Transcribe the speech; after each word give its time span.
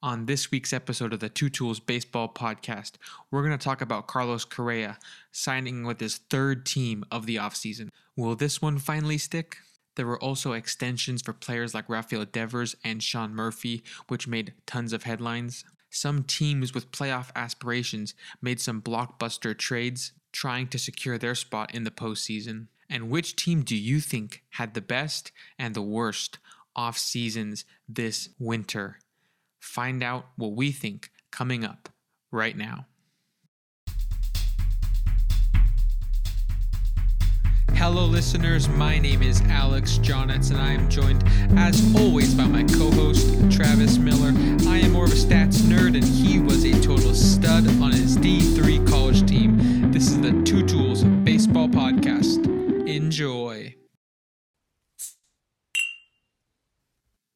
On 0.00 0.26
this 0.26 0.52
week's 0.52 0.72
episode 0.72 1.12
of 1.12 1.18
the 1.18 1.28
Two 1.28 1.48
Tools 1.48 1.80
Baseball 1.80 2.32
Podcast, 2.32 2.92
we're 3.32 3.42
going 3.42 3.58
to 3.58 3.62
talk 3.62 3.80
about 3.80 4.06
Carlos 4.06 4.44
Correa 4.44 4.96
signing 5.32 5.82
with 5.82 5.98
his 5.98 6.18
third 6.18 6.64
team 6.64 7.04
of 7.10 7.26
the 7.26 7.34
offseason. 7.34 7.88
Will 8.14 8.36
this 8.36 8.62
one 8.62 8.78
finally 8.78 9.18
stick? 9.18 9.56
There 9.96 10.06
were 10.06 10.22
also 10.22 10.52
extensions 10.52 11.20
for 11.20 11.32
players 11.32 11.74
like 11.74 11.88
Rafael 11.88 12.24
Devers 12.26 12.76
and 12.84 13.02
Sean 13.02 13.34
Murphy, 13.34 13.82
which 14.06 14.28
made 14.28 14.54
tons 14.66 14.92
of 14.92 15.02
headlines. 15.02 15.64
Some 15.90 16.22
teams 16.22 16.72
with 16.72 16.92
playoff 16.92 17.30
aspirations 17.34 18.14
made 18.40 18.60
some 18.60 18.80
blockbuster 18.80 19.58
trades, 19.58 20.12
trying 20.30 20.68
to 20.68 20.78
secure 20.78 21.18
their 21.18 21.34
spot 21.34 21.74
in 21.74 21.82
the 21.82 21.90
postseason. 21.90 22.68
And 22.88 23.10
which 23.10 23.34
team 23.34 23.62
do 23.64 23.74
you 23.74 23.98
think 23.98 24.44
had 24.50 24.74
the 24.74 24.80
best 24.80 25.32
and 25.58 25.74
the 25.74 25.82
worst 25.82 26.38
off 26.76 26.96
seasons 26.96 27.64
this 27.88 28.28
winter? 28.38 29.00
Find 29.68 30.02
out 30.02 30.24
what 30.36 30.52
we 30.52 30.72
think 30.72 31.10
coming 31.30 31.62
up 31.62 31.90
right 32.32 32.56
now. 32.56 32.86
Hello, 37.74 38.06
listeners. 38.06 38.66
My 38.66 38.98
name 38.98 39.22
is 39.22 39.42
Alex 39.42 39.98
Jonitz, 39.98 40.50
and 40.50 40.58
I 40.58 40.72
am 40.72 40.88
joined, 40.88 41.22
as 41.58 41.94
always, 41.94 42.34
by 42.34 42.46
my 42.46 42.64
co 42.64 42.90
host, 42.90 43.28
Travis 43.52 43.98
Miller. 43.98 44.32
I 44.66 44.78
am 44.78 44.92
more 44.92 45.04
of 45.04 45.12
a 45.12 45.14
stats 45.14 45.58
nerd, 45.60 45.94
and 45.94 46.02
he 46.02 46.40
was 46.40 46.64
a 46.64 46.72
total 46.80 47.14
stud 47.14 47.68
on 47.82 47.92
his 47.92 48.16
D3 48.16 48.88
college 48.88 49.28
team. 49.28 49.92
This 49.92 50.08
is 50.08 50.18
the 50.18 50.32
Two 50.44 50.66
Tools 50.66 51.04
Baseball 51.04 51.68
Podcast. 51.68 52.46
Enjoy. 52.88 53.77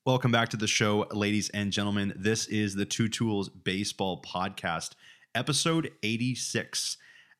Welcome 0.05 0.33
back 0.33 0.48
to 0.48 0.56
the 0.56 0.66
show, 0.66 1.06
ladies 1.12 1.48
and 1.51 1.70
gentlemen. 1.73 2.12
This 2.16 2.47
is 2.48 2.74
the 2.74 2.84
Two 2.84 3.09
Tools 3.09 3.48
Baseball 3.48 4.20
Podcast, 4.20 4.91
episode 5.33 5.93
86. 6.02 6.96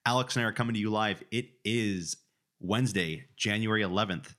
Alex 0.07 0.37
and 0.37 0.45
I 0.45 0.49
are 0.49 0.53
coming 0.53 0.75
to 0.75 0.81
you 0.81 0.89
live. 0.91 1.25
It 1.33 1.47
is 1.65 2.17
Wednesday, 2.61 3.25
January 3.37 3.83
11th. 3.83 4.37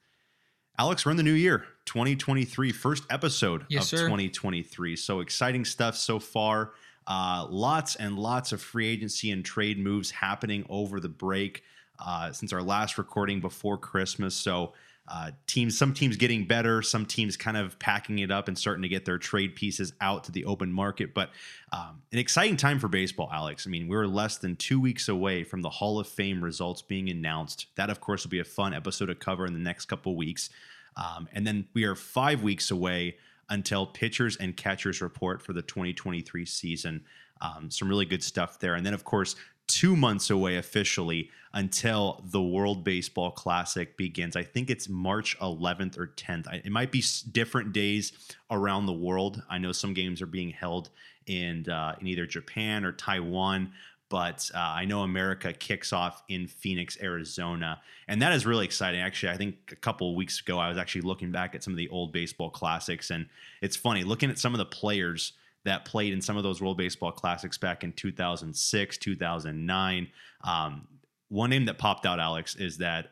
Alex, 0.79 1.05
we're 1.05 1.11
in 1.11 1.17
the 1.17 1.23
new 1.23 1.33
year, 1.33 1.65
2023, 1.85 2.71
first 2.71 3.03
episode 3.09 3.65
Yes, 3.69 3.91
of 3.91 3.99
sir. 3.99 4.05
2023. 4.05 4.95
So 4.95 5.19
exciting 5.19 5.65
stuff 5.65 5.97
so 5.97 6.17
far. 6.17 6.71
Uh, 7.05 7.45
lots 7.49 7.97
and 7.97 8.17
lots 8.17 8.53
of 8.53 8.61
free 8.61 8.87
agency 8.87 9.31
and 9.31 9.43
trade 9.43 9.77
moves 9.77 10.11
happening 10.11 10.65
over 10.69 11.01
the 11.01 11.09
break 11.09 11.63
uh, 11.99 12.31
since 12.31 12.53
our 12.53 12.63
last 12.63 12.97
recording 12.97 13.41
before 13.41 13.77
Christmas. 13.77 14.33
So 14.33 14.71
uh, 15.07 15.31
teams, 15.47 15.77
some 15.77 15.93
teams 15.93 16.15
getting 16.15 16.45
better, 16.45 16.81
some 16.81 17.05
teams 17.05 17.35
kind 17.35 17.57
of 17.57 17.77
packing 17.77 18.19
it 18.19 18.31
up 18.31 18.47
and 18.47 18.57
starting 18.57 18.83
to 18.83 18.87
get 18.87 19.03
their 19.03 19.17
trade 19.17 19.53
pieces 19.53 19.93
out 19.99 20.23
to 20.23 20.31
the 20.31 20.45
open 20.45 20.71
market. 20.71 21.13
But 21.13 21.31
um, 21.73 22.01
an 22.11 22.19
exciting 22.19 22.55
time 22.55 22.79
for 22.79 22.87
baseball, 22.87 23.29
Alex. 23.31 23.67
I 23.67 23.69
mean, 23.69 23.89
we're 23.89 24.07
less 24.07 24.37
than 24.37 24.55
two 24.55 24.79
weeks 24.79 25.09
away 25.09 25.43
from 25.43 25.61
the 25.61 25.69
Hall 25.69 25.99
of 25.99 26.07
Fame 26.07 26.41
results 26.41 26.81
being 26.81 27.09
announced. 27.09 27.67
That, 27.75 27.89
of 27.89 27.99
course, 27.99 28.23
will 28.23 28.31
be 28.31 28.39
a 28.39 28.45
fun 28.45 28.73
episode 28.73 29.07
to 29.07 29.15
cover 29.15 29.45
in 29.45 29.53
the 29.53 29.59
next 29.59 29.85
couple 29.85 30.15
weeks. 30.15 30.49
Um, 30.95 31.27
and 31.33 31.45
then 31.45 31.67
we 31.73 31.83
are 31.83 31.95
five 31.95 32.41
weeks 32.41 32.71
away 32.71 33.17
until 33.49 33.85
pitchers 33.85 34.37
and 34.37 34.55
catchers 34.55 35.01
report 35.01 35.41
for 35.41 35.51
the 35.51 35.61
2023 35.61 36.45
season. 36.45 37.03
Um, 37.41 37.69
some 37.69 37.89
really 37.89 38.05
good 38.05 38.23
stuff 38.23 38.59
there. 38.59 38.75
And 38.75 38.85
then, 38.85 38.93
of 38.93 39.03
course, 39.03 39.35
two 39.67 39.95
months 39.95 40.29
away 40.29 40.57
officially 40.57 41.29
until 41.53 42.21
the 42.25 42.41
World 42.41 42.83
Baseball 42.83 43.31
Classic 43.31 43.95
begins. 43.95 44.35
I 44.35 44.43
think 44.43 44.69
it's 44.69 44.89
March 44.89 45.37
11th 45.39 45.97
or 45.97 46.07
10th. 46.07 46.47
I- 46.47 46.61
It 46.65 46.71
might 46.71 46.91
be 46.91 47.03
different 47.31 47.73
days 47.73 48.11
around 48.49 48.85
the 48.87 48.93
world. 48.93 49.43
I 49.49 49.57
know 49.59 49.71
some 49.71 49.93
games 49.93 50.21
are 50.21 50.25
being 50.27 50.49
held 50.49 50.89
in 51.27 51.69
uh, 51.69 51.95
in 52.01 52.07
either 52.07 52.25
Japan 52.25 52.83
or 52.83 52.91
Taiwan, 52.91 53.71
but 54.09 54.51
uh, 54.53 54.57
I 54.59 54.85
know 54.85 55.01
America 55.01 55.53
kicks 55.53 55.93
off 55.93 56.21
in 56.27 56.47
Phoenix, 56.47 56.97
Arizona, 57.01 57.81
and 58.07 58.21
that 58.21 58.33
is 58.33 58.45
really 58.45 58.65
exciting. 58.65 58.99
Actually, 58.99 59.31
I 59.31 59.37
think 59.37 59.55
a 59.71 59.75
couple 59.75 60.15
weeks 60.15 60.39
ago 60.41 60.59
I 60.59 60.69
was 60.69 60.77
actually 60.77 61.01
looking 61.01 61.31
back 61.31 61.55
at 61.55 61.63
some 61.63 61.71
of 61.73 61.77
the 61.77 61.87
old 61.89 62.11
baseball 62.11 62.49
classics, 62.49 63.09
and 63.11 63.27
it's 63.61 63.75
funny 63.77 64.03
looking 64.03 64.29
at 64.29 64.37
some 64.39 64.53
of 64.53 64.57
the 64.57 64.65
players 64.65 65.33
that 65.65 65.85
played 65.85 66.13
in 66.13 66.21
some 66.21 66.37
of 66.37 66.43
those 66.43 66.61
World 66.61 66.77
Baseball 66.77 67.11
Classics 67.11 67.57
back 67.57 67.83
in 67.83 67.93
2006, 67.93 68.97
2009. 68.97 70.07
Um, 70.43 70.87
one 71.29 71.49
name 71.49 71.65
that 71.65 71.77
popped 71.77 72.05
out, 72.05 72.19
Alex, 72.19 72.55
is 72.55 72.77
that 72.77 73.11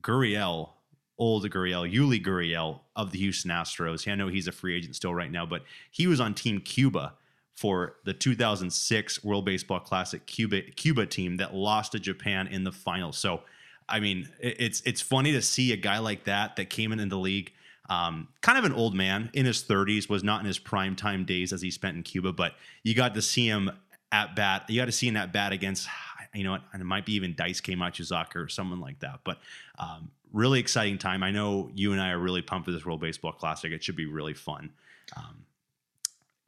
Gurriel, 0.00 0.70
old 1.18 1.48
Gurriel, 1.50 1.92
Yuli 1.92 2.24
Gurriel 2.24 2.80
of 2.96 3.10
the 3.10 3.18
Houston 3.18 3.50
Astros. 3.50 4.10
I 4.10 4.14
know 4.14 4.28
he's 4.28 4.48
a 4.48 4.52
free 4.52 4.76
agent 4.76 4.96
still 4.96 5.14
right 5.14 5.30
now, 5.30 5.46
but 5.46 5.62
he 5.90 6.06
was 6.06 6.20
on 6.20 6.34
Team 6.34 6.60
Cuba 6.60 7.14
for 7.54 7.96
the 8.04 8.12
2006 8.12 9.22
World 9.24 9.44
Baseball 9.44 9.80
Classic 9.80 10.24
Cuba 10.26 10.62
Cuba 10.62 11.06
team 11.06 11.36
that 11.36 11.54
lost 11.54 11.92
to 11.92 12.00
Japan 12.00 12.46
in 12.48 12.64
the 12.64 12.72
final. 12.72 13.12
So, 13.12 13.42
I 13.88 14.00
mean, 14.00 14.28
it's 14.40 14.80
it's 14.82 15.00
funny 15.00 15.32
to 15.32 15.42
see 15.42 15.72
a 15.72 15.76
guy 15.76 15.98
like 15.98 16.24
that 16.24 16.56
that 16.56 16.68
came 16.70 16.92
into 16.92 17.06
the 17.06 17.18
league, 17.18 17.52
um, 17.88 18.28
kind 18.40 18.58
of 18.58 18.64
an 18.64 18.72
old 18.72 18.94
man 18.94 19.30
in 19.32 19.46
his 19.46 19.62
30s, 19.62 20.08
was 20.08 20.24
not 20.24 20.40
in 20.40 20.46
his 20.46 20.58
prime 20.58 20.96
time 20.96 21.24
days 21.24 21.52
as 21.52 21.60
he 21.62 21.70
spent 21.70 21.96
in 21.96 22.02
Cuba, 22.02 22.32
but 22.32 22.54
you 22.82 22.94
got 22.94 23.14
to 23.14 23.22
see 23.22 23.46
him 23.46 23.70
at 24.10 24.34
bat. 24.36 24.64
You 24.68 24.80
got 24.80 24.86
to 24.86 24.92
see 24.92 25.08
him 25.08 25.16
at 25.16 25.32
bat 25.32 25.52
against, 25.52 25.88
you 26.34 26.44
know, 26.44 26.58
and 26.72 26.80
it 26.80 26.84
might 26.84 27.04
be 27.04 27.14
even 27.14 27.34
Daisuke 27.34 27.76
Matsuzaka 27.76 28.36
or 28.36 28.48
someone 28.48 28.80
like 28.80 29.00
that. 29.00 29.20
But 29.24 29.38
um, 29.78 30.10
really 30.32 30.60
exciting 30.60 30.98
time. 30.98 31.22
I 31.22 31.30
know 31.30 31.70
you 31.74 31.92
and 31.92 32.00
I 32.00 32.10
are 32.10 32.18
really 32.18 32.42
pumped 32.42 32.66
for 32.66 32.72
this 32.72 32.84
World 32.84 33.00
Baseball 33.00 33.32
Classic. 33.32 33.72
It 33.72 33.82
should 33.82 33.96
be 33.96 34.06
really 34.06 34.34
fun. 34.34 34.72
Um, 35.16 35.44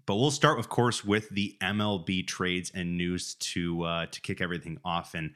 but 0.06 0.16
we'll 0.16 0.30
start, 0.30 0.58
of 0.58 0.68
course, 0.68 1.04
with 1.04 1.28
the 1.30 1.56
MLB 1.60 2.26
trades 2.26 2.70
and 2.74 2.96
news 2.96 3.34
to 3.34 3.82
uh, 3.82 4.06
to 4.06 4.20
kick 4.20 4.40
everything 4.40 4.78
off. 4.84 5.14
And 5.14 5.34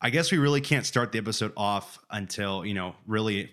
I 0.00 0.10
guess 0.10 0.32
we 0.32 0.38
really 0.38 0.60
can't 0.60 0.84
start 0.84 1.12
the 1.12 1.18
episode 1.18 1.52
off 1.56 1.98
until 2.10 2.66
you 2.66 2.74
know 2.74 2.96
really 3.06 3.52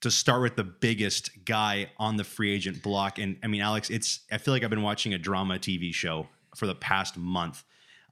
to 0.00 0.10
start 0.10 0.42
with 0.42 0.56
the 0.56 0.64
biggest 0.64 1.30
guy 1.44 1.90
on 1.98 2.16
the 2.16 2.24
free 2.24 2.54
agent 2.54 2.82
block. 2.82 3.18
And 3.18 3.36
I 3.42 3.46
mean, 3.48 3.60
Alex, 3.60 3.90
it's 3.90 4.20
I 4.30 4.38
feel 4.38 4.54
like 4.54 4.62
I've 4.62 4.70
been 4.70 4.82
watching 4.82 5.14
a 5.14 5.18
drama 5.18 5.58
TV 5.58 5.92
show 5.92 6.28
for 6.54 6.66
the 6.66 6.74
past 6.74 7.16
month. 7.16 7.64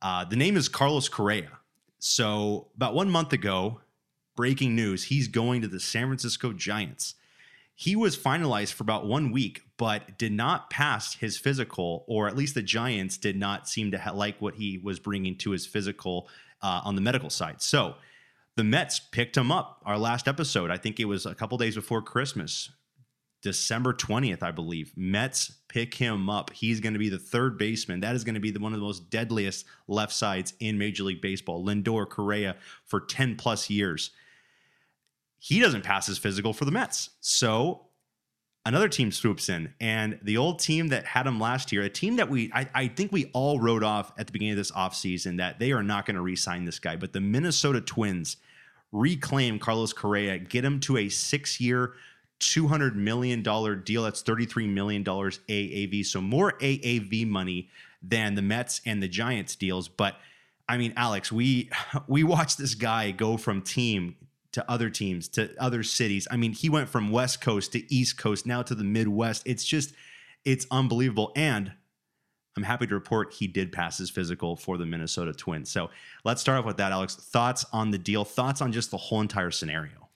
Uh, 0.03 0.25
the 0.25 0.37
name 0.37 0.57
is 0.57 0.69
Carlos 0.69 1.09
Correa. 1.09 1.51
So 1.99 2.69
about 2.77 2.95
one 2.95 3.11
month 3.11 3.33
ago, 3.33 3.81
breaking 4.35 4.75
news: 4.75 5.05
he's 5.05 5.29
going 5.29 5.63
to 5.63 5.69
the 5.69 5.81
San 5.81 6.07
Francisco 6.07 6.53
Giants. 6.53 7.15
He 7.79 7.95
was 7.95 8.17
finalized 8.17 8.73
for 8.73 8.85
about 8.85 9.07
one 9.07 9.33
week, 9.33 9.63
but 9.77 10.17
did 10.17 10.33
not 10.33 10.71
pass 10.71 11.15
his 11.15 11.37
physical, 11.37 12.05
or 12.09 12.27
at 12.27 12.35
least 12.35 12.55
the 12.55 12.63
Giants 12.63 13.19
did 13.19 13.37
not 13.37 13.69
seem 13.69 13.91
to 13.91 13.99
ha- 13.99 14.13
like 14.13 14.41
what 14.41 14.55
he 14.55 14.79
was 14.79 14.99
bringing 14.99 15.37
to 15.39 15.51
his 15.51 15.67
physical 15.67 16.29
uh, 16.63 16.81
on 16.85 16.95
the 16.95 17.03
medical 17.03 17.29
side. 17.29 17.61
So 17.61 17.97
the 18.57 18.65
Mets 18.65 18.99
picked 18.99 19.37
him 19.37 19.53
up. 19.53 19.83
Our 19.85 19.99
last 19.99 20.27
episode, 20.27 20.71
I 20.71 20.79
think 20.79 20.99
it 20.99 21.05
was 21.05 21.27
a 21.27 21.35
couple 21.35 21.59
days 21.59 21.75
before 21.75 22.03
Christmas, 22.03 22.71
December 23.43 23.93
20th, 23.93 24.43
I 24.43 24.51
believe. 24.51 24.93
Mets 24.97 25.53
pick 25.69 25.95
him 25.95 26.31
up. 26.31 26.53
He's 26.53 26.81
going 26.81 26.95
to 26.95 26.99
be 26.99 27.11
the 27.11 27.19
third 27.19 27.59
baseman. 27.59 28.01
That 28.01 28.17
is 28.17 28.25
going 28.25 28.35
to 28.35 28.41
be 28.41 28.51
the, 28.51 28.59
one 28.59 28.73
of 28.73 28.81
the 28.81 28.85
most 28.85 29.11
deadliest 29.11 29.67
left 29.89 30.13
sides 30.13 30.55
in 30.59 30.79
Major 30.79 31.05
League 31.05 31.21
Baseball. 31.21 31.65
Lindor 31.65 32.09
Correa 32.09 32.57
for 32.85 33.01
10 33.01 33.37
plus 33.37 33.69
years. 33.69 34.11
He 35.39 35.61
doesn't 35.61 35.85
pass 35.85 36.07
his 36.07 36.19
physical 36.19 36.55
for 36.55 36.65
the 36.65 36.73
Mets. 36.73 37.11
So 37.21 37.86
another 38.67 38.89
team 38.89 39.13
swoops 39.13 39.49
in, 39.49 39.73
and 39.81 40.19
the 40.23 40.37
old 40.37 40.59
team 40.59 40.89
that 40.89 41.07
had 41.07 41.27
him 41.27 41.41
last 41.41 41.73
year, 41.73 41.83
a 41.83 41.89
team 41.89 42.17
that 42.17 42.29
we 42.29 42.51
I, 42.53 42.69
I 42.75 42.89
think 42.89 43.13
we 43.13 43.31
all 43.33 43.61
wrote 43.61 43.83
off 43.83 44.13
at 44.19 44.27
the 44.27 44.33
beginning 44.33 44.53
of 44.53 44.59
this 44.59 44.73
offseason 44.73 45.39
that 45.39 45.59
they 45.59 45.73
are 45.73 45.83
not 45.83 46.05
going 46.05 46.17
to 46.17 46.21
re-sign 46.21 46.65
this 46.65 46.79
guy, 46.79 46.97
but 46.97 47.13
the 47.13 47.21
Minnesota 47.21 47.81
Twins 47.81 48.37
reclaim 48.93 49.59
Carlos 49.59 49.93
Correa, 49.93 50.39
get 50.39 50.65
him 50.65 50.81
to 50.81 50.97
a 50.99 51.09
six-year, 51.09 51.95
$200 52.41 52.95
million 52.95 53.43
deal. 53.43 54.03
That's 54.03 54.23
$33 54.23 54.69
million 54.69 55.05
AAV. 55.05 56.05
So 56.05 56.21
more 56.21 56.53
AAV 56.59 57.27
money 57.27 57.71
than 58.03 58.35
the 58.35 58.43
Mets 58.43 58.81
and 58.85 59.03
the 59.03 59.09
Giants 59.09 59.57
deals. 59.57 59.89
But 59.89 60.17
I 60.69 60.77
mean, 60.77 60.93
Alex, 60.97 61.31
we 61.31 61.71
we 62.09 62.25
watched 62.25 62.59
this 62.59 62.75
guy 62.75 63.11
go 63.13 63.37
from 63.37 63.63
team 63.63 64.17
to 64.57 64.71
other 64.71 64.89
teams 64.89 65.29
to 65.29 65.51
other 65.59 65.83
cities. 65.83 66.27
I 66.31 66.39
mean, 66.39 66.53
he 66.53 66.71
went 66.71 66.89
from 66.89 67.11
West 67.11 67.43
Coast 67.43 67.73
to 67.73 67.95
East 67.95 68.17
Coast, 68.17 68.47
now 68.47 68.63
to 68.63 68.75
the 68.75 68.85
Midwest. 68.85 69.43
It's 69.45 69.67
just, 69.67 69.93
it's 70.47 70.67
unbelievable. 70.71 71.31
And 71.37 71.73
I'm 72.57 72.63
happy 72.63 72.87
to 72.87 72.95
report 72.95 73.35
he 73.35 73.49
did 73.49 73.71
pass 73.71 73.99
his 73.99 74.09
physical 74.09 74.57
for 74.57 74.79
the 74.79 74.87
Minnesota 74.87 75.35
Twins. 75.35 75.71
So 75.71 75.91
let's 76.25 76.41
start 76.41 76.59
off 76.59 76.65
with 76.65 76.79
that, 76.79 76.91
Alex. 76.91 77.17
Thoughts 77.17 77.67
on 77.71 77.91
the 77.91 77.99
deal? 77.99 78.25
Thoughts 78.25 78.63
on 78.63 78.73
just 78.73 78.91
the 78.91 78.97
whole 78.97 79.21
entire 79.21 79.51
scenario? 79.51 80.09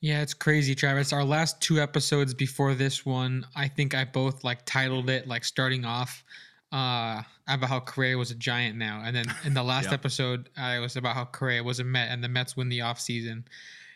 Yeah, 0.00 0.20
it's 0.20 0.34
crazy, 0.34 0.74
Travis. 0.74 1.12
Our 1.12 1.22
last 1.22 1.60
two 1.60 1.80
episodes 1.80 2.34
before 2.34 2.74
this 2.74 3.06
one, 3.06 3.46
I 3.54 3.68
think 3.68 3.94
I 3.94 4.04
both 4.04 4.42
like 4.42 4.66
titled 4.66 5.08
it 5.08 5.28
like 5.28 5.44
starting 5.44 5.84
off 5.84 6.24
uh 6.72 7.22
about 7.48 7.68
how 7.68 7.80
Correa 7.80 8.16
was 8.16 8.30
a 8.30 8.34
giant 8.36 8.76
now. 8.78 9.02
And 9.04 9.14
then 9.16 9.26
in 9.44 9.54
the 9.54 9.62
last 9.62 9.84
Yeah. 9.88 9.94
episode, 9.94 10.48
I 10.56 10.78
was 10.78 10.96
about 10.96 11.16
how 11.16 11.24
Correa 11.24 11.64
was 11.64 11.80
a 11.80 11.84
Met 11.84 12.10
and 12.10 12.22
the 12.22 12.28
Mets 12.28 12.56
win 12.56 12.68
the 12.68 12.78
offseason. 12.80 13.44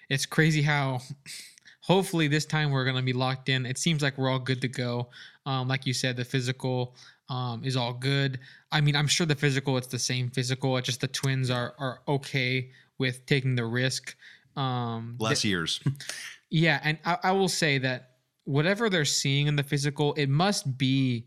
It's 0.09 0.27
crazy 0.27 0.63
how 0.63 1.01
hopefully 1.81 2.27
this 2.29 2.45
time 2.45 2.71
we're 2.73 2.85
going 2.85 2.97
to 2.97 3.03
be 3.03 3.13
locked 3.13 3.49
in. 3.49 3.65
It 3.65 3.79
seems 3.79 4.03
like 4.03 4.19
we're 4.19 4.29
all 4.31 4.41
good 4.41 4.61
to 4.63 4.69
go. 4.69 5.09
Um, 5.47 5.69
like 5.69 5.87
you 5.87 5.93
said, 5.95 6.17
the 6.17 6.25
physical 6.25 6.97
um, 7.29 7.63
is 7.65 7.77
all 7.77 7.93
good. 7.93 8.41
I 8.73 8.81
mean, 8.81 8.97
I'm 8.97 9.07
sure 9.07 9.25
the 9.27 9.35
physical 9.37 9.77
it's 9.79 9.87
the 9.87 9.99
same 9.99 10.31
physical. 10.31 10.77
It's 10.77 10.87
just 10.87 11.01
the 11.01 11.09
twins 11.09 11.51
are 11.51 11.75
are 11.79 12.01
okay 12.09 12.71
with 12.99 13.25
taking 13.27 13.55
the 13.55 13.65
risk. 13.67 14.17
Um, 14.57 15.17
Less 15.21 15.45
years. 15.45 15.81
yeah, 16.51 16.81
and 16.83 16.99
I, 17.05 17.19
I 17.23 17.33
will 17.33 17.49
say 17.49 17.79
that 17.79 18.11
whatever 18.45 18.91
they're 18.91 19.05
seeing 19.05 19.47
in 19.47 19.57
the 19.57 19.63
physical, 19.63 20.13
it 20.15 20.29
must 20.29 20.77
be 20.77 21.27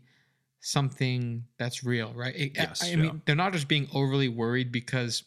something 0.60 1.44
that's 1.58 1.84
real, 1.84 2.12
right? 2.14 2.34
It- 2.36 2.52
Yes, 2.56 2.82
I, 2.82 2.86
I 2.86 2.90
yeah. 2.90 2.96
mean, 2.96 3.22
they're 3.24 3.36
not 3.36 3.52
just 3.52 3.68
being 3.68 3.88
overly 3.92 4.28
worried 4.28 4.72
because 4.72 5.24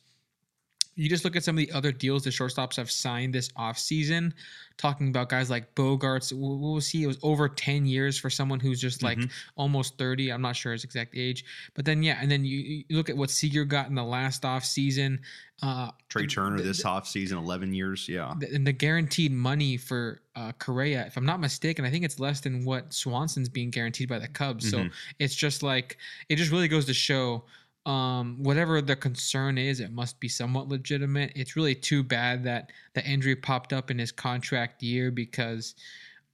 you 1.02 1.10
just 1.10 1.24
look 1.26 1.36
at 1.36 1.44
some 1.44 1.58
of 1.58 1.66
the 1.66 1.72
other 1.72 1.92
deals 1.92 2.24
the 2.24 2.30
shortstops 2.30 2.76
have 2.76 2.92
signed 2.92 3.34
this 3.34 3.50
offseason, 3.54 4.34
talking 4.78 5.08
about 5.10 5.30
guys 5.30 5.50
like 5.50 5.74
Bogaerts. 5.74 6.32
What 6.32 6.60
was 6.76 6.88
he? 6.90 7.04
It 7.04 7.08
was 7.08 7.18
over 7.24 7.50
10 7.50 7.86
years 7.88 8.18
for 8.20 8.30
someone 8.30 8.60
who's 8.60 8.80
just 8.80 9.02
like 9.02 9.18
Mhm. 9.18 9.32
almost 9.56 9.98
30. 9.98 10.32
I'm 10.32 10.42
not 10.42 10.56
sure 10.56 10.74
his 10.74 10.84
exact 10.84 11.16
age. 11.16 11.44
But 11.74 11.86
then, 11.86 12.04
yeah, 12.04 12.20
and 12.22 12.30
then 12.30 12.46
you, 12.46 12.84
you 12.88 12.98
look 12.98 13.10
at 13.10 13.18
what 13.18 13.32
Seager 13.32 13.66
got 13.66 13.88
in 13.90 13.96
the 13.96 14.04
last 14.04 14.44
offseason. 14.44 15.20
Uh, 15.64 15.92
Trea 16.10 16.28
Turner 16.28 16.58
the- 16.58 16.64
this 16.64 16.84
offseason, 16.84 17.34
11 17.34 17.74
years. 17.74 18.08
Yeah. 18.08 18.34
the- 18.40 18.54
and 18.54 18.66
the 18.66 18.72
guaranteed 18.74 19.32
money 19.32 19.78
for 19.78 20.22
uh, 20.36 20.52
Correa, 20.54 21.06
if 21.08 21.18
I'm 21.18 21.26
not 21.26 21.40
mistaken, 21.42 21.84
I 21.84 21.90
think 21.90 22.06
it's 22.06 22.20
less 22.20 22.40
than 22.42 22.64
what 22.64 22.94
Swanson's 22.94 23.50
being 23.50 23.70
guaranteed 23.70 24.08
by 24.08 24.18
the 24.20 24.30
Cubs. 24.30 24.70
So 24.70 24.78
Mhm. 24.86 24.92
it's 25.20 25.36
just 25.36 25.62
like 25.62 25.98
it 26.30 26.38
just 26.38 26.52
really 26.52 26.68
goes 26.70 26.86
to 26.86 26.94
show 26.94 27.44
um, 27.86 28.38
whatever 28.44 28.82
the 28.82 28.96
concern 28.96 29.58
is, 29.58 29.80
it 29.80 29.92
must 29.92 30.20
be 30.20 30.28
somewhat 30.28 30.68
legitimate. 30.68 31.32
It's 31.36 31.56
really 31.56 31.76
too 31.76 32.04
bad 32.04 32.44
that 32.44 32.72
the 32.94 33.04
injury 33.06 33.36
popped 33.36 33.74
up 33.74 33.90
in 33.90 33.98
his 33.98 34.12
contract 34.12 34.84
year 34.84 35.10
because, 35.10 35.76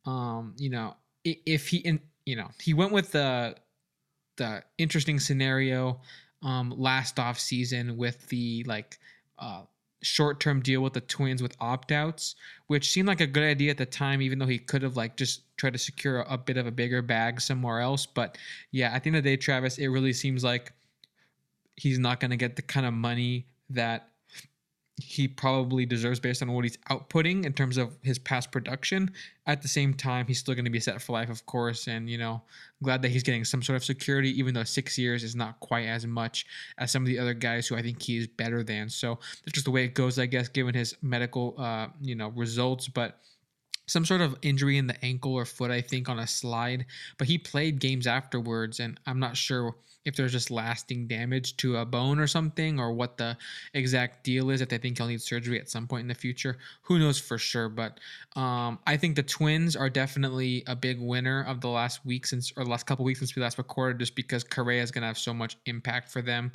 um, 0.05 0.53
you 0.57 0.69
know, 0.69 0.95
if 1.23 1.67
he, 1.69 1.77
in, 1.77 1.99
you 2.25 2.35
know, 2.35 2.49
he 2.59 2.73
went 2.73 2.91
with 2.91 3.11
the 3.11 3.55
the 4.37 4.61
interesting 4.77 5.19
scenario 5.19 5.99
um, 6.43 6.71
last 6.77 7.19
off 7.19 7.39
season 7.39 7.97
with 7.97 8.27
the 8.27 8.63
like 8.67 8.99
uh, 9.39 9.63
short 10.03 10.39
term 10.39 10.61
deal 10.61 10.81
with 10.81 10.93
the 10.93 11.01
Twins 11.01 11.41
with 11.41 11.55
opt 11.59 11.91
outs, 11.91 12.35
which 12.67 12.91
seemed 12.91 13.07
like 13.07 13.21
a 13.21 13.27
good 13.27 13.43
idea 13.43 13.71
at 13.71 13.77
the 13.77 13.85
time, 13.85 14.21
even 14.21 14.37
though 14.39 14.45
he 14.45 14.59
could 14.59 14.81
have 14.81 14.95
like 14.95 15.17
just 15.17 15.41
tried 15.57 15.73
to 15.73 15.79
secure 15.79 16.21
a, 16.21 16.33
a 16.33 16.37
bit 16.37 16.57
of 16.57 16.67
a 16.67 16.71
bigger 16.71 17.01
bag 17.01 17.41
somewhere 17.41 17.79
else. 17.79 18.05
But 18.05 18.37
yeah, 18.71 18.91
at 18.91 19.03
the 19.03 19.09
end 19.09 19.17
of 19.17 19.23
the 19.23 19.31
day, 19.31 19.37
Travis, 19.37 19.77
it 19.77 19.87
really 19.87 20.13
seems 20.13 20.43
like 20.43 20.73
he's 21.77 21.99
not 21.99 22.19
going 22.19 22.31
to 22.31 22.37
get 22.37 22.57
the 22.57 22.61
kind 22.61 22.85
of 22.85 22.93
money 22.93 23.47
that 23.69 24.09
he 24.99 25.27
probably 25.27 25.85
deserves 25.85 26.19
based 26.19 26.41
on 26.41 26.51
what 26.51 26.63
he's 26.63 26.77
outputting 26.89 27.45
in 27.45 27.53
terms 27.53 27.77
of 27.77 27.95
his 28.01 28.17
past 28.17 28.51
production. 28.51 29.11
At 29.45 29.61
the 29.61 29.67
same 29.67 29.93
time, 29.93 30.25
he's 30.25 30.39
still 30.39 30.55
going 30.55 30.65
to 30.65 30.71
be 30.71 30.79
set 30.79 30.99
for 30.99 31.13
life, 31.13 31.29
of 31.29 31.45
course. 31.45 31.87
And, 31.87 32.09
you 32.09 32.17
know, 32.17 32.41
glad 32.81 33.03
that 33.03 33.09
he's 33.09 33.21
getting 33.21 33.45
some 33.45 33.61
sort 33.61 33.75
of 33.75 33.83
security, 33.83 34.31
even 34.39 34.55
though 34.55 34.63
six 34.63 34.97
years 34.97 35.23
is 35.23 35.35
not 35.35 35.59
quite 35.59 35.85
as 35.85 36.07
much 36.07 36.47
as 36.79 36.91
some 36.91 37.03
of 37.03 37.07
the 37.07 37.19
other 37.19 37.35
guys 37.35 37.67
who 37.67 37.75
I 37.75 37.83
think 37.83 38.01
he 38.01 38.17
is 38.17 38.27
better 38.27 38.63
than. 38.63 38.89
So 38.89 39.19
that's 39.45 39.53
just 39.53 39.65
the 39.65 39.71
way 39.71 39.83
it 39.83 39.93
goes, 39.93 40.17
I 40.17 40.25
guess, 40.25 40.47
given 40.47 40.73
his 40.73 40.95
medical, 41.03 41.53
uh, 41.59 41.89
you 42.01 42.15
know, 42.15 42.29
results. 42.29 42.87
But 42.87 43.19
some 43.87 44.05
sort 44.05 44.21
of 44.21 44.35
injury 44.41 44.77
in 44.77 44.87
the 44.87 45.03
ankle 45.03 45.33
or 45.33 45.45
foot, 45.45 45.71
I 45.71 45.81
think, 45.81 46.09
on 46.09 46.19
a 46.19 46.27
slide. 46.27 46.85
But 47.17 47.27
he 47.27 47.37
played 47.37 47.79
games 47.79 48.05
afterwards, 48.05 48.79
and 48.79 48.99
I'm 49.07 49.19
not 49.19 49.35
sure 49.37 49.75
if 50.05 50.15
there's 50.15 50.31
just 50.31 50.51
lasting 50.51 51.07
damage 51.07 51.57
to 51.57 51.77
a 51.77 51.85
bone 51.85 52.19
or 52.19 52.27
something, 52.27 52.79
or 52.79 52.93
what 52.93 53.17
the 53.17 53.37
exact 53.73 54.23
deal 54.23 54.49
is. 54.49 54.61
If 54.61 54.69
they 54.69 54.77
think 54.77 54.97
he'll 54.97 55.07
need 55.07 55.21
surgery 55.21 55.59
at 55.59 55.69
some 55.69 55.87
point 55.87 56.01
in 56.01 56.07
the 56.07 56.15
future, 56.15 56.57
who 56.81 56.99
knows 56.99 57.19
for 57.19 57.37
sure. 57.37 57.69
But 57.69 57.99
um, 58.35 58.79
I 58.85 58.97
think 58.97 59.15
the 59.15 59.23
Twins 59.23 59.75
are 59.75 59.89
definitely 59.89 60.63
a 60.67 60.75
big 60.75 60.99
winner 60.99 61.43
of 61.43 61.61
the 61.61 61.69
last 61.69 62.05
week 62.05 62.25
since, 62.25 62.51
or 62.55 62.63
the 62.63 62.69
last 62.69 62.85
couple 62.85 63.05
weeks 63.05 63.19
since 63.19 63.35
we 63.35 63.41
last 63.41 63.57
recorded, 63.57 63.99
just 63.99 64.15
because 64.15 64.43
Correa 64.43 64.83
is 64.83 64.91
going 64.91 65.01
to 65.01 65.07
have 65.07 65.17
so 65.17 65.33
much 65.33 65.57
impact 65.65 66.09
for 66.09 66.21
them. 66.21 66.51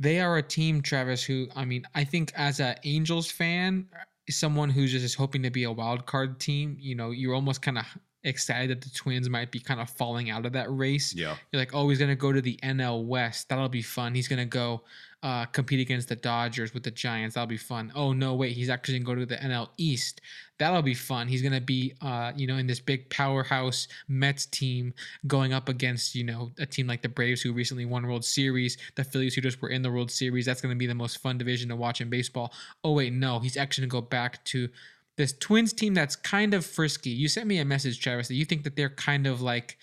They 0.00 0.20
are 0.20 0.36
a 0.36 0.42
team, 0.42 0.82
Travis, 0.82 1.24
who 1.24 1.48
I 1.56 1.64
mean, 1.64 1.84
I 1.94 2.04
think 2.04 2.32
as 2.36 2.60
a 2.60 2.76
Angels 2.84 3.30
fan, 3.30 3.88
someone 4.30 4.70
who's 4.70 4.92
just 4.92 5.16
hoping 5.16 5.42
to 5.42 5.50
be 5.50 5.64
a 5.64 5.72
wild 5.72 6.06
card 6.06 6.38
team, 6.40 6.76
you 6.80 6.94
know, 6.94 7.10
you're 7.10 7.34
almost 7.34 7.62
kind 7.62 7.78
of 7.78 7.84
excited 8.24 8.70
that 8.70 8.80
the 8.82 8.90
Twins 8.90 9.28
might 9.28 9.50
be 9.50 9.60
kind 9.60 9.80
of 9.80 9.88
falling 9.90 10.30
out 10.30 10.46
of 10.46 10.52
that 10.52 10.66
race. 10.70 11.14
Yeah. 11.14 11.36
You're 11.52 11.60
like, 11.60 11.74
oh, 11.74 11.88
he's 11.88 11.98
gonna 11.98 12.16
go 12.16 12.32
to 12.32 12.40
the 12.40 12.58
NL 12.62 13.04
West. 13.04 13.48
That'll 13.48 13.68
be 13.68 13.82
fun. 13.82 14.14
He's 14.14 14.28
gonna 14.28 14.46
go 14.46 14.82
uh, 15.22 15.46
compete 15.46 15.80
against 15.80 16.08
the 16.08 16.16
Dodgers 16.16 16.72
with 16.72 16.84
the 16.84 16.90
Giants. 16.90 17.34
That'll 17.34 17.48
be 17.48 17.56
fun. 17.56 17.90
Oh 17.94 18.12
no, 18.12 18.34
wait, 18.34 18.52
he's 18.52 18.70
actually 18.70 18.98
gonna 19.00 19.16
go 19.16 19.20
to 19.20 19.26
the 19.26 19.36
NL 19.36 19.68
East. 19.76 20.20
That'll 20.58 20.82
be 20.82 20.94
fun. 20.94 21.26
He's 21.26 21.42
gonna 21.42 21.60
be, 21.60 21.94
uh, 22.00 22.32
you 22.36 22.46
know, 22.46 22.56
in 22.56 22.66
this 22.66 22.78
big 22.78 23.10
powerhouse 23.10 23.88
Mets 24.06 24.46
team 24.46 24.94
going 25.26 25.52
up 25.52 25.68
against, 25.68 26.14
you 26.14 26.24
know, 26.24 26.52
a 26.58 26.66
team 26.66 26.86
like 26.86 27.02
the 27.02 27.08
Braves 27.08 27.42
who 27.42 27.52
recently 27.52 27.84
won 27.84 28.06
World 28.06 28.24
Series, 28.24 28.78
the 28.94 29.04
Phillies 29.04 29.34
who 29.34 29.40
just 29.40 29.60
were 29.60 29.70
in 29.70 29.82
the 29.82 29.90
World 29.90 30.10
Series. 30.10 30.46
That's 30.46 30.60
gonna 30.60 30.76
be 30.76 30.86
the 30.86 30.94
most 30.94 31.18
fun 31.18 31.36
division 31.36 31.68
to 31.70 31.76
watch 31.76 32.00
in 32.00 32.08
baseball. 32.08 32.52
Oh 32.84 32.92
wait, 32.92 33.12
no, 33.12 33.40
he's 33.40 33.56
actually 33.56 33.88
gonna 33.88 34.02
go 34.02 34.06
back 34.06 34.44
to 34.46 34.68
this 35.16 35.32
Twins 35.32 35.72
team 35.72 35.94
that's 35.94 36.14
kind 36.14 36.54
of 36.54 36.64
frisky. 36.64 37.10
You 37.10 37.26
sent 37.26 37.48
me 37.48 37.58
a 37.58 37.64
message, 37.64 38.00
Travis, 38.00 38.28
that 38.28 38.34
you 38.34 38.44
think 38.44 38.62
that 38.62 38.76
they're 38.76 38.88
kind 38.88 39.26
of 39.26 39.42
like 39.42 39.76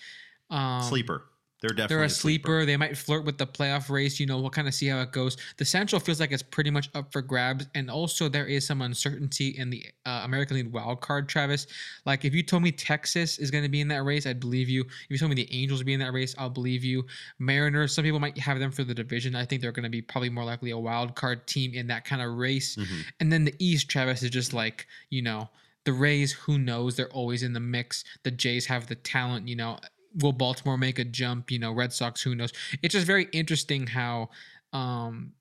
um, 0.48 0.82
sleeper. 0.82 1.24
They're 1.60 1.70
definitely 1.70 1.96
they're 1.96 2.04
a 2.04 2.10
sleeper. 2.10 2.66
They 2.66 2.76
might 2.76 2.98
flirt 2.98 3.24
with 3.24 3.38
the 3.38 3.46
playoff 3.46 3.88
race. 3.88 4.20
You 4.20 4.26
know, 4.26 4.38
we'll 4.38 4.50
kind 4.50 4.68
of 4.68 4.74
see 4.74 4.88
how 4.88 5.00
it 5.00 5.12
goes. 5.12 5.38
The 5.56 5.64
Central 5.64 5.98
feels 5.98 6.20
like 6.20 6.30
it's 6.30 6.42
pretty 6.42 6.70
much 6.70 6.90
up 6.94 7.10
for 7.10 7.22
grabs, 7.22 7.66
and 7.74 7.90
also 7.90 8.28
there 8.28 8.46
is 8.46 8.66
some 8.66 8.82
uncertainty 8.82 9.56
in 9.56 9.70
the 9.70 9.86
uh, 10.04 10.20
American 10.24 10.56
League 10.56 10.70
wild 10.72 11.00
card. 11.00 11.28
Travis, 11.28 11.66
like 12.04 12.24
if 12.26 12.34
you 12.34 12.42
told 12.42 12.62
me 12.62 12.72
Texas 12.72 13.38
is 13.38 13.50
going 13.50 13.64
to 13.64 13.70
be 13.70 13.80
in 13.80 13.88
that 13.88 14.04
race, 14.04 14.26
I'd 14.26 14.38
believe 14.40 14.68
you. 14.68 14.82
If 14.82 15.06
you 15.08 15.18
told 15.18 15.30
me 15.30 15.36
the 15.36 15.52
Angels 15.52 15.80
would 15.80 15.86
be 15.86 15.94
in 15.94 16.00
that 16.00 16.12
race, 16.12 16.34
I'll 16.36 16.50
believe 16.50 16.84
you. 16.84 17.06
Mariners, 17.38 17.94
some 17.94 18.04
people 18.04 18.20
might 18.20 18.36
have 18.38 18.58
them 18.58 18.70
for 18.70 18.84
the 18.84 18.94
division. 18.94 19.34
I 19.34 19.46
think 19.46 19.62
they're 19.62 19.72
going 19.72 19.84
to 19.84 19.90
be 19.90 20.02
probably 20.02 20.30
more 20.30 20.44
likely 20.44 20.72
a 20.72 20.78
wild 20.78 21.14
card 21.14 21.46
team 21.46 21.72
in 21.72 21.86
that 21.86 22.04
kind 22.04 22.20
of 22.20 22.34
race. 22.34 22.76
Mhm. 22.76 23.04
And 23.20 23.32
then 23.32 23.44
the 23.44 23.54
East, 23.58 23.88
Travis, 23.88 24.22
is 24.22 24.30
just 24.30 24.52
like, 24.52 24.86
you 25.08 25.22
know, 25.22 25.48
the 25.84 25.92
Rays, 25.92 26.32
who 26.32 26.58
knows? 26.58 26.96
They're 26.96 27.12
always 27.12 27.42
in 27.42 27.52
the 27.52 27.60
mix. 27.60 28.04
The 28.24 28.30
Jays 28.32 28.66
have 28.66 28.88
the 28.88 28.96
talent, 28.96 29.48
you 29.48 29.56
know. 29.56 29.78
Will 30.20 30.32
Baltimore 30.32 30.78
make 30.78 30.98
a 30.98 31.04
jump? 31.04 31.50
You 31.50 31.58
know, 31.58 31.72
Red 31.72 31.92
Sox, 31.92 32.22
who 32.22 32.34
knows? 32.34 32.52
It's 32.82 32.92
just 32.92 33.06
very 33.06 33.28
interesting 33.32 33.86
how 33.86 34.30
um 34.72 35.32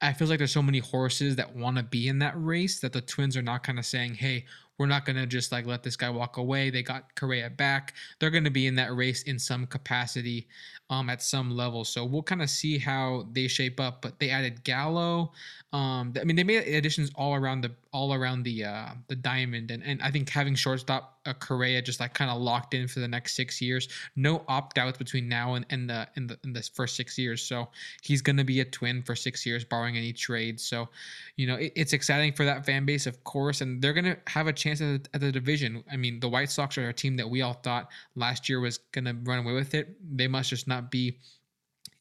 I 0.00 0.12
feel 0.12 0.28
like 0.28 0.38
there's 0.38 0.52
so 0.52 0.62
many 0.62 0.78
horses 0.78 1.34
that 1.36 1.56
want 1.56 1.76
to 1.76 1.82
be 1.82 2.06
in 2.06 2.20
that 2.20 2.34
race 2.36 2.78
that 2.80 2.92
the 2.92 3.00
twins 3.00 3.36
are 3.36 3.42
not 3.42 3.64
kind 3.64 3.80
of 3.80 3.86
saying, 3.86 4.14
hey, 4.14 4.44
we're 4.78 4.86
not 4.86 5.04
going 5.04 5.16
to 5.16 5.26
just 5.26 5.50
like 5.50 5.66
let 5.66 5.82
this 5.82 5.96
guy 5.96 6.08
walk 6.08 6.36
away. 6.36 6.70
They 6.70 6.84
got 6.84 7.14
Correa 7.16 7.50
back. 7.50 7.94
They're 8.20 8.30
going 8.30 8.44
to 8.44 8.50
be 8.50 8.68
in 8.68 8.76
that 8.76 8.94
race 8.94 9.24
in 9.24 9.40
some 9.40 9.66
capacity 9.66 10.46
um, 10.90 11.10
at 11.10 11.22
some 11.22 11.50
level. 11.50 11.84
So 11.84 12.04
we'll 12.04 12.22
kind 12.22 12.42
of 12.42 12.50
see 12.50 12.78
how 12.78 13.26
they 13.32 13.48
shape 13.48 13.80
up. 13.80 14.02
But 14.02 14.18
they 14.18 14.30
added 14.30 14.64
Gallo. 14.64 15.32
Um, 15.72 16.14
I 16.18 16.24
mean, 16.24 16.36
they 16.36 16.44
made 16.44 16.66
additions 16.66 17.10
all 17.14 17.34
around 17.34 17.62
the 17.62 17.72
all 17.92 18.14
around 18.14 18.42
the 18.42 18.64
uh, 18.64 18.88
the 19.08 19.16
diamond, 19.16 19.70
and 19.70 19.82
and 19.82 20.00
I 20.02 20.10
think 20.10 20.28
having 20.30 20.54
shortstop 20.54 21.18
uh, 21.26 21.34
Correa 21.34 21.82
just 21.82 22.00
like 22.00 22.14
kind 22.14 22.30
of 22.30 22.40
locked 22.40 22.74
in 22.74 22.88
for 22.88 23.00
the 23.00 23.08
next 23.08 23.34
six 23.34 23.60
years. 23.60 23.88
No 24.16 24.44
opt 24.48 24.78
outs 24.78 24.98
between 24.98 25.28
now 25.28 25.54
and 25.54 25.66
and 25.70 25.90
the 25.90 26.08
in 26.16 26.26
the 26.26 26.38
in 26.44 26.52
the 26.52 26.62
first 26.74 26.96
six 26.96 27.18
years. 27.18 27.42
So 27.42 27.68
he's 28.02 28.22
going 28.22 28.36
to 28.36 28.44
be 28.44 28.60
a 28.60 28.64
twin 28.64 29.02
for 29.02 29.14
six 29.14 29.44
years, 29.44 29.64
barring 29.64 29.96
any 29.96 30.12
trade. 30.12 30.60
So, 30.60 30.88
you 31.36 31.46
know, 31.46 31.56
it, 31.56 31.72
it's 31.76 31.92
exciting 31.92 32.32
for 32.32 32.44
that 32.44 32.64
fan 32.64 32.86
base, 32.86 33.06
of 33.06 33.22
course, 33.24 33.60
and 33.60 33.82
they're 33.82 33.92
going 33.92 34.04
to 34.04 34.16
have 34.26 34.46
a 34.46 34.52
chance 34.52 34.80
at 34.80 35.04
the, 35.04 35.10
at 35.14 35.20
the 35.20 35.32
division. 35.32 35.84
I 35.90 35.96
mean, 35.96 36.20
the 36.20 36.28
White 36.28 36.50
Sox 36.50 36.78
are 36.78 36.88
a 36.88 36.94
team 36.94 37.16
that 37.16 37.28
we 37.28 37.42
all 37.42 37.54
thought 37.54 37.88
last 38.16 38.48
year 38.48 38.60
was 38.60 38.78
going 38.92 39.04
to 39.04 39.14
run 39.24 39.40
away 39.40 39.52
with 39.52 39.74
it. 39.74 39.96
They 40.16 40.28
must 40.28 40.50
just 40.50 40.66
not 40.66 40.77
be 40.80 41.18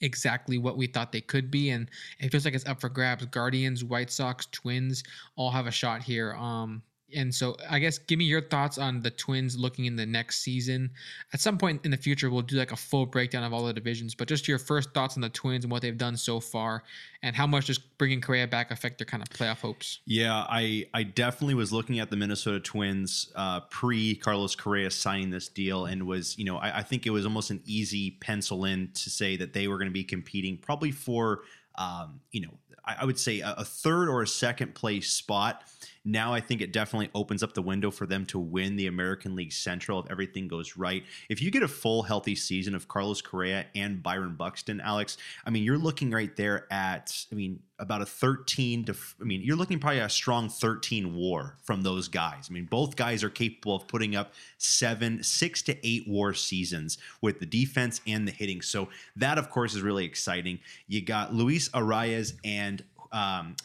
exactly 0.02 0.58
what 0.58 0.78
we 0.78 0.86
thought 0.88 1.12
they 1.12 1.22
could 1.22 1.50
be 1.50 1.72
and 1.72 1.90
it 2.20 2.32
feels 2.32 2.46
like 2.46 2.54
it's 2.54 2.66
up 2.68 2.80
for 2.80 2.90
grabs. 2.90 3.26
Guardians 3.26 3.84
white 3.84 4.12
sox 4.12 4.46
twins 4.48 5.04
all 5.36 5.50
have 5.50 5.68
a 5.68 5.72
shot 5.72 6.04
here. 6.04 6.34
Um 6.36 6.84
and 7.16 7.34
so 7.34 7.56
i 7.70 7.80
guess 7.80 7.98
give 7.98 8.20
me 8.20 8.26
your 8.26 8.42
thoughts 8.42 8.78
on 8.78 9.02
the 9.02 9.12
twins 9.12 9.58
looking 9.58 9.86
in 9.86 9.96
the 9.96 10.06
next 10.06 10.40
season 10.40 10.90
at 11.34 11.40
some 11.40 11.58
point 11.58 11.84
in 11.86 11.92
the 11.92 11.98
future 11.98 12.30
we'll 12.30 12.42
do 12.42 12.58
like 12.58 12.72
a 12.72 12.76
full 12.76 13.06
breakdown 13.06 13.44
of 13.44 13.54
all 13.54 13.64
the 13.66 13.74
divisions 13.74 14.14
but 14.14 14.28
just 14.28 14.48
your 14.48 14.60
first 14.60 14.94
thoughts 14.94 15.16
on 15.16 15.22
the 15.22 15.30
twins 15.30 15.64
and 15.64 15.72
what 15.72 15.82
they've 15.82 15.98
done 15.98 16.18
so 16.18 16.40
far 16.40 16.84
and 17.24 17.36
how 17.36 17.48
much 17.48 17.68
does 17.68 17.78
bringing 17.78 18.22
Correa 18.22 18.48
back 18.48 18.72
affect 18.72 19.00
their 19.00 19.06
kind 19.06 19.24
of 19.24 19.30
playoff 19.30 19.60
hopes 19.60 20.00
Yeah, 20.06 20.46
I 20.48 20.86
I 20.94 21.04
definitely 21.04 21.56
was 21.56 21.72
looking 21.72 22.00
at 22.00 22.10
the 22.10 22.16
Minnesota 22.16 22.60
Twins 22.60 23.32
uh, 23.36 23.62
pre 23.62 24.16
Carlos 24.16 24.56
Correa 24.56 24.92
signing 24.92 25.30
this 25.30 25.48
deal, 25.48 25.86
and 25.86 26.04
was 26.04 26.38
you 26.38 26.46
know 26.46 26.58
I, 26.58 26.80
I 26.80 26.84
think 26.84 27.06
it 27.06 27.12
was 27.12 27.26
almost 27.26 27.52
an 27.52 27.62
easy 27.66 28.12
pencil 28.22 28.66
in 28.66 28.92
to 28.94 29.10
say 29.10 29.38
that 29.38 29.54
they 29.54 29.68
were 29.68 29.78
going 29.78 29.90
to 29.90 29.94
be 29.94 30.04
competing 30.04 30.58
probably 30.58 30.92
for 30.92 31.42
um, 31.76 32.22
you 32.32 32.42
know 32.42 32.54
I, 32.86 32.98
I 33.02 33.06
would 33.06 33.20
say 33.20 33.40
a, 33.42 33.56
a 33.58 33.66
third 33.66 34.10
or 34.10 34.22
a 34.22 34.28
second 34.28 34.76
place 34.76 35.10
spot. 35.10 35.64
Now 36.08 36.34
I 36.34 36.40
think 36.40 36.62
it 36.62 36.72
definitely 36.72 37.10
opens 37.14 37.44
up 37.44 37.54
the 37.54 37.62
window 37.62 37.92
for 37.92 38.06
them 38.06 38.26
to 38.28 38.40
win 38.40 38.78
the 38.78 38.88
American 38.88 39.36
League 39.36 39.52
Central 39.52 40.00
if 40.00 40.10
everything 40.10 40.48
goes 40.48 40.78
right. 40.78 41.04
If 41.28 41.42
you 41.42 41.52
get 41.52 41.64
a 41.64 41.68
full 41.68 42.02
healthy 42.02 42.34
season 42.34 42.74
of 42.76 42.88
Carlos 42.88 43.22
Correa 43.22 43.66
and 43.76 44.02
Byron 44.02 44.36
Buxton, 44.36 44.80
Alex, 44.80 45.18
I 45.46 45.50
mean, 45.50 45.64
you're 45.64 45.78
looking 45.78 46.10
right 46.12 46.34
there 46.38 46.66
at, 46.72 47.26
I 47.30 47.36
mean, 47.36 47.60
about 47.78 48.02
a 48.02 48.06
13 48.06 48.86
to, 48.86 48.96
I 49.20 49.24
mean, 49.26 49.42
you're 49.42 49.58
looking 49.58 49.80
probably 49.80 50.00
a 50.00 50.08
strong 50.08 50.48
13 50.48 51.14
war 51.14 51.58
from 51.62 51.82
those 51.82 52.08
guys. 52.08 52.48
I 52.50 52.54
mean, 52.54 52.66
both 52.66 52.96
guys 52.96 53.22
are 53.22 53.30
capable 53.30 53.76
of 53.76 53.86
putting 53.90 54.16
up 54.16 54.32
seven, 54.58 55.22
six 55.24 55.62
to 55.64 55.88
eight 55.88 56.08
war 56.08 56.34
seasons 56.34 56.98
with 57.22 57.42
the 57.42 57.46
defense 57.46 58.00
and 58.08 58.26
the 58.26 58.32
hitting. 58.32 58.62
So 58.62 58.88
that, 59.18 59.38
of 59.38 59.50
course, 59.50 59.76
is 59.76 59.82
really 59.82 60.06
exciting. 60.06 60.60
You 60.88 61.02
got 61.02 61.34
Luis 61.34 61.68
Arraez 61.70 62.34
and 62.46 62.82
um, 63.12 63.58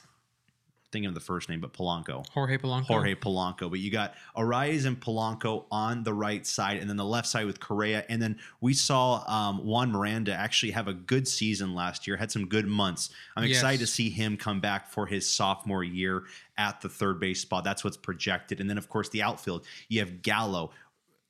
thinking 0.92 1.08
of 1.08 1.14
the 1.14 1.20
first 1.20 1.48
name, 1.48 1.60
but 1.60 1.72
Polanco. 1.72 2.24
Jorge 2.28 2.58
Polanco. 2.58 2.84
Jorge 2.86 3.14
Polanco. 3.14 3.70
But 3.70 3.80
you 3.80 3.90
got 3.90 4.14
Arraez 4.36 4.84
and 4.86 5.00
Polanco 5.00 5.64
on 5.70 6.02
the 6.04 6.12
right 6.12 6.46
side, 6.46 6.78
and 6.78 6.88
then 6.88 6.96
the 6.96 7.04
left 7.04 7.26
side 7.26 7.46
with 7.46 7.58
Correa. 7.58 8.04
And 8.08 8.20
then 8.20 8.38
we 8.60 8.74
saw 8.74 9.24
um, 9.26 9.64
Juan 9.64 9.90
Miranda 9.90 10.34
actually 10.34 10.72
have 10.72 10.86
a 10.88 10.94
good 10.94 11.26
season 11.26 11.74
last 11.74 12.06
year, 12.06 12.16
had 12.16 12.30
some 12.30 12.46
good 12.46 12.66
months. 12.66 13.10
I'm 13.36 13.44
Yes. 13.44 13.56
excited 13.58 13.80
to 13.80 13.86
see 13.86 14.10
him 14.10 14.36
come 14.36 14.60
back 14.60 14.88
for 14.90 15.06
his 15.06 15.28
sophomore 15.28 15.82
year 15.82 16.24
at 16.58 16.80
the 16.82 16.88
third 16.88 17.18
base 17.18 17.40
spot. 17.40 17.64
That's 17.64 17.82
what's 17.82 17.96
projected. 17.96 18.60
And 18.60 18.68
then, 18.68 18.78
of 18.78 18.88
course, 18.88 19.08
the 19.08 19.22
outfield, 19.22 19.64
you 19.88 20.00
have 20.00 20.22
Gallo. 20.22 20.70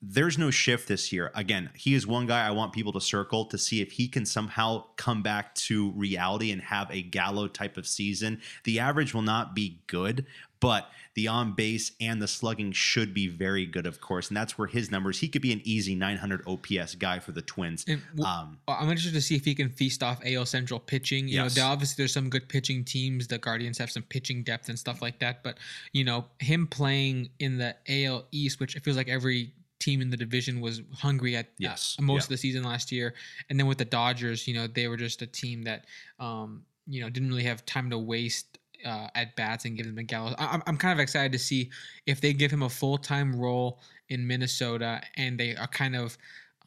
There's 0.05 0.37
no 0.37 0.51
shift 0.51 0.89
this 0.89 1.13
year. 1.13 1.31
Again, 1.33 1.69
he 1.75 1.93
is 1.93 2.05
one 2.05 2.27
guy 2.27 2.45
I 2.45 2.51
want 2.51 2.73
people 2.73 2.91
to 2.91 2.99
circle 2.99 3.45
to 3.45 3.57
see 3.57 3.81
if 3.81 3.93
he 3.93 4.09
can 4.09 4.25
somehow 4.25 4.83
come 4.97 5.23
back 5.23 5.55
to 5.55 5.91
reality 5.91 6.51
and 6.51 6.61
have 6.61 6.91
a 6.91 7.01
Gallo 7.01 7.47
type 7.47 7.77
of 7.77 7.87
season. 7.87 8.41
The 8.65 8.79
average 8.79 9.13
will 9.13 9.21
not 9.21 9.55
be 9.55 9.79
good, 9.87 10.25
but 10.59 10.89
the 11.15 11.29
on 11.29 11.53
base 11.53 11.93
and 12.01 12.21
the 12.21 12.27
slugging 12.27 12.73
should 12.73 13.13
be 13.13 13.27
very 13.29 13.65
good, 13.65 13.85
of 13.85 14.01
course. 14.01 14.27
And 14.27 14.35
that's 14.35 14.57
where 14.57 14.67
his 14.67 14.91
numbers, 14.91 15.19
he 15.19 15.29
could 15.29 15.41
be 15.41 15.53
an 15.53 15.61
easy 15.63 15.95
900 15.95 16.43
OPS 16.47 16.95
guy 16.95 17.19
for 17.19 17.31
the 17.31 17.41
Twins. 17.41 17.85
W- 17.85 18.01
Um, 18.25 18.57
I'm 18.67 18.89
interested 18.89 19.13
to 19.13 19.21
see 19.21 19.35
if 19.35 19.45
he 19.45 19.55
can 19.55 19.69
feast 19.69 20.03
off 20.03 20.19
AL 20.25 20.45
Central 20.47 20.81
pitching. 20.81 21.29
You 21.29 21.35
Yes. 21.43 21.55
know, 21.55 21.65
obviously 21.67 21.95
there's 22.01 22.11
some 22.13 22.29
good 22.29 22.49
pitching 22.49 22.83
teams. 22.83 23.27
The 23.27 23.37
Guardians 23.37 23.77
have 23.77 23.89
some 23.91 24.03
pitching 24.03 24.43
depth 24.43 24.67
and 24.67 24.77
stuff 24.77 25.01
like 25.01 25.19
that. 25.19 25.43
But 25.43 25.59
you 25.93 26.03
know, 26.03 26.25
him 26.39 26.67
playing 26.67 27.29
in 27.39 27.57
the 27.57 27.75
AL 27.87 28.27
East, 28.31 28.59
which 28.59 28.75
it 28.75 28.83
feels 28.83 28.97
like 28.97 29.07
every 29.07 29.53
team 29.85 30.01
in 30.01 30.09
the 30.09 30.17
division 30.25 30.61
was 30.61 30.81
hungry 31.05 31.35
at 31.35 31.47
Yes. 31.57 31.97
most 31.99 32.21
Yeah. 32.21 32.25
of 32.25 32.29
the 32.29 32.37
season 32.37 32.63
last 32.63 32.91
year, 32.91 33.13
and 33.49 33.59
then 33.59 33.67
with 33.67 33.77
the 33.77 33.85
Dodgers, 33.99 34.47
you 34.47 34.53
know, 34.53 34.65
they 34.67 34.87
were 34.87 34.97
just 34.97 35.21
a 35.21 35.27
team 35.27 35.63
that 35.63 35.85
um, 36.19 36.63
you 36.87 37.01
know 37.01 37.09
didn't 37.09 37.29
really 37.29 37.43
have 37.51 37.65
time 37.65 37.89
to 37.89 37.97
waste. 37.97 38.59
Uh, 38.85 39.07
at 39.15 39.33
bats 39.37 39.63
and 39.63 39.77
give 39.77 39.85
them 39.85 39.97
a 39.97 40.03
gallows. 40.03 40.35
I- 40.37 40.47
I'm, 40.53 40.61
I'm 40.67 40.75
kind 40.75 40.91
of 40.91 41.01
excited 41.01 41.31
to 41.31 41.39
see 41.39 41.71
if 42.05 42.19
they 42.19 42.33
give 42.33 42.51
him 42.51 42.63
a 42.63 42.69
full 42.69 42.97
time 42.97 43.33
role 43.33 43.79
in 44.09 44.27
Minnesota 44.27 45.01
and 45.15 45.39
they 45.39 45.55
are 45.55 45.67
kind 45.67 45.95
of 45.95 46.17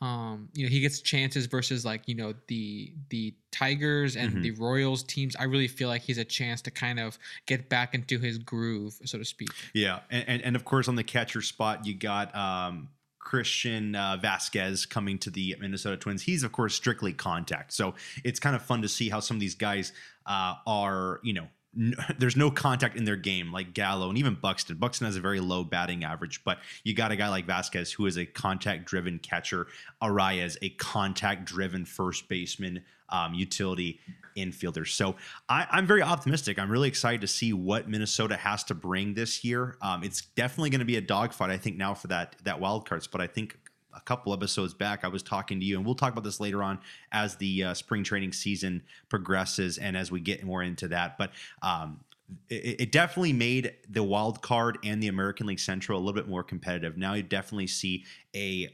um 0.00 0.48
you 0.54 0.62
know 0.64 0.70
he 0.70 0.80
gets 0.80 1.00
chances 1.02 1.44
versus 1.44 1.84
like 1.84 2.02
you 2.08 2.14
know 2.14 2.32
the 2.48 2.94
the 3.10 3.34
tigers 3.50 4.16
and 4.16 4.32
Mhm. 4.36 4.42
the 4.42 4.50
royals 4.52 5.02
teams 5.02 5.34
i 5.36 5.44
really 5.44 5.68
feel 5.68 5.88
like 5.88 6.02
he's 6.02 6.18
a 6.18 6.24
chance 6.24 6.60
to 6.62 6.70
kind 6.70 6.98
of 7.00 7.18
get 7.46 7.68
back 7.70 7.94
into 7.94 8.18
his 8.18 8.36
groove 8.38 8.92
so 9.04 9.16
to 9.18 9.24
speak 9.24 9.48
Yeah, 9.74 10.00
and, 10.10 10.24
and 10.28 10.42
and 10.42 10.56
of 10.56 10.64
course 10.64 10.88
on 10.88 10.96
the 10.96 11.04
catcher 11.04 11.42
spot 11.42 11.86
you 11.86 11.94
got 11.94 12.34
um, 12.34 12.88
Christian 13.26 13.96
uh, 13.96 14.16
Vazquez 14.22 14.88
coming 14.88 15.18
to 15.18 15.30
the 15.30 15.56
Minnesota 15.58 15.96
Twins. 15.96 16.22
He's 16.22 16.44
of 16.44 16.52
course 16.52 16.76
strictly 16.76 17.12
contact, 17.12 17.72
so 17.72 17.94
it's 18.22 18.38
kind 18.38 18.54
of 18.54 18.62
fun 18.62 18.82
to 18.82 18.88
see 18.88 19.08
how 19.08 19.18
some 19.18 19.36
of 19.36 19.40
these 19.40 19.56
guys 19.56 19.92
uh, 20.26 20.54
are 20.64 21.18
you 21.24 21.32
know. 21.32 21.48
N- 21.76 21.94
There's 22.18 22.36
no 22.36 22.50
contact 22.50 22.96
in 22.96 23.04
their 23.04 23.16
game 23.16 23.52
like 23.52 23.74
Gallo 23.74 24.08
and 24.08 24.18
even 24.18 24.34
Buxton. 24.34 24.76
Buxton 24.76 25.06
has 25.06 25.16
a 25.16 25.20
very 25.20 25.40
low 25.40 25.64
batting 25.64 26.04
average, 26.04 26.42
but 26.44 26.58
you 26.84 26.94
got 26.94 27.12
a 27.12 27.16
guy 27.16 27.28
like 27.28 27.46
Vazquez 27.46 27.92
who 27.92 28.06
is 28.06 28.16
a 28.16 28.26
contact 28.26 28.86
driven 28.86 29.18
catcher. 29.18 29.66
Arraez, 30.02 30.56
a 30.62 30.70
contact 30.70 31.44
driven 31.44 31.84
first 31.84 32.28
baseman, 32.28 32.82
um, 33.08 33.34
utility 33.34 34.00
infielder. 34.36 34.86
So 34.86 35.16
I, 35.48 35.66
I'm 35.70 35.86
very 35.86 36.02
optimistic. 36.02 36.58
I'm 36.58 36.70
really 36.70 36.88
excited 36.88 37.20
to 37.22 37.26
see 37.26 37.52
what 37.52 37.88
Minnesota 37.88 38.36
has 38.36 38.64
to 38.64 38.74
bring 38.74 39.14
this 39.14 39.44
year. 39.44 39.76
Um, 39.80 40.04
it's 40.04 40.22
definitely 40.22 40.70
going 40.70 40.80
to 40.80 40.86
be 40.86 40.96
a 40.96 41.00
dogfight, 41.00 41.50
I 41.50 41.56
think, 41.56 41.76
now 41.76 41.94
for 41.94 42.08
that 42.08 42.36
that 42.44 42.60
wild 42.60 42.88
card 42.88 43.02
spot. 43.02 43.20
I 43.20 43.26
think 43.26 43.56
a 43.96 44.00
couple 44.00 44.32
episodes 44.32 44.74
back, 44.74 45.04
I 45.04 45.08
was 45.08 45.22
talking 45.22 45.58
to 45.58 45.66
you, 45.66 45.76
and 45.76 45.84
we'll 45.84 45.94
talk 45.94 46.12
about 46.12 46.24
this 46.24 46.38
later 46.38 46.62
on 46.62 46.78
as 47.12 47.36
the 47.36 47.64
uh, 47.64 47.74
spring 47.74 48.04
training 48.04 48.32
season 48.32 48.82
progresses 49.08 49.78
and 49.78 49.96
as 49.96 50.10
we 50.10 50.20
get 50.20 50.44
more 50.44 50.62
into 50.62 50.88
that. 50.88 51.18
But 51.18 51.30
um, 51.62 52.00
it, 52.48 52.80
it 52.80 52.92
definitely 52.92 53.32
made 53.32 53.74
the 53.88 54.02
wild 54.02 54.42
card 54.42 54.78
and 54.84 55.02
the 55.02 55.08
American 55.08 55.46
League 55.46 55.60
Central 55.60 55.98
a 55.98 56.00
little 56.00 56.14
bit 56.14 56.28
more 56.28 56.42
competitive. 56.42 56.96
Now 56.96 57.14
you 57.14 57.22
definitely 57.22 57.68
see 57.68 58.04
a 58.34 58.68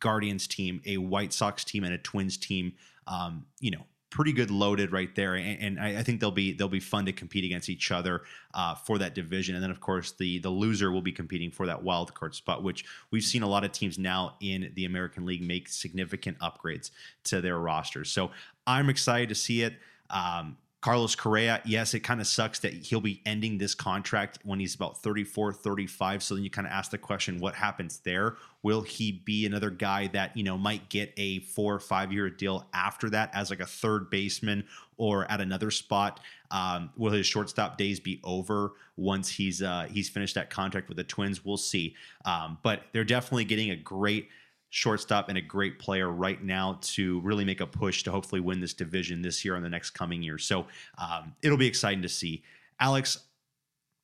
Guardians 0.00 0.46
team, 0.46 0.80
a 0.86 0.96
White 0.96 1.32
Sox 1.32 1.64
team, 1.64 1.84
and 1.84 1.94
a 1.94 1.98
Twins 1.98 2.36
team. 2.36 2.72
Um, 3.06 3.46
you 3.60 3.70
know, 3.70 3.84
pretty 4.14 4.32
good 4.32 4.48
loaded 4.48 4.92
right 4.92 5.12
there, 5.16 5.34
and, 5.34 5.60
and 5.60 5.80
I, 5.80 5.98
I 5.98 6.02
think 6.04 6.20
they'll 6.20 6.30
be 6.30 6.52
they'll 6.52 6.68
be 6.68 6.78
fun 6.78 7.04
to 7.06 7.12
compete 7.12 7.44
against 7.44 7.68
each 7.68 7.90
other 7.90 8.22
uh, 8.54 8.76
for 8.76 8.96
that 8.98 9.12
division. 9.12 9.56
And 9.56 9.62
then 9.62 9.72
of 9.72 9.80
course 9.80 10.12
the 10.12 10.38
the 10.38 10.50
loser 10.50 10.92
will 10.92 11.02
be 11.02 11.10
competing 11.10 11.50
for 11.50 11.66
that 11.66 11.82
wild 11.82 12.14
card 12.14 12.32
spot, 12.36 12.62
which 12.62 12.84
we've 13.10 13.24
seen 13.24 13.42
a 13.42 13.48
lot 13.48 13.64
of 13.64 13.72
teams 13.72 13.98
now 13.98 14.36
in 14.40 14.70
the 14.76 14.84
American 14.84 15.26
League 15.26 15.42
make 15.42 15.68
significant 15.68 16.38
upgrades 16.38 16.92
to 17.24 17.40
their 17.40 17.58
rosters. 17.58 18.08
So 18.08 18.30
I'm 18.68 18.88
excited 18.88 19.28
to 19.30 19.34
see 19.34 19.62
it. 19.62 19.74
Um, 20.10 20.58
Carlos 20.84 21.14
Correa, 21.14 21.62
yes, 21.64 21.94
it 21.94 22.00
kind 22.00 22.20
of 22.20 22.26
sucks 22.26 22.58
that 22.58 22.74
he'll 22.74 23.00
be 23.00 23.22
ending 23.24 23.56
this 23.56 23.74
contract 23.74 24.38
when 24.44 24.60
he's 24.60 24.74
about 24.74 24.98
34, 24.98 25.54
35. 25.54 26.22
So 26.22 26.34
then 26.34 26.44
you 26.44 26.50
kind 26.50 26.66
of 26.66 26.74
ask 26.74 26.90
the 26.90 26.98
question, 26.98 27.40
what 27.40 27.54
happens 27.54 28.00
there? 28.00 28.36
Will 28.62 28.82
he 28.82 29.22
be 29.24 29.46
another 29.46 29.70
guy 29.70 30.08
that, 30.08 30.36
you 30.36 30.42
know, 30.42 30.58
might 30.58 30.90
get 30.90 31.14
a 31.16 31.38
four 31.38 31.74
or 31.74 31.80
five 31.80 32.12
year 32.12 32.28
deal 32.28 32.66
after 32.74 33.08
that 33.08 33.30
as 33.32 33.48
like 33.48 33.60
a 33.60 33.66
third 33.66 34.10
baseman 34.10 34.62
or 34.98 35.24
at 35.32 35.40
another 35.40 35.70
spot? 35.70 36.20
Um, 36.50 36.90
will 36.98 37.12
his 37.12 37.26
shortstop 37.26 37.78
days 37.78 37.98
be 37.98 38.20
over 38.22 38.72
once 38.98 39.30
he's 39.30 39.62
uh, 39.62 39.86
he's 39.90 40.10
finished 40.10 40.34
that 40.34 40.50
contract 40.50 40.88
with 40.88 40.98
the 40.98 41.04
Twins? 41.04 41.46
We'll 41.46 41.56
see. 41.56 41.96
Um, 42.26 42.58
but 42.62 42.82
they're 42.92 43.04
definitely 43.04 43.46
getting 43.46 43.70
a 43.70 43.76
great 43.76 44.28
shortstop 44.74 45.28
and 45.28 45.38
a 45.38 45.40
great 45.40 45.78
player 45.78 46.10
right 46.10 46.42
now 46.42 46.76
to 46.82 47.20
really 47.20 47.44
make 47.44 47.60
a 47.60 47.66
push 47.66 48.02
to 48.02 48.10
hopefully 48.10 48.40
win 48.40 48.58
this 48.60 48.74
division 48.74 49.22
this 49.22 49.44
year 49.44 49.54
and 49.54 49.64
the 49.64 49.70
next 49.70 49.90
coming 49.90 50.20
year. 50.20 50.36
So 50.36 50.66
um, 50.98 51.32
it'll 51.42 51.56
be 51.56 51.68
exciting 51.68 52.02
to 52.02 52.08
see. 52.08 52.42
Alex, 52.80 53.20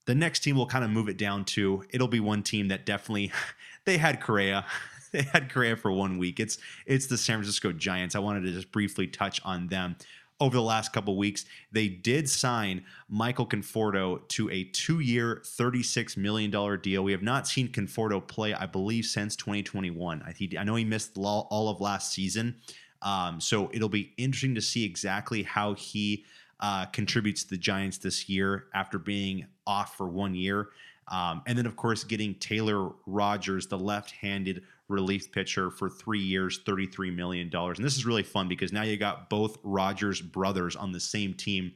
the 0.07 0.15
next 0.15 0.41
team 0.41 0.57
will 0.57 0.67
kind 0.67 0.85
of 0.85 0.91
move 0.91 1.09
it 1.09 1.17
down 1.17 1.45
to 1.47 1.83
it'll 1.91 2.07
be 2.07 2.21
one 2.21 2.45
team 2.45 2.69
that 2.69 2.87
definitely 2.87 3.33
they 3.85 3.99
had 3.99 4.21
Correa. 4.21 4.65
They 5.13 5.23
had 5.23 5.53
Correa 5.53 5.77
for 5.77 5.91
one 5.91 6.19
week. 6.19 6.39
It's 6.39 6.59
it's 6.87 7.09
the 7.09 7.19
San 7.19 7.39
Francisco 7.39 7.73
Giants. 7.73 8.15
I 8.15 8.21
wanted 8.21 8.43
to 8.43 8.53
just 8.53 8.71
briefly 8.71 9.09
touch 9.09 9.41
on 9.45 9.67
them. 9.67 9.97
Over 10.41 10.57
the 10.57 10.63
last 10.63 10.93
couple 10.95 11.17
weeks, 11.17 11.45
they 11.71 11.89
did 11.89 12.29
sign 12.29 12.85
Michael 13.09 13.47
Conforto 13.47 14.27
to 14.29 14.51
a 14.51 14.65
two-year, 14.65 15.43
$36 15.45 16.17
million 16.17 16.51
deal. 16.81 17.05
We 17.05 17.13
have 17.13 17.23
not 17.23 17.47
seen 17.47 17.69
Conforto 17.69 18.27
play, 18.27 18.55
I 18.55 18.65
believe, 18.65 19.05
since 19.05 19.37
2021. 19.37 20.23
I, 20.23 20.33
he, 20.33 20.57
I 20.57 20.65
know 20.65 20.77
he 20.77 20.85
missed 20.85 21.19
all, 21.19 21.47
all 21.51 21.69
of 21.69 21.81
last 21.81 22.13
season. 22.13 22.57
Um, 23.03 23.41
so 23.41 23.71
it'll 23.73 23.91
be 23.91 24.15
interesting 24.17 24.55
to 24.55 24.63
see 24.63 24.85
exactly 24.85 25.43
how 25.43 25.75
he 25.75 26.25
uh, 26.61 26.87
contributes 26.87 27.45
to 27.45 27.51
the 27.51 27.59
Giants 27.59 27.99
this 27.99 28.29
year 28.29 28.67
after 28.75 28.99
being 28.99 29.47
off 29.67 29.97
for 29.97 30.09
one 30.09 30.35
year. 30.35 30.69
Um, 31.09 31.43
and 31.47 31.59
then, 31.59 31.67
of 31.67 31.77
course, 31.77 32.05
getting 32.05 32.35
Taylor 32.37 32.91
Rogers, 33.07 33.67
the 33.67 33.79
left 33.79 34.13
handed 34.13 34.63
relief 34.91 35.33
pitcher, 35.33 35.71
for 35.71 35.89
three 35.89 36.21
years, 36.21 36.61
$33 36.65 37.15
million. 37.15 37.51
And 37.53 37.85
this 37.85 37.97
is 37.97 38.05
really 38.05 38.23
fun 38.23 38.49
because 38.49 38.73
now 38.73 38.83
you 38.83 38.97
got 38.97 39.31
both 39.31 39.59
Rogers 39.63 40.21
brothers 40.21 40.77
on 40.77 40.93
the 40.93 41.01
same 41.01 41.35
team. 41.35 41.73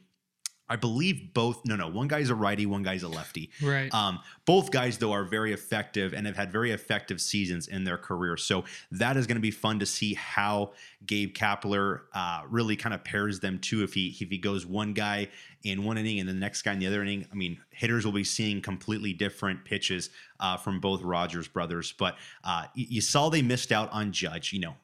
I 0.66 0.76
believe 0.76 1.34
both, 1.34 1.60
no, 1.66 1.76
no, 1.76 1.88
one 1.88 2.08
guy's 2.08 2.30
a 2.30 2.34
righty, 2.34 2.64
one 2.64 2.82
guy's 2.82 3.02
a 3.02 3.08
lefty. 3.08 3.50
right 3.62 3.92
Um, 3.92 4.20
both 4.46 4.70
guys, 4.70 4.96
though, 4.96 5.12
are 5.12 5.24
very 5.24 5.52
effective 5.52 6.14
and 6.14 6.26
have 6.26 6.36
had 6.36 6.50
very 6.50 6.70
effective 6.70 7.20
seasons 7.20 7.68
in 7.68 7.84
their 7.84 7.98
career. 7.98 8.38
So 8.38 8.64
that 8.92 9.18
is 9.18 9.26
going 9.26 9.36
to 9.36 9.42
be 9.42 9.50
fun 9.50 9.78
to 9.80 9.86
see 9.86 10.14
how 10.14 10.72
Gabe 11.04 11.34
Kapler 11.34 12.02
uh, 12.14 12.42
really 12.48 12.76
kind 12.76 12.94
of 12.94 13.04
pairs 13.04 13.40
them 13.40 13.58
too. 13.58 13.82
If 13.82 13.92
he 13.92 14.16
if 14.18 14.30
he 14.30 14.38
goes 14.38 14.64
one 14.64 14.94
guy 14.94 15.28
in 15.64 15.84
one 15.84 15.98
inning 15.98 16.18
and 16.18 16.28
the 16.28 16.34
next 16.34 16.62
guy 16.62 16.72
in 16.72 16.78
the 16.78 16.86
other 16.86 17.02
inning, 17.02 17.26
I 17.30 17.34
mean, 17.34 17.58
hitters 17.70 18.06
will 18.06 18.12
be 18.12 18.24
seeing 18.24 18.62
completely 18.62 19.12
different 19.12 19.66
pitches 19.66 20.08
uh, 20.40 20.56
from 20.56 20.80
both 20.80 21.02
Rogers 21.02 21.46
brothers. 21.46 21.92
But 21.92 22.16
uh, 22.42 22.66
you 22.74 23.02
saw 23.02 23.28
they 23.28 23.42
missed 23.42 23.70
out 23.70 23.92
on 23.92 24.12
Judge. 24.12 24.54
You 24.54 24.60
know, 24.60 24.74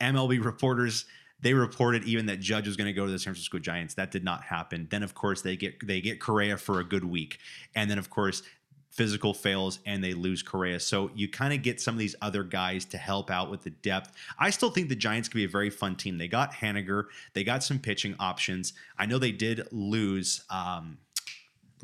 MLB 0.00 0.44
reporters 0.44 1.06
they 1.44 1.52
reported 1.52 2.04
even 2.04 2.24
that 2.26 2.40
Judge 2.40 2.66
was 2.66 2.74
going 2.74 2.86
to 2.86 2.92
go 2.92 3.04
to 3.04 3.12
the 3.12 3.18
San 3.18 3.34
Francisco 3.34 3.58
Giants. 3.58 3.92
That 3.94 4.10
did 4.10 4.24
not 4.24 4.42
happen. 4.42 4.88
Then 4.90 5.02
of 5.02 5.14
course 5.14 5.42
they 5.42 5.56
get 5.56 5.86
they 5.86 6.00
get 6.00 6.18
Correa 6.18 6.56
for 6.56 6.80
a 6.80 6.84
good 6.84 7.04
week, 7.04 7.38
and 7.76 7.90
then 7.90 7.98
of 7.98 8.08
course 8.08 8.42
physical 8.90 9.34
fails 9.34 9.80
and 9.86 10.02
they 10.02 10.14
lose 10.14 10.42
Correa. 10.42 10.78
So 10.78 11.10
you 11.16 11.28
kind 11.28 11.52
of 11.52 11.62
get 11.62 11.80
some 11.80 11.96
of 11.96 11.98
these 11.98 12.14
other 12.22 12.44
guys 12.44 12.84
to 12.86 12.96
help 12.96 13.28
out 13.28 13.50
with 13.50 13.62
the 13.62 13.70
depth. 13.70 14.12
I 14.38 14.50
still 14.50 14.70
think 14.70 14.88
the 14.88 14.94
Giants 14.94 15.28
could 15.28 15.36
be 15.36 15.44
a 15.44 15.48
very 15.48 15.68
fun 15.68 15.96
team. 15.96 16.16
They 16.16 16.28
got 16.28 16.52
Haniger, 16.52 17.06
they 17.34 17.44
got 17.44 17.62
some 17.62 17.78
pitching 17.78 18.14
options. 18.18 18.72
I 18.96 19.06
know 19.06 19.18
they 19.18 19.32
did 19.32 19.68
lose. 19.70 20.44
Um, 20.48 20.98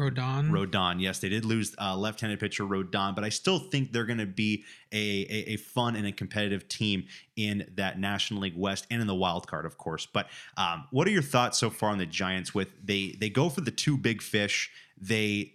Rodon. 0.00 0.50
Rodon, 0.50 1.00
yes, 1.00 1.19
they 1.19 1.28
did 1.28 1.45
lose 1.45 1.75
uh, 1.80 1.97
left-handed 1.97 2.40
pitcher 2.40 2.64
Rodon, 2.64 3.14
but 3.14 3.23
I 3.23 3.28
still 3.28 3.59
think 3.59 3.92
they're 3.92 4.07
going 4.07 4.19
to 4.19 4.26
be 4.26 4.64
a, 4.92 4.97
a, 4.97 5.52
a 5.52 5.57
fun 5.57 5.95
and 5.95 6.07
a 6.07 6.12
competitive 6.12 6.69
team 6.69 7.04
in 7.37 7.71
that 7.76 7.99
National 7.99 8.40
League 8.40 8.57
West 8.57 8.87
and 8.90 9.00
in 9.00 9.07
the 9.07 9.14
wild 9.14 9.47
card, 9.47 9.66
of 9.66 9.78
course. 9.78 10.07
But 10.07 10.28
um, 10.57 10.87
what 10.90 11.07
are 11.07 11.11
your 11.11 11.23
thoughts 11.23 11.59
so 11.59 11.71
far 11.71 11.90
on 11.90 11.99
the 11.99 12.07
Giants? 12.07 12.54
With 12.54 12.69
they 12.83 13.14
they 13.21 13.30
go 13.30 13.49
for 13.49 13.61
the 13.61 13.71
two 13.71 13.97
big 13.97 14.23
fish, 14.23 14.71
they 15.00 15.54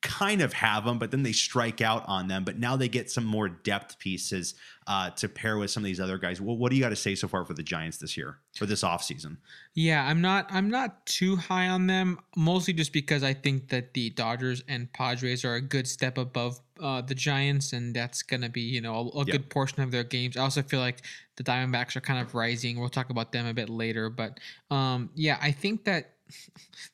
kind 0.00 0.40
of 0.42 0.52
have 0.52 0.84
them, 0.84 0.98
but 0.98 1.10
then 1.10 1.22
they 1.22 1.32
strike 1.32 1.80
out 1.80 2.04
on 2.06 2.28
them. 2.28 2.44
But 2.44 2.58
now 2.58 2.76
they 2.76 2.88
get 2.88 3.10
some 3.10 3.24
more 3.24 3.48
depth 3.48 3.98
pieces 3.98 4.54
uh, 4.86 5.10
to 5.10 5.28
pair 5.28 5.58
with 5.58 5.70
some 5.70 5.82
of 5.82 5.86
these 5.86 6.00
other 6.00 6.18
guys. 6.18 6.40
Well, 6.40 6.56
what 6.56 6.70
do 6.70 6.76
you 6.76 6.82
got 6.82 6.90
to 6.90 6.96
say 6.96 7.14
so 7.14 7.26
far 7.26 7.44
for 7.44 7.52
the 7.52 7.62
Giants 7.62 7.98
this 7.98 8.16
year 8.16 8.38
for 8.56 8.64
this 8.64 8.82
offseason? 8.82 9.38
Yeah, 9.74 10.04
I'm 10.06 10.20
not 10.20 10.46
I'm 10.50 10.70
not 10.70 11.04
too 11.04 11.36
high 11.36 11.68
on 11.68 11.88
them, 11.88 12.20
mostly 12.36 12.72
just 12.74 12.92
because 12.92 13.22
I 13.24 13.34
think 13.34 13.68
that 13.68 13.92
the 13.92 14.10
Dodgers 14.10 14.62
and 14.68 14.92
Padres 14.92 15.44
are 15.44 15.54
a 15.54 15.60
good 15.60 15.86
step 15.86 16.16
above 16.16 16.60
uh, 16.80 17.02
the 17.02 17.14
Giants, 17.14 17.72
and 17.72 17.94
that's 17.94 18.22
gonna 18.22 18.48
be 18.48 18.62
you 18.62 18.80
know 18.80 19.10
a, 19.14 19.20
a 19.20 19.24
good 19.24 19.50
portion 19.50 19.82
of 19.82 19.90
their 19.90 20.04
games. 20.04 20.36
I 20.36 20.42
also 20.42 20.62
feel 20.62 20.80
like 20.80 21.02
the 21.36 21.42
Diamondbacks 21.42 21.96
are 21.96 22.00
kind 22.00 22.20
of 22.20 22.34
rising. 22.34 22.78
We'll 22.78 22.88
talk 22.88 23.10
about 23.10 23.32
them 23.32 23.46
a 23.46 23.54
bit 23.54 23.68
later, 23.68 24.10
but 24.10 24.38
um, 24.70 25.10
yeah, 25.14 25.38
I 25.42 25.50
think 25.50 25.84
that 25.84 26.14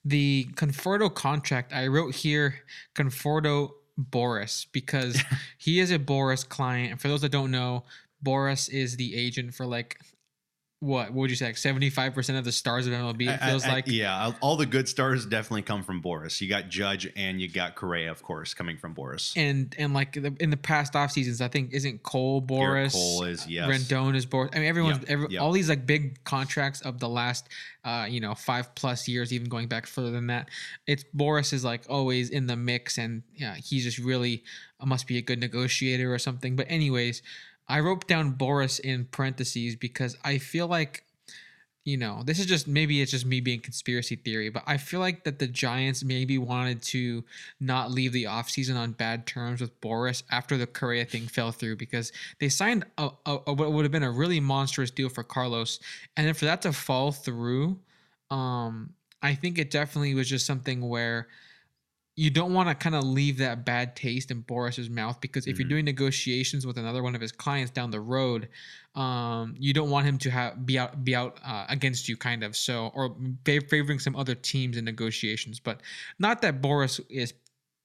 the 0.04 0.48
Conforto 0.54 1.12
contract 1.12 1.72
I 1.72 1.86
wrote 1.86 2.14
here 2.14 2.56
Conforto 2.94 3.70
Boris 3.96 4.66
because 4.72 5.22
he 5.58 5.80
is 5.80 5.90
a 5.90 5.98
Boris 5.98 6.44
client. 6.44 6.92
And 6.92 7.00
for 7.00 7.08
those 7.08 7.22
that 7.22 7.32
don't 7.32 7.50
know, 7.50 7.84
Boris 8.22 8.68
is 8.68 8.96
the 8.96 9.14
agent 9.14 9.54
for 9.54 9.66
like 9.66 9.98
what, 10.84 11.08
what 11.08 11.22
would 11.22 11.30
you 11.30 11.36
say, 11.36 11.46
like 11.46 11.54
75% 11.56 12.38
of 12.38 12.44
the 12.44 12.52
stars 12.52 12.86
of 12.86 12.92
MLB, 12.92 13.28
it 13.28 13.40
feels 13.40 13.64
I- 13.64 13.72
like. 13.72 13.84
yeah, 13.86 14.32
all 14.40 14.56
the 14.56 14.66
good 14.66 14.88
stars 14.88 15.24
definitely 15.24 15.62
come 15.62 15.82
from 15.82 16.00
Boris. 16.00 16.40
You 16.40 16.48
got 16.48 16.68
Judge 16.68 17.10
and 17.16 17.40
you 17.40 17.48
got 17.48 17.74
Correa, 17.74 18.10
of 18.10 18.22
course, 18.22 18.52
coming 18.54 18.76
from 18.76 18.92
Boris. 18.92 19.32
And 19.36 19.74
and 19.78 19.94
like 19.94 20.12
the, 20.12 20.36
in 20.40 20.50
the 20.50 20.56
past 20.56 20.94
off 20.94 21.10
seasons, 21.12 21.40
I 21.40 21.48
think 21.48 21.72
isn't 21.72 22.02
Cole 22.02 22.42
Gerrit 22.42 22.46
Boris, 22.46 22.92
Cole 22.92 23.24
is 23.24 23.46
yes. 23.48 23.68
Rendon 23.68 24.14
is 24.14 24.26
Boris. 24.26 24.50
I 24.54 24.58
mean, 24.58 24.68
everyone's 24.68 24.98
Yep, 24.98 25.10
every, 25.10 25.28
yep. 25.30 25.42
all 25.42 25.52
these 25.52 25.68
like 25.68 25.86
big 25.86 26.22
contracts 26.24 26.82
of 26.82 27.00
the 27.00 27.08
last, 27.08 27.48
uh, 27.84 28.06
you 28.08 28.20
know, 28.20 28.34
five 28.34 28.74
plus 28.74 29.08
years, 29.08 29.32
even 29.32 29.48
going 29.48 29.68
back 29.68 29.86
further 29.86 30.10
than 30.10 30.26
that. 30.28 30.48
It's 30.86 31.04
Boris 31.14 31.52
is 31.52 31.64
like 31.64 31.84
always 31.88 32.30
in 32.30 32.46
the 32.46 32.56
mix, 32.56 32.98
and 32.98 33.22
yeah, 33.34 33.54
he's 33.54 33.84
just 33.84 33.98
really 33.98 34.44
uh, 34.80 34.86
must 34.86 35.06
be 35.06 35.16
a 35.18 35.22
good 35.22 35.40
negotiator 35.40 36.12
or 36.12 36.18
something. 36.18 36.56
But 36.56 36.66
anyways, 36.68 37.22
I 37.68 37.80
wrote 37.80 38.06
down 38.06 38.32
Boris 38.32 38.78
in 38.78 39.06
parentheses 39.06 39.76
because 39.76 40.16
I 40.24 40.38
feel 40.38 40.66
like 40.66 41.04
you 41.84 41.98
know, 41.98 42.22
this 42.24 42.38
is 42.38 42.46
just 42.46 42.66
maybe 42.66 43.02
it's 43.02 43.10
just 43.10 43.26
me 43.26 43.40
being 43.40 43.60
conspiracy 43.60 44.16
theory, 44.16 44.48
but 44.48 44.62
I 44.66 44.78
feel 44.78 45.00
like 45.00 45.24
that 45.24 45.38
the 45.38 45.46
Giants 45.46 46.02
maybe 46.02 46.38
wanted 46.38 46.80
to 46.84 47.24
not 47.60 47.90
leave 47.90 48.12
the 48.12 48.24
offseason 48.24 48.76
on 48.76 48.92
bad 48.92 49.26
terms 49.26 49.60
with 49.60 49.78
Boris 49.82 50.22
after 50.30 50.56
the 50.56 50.66
Correa 50.66 51.04
thing 51.04 51.28
fell 51.28 51.52
through 51.52 51.76
because 51.76 52.10
they 52.40 52.48
signed 52.48 52.86
a, 52.96 53.10
a, 53.26 53.38
a 53.48 53.52
what 53.52 53.72
would 53.72 53.84
have 53.84 53.92
been 53.92 54.02
a 54.02 54.10
really 54.10 54.40
monstrous 54.40 54.90
deal 54.90 55.10
for 55.10 55.22
Carlos. 55.22 55.78
And 56.16 56.26
then 56.26 56.32
for 56.32 56.46
that 56.46 56.62
to 56.62 56.72
fall 56.72 57.12
through, 57.12 57.78
um, 58.30 58.94
I 59.22 59.34
think 59.34 59.58
it 59.58 59.70
definitely 59.70 60.14
was 60.14 60.28
just 60.28 60.46
something 60.46 60.88
where 60.88 61.28
you 62.16 62.30
don't 62.30 62.54
want 62.54 62.68
to 62.68 62.74
kind 62.76 62.94
of 62.94 63.02
leave 63.02 63.38
that 63.38 63.64
bad 63.64 63.96
taste 63.96 64.30
in 64.30 64.40
Boris's 64.40 64.88
mouth 64.88 65.20
because 65.20 65.46
if 65.48 65.58
you're 65.58 65.66
Mhm. 65.66 65.70
doing 65.70 65.84
negotiations 65.84 66.64
with 66.64 66.78
another 66.78 67.02
one 67.02 67.14
of 67.16 67.20
his 67.20 67.32
clients 67.32 67.72
down 67.72 67.90
the 67.90 68.00
road, 68.00 68.48
um, 68.94 69.56
you 69.58 69.72
don't 69.72 69.90
want 69.90 70.06
him 70.06 70.18
to 70.18 70.30
have 70.30 70.64
be 70.64 70.78
out 70.78 71.04
be 71.04 71.16
out 71.16 71.40
uh, 71.44 71.66
against 71.68 72.08
you, 72.08 72.16
kind 72.16 72.44
of. 72.44 72.54
So 72.56 72.92
or 72.94 73.16
fa- 73.44 73.62
favoring 73.68 73.98
some 73.98 74.14
other 74.14 74.36
teams 74.36 74.76
in 74.76 74.84
negotiations, 74.84 75.58
but 75.58 75.80
not 76.18 76.40
that 76.42 76.62
Boris 76.62 77.00
is 77.10 77.34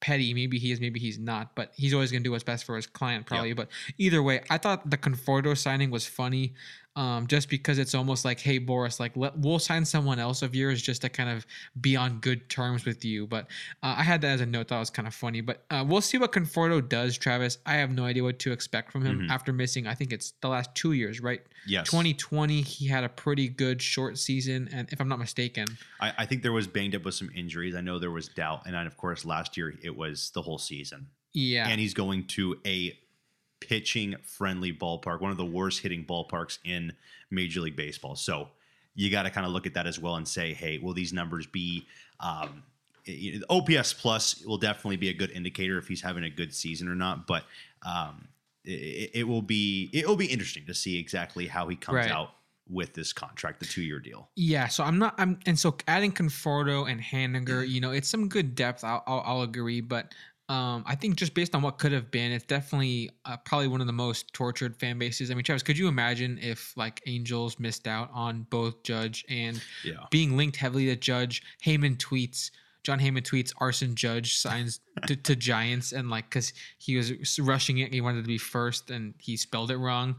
petty. 0.01 0.33
Maybe 0.33 0.59
he 0.59 0.71
is, 0.71 0.79
maybe 0.79 0.99
he's 0.99 1.17
not. 1.17 1.55
But 1.55 1.73
he's 1.75 1.93
always 1.95 2.11
going 2.11 2.21
to 2.21 2.27
do 2.27 2.31
what's 2.31 2.43
best 2.43 2.65
for 2.65 2.75
his 2.75 2.85
client, 2.87 3.25
probably. 3.25 3.53
But 3.53 3.69
either 3.97 4.21
way, 4.21 4.41
I 4.49 4.57
thought 4.59 4.89
the 4.91 4.97
Conforto 4.97 5.57
signing 5.57 5.89
was 5.89 6.05
funny. 6.05 6.53
Um, 6.95 7.27
just 7.27 7.49
because 7.49 7.77
it's 7.77 7.95
almost 7.95 8.25
like, 8.25 8.41
hey 8.41 8.57
Boris, 8.57 8.99
like 8.99 9.15
let, 9.15 9.37
we'll 9.37 9.59
sign 9.59 9.85
someone 9.85 10.19
else 10.19 10.41
of 10.41 10.53
yours 10.53 10.81
just 10.81 11.01
to 11.03 11.09
kind 11.09 11.29
of 11.29 11.45
be 11.79 11.95
on 11.95 12.19
good 12.19 12.49
terms 12.49 12.83
with 12.83 13.05
you. 13.05 13.25
But 13.25 13.45
uh, 13.83 13.95
I 13.97 14.03
had 14.03 14.19
that 14.21 14.31
as 14.31 14.41
a 14.41 14.45
note 14.45 14.67
that 14.67 14.79
was 14.79 14.89
kind 14.89 15.07
of 15.07 15.13
funny. 15.13 15.39
But 15.39 15.63
uh, 15.71 15.85
we'll 15.87 16.01
see 16.01 16.17
what 16.17 16.33
Conforto 16.33 16.85
does, 16.87 17.17
Travis. 17.17 17.57
I 17.65 17.75
have 17.75 17.91
no 17.91 18.03
idea 18.03 18.23
what 18.23 18.39
to 18.39 18.51
expect 18.51 18.91
from 18.91 19.05
him 19.05 19.19
Mhm. 19.21 19.29
after 19.29 19.53
missing. 19.53 19.87
I 19.87 19.93
think 19.95 20.11
it's 20.11 20.33
the 20.41 20.49
last 20.49 20.73
two 20.75 20.91
years, 20.91 21.21
right? 21.21 21.41
Yes. 21.65 21.85
2020, 21.89 22.61
he 22.63 22.87
had 22.87 23.03
a 23.05 23.09
pretty 23.09 23.47
good 23.47 23.81
short 23.81 24.17
season, 24.17 24.67
and 24.73 24.91
if 24.91 24.99
I'm 24.99 25.07
not 25.07 25.19
mistaken, 25.19 25.67
I, 26.01 26.13
I 26.17 26.25
think 26.25 26.41
there 26.43 26.51
was 26.53 26.67
banged 26.67 26.95
up 26.95 27.05
with 27.05 27.13
some 27.15 27.29
injuries. 27.35 27.75
I 27.75 27.81
know 27.81 27.99
there 27.99 28.11
was 28.11 28.27
doubt. 28.27 28.63
And 28.65 28.73
then, 28.73 28.87
of 28.87 28.97
course, 28.97 29.23
last 29.23 29.55
year 29.55 29.73
it 29.83 29.95
was 29.95 30.31
the 30.33 30.41
whole 30.41 30.57
season. 30.57 31.07
yeah, 31.33 31.67
And 31.69 31.79
he's 31.79 31.93
going 31.93 32.25
to 32.27 32.59
a 32.65 32.97
pitching 33.59 34.15
friendly 34.23 34.73
ballpark, 34.73 35.21
one 35.21 35.31
of 35.31 35.37
the 35.37 35.45
worst 35.45 35.81
hitting 35.81 36.05
ballparks 36.05 36.59
in 36.63 36.93
Major 37.29 37.61
League 37.61 37.75
Baseball. 37.75 38.15
So 38.15 38.49
you 38.95 39.09
got 39.09 39.23
to 39.23 39.29
kind 39.29 39.45
of 39.45 39.53
look 39.53 39.65
at 39.65 39.73
that 39.75 39.87
as 39.87 39.99
well 39.99 40.15
and 40.15 40.27
say, 40.27 40.53
hey, 40.53 40.77
will 40.77 40.93
these 40.93 41.13
numbers 41.13 41.45
be. 41.47 41.85
Um, 42.19 42.63
OPS 43.49 43.93
plus 43.93 44.43
will 44.45 44.57
definitely 44.57 44.97
be 44.97 45.09
a 45.09 45.13
good 45.13 45.31
indicator 45.31 45.77
if 45.77 45.87
he's 45.87 46.01
having 46.01 46.23
a 46.25 46.29
good 46.29 46.53
season 46.53 46.87
or 46.87 46.95
not, 46.95 47.25
but 47.25 47.43
um, 47.83 48.27
it, 48.65 49.11
it 49.15 49.27
will 49.27 49.41
be 49.41 49.89
it 49.93 50.07
will 50.07 50.15
be 50.15 50.27
interesting 50.27 50.65
to 50.67 50.73
see 50.73 50.99
exactly 50.99 51.47
how 51.47 51.67
he 51.67 51.75
comes 51.75 51.95
Right. 51.95 52.11
out 52.11 52.31
with 52.69 52.93
this 52.93 53.11
contract, 53.11 53.59
the 53.59 53.65
two 53.65 53.81
year 53.81 53.99
deal. 53.99 54.29
Yeah, 54.35 54.67
so 54.67 54.83
I'm 54.83 54.99
not. 54.99 55.15
I'm 55.17 55.39
and 55.47 55.57
so 55.57 55.75
adding 55.87 56.11
Conforto 56.11 56.89
and 56.89 57.01
Haniger, 57.01 57.67
you 57.67 57.81
know, 57.81 57.91
it's 57.91 58.07
some 58.07 58.27
good 58.27 58.53
depth. 58.53 58.83
I'll, 58.83 59.03
I'll, 59.07 59.23
I'll 59.25 59.41
agree, 59.41 59.81
but 59.81 60.13
um, 60.49 60.83
I 60.87 60.95
think 60.95 61.15
just 61.15 61.35
based 61.35 61.53
on 61.53 61.61
what 61.61 61.77
could 61.77 61.91
have 61.91 62.09
been, 62.09 62.31
it's 62.31 62.43
definitely 62.43 63.11
uh, 63.23 63.37
probably 63.37 63.67
one 63.67 63.81
of 63.81 63.87
the 63.87 63.93
most 63.93 64.33
tortured 64.33 64.75
fan 64.75 64.97
bases. 64.97 65.29
I 65.29 65.35
mean, 65.35 65.43
Travis, 65.43 65.61
could 65.61 65.77
you 65.77 65.87
imagine 65.87 66.39
if 66.41 66.75
like 66.75 67.01
Angels 67.05 67.59
missed 67.59 67.87
out 67.87 68.09
on 68.11 68.47
both 68.49 68.81
Judge 68.81 69.23
and 69.29 69.61
Yeah. 69.83 70.05
being 70.09 70.35
linked 70.35 70.57
heavily 70.57 70.87
to 70.87 70.95
Judge? 70.95 71.43
Heyman 71.63 71.97
tweets. 71.97 72.49
John 72.81 72.97
Heyman 72.99 73.21
tweets 73.21 73.53
Arson 73.59 73.93
Judge 73.93 74.37
signs 74.37 74.79
to, 75.05 75.15
to 75.15 75.35
Giants 75.35 75.91
and 75.91 76.09
like 76.09 76.27
because 76.29 76.53
he 76.79 76.95
was 76.97 77.37
rushing 77.39 77.77
it, 77.77 77.93
he 77.93 78.01
wanted 78.01 78.23
to 78.23 78.27
be 78.27 78.39
first 78.39 78.89
and 78.89 79.13
he 79.19 79.37
spelled 79.37 79.69
it 79.69 79.77
wrong, 79.77 80.15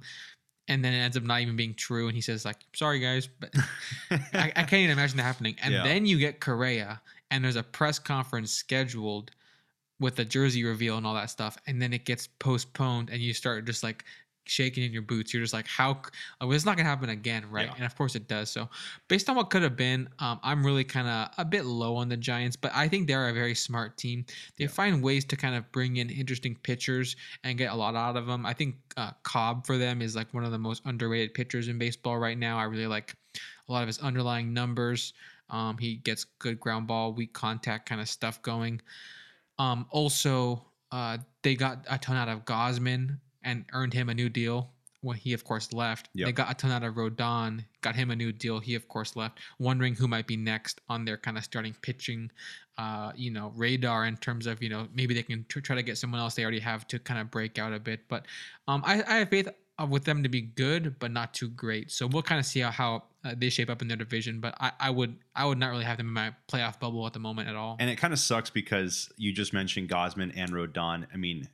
and 0.68 0.84
then 0.84 0.92
it 0.92 0.98
ends 0.98 1.16
up 1.16 1.24
not 1.24 1.40
even 1.40 1.56
being 1.56 1.74
true. 1.74 2.06
And 2.06 2.14
he 2.14 2.20
says 2.20 2.44
like, 2.44 2.58
"Sorry 2.74 3.00
guys," 3.00 3.26
but 3.40 3.52
I, 4.10 4.52
I 4.54 4.62
can't 4.62 4.74
even 4.74 4.90
imagine 4.90 5.16
that 5.16 5.24
happening. 5.24 5.56
And 5.60 5.74
Yeah. 5.74 5.82
then 5.82 6.06
you 6.06 6.18
get 6.18 6.38
Correa, 6.40 7.00
and 7.32 7.42
there's 7.42 7.56
a 7.56 7.64
press 7.64 7.98
conference 7.98 8.52
scheduled 8.52 9.32
with 10.00 10.16
the 10.16 10.24
jersey 10.24 10.64
reveal 10.64 10.96
and 10.96 11.06
all 11.06 11.14
that 11.14 11.30
stuff, 11.30 11.56
and 11.66 11.80
then 11.80 11.92
it 11.92 12.04
gets 12.04 12.26
postponed, 12.26 13.10
and 13.10 13.20
you 13.20 13.32
start 13.34 13.64
just 13.66 13.82
like 13.82 14.04
shaking 14.46 14.82
in 14.82 14.92
your 14.92 15.02
boots. 15.02 15.32
You're 15.32 15.42
just 15.42 15.52
like, 15.52 15.68
how? 15.68 16.02
well, 16.40 16.50
it's 16.52 16.64
not 16.64 16.76
gonna 16.76 16.88
happen 16.88 17.10
again, 17.10 17.48
right? 17.50 17.66
Yeah. 17.68 17.74
And 17.76 17.84
of 17.84 17.94
course 17.96 18.16
it 18.16 18.26
does. 18.26 18.50
So, 18.50 18.68
based 19.06 19.28
on 19.30 19.36
what 19.36 19.50
could 19.50 19.62
have 19.62 19.76
been, 19.76 20.08
um, 20.18 20.40
I'm 20.42 20.66
really 20.66 20.82
kind 20.82 21.06
of 21.06 21.28
a 21.38 21.44
bit 21.44 21.64
low 21.66 21.94
on 21.94 22.08
the 22.08 22.16
Giants, 22.16 22.56
but 22.56 22.72
I 22.74 22.88
think 22.88 23.06
they're 23.06 23.28
a 23.28 23.32
very 23.32 23.54
smart 23.54 23.96
team. 23.96 24.24
They 24.56 24.64
Yeah. 24.64 24.70
find 24.70 25.02
ways 25.02 25.24
to 25.26 25.36
kind 25.36 25.54
of 25.54 25.70
bring 25.70 25.98
in 25.98 26.10
interesting 26.10 26.56
pitchers 26.56 27.14
and 27.44 27.56
get 27.58 27.70
a 27.70 27.76
lot 27.76 27.94
out 27.94 28.16
of 28.16 28.26
them. 28.26 28.44
I 28.44 28.54
think 28.54 28.76
uh, 28.96 29.12
Cobb 29.22 29.66
for 29.66 29.78
them 29.78 30.02
is 30.02 30.16
like 30.16 30.34
one 30.34 30.44
of 30.44 30.50
the 30.50 30.58
most 30.58 30.82
underrated 30.84 31.34
pitchers 31.34 31.68
in 31.68 31.78
baseball 31.78 32.18
right 32.18 32.38
now. 32.38 32.58
I 32.58 32.64
really 32.64 32.88
like 32.88 33.14
a 33.68 33.72
lot 33.72 33.82
of 33.82 33.86
his 33.86 33.98
underlying 34.00 34.52
numbers. 34.52 35.12
Um, 35.50 35.78
he 35.78 35.96
gets 35.96 36.24
good 36.24 36.58
ground 36.58 36.86
ball, 36.88 37.12
weak 37.12 37.32
contact 37.34 37.88
kind 37.88 38.00
of 38.00 38.08
stuff 38.08 38.40
going. 38.42 38.80
Um, 39.60 39.84
also, 39.90 40.64
uh, 40.90 41.18
they 41.42 41.54
got 41.54 41.84
a 41.90 41.98
ton 41.98 42.16
out 42.16 42.28
of 42.28 42.46
Gausman 42.46 43.18
and 43.44 43.66
earned 43.74 43.92
him 43.92 44.08
a 44.08 44.14
new 44.14 44.30
deal 44.30 44.70
when 45.02 45.18
he, 45.18 45.34
of 45.34 45.44
course, 45.44 45.70
left. 45.74 46.08
They 46.26 46.32
got 46.32 46.50
a 46.50 46.54
ton 46.54 46.70
out 46.70 46.82
of 46.82 46.94
Rodon, 46.94 47.62
got 47.82 47.94
him 47.94 48.10
a 48.10 48.16
new 48.16 48.32
deal. 48.32 48.58
He, 48.58 48.74
of 48.74 48.88
course, 48.88 49.16
left. 49.16 49.38
Wondering 49.58 49.94
who 49.94 50.08
might 50.08 50.26
be 50.26 50.36
next 50.36 50.80
on 50.88 51.04
their 51.04 51.18
kind 51.18 51.36
of 51.36 51.44
starting 51.44 51.76
pitching, 51.82 52.30
uh, 52.78 53.12
you 53.14 53.30
know, 53.30 53.52
radar 53.54 54.06
in 54.06 54.16
terms 54.16 54.46
of 54.46 54.62
you 54.62 54.70
know 54.70 54.88
maybe 54.94 55.12
they 55.12 55.22
can 55.22 55.44
tr- 55.50 55.60
try 55.60 55.76
to 55.76 55.82
get 55.82 55.98
someone 55.98 56.20
else 56.20 56.34
they 56.34 56.42
already 56.42 56.60
have 56.60 56.86
to 56.88 56.98
kind 56.98 57.20
of 57.20 57.30
break 57.30 57.58
out 57.58 57.74
a 57.74 57.78
bit. 57.78 58.08
But 58.08 58.24
um, 58.66 58.82
I, 58.86 59.02
I 59.02 59.16
have 59.18 59.28
faith 59.28 59.48
uh, 59.78 59.86
with 59.86 60.04
them 60.04 60.22
to 60.22 60.30
be 60.30 60.40
good, 60.40 60.98
but 60.98 61.10
not 61.10 61.34
too 61.34 61.50
great. 61.50 61.90
So 61.90 62.06
we'll 62.06 62.22
kind 62.22 62.38
of 62.38 62.46
see 62.46 62.60
how, 62.60 62.70
how 62.70 63.02
uh, 63.24 63.34
they 63.36 63.50
shape 63.50 63.70
up 63.70 63.82
in 63.82 63.88
their 63.88 63.96
division. 63.96 64.40
But 64.40 64.54
I, 64.60 64.72
I 64.78 64.90
would 64.90 65.16
I 65.34 65.46
would 65.46 65.58
not 65.58 65.70
really 65.70 65.84
have 65.84 65.98
them 65.98 66.08
in 66.08 66.14
my 66.14 66.34
playoff 66.50 66.80
bubble 66.80 67.06
at 67.06 67.12
the 67.12 67.18
moment 67.18 67.48
at 67.48 67.56
all. 67.56 67.76
And 67.78 67.90
it 67.90 67.96
kind 67.96 68.12
of 68.12 68.18
sucks 68.18 68.50
because 68.50 69.10
you 69.16 69.32
just 69.32 69.52
mentioned 69.52 69.88
Gausman 69.88 70.32
and 70.36 70.50
Rodon. 70.50 71.06
I 71.12 71.16
mean, 71.16 71.48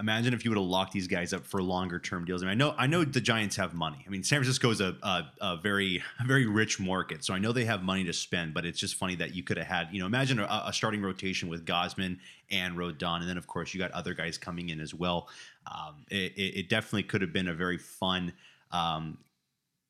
imagine 0.00 0.34
if 0.34 0.44
you 0.44 0.50
would 0.50 0.58
have 0.58 0.66
locked 0.66 0.92
these 0.92 1.06
guys 1.06 1.32
up 1.32 1.46
for 1.46 1.62
longer 1.62 1.98
term 1.98 2.24
deals. 2.24 2.42
I 2.42 2.46
mean, 2.46 2.52
I 2.52 2.54
know 2.54 2.74
I 2.76 2.86
know 2.86 3.04
the 3.04 3.20
Giants 3.20 3.56
have 3.56 3.74
money. 3.74 4.02
I 4.06 4.10
mean, 4.10 4.22
San 4.22 4.38
Francisco 4.38 4.70
is 4.70 4.80
a, 4.80 4.96
a, 5.02 5.24
a 5.40 5.56
very 5.56 6.02
a 6.20 6.24
very 6.26 6.46
rich 6.46 6.80
market, 6.80 7.24
so 7.24 7.34
I 7.34 7.38
know 7.38 7.52
they 7.52 7.64
have 7.64 7.82
money 7.82 8.04
to 8.04 8.12
spend. 8.12 8.54
But 8.54 8.64
it's 8.64 8.78
just 8.78 8.96
funny 8.96 9.14
that 9.16 9.34
you 9.34 9.42
could 9.42 9.56
have 9.56 9.66
had, 9.66 9.88
you 9.92 10.00
know, 10.00 10.06
imagine 10.06 10.38
a, 10.38 10.62
a 10.66 10.72
starting 10.72 11.02
rotation 11.02 11.48
with 11.48 11.64
Gausman 11.64 12.18
and 12.50 12.76
Rodon, 12.76 13.20
and 13.20 13.28
then 13.28 13.38
of 13.38 13.46
course 13.46 13.74
you 13.74 13.80
got 13.80 13.90
other 13.92 14.14
guys 14.14 14.38
coming 14.38 14.70
in 14.70 14.80
as 14.80 14.94
well. 14.94 15.28
Um, 15.66 16.04
it, 16.10 16.32
it, 16.36 16.58
it 16.58 16.68
definitely 16.68 17.04
could 17.04 17.20
have 17.20 17.32
been 17.32 17.48
a 17.48 17.54
very 17.54 17.78
fun. 17.78 18.32
Um, 18.72 19.18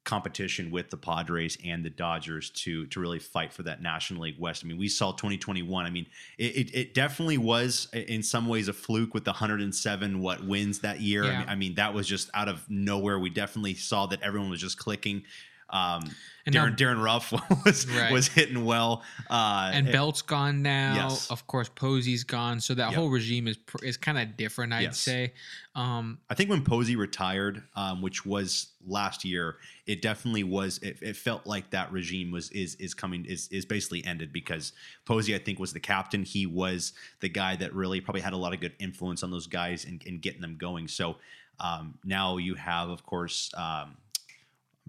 competition 0.05 0.71
with 0.71 0.91
the 0.91 0.97
Padres 0.97 1.57
and 1.65 1.85
the 1.85 1.91
Dodgers 1.91 2.51
to 2.51 2.87
to 2.87 3.01
really 3.01 3.19
fight 3.19 3.53
for 3.53 3.63
that 3.63 3.83
National 3.83 4.23
League 4.23 4.39
West. 4.39 4.63
I 4.65 4.69
mean, 4.69 4.79
we 4.79 4.89
saw 4.89 5.13
2021. 5.13 5.87
I 5.87 5.91
mean, 5.91 6.07
it, 6.39 6.57
it, 6.57 6.75
it 6.75 6.95
definitely 6.95 7.39
was 7.39 7.89
in 7.93 8.23
some 8.23 8.47
ways 8.47 8.69
a 8.69 8.73
fluke 8.73 9.15
with 9.15 9.25
the 9.25 9.33
107 9.33 10.21
what 10.21 10.45
wins 10.45 10.81
that 10.81 11.01
year. 11.01 11.25
Yeah. 11.25 11.31
I, 11.31 11.39
mean, 11.39 11.49
I 11.49 11.55
mean, 11.55 11.75
that 11.77 11.95
was 11.95 12.07
just 12.07 12.31
out 12.35 12.49
of 12.49 12.69
nowhere. 12.69 13.19
We 13.19 13.31
definitely 13.31 13.75
saw 13.75 14.07
that 14.07 14.23
everyone 14.23 14.51
was 14.51 14.61
just 14.61 14.79
clicking. 14.79 15.25
Um, 15.71 16.11
And 16.47 16.53
Darin 16.53 16.71
now- 16.71 16.77
Darin 16.77 16.99
Ruf 16.99 17.33
was 17.65 17.87
Right. 17.89 18.13
was 18.13 18.29
hitting 18.29 18.65
well. 18.67 19.03
Uh, 19.31 19.71
and 19.73 19.91
Belt's 19.91 20.21
gone 20.23 20.61
now. 20.63 21.09
Yes. 21.09 21.31
Of 21.31 21.47
course, 21.47 21.71
Posey's 21.75 22.23
gone. 22.23 22.61
So 22.61 22.75
that 22.75 22.91
Yep. 22.91 22.95
whole 22.95 23.09
regime 23.09 23.49
is 23.49 23.57
pr- 23.57 23.83
is 23.85 23.97
kind 23.97 24.19
of 24.19 24.37
different, 24.37 24.73
I'd 24.75 24.83
Yes. 24.83 24.99
say. 24.99 25.33
Um, 25.75 26.19
I 26.29 26.35
think 26.35 26.51
when 26.51 26.63
Posey 26.63 26.97
retired, 26.97 27.63
um, 27.75 28.03
which 28.03 28.27
was 28.27 28.69
last 28.87 29.25
year, 29.25 29.57
it 29.87 30.03
definitely 30.03 30.45
was. 30.45 30.79
It, 30.79 30.99
it 31.01 31.17
felt 31.17 31.47
like 31.47 31.71
that 31.71 31.91
regime 31.91 32.31
was 32.31 32.51
is 32.51 32.75
is 32.77 32.93
coming 32.93 33.25
is 33.25 33.49
is 33.49 33.65
basically 33.65 34.05
ended 34.05 34.31
because 34.33 34.73
Posey, 35.07 35.35
I 35.35 35.39
think, 35.39 35.59
was 35.59 35.73
the 35.73 35.81
captain. 35.81 36.25
He 36.25 36.45
was 36.47 36.93
the 37.21 37.29
guy 37.31 37.57
that 37.57 37.75
really 37.75 38.01
probably 38.03 38.21
had 38.21 38.35
a 38.35 38.37
lot 38.37 38.53
of 38.53 38.61
good 38.61 38.75
influence 38.79 39.23
on 39.23 39.31
those 39.31 39.47
guys 39.47 39.87
and, 39.87 40.03
and 40.07 40.21
getting 40.21 40.43
them 40.43 40.57
going. 40.59 40.89
So 40.89 41.17
um, 41.59 41.99
now 42.05 42.37
you 42.37 42.55
have, 42.57 42.91
of 42.91 43.05
course, 43.07 43.51
um, 43.57 43.97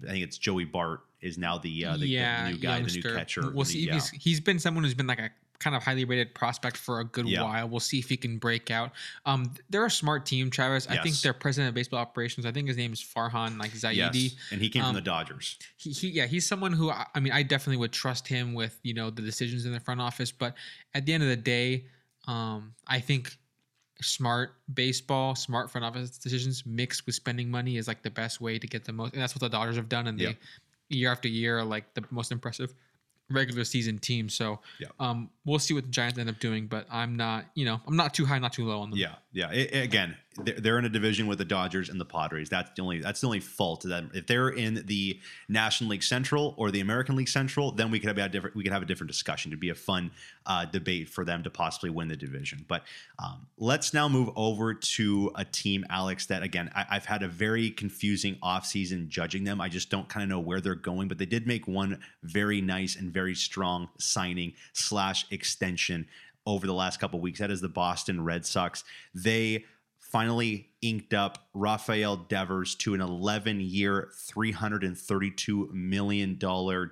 I 0.04 0.12
think 0.12 0.24
it's 0.24 0.38
Joey 0.38 0.66
Bart 0.66 1.02
is 1.22 1.38
now 1.38 1.58
the 1.58 1.86
uh, 1.86 1.94
the, 1.94 2.00
the 2.00 2.08
yeah, 2.08 2.50
new 2.50 2.58
guy, 2.58 2.82
the 2.82 2.92
new 2.92 3.02
catcher. 3.02 3.42
We'll 3.52 3.64
the- 3.64 3.66
see. 3.66 3.84
if 3.84 3.88
yeah. 3.88 3.94
He's, 3.94 4.10
he's 4.10 4.40
been 4.42 4.60
someone 4.60 4.84
who's 4.84 4.94
been 4.94 5.08
like 5.08 5.20
a 5.20 5.30
kind 5.58 5.74
of 5.74 5.82
highly 5.82 6.04
rated 6.04 6.36
prospect 6.36 6.76
for 6.76 7.00
a 7.00 7.06
good 7.06 7.28
Yeah. 7.30 7.42
while. 7.44 7.70
We'll 7.70 7.80
see 7.80 7.98
if 7.98 8.10
he 8.10 8.18
can 8.18 8.38
break 8.38 8.70
out. 8.70 8.92
Um, 9.26 9.54
they're 9.70 9.86
a 9.86 9.90
smart 9.90 10.26
team, 10.26 10.50
Travis. 10.50 10.86
I 10.88 10.96
think 10.96 11.06
Yes. 11.06 11.22
their 11.22 11.32
president 11.34 11.70
of 11.70 11.76
baseball 11.76 12.00
operations. 12.00 12.46
I 12.46 12.52
think 12.52 12.68
his 12.68 12.76
name 12.76 12.92
is 12.92 13.00
Farhan 13.02 13.58
like 13.58 13.72
Zaidi. 13.72 13.96
Yes, 13.96 14.36
and 14.52 14.62
he 14.62 14.70
came 14.70 14.82
Um, 14.84 14.90
from 14.90 14.96
the 14.96 15.02
Dodgers. 15.02 15.58
he, 15.78 15.92
he 15.92 16.10
yeah 16.10 16.26
he's 16.26 16.46
someone 16.46 16.74
who 16.74 16.90
I 16.92 17.06
I 17.16 17.22
mean 17.22 17.32
I 17.32 17.42
definitely 17.44 17.78
would 17.78 17.94
trust 17.94 18.28
him 18.28 18.54
with 18.54 18.78
you 18.84 18.94
know 18.94 19.10
the 19.10 19.22
decisions 19.22 19.66
in 19.66 19.72
the 19.72 19.80
front 19.80 20.02
office 20.02 20.30
but 20.32 20.56
at 20.94 21.06
the 21.06 21.14
end 21.14 21.24
of 21.24 21.30
the 21.30 21.38
day 21.38 21.86
um 22.28 22.74
I 22.86 23.00
think 23.00 23.38
smart 24.02 24.56
baseball 24.74 25.36
smart 25.36 25.72
front 25.72 25.86
office 25.86 26.18
decisions 26.18 26.66
mixed 26.66 27.06
with 27.06 27.16
spending 27.16 27.50
money 27.50 27.78
is 27.78 27.88
like 27.88 28.04
the 28.04 28.10
best 28.12 28.42
way 28.42 28.60
to 28.60 28.68
get 28.68 28.84
the 28.84 28.92
most 28.92 29.14
and 29.14 29.22
that's 29.22 29.34
what 29.34 29.40
the 29.42 29.50
Dodgers 29.50 29.76
have 29.78 29.88
done 29.90 30.08
and 30.08 30.20
Yeah. 30.20 30.30
they 30.90 30.98
year 30.98 31.12
after 31.12 31.28
year 31.28 31.60
are 31.60 31.64
like 31.64 31.94
the 31.94 32.04
most 32.12 32.32
impressive 32.32 32.74
regular 33.30 33.64
season 33.64 33.98
team 33.98 34.30
so 34.30 34.60
Yeah. 34.80 34.88
um 35.00 35.30
we'll 35.46 35.60
see 35.60 35.74
what 35.74 35.86
the 35.86 35.90
Giants 35.90 36.20
end 36.20 36.30
up 36.30 36.40
doing 36.40 36.68
but 36.68 36.86
I'm 36.92 37.16
not 37.16 37.46
you 37.56 37.66
know 37.66 37.80
I'm 37.88 37.96
not 37.96 38.14
too 38.14 38.26
high 38.26 38.38
not 38.40 38.54
too 38.54 38.66
low 38.66 38.82
on 38.82 38.90
them 38.92 39.00
Yeah, 39.00 39.16
yeah. 39.32 39.52
It- 39.52 39.74
again, 39.84 40.16
they're, 40.44 40.60
they're 40.60 40.80
in 40.80 40.86
a 40.86 40.90
division 40.90 41.28
with 41.28 41.38
the 41.38 41.46
Dodgers 41.46 41.90
and 41.90 42.00
the 42.00 42.06
Padres. 42.06 42.50
That's 42.50 42.72
the 42.76 42.82
only 42.82 43.00
that's 43.00 43.22
the 43.22 43.28
only 43.28 43.40
fault 43.40 43.82
to 43.82 43.88
them. 43.88 44.12
If 44.14 44.28
they're 44.28 44.50
in 44.50 44.84
the 44.86 45.20
National 45.48 45.92
League 45.92 46.04
Central 46.04 46.54
or 46.58 46.72
the 46.72 46.82
American 46.82 47.16
League 47.16 47.30
Central, 47.30 47.72
then 47.72 47.92
we 47.92 48.00
could 48.00 48.08
have 48.08 48.18
a 48.18 48.30
different 48.30 48.56
we 48.56 48.64
could 48.64 48.74
have 48.74 48.82
a 48.82 48.86
different 48.86 49.10
discussion. 49.10 49.52
It'd 49.52 49.60
be 49.60 49.70
a 49.70 49.76
fun 49.76 50.12
uh, 50.46 50.66
debate 50.66 51.10
for 51.10 51.24
them 51.24 51.44
to 51.44 51.50
possibly 51.50 51.90
win 51.90 52.08
the 52.08 52.18
division. 52.18 52.66
But 52.68 52.84
um, 53.20 53.48
let's 53.58 53.94
now 53.94 54.08
move 54.08 54.30
over 54.36 54.74
to 54.74 55.32
a 55.36 55.46
team, 55.46 55.86
Alex. 55.90 56.26
That 56.26 56.44
again, 56.44 56.70
I, 56.76 56.86
I've 56.92 57.06
had 57.06 57.24
a 57.24 57.28
very 57.28 57.72
confusing 57.72 58.38
offseason 58.44 59.08
judging 59.08 59.44
them. 59.44 59.62
I 59.62 59.70
just 59.70 59.90
don't 59.90 60.10
kind 60.10 60.24
of 60.24 60.30
know 60.30 60.40
where 60.40 60.62
they're 60.62 60.76
going. 60.76 61.08
But 61.08 61.18
they 61.18 61.26
did 61.26 61.48
make 61.48 61.68
one 61.68 62.00
very 62.24 62.62
nice 62.62 62.96
and 62.96 63.12
very 63.12 63.36
strong 63.36 63.90
signing 63.98 64.54
slash 64.74 65.26
extension 65.32 66.08
over 66.46 66.68
the 66.68 66.74
last 66.74 67.00
couple 67.00 67.20
weeks. 67.20 67.40
That 67.40 67.52
is 67.52 67.62
the 67.62 67.70
Boston 67.70 68.24
Red 68.24 68.46
Sox. 68.46 68.84
They 69.14 69.66
finally 70.16 70.70
inked 70.82 71.14
up 71.14 71.50
Rafael 71.54 72.16
Devers 72.16 72.74
to 72.76 72.94
an 72.94 73.02
11 73.02 73.60
year, 73.60 74.12
$332 74.16 75.74
million 75.74 76.40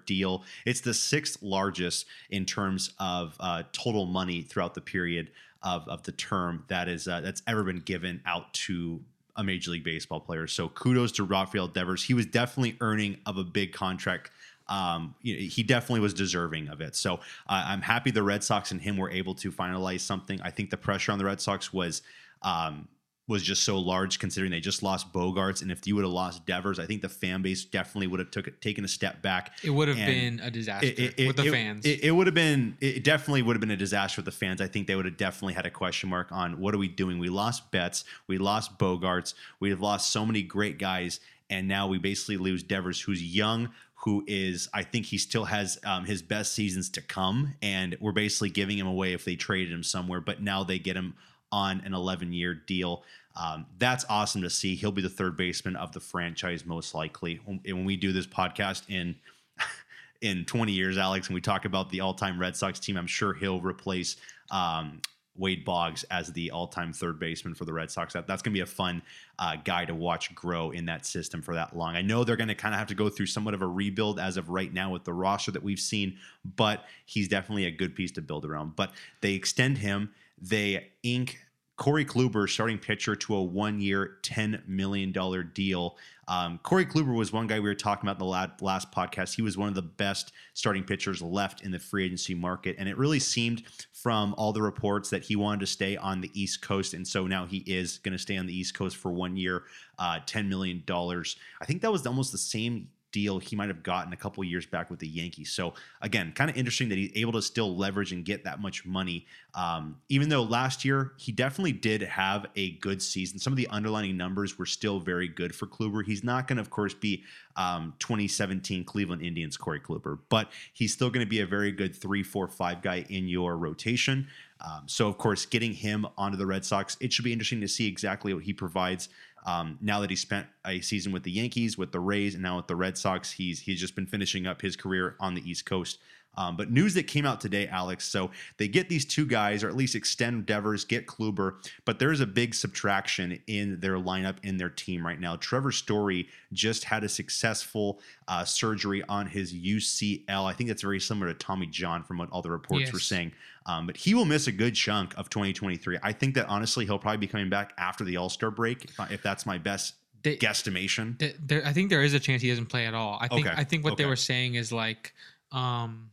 deal. 0.05 0.43
It's 0.65 0.81
the 0.81 0.93
sixth 0.93 1.41
largest 1.41 2.05
in 2.31 2.45
terms 2.45 2.91
of 2.99 3.37
uh, 3.39 3.63
total 3.71 4.07
money 4.07 4.41
throughout 4.41 4.73
the 4.73 4.81
period 4.81 5.31
of, 5.61 5.87
of 5.87 6.03
the 6.03 6.11
term 6.11 6.65
that 6.67 6.89
is 6.89 7.07
uh, 7.07 7.21
that's 7.21 7.41
ever 7.47 7.63
been 7.63 7.79
given 7.79 8.19
out 8.25 8.53
to 8.55 8.99
a 9.37 9.43
Major 9.43 9.71
League 9.71 9.85
Baseball 9.85 10.19
player. 10.19 10.45
So 10.45 10.67
kudos 10.67 11.13
to 11.13 11.23
Rafael 11.23 11.69
Devers. 11.69 12.03
He 12.03 12.13
was 12.13 12.25
definitely 12.25 12.75
earning 12.81 13.19
of 13.25 13.37
a 13.37 13.45
big 13.45 13.71
contract 13.71 14.31
um, 14.67 15.13
he 15.21 15.61
definitely 15.61 15.99
was 15.99 16.13
deserving 16.13 16.69
of 16.69 16.79
it. 16.79 16.95
So 16.95 17.15
uh, 17.15 17.19
I'm 17.67 17.81
happy 17.81 18.11
the 18.11 18.23
Red 18.23 18.45
Sox 18.45 18.71
and 18.71 18.81
him 18.81 18.95
were 18.95 19.11
able 19.11 19.35
to 19.35 19.51
finalize 19.51 19.99
something. 19.99 20.41
I 20.41 20.51
think 20.51 20.69
the 20.69 20.77
pressure 20.77 21.11
on 21.11 21.19
the 21.19 21.25
Red 21.25 21.41
Sox 21.41 21.73
was 21.73 22.01
um, 22.43 22.87
was 23.33 23.41
just 23.41 23.63
so 23.63 23.79
large 23.79 24.19
considering 24.19 24.51
they 24.51 24.59
just 24.59 24.83
lost 24.83 25.11
Bogaerts, 25.11 25.63
and 25.63 25.71
if 25.71 25.87
you 25.87 25.95
would 25.95 26.03
have 26.03 26.13
lost 26.13 26.45
Devers, 26.45 26.77
I 26.77 26.85
think 26.85 27.01
the 27.01 27.09
fan 27.09 27.41
base 27.41 27.65
definitely 27.65 28.05
would 28.05 28.19
have 28.19 28.29
took 28.29 28.61
taken 28.61 28.85
a 28.85 28.87
step 28.87 29.23
back. 29.23 29.53
it 29.63 29.71
would 29.71 29.87
have 29.87 29.97
been 29.97 30.39
a 30.39 30.51
disaster 30.51 30.85
It, 30.85 31.19
it- 31.19 31.27
with 31.27 31.37
the 31.37 31.49
fans 31.49 31.83
It, 31.83 32.11
would 32.11 32.27
have 32.27 32.35
been. 32.35 32.77
It 32.79 33.03
definitely 33.03 33.41
would 33.41 33.55
have 33.55 33.59
been 33.59 33.71
a 33.71 33.75
disaster 33.75 34.19
with 34.19 34.25
the 34.25 34.31
fans. 34.31 34.61
I 34.61 34.67
think 34.67 34.85
they 34.85 34.95
would 34.95 35.05
have 35.05 35.17
definitely 35.17 35.55
had 35.55 35.65
a 35.65 35.71
question 35.71 36.09
mark 36.09 36.31
on 36.31 36.59
what 36.59 36.75
are 36.75 36.77
we 36.77 36.87
doing. 36.87 37.17
We 37.17 37.29
lost 37.29 37.71
Betts, 37.71 38.05
we 38.27 38.37
lost 38.37 38.77
Bogaerts, 38.77 39.33
we 39.59 39.71
have 39.71 39.81
lost 39.81 40.11
so 40.11 40.27
many 40.27 40.43
great 40.43 40.77
guys, 40.77 41.19
and 41.49 41.67
now 41.67 41.87
we 41.87 41.97
basically 41.97 42.37
lose 42.37 42.61
Devers, 42.61 43.01
who's 43.01 43.21
young, 43.23 43.69
who 44.03 44.23
is 44.27 44.69
I 44.75 44.83
think 44.83 45.07
he 45.07 45.17
still 45.17 45.45
has 45.45 45.79
um, 45.83 46.05
his 46.05 46.21
best 46.21 46.53
seasons 46.53 46.89
to 46.91 47.01
come, 47.01 47.55
and 47.63 47.97
we're 47.99 48.11
basically 48.11 48.51
giving 48.51 48.77
him 48.77 48.85
away 48.85 49.13
if 49.13 49.25
they 49.25 49.35
traded 49.35 49.73
him 49.73 49.81
somewhere. 49.81 50.21
But 50.21 50.39
now 50.39 50.63
they 50.63 50.77
get 50.77 50.95
him 50.95 51.15
on 51.51 51.81
an 51.85 51.93
11 51.93 52.33
year 52.33 52.53
deal. 52.55 53.03
Um, 53.35 53.65
that's 53.79 54.05
awesome 54.09 54.41
to 54.43 54.49
see. 54.49 54.75
He'll 54.75 54.91
be 54.91 55.01
the 55.01 55.09
third 55.09 55.35
baseman 55.35 55.75
of 55.75 55.91
the 55.91 55.99
franchise 55.99 56.65
most 56.65 56.93
likely. 56.93 57.39
When, 57.45 57.59
when 57.65 57.85
we 57.85 57.95
do 57.95 58.11
this 58.13 58.27
podcast 58.27 58.83
in 58.89 59.15
in 60.21 60.45
20 60.45 60.71
years, 60.71 60.97
Alex, 60.97 61.27
and 61.27 61.35
we 61.35 61.41
talk 61.41 61.65
about 61.65 61.89
the 61.89 62.01
all 62.01 62.13
time 62.13 62.39
Red 62.39 62.55
Sox 62.55 62.79
team, 62.79 62.97
I'm 62.97 63.07
sure 63.07 63.33
he'll 63.33 63.61
replace 63.61 64.17
um, 64.51 65.01
Wade 65.35 65.65
Boggs 65.65 66.03
as 66.11 66.31
the 66.33 66.51
all 66.51 66.67
time 66.67 66.93
third 66.93 67.19
baseman 67.19 67.55
for 67.55 67.65
the 67.65 67.73
Red 67.73 67.89
Sox. 67.89 68.13
That, 68.13 68.27
that's 68.27 68.41
going 68.43 68.53
to 68.53 68.57
be 68.57 68.61
a 68.61 68.65
fun 68.67 69.01
uh, 69.39 69.55
guy 69.63 69.85
to 69.85 69.95
watch 69.95 70.33
grow 70.35 70.69
in 70.69 70.85
that 70.85 71.05
system 71.05 71.41
for 71.41 71.55
that 71.55 71.75
long. 71.75 71.95
I 71.95 72.01
know 72.01 72.23
they're 72.23 72.35
going 72.35 72.49
to 72.49 72.55
kind 72.55 72.75
of 72.75 72.79
have 72.79 72.87
to 72.89 72.95
go 72.95 73.09
through 73.09 73.25
somewhat 73.25 73.55
of 73.55 73.61
a 73.61 73.67
rebuild 73.67 74.19
as 74.19 74.37
of 74.37 74.49
right 74.49 74.71
now 74.71 74.91
with 74.91 75.05
the 75.05 75.13
roster 75.13 75.51
that 75.51 75.63
we've 75.63 75.79
seen, 75.79 76.17
but 76.55 76.85
he's 77.05 77.27
definitely 77.27 77.65
a 77.65 77.71
good 77.71 77.95
piece 77.95 78.11
to 78.11 78.21
build 78.21 78.45
around. 78.45 78.75
But 78.75 78.91
they 79.21 79.33
extend 79.33 79.79
him, 79.79 80.11
they 80.39 80.91
ink 81.01 81.39
Corey 81.75 82.05
Kluber, 82.05 82.47
starting 82.47 82.77
pitcher, 82.77 83.15
to 83.15 83.35
a 83.35 83.41
one 83.41 83.81
year, 83.81 84.17
$10 84.21 84.67
million 84.67 85.11
deal. 85.53 85.97
Um, 86.27 86.59
Corey 86.61 86.85
Kluber 86.85 87.15
was 87.15 87.33
one 87.33 87.47
guy 87.47 87.59
we 87.59 87.67
were 87.67 87.75
talking 87.75 88.07
about 88.07 88.17
in 88.17 88.19
the 88.19 88.25
la- 88.25 88.47
last 88.61 88.91
podcast. 88.91 89.35
He 89.35 89.41
was 89.41 89.57
one 89.57 89.69
of 89.69 89.75
the 89.75 89.81
best 89.81 90.33
starting 90.53 90.83
pitchers 90.83 91.21
left 91.21 91.63
in 91.63 91.71
the 91.71 91.79
free 91.79 92.05
agency 92.05 92.35
market. 92.35 92.75
And 92.77 92.87
it 92.87 92.97
really 92.97 93.19
seemed 93.19 93.63
from 93.91 94.35
all 94.37 94.53
the 94.53 94.61
reports 94.61 95.09
that 95.09 95.23
he 95.23 95.35
wanted 95.35 95.61
to 95.61 95.67
stay 95.67 95.97
on 95.97 96.21
the 96.21 96.29
East 96.39 96.61
Coast. 96.61 96.93
And 96.93 97.07
so 97.07 97.25
now 97.25 97.45
he 97.45 97.63
is 97.65 97.97
going 97.97 98.13
to 98.13 98.19
stay 98.19 98.37
on 98.37 98.45
the 98.45 98.55
East 98.55 98.75
Coast 98.75 98.95
for 98.95 99.11
one 99.11 99.35
year, 99.35 99.63
uh, 99.97 100.19
$10 100.27 100.47
million. 100.47 100.83
I 100.87 101.65
think 101.65 101.81
that 101.81 101.91
was 101.91 102.05
almost 102.05 102.31
the 102.31 102.37
same 102.37 102.89
deal 103.13 103.39
he 103.39 103.55
might 103.55 103.69
have 103.69 103.83
gotten 103.83 104.11
a 104.11 104.17
couple 104.17 104.43
years 104.43 104.65
back 104.65 104.89
with 104.89 104.99
the 104.99 105.07
Yankees. 105.07 105.53
So 105.53 105.73
again, 106.01 106.33
kind 106.35 106.49
of 106.49 106.57
interesting 106.57 106.89
that 106.89 106.97
he's 106.97 107.11
able 107.15 107.31
to 107.33 107.41
still 107.41 107.77
leverage 107.77 108.11
and 108.11 108.25
get 108.25 108.43
that 108.43 108.59
much 108.59 108.85
money. 108.85 109.25
Um, 109.53 109.97
even 110.09 110.27
though 110.27 110.43
last 110.43 110.83
year 110.83 111.13
he 111.17 111.31
definitely 111.31 111.71
did 111.71 112.01
have 112.01 112.47
a 112.57 112.71
good 112.79 113.01
season, 113.01 113.39
some 113.39 113.53
of 113.53 113.57
the 113.57 113.67
underlying 113.69 114.17
numbers 114.17 114.59
were 114.59 114.65
still 114.65 114.99
very 114.99 115.29
good 115.29 115.55
for 115.55 115.67
Kluber. 115.67 116.03
He's 116.03 116.23
not 116.23 116.47
going 116.47 116.57
to, 116.57 116.61
of 116.61 116.69
course, 116.69 116.93
be 116.93 117.23
um, 117.55 117.93
2017 117.99 118.83
Cleveland 118.83 119.21
Indians 119.21 119.55
Corey 119.55 119.79
Kluber, 119.79 120.17
but 120.27 120.51
he's 120.73 120.91
still 120.91 121.09
going 121.09 121.25
to 121.25 121.29
be 121.29 121.39
a 121.39 121.45
very 121.45 121.71
good 121.71 121.95
three, 121.95 122.23
four, 122.23 122.47
five 122.47 122.81
guy 122.81 123.05
in 123.09 123.27
your 123.27 123.55
rotation. 123.55 124.27
Um, 124.59 124.83
so, 124.87 125.07
of 125.07 125.17
course, 125.17 125.45
getting 125.45 125.73
him 125.73 126.07
onto 126.17 126.37
the 126.37 126.45
Red 126.45 126.63
Sox, 126.63 126.95
it 126.99 127.11
should 127.11 127.25
be 127.25 127.33
interesting 127.33 127.61
to 127.61 127.67
see 127.67 127.87
exactly 127.87 128.33
what 128.33 128.43
he 128.43 128.53
provides. 128.53 129.09
Um, 129.45 129.77
now 129.81 129.99
that 129.99 130.09
he 130.09 130.15
spent 130.15 130.47
a 130.65 130.81
season 130.81 131.11
with 131.11 131.23
the 131.23 131.31
Yankees, 131.31 131.77
with 131.77 131.91
the 131.91 131.99
Rays, 131.99 132.33
and 132.33 132.43
now 132.43 132.57
with 132.57 132.67
the 132.67 132.75
Red 132.75 132.97
Sox, 132.97 133.31
he's 133.31 133.59
he's 133.59 133.79
just 133.79 133.95
been 133.95 134.05
finishing 134.05 134.47
up 134.47 134.61
his 134.61 134.75
career 134.75 135.15
on 135.19 135.33
the 135.33 135.49
East 135.49 135.65
Coast. 135.65 135.99
Um, 136.35 136.57
but 136.57 136.71
news 136.71 136.93
that 136.95 137.03
came 137.07 137.25
out 137.25 137.39
today, 137.41 137.67
Alex. 137.67 138.05
So 138.05 138.31
they 138.57 138.67
get 138.67 138.89
these 138.89 139.05
two 139.05 139.25
guys, 139.25 139.63
or 139.63 139.69
at 139.69 139.75
least 139.75 139.95
extend 139.95 140.45
Devers, 140.45 140.83
get 140.85 141.05
Kluber, 141.05 141.55
but 141.85 141.99
there 141.99 142.11
is 142.11 142.21
a 142.21 142.25
big 142.27 142.55
subtraction 142.55 143.39
in 143.47 143.79
their 143.79 143.95
lineup 143.97 144.37
in 144.43 144.57
their 144.57 144.69
team 144.69 145.05
right 145.05 145.19
now. 145.19 145.35
Trevor 145.35 145.71
Story 145.71 146.27
just 146.51 146.83
had 146.85 147.03
a 147.03 147.09
successful 147.09 147.99
uh, 148.27 148.43
surgery 148.43 149.03
on 149.09 149.27
his 149.27 149.53
UCL. 149.53 150.45
I 150.45 150.53
think 150.53 150.69
that's 150.69 150.81
very 150.81 150.99
similar 150.99 151.27
to 151.31 151.33
Tommy 151.37 151.67
John 151.67 152.03
from 152.03 152.17
what 152.17 152.29
all 152.31 152.41
the 152.41 152.51
reports 152.51 152.91
were 152.91 152.99
Yes. 152.99 153.05
saying. 153.07 153.31
Um, 153.65 153.85
but 153.87 153.95
he 153.95 154.13
will 154.13 154.25
miss 154.25 154.47
a 154.47 154.51
good 154.51 154.75
chunk 154.75 155.13
of 155.17 155.29
2023. 155.29 155.97
I 156.03 156.11
think 156.11 156.35
that 156.35 156.47
honestly, 156.47 156.85
he'll 156.85 156.99
probably 156.99 157.17
be 157.17 157.27
coming 157.27 157.49
back 157.49 157.73
after 157.77 158.03
the 158.03 158.17
All 158.17 158.29
Star 158.29 158.51
break, 158.51 158.85
if, 158.85 158.99
I- 158.99 159.07
if 159.09 159.21
that's 159.23 159.45
my 159.45 159.57
best 159.57 159.93
They- 160.23 160.37
guesstimation. 160.37 161.17
Th- 161.19 161.35
there, 161.39 161.65
I 161.65 161.71
think 161.73 161.89
there 161.89 162.03
is 162.03 162.13
a 162.13 162.19
chance 162.19 162.41
he 162.41 162.49
doesn't 162.49 162.65
play 162.65 162.85
at 162.87 162.93
all. 162.93 163.17
I 163.21 163.27
think 163.27 163.47
Okay, 163.47 163.55
I 163.55 163.63
think 163.63 163.83
what 163.83 163.97
they 163.97 164.05
were 164.05 164.15
saying 164.15 164.55
is 164.55 164.71
like, 164.71 165.13
um, 165.51 166.09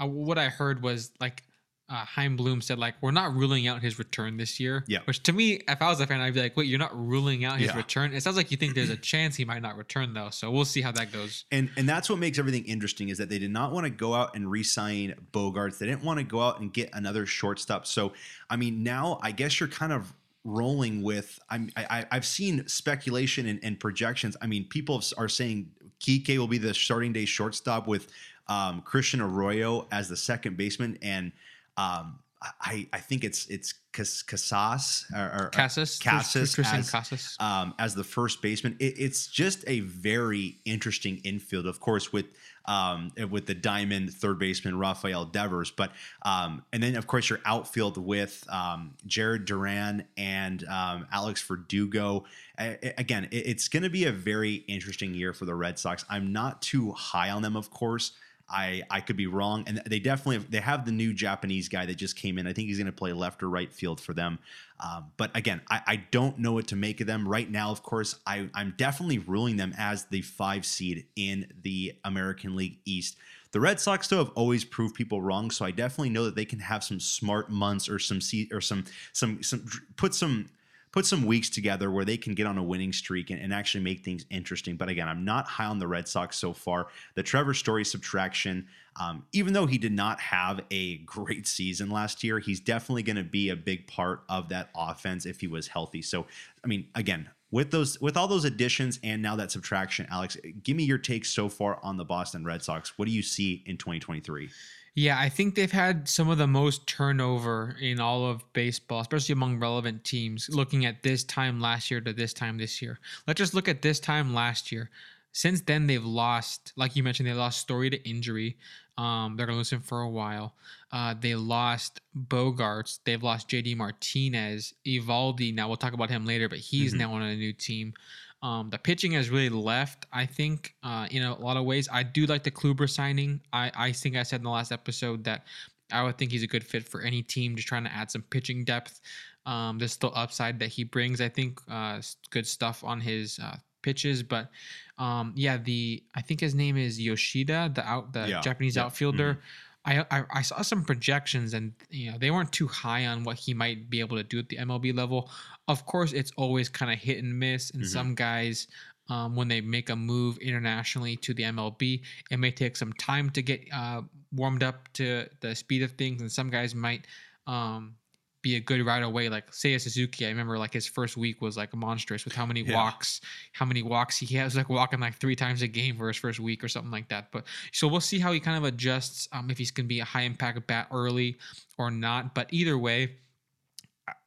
uh, 0.00 0.06
what 0.06 0.38
I 0.38 0.48
heard 0.48 0.82
was 0.82 1.10
like, 1.20 1.42
uh, 1.88 2.04
Chaim 2.06 2.36
Bloom 2.36 2.62
said 2.62 2.78
like 2.78 2.94
we're 3.02 3.10
not 3.10 3.34
ruling 3.34 3.66
out 3.66 3.82
his 3.82 3.98
return 3.98 4.38
this 4.38 4.58
year. 4.58 4.82
Yeah. 4.88 5.00
Which 5.04 5.22
to 5.24 5.32
me, 5.32 5.60
if 5.68 5.82
I 5.82 5.88
was 5.88 6.00
a 6.00 6.06
fan, 6.06 6.20
I'd 6.22 6.32
be 6.32 6.40
like, 6.40 6.56
wait, 6.56 6.66
you're 6.66 6.78
not 6.78 6.96
ruling 6.96 7.44
out 7.44 7.58
his 7.58 7.68
Yeah. 7.68 7.76
return. 7.76 8.14
It 8.14 8.22
sounds 8.22 8.36
like 8.36 8.50
you 8.50 8.56
think 8.56 8.74
there's 8.74 8.88
a 8.88 8.96
chance 8.96 9.36
he 9.36 9.44
might 9.44 9.60
not 9.60 9.76
return 9.76 10.14
though. 10.14 10.30
So 10.30 10.50
we'll 10.50 10.64
see 10.64 10.80
how 10.80 10.92
that 10.92 11.12
goes. 11.12 11.44
And 11.52 11.68
and 11.76 11.86
that's 11.86 12.08
what 12.08 12.18
makes 12.18 12.38
everything 12.38 12.64
interesting 12.64 13.10
is 13.10 13.18
that 13.18 13.28
they 13.28 13.38
did 13.38 13.50
not 13.50 13.72
want 13.72 13.84
to 13.84 13.90
go 13.90 14.14
out 14.14 14.34
and 14.34 14.50
re-sign 14.50 15.14
Bogaerts. 15.32 15.78
They 15.78 15.86
didn't 15.86 16.02
want 16.04 16.18
to 16.18 16.24
go 16.24 16.40
out 16.40 16.60
and 16.60 16.72
get 16.72 16.88
another 16.94 17.26
shortstop. 17.26 17.86
So 17.86 18.14
I 18.48 18.56
mean, 18.56 18.82
now 18.82 19.18
I 19.22 19.32
guess 19.32 19.60
you're 19.60 19.68
kind 19.68 19.92
of 19.92 20.14
rolling 20.44 21.02
with. 21.02 21.38
I'm 21.50 21.70
I, 21.76 21.84
I- 21.98 22.06
I've 22.12 22.24
seen 22.26 22.66
speculation 22.68 23.46
and, 23.46 23.60
and 23.62 23.78
projections. 23.78 24.34
I 24.40 24.46
mean, 24.46 24.64
people 24.64 25.02
are 25.18 25.28
saying 25.28 25.70
Kike 26.00 26.36
will 26.38 26.48
be 26.48 26.58
the 26.58 26.72
starting 26.74 27.12
day 27.12 27.26
shortstop 27.26 27.86
with 27.86 28.08
um, 28.52 28.82
Christian 28.82 29.20
Arroyo 29.20 29.86
as 29.90 30.08
the 30.08 30.16
second 30.16 30.56
baseman, 30.56 30.98
and 31.02 31.32
um, 31.76 32.18
I 32.60 32.88
I 32.92 32.98
think 32.98 33.24
it's 33.24 33.46
it's 33.46 33.74
Casas 33.92 35.04
or, 35.14 35.20
or 35.44 35.50
Casas, 35.52 35.98
Casas 35.98 36.54
Christian 36.54 36.80
as- 36.80 36.90
Casas. 36.90 37.36
um, 37.40 37.74
as 37.78 37.94
the 37.94 38.04
first 38.04 38.42
baseman. 38.42 38.76
It, 38.80 38.94
it's 38.98 39.26
just 39.26 39.64
a 39.66 39.80
very 39.80 40.58
interesting 40.64 41.20
infield, 41.24 41.66
of 41.66 41.78
course, 41.80 42.12
with 42.12 42.26
um, 42.66 43.12
with 43.30 43.46
the 43.46 43.54
diamond 43.54 44.12
third 44.14 44.38
baseman 44.38 44.78
Rafael 44.78 45.24
Devers, 45.24 45.70
but 45.70 45.90
um, 46.22 46.64
and 46.72 46.82
then 46.82 46.96
of 46.96 47.06
course 47.06 47.28
your 47.30 47.40
outfield 47.44 47.96
with 47.96 48.44
um, 48.50 48.94
Jared 49.06 49.44
Duran 49.44 50.04
and 50.16 50.64
um, 50.68 51.06
Alex 51.12 51.42
Verdugo. 51.42 52.24
Again, 52.58 53.24
it- 53.30 53.46
it's 53.52 53.68
going 53.68 53.82
to 53.82 53.90
be 53.90 54.04
a 54.04 54.12
very 54.12 54.54
interesting 54.68 55.14
year 55.14 55.32
for 55.32 55.44
the 55.44 55.54
Red 55.54 55.78
Sox. 55.78 56.04
I'm 56.08 56.32
not 56.32 56.60
too 56.62 56.92
high 56.92 57.30
on 57.30 57.42
them, 57.42 57.56
of 57.56 57.70
course. 57.70 58.12
I, 58.48 58.82
I 58.90 59.00
could 59.00 59.16
be 59.16 59.26
wrong, 59.26 59.64
and 59.66 59.82
they 59.86 59.98
definitely 59.98 60.38
they 60.48 60.60
have 60.60 60.84
the 60.84 60.92
new 60.92 61.12
Japanese 61.12 61.68
guy 61.68 61.86
that 61.86 61.94
just 61.94 62.16
came 62.16 62.38
in. 62.38 62.46
I 62.46 62.52
think 62.52 62.68
he's 62.68 62.78
going 62.78 62.86
to 62.86 62.92
play 62.92 63.12
left 63.12 63.42
or 63.42 63.48
right 63.48 63.72
field 63.72 64.00
for 64.00 64.14
them. 64.14 64.38
Um, 64.80 65.12
but 65.16 65.30
again, 65.36 65.60
I, 65.70 65.80
I 65.86 65.96
don't 66.10 66.38
know 66.38 66.52
what 66.52 66.66
to 66.68 66.76
make 66.76 67.00
of 67.00 67.06
them 67.06 67.26
right 67.26 67.50
now. 67.50 67.70
Of 67.70 67.82
course, 67.82 68.16
I, 68.26 68.48
I'm 68.54 68.74
definitely 68.76 69.18
ruling 69.18 69.56
them 69.56 69.74
as 69.78 70.06
the 70.06 70.22
five 70.22 70.66
seed 70.66 71.06
in 71.16 71.46
the 71.62 71.94
American 72.04 72.56
League 72.56 72.78
East. 72.84 73.16
The 73.52 73.60
Red 73.60 73.80
Sox, 73.80 74.08
though, 74.08 74.18
have 74.18 74.30
always 74.30 74.64
proved 74.64 74.94
people 74.94 75.20
wrong, 75.20 75.50
so 75.50 75.64
I 75.64 75.70
definitely 75.70 76.10
know 76.10 76.24
that 76.24 76.34
they 76.34 76.46
can 76.46 76.58
have 76.58 76.82
some 76.82 76.98
smart 76.98 77.50
months 77.50 77.88
or 77.88 77.98
some 77.98 78.20
se- 78.20 78.48
or 78.50 78.60
some 78.60 78.84
some 79.12 79.42
some 79.42 79.66
put 79.96 80.14
some 80.14 80.48
put 80.92 81.06
some 81.06 81.24
weeks 81.24 81.48
together 81.48 81.90
where 81.90 82.04
they 82.04 82.18
can 82.18 82.34
get 82.34 82.46
on 82.46 82.58
a 82.58 82.62
winning 82.62 82.92
streak 82.92 83.30
and, 83.30 83.40
and 83.40 83.52
actually 83.52 83.82
make 83.82 84.04
things 84.04 84.26
interesting. 84.30 84.76
But 84.76 84.88
again, 84.88 85.08
I'm 85.08 85.24
not 85.24 85.46
high 85.46 85.64
on 85.64 85.78
the 85.78 85.88
Red 85.88 86.06
Sox 86.06 86.38
so 86.38 86.52
far. 86.52 86.88
The 87.14 87.22
Trevor 87.22 87.54
Story 87.54 87.84
subtraction, 87.84 88.68
um, 89.00 89.24
even 89.32 89.54
though 89.54 89.66
he 89.66 89.78
did 89.78 89.92
not 89.92 90.20
have 90.20 90.60
a 90.70 90.98
great 90.98 91.46
season 91.46 91.90
last 91.90 92.22
year, 92.22 92.38
he's 92.38 92.60
definitely 92.60 93.02
going 93.02 93.16
to 93.16 93.24
be 93.24 93.48
a 93.48 93.56
big 93.56 93.86
part 93.86 94.22
of 94.28 94.50
that 94.50 94.68
offense 94.76 95.24
if 95.24 95.40
he 95.40 95.46
was 95.46 95.68
healthy. 95.68 96.02
So, 96.02 96.26
I 96.62 96.68
mean, 96.68 96.86
again, 96.94 97.30
with 97.50 97.70
those 97.70 98.00
with 98.00 98.16
all 98.16 98.28
those 98.28 98.44
additions 98.44 98.98
and 99.02 99.22
now 99.22 99.36
that 99.36 99.50
subtraction, 99.50 100.06
Alex, 100.10 100.36
give 100.62 100.76
me 100.76 100.84
your 100.84 100.98
take 100.98 101.24
so 101.24 101.48
far 101.48 101.78
on 101.82 101.96
the 101.96 102.04
Boston 102.04 102.44
Red 102.44 102.62
Sox. 102.62 102.98
What 102.98 103.06
do 103.06 103.12
you 103.12 103.22
see 103.22 103.62
in 103.66 103.76
2023? 103.76 104.50
Yeah, 104.94 105.18
I 105.18 105.30
think 105.30 105.54
they've 105.54 105.72
had 105.72 106.06
some 106.08 106.28
of 106.28 106.36
the 106.36 106.46
most 106.46 106.86
turnover 106.86 107.76
in 107.80 107.98
all 107.98 108.26
of 108.26 108.44
baseball, 108.52 109.00
especially 109.00 109.32
among 109.32 109.58
relevant 109.58 110.04
teams. 110.04 110.50
Looking 110.50 110.84
at 110.84 111.02
this 111.02 111.24
time 111.24 111.60
last 111.60 111.90
year 111.90 112.00
to 112.02 112.12
this 112.12 112.34
time 112.34 112.58
this 112.58 112.82
year, 112.82 112.98
let's 113.26 113.38
just 113.38 113.54
look 113.54 113.68
at 113.68 113.80
this 113.80 113.98
time 113.98 114.34
last 114.34 114.70
year. 114.70 114.90
Since 115.32 115.62
then, 115.62 115.86
they've 115.86 116.04
lost, 116.04 116.74
like 116.76 116.94
you 116.94 117.02
mentioned, 117.02 117.26
they 117.26 117.32
lost 117.32 117.60
Story 117.60 117.88
to 117.88 118.08
injury. 118.08 118.58
Um, 118.98 119.34
they're 119.36 119.46
gonna 119.46 119.56
lose 119.56 119.72
him 119.72 119.80
for 119.80 120.02
a 120.02 120.10
while. 120.10 120.54
Uh, 120.90 121.14
they 121.18 121.34
lost 121.34 122.02
Bogaerts. 122.14 122.98
They've 123.04 123.22
lost 123.22 123.48
JD 123.48 123.74
Martinez, 123.74 124.74
Eovaldi. 124.86 125.54
Now 125.54 125.68
we'll 125.68 125.78
talk 125.78 125.94
about 125.94 126.10
him 126.10 126.26
later, 126.26 126.50
but 126.50 126.58
he's 126.58 126.92
Mhm. 126.92 126.98
now 126.98 127.14
on 127.14 127.22
a 127.22 127.34
new 127.34 127.54
team. 127.54 127.94
Um, 128.42 128.70
the 128.70 128.78
pitching 128.78 129.12
has 129.12 129.30
really 129.30 129.48
left, 129.50 130.06
I 130.12 130.26
think, 130.26 130.74
uh, 130.82 131.06
in 131.10 131.22
a 131.22 131.38
lot 131.38 131.56
of 131.56 131.64
ways. 131.64 131.88
I 131.92 132.02
do 132.02 132.26
like 132.26 132.42
the 132.42 132.50
Kluber 132.50 132.90
signing. 132.90 133.40
I, 133.52 133.70
I 133.74 133.92
think 133.92 134.16
I 134.16 134.24
said 134.24 134.40
in 134.40 134.44
the 134.44 134.50
last 134.50 134.72
episode 134.72 135.24
that 135.24 135.44
I 135.92 136.02
would 136.02 136.18
think 136.18 136.32
he's 136.32 136.42
a 136.42 136.48
good 136.48 136.64
fit 136.64 136.88
for 136.88 137.02
any 137.02 137.22
team, 137.22 137.54
just 137.54 137.68
trying 137.68 137.84
to 137.84 137.92
add 137.92 138.10
some 138.10 138.22
pitching 138.22 138.64
depth. 138.64 139.00
Um, 139.46 139.78
there's 139.78 139.92
still 139.92 140.12
upside 140.14 140.58
that 140.60 140.68
he 140.68 140.84
brings. 140.84 141.20
I 141.20 141.28
think 141.28 141.60
uh, 141.70 142.00
good 142.30 142.46
stuff 142.46 142.82
on 142.82 143.00
his 143.00 143.38
uh, 143.38 143.56
pitches, 143.82 144.22
but 144.22 144.50
um, 144.98 145.32
yeah, 145.36 145.56
the 145.56 146.02
I 146.14 146.22
think 146.22 146.40
his 146.40 146.54
name 146.54 146.76
is 146.76 147.00
Yoshida, 147.00 147.70
the 147.74 147.84
out 147.86 148.12
the 148.12 148.28
Yeah, 148.28 148.40
Japanese 148.40 148.76
yeah, 148.76 148.84
outfielder. 148.84 149.38
I, 149.84 150.04
I 150.10 150.22
I 150.32 150.42
saw 150.42 150.62
some 150.62 150.84
projections 150.84 151.54
and 151.54 151.72
you 151.90 152.10
know 152.12 152.18
they 152.18 152.30
weren't 152.30 152.52
too 152.52 152.68
high 152.68 153.06
on 153.06 153.24
what 153.24 153.36
he 153.36 153.52
might 153.54 153.90
be 153.90 154.00
able 154.00 154.16
to 154.16 154.22
do 154.22 154.38
at 154.38 154.48
the 154.48 154.56
MLB 154.58 154.94
level. 154.94 155.28
Of 155.68 155.86
course, 155.86 156.12
it's 156.12 156.30
always 156.36 156.68
kind 156.68 156.92
of 156.92 156.98
hit 156.98 157.18
and 157.22 157.38
miss, 157.38 157.70
and 157.70 157.82
Mhm. 157.82 157.86
some 157.86 158.14
guys. 158.14 158.68
Um, 159.08 159.34
when 159.34 159.48
they 159.48 159.60
make 159.60 159.90
a 159.90 159.96
move 159.96 160.38
internationally 160.38 161.16
to 161.16 161.34
the 161.34 161.42
MLB, 161.42 162.02
it 162.30 162.36
may 162.38 162.52
take 162.52 162.76
some 162.76 162.92
time 162.92 163.30
to 163.30 163.42
get 163.42 163.66
uh, 163.72 164.02
warmed 164.30 164.62
up 164.62 164.90
to 164.92 165.26
the 165.40 165.56
speed 165.56 165.82
of 165.82 165.90
things, 165.92 166.22
and 166.22 166.30
some 166.30 166.48
guys 166.50 166.72
might 166.72 167.06
um, 167.48 167.96
be 168.42 168.56
a 168.56 168.60
good 168.60 168.84
right 168.84 169.02
away. 169.02 169.28
Like 169.28 169.52
say 169.54 169.74
a 169.74 169.78
Suzuki, 169.80 170.26
I 170.26 170.28
remember 170.28 170.58
like 170.58 170.72
his 170.72 170.86
first 170.86 171.16
week 171.16 171.40
was 171.40 171.56
like 171.56 171.74
monstrous 171.74 172.24
with 172.24 172.34
how 172.34 172.44
many 172.44 172.62
Yeah. 172.62 172.74
walks, 172.74 173.20
how 173.52 173.64
many 173.64 173.82
walks 173.82 174.18
he 174.18 174.34
has 174.36 174.56
like 174.56 174.68
walking 174.68 174.98
like 175.00 175.16
three 175.18 175.36
times 175.36 175.62
a 175.62 175.68
game 175.68 175.96
for 175.96 176.08
his 176.08 176.16
first 176.16 176.40
week 176.40 176.62
or 176.64 176.68
something 176.68 176.90
like 176.90 177.08
that. 177.08 177.30
But 177.32 177.44
so 177.72 177.86
we'll 177.88 178.00
see 178.00 178.18
how 178.18 178.32
he 178.32 178.40
kind 178.40 178.58
of 178.58 178.64
adjusts 178.64 179.28
um, 179.32 179.50
if 179.50 179.58
he's 179.58 179.70
going 179.70 179.84
to 179.86 179.88
be 179.88 180.00
a 180.00 180.04
high 180.04 180.22
impact 180.22 180.66
bat 180.66 180.88
early 180.92 181.38
or 181.78 181.90
not. 181.90 182.34
But 182.34 182.48
either 182.50 182.76
way, 182.76 183.16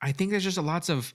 I- 0.02 0.12
think 0.14 0.32
there's 0.32 0.44
just 0.46 0.58
a 0.58 0.62
lots 0.62 0.88
of 0.90 1.14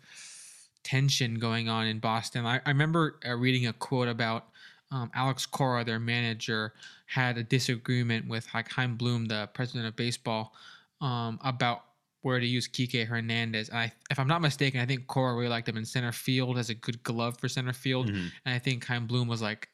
tension 0.83 1.37
going 1.37 1.69
on 1.69 1.87
in 1.87 1.99
Boston. 1.99 2.45
I, 2.47 2.57
I 2.67 2.69
remember 2.71 3.19
uh, 3.27 3.35
reading 3.35 3.67
a 3.67 3.73
quote 3.73 4.09
about 4.09 4.49
um, 4.91 5.11
Alex 5.15 5.47
Cora, 5.47 5.85
their 5.85 6.01
manager, 6.01 6.75
had 7.07 7.39
a 7.39 7.43
disagreement 7.43 8.29
with 8.29 8.47
like 8.55 8.71
Chaim 8.71 8.97
Bloom, 8.97 9.27
the 9.27 9.49
president 9.55 9.87
of 9.87 9.97
baseball, 9.97 10.53
um, 11.01 11.39
about 11.45 11.85
where 12.23 12.39
to 12.39 12.47
use 12.47 12.69
Kike 12.69 13.07
Hernandez. 13.07 13.69
And 13.71 13.79
I, 13.79 13.93
if 14.11 14.19
I'm 14.19 14.29
not 14.29 14.43
mistaken, 14.43 14.81
I 14.81 14.87
think 14.87 15.07
Cora 15.07 15.35
really 15.35 15.49
liked 15.49 15.69
him 15.69 15.77
in 15.77 15.85
center 15.87 16.13
field 16.13 16.59
as 16.59 16.69
a 16.71 16.75
good 16.75 17.03
glove 17.03 17.39
for 17.39 17.49
center 17.49 17.73
field. 17.73 18.09
Mhm. 18.11 18.31
And 18.45 18.55
I 18.55 18.59
think 18.59 18.85
Chaim 18.85 19.07
Bloom 19.07 19.27
was 19.29 19.41
like, 19.41 19.69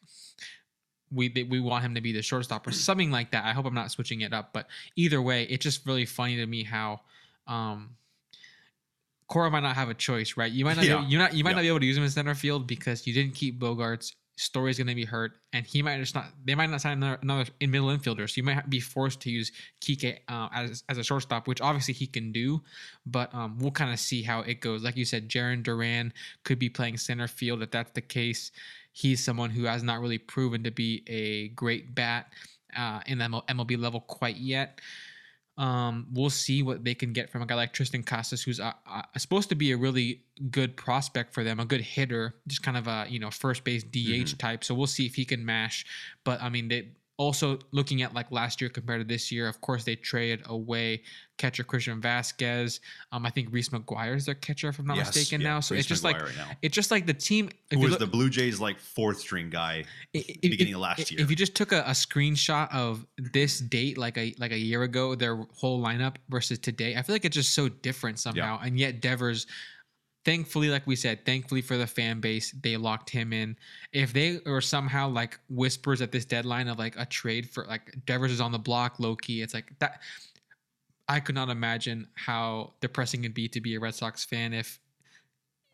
we 1.10 1.28
we 1.48 1.60
want 1.60 1.84
him 1.84 1.94
to 1.94 2.00
be 2.00 2.12
the 2.12 2.22
shortstop 2.22 2.66
or 2.66 2.72
something 2.72 3.10
like 3.10 3.30
that. 3.32 3.44
I 3.44 3.52
hope 3.52 3.64
I'm 3.66 3.74
not 3.74 3.90
switching 3.90 4.20
it 4.22 4.32
up, 4.32 4.52
but 4.52 4.68
either 4.96 5.20
way, 5.22 5.44
it's 5.44 5.62
just 5.62 5.86
really 5.86 6.04
funny 6.06 6.36
to 6.36 6.46
me 6.46 6.62
how 6.64 7.00
um, 7.46 7.90
Cora 9.28 9.50
might 9.50 9.60
not 9.60 9.74
have 9.76 9.88
a 9.88 9.94
choice, 9.94 10.36
right? 10.36 10.50
You 10.50 10.64
might 10.64 10.76
not 10.76 10.84
Yeah. 10.84 11.00
be, 11.00 11.06
you 11.06 11.18
not 11.18 11.34
you 11.34 11.42
might 11.44 11.50
Yeah. 11.50 11.56
not 11.56 11.62
be 11.62 11.68
able 11.68 11.80
to 11.80 11.86
use 11.86 11.96
him 11.96 12.04
in 12.04 12.10
center 12.10 12.34
field 12.34 12.66
because 12.66 13.06
you 13.06 13.12
didn't 13.12 13.34
keep 13.34 13.58
Bogaerts. 13.58 14.14
Story's 14.36 14.76
going 14.76 14.86
to 14.86 14.94
be 14.94 15.06
hurt, 15.06 15.38
and 15.54 15.66
he 15.66 15.80
might 15.80 15.98
just 15.98 16.14
not. 16.14 16.26
They 16.44 16.54
might 16.54 16.68
not 16.68 16.82
sign 16.82 16.98
another, 16.98 17.18
another 17.22 17.46
in 17.60 17.70
middle 17.70 17.88
infielder, 17.88 18.28
so 18.28 18.34
you 18.36 18.42
might 18.42 18.68
be 18.68 18.80
forced 18.80 19.20
to 19.22 19.30
use 19.30 19.50
Kike 19.80 20.18
uh, 20.28 20.48
as 20.54 20.84
as 20.90 20.98
a 20.98 21.02
shortstop, 21.02 21.48
which 21.48 21.62
obviously 21.62 21.94
he 21.94 22.06
can 22.06 22.32
do. 22.32 22.62
But 23.06 23.34
um, 23.34 23.58
we'll 23.58 23.70
kind 23.70 23.92
of 23.92 23.98
see 23.98 24.22
how 24.22 24.40
it 24.40 24.60
goes. 24.60 24.84
Like 24.84 24.96
you 24.96 25.06
said, 25.06 25.30
Jarren 25.30 25.62
Duran 25.62 26.12
could 26.44 26.58
be 26.58 26.68
playing 26.68 26.98
center 26.98 27.28
field. 27.28 27.62
If 27.62 27.70
that's 27.70 27.92
the 27.92 28.02
case, 28.02 28.52
he's 28.92 29.24
someone 29.24 29.50
who 29.50 29.64
has 29.64 29.82
not 29.82 30.00
really 30.00 30.18
proven 30.18 30.62
to 30.64 30.70
be 30.70 31.02
a 31.06 31.48
great 31.48 31.94
bat 31.94 32.30
uh, 32.76 33.00
in 33.06 33.18
the 33.18 33.24
MLB 33.24 33.78
level 33.78 34.00
quite 34.00 34.36
yet. 34.36 34.80
Um, 35.58 36.06
we'll 36.12 36.28
see 36.30 36.62
what 36.62 36.84
they 36.84 36.94
can 36.94 37.12
get 37.14 37.30
from 37.30 37.40
a 37.42 37.46
guy 37.46 37.54
like 37.54 37.72
Triston 37.72 38.04
Casas, 38.04 38.42
who's 38.42 38.60
uh, 38.60 38.72
uh, 38.86 39.02
supposed 39.16 39.48
to 39.48 39.54
be 39.54 39.72
a 39.72 39.76
really 39.76 40.20
good 40.50 40.76
prospect 40.76 41.32
for 41.32 41.42
them, 41.44 41.58
a 41.60 41.64
good 41.64 41.80
hitter, 41.80 42.34
just 42.46 42.62
kind 42.62 42.76
of 42.76 42.86
a 42.86 43.06
you 43.08 43.18
know 43.18 43.30
first 43.30 43.64
base 43.64 43.82
DH 43.82 44.34
Mhm. 44.34 44.38
type. 44.38 44.64
So 44.64 44.74
we'll 44.74 44.86
see 44.86 45.06
if 45.06 45.14
he 45.14 45.24
can 45.24 45.44
mash. 45.46 45.86
But 46.24 46.42
I 46.42 46.50
mean, 46.50 46.68
they 46.68 46.88
also 47.18 47.58
looking 47.72 48.02
at 48.02 48.12
like 48.12 48.30
last 48.30 48.60
year 48.60 48.68
compared 48.68 49.00
to 49.00 49.06
this 49.06 49.32
year. 49.32 49.48
Of 49.48 49.60
course, 49.60 49.84
they 49.84 49.96
traded 49.96 50.42
away 50.46 51.02
catcher 51.38 51.64
Christian 51.64 52.00
Vazquez. 52.00 52.80
Um, 53.12 53.24
I 53.24 53.30
think 53.30 53.48
Reese 53.50 53.70
McGuire 53.70 54.16
is 54.16 54.26
their 54.26 54.34
catcher, 54.34 54.68
if 54.68 54.78
I'm 54.78 54.86
not 54.86 54.96
Yes, 54.98 55.14
mistaken 55.14 55.40
yeah, 55.40 55.48
now. 55.54 55.60
So 55.60 55.74
Reese 55.74 55.80
it's 55.82 55.88
just 55.88 56.04
like 56.04 56.16
McGuire 56.16 56.24
right 56.26 56.36
now. 56.36 56.50
it's 56.62 56.74
just 56.74 56.90
like 56.90 57.06
the 57.06 57.14
team. 57.14 57.50
Who 57.72 57.78
was 57.80 57.90
look- 57.92 58.00
the 58.00 58.06
Blue 58.06 58.28
Jays 58.30 58.60
like 58.60 58.78
fourth 58.78 59.18
string 59.18 59.48
guy 59.50 59.84
i- 60.14 60.18
i- 60.28 60.36
beginning 60.42 60.72
if- 60.72 60.74
of 60.76 60.80
last 60.82 61.00
i- 61.00 61.04
year? 61.14 61.20
If 61.22 61.30
you 61.30 61.36
just 61.36 61.54
took 61.54 61.72
a, 61.72 61.80
a 61.82 61.90
screenshot 61.92 62.72
of 62.74 63.06
this 63.18 63.60
date, 63.60 63.96
like 63.98 64.18
a 64.18 64.34
like 64.38 64.52
a 64.52 64.58
year 64.58 64.82
ago, 64.82 65.14
their 65.14 65.36
whole 65.54 65.82
lineup 65.82 66.16
versus 66.28 66.58
today, 66.58 66.96
I 66.96 67.02
feel 67.02 67.14
like 67.14 67.24
it's 67.24 67.36
just 67.36 67.54
so 67.54 67.68
different 67.68 68.18
somehow. 68.18 68.60
And 68.62 68.78
yet 68.78 69.00
Devers, 69.00 69.46
thankfully, 70.26 70.68
like 70.68 70.84
we 70.88 70.96
said, 70.96 71.24
thankfully 71.24 71.62
for 71.62 71.76
the 71.76 71.86
fan 71.86 72.18
base, 72.20 72.50
they 72.50 72.76
locked 72.76 73.08
him 73.08 73.32
in. 73.32 73.56
If 73.92 74.12
they 74.12 74.40
were 74.44 74.60
somehow 74.60 75.08
like 75.08 75.38
whispers 75.48 76.02
at 76.02 76.10
this 76.10 76.24
deadline 76.24 76.66
of 76.66 76.78
like 76.78 76.96
a 76.98 77.06
trade 77.06 77.48
for 77.48 77.64
like 77.64 77.94
Devers 78.04 78.32
is 78.32 78.40
on 78.40 78.50
the 78.50 78.58
block, 78.58 78.98
low 78.98 79.14
key, 79.14 79.40
it's 79.40 79.54
like 79.54 79.72
that. 79.78 80.02
I 81.08 81.20
could 81.20 81.36
not 81.36 81.48
imagine 81.48 82.08
how 82.14 82.72
depressing 82.80 83.20
it'd 83.22 83.34
be 83.34 83.48
to 83.50 83.60
be 83.60 83.76
a 83.76 83.80
Red 83.80 83.94
Sox 83.94 84.24
fan 84.24 84.52
if 84.52 84.80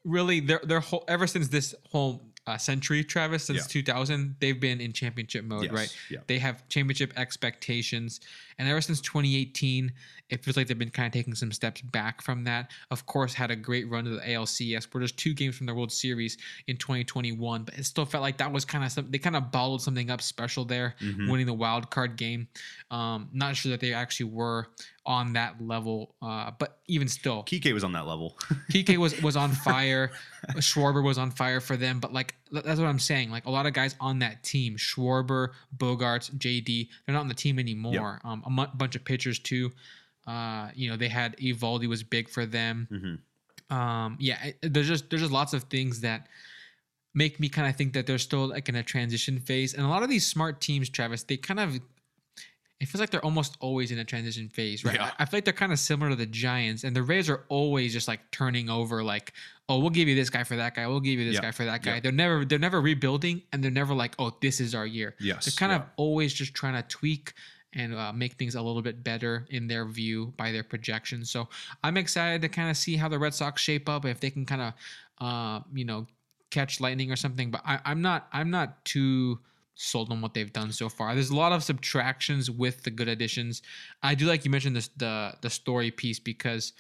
really 0.05 0.41
their 0.41 0.61
their 0.65 0.81
whole 0.81 1.05
ever 1.09 1.27
since 1.27 1.49
this 1.49 1.75
whole 1.91 2.33
a 2.47 2.59
century, 2.59 3.05
Travis, 3.05 3.45
since 3.45 3.61
Yeah. 3.61 3.83
2000, 3.83 4.35
they've 4.41 4.59
been 4.59 4.81
in 4.81 4.93
championship 4.93 5.45
mode, 5.45 5.65
Yes, 5.65 5.73
right? 5.73 5.97
yeah. 6.11 6.19
They 6.27 6.41
have 6.41 6.69
championship 6.69 7.13
expectations. 7.17 8.21
And 8.59 8.69
ever 8.69 8.81
since 8.81 9.01
2018, 9.01 9.93
it 10.33 10.43
feels 10.45 10.57
like 10.57 10.67
they've 10.67 10.79
been 10.79 10.91
kind 10.91 11.07
of 11.07 11.13
taking 11.13 11.35
some 11.35 11.53
steps 11.53 11.81
back 11.83 12.23
from 12.23 12.43
that. 12.45 12.71
Of 12.91 13.07
course, 13.07 13.35
had 13.35 13.51
a 13.53 13.57
great 13.57 13.89
run 13.89 14.05
to 14.05 14.11
the 14.11 14.21
ALCS. 14.21 14.89
We're 14.93 15.03
just 15.03 15.17
two 15.19 15.35
games 15.35 15.57
from 15.57 15.67
the 15.67 15.75
World 15.75 15.93
Series 15.93 16.39
in 16.67 16.77
2021, 16.79 17.63
but 17.65 17.75
it 17.79 17.85
still 17.85 18.05
felt 18.07 18.23
like 18.23 18.39
that 18.39 18.51
was 18.51 18.65
kind 18.65 18.83
of 18.85 18.91
some, 18.91 19.11
they 19.11 19.19
kind 19.19 19.37
of 19.37 19.53
bottled 19.53 19.83
something 19.83 20.11
up 20.11 20.21
special 20.23 20.65
there, 20.65 20.95
Mhm. 21.01 21.31
winning 21.31 21.47
the 21.47 21.53
wild 21.53 21.91
card 21.91 22.17
game. 22.17 22.49
Um, 22.91 23.29
not 23.33 23.57
sure 23.57 23.71
that 23.71 23.81
they 23.81 23.93
actually 23.93 24.31
were 24.31 24.69
on 25.05 25.33
that 25.35 25.61
level, 25.61 26.15
uh, 26.23 26.51
but 26.59 26.79
even 26.87 27.09
still, 27.09 27.43
Kike 27.45 27.73
was 27.75 27.85
on 27.85 27.93
that 27.93 28.07
level. 28.07 28.39
PK 28.71 28.97
was 28.99 29.21
was 29.21 29.37
on 29.37 29.51
fire. 29.53 30.13
Schwarber 30.59 31.03
was 31.03 31.19
on 31.19 31.31
fire 31.31 31.61
for 31.61 31.77
them, 31.77 31.99
but 32.01 32.13
like 32.13 32.35
that's 32.53 32.79
what 32.79 32.87
I'm 32.89 32.99
saying. 33.01 33.31
Like 33.31 33.47
a 33.47 33.51
lot 33.51 33.67
of 33.67 33.73
guys 33.73 33.97
on 34.01 34.21
that 34.21 34.45
team, 34.45 34.77
Schwarber, 34.77 35.49
Bogaerts, 35.77 36.31
JD, 36.39 36.89
they're 37.05 37.15
not 37.15 37.21
on 37.23 37.29
the 37.29 37.35
team 37.35 37.59
anymore. 37.59 38.21
Um, 38.25 38.43
a 38.47 38.67
bunch 38.77 38.95
of 38.95 39.05
pitchers 39.05 39.39
too. 39.39 39.73
Uh, 40.27 40.71
you 40.75 40.89
know, 40.91 40.97
they 40.97 41.09
had 41.09 41.37
Eovaldi 41.39 41.89
was 41.89 42.03
big 42.03 42.29
for 42.29 42.47
them. 42.47 42.89
Mhm. 42.91 43.75
Um, 43.77 44.17
yeah, 44.21 44.51
there's 44.63 44.87
just 44.89 45.11
there's 45.11 45.23
just 45.23 45.33
lots 45.33 45.53
of 45.53 45.65
things 45.65 46.01
that 46.03 46.29
make 47.15 47.41
me 47.41 47.49
kind 47.49 47.69
of 47.69 47.77
think 47.77 47.93
that 47.95 48.07
they're 48.07 48.19
still 48.19 48.47
like 48.49 48.69
in 48.69 48.77
a 48.77 48.83
transition 48.83 49.39
phase. 49.39 49.75
And 49.75 49.85
a 49.85 49.89
lot 49.89 50.03
of 50.03 50.09
these 50.09 50.27
smart 50.27 50.61
teams, 50.61 50.89
Travis, 50.89 51.23
they 51.25 51.37
kind 51.37 51.61
of 51.61 51.81
it 52.81 52.87
feels 52.89 52.99
like 53.01 53.11
they're 53.11 53.25
almost 53.25 53.57
always 53.61 53.93
in 53.93 53.99
a 53.99 54.05
transition 54.05 54.49
phase, 54.49 54.85
right? 54.85 54.97
Yeah. 54.97 55.13
I 55.17 55.25
feel 55.25 55.37
like 55.39 55.45
they're 55.45 55.53
kind 55.55 55.71
of 55.73 55.79
similar 55.79 56.11
to 56.11 56.17
the 56.17 56.27
Giants, 56.27 56.83
and 56.83 56.97
the 56.97 57.03
Rays 57.05 57.31
are 57.31 57.45
always 57.49 57.93
just 57.93 58.09
like 58.09 58.29
turning 58.33 58.69
over, 58.69 59.05
like, 59.05 59.33
oh, 59.69 59.79
we'll 59.79 59.91
give 59.91 60.09
you 60.09 60.17
this 60.17 60.31
guy 60.31 60.43
for 60.43 60.57
that 60.57 60.75
guy, 60.75 60.89
we'll 60.89 60.99
give 60.99 61.21
you 61.21 61.25
this 61.27 61.37
Yeah. 61.37 61.43
guy 61.43 61.51
for 61.53 61.65
that 61.65 61.83
guy. 61.83 61.95
Yeah. 61.95 62.01
They're 62.01 62.13
never 62.13 62.45
they're 62.45 62.59
never 62.59 62.81
rebuilding, 62.81 63.43
and 63.53 63.63
they're 63.63 63.71
never 63.71 63.95
like, 63.95 64.15
oh, 64.19 64.37
this 64.41 64.61
is 64.61 64.75
our 64.75 64.87
year. 64.87 65.15
Yes. 65.21 65.45
They're 65.45 65.53
kind 65.59 65.71
yeah. 65.71 65.77
of 65.77 65.91
always 65.97 66.35
just 66.35 66.55
trying 66.55 66.75
to 66.75 66.83
tweak 66.89 67.33
and 67.75 67.95
uh, 67.95 68.13
make 68.13 68.35
things 68.35 68.55
a 68.55 68.63
little 68.63 68.83
bit 68.83 69.03
better 69.03 69.47
in 69.51 69.67
their 69.67 69.85
view 69.87 70.33
by 70.37 70.53
their 70.53 70.63
projections. 70.63 71.31
So 71.31 71.49
I'm 71.83 71.97
excited 71.97 72.43
to 72.43 72.49
kind 72.49 72.71
of 72.71 72.77
see 72.77 72.97
how 72.97 73.09
the 73.09 73.19
Red 73.19 73.35
Sox 73.35 73.63
shape 73.63 73.89
up 73.89 74.05
if 74.05 74.21
they 74.21 74.31
can 74.31 74.45
kind 74.45 74.63
of, 74.63 74.73
uh, 75.19 75.61
you 75.73 75.85
know, 75.85 76.07
catch 76.51 76.81
lightning 76.81 77.11
or 77.11 77.17
something. 77.17 77.51
But 77.51 77.63
I, 77.65 77.81
I'm 77.85 78.03
not 78.03 78.29
I'm 78.33 78.51
not 78.51 78.85
too 78.85 79.39
sold 79.75 80.13
on 80.13 80.21
what 80.21 80.35
they've 80.35 80.53
done 80.53 80.71
so 80.71 80.89
far. 80.89 81.15
There's 81.15 81.31
a 81.31 81.37
lot 81.37 81.53
of 81.53 81.65
subtractions 81.65 82.51
with 82.51 82.83
the 82.83 82.91
good 82.91 83.09
additions. 83.09 83.63
I 84.03 84.15
do 84.15 84.27
like 84.27 84.45
you 84.45 84.51
mentioned 84.51 84.77
this 84.77 84.89
the 84.97 85.35
the 85.41 85.51
story 85.51 85.91
piece 85.91 86.19
because 86.19 86.75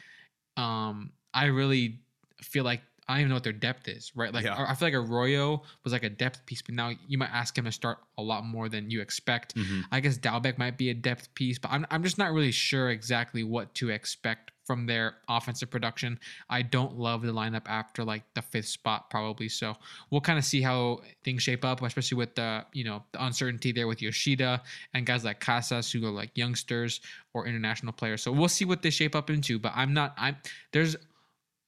um 0.57 1.13
I 1.35 1.47
really 1.47 2.01
feel 2.43 2.65
like 2.65 2.83
I 3.09 3.15
don't 3.15 3.21
even 3.21 3.29
know 3.31 3.37
what 3.37 3.45
their 3.45 3.53
depth 3.53 3.89
is, 3.89 4.13
right? 4.15 4.33
Like 4.33 4.45
Yeah. 4.45 4.65
I 4.67 4.75
feel 4.75 4.87
like 4.87 4.95
Arroyo 4.95 5.63
was 5.85 5.93
like 5.93 6.05
a 6.05 6.11
depth 6.11 6.47
piece, 6.47 6.63
but 6.63 6.75
now 6.75 6.93
you 7.09 7.19
might 7.19 7.31
ask 7.33 7.57
him 7.59 7.65
to 7.65 7.73
start 7.73 7.99
a 8.17 8.23
lot 8.23 8.45
more 8.45 8.69
than 8.69 8.91
you 8.91 9.01
expect. 9.01 9.55
Mhm. 9.57 9.85
I 9.91 10.01
guess 10.01 10.19
Dalbec 10.19 10.57
might 10.59 10.79
be 10.79 10.91
a 10.91 10.95
depth 10.95 11.35
piece, 11.35 11.59
but 11.59 11.71
I'm, 11.73 11.87
I'm 11.91 12.03
just 12.03 12.17
not 12.19 12.33
really 12.33 12.53
sure 12.53 12.91
exactly 12.91 13.43
what 13.43 13.75
to 13.77 13.91
expect 13.91 14.53
from 14.65 14.87
their 14.87 15.17
offensive 15.29 15.69
production. 15.71 16.21
I 16.49 16.63
don't 16.63 16.97
love 16.97 17.23
the 17.23 17.33
lineup 17.33 17.63
after 17.67 18.05
like 18.05 18.23
the 18.35 18.43
fifth 18.43 18.69
spot, 18.69 19.11
probably. 19.11 19.49
So 19.49 19.77
we'll 20.11 20.21
kind 20.21 20.39
of 20.39 20.45
see 20.45 20.63
how 20.63 21.01
things 21.25 21.43
shape 21.43 21.65
up, 21.65 21.83
especially 21.83 22.17
with 22.17 22.37
the 22.37 22.65
you 22.73 22.85
know 22.85 23.03
the 23.11 23.25
uncertainty 23.25 23.73
there 23.73 23.89
with 23.89 24.01
Yoshida 24.01 24.63
and 24.95 25.05
guys 25.05 25.25
like 25.25 25.41
Casas 25.41 25.91
who 25.91 26.07
are 26.07 26.11
like 26.13 26.39
youngsters 26.39 27.01
or 27.35 27.47
international 27.49 27.93
players. 27.93 28.23
So 28.23 28.31
we'll 28.31 28.49
see 28.49 28.65
what 28.65 28.83
they 28.83 28.91
shape 28.91 29.17
up 29.17 29.29
into. 29.31 29.59
But 29.59 29.73
I'm 29.75 29.93
not. 29.93 30.15
I'm 30.17 30.37
there's 30.71 30.95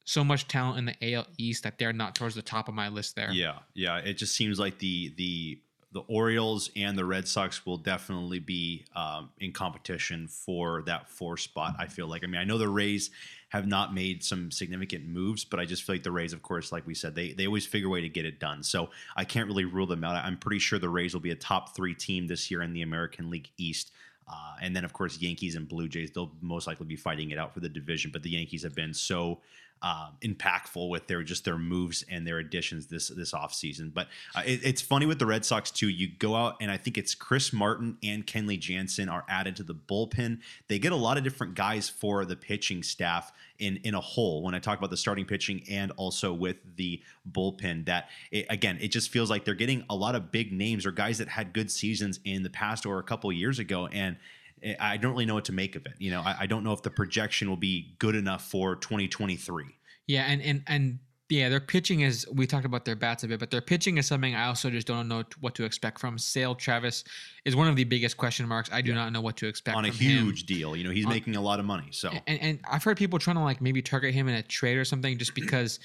so 0.05 0.23
much 0.23 0.47
talent 0.49 0.79
in 0.79 0.85
the 0.85 1.15
AL 1.15 1.27
East 1.39 1.65
that 1.65 1.79
they're 1.79 1.93
not 1.93 2.15
towards 2.15 2.35
the 2.35 2.43
top 2.43 2.69
of 2.69 2.75
my 2.75 2.89
list 2.89 3.17
there. 3.17 3.31
Yeah, 3.31 3.59
yeah. 3.75 3.99
It 3.99 4.15
just 4.15 4.35
seems 4.35 4.59
like 4.59 4.79
the 4.79 5.13
the 5.17 5.59
the 5.93 6.01
Orioles 6.09 6.71
and 6.75 6.99
the 6.99 7.05
Red 7.05 7.27
Sox 7.29 7.65
will 7.65 7.77
definitely 7.77 8.41
be 8.41 8.85
um, 8.97 9.31
in 9.39 9.53
competition 9.53 10.27
for 10.27 10.83
that 10.83 11.09
four 11.09 11.37
spot. 11.37 11.77
I 11.79 11.87
feel 11.87 12.09
like. 12.09 12.25
I 12.25 12.27
mean, 12.27 12.41
I 12.41 12.45
know 12.45 12.59
the 12.59 12.69
Rays 12.69 13.11
have 13.51 13.69
not 13.69 13.95
made 13.95 14.25
some 14.25 14.51
significant 14.51 15.07
moves, 15.07 15.45
but 15.45 15.61
I 15.61 15.65
just 15.65 15.85
feel 15.85 15.95
like 15.95 16.03
the 16.03 16.11
Rays, 16.11 16.33
of 16.33 16.43
course, 16.43 16.73
like 16.73 16.85
we 16.87 16.95
said, 16.95 17.15
they 17.15 17.33
they 17.33 17.47
always 17.47 17.65
figure 17.65 17.87
a 17.87 17.91
way 17.91 18.01
to 18.01 18.09
get 18.09 18.27
it 18.27 18.41
done. 18.41 18.63
So 18.63 18.91
I 19.17 19.25
can't 19.25 19.47
really 19.47 19.65
rule 19.65 19.87
them 19.87 20.05
out. 20.05 20.17
I'm 20.17 20.37
pretty 20.37 20.59
sure 20.59 20.79
the 20.79 20.89
Rays 20.89 21.15
will 21.15 21.21
be 21.21 21.31
a 21.31 21.37
top 21.37 21.75
three 21.77 21.95
team 21.95 22.27
this 22.27 22.51
year 22.51 22.63
in 22.63 22.73
the 22.73 22.83
American 22.83 23.31
League 23.31 23.51
East. 23.57 23.93
Uh, 24.27 24.57
and 24.63 24.75
then, 24.75 24.85
of 24.85 24.93
course, 24.93 25.19
Yankees 25.21 25.55
and 25.55 25.69
Blue 25.69 25.87
Jays, 25.87 26.11
they'll 26.11 26.33
most 26.41 26.67
likely 26.67 26.87
be 26.87 26.97
fighting 26.97 27.31
it 27.31 27.39
out 27.39 27.53
for 27.53 27.61
the 27.61 27.69
division. 27.69 28.11
But 28.11 28.23
the 28.23 28.31
Yankees 28.31 28.63
have 28.63 28.75
been 28.75 28.95
so 28.95 29.41
um, 29.83 30.17
impactful 30.23 30.89
with 30.89 31.07
their 31.09 31.23
just 31.23 31.45
their 31.45 31.59
moves 31.59 32.05
and 32.11 32.27
their 32.27 32.39
additions 32.39 32.87
this 32.87 33.09
this 33.09 33.33
offseason. 33.33 33.93
But 33.93 34.09
uh, 34.35 34.43
it, 34.47 34.61
it's 34.65 34.81
funny 34.81 35.05
with 35.05 35.19
the 35.19 35.27
Red 35.27 35.45
Sox 35.45 35.71
too. 35.71 35.89
You 35.89 36.09
go 36.19 36.35
out 36.35 36.57
and 36.61 36.71
I 36.71 36.79
think 36.79 36.97
it's 36.97 37.15
Chris 37.15 37.53
Martin 37.53 37.99
and 38.03 38.27
Kenley 38.27 38.59
Jansen 38.59 39.11
are 39.11 39.25
added 39.29 39.57
to 39.57 39.63
the 39.63 39.75
bullpen. 39.75 40.41
They 40.69 40.79
get 40.79 40.93
a 40.93 40.97
lot 40.97 41.19
of 41.19 41.25
different 41.25 41.55
guys 41.55 41.91
for 41.91 42.25
the 42.25 42.35
pitching 42.35 42.83
staff 42.83 43.31
in 43.59 43.77
in 43.85 43.95
a 43.95 44.01
whole. 44.01 44.43
When 44.43 44.55
I 44.55 44.59
talk 44.59 44.79
about 44.79 44.91
the 44.91 44.97
starting 44.97 45.27
pitching 45.27 45.63
and 45.71 45.93
also 45.97 46.33
with 46.33 46.57
the 46.77 47.03
bullpen, 47.31 47.85
that 47.85 48.09
it, 48.31 48.47
again 48.49 48.79
it 48.81 48.89
just 48.89 49.11
feels 49.11 49.29
like 49.29 49.45
they're 49.45 49.55
getting 49.55 49.85
a 49.91 49.95
lot 49.95 50.15
of 50.15 50.33
big 50.33 50.51
names 50.51 50.87
or 50.87 50.93
guys 50.93 51.19
that 51.19 51.29
had 51.29 51.53
good 51.53 51.71
seasons 51.71 52.21
in 52.25 52.43
the 52.43 52.51
past 52.51 52.87
or 52.87 52.99
a 52.99 53.05
couple 53.05 53.31
years 53.33 53.59
ago 53.59 53.87
and. 53.89 54.17
Eh, 54.65 54.75
I 54.81 54.97
don't 54.97 55.13
really 55.13 55.27
know 55.27 55.35
what 55.35 55.45
to 55.47 55.53
make 55.53 55.77
of 55.77 55.85
it. 55.87 55.93
You 55.99 56.11
know, 56.11 56.21
I, 56.23 56.37
I 56.41 56.47
don't 56.47 56.65
know 56.65 56.73
if 56.73 56.83
the 56.83 56.91
projection 56.91 57.49
will 57.49 57.57
be 57.57 57.95
good 57.99 58.15
enough 58.17 58.51
for 58.51 58.77
2023. 58.77 59.65
Yeah, 60.07 60.23
and 60.25 60.43
and 60.43 60.63
and 60.67 60.99
yeah, 61.31 61.49
their 61.49 61.61
pitching 61.61 62.01
is. 62.01 62.27
We 62.33 62.47
talked 62.47 62.67
about 62.67 62.85
their 62.85 62.97
bats 62.97 63.25
a 63.25 63.29
bit, 63.29 63.41
but 63.41 63.51
their 63.51 63.63
pitching 63.63 63.97
is 63.99 64.07
something 64.07 64.35
I 64.35 64.47
also 64.47 64.69
just 64.71 64.87
don't 64.87 65.09
know 65.09 65.25
what 65.41 65.55
to 65.57 65.65
expect 65.65 65.99
from. 65.99 66.19
Sale 66.19 66.55
Travis 66.55 67.05
is 67.45 67.57
one 67.57 67.69
of 67.69 67.77
the 67.77 67.85
biggest 67.85 68.17
question 68.17 68.47
marks. 68.47 68.69
I 68.73 68.83
do 68.83 68.91
Yeah. 68.91 68.97
not 68.97 69.13
know 69.13 69.21
what 69.23 69.37
to 69.39 69.47
expect 69.47 69.77
on 69.77 69.85
a 69.87 69.89
from 69.93 69.97
him. 70.07 70.25
huge 70.27 70.45
deal. 70.45 70.77
You 70.77 70.85
know, 70.85 70.91
he's 70.91 71.07
On- 71.07 71.11
making 71.13 71.37
a 71.37 71.41
lot 71.41 71.61
of 71.61 71.67
money. 71.67 71.89
So 71.93 72.11
And, 72.27 72.41
and 72.41 72.59
I've 72.71 72.85
heard 72.85 72.99
people 72.99 73.19
trying 73.19 73.37
to 73.37 73.43
like 73.43 73.61
maybe 73.63 73.81
target 73.83 74.13
him 74.15 74.29
in 74.29 74.35
a 74.35 74.43
trade 74.43 74.77
or 74.77 74.85
something 74.85 75.17
just 75.19 75.35
because 75.35 75.81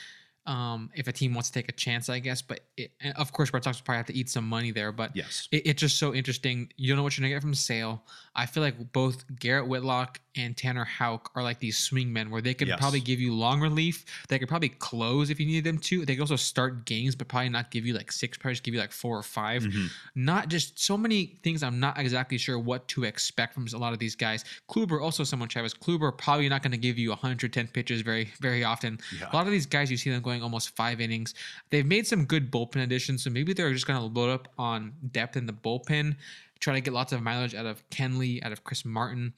um, 0.46 0.90
if 0.96 1.08
a 1.08 1.12
team 1.12 1.34
wants 1.34 1.50
to 1.50 1.54
take 1.60 1.70
a 1.70 1.74
chance, 1.74 2.10
I 2.10 2.20
guess. 2.20 2.42
But 2.42 2.62
it, 2.78 2.92
of 3.18 3.32
course, 3.34 3.54
Red 3.54 3.64
Sox 3.64 3.78
will 3.80 3.86
probably 3.86 3.98
have 3.98 4.06
to 4.08 4.16
eat 4.16 4.30
some 4.30 4.48
money 4.48 4.72
there. 4.72 4.92
But 4.92 5.16
yes, 5.16 5.48
it, 5.52 5.68
it's 5.68 5.80
just 5.82 5.98
so 5.98 6.14
interesting. 6.14 6.72
You 6.78 6.88
don't 6.88 6.98
know 6.98 7.04
what 7.04 7.18
you're 7.18 7.24
gonna 7.24 7.36
get 7.36 7.42
from 7.42 7.54
Sale. 7.54 8.04
I 8.36 8.46
feel 8.46 8.64
like 8.64 8.92
both 8.94 9.26
Garrett 9.40 9.68
Whitlock 9.68 10.20
and 10.36 10.56
Tanner 10.56 10.86
Houck 10.86 11.32
are 11.36 11.44
like 11.44 11.60
these 11.60 11.78
swing 11.78 12.14
men 12.14 12.30
where 12.30 12.42
they 12.42 12.54
could 12.54 12.68
Yes. 12.70 12.80
probably 12.80 13.02
give 13.02 13.20
you 13.20 13.34
long 13.34 13.60
relief. 13.60 14.06
They 14.30 14.40
could 14.40 14.48
probably 14.48 14.70
close 14.70 15.30
if 15.30 15.40
you 15.40 15.46
needed 15.46 15.66
them 15.66 15.78
to. 15.80 16.06
They 16.06 16.16
could 16.16 16.22
also 16.22 16.36
start 16.38 16.86
games, 16.86 17.16
but 17.16 17.28
probably 17.28 17.50
not 17.50 17.70
give 17.72 17.86
you 17.86 17.94
like 17.94 18.12
six, 18.12 18.38
probably 18.38 18.54
just 18.54 18.64
give 18.64 18.74
you 18.74 18.80
like 18.80 18.92
four 18.94 19.18
or 19.18 19.24
5 19.24 19.64
Mhm. 19.64 19.88
Not 20.16 20.48
just 20.48 20.80
so 20.80 20.98
many 20.98 21.40
things. 21.44 21.62
I'm 21.64 21.80
not 21.80 21.98
exactly 21.98 22.38
sure 22.38 22.58
what 22.58 22.88
to 22.90 23.04
expect 23.04 23.54
from 23.54 23.68
a 23.74 23.78
lot 23.78 23.92
of 23.94 24.00
these 24.00 24.16
guys. 24.16 24.46
Kluber 24.70 25.02
also 25.02 25.24
someone 25.24 25.50
Travis 25.50 25.74
Kluber 25.74 26.16
probably 26.18 26.48
not 26.48 26.62
going 26.64 26.72
to 26.72 26.78
give 26.78 26.98
you 26.98 27.10
110 27.12 27.68
pitches 27.68 28.02
very 28.02 28.32
very 28.40 28.64
often. 28.64 29.00
Yeah. 29.20 29.30
A 29.32 29.36
lot 29.36 29.46
of 29.48 29.52
these 29.52 29.66
guys 29.66 29.92
you 29.92 29.98
see 29.98 30.10
them 30.12 30.22
going 30.30 30.44
almost 30.44 30.76
five 30.76 31.02
innings. 31.02 31.34
They've 31.70 31.86
made 31.86 32.08
some 32.08 32.26
good 32.26 32.52
bullpen 32.52 32.84
additions, 32.84 33.24
so 33.24 33.30
maybe 33.30 33.54
they're 33.54 33.74
just 33.74 33.88
going 33.88 34.00
to 34.00 34.20
load 34.20 34.30
up 34.30 34.48
on 34.58 34.94
depth 35.12 35.36
in 35.36 35.46
the 35.46 35.54
bullpen, 35.54 36.16
try 36.60 36.74
to 36.76 36.82
get 36.82 36.94
lots 36.94 37.12
of 37.14 37.22
mileage 37.22 37.56
out 37.56 37.66
of 37.66 37.88
Kenley, 37.90 38.44
out 38.44 38.52
of 38.52 38.64
Chris 38.64 38.86
Martin. 38.86 39.34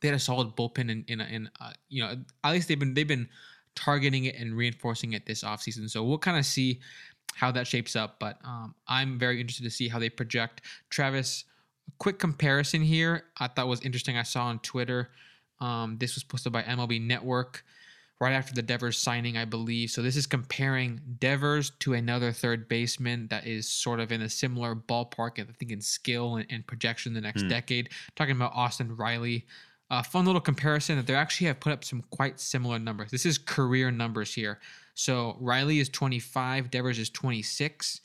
They 0.00 0.08
had 0.08 0.16
a 0.16 0.20
solid 0.20 0.56
bullpen 0.56 0.90
in 0.90 1.04
in, 1.08 1.20
in 1.20 1.50
uh, 1.60 1.72
you 1.88 2.02
know 2.02 2.16
at 2.44 2.52
least 2.52 2.68
they've 2.68 2.78
been 2.78 2.94
they've 2.94 3.06
been 3.06 3.28
targeting 3.74 4.24
it 4.24 4.36
and 4.36 4.56
reinforcing 4.56 5.12
it 5.12 5.26
this 5.26 5.42
offseason. 5.42 5.88
So 5.88 6.04
we'll 6.04 6.18
kind 6.18 6.38
of 6.38 6.44
see 6.44 6.80
how 7.34 7.50
that 7.52 7.66
shapes 7.66 7.96
up. 7.96 8.18
But 8.18 8.38
um, 8.44 8.74
I'm 8.86 9.18
very 9.18 9.40
interested 9.40 9.64
to 9.64 9.70
see 9.70 9.88
how 9.88 9.98
they 9.98 10.10
project. 10.10 10.62
Travis, 10.90 11.44
quick 11.98 12.18
comparison 12.18 12.82
here 12.82 13.24
I 13.38 13.48
thought 13.48 13.68
was 13.68 13.80
interesting. 13.80 14.16
I 14.16 14.22
saw 14.22 14.46
on 14.46 14.58
Twitter. 14.60 15.10
Um, 15.60 15.96
this 15.98 16.14
was 16.14 16.24
posted 16.24 16.52
by 16.52 16.62
MLB 16.62 17.00
Network 17.00 17.64
right 18.22 18.32
after 18.34 18.54
the 18.54 18.62
Devers 18.62 18.96
signing, 18.96 19.36
I 19.36 19.44
believe. 19.44 19.90
So 19.90 20.00
this 20.00 20.14
is 20.14 20.26
comparing 20.28 21.00
Devers 21.18 21.70
to 21.80 21.94
another 21.94 22.30
third 22.30 22.68
baseman 22.68 23.26
that 23.30 23.48
is 23.48 23.68
sort 23.68 23.98
of 23.98 24.12
in 24.12 24.22
a 24.22 24.28
similar 24.28 24.76
ballpark, 24.76 25.40
I 25.40 25.52
think, 25.58 25.72
in 25.72 25.80
skill 25.80 26.36
and, 26.36 26.46
and 26.48 26.64
projection 26.64 27.14
the 27.14 27.20
next 27.20 27.42
Hmm. 27.42 27.48
decade. 27.48 27.88
Talking 28.14 28.36
about 28.36 28.52
Austin 28.54 28.94
Riley. 28.96 29.44
A 29.90 30.04
fun 30.04 30.24
little 30.24 30.40
comparison 30.40 30.96
that 30.96 31.06
they 31.08 31.14
actually 31.16 31.48
have 31.48 31.58
put 31.60 31.72
up 31.72 31.84
some 31.84 32.02
quite 32.10 32.38
similar 32.38 32.78
numbers. 32.78 33.10
This 33.10 33.26
is 33.26 33.36
career 33.38 33.90
numbers 33.90 34.32
here. 34.32 34.60
So 34.94 35.36
Riley 35.40 35.80
is 35.80 35.88
25, 35.88 36.70
Devers 36.70 36.98
is 37.00 37.10
26. 37.10 38.00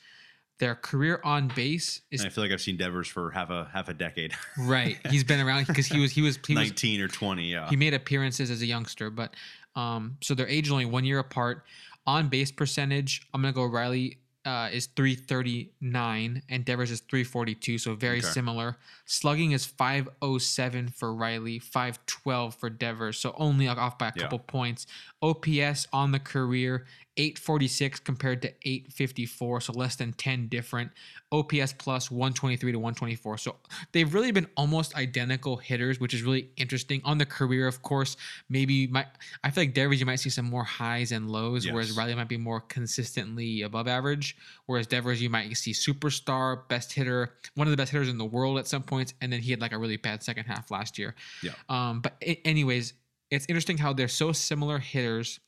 Their 0.58 0.74
career 0.74 1.20
on 1.22 1.46
base 1.54 2.00
is 2.10 2.24
I 2.24 2.30
feel 2.30 2.42
like 2.42 2.52
I've 2.52 2.60
seen 2.60 2.76
Devers 2.76 3.06
for 3.06 3.30
half 3.30 3.48
a 3.50 3.70
half 3.72 3.88
a 3.88 3.94
decade, 3.94 4.32
right. 4.58 4.98
He's 5.08 5.22
been 5.22 5.38
around 5.40 5.68
because 5.68 5.86
he 5.86 6.00
was 6.00 6.10
he 6.10 6.20
was 6.20 6.36
he 6.44 6.54
was 6.56 6.64
nineteen 6.68 7.00
or 7.00 7.06
twenty. 7.06 7.52
Yeah, 7.52 7.68
he 7.70 7.76
made 7.76 7.94
appearances 7.94 8.50
as 8.50 8.60
a 8.60 8.66
youngster, 8.66 9.08
but 9.08 9.34
um, 9.78 10.16
so 10.20 10.34
their 10.34 10.48
age 10.48 10.70
only 10.70 10.84
one 10.86 11.04
year 11.04 11.18
apart. 11.20 11.64
On 12.06 12.28
base 12.28 12.50
percentage, 12.50 13.22
I'm 13.32 13.42
gonna 13.42 13.52
go 13.52 13.64
Riley 13.64 14.18
uh, 14.44 14.70
is 14.72 14.86
339 14.96 16.42
and 16.48 16.64
Devers 16.64 16.90
is 16.90 17.00
342, 17.00 17.76
so 17.78 17.94
very 17.94 18.18
Okay. 18.18 18.26
similar. 18.28 18.78
Slugging 19.04 19.52
is 19.52 19.66
507 19.66 20.88
for 20.88 21.12
Riley, 21.14 21.58
512 21.58 22.54
for 22.54 22.70
Devers, 22.70 23.18
so 23.18 23.34
only 23.36 23.68
off 23.68 23.98
by 23.98 24.08
a 24.08 24.12
Yeah. 24.16 24.22
couple 24.22 24.38
points. 24.38 24.86
OPS 25.22 25.86
on 25.92 26.12
the 26.12 26.18
career 26.18 26.86
846 27.18 28.00
compared 28.00 28.40
to 28.42 28.48
854, 28.62 29.60
so 29.60 29.72
less 29.72 29.96
than 29.96 30.12
10 30.12 30.46
different. 30.48 30.90
OPS 31.30 31.74
plus 31.76 32.10
123 32.10 32.72
to 32.72 32.78
124. 32.78 33.36
So 33.38 33.56
they've 33.92 34.14
really 34.14 34.30
been 34.30 34.46
almost 34.56 34.96
identical 34.96 35.56
hitters, 35.58 36.00
which 36.00 36.14
is 36.14 36.22
really 36.22 36.48
interesting. 36.56 37.02
On 37.04 37.18
the 37.18 37.26
career, 37.26 37.66
of 37.66 37.82
course, 37.82 38.16
maybe 38.48 38.86
might 38.86 39.06
I 39.44 39.50
feel 39.50 39.62
like 39.64 39.74
Devers 39.74 40.00
you 40.00 40.06
might 40.06 40.20
see 40.20 40.30
some 40.30 40.46
more 40.46 40.64
highs 40.64 41.12
and 41.12 41.28
lows, 41.30 41.66
Yes. 41.66 41.74
whereas 41.74 41.92
Riley 41.96 42.14
might 42.14 42.28
be 42.28 42.38
more 42.38 42.60
consistently 42.60 43.60
above 43.62 43.88
average. 43.88 44.36
Whereas 44.66 44.86
Devers 44.86 45.20
you 45.20 45.28
might 45.28 45.54
see 45.56 45.72
superstar, 45.72 46.66
best 46.68 46.92
hitter, 46.92 47.34
one 47.56 47.66
of 47.66 47.72
the 47.72 47.76
best 47.76 47.92
hitters 47.92 48.08
in 48.08 48.16
the 48.16 48.24
world 48.24 48.58
at 48.58 48.66
some 48.66 48.82
points, 48.82 49.12
and 49.20 49.30
then 49.32 49.40
he 49.40 49.50
had 49.50 49.60
like 49.60 49.72
a 49.72 49.78
really 49.78 49.96
bad 49.98 50.22
second 50.22 50.44
half 50.46 50.70
last 50.70 50.98
year. 50.98 51.14
Yeah. 51.42 51.52
Um, 51.68 52.00
but 52.00 52.22
anyways, 52.44 52.94
it's 53.30 53.44
interesting 53.50 53.76
how 53.76 53.92
they're 53.92 54.08
so 54.08 54.32
similar 54.32 54.78
hitters. 54.78 55.40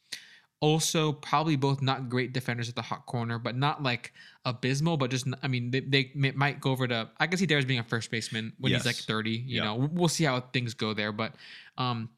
Also, 0.60 1.12
probably 1.12 1.56
both 1.56 1.80
not 1.80 2.10
great 2.10 2.34
defenders 2.34 2.68
at 2.68 2.74
the 2.74 2.82
hot 2.82 3.06
corner, 3.06 3.38
but 3.38 3.56
not 3.56 3.82
like 3.82 4.12
abysmal. 4.44 4.98
But 4.98 5.10
just, 5.10 5.26
I 5.42 5.48
mean, 5.48 5.70
they, 5.70 5.80
they 5.80 6.12
might 6.34 6.60
go 6.60 6.70
over 6.70 6.86
to. 6.86 7.10
I 7.18 7.26
can 7.28 7.38
see 7.38 7.46
Devers 7.46 7.64
being 7.64 7.80
a 7.80 7.84
first 7.84 8.10
baseman 8.10 8.52
when 8.58 8.72
he's 8.72 8.84
like 8.84 8.96
thirty. 8.96 9.30
You 9.30 9.56
Yeah. 9.56 9.64
know, 9.64 9.88
we'll 9.90 10.08
see 10.08 10.24
how 10.24 10.38
things 10.40 10.74
go 10.74 10.92
there. 10.92 11.12
But 11.12 11.34
um, 11.78 12.10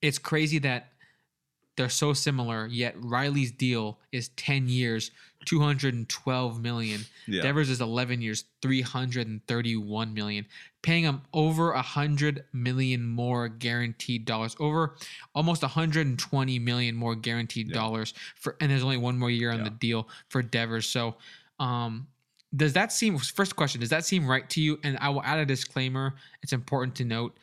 it's 0.00 0.18
crazy 0.18 0.58
that 0.60 0.92
they're 1.76 1.88
so 1.88 2.12
similar. 2.12 2.66
Yet 2.66 2.94
Riley's 2.98 3.52
deal 3.52 3.98
is 4.12 4.28
ten 4.30 4.68
years, 4.68 5.10
two 5.44 5.60
hundred 5.60 5.94
and 5.94 6.08
twelve 6.08 6.60
million. 6.62 7.02
Yeah. 7.26 7.42
Devers 7.42 7.70
is 7.70 7.80
11 7.80 8.20
years, 8.22 8.44
331 8.62 10.14
million, 10.14 10.46
paying 10.82 11.04
him 11.04 11.22
over 11.32 11.72
a 11.72 11.82
hundred 11.82 12.44
million 12.52 13.04
more 13.04 13.48
guaranteed 13.48 14.24
dollars, 14.24 14.56
over 14.60 14.96
almost 15.34 15.62
120 15.62 16.58
million 16.58 16.94
more 16.94 17.14
guaranteed 17.14 17.68
Yeah. 17.68 17.74
dollars 17.74 18.14
for, 18.36 18.56
and 18.60 18.70
there's 18.70 18.82
only 18.84 18.96
one 18.96 19.18
more 19.18 19.30
year 19.30 19.50
on 19.50 19.58
Yeah. 19.58 19.64
the 19.64 19.70
deal 19.70 20.08
for 20.28 20.42
Devers. 20.42 20.86
So, 20.88 21.16
um, 21.58 22.06
does 22.54 22.72
that 22.74 22.92
seem 22.92 23.18
first 23.18 23.56
question? 23.56 23.80
Does 23.80 23.90
that 23.90 24.04
seem 24.04 24.26
right 24.26 24.48
to 24.50 24.60
you? 24.60 24.78
And 24.84 24.96
I 24.98 25.08
will 25.10 25.22
add 25.22 25.38
a 25.38 25.44
disclaimer. 25.46 26.14
It's 26.42 26.52
important 26.52 26.94
to 26.96 27.04
note, 27.04 27.36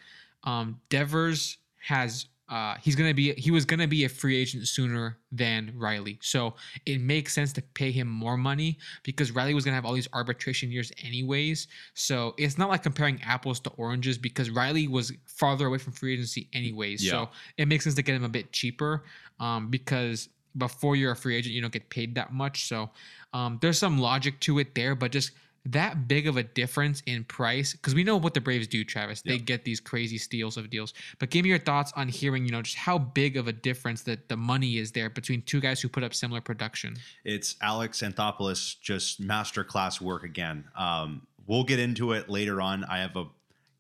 um, 0.44 0.80
Devers 0.90 1.58
has 1.88 2.26
uh, 2.54 2.76
he's 2.84 2.96
gonna 2.96 3.16
be 3.16 3.34
he 3.34 3.50
was 3.50 3.66
gonna 3.66 3.88
be 3.88 4.04
a 4.06 4.10
free 4.10 4.38
agent 4.38 4.68
sooner 4.68 5.18
than 5.32 5.74
Riley, 5.76 6.20
so 6.22 6.54
it 6.86 7.02
makes 7.02 7.34
sense 7.34 7.52
to 7.54 7.64
pay 7.74 7.90
him 7.90 8.08
more 8.08 8.38
money 8.38 8.78
because 9.02 9.32
Riley 9.32 9.56
was 9.56 9.66
gonna 9.66 9.74
have 9.74 9.86
all 9.86 9.94
these 9.94 10.08
arbitration 10.14 10.72
years 10.72 10.92
anyways. 11.04 11.68
So 11.96 12.36
it's 12.38 12.60
not 12.60 12.70
like 12.70 12.84
comparing 12.84 13.20
apples 13.24 13.60
to 13.62 13.72
oranges 13.72 14.20
because 14.20 14.52
Riley 14.52 14.88
was 14.88 15.12
farther 15.26 15.66
away 15.66 15.80
from 15.80 15.94
free 15.94 16.14
agency 16.14 16.48
anyways. 16.54 17.04
Yeah. 17.04 17.12
So 17.12 17.30
it 17.58 17.68
makes 17.68 17.86
sense 17.86 17.96
to 17.96 18.04
get 18.04 18.14
him 18.14 18.24
a 18.24 18.30
bit 18.30 18.52
cheaper 18.52 19.04
um, 19.40 19.72
because 19.72 20.30
before 20.56 20.96
you're 20.96 21.14
a 21.14 21.16
free 21.16 21.36
agent, 21.36 21.56
you 21.56 21.62
don't 21.62 21.74
get 21.74 21.90
paid 21.90 22.14
that 22.14 22.34
much. 22.34 22.68
So 22.68 22.92
um, 23.34 23.58
there's 23.64 23.80
some 23.80 23.98
logic 23.98 24.40
to 24.42 24.60
it 24.60 24.76
there, 24.76 24.94
but 24.94 25.12
just 25.12 25.32
that 25.66 26.08
big 26.08 26.28
of 26.28 26.36
a 26.36 26.44
difference 26.44 27.02
in 27.06 27.24
price 27.24 27.72
because 27.74 27.96
we 27.96 28.04
know 28.04 28.18
what 28.18 28.34
the 28.34 28.42
Braves 28.42 28.68
do, 28.68 28.84
Travis. 28.84 29.22
They 29.22 29.36
Yeah. 29.36 29.38
get 29.38 29.64
these 29.64 29.80
crazy 29.80 30.18
steals 30.18 30.58
of 30.58 30.70
deals. 30.70 30.94
But 31.20 31.30
give 31.30 31.44
me 31.44 31.50
your 31.50 31.60
thoughts 31.60 31.94
on 31.96 32.10
hearing, 32.10 32.46
you 32.46 32.52
know, 32.52 32.62
just 32.62 32.76
how 32.76 32.98
big 32.98 33.38
of 33.38 33.48
a 33.48 33.54
difference 33.54 34.02
that 34.04 34.28
the 34.28 34.36
money 34.36 34.78
is 34.78 34.92
there 34.92 35.10
between 35.10 35.42
two 35.44 35.62
guys 35.62 35.80
who 35.82 35.88
put 35.88 36.04
up 36.04 36.14
similar 36.14 36.42
production. 36.42 36.98
It's 37.24 37.56
Alex 37.62 38.02
Anthopoulos, 38.02 38.80
just 38.82 39.22
masterclass 39.22 40.02
work 40.02 40.24
again. 40.24 40.66
Um, 40.76 41.26
we'll 41.48 41.64
get 41.64 41.80
into 41.80 42.12
it 42.12 42.30
later 42.30 42.60
on. 42.62 42.84
I 42.84 43.00
have 43.00 43.16
a 43.16 43.28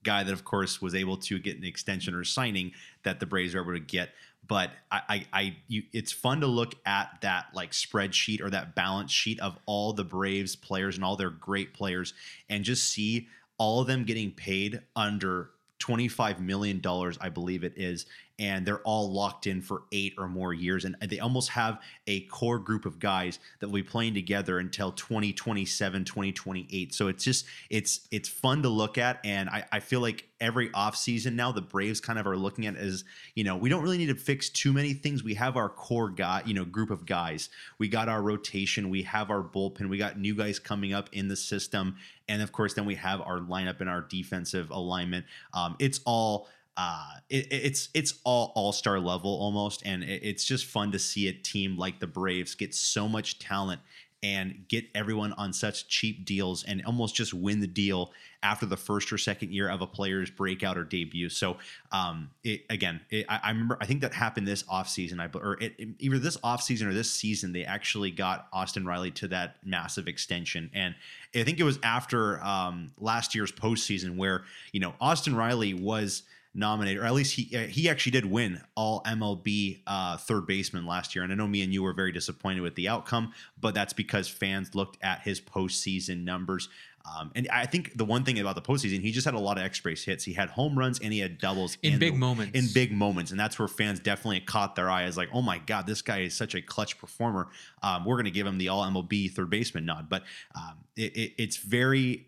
guy 0.03 0.23
that, 0.23 0.33
of 0.33 0.45
course, 0.45 0.81
was 0.81 0.95
able 0.95 1.17
to 1.17 1.39
get 1.39 1.57
an 1.57 1.63
extension 1.65 2.13
or 2.13 2.23
signing 2.23 2.71
that 3.03 3.19
the 3.19 3.25
Braves 3.25 3.55
were 3.55 3.61
able 3.61 3.73
to 3.73 3.79
get. 3.79 4.09
But 4.47 4.71
I, 4.91 5.01
I, 5.09 5.25
I 5.33 5.57
you, 5.67 5.83
it's 5.93 6.11
fun 6.11 6.41
to 6.41 6.47
look 6.47 6.75
at 6.85 7.19
that 7.21 7.47
like 7.53 7.71
spreadsheet 7.71 8.41
or 8.41 8.49
that 8.49 8.75
balance 8.75 9.11
sheet 9.11 9.39
of 9.39 9.57
all 9.65 9.93
the 9.93 10.03
Braves 10.03 10.55
players 10.55 10.95
and 10.95 11.05
all 11.05 11.15
their 11.15 11.29
great 11.29 11.73
players, 11.73 12.13
and 12.49 12.63
just 12.63 12.91
see 12.91 13.27
all 13.57 13.81
of 13.81 13.87
them 13.87 14.03
getting 14.03 14.31
paid 14.31 14.81
under 14.95 15.51
$25 15.79 16.39
million, 16.39 16.81
I 17.19 17.29
believe 17.29 17.63
it 17.63 17.73
is. 17.75 18.05
And 18.39 18.65
they're 18.65 18.81
all 18.81 19.11
locked 19.11 19.45
in 19.45 19.61
for 19.61 19.83
eight 19.91 20.15
or 20.17 20.27
more 20.27 20.53
years. 20.53 20.85
And 20.85 20.95
they 21.01 21.19
almost 21.19 21.49
have 21.49 21.79
a 22.07 22.21
core 22.21 22.59
group 22.59 22.85
of 22.85 22.99
guys 22.99 23.39
that 23.59 23.67
will 23.67 23.75
be 23.75 23.83
playing 23.83 24.15
together 24.15 24.59
until 24.59 24.91
2027, 24.91 26.03
2028. 26.03 26.93
So 26.93 27.07
it's 27.07 27.23
just, 27.23 27.45
it's, 27.69 28.07
it's 28.11 28.27
fun 28.27 28.63
to 28.63 28.69
look 28.69 28.97
at. 28.97 29.19
And 29.23 29.49
I, 29.49 29.65
I 29.71 29.79
feel 29.79 29.99
like 29.99 30.27
every 30.41 30.69
offseason 30.69 31.33
now, 31.35 31.51
the 31.51 31.61
Braves 31.61 32.01
kind 32.01 32.19
of 32.19 32.27
are 32.27 32.35
looking 32.35 32.65
at 32.65 32.75
as, 32.75 33.05
you 33.35 33.43
know, 33.43 33.55
we 33.55 33.69
don't 33.69 33.81
really 33.81 33.97
need 33.97 34.07
to 34.07 34.15
fix 34.15 34.49
too 34.49 34.73
many 34.73 34.93
things. 34.93 35.23
We 35.23 35.35
have 35.35 35.55
our 35.55 35.69
core 35.69 36.09
guy, 36.09 36.43
you 36.45 36.53
know, 36.53 36.65
group 36.65 36.89
of 36.89 37.05
guys. 37.05 37.49
We 37.77 37.87
got 37.87 38.09
our 38.09 38.21
rotation. 38.21 38.89
We 38.89 39.03
have 39.03 39.29
our 39.29 39.41
bullpen. 39.41 39.89
We 39.89 39.97
got 39.97 40.19
new 40.19 40.35
guys 40.35 40.59
coming 40.59 40.93
up 40.93 41.09
in 41.13 41.29
the 41.29 41.35
system. 41.37 41.95
And 42.27 42.41
of 42.41 42.51
course, 42.51 42.73
then 42.73 42.85
we 42.85 42.95
have 42.95 43.21
our 43.21 43.39
lineup 43.39 43.79
and 43.79 43.89
our 43.89 44.01
defensive 44.01 44.69
alignment. 44.69 45.25
Um, 45.53 45.75
it's 45.79 46.01
all 46.05 46.49
uh, 46.75 47.05
it, 47.29 47.47
it's 47.51 47.89
it's 47.93 48.15
all 48.23 48.51
all 48.55 48.71
star 48.71 48.99
level 48.99 49.31
almost, 49.31 49.83
and 49.85 50.03
it, 50.03 50.23
it's 50.23 50.43
just 50.45 50.65
fun 50.65 50.91
to 50.91 50.99
see 50.99 51.27
a 51.27 51.33
team 51.33 51.77
like 51.77 51.99
the 51.99 52.07
Braves 52.07 52.55
get 52.55 52.73
so 52.73 53.07
much 53.07 53.39
talent 53.39 53.81
and 54.23 54.65
get 54.69 54.85
everyone 54.95 55.33
on 55.33 55.51
such 55.51 55.87
cheap 55.89 56.23
deals 56.25 56.63
and 56.63 56.83
almost 56.85 57.13
just 57.13 57.33
win 57.33 57.59
the 57.59 57.67
deal 57.67 58.11
after 58.41 58.65
the 58.65 58.77
first 58.77 59.11
or 59.11 59.17
second 59.17 59.51
year 59.51 59.69
of 59.69 59.81
a 59.81 59.87
player's 59.87 60.29
breakout 60.29 60.77
or 60.77 60.85
debut. 60.85 61.27
So 61.29 61.57
um, 61.91 62.29
it, 62.43 62.61
again, 62.69 63.01
it, 63.09 63.25
I, 63.27 63.41
I 63.43 63.49
remember 63.49 63.77
I 63.81 63.85
think 63.85 63.99
that 64.01 64.13
happened 64.13 64.47
this 64.47 64.63
offseason. 64.63 65.19
I 65.19 65.29
or 65.37 65.61
it, 65.61 65.73
it- 65.77 65.89
either 65.99 66.19
this 66.19 66.37
offseason 66.37 66.87
or 66.87 66.93
this 66.93 67.11
season 67.11 67.51
they 67.51 67.65
actually 67.65 68.11
got 68.11 68.47
Austin 68.53 68.85
Riley 68.85 69.11
to 69.11 69.27
that 69.27 69.57
massive 69.63 70.07
extension, 70.07 70.71
and 70.73 70.95
I 71.35 71.43
think 71.43 71.59
it 71.59 71.63
was 71.63 71.77
after 71.83 72.41
um, 72.43 72.91
last 72.97 73.35
year's 73.35 73.51
postseason 73.51 74.15
where 74.15 74.43
you 74.71 74.79
know 74.79 74.93
Austin 75.01 75.35
Riley 75.35 75.73
was 75.73 76.23
nominated, 76.53 77.01
or 77.01 77.05
at 77.05 77.13
least 77.13 77.35
he 77.35 77.55
uh, 77.57 77.67
he 77.67 77.89
actually 77.89 78.11
did 78.11 78.25
win 78.25 78.61
All 78.75 79.01
MLB 79.03 79.81
uh, 79.87 80.17
third 80.17 80.45
baseman 80.47 80.85
last 80.85 81.15
year. 81.15 81.23
And 81.23 81.31
I 81.33 81.35
know 81.35 81.47
me 81.47 81.61
and 81.63 81.73
you 81.73 81.83
were 81.83 81.93
very 81.93 82.11
disappointed 82.11 82.61
with 82.61 82.75
the 82.75 82.87
outcome, 82.89 83.31
but 83.59 83.73
that's 83.73 83.93
because 83.93 84.27
fans 84.27 84.75
looked 84.75 84.97
at 85.03 85.21
his 85.21 85.41
postseason 85.41 86.23
numbers. 86.23 86.69
Um, 87.05 87.31
and 87.35 87.49
I 87.51 87.65
think 87.65 87.97
the 87.97 88.05
one 88.05 88.23
thing 88.23 88.39
about 88.39 88.55
the 88.55 88.61
postseason, 88.61 89.01
he 89.01 89.11
just 89.11 89.25
had 89.25 89.33
a 89.33 89.39
lot 89.39 89.57
of 89.57 89.65
extra 89.65 89.91
base 89.91 90.05
hits. 90.05 90.23
He 90.23 90.31
had 90.31 90.49
home 90.49 90.79
runs 90.79 90.99
and 90.99 91.11
he 91.11 91.19
had 91.19 91.37
doubles 91.37 91.77
In 91.83 91.99
big 91.99 92.13
the- 92.13 92.19
moments. 92.19 92.57
In 92.57 92.73
big 92.73 92.93
moments, 92.93 93.31
and 93.31 93.39
that's 93.39 93.59
where 93.59 93.67
fans 93.67 93.99
definitely 93.99 94.39
caught 94.39 94.77
their 94.77 94.89
eye 94.89 95.03
as 95.03 95.17
like, 95.17 95.27
oh 95.33 95.41
my 95.41 95.57
god, 95.57 95.85
this 95.85 96.01
guy 96.01 96.21
is 96.21 96.33
such 96.33 96.55
a 96.55 96.61
clutch 96.61 96.97
performer. 96.97 97.49
Um, 97.81 98.05
we're 98.05 98.15
going 98.15 98.23
to 98.25 98.31
give 98.31 98.47
him 98.47 98.57
the 98.57 98.69
All 98.69 98.85
MLB 98.85 99.31
third 99.31 99.49
baseman 99.49 99.85
nod. 99.85 100.07
But 100.07 100.23
um, 100.55 100.85
it, 100.95 101.13
it, 101.17 101.33
it's 101.37 101.57
very 101.57 102.27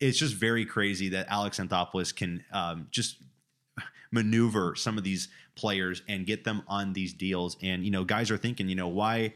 it's 0.00 0.18
just 0.18 0.34
very 0.34 0.64
crazy 0.64 1.08
that 1.08 1.26
Alex 1.28 1.58
Anthopoulos 1.58 2.14
can 2.14 2.44
um, 2.52 2.88
just 2.90 3.16
maneuver 4.10 4.74
some 4.74 4.98
of 4.98 5.04
these 5.04 5.28
players 5.54 6.02
and 6.08 6.26
get 6.26 6.44
them 6.44 6.62
on 6.66 6.92
these 6.92 7.12
deals. 7.12 7.56
And 7.62 7.84
you 7.84 7.90
know, 7.90 8.04
guys 8.04 8.30
are 8.30 8.38
thinking, 8.38 8.68
you 8.68 8.76
know, 8.76 8.88
why? 8.88 9.34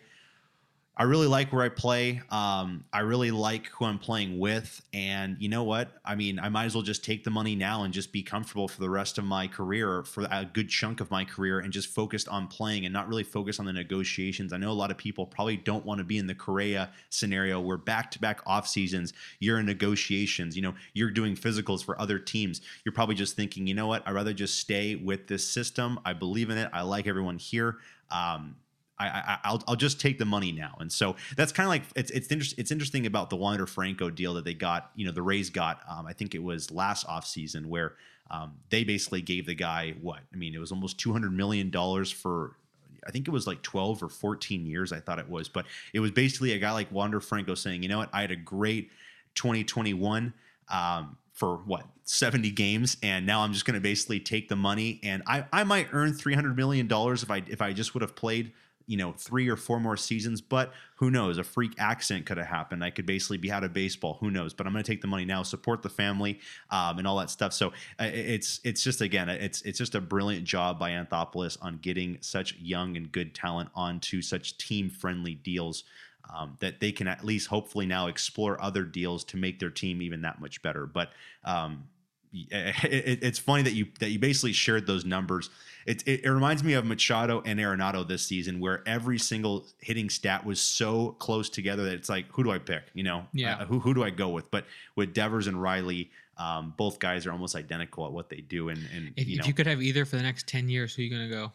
I 0.94 1.04
really 1.04 1.26
like 1.26 1.54
where 1.54 1.62
I 1.62 1.70
play. 1.70 2.20
Um, 2.28 2.84
I 2.92 3.00
really 3.00 3.30
like 3.30 3.68
who 3.68 3.86
I'm 3.86 3.98
playing 3.98 4.38
with, 4.38 4.82
and 4.92 5.38
you 5.40 5.48
know 5.48 5.64
what? 5.64 5.88
I 6.04 6.14
mean, 6.14 6.38
I 6.38 6.50
might 6.50 6.66
as 6.66 6.74
well 6.74 6.82
just 6.82 7.02
take 7.02 7.24
the 7.24 7.30
money 7.30 7.56
now 7.56 7.84
and 7.84 7.94
just 7.94 8.12
be 8.12 8.22
comfortable 8.22 8.68
for 8.68 8.78
the 8.78 8.90
rest 8.90 9.16
of 9.16 9.24
my 9.24 9.46
career, 9.46 10.04
for 10.04 10.28
a 10.30 10.44
good 10.44 10.68
chunk 10.68 11.00
of 11.00 11.10
my 11.10 11.24
career, 11.24 11.60
and 11.60 11.72
just 11.72 11.88
focused 11.88 12.28
on 12.28 12.46
playing 12.46 12.84
and 12.84 12.92
not 12.92 13.08
really 13.08 13.22
focus 13.22 13.58
on 13.58 13.64
the 13.64 13.72
negotiations. 13.72 14.52
I 14.52 14.58
know 14.58 14.70
a 14.70 14.72
lot 14.72 14.90
of 14.90 14.98
people 14.98 15.24
probably 15.24 15.56
don't 15.56 15.86
want 15.86 15.96
to 15.98 16.04
be 16.04 16.18
in 16.18 16.26
the 16.26 16.34
Correa 16.34 16.90
scenario 17.08 17.58
where 17.58 17.78
back-to-back 17.78 18.42
off 18.44 18.68
seasons 18.68 19.14
you're 19.40 19.58
in 19.58 19.64
negotiations. 19.64 20.56
You 20.56 20.62
know, 20.62 20.74
you're 20.92 21.10
doing 21.10 21.36
physicals 21.36 21.82
for 21.82 21.98
other 21.98 22.18
teams. 22.18 22.60
You're 22.84 22.92
probably 22.92 23.14
just 23.14 23.34
thinking, 23.34 23.66
you 23.66 23.72
know 23.72 23.86
what? 23.86 24.06
I'd 24.06 24.12
rather 24.12 24.34
just 24.34 24.58
stay 24.58 24.96
with 24.96 25.26
this 25.26 25.48
system. 25.48 25.98
I 26.04 26.12
believe 26.12 26.50
in 26.50 26.58
it. 26.58 26.68
I 26.70 26.82
like 26.82 27.06
everyone 27.06 27.38
here. 27.38 27.78
Um, 28.10 28.56
I, 28.98 29.06
I 29.06 29.38
I'll, 29.44 29.62
I'll 29.68 29.76
just 29.76 30.00
take 30.00 30.18
the 30.18 30.24
money 30.24 30.52
now, 30.52 30.76
and 30.80 30.90
so 30.90 31.16
that's 31.36 31.52
kind 31.52 31.66
of 31.66 31.70
like 31.70 31.82
it's 31.96 32.10
it's 32.10 32.30
interesting. 32.30 32.60
It's 32.60 32.70
interesting 32.70 33.06
about 33.06 33.30
the 33.30 33.36
Wander 33.36 33.66
Franco 33.66 34.10
deal 34.10 34.34
that 34.34 34.44
they 34.44 34.54
got. 34.54 34.90
You 34.94 35.06
know, 35.06 35.12
the 35.12 35.22
Rays 35.22 35.50
got. 35.50 35.80
Um, 35.88 36.06
I 36.06 36.12
think 36.12 36.34
it 36.34 36.42
was 36.42 36.70
last 36.70 37.06
offseason 37.06 37.66
where 37.66 37.94
um, 38.30 38.54
they 38.70 38.84
basically 38.84 39.22
gave 39.22 39.46
the 39.46 39.54
guy 39.54 39.94
what 40.00 40.20
I 40.32 40.36
mean. 40.36 40.54
It 40.54 40.58
was 40.58 40.72
almost 40.72 40.98
two 40.98 41.12
hundred 41.12 41.32
million 41.32 41.70
dollars 41.70 42.10
for. 42.10 42.56
I 43.04 43.10
think 43.10 43.26
it 43.26 43.32
was 43.32 43.48
like 43.48 43.62
12 43.62 44.04
or 44.04 44.08
14 44.08 44.64
years, 44.64 44.92
I 44.92 45.00
thought 45.00 45.18
it 45.18 45.28
was. 45.28 45.48
But 45.48 45.66
it 45.92 45.98
was 45.98 46.12
basically 46.12 46.52
a 46.52 46.58
guy 46.60 46.70
like 46.70 46.92
Wander 46.92 47.18
Franco 47.18 47.56
saying, 47.56 47.82
you 47.82 47.88
know 47.88 47.98
what, 47.98 48.08
I 48.12 48.20
had 48.20 48.30
a 48.30 48.36
great 48.36 48.90
2021 49.34 50.32
um, 50.68 51.16
for 51.32 51.56
what 51.56 51.84
70 52.04 52.52
games, 52.52 52.96
and 53.02 53.26
now 53.26 53.40
I'm 53.40 53.52
just 53.52 53.64
going 53.64 53.74
to 53.74 53.80
basically 53.80 54.20
take 54.20 54.48
the 54.48 54.54
money, 54.54 55.00
and 55.02 55.24
I, 55.26 55.46
I 55.52 55.64
might 55.64 55.88
earn 55.92 56.12
300 56.12 56.56
million 56.56 56.86
dollars 56.86 57.24
if 57.24 57.30
I 57.30 57.42
if 57.48 57.60
I 57.60 57.72
just 57.72 57.94
would 57.94 58.02
have 58.02 58.14
played 58.14 58.52
you 58.86 58.96
know, 58.96 59.12
three 59.12 59.48
or 59.48 59.56
four 59.56 59.80
more 59.80 59.96
seasons. 59.96 60.40
But 60.40 60.72
who 60.96 61.10
knows? 61.10 61.38
A 61.38 61.44
freak 61.44 61.74
accident 61.78 62.26
could 62.26 62.38
have 62.38 62.46
happened. 62.46 62.84
I 62.84 62.90
could 62.90 63.06
basically 63.06 63.38
be 63.38 63.50
out 63.50 63.64
of 63.64 63.72
baseball. 63.72 64.18
Who 64.20 64.30
knows? 64.30 64.52
But 64.54 64.66
I'm 64.66 64.72
going 64.72 64.84
to 64.84 64.90
take 64.90 65.00
the 65.00 65.08
money 65.08 65.24
now, 65.24 65.42
support 65.42 65.82
the 65.82 65.88
family, 65.88 66.40
um, 66.70 66.98
and 66.98 67.06
all 67.06 67.16
that 67.18 67.30
stuff. 67.30 67.52
So 67.52 67.68
uh, 67.98 68.10
it's 68.12 68.60
it's 68.64 68.82
just 68.82 69.00
again, 69.00 69.28
it's 69.28 69.62
it's 69.62 69.78
just 69.78 69.94
a 69.94 70.00
brilliant 70.00 70.44
job 70.44 70.78
by 70.78 70.90
Anthopoulos 70.90 71.58
on 71.60 71.78
getting 71.78 72.18
such 72.20 72.56
young 72.56 72.96
and 72.96 73.10
good 73.10 73.34
talent 73.34 73.70
onto 73.74 74.22
such 74.22 74.58
team 74.58 74.90
friendly 74.90 75.34
deals. 75.34 75.84
Um, 76.32 76.56
that 76.60 76.78
they 76.78 76.92
can 76.92 77.08
at 77.08 77.24
least 77.24 77.48
hopefully 77.48 77.84
now 77.84 78.06
explore 78.06 78.62
other 78.62 78.84
deals 78.84 79.24
to 79.24 79.36
make 79.36 79.58
their 79.58 79.70
team 79.70 80.00
even 80.00 80.22
that 80.22 80.40
much 80.40 80.62
better. 80.62 80.86
But 80.86 81.10
um, 81.44 81.88
it, 82.32 83.22
it's 83.22 83.38
funny 83.38 83.62
that 83.62 83.74
you 83.74 83.86
that 84.00 84.10
you 84.10 84.18
basically 84.18 84.52
shared 84.52 84.86
those 84.86 85.04
numbers. 85.04 85.50
It, 85.84 86.06
it, 86.06 86.24
it, 86.24 86.30
reminds 86.30 86.62
me 86.62 86.74
of 86.74 86.84
Machado 86.84 87.42
and 87.44 87.58
Arenado 87.58 88.06
this 88.06 88.22
season, 88.22 88.60
where 88.60 88.82
every 88.86 89.18
single 89.18 89.66
hitting 89.78 90.08
stat 90.08 90.46
was 90.46 90.60
so 90.60 91.16
close 91.18 91.50
together 91.50 91.84
that 91.84 91.94
it's 91.94 92.08
like, 92.08 92.26
who 92.30 92.44
do 92.44 92.52
I 92.52 92.58
pick? 92.58 92.84
You 92.94 93.02
know, 93.02 93.26
yeah, 93.32 93.56
uh, 93.56 93.64
who 93.66 93.80
who 93.80 93.92
do 93.92 94.04
I 94.04 94.10
go 94.10 94.28
with? 94.28 94.50
But 94.50 94.64
with 94.94 95.12
Devers 95.12 95.46
and 95.48 95.60
Riley, 95.60 96.10
um, 96.38 96.72
both 96.76 96.98
guys 96.98 97.26
are 97.26 97.32
almost 97.32 97.56
identical 97.56 98.06
at 98.06 98.12
what 98.12 98.30
they 98.30 98.40
do. 98.40 98.68
And 98.68 98.78
and 98.94 99.12
if 99.16 99.28
you, 99.28 99.36
know, 99.36 99.40
if 99.40 99.46
you 99.48 99.54
could 99.54 99.66
have 99.66 99.82
either 99.82 100.04
for 100.04 100.16
the 100.16 100.22
next 100.22 100.46
ten 100.46 100.68
years, 100.68 100.94
who 100.94 101.02
are 101.02 101.04
you 101.04 101.10
gonna 101.10 101.28
go? 101.28 101.52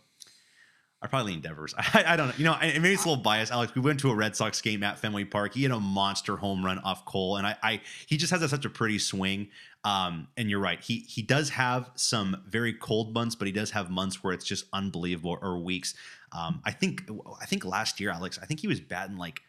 I 1.01 1.07
probably 1.07 1.33
lean 1.33 1.41
Devers. 1.41 1.73
I, 1.77 2.03
I, 2.07 2.15
don't 2.15 2.29
know. 2.29 2.33
You 2.37 2.45
know, 2.45 2.57
maybe 2.59 2.93
it's 2.93 3.05
a 3.05 3.09
little 3.09 3.23
biased. 3.23 3.51
Alex, 3.51 3.75
we 3.75 3.81
went 3.81 3.99
to 3.99 4.09
a 4.09 4.15
Red 4.15 4.35
Sox 4.35 4.61
game 4.61 4.81
at 4.83 4.97
Fenway 4.99 5.25
Park. 5.25 5.53
He 5.53 5.63
had 5.63 5.71
a 5.71 5.79
monster 5.79 6.37
home 6.37 6.65
run 6.65 6.79
off 6.79 7.05
Cole, 7.05 7.37
and 7.37 7.45
I, 7.45 7.55
I 7.61 7.81
he 8.07 8.17
just 8.17 8.31
has 8.31 8.41
a, 8.41 8.49
such 8.49 8.65
a 8.65 8.69
pretty 8.69 8.99
swing. 8.99 9.49
Um, 9.83 10.27
and 10.35 10.49
you're 10.49 10.59
right. 10.59 10.81
He 10.81 10.99
he 11.07 11.21
does 11.21 11.49
have 11.49 11.91
some 11.95 12.43
very 12.47 12.73
cold 12.73 13.13
months, 13.13 13.35
but 13.35 13.47
he 13.47 13.51
does 13.51 13.71
have 13.71 13.89
months 13.89 14.23
where 14.23 14.33
it's 14.33 14.45
just 14.45 14.65
unbelievable 14.73 15.37
or 15.41 15.59
weeks. 15.59 15.93
Um, 16.31 16.61
I 16.65 16.71
think 16.71 17.03
I 17.39 17.45
think 17.45 17.63
last 17.63 17.99
year, 17.99 18.09
Alex, 18.09 18.39
I 18.41 18.45
think 18.45 18.59
he 18.59 18.67
was 18.67 18.79
batting 18.79 19.17
like 19.17 19.41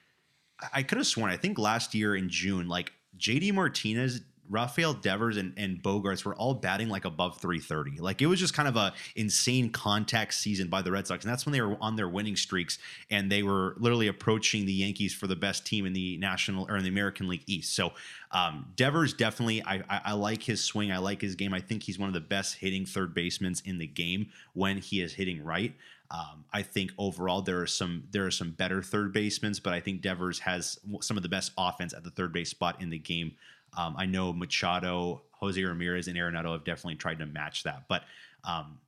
I 0.72 0.82
could 0.82 0.98
have 0.98 1.06
sworn. 1.06 1.30
I 1.30 1.36
think 1.36 1.58
last 1.58 1.94
year 1.94 2.14
in 2.14 2.28
June, 2.28 2.68
like 2.68 2.92
JD 3.18 3.54
Martinez 3.54 4.20
Rafael 4.48 4.94
Devers 4.94 5.36
and, 5.36 5.52
and 5.56 5.82
Bogaerts 5.82 6.24
were 6.24 6.34
all 6.34 6.54
batting 6.54 6.88
like 6.88 7.04
above 7.04 7.38
330. 7.38 8.00
Like 8.00 8.22
it 8.22 8.26
was 8.26 8.40
just 8.40 8.54
kind 8.54 8.68
of 8.68 8.76
a 8.76 8.92
insane 9.16 9.70
contact 9.70 10.34
season 10.34 10.68
by 10.68 10.82
the 10.82 10.90
Red 10.90 11.06
Sox. 11.06 11.24
And 11.24 11.32
that's 11.32 11.46
when 11.46 11.52
they 11.52 11.60
were 11.60 11.76
on 11.80 11.96
their 11.96 12.08
winning 12.08 12.36
streaks 12.36 12.78
and 13.10 13.30
they 13.30 13.42
were 13.42 13.74
literally 13.78 14.08
approaching 14.08 14.66
the 14.66 14.72
Yankees 14.72 15.14
for 15.14 15.26
the 15.26 15.36
best 15.36 15.66
team 15.66 15.86
in 15.86 15.92
the 15.92 16.16
national 16.18 16.66
or 16.68 16.76
in 16.76 16.82
the 16.82 16.88
American 16.88 17.28
League 17.28 17.44
East. 17.46 17.74
So 17.74 17.92
um, 18.30 18.66
Devers 18.76 19.14
definitely, 19.14 19.62
I, 19.62 19.76
I, 19.88 20.00
I 20.06 20.12
like 20.12 20.42
his 20.42 20.62
swing. 20.62 20.92
I 20.92 20.98
like 20.98 21.20
his 21.20 21.34
game. 21.34 21.54
I 21.54 21.60
think 21.60 21.82
he's 21.82 21.98
one 21.98 22.08
of 22.08 22.14
the 22.14 22.20
best 22.20 22.56
hitting 22.56 22.86
third 22.86 23.14
basemen 23.14 23.54
in 23.64 23.78
the 23.78 23.86
game 23.86 24.28
when 24.52 24.78
he 24.78 25.00
is 25.00 25.14
hitting 25.14 25.42
right. 25.42 25.74
Um, 26.10 26.44
I 26.52 26.62
think 26.62 26.92
overall 26.96 27.42
there 27.42 27.60
are 27.60 27.66
some 27.66 28.04
there 28.12 28.24
are 28.24 28.30
some 28.30 28.52
better 28.52 28.82
third 28.82 29.12
basemen, 29.12 29.52
but 29.62 29.74
I 29.74 29.80
think 29.80 30.00
Devers 30.00 30.38
has 30.40 30.78
some 31.02 31.18
of 31.18 31.22
the 31.22 31.28
best 31.28 31.52
offense 31.58 31.92
at 31.92 32.02
the 32.02 32.10
third 32.10 32.32
base 32.32 32.48
spot 32.48 32.80
in 32.80 32.88
the 32.88 32.98
game. 32.98 33.32
Um, 33.76 33.94
I 33.98 34.06
know 34.06 34.32
Machado, 34.32 35.22
Jose 35.32 35.62
Ramirez, 35.62 36.08
and 36.08 36.16
Arenado 36.16 36.52
have 36.52 36.64
definitely 36.64 36.96
tried 36.96 37.18
to 37.20 37.26
match 37.26 37.62
that, 37.64 37.84
but 37.88 38.02
um, 38.44 38.78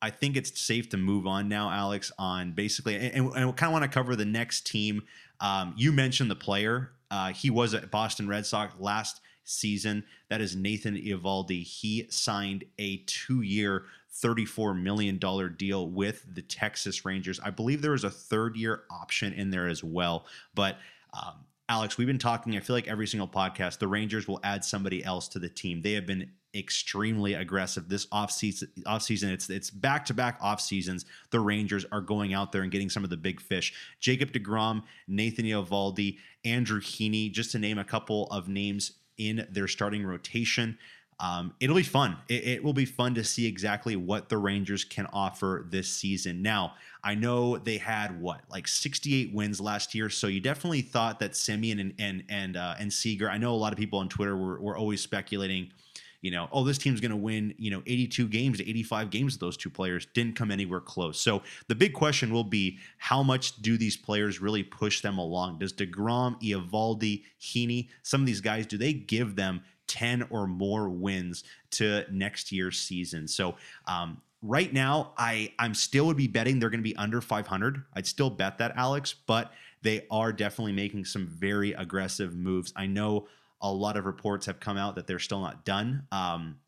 I 0.00 0.10
think 0.10 0.36
it's 0.36 0.58
safe 0.60 0.88
to 0.90 0.96
move 0.96 1.26
on 1.26 1.48
now, 1.48 1.70
Alex. 1.70 2.12
On 2.18 2.52
basically, 2.52 2.96
and, 2.96 3.32
and 3.32 3.36
I 3.36 3.52
kind 3.52 3.64
of 3.64 3.72
want 3.72 3.84
to 3.84 3.88
cover 3.88 4.16
the 4.16 4.24
next 4.24 4.66
team. 4.66 5.02
Um, 5.40 5.74
you 5.76 5.92
mentioned 5.92 6.30
the 6.30 6.36
player. 6.36 6.92
Uh, 7.10 7.32
he 7.32 7.50
was 7.50 7.74
at 7.74 7.90
Boston 7.90 8.28
Red 8.28 8.46
Sox 8.46 8.74
last 8.78 9.20
season. 9.44 10.04
That 10.28 10.40
is 10.40 10.54
Nathan 10.54 10.94
Eovaldi. 10.94 11.62
He 11.62 12.06
signed 12.10 12.64
a 12.78 12.98
two-year, 13.06 13.86
$34 14.22 14.80
million 14.80 15.18
deal 15.56 15.90
with 15.90 16.24
the 16.32 16.42
Texas 16.42 17.04
Rangers. 17.04 17.40
I 17.42 17.50
believe 17.50 17.82
there 17.82 17.92
was 17.92 18.04
a 18.04 18.10
third 18.10 18.56
year 18.56 18.82
option 18.90 19.32
in 19.32 19.50
there 19.50 19.68
as 19.68 19.82
well. 19.82 20.26
But 20.54 20.76
um, 21.14 21.44
Alex, 21.70 21.98
we've 21.98 22.06
been 22.06 22.18
talking, 22.18 22.56
I 22.56 22.60
feel 22.60 22.74
like 22.74 22.88
every 22.88 23.06
single 23.06 23.28
podcast, 23.28 23.78
the 23.78 23.88
Rangers 23.88 24.26
will 24.26 24.40
add 24.42 24.64
somebody 24.64 25.04
else 25.04 25.28
to 25.28 25.38
the 25.38 25.50
team. 25.50 25.82
They 25.82 25.92
have 25.92 26.06
been 26.06 26.30
extremely 26.54 27.34
aggressive 27.34 27.90
this 27.90 28.06
offseason. 28.06 28.68
Offseason, 28.86 29.30
it's 29.30 29.50
it's 29.50 29.70
back 29.70 30.06
to 30.06 30.14
back 30.14 30.38
off 30.40 30.62
seasons. 30.62 31.04
The 31.30 31.40
Rangers 31.40 31.84
are 31.92 32.00
going 32.00 32.32
out 32.32 32.52
there 32.52 32.62
and 32.62 32.72
getting 32.72 32.88
some 32.88 33.04
of 33.04 33.10
the 33.10 33.18
big 33.18 33.38
fish. 33.38 33.74
Jacob 34.00 34.32
Degrom, 34.32 34.82
Nathan 35.06 35.44
Eovaldi, 35.44 36.16
Andrew 36.44 36.80
Heaney, 36.80 37.30
just 37.30 37.52
to 37.52 37.58
name 37.58 37.78
a 37.78 37.84
couple 37.84 38.28
of 38.28 38.48
names 38.48 38.92
in 39.18 39.46
their 39.50 39.68
starting 39.68 40.06
rotation. 40.06 40.78
Um, 41.20 41.52
it'll 41.58 41.74
be 41.74 41.82
fun. 41.82 42.16
It, 42.28 42.46
it, 42.46 42.64
will 42.64 42.72
be 42.72 42.84
fun 42.84 43.14
to 43.16 43.24
see 43.24 43.46
exactly 43.46 43.96
what 43.96 44.28
the 44.28 44.38
Rangers 44.38 44.84
can 44.84 45.06
offer 45.12 45.66
this 45.68 45.88
season. 45.88 46.42
Now, 46.42 46.74
I 47.02 47.16
know 47.16 47.58
they 47.58 47.78
had 47.78 48.20
what 48.20 48.42
like 48.48 48.68
68 48.68 49.34
wins 49.34 49.60
last 49.60 49.96
year, 49.96 50.10
so 50.10 50.28
you 50.28 50.40
definitely 50.40 50.82
thought 50.82 51.18
that 51.18 51.32
Semien 51.32 51.80
and 51.80 51.94
and 51.98 52.22
and 52.28 52.56
uh, 52.56 52.76
and 52.78 52.92
Seager. 52.92 53.28
I 53.28 53.36
know 53.36 53.52
a 53.52 53.56
lot 53.56 53.72
of 53.72 53.78
people 53.78 53.98
on 53.98 54.08
Twitter 54.08 54.36
were, 54.36 54.60
were 54.60 54.76
always 54.76 55.00
speculating, 55.00 55.72
you 56.20 56.30
know, 56.30 56.48
oh, 56.52 56.62
this 56.62 56.78
team's 56.78 57.00
going 57.00 57.10
to 57.10 57.16
win, 57.16 57.52
you 57.58 57.72
know, 57.72 57.82
82 57.86 58.28
games 58.28 58.58
to 58.58 58.68
85 58.68 59.10
games 59.10 59.38
those 59.38 59.56
two 59.56 59.70
players. 59.70 60.06
Didn't 60.14 60.36
come 60.36 60.52
anywhere 60.52 60.80
close. 60.80 61.18
So 61.20 61.42
the 61.66 61.74
big 61.74 61.94
question 61.94 62.32
will 62.32 62.44
be, 62.44 62.78
how 62.98 63.24
much 63.24 63.60
do 63.60 63.76
these 63.76 63.96
players 63.96 64.40
really 64.40 64.62
push 64.62 65.00
them 65.00 65.18
along? 65.18 65.58
Does 65.58 65.72
Degrom, 65.72 66.40
Eovaldi, 66.42 67.24
Heaney, 67.40 67.88
some 68.02 68.20
of 68.20 68.26
these 68.26 68.40
guys, 68.40 68.66
do 68.66 68.76
they 68.78 68.92
give 68.92 69.36
them 69.36 69.62
10 69.88 70.26
or 70.30 70.46
more 70.46 70.88
wins 70.88 71.44
to 71.70 72.04
next 72.10 72.52
year's 72.52 72.78
season. 72.78 73.26
So, 73.26 73.56
um, 73.86 74.20
right 74.42 74.72
now, 74.72 75.12
I 75.16 75.52
I'm 75.58 75.74
still 75.74 76.06
would 76.06 76.16
be 76.16 76.28
betting 76.28 76.60
they're 76.60 76.70
going 76.70 76.80
to 76.80 76.84
be 76.84 76.96
under 76.96 77.20
500. 77.20 77.82
I'd 77.94 78.06
still 78.06 78.30
bet 78.30 78.58
that, 78.58 78.76
Alex, 78.76 79.14
but 79.26 79.52
they 79.82 80.06
are 80.10 80.32
definitely 80.32 80.72
making 80.72 81.04
some 81.04 81.26
very 81.26 81.72
aggressive 81.72 82.36
moves. 82.36 82.72
I 82.76 82.86
know 82.86 83.28
a 83.60 83.72
lot 83.72 83.96
of 83.96 84.06
reports 84.06 84.46
have 84.46 84.60
come 84.60 84.76
out 84.76 84.94
that 84.96 85.06
they're 85.06 85.18
still 85.18 85.40
not 85.40 85.64
done. 85.64 86.06
Um, 86.12 86.58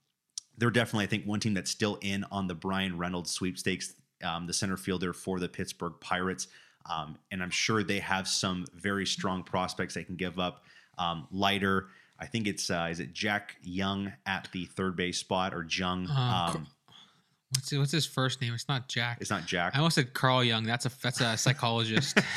they're 0.59 0.71
definitely, 0.71 1.05
I 1.05 1.09
think, 1.09 1.25
one 1.25 1.41
team 1.41 1.55
that's 1.55 1.71
still 1.71 1.99
in 2.03 2.25
on 2.31 2.47
the 2.47 2.55
Bryan 2.55 2.99
Reynolds 2.99 3.31
sweepstakes, 3.31 3.95
um, 4.23 4.47
the 4.47 4.53
center 4.53 4.77
fielder 4.77 5.13
for 5.13 5.41
the 5.41 5.49
Pittsburgh 5.49 5.95
Pirates. 6.01 6.49
Um, 6.91 7.17
and 7.31 7.43
I'm 7.43 7.51
sure 7.51 7.83
they 7.83 8.01
have 8.01 8.27
some 8.27 8.67
very 8.75 9.07
strong 9.07 9.43
prospects 9.43 9.95
they 9.95 10.05
can 10.05 10.17
give 10.17 10.39
up. 10.39 10.65
Um, 10.99 11.27
Leiter, 11.31 11.89
I 12.21 12.27
think 12.27 12.47
it's 12.47 12.71
uh, 12.71 12.89
is 12.91 13.01
it 13.01 13.13
Jack 13.13 13.57
Young 13.63 14.13
at 14.27 14.49
the 14.53 14.67
third 14.67 14.95
base 14.97 15.19
spot 15.19 15.55
or 15.55 15.67
Jung? 15.69 16.07
Uh, 16.07 16.53
um, 16.55 16.67
what's 17.55 17.73
what's 17.73 17.93
his 17.93 18.07
first 18.07 18.41
name? 18.41 18.53
It's 18.53 18.69
not 18.69 18.89
Jack. 18.89 19.19
It's 19.21 19.31
not 19.31 19.47
Jack. 19.47 19.75
I 19.75 19.79
almost 19.79 19.95
said 19.95 20.13
Carl 20.13 20.45
Jung. 20.45 20.65
That's 20.65 20.87
a 20.87 20.91
that's 21.03 21.21
a 21.21 21.37
psychologist. 21.37 22.19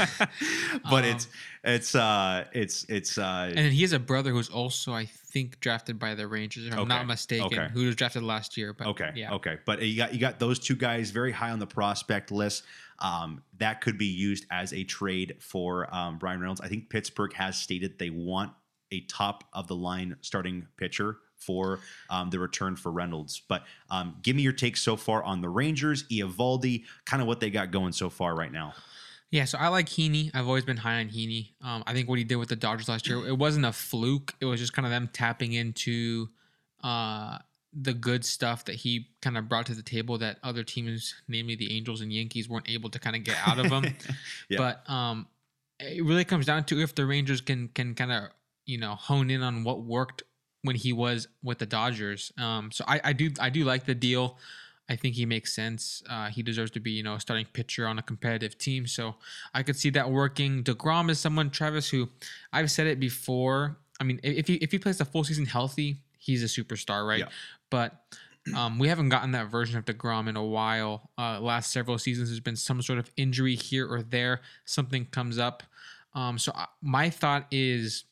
but 0.89 1.03
um, 1.03 1.03
it's 1.03 1.27
it's 1.63 1.95
uh 1.95 2.45
it's 2.53 2.85
it's 2.89 3.17
uh 3.17 3.51
and 3.55 3.73
he 3.73 3.81
has 3.81 3.91
a 3.91 3.99
brother 3.99 4.31
who's 4.31 4.49
also 4.49 4.93
I 4.93 5.05
think 5.05 5.59
drafted 5.59 5.99
by 5.99 6.15
the 6.15 6.27
Rangers. 6.27 6.65
If 6.67 6.77
I'm 6.77 6.87
not 6.87 7.05
mistaken, 7.05 7.59
okay. 7.59 7.67
who 7.73 7.85
was 7.85 7.95
drafted 7.95 8.23
last 8.23 8.55
year. 8.57 8.73
But 8.73 8.87
okay, 8.87 9.11
yeah, 9.15 9.33
okay. 9.33 9.57
But 9.65 9.81
you 9.81 9.97
got 9.97 10.13
you 10.13 10.19
got 10.19 10.39
those 10.39 10.59
two 10.59 10.75
guys 10.75 11.11
very 11.11 11.31
high 11.31 11.51
on 11.51 11.59
the 11.59 11.67
prospect 11.67 12.31
list. 12.31 12.63
Um, 12.99 13.43
that 13.57 13.81
could 13.81 13.97
be 13.97 14.05
used 14.05 14.45
as 14.49 14.71
a 14.71 14.83
trade 14.85 15.35
for 15.39 15.93
um, 15.93 16.17
Bryan 16.19 16.39
Reynolds. 16.39 16.61
I 16.61 16.69
think 16.69 16.89
Pittsburgh 16.89 17.33
has 17.33 17.59
stated 17.59 17.99
they 17.99 18.11
want 18.11 18.53
a 18.93 19.01
top 19.01 19.43
of 19.51 19.67
the 19.67 19.75
line 19.75 20.15
starting 20.21 20.67
pitcher 20.77 21.17
for 21.35 21.79
um, 22.09 22.29
the 22.29 22.39
return 22.39 22.75
for 22.75 22.91
Reynolds. 22.91 23.41
But 23.47 23.63
um, 23.89 24.15
give 24.21 24.35
me 24.35 24.43
your 24.43 24.53
take 24.53 24.77
so 24.77 24.95
far 24.95 25.23
on 25.23 25.41
the 25.41 25.49
Rangers, 25.49 26.03
Eovaldi, 26.03 26.83
kind 27.05 27.21
of 27.21 27.27
what 27.27 27.39
they 27.39 27.49
got 27.49 27.71
going 27.71 27.91
so 27.91 28.09
far 28.09 28.35
right 28.35 28.51
now. 28.51 28.73
Yeah, 29.31 29.45
so 29.45 29.57
I 29.57 29.69
like 29.69 29.87
Heaney. 29.87 30.29
I've 30.35 30.47
always 30.47 30.63
been 30.63 30.77
high 30.77 30.99
on 30.99 31.09
Heaney. 31.09 31.53
Um, 31.61 31.83
I 31.87 31.93
think 31.93 32.07
what 32.07 32.19
he 32.19 32.23
did 32.23 32.35
with 32.35 32.49
the 32.49 32.55
Dodgers 32.55 32.87
last 32.87 33.07
year, 33.07 33.27
it 33.27 33.37
wasn't 33.37 33.65
a 33.65 33.71
fluke. 33.71 34.35
It 34.39 34.45
was 34.45 34.59
just 34.59 34.73
kind 34.73 34.85
of 34.85 34.91
them 34.91 35.09
tapping 35.11 35.53
into 35.53 36.29
uh, 36.83 37.39
the 37.73 37.95
good 37.95 38.23
stuff 38.23 38.65
that 38.65 38.75
he 38.75 39.07
kind 39.23 39.35
of 39.35 39.49
brought 39.49 39.65
to 39.65 39.73
the 39.73 39.81
table 39.81 40.19
that 40.19 40.37
other 40.43 40.63
teams, 40.63 41.15
namely 41.27 41.55
the 41.55 41.75
Angels 41.75 42.01
and 42.01 42.13
Yankees, 42.13 42.47
weren't 42.47 42.69
able 42.69 42.91
to 42.91 42.99
kind 42.99 43.15
of 43.15 43.23
get 43.23 43.35
out 43.47 43.57
of 43.57 43.71
him. 43.71 43.95
yeah. 44.49 44.57
But 44.59 44.87
um, 44.87 45.27
it 45.79 46.05
really 46.05 46.25
comes 46.25 46.45
down 46.45 46.65
to 46.65 46.79
if 46.79 46.93
the 46.93 47.05
Rangers 47.05 47.41
can 47.41 47.69
can 47.69 47.95
kind 47.95 48.11
of 48.11 48.23
you 48.65 48.77
know 48.77 48.95
hone 48.95 49.29
in 49.29 49.41
on 49.41 49.63
what 49.63 49.81
worked 49.81 50.23
when 50.63 50.75
he 50.75 50.93
was 50.93 51.27
with 51.43 51.59
the 51.59 51.65
Dodgers. 51.65 52.31
Um, 52.37 52.71
so 52.71 52.83
I, 52.87 53.01
I 53.03 53.13
do 53.13 53.31
I 53.39 53.49
do 53.49 53.63
like 53.63 53.85
the 53.85 53.95
deal. 53.95 54.37
I 54.89 54.95
think 54.95 55.15
he 55.15 55.25
makes 55.25 55.53
sense. 55.53 56.03
Uh, 56.09 56.27
he 56.27 56.43
deserves 56.43 56.71
to 56.71 56.79
be, 56.81 56.91
you 56.91 57.03
know, 57.03 57.13
a 57.13 57.19
starting 57.19 57.45
pitcher 57.53 57.87
on 57.87 57.99
a 57.99 58.01
competitive 58.01 58.57
team. 58.57 58.85
So 58.85 59.15
I 59.53 59.63
could 59.63 59.77
see 59.77 59.89
that 59.91 60.11
working. 60.11 60.61
Degrom 60.61 61.09
is 61.09 61.19
someone, 61.19 61.49
Travis, 61.49 61.89
who 61.89 62.09
I've 62.51 62.69
said 62.69 62.87
it 62.87 62.99
before. 62.99 63.77
I 64.01 64.03
mean, 64.03 64.19
if 64.23 64.47
he 64.47 64.55
if 64.55 64.71
he 64.71 64.79
plays 64.79 64.97
the 64.97 65.05
full 65.05 65.23
season 65.23 65.45
healthy, 65.45 65.97
he's 66.17 66.43
a 66.43 66.47
superstar, 66.47 67.07
right? 67.07 67.19
Yeah. 67.19 67.29
But 67.69 67.95
um, 68.55 68.77
we 68.77 68.89
haven't 68.89 69.09
gotten 69.09 69.31
that 69.31 69.49
version 69.49 69.77
of 69.77 69.85
Degrom 69.85 70.27
in 70.27 70.35
a 70.35 70.43
while. 70.43 71.09
Uh, 71.17 71.39
last 71.39 71.71
several 71.71 71.97
seasons, 71.97 72.29
there's 72.29 72.41
been 72.41 72.57
some 72.57 72.81
sort 72.81 72.99
of 72.99 73.09
injury 73.15 73.55
here 73.55 73.87
or 73.87 74.01
there. 74.01 74.41
Something 74.65 75.05
comes 75.05 75.37
up. 75.37 75.63
Um, 76.13 76.37
so 76.37 76.51
I, 76.53 76.67
my 76.81 77.09
thought 77.09 77.47
is 77.51 78.03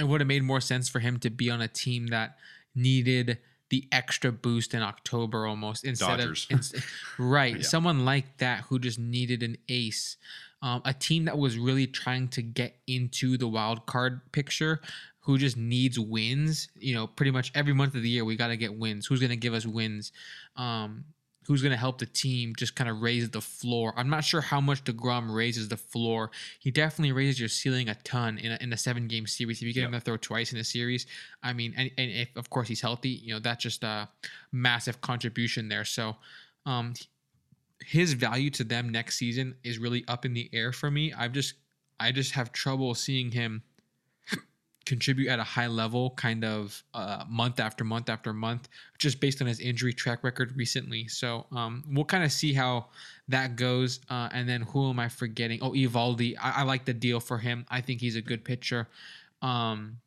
it 0.00 0.04
would 0.04 0.20
have 0.20 0.28
made 0.28 0.42
more 0.42 0.60
sense 0.60 0.88
for 0.88 0.98
him 1.00 1.18
to 1.20 1.30
be 1.30 1.50
on 1.50 1.60
a 1.60 1.68
team 1.68 2.08
that 2.08 2.36
needed 2.74 3.38
the 3.68 3.86
extra 3.92 4.32
boost 4.32 4.74
in 4.74 4.82
October 4.82 5.46
almost 5.46 5.84
instead 5.84 6.18
Dodgers. 6.18 6.48
of 6.50 6.84
right 7.18 7.56
Yeah. 7.56 7.62
someone 7.62 8.04
like 8.04 8.38
that 8.38 8.62
who 8.62 8.78
just 8.80 8.98
needed 8.98 9.42
an 9.42 9.56
ace. 9.68 10.16
Um, 10.62 10.82
a 10.84 10.92
team 10.92 11.24
that 11.26 11.38
was 11.38 11.56
really 11.56 11.86
trying 11.86 12.28
to 12.28 12.42
get 12.42 12.76
into 12.86 13.38
the 13.38 13.48
wild 13.48 13.86
card 13.86 14.20
picture, 14.32 14.80
who 15.20 15.38
just 15.38 15.56
needs 15.56 15.98
wins. 15.98 16.68
You 16.78 16.94
know, 16.94 17.06
pretty 17.06 17.30
much 17.30 17.50
every 17.54 17.72
month 17.72 17.94
of 17.94 18.02
the 18.02 18.08
year 18.10 18.24
we 18.24 18.36
got 18.36 18.48
to 18.48 18.56
get 18.56 18.76
wins. 18.76 19.06
Who's 19.06 19.20
going 19.20 19.30
to 19.30 19.36
give 19.36 19.54
us 19.54 19.64
wins? 19.64 20.12
Um, 20.56 21.04
who's 21.46 21.62
going 21.62 21.72
to 21.72 21.78
help 21.78 21.98
the 21.98 22.06
team 22.06 22.54
just 22.56 22.74
kind 22.74 22.88
of 22.88 23.00
raise 23.00 23.28
the 23.30 23.40
floor? 23.40 23.92
I'm 23.96 24.10
not 24.10 24.24
sure 24.24 24.40
how 24.40 24.60
much 24.60 24.84
Degrom 24.84 25.34
raises 25.34 25.68
the 25.68 25.76
floor. 25.76 26.30
He 26.58 26.70
definitely 26.70 27.12
raises 27.12 27.40
your 27.40 27.48
ceiling 27.48 27.88
a 27.88 27.94
ton 27.96 28.38
in 28.38 28.52
a, 28.52 28.58
in 28.60 28.72
a 28.72 28.76
seven 28.76 29.08
game 29.08 29.26
series. 29.26 29.58
If 29.58 29.62
you 29.62 29.72
get 29.72 29.84
him 29.84 29.92
to 29.92 30.00
throw 30.00 30.16
twice 30.16 30.52
in 30.52 30.58
a 30.58 30.64
series, 30.64 31.06
I 31.42 31.52
mean, 31.52 31.74
and, 31.76 31.90
and 31.98 32.10
if 32.10 32.28
of 32.36 32.50
course 32.50 32.68
he's 32.68 32.80
healthy, 32.80 33.10
you 33.10 33.34
know 33.34 33.40
that's 33.40 33.62
just 33.62 33.82
a 33.84 34.08
massive 34.52 35.00
contribution 35.00 35.68
there. 35.68 35.84
So. 35.84 36.16
Um, 36.66 36.94
his 37.86 38.12
value 38.12 38.50
to 38.50 38.62
them 38.62 38.90
next 38.90 39.16
season 39.16 39.54
is 39.64 39.78
really 39.78 40.04
up 40.06 40.26
in 40.26 40.34
the 40.34 40.50
air 40.52 40.70
for 40.70 40.90
me. 40.90 41.14
I've 41.14 41.32
just 41.32 41.54
I 41.98 42.12
just 42.12 42.32
have 42.32 42.52
trouble 42.52 42.94
seeing 42.94 43.30
him 43.30 43.62
contribute 44.90 45.28
at 45.28 45.38
a 45.38 45.44
high 45.44 45.68
level 45.68 46.10
kind 46.10 46.44
of 46.44 46.82
uh, 46.94 47.24
month 47.28 47.60
after 47.60 47.84
month 47.84 48.08
after 48.08 48.32
month 48.32 48.68
just 48.98 49.20
based 49.20 49.40
on 49.40 49.46
his 49.46 49.60
injury 49.60 49.92
track 49.92 50.24
record 50.24 50.52
recently 50.56 51.06
so 51.06 51.46
um, 51.52 51.84
we'll 51.88 52.04
kind 52.04 52.24
of 52.24 52.32
see 52.32 52.52
how 52.52 52.86
that 53.28 53.54
goes 53.54 54.00
uh, 54.10 54.28
and 54.32 54.48
then 54.48 54.62
who 54.62 54.90
am 54.90 54.98
i 54.98 55.08
forgetting 55.08 55.60
oh 55.62 55.70
Eovaldi. 55.70 56.34
I, 56.42 56.50
I 56.56 56.62
like 56.64 56.84
the 56.86 56.92
deal 56.92 57.20
for 57.20 57.38
him 57.38 57.64
i 57.70 57.80
think 57.80 58.00
he's 58.00 58.16
a 58.16 58.20
good 58.20 58.44
pitcher 58.44 58.88
um, 59.42 59.98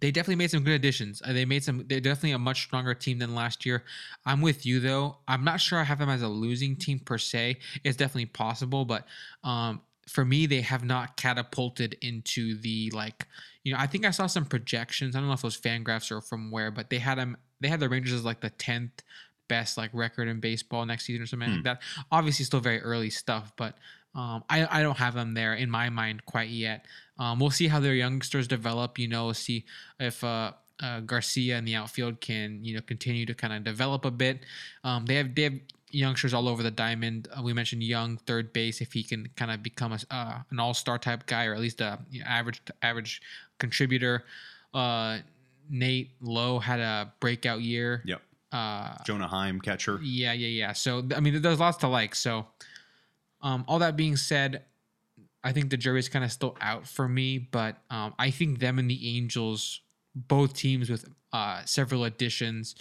they 0.00 0.10
definitely 0.10 0.36
made 0.36 0.50
some 0.50 0.64
good 0.64 0.74
additions. 0.74 1.22
Uh, 1.24 1.32
they 1.32 1.46
made 1.46 1.64
some. 1.64 1.84
They're 1.88 2.00
definitely 2.00 2.32
a 2.32 2.38
much 2.38 2.62
stronger 2.62 2.92
team 2.92 3.18
than 3.18 3.34
last 3.34 3.64
year. 3.64 3.84
I'm 4.26 4.42
with 4.42 4.66
you 4.66 4.80
though. 4.80 5.16
I'm 5.26 5.44
not 5.44 5.62
sure 5.62 5.78
I 5.78 5.84
have 5.84 5.98
them 5.98 6.10
as 6.10 6.20
a 6.20 6.28
losing 6.28 6.76
team 6.76 6.98
per 6.98 7.16
se. 7.16 7.56
It's 7.84 7.96
definitely 7.96 8.26
possible, 8.26 8.84
but 8.84 9.06
um, 9.44 9.80
for 10.08 10.24
me, 10.24 10.46
they 10.46 10.62
have 10.62 10.84
not 10.84 11.16
catapulted 11.16 11.96
into 12.00 12.58
the 12.60 12.90
like. 12.94 13.26
You 13.64 13.72
know, 13.72 13.78
I 13.78 13.86
think 13.86 14.06
I 14.06 14.10
saw 14.10 14.26
some 14.26 14.46
projections. 14.46 15.14
I 15.14 15.18
don't 15.18 15.28
know 15.28 15.34
if 15.34 15.40
it 15.40 15.44
was 15.44 15.58
Fangraphs 15.58 16.10
or 16.10 16.20
from 16.20 16.50
where, 16.50 16.70
but 16.70 16.90
they 16.90 16.98
had 16.98 17.18
them. 17.18 17.36
They 17.60 17.68
had 17.68 17.80
the 17.80 17.88
Rangers 17.88 18.12
as 18.12 18.24
like 18.24 18.40
the 18.40 18.50
tenth 18.50 19.02
best 19.48 19.76
like 19.76 19.90
record 19.92 20.28
in 20.28 20.40
baseball 20.40 20.84
next 20.86 21.06
season 21.06 21.22
or 21.22 21.26
something 21.26 21.50
like 21.50 21.64
that. 21.64 21.82
Obviously, 22.12 22.44
still 22.44 22.60
very 22.60 22.80
early 22.80 23.10
stuff, 23.10 23.52
but 23.56 23.76
um, 24.14 24.44
I 24.48 24.66
I 24.78 24.82
don't 24.82 24.98
have 24.98 25.14
them 25.14 25.34
there 25.34 25.54
in 25.54 25.70
my 25.70 25.90
mind 25.90 26.24
quite 26.24 26.50
yet. 26.50 26.86
Um, 27.18 27.38
we'll 27.38 27.50
see 27.50 27.68
how 27.68 27.80
their 27.80 27.94
youngsters 27.94 28.48
develop. 28.48 28.98
You 28.98 29.08
know, 29.08 29.32
see 29.32 29.64
if 29.98 30.22
uh, 30.24 30.52
uh, 30.82 31.00
Garcia 31.00 31.58
in 31.58 31.64
the 31.64 31.74
outfield 31.74 32.20
can 32.20 32.64
you 32.64 32.74
know 32.74 32.80
continue 32.80 33.26
to 33.26 33.34
kind 33.34 33.52
of 33.52 33.64
develop 33.64 34.04
a 34.04 34.10
bit. 34.10 34.40
Um, 34.84 35.06
they 35.06 35.16
have 35.16 35.34
they 35.34 35.42
have 35.42 35.58
youngsters 35.90 36.34
all 36.34 36.48
over 36.48 36.62
the 36.62 36.70
diamond. 36.70 37.28
Uh, 37.36 37.42
we 37.42 37.52
mentioned 37.52 37.82
Jung 37.82 38.18
third 38.26 38.52
base 38.52 38.80
if 38.80 38.92
he 38.92 39.02
can 39.02 39.28
kind 39.36 39.50
of 39.50 39.62
become 39.62 39.92
a, 39.92 39.98
uh, 40.10 40.38
an 40.50 40.60
all 40.60 40.74
star 40.74 40.98
type 40.98 41.26
guy 41.26 41.46
or 41.46 41.54
at 41.54 41.60
least 41.60 41.80
a 41.80 41.98
you 42.10 42.20
know, 42.20 42.26
average 42.26 42.60
average 42.82 43.22
contributor. 43.58 44.24
Uh, 44.74 45.18
Nate 45.70 46.10
Lowe 46.20 46.58
had 46.58 46.80
a 46.80 47.12
breakout 47.20 47.60
year. 47.60 48.02
Yep. 48.06 48.22
Uh, 48.50 48.94
Jonah 49.04 49.26
Heim, 49.28 49.60
catcher. 49.60 50.00
yeah, 50.02 50.32
yeah, 50.32 50.48
yeah. 50.48 50.72
So 50.72 51.06
I 51.14 51.20
mean, 51.20 51.42
there's 51.42 51.60
lots 51.60 51.76
to 51.78 51.88
like. 51.88 52.14
So, 52.14 52.46
um, 53.42 53.64
all 53.68 53.78
that 53.80 53.96
being 53.96 54.16
said, 54.16 54.64
I 55.44 55.52
think 55.52 55.70
the 55.70 55.76
jury's 55.76 56.08
kind 56.08 56.24
of 56.24 56.32
still 56.32 56.56
out 56.60 56.86
for 56.86 57.08
me, 57.08 57.38
but 57.38 57.76
um, 57.90 58.14
I 58.18 58.30
think 58.30 58.58
them 58.58 58.78
and 58.78 58.90
the 58.90 59.16
Angels, 59.16 59.80
both 60.14 60.54
teams 60.54 60.88
with 60.90 61.08
uh, 61.32 61.62
several 61.64 62.04
additions, 62.04 62.74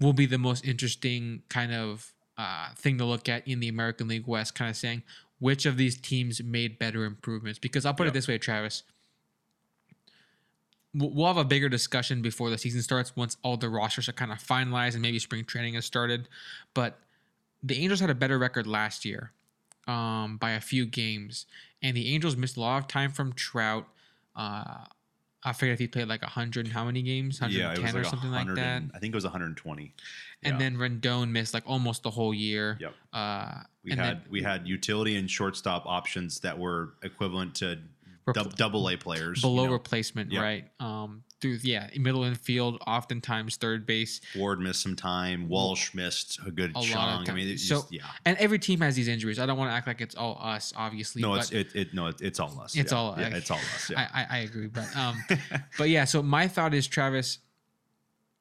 will 0.00 0.12
be 0.12 0.26
the 0.26 0.38
most 0.38 0.64
interesting 0.64 1.42
kind 1.48 1.72
of 1.72 2.12
uh, 2.38 2.70
thing 2.76 2.96
to 2.98 3.04
look 3.04 3.28
at 3.28 3.46
in 3.46 3.60
the 3.60 3.68
American 3.68 4.08
League 4.08 4.26
West. 4.26 4.54
Kind 4.54 4.70
of 4.70 4.76
saying 4.76 5.02
which 5.40 5.66
of 5.66 5.76
these 5.76 5.96
teams 6.00 6.42
made 6.42 6.78
better 6.78 7.04
improvements. 7.04 7.58
Because 7.58 7.84
I'll 7.84 7.94
put 7.94 8.04
Yeah. 8.04 8.10
it 8.10 8.14
this 8.14 8.28
way, 8.28 8.38
Travis. 8.38 8.84
We'll 10.94 11.10
we'll 11.10 11.26
have 11.26 11.36
a 11.36 11.44
bigger 11.44 11.68
discussion 11.68 12.22
before 12.22 12.48
the 12.50 12.58
season 12.58 12.82
starts 12.82 13.14
once 13.14 13.36
all 13.42 13.56
the 13.56 13.68
rosters 13.68 14.08
are 14.08 14.12
kind 14.12 14.32
of 14.32 14.38
finalized 14.38 14.94
and 14.94 15.02
maybe 15.02 15.18
spring 15.18 15.44
training 15.44 15.74
has 15.74 15.84
started. 15.84 16.28
But 16.74 16.98
the 17.62 17.76
Angels 17.82 18.00
had 18.00 18.10
a 18.10 18.14
better 18.14 18.38
record 18.38 18.66
last 18.66 19.04
year 19.04 19.32
um, 19.86 20.38
by 20.38 20.52
a 20.52 20.60
few 20.60 20.86
games, 20.86 21.44
and 21.82 21.96
the 21.96 22.14
Angels 22.14 22.36
missed 22.36 22.56
a 22.56 22.60
lot 22.60 22.78
of 22.78 22.88
time 22.88 23.10
from 23.12 23.32
Trout. 23.32 23.86
Uh, 24.34 24.84
I 25.44 25.52
forget 25.52 25.74
if 25.74 25.78
he 25.78 25.86
played 25.86 26.08
like 26.08 26.22
100 26.22 26.66
and 26.66 26.72
how 26.74 26.84
many 26.84 27.00
games, 27.02 27.40
110 27.40 27.76
Yeah, 27.76 27.80
was 27.82 27.94
or 27.94 27.98
like 28.02 28.10
something 28.10 28.30
like 28.30 28.40
100 28.46 28.56
that. 28.56 28.82
and- 28.82 28.90
I 28.94 28.98
think 28.98 29.14
it 29.14 29.16
was 29.16 29.24
120. 29.24 29.94
And 30.42 30.54
Yeah. 30.54 30.58
then 30.58 30.76
Rendon 30.76 31.30
missed 31.30 31.54
like 31.54 31.62
almost 31.66 32.02
the 32.02 32.10
whole 32.10 32.34
year. 32.34 32.76
Yep. 32.80 32.94
Uh, 33.12 33.62
We 33.84 33.90
had 33.92 33.98
then 33.98 34.22
we 34.30 34.42
had 34.42 34.66
utility 34.66 35.16
and 35.16 35.30
shortstop 35.30 35.86
options 35.86 36.40
that 36.40 36.58
were 36.58 36.94
equivalent 37.02 37.54
to 37.56 37.78
Repl- 38.34 38.54
double 38.56 38.88
A 38.88 38.96
players. 38.96 39.40
below 39.40 39.62
you 39.62 39.68
know. 39.68 39.72
replacement, 39.74 40.32
Yep. 40.32 40.42
right? 40.42 40.64
Um, 40.80 41.24
through 41.40 41.58
yeah, 41.62 41.88
middle 41.96 42.24
infield, 42.24 42.82
oftentimes 42.86 43.56
third 43.56 43.86
base. 43.86 44.20
Ward 44.36 44.58
missed 44.60 44.82
some 44.82 44.96
time. 44.96 45.48
Walsh 45.48 45.94
missed 45.94 46.40
a 46.44 46.50
good 46.50 46.72
A 46.76 46.82
chunk. 46.82 47.28
I 47.30 47.32
mean, 47.32 47.48
it's 47.48 47.66
So- 47.68 47.76
just, 47.82 47.92
yeah. 47.92 48.06
And 48.24 48.36
every 48.38 48.58
team 48.58 48.80
has 48.80 48.96
these 48.96 49.06
injuries. 49.08 49.38
I 49.38 49.46
don't 49.46 49.56
want 49.58 49.70
to 49.70 49.74
act 49.74 49.86
like 49.86 50.00
it's 50.00 50.14
all 50.16 50.38
us, 50.42 50.72
obviously. 50.76 51.22
No, 51.22 51.30
but 51.30 51.40
it's 51.40 51.50
it, 51.52 51.74
it 51.76 51.94
no, 51.94 52.08
it, 52.08 52.20
it's 52.20 52.40
all 52.40 52.60
us. 52.60 52.74
It's 52.76 52.90
yeah. 52.92 52.98
all- 52.98 53.14
yeah, 53.18 53.28
it's 53.36 53.50
all 53.50 53.58
us. 53.58 53.90
Yeah. 53.90 54.08
I, 54.12 54.22
I, 54.22 54.26
I 54.30 54.38
agree, 54.40 54.66
but 54.66 54.94
um, 54.96 55.16
but 55.78 55.88
yeah. 55.90 56.04
So 56.04 56.22
my 56.22 56.48
thought 56.48 56.74
is, 56.74 56.86
Travis, 56.88 57.38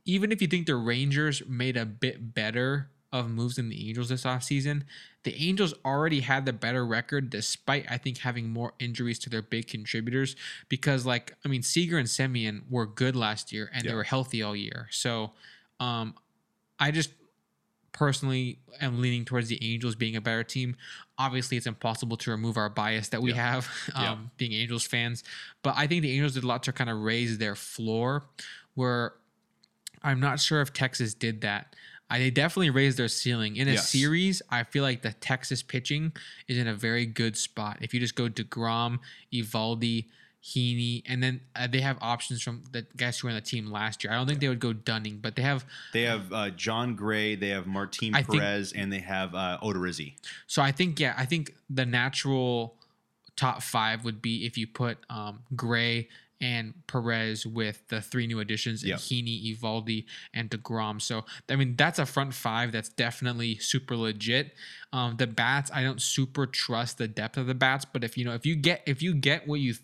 even 0.06 0.32
if 0.32 0.42
you 0.42 0.48
think 0.48 0.66
the 0.68 0.76
Rangers 0.76 1.44
made 1.48 1.78
a 1.78 1.86
bit 1.86 2.34
better 2.34 2.90
of 3.14 3.30
moves 3.30 3.56
than 3.56 3.70
the 3.70 3.88
Angels 3.88 4.10
this 4.10 4.24
offseason, 4.24 4.84
the 5.24 5.34
Angels 5.36 5.74
already 5.86 6.20
had 6.22 6.46
the 6.46 6.54
better 6.54 6.86
record 6.86 7.30
despite 7.30 7.86
I 7.90 7.98
think 7.98 8.20
having 8.20 8.50
more 8.50 8.74
injuries 8.80 9.18
to 9.20 9.30
their 9.30 9.42
big 9.42 9.68
contributors. 9.68 10.36
Because 10.70 11.06
like 11.06 11.34
I 11.46 11.48
mean, 11.48 11.64
Seager 11.64 11.98
and 11.98 12.08
Semien 12.08 12.62
were 12.70 12.86
good 12.86 13.16
last 13.16 13.52
year 13.54 13.70
and 13.74 13.88
they 13.88 13.94
were 13.94 14.04
healthy 14.04 14.44
all 14.44 14.56
year. 14.56 14.88
So 14.92 15.32
um, 15.80 16.16
I 16.80 16.92
just 16.92 17.12
personally 17.94 18.60
am 18.80 19.02
leaning 19.02 19.26
towards 19.26 19.48
the 19.48 19.58
Angels 19.74 19.96
being 19.96 20.16
a 20.16 20.22
better 20.22 20.44
team. 20.44 20.76
Obviously, 21.18 21.58
it's 21.58 21.66
impossible 21.66 22.16
to 22.18 22.30
remove 22.32 22.56
our 22.58 22.70
bias 22.70 23.10
that 23.10 23.22
we 23.22 23.32
Yeah. 23.32 23.52
have 23.54 23.68
um, 23.96 24.04
Yeah. 24.04 24.18
being 24.38 24.54
Angels 24.54 24.86
fans, 24.86 25.24
but 25.64 25.74
I 25.78 25.88
think 25.88 26.04
the 26.04 26.12
Angels 26.12 26.34
did 26.36 26.44
a 26.44 26.48
lot 26.48 26.62
to 26.64 26.74
kind 26.74 26.90
of 26.90 26.98
raise 27.00 27.38
their 27.38 27.56
floor. 27.56 28.26
Where 28.76 29.14
I'm 30.04 30.20
not 30.20 30.40
sure 30.40 30.62
if 30.62 30.72
Texas 30.74 31.16
did 31.16 31.42
that. 31.42 31.76
I, 32.10 32.20
they 32.20 32.30
definitely 32.32 32.70
raised 32.70 32.98
their 32.98 33.08
ceiling 33.08 33.56
in 33.58 33.68
a 33.68 33.74
Yes. 33.74 33.90
series. 33.90 34.42
I 34.50 34.64
feel 34.64 34.84
like 34.84 35.02
the 35.02 35.12
Texas 35.14 35.62
pitching 35.62 36.14
is 36.48 36.58
in 36.58 36.68
a 36.68 36.74
very 36.74 37.06
good 37.06 37.36
spot. 37.38 37.78
If 37.82 37.94
you 37.94 38.00
just 38.00 38.16
go 38.16 38.30
to 38.30 38.44
Degrom, 38.44 39.00
Eovaldi, 39.34 40.06
Heaney, 40.44 41.04
and 41.06 41.22
then 41.22 41.42
uh, 41.56 41.68
they 41.68 41.82
have 41.82 41.98
options 42.00 42.42
from 42.42 42.64
the 42.72 42.86
guys 42.96 43.20
who 43.20 43.28
were 43.28 43.32
on 43.32 43.36
the 43.36 43.42
team 43.42 43.70
last 43.70 44.04
year. 44.04 44.14
I 44.14 44.16
don't 44.16 44.28
think 44.28 44.40
they 44.40 44.48
would 44.48 44.62
go 44.62 44.72
Dunning, 44.72 45.18
but 45.22 45.36
they 45.36 45.42
have 45.42 45.66
they 45.92 46.04
have 46.04 46.32
uh, 46.32 46.50
Jon 46.52 46.96
Gray, 46.96 47.36
they 47.36 47.50
have 47.50 47.68
Martin 47.68 48.16
I 48.16 48.22
think- 48.24 48.40
Perez, 48.42 48.72
and 48.72 48.94
they 48.94 49.00
have 49.00 49.36
uh, 49.36 49.58
Odorizzi. 49.62 50.14
So 50.46 50.62
I 50.62 50.72
think 50.72 51.00
yeah, 51.00 51.16
I 51.18 51.26
think 51.26 51.54
the 51.70 51.86
natural 51.86 52.76
top 53.36 53.62
five 53.62 54.06
would 54.06 54.22
be 54.22 54.46
if 54.46 54.58
you 54.58 54.68
put 54.68 55.00
um, 55.10 55.40
Gray 55.56 56.08
and 56.40 56.74
Perez 56.88 57.46
with 57.46 57.88
the 57.88 58.02
three 58.02 58.28
new 58.28 58.40
additions, 58.40 58.84
and 58.84 58.94
Heaney, 58.94 59.58
Eovaldi, 59.58 60.06
and 60.34 60.50
Degrom. 60.50 61.02
So 61.02 61.26
I 61.50 61.56
mean 61.56 61.76
that's 61.76 62.00
a 62.00 62.06
front 62.06 62.34
five 62.34 62.72
that's 62.72 62.90
definitely 62.90 63.58
super 63.58 63.96
legit. 63.96 64.54
Um, 64.94 65.18
the 65.18 65.28
bats, 65.28 65.72
I 65.74 65.84
don't 65.84 66.02
super 66.02 66.46
trust 66.46 66.98
the 66.98 67.08
depth 67.08 67.38
of 67.38 67.48
the 67.48 67.56
bats, 67.56 67.86
but 67.86 68.04
if 68.04 68.18
you 68.18 68.26
know 68.26 68.34
if 68.34 68.46
you 68.46 68.56
get 68.56 68.84
if 68.86 69.02
you 69.02 69.14
get 69.14 69.48
what 69.48 69.60
you 69.60 69.76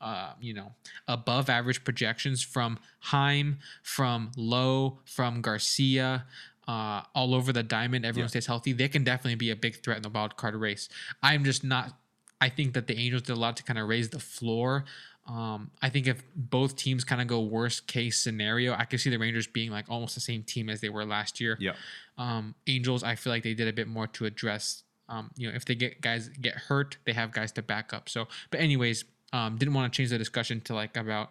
uh, 0.00 0.34
you 0.38 0.52
know, 0.52 0.72
above 1.08 1.48
average 1.48 1.82
projections 1.82 2.42
from 2.42 2.78
Heim, 2.98 3.58
from 3.82 4.30
Lowe, 4.36 4.98
from 5.06 5.40
Garcia, 5.40 6.26
uh, 6.68 7.02
all 7.14 7.34
over 7.34 7.52
the 7.54 7.62
diamond. 7.62 8.04
Everyone 8.04 8.26
Yeah. 8.26 8.30
stays 8.30 8.46
healthy. 8.46 8.72
They 8.72 8.88
can 8.88 9.02
definitely 9.02 9.36
be 9.36 9.50
a 9.50 9.56
big 9.56 9.82
threat 9.82 9.96
in 9.96 10.02
the 10.02 10.10
wild 10.10 10.36
card 10.36 10.54
race. 10.56 10.88
I'm 11.22 11.44
just 11.44 11.64
not. 11.64 11.98
I 12.40 12.50
think 12.50 12.74
that 12.74 12.86
the 12.86 12.98
Angels 12.98 13.22
did 13.22 13.32
a 13.36 13.40
lot 13.40 13.56
to 13.56 13.62
kind 13.62 13.78
of 13.78 13.88
raise 13.88 14.10
the 14.10 14.18
floor. 14.18 14.84
Um, 15.26 15.70
I 15.80 15.88
think 15.88 16.06
if 16.06 16.22
both 16.36 16.76
teams 16.76 17.02
kind 17.02 17.22
of 17.22 17.26
go 17.26 17.40
worst 17.40 17.86
case 17.86 18.20
scenario, 18.20 18.74
I 18.74 18.84
could 18.84 19.00
see 19.00 19.10
the 19.10 19.18
Rangers 19.18 19.46
being 19.46 19.70
like 19.70 19.86
almost 19.88 20.14
the 20.14 20.20
same 20.20 20.42
team 20.42 20.68
as 20.68 20.80
they 20.80 20.90
were 20.90 21.04
last 21.04 21.40
year. 21.40 21.56
Yeah. 21.58 21.72
Um, 22.18 22.54
Angels, 22.66 23.02
I 23.02 23.14
feel 23.14 23.32
like 23.32 23.42
they 23.42 23.54
did 23.54 23.68
a 23.68 23.72
bit 23.72 23.88
more 23.88 24.06
to 24.08 24.26
address. 24.26 24.82
Um, 25.08 25.30
you 25.36 25.48
know, 25.48 25.54
if 25.54 25.64
they 25.64 25.74
get 25.74 26.00
guys 26.00 26.28
get 26.28 26.54
hurt, 26.54 26.98
they 27.04 27.12
have 27.12 27.32
guys 27.32 27.52
to 27.52 27.62
back 27.62 27.94
up. 27.94 28.08
So, 28.08 28.28
but 28.50 28.60
anyways, 28.60 29.04
um, 29.32 29.56
didn't 29.56 29.74
want 29.74 29.92
to 29.92 29.96
change 29.96 30.10
the 30.10 30.18
discussion 30.18 30.60
to 30.62 30.74
like 30.74 30.96
about 30.96 31.30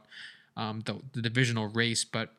um, 0.58 0.82
the, 0.86 1.00
the 1.14 1.22
divisional 1.22 1.68
race, 1.68 2.04
but 2.04 2.34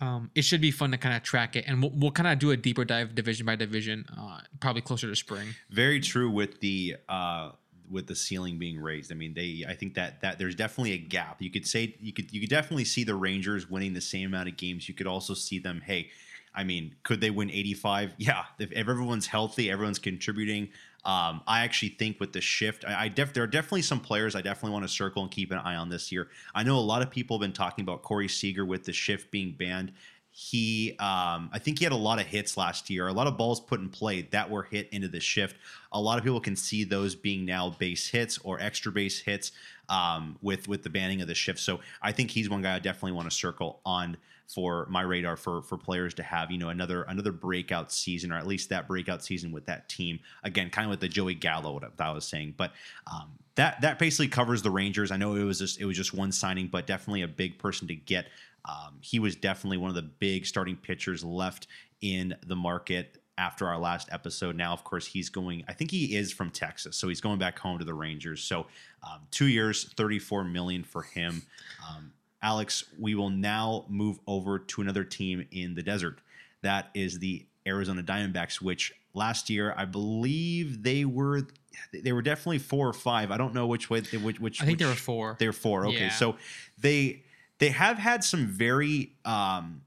um, 0.00 0.30
it 0.34 0.42
should 0.42 0.60
be 0.60 0.70
fun 0.70 0.90
to 0.92 0.98
kind 0.98 1.14
of 1.14 1.22
track 1.22 1.56
it, 1.56 1.64
and 1.66 1.82
we'll, 1.82 1.92
we'll 1.94 2.10
kind 2.10 2.26
of 2.26 2.38
do 2.38 2.50
a 2.50 2.56
deeper 2.56 2.84
dive 2.84 3.14
division 3.14 3.44
by 3.44 3.54
division, 3.54 4.06
uh, 4.18 4.40
probably 4.58 4.80
closer 4.80 5.08
to 5.08 5.16
spring. 5.16 5.54
Very 5.70 6.00
true 6.00 6.30
with 6.30 6.60
the 6.60 6.96
uh, 7.08 7.50
with 7.90 8.06
the 8.06 8.14
ceiling 8.14 8.58
being 8.58 8.80
raised. 8.80 9.10
I 9.12 9.14
mean, 9.14 9.34
they 9.34 9.64
I 9.68 9.74
think 9.74 9.94
that 9.94 10.20
that 10.20 10.38
there's 10.38 10.54
definitely 10.54 10.92
a 10.92 10.98
gap. 10.98 11.42
You 11.42 11.50
could 11.50 11.66
say 11.66 11.96
you 12.00 12.12
could 12.12 12.32
you 12.32 12.40
could 12.40 12.50
definitely 12.50 12.84
see 12.84 13.04
the 13.04 13.14
Rangers 13.14 13.68
winning 13.68 13.94
the 13.94 14.00
same 14.00 14.28
amount 14.28 14.48
of 14.48 14.56
games. 14.56 14.88
You 14.88 14.94
could 14.94 15.06
also 15.06 15.34
see 15.34 15.58
them, 15.58 15.82
hey, 15.84 16.10
I 16.54 16.64
mean, 16.64 16.94
could 17.02 17.20
they 17.20 17.30
win 17.30 17.50
85? 17.50 18.14
Yeah, 18.18 18.44
if, 18.58 18.72
everyone's 18.72 19.26
healthy, 19.26 19.70
everyone's 19.70 19.98
contributing. 19.98 20.68
Um, 21.04 21.40
I 21.46 21.60
actually 21.60 21.90
think 21.90 22.20
with 22.20 22.32
the 22.32 22.40
shift, 22.40 22.84
I, 22.86 23.04
I 23.04 23.08
def, 23.08 23.32
there 23.32 23.42
are 23.42 23.46
definitely 23.46 23.82
some 23.82 24.00
players 24.00 24.34
I 24.34 24.42
definitely 24.42 24.72
want 24.72 24.84
to 24.84 24.88
circle 24.88 25.22
and 25.22 25.30
keep 25.30 25.50
an 25.50 25.58
eye 25.58 25.76
on 25.76 25.88
this 25.88 26.12
year. 26.12 26.28
I 26.54 26.62
know 26.62 26.76
a 26.76 26.80
lot 26.80 27.00
of 27.00 27.10
people 27.10 27.38
have 27.38 27.40
been 27.40 27.54
talking 27.54 27.82
about 27.82 28.02
Corey 28.02 28.28
Seager 28.28 28.66
with 28.66 28.84
the 28.84 28.92
shift 28.92 29.30
being 29.30 29.52
banned. 29.52 29.92
He, 30.32 30.96
um, 31.00 31.50
I 31.52 31.58
think 31.58 31.78
he 31.78 31.84
had 31.84 31.92
a 31.92 31.96
lot 31.96 32.20
of 32.20 32.26
hits 32.26 32.56
last 32.56 32.88
year, 32.88 33.08
a 33.08 33.12
lot 33.12 33.26
of 33.26 33.36
balls 33.36 33.60
put 33.60 33.80
in 33.80 33.88
play 33.88 34.22
that 34.30 34.48
were 34.48 34.62
hit 34.62 34.88
into 34.92 35.08
the 35.08 35.20
shift. 35.20 35.56
A 35.92 36.00
lot 36.00 36.18
of 36.18 36.24
people 36.24 36.40
can 36.40 36.56
see 36.56 36.84
those 36.84 37.14
being 37.14 37.44
now 37.44 37.70
base 37.70 38.08
hits 38.08 38.38
or 38.38 38.60
extra 38.60 38.92
base 38.92 39.20
hits 39.20 39.52
um, 39.88 40.38
with 40.40 40.68
with 40.68 40.82
the 40.82 40.90
banning 40.90 41.20
of 41.20 41.28
the 41.28 41.34
shift. 41.34 41.58
So 41.58 41.80
I 42.00 42.12
think 42.12 42.30
he's 42.30 42.48
one 42.48 42.62
guy 42.62 42.76
I 42.76 42.78
definitely 42.78 43.12
want 43.12 43.28
to 43.28 43.36
circle 43.36 43.80
on 43.84 44.16
for 44.52 44.86
my 44.90 45.02
radar 45.02 45.36
for 45.36 45.62
for 45.62 45.76
players 45.76 46.14
to 46.14 46.22
have 46.22 46.50
you 46.50 46.58
know 46.58 46.70
another 46.70 47.02
another 47.04 47.30
breakout 47.30 47.92
season 47.92 48.32
or 48.32 48.36
at 48.36 48.46
least 48.46 48.68
that 48.68 48.88
breakout 48.88 49.22
season 49.22 49.52
with 49.52 49.64
that 49.66 49.88
team 49.88 50.18
again 50.42 50.70
kind 50.70 50.86
of 50.86 50.90
with 50.90 51.00
the 51.00 51.08
Joey 51.08 51.34
Gallo 51.34 51.78
that 51.78 51.92
I 52.00 52.10
was 52.10 52.26
saying 52.26 52.54
but 52.56 52.72
um, 53.06 53.30
that 53.54 53.80
that 53.82 53.98
basically 53.98 54.26
covers 54.26 54.62
the 54.62 54.70
Rangers 54.70 55.12
I 55.12 55.16
know 55.16 55.36
it 55.36 55.44
was 55.44 55.60
just 55.60 55.80
it 55.80 55.84
was 55.84 55.96
just 55.96 56.14
one 56.14 56.32
signing 56.32 56.66
but 56.66 56.86
definitely 56.86 57.22
a 57.22 57.28
big 57.28 57.58
person 57.58 57.86
to 57.88 57.94
get 57.94 58.26
um, 58.64 58.98
he 59.00 59.18
was 59.18 59.36
definitely 59.36 59.78
one 59.78 59.88
of 59.90 59.96
the 59.96 60.02
big 60.02 60.46
starting 60.46 60.76
pitchers 60.76 61.24
left 61.24 61.66
in 62.00 62.34
the 62.46 62.56
market 62.56 63.16
after 63.38 63.66
our 63.66 63.78
last 63.78 64.08
episode. 64.12 64.54
Now, 64.56 64.72
of 64.72 64.84
course, 64.84 65.06
he's 65.06 65.28
going. 65.30 65.64
I 65.68 65.72
think 65.72 65.90
he 65.90 66.14
is 66.16 66.32
from 66.32 66.50
Texas, 66.50 66.96
so 66.96 67.08
he's 67.08 67.20
going 67.20 67.38
back 67.38 67.58
home 67.58 67.78
to 67.78 67.84
the 67.84 67.94
Rangers. 67.94 68.42
So, 68.42 68.66
um, 69.02 69.20
two 69.30 69.46
years, 69.46 69.92
thirty-four 69.96 70.44
million 70.44 70.84
for 70.84 71.02
him. 71.02 71.42
Um, 71.88 72.12
Alex, 72.42 72.84
we 72.98 73.14
will 73.14 73.30
now 73.30 73.84
move 73.88 74.18
over 74.26 74.58
to 74.58 74.80
another 74.80 75.04
team 75.04 75.46
in 75.52 75.74
the 75.74 75.82
desert. 75.82 76.20
That 76.62 76.90
is 76.94 77.18
the 77.18 77.46
Arizona 77.66 78.02
Diamondbacks, 78.02 78.60
which 78.60 78.92
last 79.14 79.50
year 79.50 79.74
I 79.76 79.84
believe 79.86 80.82
they 80.82 81.04
were 81.04 81.46
they 81.92 82.12
were 82.12 82.22
definitely 82.22 82.58
four 82.58 82.88
or 82.88 82.92
five. 82.92 83.30
I 83.30 83.36
don't 83.36 83.54
know 83.54 83.66
which 83.66 83.88
way 83.90 84.00
which 84.22 84.40
which 84.40 84.60
I 84.60 84.64
think 84.66 84.76
which, 84.76 84.78
there 84.80 84.88
were 84.88 84.94
four. 84.94 85.36
They 85.38 85.46
were 85.46 85.52
four. 85.52 85.86
Okay, 85.86 85.98
Yeah. 86.00 86.10
so 86.10 86.36
they 86.78 87.22
they 87.60 87.68
have 87.68 87.98
had 87.98 88.24
some 88.24 88.46
very 88.46 89.12
um, 89.24 89.82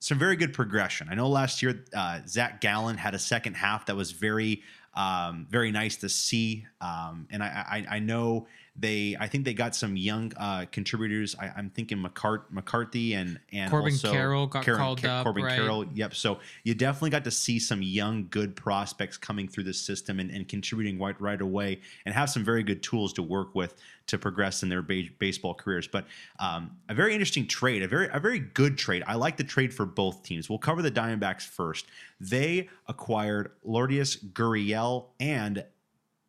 some 0.00 0.18
very 0.18 0.36
good 0.36 0.52
progression. 0.52 1.08
I 1.08 1.14
know 1.14 1.28
last 1.28 1.62
year 1.62 1.84
uh, 1.94 2.20
Zach 2.28 2.60
Gallen 2.60 2.98
had 2.98 3.14
a 3.14 3.18
second 3.18 3.54
half 3.54 3.86
that 3.86 3.96
was 3.96 4.10
very 4.10 4.62
um, 4.94 5.46
very 5.50 5.70
nice 5.70 5.96
to 5.96 6.08
see, 6.08 6.66
um, 6.80 7.26
and 7.30 7.42
I, 7.42 7.84
I 7.88 7.96
I 7.96 7.98
know 8.00 8.46
they 8.78 9.16
I 9.18 9.26
think 9.26 9.44
they 9.44 9.54
got 9.54 9.74
some 9.74 9.96
young 9.96 10.32
uh, 10.36 10.66
contributors. 10.70 11.34
I, 11.38 11.52
I'm 11.56 11.70
thinking 11.70 11.98
McCart- 11.98 12.50
McCarthy 12.50 13.14
and 13.14 13.40
and 13.52 13.70
Corbin 13.70 13.92
also 13.92 14.12
Carroll 14.12 14.46
got 14.46 14.64
called 14.64 15.04
up, 15.04 15.24
Corbin 15.24 15.44
right? 15.44 15.56
Carroll, 15.56 15.86
yep. 15.94 16.14
So 16.14 16.40
you 16.64 16.74
definitely 16.74 17.10
got 17.10 17.24
to 17.24 17.30
see 17.30 17.58
some 17.58 17.82
young, 17.82 18.28
good 18.30 18.54
prospects 18.54 19.16
coming 19.16 19.48
through 19.48 19.64
the 19.64 19.74
system 19.74 20.20
and, 20.20 20.30
and 20.30 20.46
contributing 20.46 20.98
right 20.98 21.18
right 21.20 21.40
away, 21.40 21.80
and 22.04 22.14
have 22.14 22.30
some 22.30 22.44
very 22.44 22.62
good 22.62 22.82
tools 22.82 23.12
to 23.14 23.22
work 23.22 23.54
with 23.54 23.74
to 24.08 24.18
progress 24.18 24.62
in 24.62 24.68
their 24.68 24.82
ba- 24.82 25.02
baseball 25.18 25.54
careers. 25.54 25.88
But 25.88 26.06
um, 26.38 26.76
a 26.88 26.94
very 26.94 27.12
interesting 27.12 27.46
trade, 27.46 27.82
a 27.82 27.88
very 27.88 28.08
a 28.12 28.20
very 28.20 28.38
good 28.38 28.76
trade. 28.76 29.02
I 29.06 29.14
like 29.14 29.36
the 29.36 29.44
trade 29.44 29.72
for 29.72 29.86
both 29.86 30.22
teams. 30.22 30.50
We'll 30.50 30.58
cover 30.58 30.82
the 30.82 30.90
Diamondbacks 30.90 31.46
first. 31.46 31.86
They 32.20 32.68
acquired 32.88 33.52
Lourdes 33.64 34.16
Gurriel 34.16 35.06
and 35.20 35.64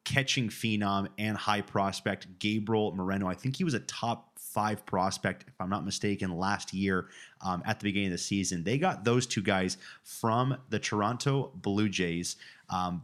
catching 0.08 0.48
phenom 0.48 1.10
and 1.18 1.36
high 1.36 1.60
prospect 1.60 2.28
Gabriel 2.40 2.96
Moreno. 2.96 3.28
I 3.28 3.34
think 3.34 3.58
he 3.58 3.66
was 3.66 3.74
a 3.74 3.82
top 3.82 4.40
five 4.40 4.86
prospect, 4.86 5.44
if 5.50 5.54
I'm 5.60 5.70
not 5.70 5.84
mistaken, 5.84 6.38
last 6.38 6.74
year 6.74 7.10
um, 7.42 7.62
at 7.66 7.82
the 7.82 7.84
beginning 7.84 8.08
of 8.08 8.14
the 8.14 8.18
season. 8.18 8.64
They 8.64 8.78
got 8.78 9.04
those 9.04 9.28
two 9.28 9.42
guys 9.42 9.76
from 10.04 10.56
the 10.70 10.80
Toronto 10.80 11.52
Blue 11.56 11.90
Jays. 11.90 12.38
Um, 12.70 13.04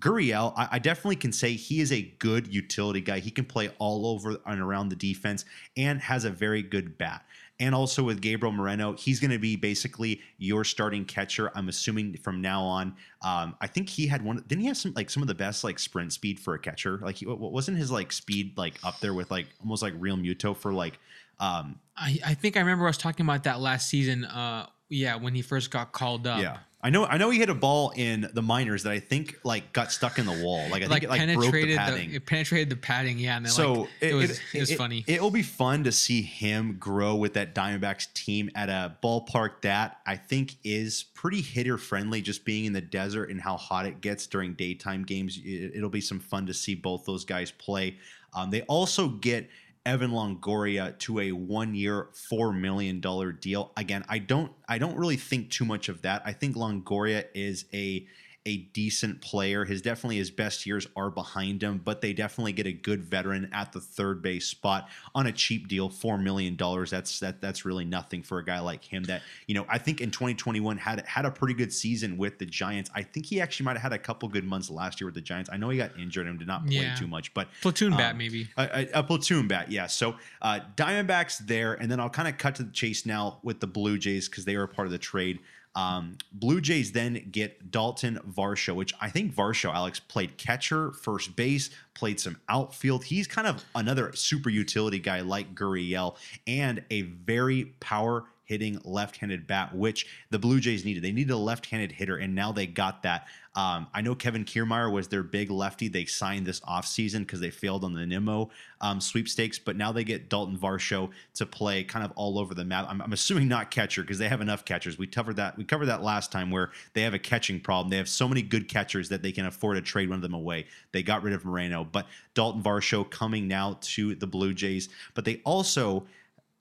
Gurriel, 0.00 0.52
I, 0.56 0.70
I 0.72 0.78
definitely 0.80 1.16
can 1.16 1.30
say 1.30 1.52
he 1.52 1.80
is 1.80 1.92
a 1.92 2.02
good 2.18 2.52
utility 2.52 3.00
guy. 3.00 3.20
He 3.20 3.30
can 3.30 3.44
play 3.44 3.70
all 3.78 4.04
over 4.04 4.36
and 4.44 4.60
around 4.60 4.88
the 4.88 4.96
defense 4.96 5.44
and 5.76 6.00
has 6.00 6.24
a 6.24 6.30
very 6.30 6.62
good 6.62 6.98
bat. 6.98 7.24
And 7.60 7.74
also 7.74 8.02
with 8.02 8.20
Gabriel 8.20 8.52
Moreno, 8.52 8.94
he's 8.94 9.20
going 9.20 9.30
to 9.30 9.38
be 9.38 9.54
basically 9.54 10.20
your 10.38 10.64
starting 10.64 11.04
catcher. 11.04 11.52
I'm 11.54 11.68
assuming 11.68 12.16
from 12.16 12.40
now 12.40 12.62
on. 12.64 12.96
Um, 13.22 13.54
I 13.60 13.68
think 13.68 13.88
he 13.88 14.08
had 14.08 14.22
one. 14.22 14.42
Didn't 14.48 14.62
he 14.62 14.66
have 14.66 14.76
some 14.76 14.92
like 14.96 15.08
some 15.08 15.22
of 15.22 15.28
the 15.28 15.34
best 15.36 15.62
like 15.62 15.78
sprint 15.78 16.12
speed 16.12 16.40
for 16.40 16.54
a 16.54 16.58
catcher? 16.58 16.98
Like, 17.00 17.16
he, 17.16 17.26
what- 17.26 17.38
wasn't 17.40 17.78
his 17.78 17.90
like 17.92 18.12
speed 18.12 18.58
like 18.58 18.74
up 18.82 18.98
there 19.00 19.14
with 19.14 19.30
like 19.30 19.46
almost 19.60 19.82
like 19.82 19.94
Realmuto 20.00 20.56
for 20.56 20.72
like 20.72 20.98
um, 21.40 21.78
I, 21.96 22.18
I 22.26 22.34
think 22.34 22.56
I 22.56 22.60
remember 22.60 22.84
I 22.84 22.88
was 22.88 22.98
talking 22.98 23.24
about 23.26 23.44
that 23.44 23.60
last 23.60 23.88
season. 23.88 24.24
Uh, 24.24 24.66
yeah, 24.88 25.16
when 25.16 25.34
he 25.34 25.42
first 25.42 25.70
got 25.70 25.92
called 25.92 26.26
up. 26.26 26.40
Yeah. 26.40 26.58
I 26.84 26.90
know 26.90 27.06
I 27.06 27.16
know 27.16 27.30
he 27.30 27.38
hit 27.38 27.48
a 27.48 27.54
ball 27.54 27.94
in 27.96 28.28
the 28.34 28.42
minors 28.42 28.82
that 28.82 28.92
I 28.92 29.00
think 29.00 29.40
like 29.42 29.72
got 29.72 29.90
stuck 29.90 30.18
in 30.18 30.26
the 30.26 30.44
wall. 30.44 30.68
Like 30.70 30.82
I 30.82 30.86
like, 30.86 31.00
think 31.00 31.04
it 31.04 31.08
like 31.08 31.34
broke 31.34 31.44
the 31.46 31.50
penetrated 31.50 31.76
padding. 31.78 32.10
the, 32.10 32.16
it 32.16 32.26
penetrated 32.26 32.68
the 32.68 32.76
padding. 32.76 33.18
Yeah, 33.18 33.38
and 33.38 33.46
then, 33.46 33.52
so 33.52 33.72
like, 33.72 33.88
it, 34.02 34.14
was 34.14 34.40
it, 34.52 34.60
was 34.60 34.74
funny. 34.74 35.02
It, 35.06 35.22
will 35.22 35.30
be 35.30 35.42
fun 35.42 35.84
to 35.84 35.92
see 35.92 36.20
him 36.20 36.76
grow 36.78 37.14
with 37.14 37.32
that 37.34 37.54
Diamondbacks 37.54 38.12
team 38.12 38.50
at 38.54 38.68
a 38.68 38.98
ballpark 39.02 39.62
that 39.62 40.00
I 40.06 40.16
think 40.16 40.56
is 40.62 41.04
pretty 41.14 41.40
hitter 41.40 41.78
friendly. 41.78 42.20
Just 42.20 42.44
being 42.44 42.66
in 42.66 42.74
the 42.74 42.82
desert 42.82 43.30
and 43.30 43.40
how 43.40 43.56
hot 43.56 43.86
it 43.86 44.02
gets 44.02 44.26
during 44.26 44.52
daytime 44.52 45.04
games, 45.04 45.40
it, 45.42 45.80
will 45.80 45.88
be 45.88 46.02
some 46.02 46.20
fun 46.20 46.44
to 46.44 46.52
see 46.52 46.74
both 46.74 47.06
those 47.06 47.24
guys 47.24 47.50
play. 47.50 47.96
Um, 48.34 48.50
they 48.50 48.60
also 48.62 49.08
get 49.08 49.48
Evan 49.86 50.12
Longoria 50.12 50.98
to 51.00 51.20
a 51.20 51.32
one-year, 51.32 52.08
four 52.12 52.52
million 52.52 53.00
dollar 53.00 53.32
deal. 53.32 53.72
Again, 53.76 54.04
I 54.08 54.18
don't, 54.18 54.52
I 54.68 54.78
don't 54.78 54.96
really 54.96 55.16
think 55.16 55.50
too 55.50 55.64
much 55.64 55.88
of 55.88 56.02
that. 56.02 56.22
I 56.24 56.32
think 56.32 56.56
Longoria 56.56 57.24
is 57.34 57.66
a 57.72 58.06
a 58.46 58.58
decent 58.58 59.20
player. 59.22 59.64
His 59.64 59.80
definitely 59.80 60.16
his 60.18 60.30
best 60.30 60.66
years 60.66 60.86
are 60.96 61.10
behind 61.10 61.62
him, 61.62 61.80
but 61.82 62.00
they 62.02 62.12
definitely 62.12 62.52
get 62.52 62.66
a 62.66 62.72
good 62.72 63.02
veteran 63.04 63.48
at 63.52 63.72
the 63.72 63.80
third 63.80 64.20
base 64.20 64.46
spot 64.46 64.88
on 65.14 65.26
a 65.26 65.32
cheap 65.32 65.66
deal, 65.68 65.88
four 65.88 66.18
million 66.18 66.54
dollars. 66.54 66.90
That's 66.90 67.20
that 67.20 67.40
that's 67.40 67.64
really 67.64 67.84
nothing 67.86 68.22
for 68.22 68.38
a 68.38 68.44
guy 68.44 68.60
like 68.60 68.84
him. 68.84 69.04
That 69.04 69.22
you 69.46 69.54
know, 69.54 69.64
I 69.68 69.78
think 69.78 70.00
in 70.02 70.10
2021 70.10 70.76
had 70.76 71.00
had 71.06 71.24
a 71.24 71.30
pretty 71.30 71.54
good 71.54 71.72
season 71.72 72.18
with 72.18 72.38
the 72.38 72.44
Giants. 72.46 72.90
I 72.94 73.02
think 73.02 73.24
he 73.26 73.40
actually 73.40 73.64
might 73.64 73.78
have 73.78 73.82
had 73.82 73.92
a 73.94 73.98
couple 73.98 74.28
good 74.28 74.44
months 74.44 74.68
last 74.70 75.00
year 75.00 75.06
with 75.06 75.14
the 75.14 75.20
Giants. 75.22 75.48
I 75.52 75.56
know 75.56 75.70
he 75.70 75.78
got 75.78 75.98
injured 75.98 76.26
and 76.26 76.38
did 76.38 76.46
not 76.48 76.66
play 76.66 76.76
Yeah. 76.76 76.94
too 76.96 77.06
much, 77.06 77.32
but 77.32 77.48
Platoon 77.62 77.92
bat, 77.96 78.12
um, 78.12 78.18
maybe. 78.18 78.48
a, 78.58 78.88
a, 78.94 78.98
a 79.00 79.02
platoon 79.02 79.48
bat, 79.48 79.72
yeah. 79.72 79.86
So 79.86 80.16
uh, 80.42 80.60
Diamondbacks 80.76 81.38
there, 81.46 81.74
and 81.74 81.90
then 81.90 81.98
I'll 81.98 82.10
kind 82.10 82.28
of 82.28 82.36
cut 82.38 82.56
to 82.56 82.62
the 82.62 82.72
chase 82.72 83.06
now 83.06 83.38
with 83.42 83.60
the 83.60 83.66
Blue 83.66 83.96
Jays 83.98 84.28
because 84.28 84.44
they 84.44 84.56
were 84.56 84.64
a 84.64 84.68
part 84.68 84.86
of 84.86 84.92
the 84.92 84.98
trade. 84.98 85.38
Um, 85.76 86.18
Blue 86.32 86.60
Jays 86.60 86.92
then 86.92 87.28
get 87.32 87.70
Dalton 87.70 88.20
Varsho, 88.28 88.74
which 88.74 88.94
I 89.00 89.10
think 89.10 89.34
Varsho, 89.34 89.74
Alex, 89.74 89.98
played 89.98 90.36
catcher, 90.36 90.92
first 90.92 91.34
base, 91.34 91.70
played 91.94 92.20
some 92.20 92.36
outfield. 92.48 93.04
He's 93.04 93.26
kind 93.26 93.48
of 93.48 93.64
another 93.74 94.12
super 94.14 94.50
utility 94.50 94.98
guy 94.98 95.20
like 95.20 95.54
Gurriel, 95.54 96.16
and 96.46 96.84
a 96.90 97.02
very 97.02 97.74
power 97.80 98.24
hitting 98.44 98.78
left-handed 98.84 99.46
bat, 99.46 99.74
which 99.74 100.06
the 100.30 100.38
Blue 100.38 100.60
Jays 100.60 100.84
needed. 100.84 101.02
They 101.02 101.12
needed 101.12 101.32
a 101.32 101.36
left-handed 101.36 101.92
hitter, 101.92 102.16
and 102.16 102.34
now 102.34 102.52
they 102.52 102.66
got 102.66 103.02
that. 103.02 103.26
Um, 103.56 103.86
I 103.94 104.00
know 104.00 104.14
Kevin 104.14 104.44
Kiermaier 104.44 104.90
was 104.90 105.08
their 105.08 105.22
big 105.22 105.50
lefty. 105.50 105.88
They 105.88 106.06
signed 106.06 106.44
this 106.44 106.60
offseason 106.60 107.20
because 107.20 107.40
they 107.40 107.50
failed 107.50 107.84
on 107.84 107.92
the 107.92 108.04
Nimmo 108.04 108.50
um, 108.80 109.00
sweepstakes, 109.00 109.58
but 109.58 109.76
now 109.76 109.92
they 109.92 110.02
get 110.02 110.28
Dalton 110.28 110.58
Varsho 110.58 111.10
to 111.34 111.46
play 111.46 111.84
kind 111.84 112.04
of 112.04 112.12
all 112.16 112.38
over 112.38 112.54
the 112.54 112.64
map. 112.64 112.86
I'm, 112.88 113.00
I'm 113.00 113.12
assuming 113.12 113.46
not 113.48 113.70
catcher 113.70 114.02
because 114.02 114.18
they 114.18 114.28
have 114.28 114.40
enough 114.40 114.64
catchers. 114.64 114.98
We 114.98 115.06
covered 115.06 115.36
that. 115.36 115.56
We 115.56 115.64
covered 115.64 115.86
that 115.86 116.02
last 116.02 116.32
time 116.32 116.50
where 116.50 116.72
they 116.94 117.02
have 117.02 117.14
a 117.14 117.18
catching 117.18 117.60
problem. 117.60 117.90
They 117.90 117.96
have 117.96 118.08
so 118.08 118.28
many 118.28 118.42
good 118.42 118.68
catchers 118.68 119.08
that 119.10 119.22
they 119.22 119.32
can 119.32 119.46
afford 119.46 119.76
to 119.76 119.82
trade 119.82 120.08
one 120.08 120.16
of 120.16 120.22
them 120.22 120.34
away. 120.34 120.66
They 120.92 121.02
got 121.02 121.22
rid 121.22 121.32
of 121.32 121.44
Moreno, 121.44 121.84
but 121.84 122.06
Dalton 122.34 122.62
Varsho 122.62 123.08
coming 123.08 123.46
now 123.46 123.78
to 123.80 124.14
the 124.16 124.26
Blue 124.26 124.52
Jays. 124.52 124.88
But 125.14 125.24
they 125.24 125.40
also 125.44 126.06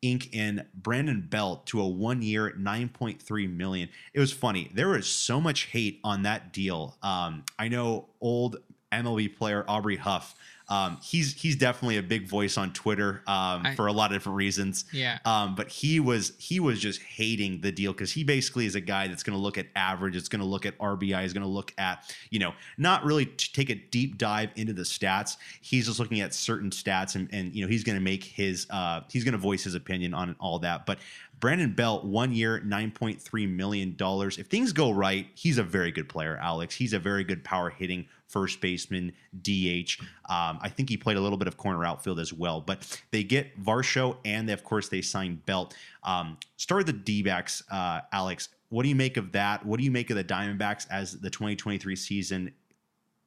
ink 0.03 0.33
in 0.33 0.65
Brandon 0.75 1.21
Belt 1.21 1.65
to 1.67 1.81
a 1.81 1.87
one 1.87 2.21
year 2.21 2.53
9.3 2.57 3.55
million. 3.55 3.89
It 4.13 4.19
was 4.19 4.31
funny. 4.31 4.69
There 4.73 4.89
was 4.89 5.07
so 5.07 5.41
much 5.41 5.63
hate 5.65 5.99
on 6.03 6.23
that 6.23 6.53
deal. 6.53 6.97
Um, 7.01 7.43
I 7.57 7.69
know 7.69 8.09
old 8.21 8.57
MLB 8.91 9.35
player 9.35 9.65
Aubrey 9.67 9.97
Huff. 9.97 10.35
Um, 10.73 10.97
he's 11.03 11.39
he's 11.39 11.55
definitely 11.55 11.97
a 11.97 12.03
big 12.03 12.27
voice 12.27 12.57
on 12.57 12.73
Twitter 12.73 13.21
um, 13.27 13.63
I- 13.63 13.75
for 13.75 13.85
a 13.85 13.91
lot 13.93 14.11
of 14.11 14.15
different 14.15 14.37
reasons. 14.37 14.85
Yeah. 14.91 15.19
Um, 15.23 15.53
but 15.53 15.67
he 15.69 15.99
was 15.99 16.33
he 16.39 16.59
was 16.59 16.79
just 16.79 16.99
hating 17.01 17.61
the 17.61 17.71
deal 17.71 17.93
because 17.93 18.11
he 18.11 18.23
basically 18.23 18.65
is 18.65 18.73
a 18.73 18.81
guy 18.81 19.07
that's 19.07 19.21
going 19.21 19.37
to 19.37 19.41
look 19.41 19.59
at 19.59 19.67
average, 19.75 20.15
it's 20.15 20.29
going 20.29 20.39
to 20.39 20.47
look 20.47 20.65
at 20.65 20.75
RBI, 20.79 21.23
is 21.23 21.31
going 21.33 21.43
to 21.43 21.47
look 21.49 21.73
at 21.77 22.15
you 22.31 22.39
know 22.39 22.53
not 22.79 23.03
really 23.03 23.27
take 23.27 23.69
a 23.69 23.75
deep 23.75 24.17
dive 24.17 24.49
into 24.55 24.73
the 24.73 24.81
stats. 24.81 25.37
He's 25.61 25.85
just 25.85 25.99
looking 25.99 26.21
at 26.21 26.33
certain 26.33 26.71
stats 26.71 27.15
and 27.15 27.29
and 27.31 27.53
you 27.55 27.63
know 27.63 27.69
he's 27.69 27.83
going 27.83 27.97
to 27.97 28.03
make 28.03 28.23
his 28.23 28.65
uh, 28.71 29.01
he's 29.11 29.23
going 29.23 29.33
to 29.33 29.37
voice 29.37 29.63
his 29.63 29.75
opinion 29.75 30.15
on 30.15 30.35
all 30.39 30.57
that. 30.59 30.87
But 30.87 30.97
Brandon 31.43 31.73
Belt, 31.73 32.05
one 32.05 32.31
year, 32.31 32.61
nine 32.61 32.89
point 32.89 33.21
three 33.21 33.45
million 33.45 33.97
dollars. 33.97 34.37
If 34.37 34.47
things 34.47 34.71
go 34.71 34.91
right, 34.91 35.27
he's 35.35 35.57
a 35.57 35.63
very 35.63 35.91
good 35.91 36.07
player, 36.07 36.39
Alex. 36.41 36.73
He's 36.73 36.93
a 36.93 36.99
very 36.99 37.25
good 37.25 37.43
power 37.43 37.69
hitting 37.69 38.05
first 38.27 38.61
baseman, 38.61 39.11
DH. 39.41 39.99
Um, 40.29 40.57
I 40.61 40.71
think 40.73 40.87
he 40.87 40.95
played 40.95 41.17
a 41.17 41.19
little 41.19 41.37
bit 41.37 41.49
of 41.49 41.57
corner 41.57 41.83
outfield 41.83 42.21
as 42.21 42.31
well. 42.31 42.61
But 42.61 42.97
they 43.11 43.25
get 43.25 43.61
Varsho, 43.61 44.15
and 44.23 44.47
they, 44.47 44.53
of 44.53 44.63
course 44.63 44.87
they 44.87 45.01
signed 45.01 45.45
Belt. 45.45 45.75
Um, 46.05 46.37
start 46.55 46.85
the 46.85 46.93
D-backs, 46.93 47.61
uh, 47.69 47.99
Alex. 48.13 48.47
What 48.69 48.83
do 48.83 48.89
you 48.89 48.95
make 48.95 49.17
of 49.17 49.33
that? 49.33 49.65
What 49.65 49.79
do 49.79 49.83
you 49.83 49.91
make 49.91 50.11
of 50.11 50.15
the 50.15 50.23
Diamondbacks 50.23 50.87
as 50.89 51.19
the 51.19 51.29
2023 51.29 51.93
season 51.97 52.53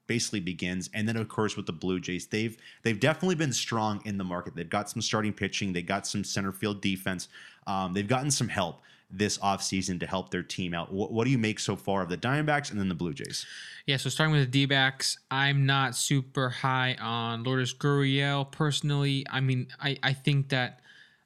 basically 0.07 0.41
begins. 0.41 0.91
And 0.95 1.09
then 1.09 1.17
of 1.17 1.29
course 1.29 1.57
with 1.57 1.67
the 1.67 1.73
Blue 1.73 2.01
Jays, 2.01 2.27
they've 2.27 2.57
they've 2.83 2.99
definitely 2.99 3.35
been 3.35 3.53
strong 3.53 4.01
in 4.05 4.19
the 4.19 4.25
market. 4.25 4.55
They've 4.55 4.69
got 4.69 4.91
some 4.91 5.03
starting 5.03 5.33
pitching, 5.33 5.73
they 5.73 5.83
got 5.83 6.07
some 6.07 6.25
center 6.25 6.53
field 6.53 6.81
defense. 6.81 7.29
Um, 7.67 7.93
they've 7.93 8.07
gotten 8.07 8.31
some 8.31 8.49
help 8.49 8.83
this 9.11 9.39
offseason 9.39 10.01
to 10.01 10.07
help 10.07 10.31
their 10.31 10.43
team 10.43 10.75
out. 10.75 10.93
What, 10.93 11.13
what, 11.13 11.25
do 11.25 11.31
you 11.31 11.39
make 11.39 11.61
so 11.61 11.77
far 11.77 12.03
of 12.03 12.09
the 12.09 12.17
Diamondbacks 12.17 12.71
and 12.71 12.79
then 12.79 12.89
the 12.89 12.95
Blue 12.95 13.15
Jays? 13.15 13.47
Yeah, 13.87 13.99
so 13.99 14.11
starting 14.11 14.33
with 14.33 14.43
the 14.43 14.51
D 14.51 14.67
backs, 14.67 15.19
I'm 15.31 15.65
not 15.65 15.95
super 15.95 16.49
high 16.49 16.97
on 17.01 17.45
Lourdes 17.45 17.73
Gurriel 17.73 18.51
personally. 18.51 19.25
I 19.31 19.41
mean, 19.41 19.69
I, 19.81 19.97
I 20.03 20.13
think 20.13 20.49
that 20.49 20.81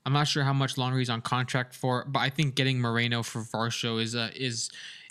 I'm 0.04 0.12
not 0.12 0.28
sure 0.28 0.44
how 0.44 0.52
much 0.52 0.76
longer 0.76 0.98
he's 0.98 1.10
on 1.10 1.22
contract 1.22 1.74
for, 1.74 2.04
but 2.06 2.20
I 2.20 2.30
think 2.30 2.54
getting 2.54 2.80
Moreno 2.80 3.22
for 3.22 3.40
Varsho 3.42 4.00
is 4.00 4.14
a 4.14 4.30
is 4.34 4.70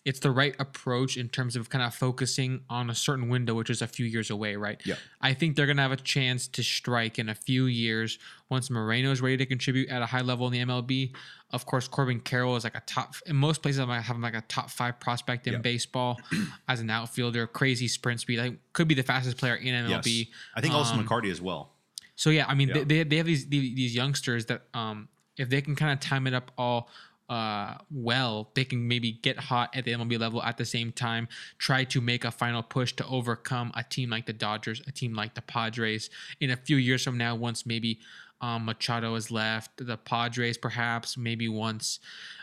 it's 0.10 0.20
the 0.20 0.32
right 0.32 0.56
approach 0.58 1.18
in 1.18 1.30
terms 1.30 1.56
of 1.56 1.70
kind 1.70 1.84
of 1.84 1.94
focusing 1.94 2.62
on 2.68 2.90
a 2.90 2.96
certain 2.96 3.30
window, 3.30 3.54
which 3.54 3.70
is 3.70 3.84
a 3.84 3.88
few 3.88 4.08
years 4.08 4.32
away, 4.32 4.56
right? 4.56 4.82
Yeah. 4.84 4.96
I 5.22 5.36
think 5.36 5.56
they're 5.56 5.68
gonna 5.68 5.84
have 5.84 5.92
a 5.92 5.98
chance 5.98 6.48
to 6.48 6.64
strike 6.64 7.20
in 7.20 7.30
a 7.30 7.36
few 7.36 7.66
years 7.66 8.18
once 8.50 8.72
Moreno 8.72 9.12
is 9.12 9.22
ready 9.22 9.38
to 9.38 9.46
contribute 9.46 9.88
at 9.90 10.02
a 10.02 10.08
high 10.08 10.22
level 10.22 10.48
in 10.48 10.54
the 10.54 10.62
MLB. 10.62 11.14
Of 11.52 11.68
course, 11.68 11.88
Corbin 11.88 12.22
Carroll 12.22 12.56
is 12.56 12.64
like 12.64 12.76
a 12.76 12.82
top 12.88 13.14
in 13.28 13.36
most 13.36 13.62
places. 13.62 13.82
I 13.82 13.86
might 13.86 14.02
have 14.02 14.16
him 14.16 14.24
like 14.24 14.34
a 14.34 14.42
top 14.48 14.72
five 14.72 15.00
prospect 15.00 15.46
in 15.46 15.62
baseball 15.62 16.20
as 16.68 16.80
an 16.80 16.90
outfielder. 16.90 17.46
Crazy 17.46 17.88
sprint 17.88 18.20
speed. 18.20 18.40
Like 18.40 18.58
could 18.74 18.88
be 18.88 18.96
the 18.96 19.04
fastest 19.04 19.38
player 19.38 19.58
in 19.58 19.76
MLB. 19.76 20.06
Yes. 20.06 20.28
I 20.56 20.62
think 20.62 20.74
also 20.74 20.94
um, 20.94 21.02
McCarthy 21.02 21.30
as 21.30 21.40
well. 21.40 21.74
So 22.16 22.32
yeah, 22.32 22.48
I 22.48 22.56
mean 22.56 22.70
yeah. 22.70 22.84
They, 22.84 23.04
they 23.04 23.18
have 23.18 23.28
these 23.28 23.46
these 23.46 23.94
youngsters 23.94 24.48
that 24.48 24.64
um 24.74 25.08
if 25.38 25.50
they 25.50 25.62
can 25.62 25.76
kind 25.76 25.94
of 25.94 26.00
time 26.00 26.26
it 26.26 26.34
up 26.34 26.52
all 26.58 26.90
uh, 27.30 27.76
well, 27.92 28.50
they 28.56 28.66
can 28.66 28.88
maybe 28.88 29.12
get 29.12 29.38
hot 29.38 29.76
at 29.76 29.86
the 29.86 29.92
MLB 29.92 30.20
level 30.20 30.42
at 30.42 30.58
the 30.58 30.66
same 30.66 30.92
time, 30.92 31.28
try 31.60 31.84
to 31.86 32.02
make 32.02 32.26
a 32.26 32.32
final 32.32 32.64
push 32.64 32.94
to 32.94 33.06
overcome 33.06 33.72
a 33.76 33.84
team 33.84 34.10
like 34.10 34.26
the 34.26 34.34
Dodgers, 34.34 34.82
a 34.88 34.92
team 34.92 35.14
like 35.14 35.36
the 35.36 35.42
Padres. 35.42 36.10
In 36.40 36.50
a 36.50 36.56
few 36.56 36.78
years 36.78 37.04
from 37.04 37.18
now, 37.18 37.36
once 37.36 37.66
maybe 37.66 38.00
um, 38.42 38.66
Machado 38.66 39.16
has 39.16 39.32
left, 39.32 39.86
the 39.86 39.98
Padres 39.98 40.58
perhaps, 40.58 41.18
maybe 41.18 41.50
once 41.50 42.00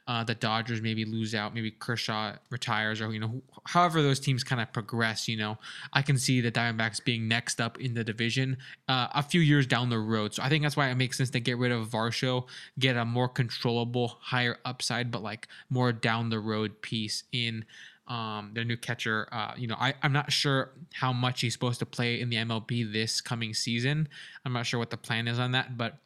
uh, 0.09 0.23
the 0.23 0.35
Dodgers 0.35 0.81
maybe 0.81 1.05
lose 1.05 1.35
out, 1.35 1.55
maybe 1.55 1.71
Kershaw 1.71 2.35
retires, 2.51 3.01
or 3.01 3.13
you 3.13 3.19
know, 3.19 3.43
however 3.65 4.03
those 4.03 4.21
teams 4.21 4.45
kind 4.45 4.61
of 4.61 4.73
progress. 4.73 5.27
You 5.27 5.37
know, 5.37 5.59
I 5.93 6.03
can 6.03 6.17
see 6.17 6.41
the 6.41 6.53
Diamondbacks 6.53 7.03
being 7.03 7.27
next 7.27 7.61
up 7.61 7.81
in 7.81 7.95
the 7.95 8.05
division 8.05 8.59
uh, 8.89 9.09
a 9.15 9.23
few 9.23 9.41
years 9.41 9.67
down 9.67 9.91
the 9.91 9.99
road. 9.99 10.35
So 10.35 10.43
I 10.43 10.49
think 10.49 10.63
that's 10.63 10.77
why 10.77 10.91
it 10.91 10.95
makes 10.95 11.17
sense 11.17 11.31
to 11.31 11.41
get 11.41 11.59
rid 11.59 11.73
of 11.73 11.89
Varsho, 11.89 12.45
get 12.79 12.97
a 12.97 13.05
more 13.05 13.29
controllable, 13.29 14.19
higher 14.21 14.59
upside, 14.65 15.11
but 15.11 15.23
like 15.23 15.49
more 15.71 15.93
down 15.93 16.31
the 16.31 16.41
road 16.41 16.83
piece 16.83 17.25
in 17.33 17.65
um, 18.09 18.51
their 18.55 18.65
new 18.65 18.77
catcher. 18.77 19.29
Uh, 19.33 19.53
you 19.57 19.67
know, 19.67 19.77
I, 19.79 19.95
I'm 20.03 20.13
not 20.13 20.33
sure 20.33 20.71
how 20.93 21.13
much 21.13 21.41
he's 21.41 21.53
supposed 21.53 21.79
to 21.81 21.87
play 21.87 22.21
in 22.21 22.31
the 22.31 22.37
MLB 22.37 22.93
this 22.93 23.21
coming 23.21 23.55
season. 23.55 24.09
I'm 24.45 24.53
not 24.53 24.67
sure 24.67 24.79
what 24.79 24.91
the 24.91 24.97
plan 24.97 25.29
is 25.29 25.39
on 25.39 25.53
that, 25.53 25.77
but 25.77 25.99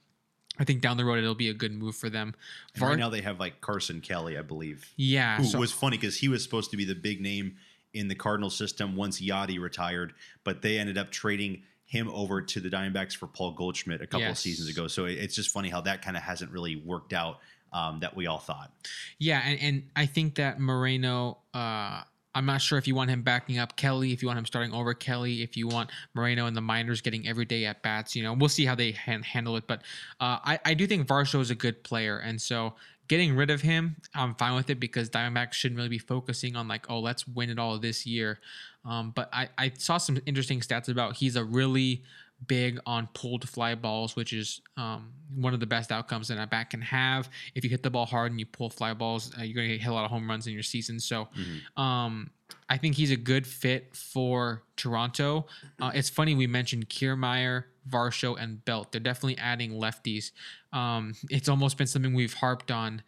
I 0.59 0.65
think 0.65 0.83
down 0.83 0.97
the 0.97 1.05
road 1.05 1.19
it'll 1.19 1.35
be 1.35 1.49
a 1.49 1.55
good 1.55 1.73
move 1.73 1.97
for 1.97 2.11
them. 2.11 2.35
Var- 2.77 2.91
right 2.91 2.99
now 2.99 3.09
they 3.09 3.23
have 3.23 3.41
like 3.41 3.61
Carson 3.61 4.01
Kelly, 4.01 4.37
I 4.39 4.43
believe. 4.43 4.93
Yeah, 4.97 5.39
who 5.39 5.45
so- 5.45 5.59
was 5.59 5.73
funny 5.73 5.97
because 5.97 6.17
he 6.17 6.29
was 6.29 6.43
supposed 6.43 6.71
to 6.71 6.77
be 6.77 6.85
the 6.85 6.95
big 6.95 7.21
name 7.21 7.57
in 7.93 8.09
the 8.09 8.15
Cardinal 8.15 8.51
system 8.51 8.95
once 8.95 9.21
Yadi 9.21 9.61
retired, 9.61 10.15
but 10.45 10.63
they 10.63 10.79
ended 10.79 10.97
up 10.97 11.11
trading 11.11 11.63
him 11.87 12.09
over 12.11 12.41
to 12.41 12.61
the 12.61 12.69
Diamondbacks 12.69 13.17
for 13.17 13.27
Paul 13.27 13.51
Goldschmidt 13.51 14.01
a 14.01 14.07
couple 14.07 14.21
yes. 14.21 14.31
of 14.31 14.39
seasons 14.39 14.69
ago. 14.69 14.87
So 14.87 15.07
it's 15.07 15.35
just 15.35 15.51
funny 15.51 15.69
how 15.69 15.81
that 15.81 16.03
kind 16.03 16.17
of 16.17 16.23
hasn't 16.23 16.53
really 16.53 16.77
worked 16.77 17.13
out 17.13 17.41
um, 17.73 18.01
that 18.01 18.15
we 18.17 18.27
all 18.27 18.39
thought. 18.39 18.71
Yeah, 19.19 19.43
and, 19.45 19.61
and 19.61 19.83
I 19.97 20.07
think 20.07 20.37
that 20.37 20.61
Moreno. 20.61 21.39
Uh, 21.55 22.03
I'm 22.33 22.47
not 22.47 22.61
sure 22.61 22.79
if 22.79 22.87
you 22.87 22.95
want 22.95 23.11
him 23.11 23.23
backing 23.23 23.59
up 23.59 23.75
Kelly, 23.75 24.13
if 24.13 24.23
you 24.23 24.29
want 24.29 24.39
him 24.39 24.47
starting 24.47 24.73
over 24.73 24.95
Kelly, 24.95 25.43
if 25.43 25.57
you 25.57 25.67
want 25.67 25.91
Moreno 26.15 26.47
and 26.47 26.57
the 26.57 26.61
minors 26.61 27.01
getting 27.01 27.27
every 27.27 27.45
day 27.45 27.65
at 27.65 27.83
bats. 27.83 28.15
You 28.15 28.23
know, 28.23 28.35
we'll 28.35 28.49
see 28.49 28.65
how 28.65 28.77
they 28.77 28.93
han- 28.93 29.25
handle 29.25 29.57
it. 29.57 29.67
But 29.67 29.81
uh, 30.21 30.39
I, 30.45 30.61
I 30.65 30.75
do 30.75 30.87
think 30.87 31.09
Varsho 31.09 31.41
is 31.41 31.51
a 31.51 31.57
good 31.57 31.83
player. 31.83 32.19
And 32.19 32.41
so 32.41 32.75
getting 33.09 33.35
rid 33.35 33.51
of 33.51 33.63
him, 33.63 33.97
I'm 34.15 34.37
fine 34.37 34.55
with 34.55 34.71
it 34.71 34.79
because 34.79 35.11
Diamondbacks 35.11 35.55
shouldn't 35.55 35.77
really 35.77 35.89
be 35.89 35.99
focusing 35.99 36.55
on 36.55 36.69
like, 36.69 36.89
oh, 36.89 37.01
let's 37.01 37.27
win 37.27 37.51
it 37.51 37.59
all 37.59 37.77
this 37.79 38.07
year. 38.07 38.39
Um, 38.85 39.11
but 39.11 39.29
I, 39.33 39.49
I 39.59 39.73
saw 39.77 39.99
some 39.99 40.19
interesting 40.25 40.61
stats 40.61 40.89
about 40.89 41.17
he's 41.17 41.35
a 41.35 41.45
really 41.45 42.05
big 42.47 42.79
on 42.87 43.09
pulled 43.13 43.49
fly 43.49 43.75
balls, 43.75 44.17
which 44.17 44.33
is 44.33 44.61
um, 44.77 45.13
one 45.35 45.55
of 45.55 45.61
the 45.61 45.67
best 45.67 45.93
outcomes 45.93 46.29
that 46.29 46.39
a 46.39 46.47
bat 46.47 46.71
can 46.71 46.81
have. 46.81 47.29
If 47.55 47.65
you 47.65 47.71
hit 47.71 47.83
the 47.83 47.91
ball 47.91 48.07
hard 48.07 48.33
and 48.33 48.41
you 48.41 48.47
pull 48.47 48.71
fly 48.71 48.95
balls, 48.95 49.33
uh, 49.39 49.43
you're 49.43 49.55
going 49.55 49.69
to 49.69 49.79
hit 49.79 49.89
a 49.89 49.93
lot 49.93 50.05
of 50.05 50.11
home 50.11 50.29
runs 50.29 50.47
in 50.47 50.53
your 50.53 50.63
season. 50.63 51.01
So 51.01 51.29
mm-hmm. 51.37 51.81
um, 51.81 52.31
I 52.69 52.77
think 52.77 52.97
he's 52.97 53.11
a 53.11 53.17
good 53.17 53.47
fit 53.47 53.95
for 53.95 54.63
Toronto. 54.77 55.47
Uh, 55.81 55.91
it's 55.95 56.09
funny 56.09 56.35
we 56.35 56.47
mentioned 56.47 56.89
Kiermaier, 56.89 57.65
Varsho, 57.89 58.41
and 58.41 58.65
Belt. 58.65 58.93
They're 58.93 59.01
definitely 59.01 59.39
adding 59.39 59.73
lefties. 59.73 60.33
Um, 60.73 61.15
it's 61.31 61.49
almost 61.49 61.77
been 61.77 61.87
something 61.87 62.15
we've 62.15 62.35
harped 62.35 62.71
on 62.71 63.03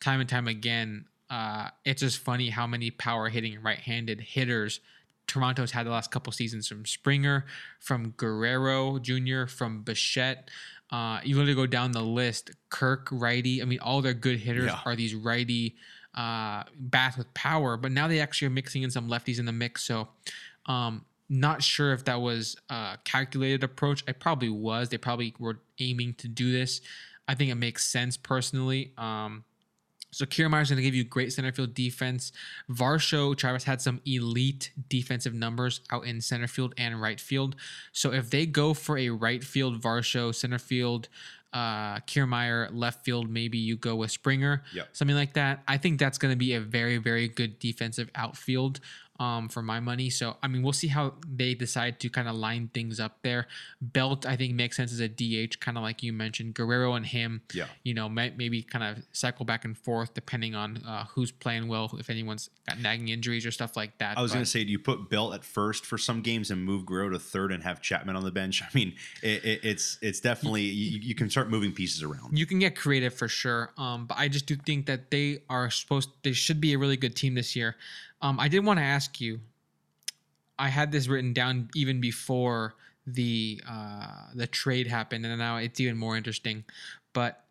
time 0.00 0.20
and 0.20 0.28
time 0.28 0.48
again. 0.48 1.06
Uh, 1.30 1.68
it's 1.84 2.00
just 2.00 2.18
funny 2.18 2.50
how 2.50 2.66
many 2.66 2.90
power 2.90 3.28
hitting 3.28 3.62
right-handed 3.62 4.20
hitters 4.20 4.80
Toronto's 5.32 5.70
had 5.70 5.86
the 5.86 5.90
last 5.90 6.10
couple 6.10 6.30
seasons 6.30 6.68
from 6.68 6.84
Springer, 6.84 7.46
from 7.80 8.10
Guerrero 8.18 8.98
Jr., 8.98 9.46
from 9.46 9.80
Bichette. 9.80 10.50
Uh, 10.90 11.20
you 11.24 11.36
literally 11.36 11.54
go 11.54 11.66
down 11.66 11.92
the 11.92 12.02
list. 12.02 12.50
Kirk, 12.68 13.08
righty. 13.10 13.62
I 13.62 13.64
mean, 13.64 13.78
all 13.80 14.02
their 14.02 14.12
good 14.12 14.38
hitters 14.38 14.66
yeah. 14.66 14.80
are 14.84 14.94
these 14.94 15.14
righty 15.14 15.76
uh, 16.14 16.64
bats 16.78 17.16
with 17.16 17.32
power, 17.32 17.78
but 17.78 17.92
now 17.92 18.08
they 18.08 18.20
actually 18.20 18.48
are 18.48 18.50
mixing 18.50 18.82
in 18.82 18.90
some 18.90 19.08
lefties 19.08 19.38
in 19.38 19.46
the 19.46 19.52
mix. 19.52 19.84
So, 19.84 20.08
um, 20.66 21.06
not 21.30 21.62
sure 21.62 21.94
if 21.94 22.04
that 22.04 22.20
was 22.20 22.54
a 22.68 22.98
calculated 23.04 23.64
approach. 23.64 24.04
I 24.06 24.12
probably 24.12 24.50
was. 24.50 24.90
They 24.90 24.98
probably 24.98 25.34
were 25.38 25.60
aiming 25.78 26.14
to 26.18 26.28
do 26.28 26.52
this. 26.52 26.82
I 27.26 27.34
think 27.34 27.50
it 27.50 27.54
makes 27.54 27.86
sense 27.86 28.18
personally. 28.18 28.92
Um, 28.98 29.44
so 30.12 30.26
Kiermaier 30.26 30.62
is 30.62 30.68
going 30.68 30.76
to 30.76 30.82
give 30.82 30.94
you 30.94 31.04
great 31.04 31.32
center 31.32 31.50
field 31.52 31.74
defense. 31.74 32.32
Varsho 32.70 33.36
Travis 33.36 33.64
had 33.64 33.80
some 33.80 34.00
elite 34.04 34.70
defensive 34.88 35.34
numbers 35.34 35.80
out 35.90 36.04
in 36.06 36.20
center 36.20 36.46
field 36.46 36.74
and 36.76 37.00
right 37.00 37.18
field. 37.18 37.56
So 37.92 38.12
if 38.12 38.30
they 38.30 38.46
go 38.46 38.74
for 38.74 38.98
a 38.98 39.08
right 39.08 39.42
field 39.42 39.80
Varsho, 39.80 40.34
center 40.34 40.58
field 40.58 41.08
uh, 41.52 41.96
Kiermaier, 42.00 42.68
left 42.72 43.04
field, 43.04 43.28
maybe 43.30 43.58
you 43.58 43.76
go 43.76 43.96
with 43.96 44.10
Springer, 44.10 44.62
yep. 44.74 44.88
something 44.92 45.16
like 45.16 45.34
that. 45.34 45.62
I 45.68 45.76
think 45.76 45.98
that's 45.98 46.18
going 46.18 46.32
to 46.32 46.38
be 46.38 46.54
a 46.54 46.60
very, 46.60 46.98
very 46.98 47.28
good 47.28 47.58
defensive 47.58 48.10
outfield 48.14 48.80
um, 49.22 49.48
for 49.48 49.62
my 49.62 49.78
money. 49.78 50.10
So, 50.10 50.36
I 50.42 50.48
mean, 50.48 50.64
we'll 50.64 50.72
see 50.72 50.88
how 50.88 51.14
they 51.24 51.54
decide 51.54 52.00
to 52.00 52.08
kind 52.08 52.28
of 52.28 52.34
line 52.34 52.70
things 52.74 52.98
up 52.98 53.18
there. 53.22 53.46
Belt, 53.80 54.26
I 54.26 54.34
think, 54.34 54.54
makes 54.54 54.76
sense 54.76 54.92
as 54.92 54.98
a 54.98 55.08
DH, 55.08 55.60
kind 55.60 55.78
of 55.78 55.84
like 55.84 56.02
you 56.02 56.12
mentioned. 56.12 56.54
Guerrero 56.54 56.94
and 56.94 57.06
him, 57.06 57.42
yeah. 57.54 57.66
you 57.84 57.94
know, 57.94 58.08
may, 58.08 58.32
maybe 58.36 58.64
kind 58.64 58.84
of 58.84 59.04
cycle 59.12 59.44
back 59.44 59.64
and 59.64 59.78
forth 59.78 60.12
depending 60.12 60.56
on 60.56 60.78
uh, 60.78 61.04
who's 61.04 61.30
playing 61.30 61.68
well, 61.68 61.94
if 61.98 62.10
anyone's 62.10 62.50
got 62.68 62.80
nagging 62.80 63.08
injuries 63.08 63.46
or 63.46 63.52
stuff 63.52 63.76
like 63.76 63.96
that. 63.98 64.18
I 64.18 64.22
was 64.22 64.32
going 64.32 64.44
to 64.44 64.50
say, 64.50 64.64
do 64.64 64.72
you 64.72 64.80
put 64.80 65.08
Belt 65.08 65.34
at 65.34 65.44
first 65.44 65.86
for 65.86 65.98
some 65.98 66.20
games 66.20 66.50
and 66.50 66.64
move 66.64 66.84
Guerrero 66.84 67.10
to 67.10 67.20
third 67.20 67.52
and 67.52 67.62
have 67.62 67.80
Chapman 67.80 68.16
on 68.16 68.24
the 68.24 68.32
bench? 68.32 68.60
I 68.62 68.68
mean, 68.74 68.94
it, 69.22 69.44
it, 69.44 69.60
it's 69.62 69.98
it's 70.02 70.18
definitely, 70.18 70.62
you, 70.62 70.98
you, 70.98 71.14
can 71.14 71.30
start 71.30 71.48
moving 71.48 71.70
pieces 71.70 72.02
around. 72.02 72.36
You 72.36 72.46
can 72.46 72.58
get 72.58 72.74
creative 72.74 73.14
for 73.14 73.28
sure. 73.28 73.70
Um, 73.78 74.06
but 74.06 74.18
I 74.18 74.26
just 74.26 74.46
do 74.46 74.56
think 74.56 74.86
that 74.86 75.12
they 75.12 75.42
are 75.48 75.70
supposed, 75.70 76.10
they 76.24 76.32
should 76.32 76.60
be 76.60 76.72
a 76.72 76.78
really 76.78 76.96
good 76.96 77.14
team 77.14 77.34
this 77.34 77.54
year. 77.54 77.76
Um, 78.22 78.40
I 78.40 78.48
did 78.48 78.64
want 78.64 78.78
to 78.78 78.84
ask 78.84 79.20
you. 79.20 79.40
I 80.58 80.68
had 80.68 80.92
this 80.92 81.08
written 81.08 81.32
down 81.32 81.68
even 81.74 82.00
before 82.00 82.74
the 83.06 83.60
uh, 83.68 84.28
the 84.34 84.46
trade 84.46 84.86
happened, 84.86 85.26
and 85.26 85.38
now 85.38 85.56
it's 85.56 85.80
even 85.80 85.96
more 85.96 86.16
interesting. 86.16 86.64
But 87.12 87.44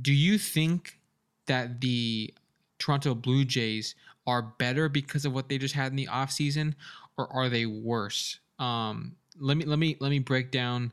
do 0.00 0.12
you 0.12 0.38
think 0.38 0.98
that 1.46 1.80
the 1.80 2.32
Toronto 2.78 3.14
Blue 3.14 3.44
Jays 3.44 3.94
are 4.26 4.42
better 4.42 4.88
because 4.88 5.24
of 5.24 5.32
what 5.32 5.48
they 5.48 5.58
just 5.58 5.74
had 5.74 5.90
in 5.90 5.96
the 5.96 6.06
offseason, 6.06 6.74
or 7.16 7.30
are 7.32 7.48
they 7.48 7.66
worse? 7.66 8.38
Um, 8.58 9.16
let 9.38 9.56
me 9.56 9.64
let 9.64 9.78
me 9.78 9.96
let 10.00 10.10
me 10.10 10.20
break 10.20 10.50
down 10.50 10.92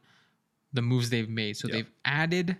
the 0.73 0.81
moves 0.81 1.09
they've 1.09 1.29
made. 1.29 1.57
So 1.57 1.67
yep. 1.67 1.75
they've 1.75 1.91
added 2.05 2.57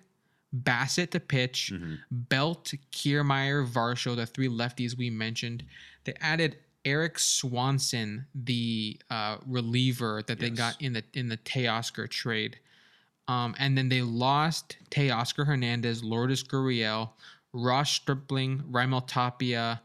Bassitt 0.53 1.11
to 1.11 1.19
pitch, 1.19 1.71
mm-hmm. 1.73 1.95
Belt, 2.11 2.73
Kiermaier, 2.91 3.67
Varsho, 3.67 4.15
the 4.15 4.25
three 4.25 4.49
lefties 4.49 4.97
we 4.97 5.09
mentioned. 5.09 5.63
They 6.09 6.15
added 6.21 6.57
Eric 6.85 7.19
Swanson, 7.19 8.25
the 8.33 8.99
uh, 9.11 9.37
reliever 9.45 10.23
that 10.25 10.39
they 10.39 10.49
got 10.49 10.81
in 10.81 10.93
the 10.93 11.03
in 11.13 11.29
the 11.29 11.37
Teoscar 11.37 12.09
trade. 12.09 12.57
Um, 13.27 13.53
and 13.59 13.77
then 13.77 13.89
they 13.89 14.01
lost 14.01 14.77
Teoscar 14.89 15.45
Hernandez, 15.45 16.03
Lourdes 16.03 16.43
Gurriel, 16.43 17.11
Ross 17.53 17.91
Stripling, 17.91 18.63
Raimel 18.71 19.05
Tapia, 19.05 19.81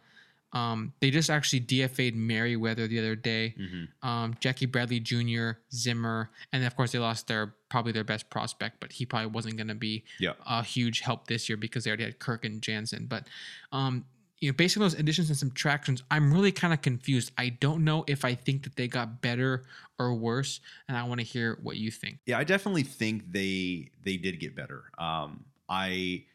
Um, 0.54 0.92
they 1.00 1.10
just 1.10 1.30
actually 1.30 1.60
DFA'd 1.62 2.14
Merryweather 2.14 2.86
the 2.86 3.00
other 3.00 3.16
day. 3.16 3.54
Mhm. 3.58 3.88
Um, 4.08 4.34
Jackie 4.38 4.66
Bradley 4.66 5.00
Jr., 5.00 5.58
Zimmer, 5.72 6.30
and 6.52 6.64
of 6.64 6.76
course 6.76 6.92
they 6.92 7.00
lost 7.00 7.26
their 7.26 7.48
probably 7.68 7.90
their 7.90 8.04
best 8.04 8.30
prospect, 8.30 8.78
but 8.78 8.92
he 8.92 9.04
probably 9.04 9.26
wasn't 9.26 9.56
going 9.56 9.66
to 9.68 9.74
be 9.74 10.04
a 10.46 10.62
huge 10.62 11.00
help 11.00 11.26
this 11.26 11.48
year 11.48 11.56
because 11.56 11.82
they 11.82 11.90
already 11.90 12.04
had 12.04 12.20
Kirk 12.20 12.44
and 12.44 12.62
Jansen. 12.62 13.06
But 13.06 13.26
um, 13.72 14.04
you 14.44 14.50
know, 14.50 14.56
based 14.56 14.76
on 14.76 14.82
those 14.82 14.92
additions 14.92 15.30
and 15.30 15.38
subtractions, 15.38 16.02
I'm 16.10 16.30
really 16.30 16.52
kind 16.52 16.74
of 16.74 16.82
confused. 16.82 17.32
I 17.38 17.48
don't 17.48 17.82
know 17.82 18.04
if 18.06 18.26
I 18.26 18.34
think 18.34 18.64
that 18.64 18.76
they 18.76 18.88
got 18.88 19.22
better 19.22 19.64
or 19.98 20.12
worse, 20.12 20.60
and 20.86 20.98
I 20.98 21.04
want 21.04 21.20
to 21.20 21.24
hear 21.24 21.58
what 21.62 21.78
you 21.78 21.90
think. 21.90 22.18
Yeah, 22.26 22.38
I 22.38 22.44
definitely 22.44 22.82
think 22.82 23.32
they 23.32 23.90
they 24.02 24.18
did 24.18 24.40
get 24.40 24.54
better. 24.54 24.84
Um, 24.98 25.46
I 25.66 26.26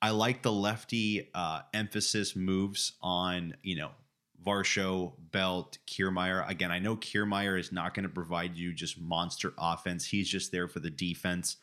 I 0.00 0.12
like 0.12 0.40
the 0.40 0.50
lefty 0.50 1.28
uh, 1.34 1.60
emphasis 1.74 2.34
moves 2.34 2.92
on 3.02 3.54
you 3.62 3.76
know 3.76 3.90
Varsho, 4.42 5.12
Belt, 5.30 5.76
Kiermaier. 5.86 6.48
Again, 6.48 6.72
I 6.72 6.78
know 6.78 6.96
Kiermaier 6.96 7.60
is 7.60 7.70
not 7.70 7.92
going 7.92 8.04
to 8.04 8.08
provide 8.08 8.56
you 8.56 8.72
just 8.72 8.98
monster 8.98 9.52
offense. 9.58 10.06
He's 10.06 10.26
just 10.26 10.52
there 10.52 10.68
for 10.68 10.80
the 10.80 10.88
defense. 10.88 11.58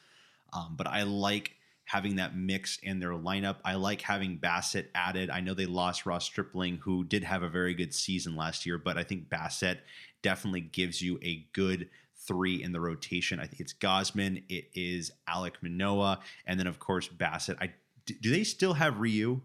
Um, 0.54 0.76
but 0.78 0.86
I 0.86 1.02
like 1.02 1.56
having 1.90 2.18
that 2.18 2.38
mix 2.38 2.78
in 2.84 3.00
their 3.00 3.14
lineup. 3.14 3.56
I 3.66 3.74
like 3.74 4.02
having 4.02 4.38
Bassitt 4.38 4.90
added. 4.94 5.32
I 5.32 5.40
know 5.40 5.56
they 5.56 5.66
lost 5.66 6.06
Ross 6.06 6.24
Stripling, 6.24 6.78
who 6.78 7.04
did 7.04 7.24
have 7.24 7.42
a 7.42 7.50
very 7.50 7.74
good 7.74 7.96
season 7.96 8.36
last 8.36 8.64
year, 8.64 8.78
but 8.78 8.96
I 8.96 9.04
think 9.04 9.28
Bassitt 9.28 9.80
definitely 10.22 10.62
gives 10.62 11.02
you 11.02 11.18
a 11.24 11.48
good 11.52 11.90
three 12.16 12.62
in 12.62 12.74
the 12.74 12.80
rotation. 12.80 13.40
I 13.40 13.48
think 13.48 13.60
it's 13.60 13.74
Gausman, 13.74 14.44
it 14.50 14.66
is 14.76 15.12
Alek 15.28 15.56
Manoah, 15.64 16.20
and 16.46 16.60
then 16.60 16.68
of 16.68 16.78
course 16.78 17.08
Bassitt. 17.08 17.58
I 17.60 17.74
do 18.06 18.14
do 18.22 18.30
they 18.30 18.44
still 18.44 18.74
have 18.76 19.00
Ryu? 19.00 19.42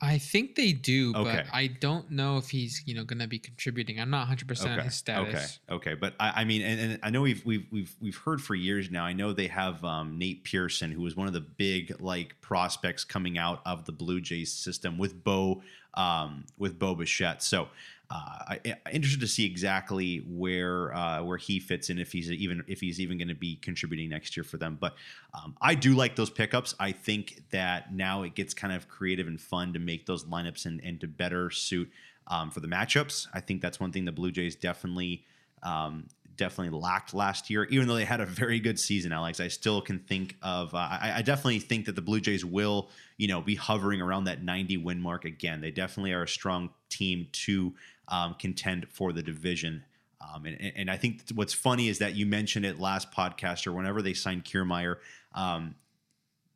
I 0.00 0.18
think 0.18 0.56
they 0.56 0.72
do, 0.72 1.14
Okay. 1.16 1.44
but 1.46 1.46
I 1.54 1.68
don't 1.68 2.10
know 2.10 2.36
if 2.36 2.50
he's 2.50 2.82
you 2.84 2.94
know 2.94 3.04
going 3.04 3.20
to 3.20 3.26
be 3.26 3.38
contributing. 3.38 3.98
I'm 3.98 4.10
not 4.10 4.20
100 4.20 4.46
percent 4.46 4.78
on 4.78 4.84
his 4.84 4.94
status. 4.94 5.58
Okay, 5.70 5.74
okay, 5.92 5.94
but 5.94 6.14
I, 6.20 6.42
I 6.42 6.44
mean, 6.44 6.60
and, 6.62 6.80
and 6.80 7.00
I 7.02 7.08
know 7.10 7.22
we've 7.22 7.44
we've 7.46 7.66
we've 7.70 7.96
we've 8.00 8.16
heard 8.16 8.42
for 8.42 8.54
years 8.54 8.90
now. 8.90 9.04
I 9.04 9.14
know 9.14 9.32
they 9.32 9.46
have 9.46 9.82
um, 9.84 10.18
Nate 10.18 10.44
Pearson, 10.44 10.92
who 10.92 11.00
was 11.00 11.16
one 11.16 11.28
of 11.28 11.32
the 11.32 11.40
big 11.40 11.98
like 11.98 12.38
prospects 12.42 13.04
coming 13.04 13.38
out 13.38 13.62
of 13.64 13.86
the 13.86 13.92
Blue 13.92 14.20
Jays 14.20 14.52
system 14.52 14.98
with 14.98 15.24
Bo 15.24 15.62
um, 15.94 16.44
with 16.58 16.78
Bo 16.78 16.94
Bichette. 16.94 17.42
So. 17.42 17.68
Uh, 18.08 18.14
I, 18.48 18.60
I'm 18.66 18.92
interested 18.92 19.20
to 19.20 19.26
see 19.26 19.44
exactly 19.44 20.18
where 20.28 20.94
uh, 20.94 21.22
where 21.24 21.38
he 21.38 21.58
fits 21.58 21.90
in 21.90 21.98
if 21.98 22.12
he's 22.12 22.30
even 22.30 22.62
if 22.68 22.80
he's 22.80 23.00
even 23.00 23.18
going 23.18 23.28
to 23.28 23.34
be 23.34 23.56
contributing 23.56 24.08
next 24.08 24.36
year 24.36 24.44
for 24.44 24.58
them. 24.58 24.78
But 24.80 24.94
um, 25.34 25.56
I 25.60 25.74
do 25.74 25.94
like 25.94 26.14
those 26.14 26.30
pickups. 26.30 26.74
I 26.78 26.92
think 26.92 27.42
that 27.50 27.92
now 27.92 28.22
it 28.22 28.34
gets 28.34 28.54
kind 28.54 28.72
of 28.72 28.88
creative 28.88 29.26
and 29.26 29.40
fun 29.40 29.72
to 29.72 29.80
make 29.80 30.06
those 30.06 30.24
lineups 30.24 30.66
and, 30.66 30.80
and 30.84 31.00
to 31.00 31.08
better 31.08 31.50
suit 31.50 31.90
um, 32.28 32.50
for 32.50 32.60
the 32.60 32.68
matchups. 32.68 33.26
I 33.34 33.40
think 33.40 33.60
that's 33.60 33.80
one 33.80 33.90
thing 33.90 34.04
the 34.04 34.12
Blue 34.12 34.30
Jays 34.30 34.54
definitely 34.54 35.24
um, 35.64 36.06
definitely 36.36 36.78
lacked 36.78 37.14
last 37.14 37.50
year. 37.50 37.64
Even 37.64 37.88
though 37.88 37.94
they 37.94 38.04
had 38.04 38.20
a 38.20 38.26
very 38.26 38.60
good 38.60 38.78
season, 38.78 39.12
Alex, 39.12 39.40
I 39.40 39.48
still 39.48 39.80
can 39.80 39.98
think 39.98 40.36
of. 40.42 40.74
Uh, 40.74 40.78
I, 40.78 41.14
I 41.16 41.22
definitely 41.22 41.60
think 41.60 41.86
that 41.86 41.96
the 41.96 42.02
Blue 42.02 42.20
Jays 42.20 42.44
will, 42.44 42.90
you 43.16 43.28
know, 43.28 43.40
be 43.40 43.54
hovering 43.54 44.00
around 44.00 44.24
that 44.24 44.42
90 44.42 44.78
win 44.78 45.00
mark 45.00 45.24
again. 45.24 45.60
They 45.60 45.70
definitely 45.70 46.12
are 46.12 46.22
a 46.22 46.28
strong 46.28 46.70
team 46.88 47.28
to 47.32 47.74
um, 48.08 48.34
contend 48.38 48.86
for 48.90 49.12
the 49.12 49.22
division. 49.22 49.84
Um, 50.20 50.46
and, 50.46 50.72
and 50.76 50.90
I 50.90 50.96
think 50.96 51.22
what's 51.34 51.52
funny 51.52 51.88
is 51.88 51.98
that 51.98 52.14
you 52.14 52.26
mentioned 52.26 52.64
it 52.64 52.80
last 52.80 53.12
podcast 53.12 53.66
or 53.66 53.72
whenever 53.72 54.02
they 54.02 54.14
signed 54.14 54.44
Kiermaier, 54.44 54.96
um, 55.34 55.74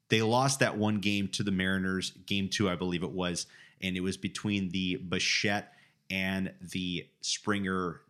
they 0.09 0.23
lost 0.23 0.61
that 0.61 0.77
one 0.77 0.99
game 0.99 1.29
to 1.29 1.43
the 1.43 1.53
Mariners, 1.53 2.11
game 2.27 2.49
two, 2.49 2.69
I 2.69 2.75
believe 2.75 3.03
it 3.03 3.13
was, 3.13 3.47
and 3.81 3.97
it 3.97 4.01
was 4.01 4.17
between 4.17 4.71
the 4.71 4.97
Bichette 4.97 5.73
and 6.11 6.53
the 6.61 7.07
Springer 7.21 8.01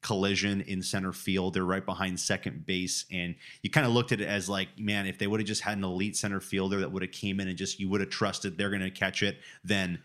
collision 0.00 0.62
in 0.62 0.82
center 0.82 1.12
field. 1.12 1.54
They're 1.54 1.64
right 1.64 1.84
behind 1.84 2.18
second 2.18 2.66
base, 2.66 3.04
and 3.12 3.34
you 3.62 3.70
kind 3.70 3.86
of 3.86 3.92
looked 3.92 4.12
at 4.12 4.20
it 4.20 4.28
as 4.28 4.48
like, 4.48 4.68
man, 4.78 5.06
if 5.06 5.18
they 5.18 5.26
would 5.26 5.40
have 5.40 5.46
just 5.46 5.60
had 5.60 5.76
an 5.76 5.84
elite 5.84 6.16
center 6.16 6.40
fielder 6.40 6.80
that 6.80 6.90
would 6.90 7.02
have 7.02 7.12
came 7.12 7.38
in 7.38 7.48
and 7.48 7.56
just 7.56 7.78
you 7.78 7.88
would 7.90 8.00
have 8.00 8.10
trusted 8.10 8.56
they're 8.56 8.70
going 8.70 8.80
to 8.82 8.90
catch 8.90 9.22
it, 9.22 9.38
then 9.62 9.98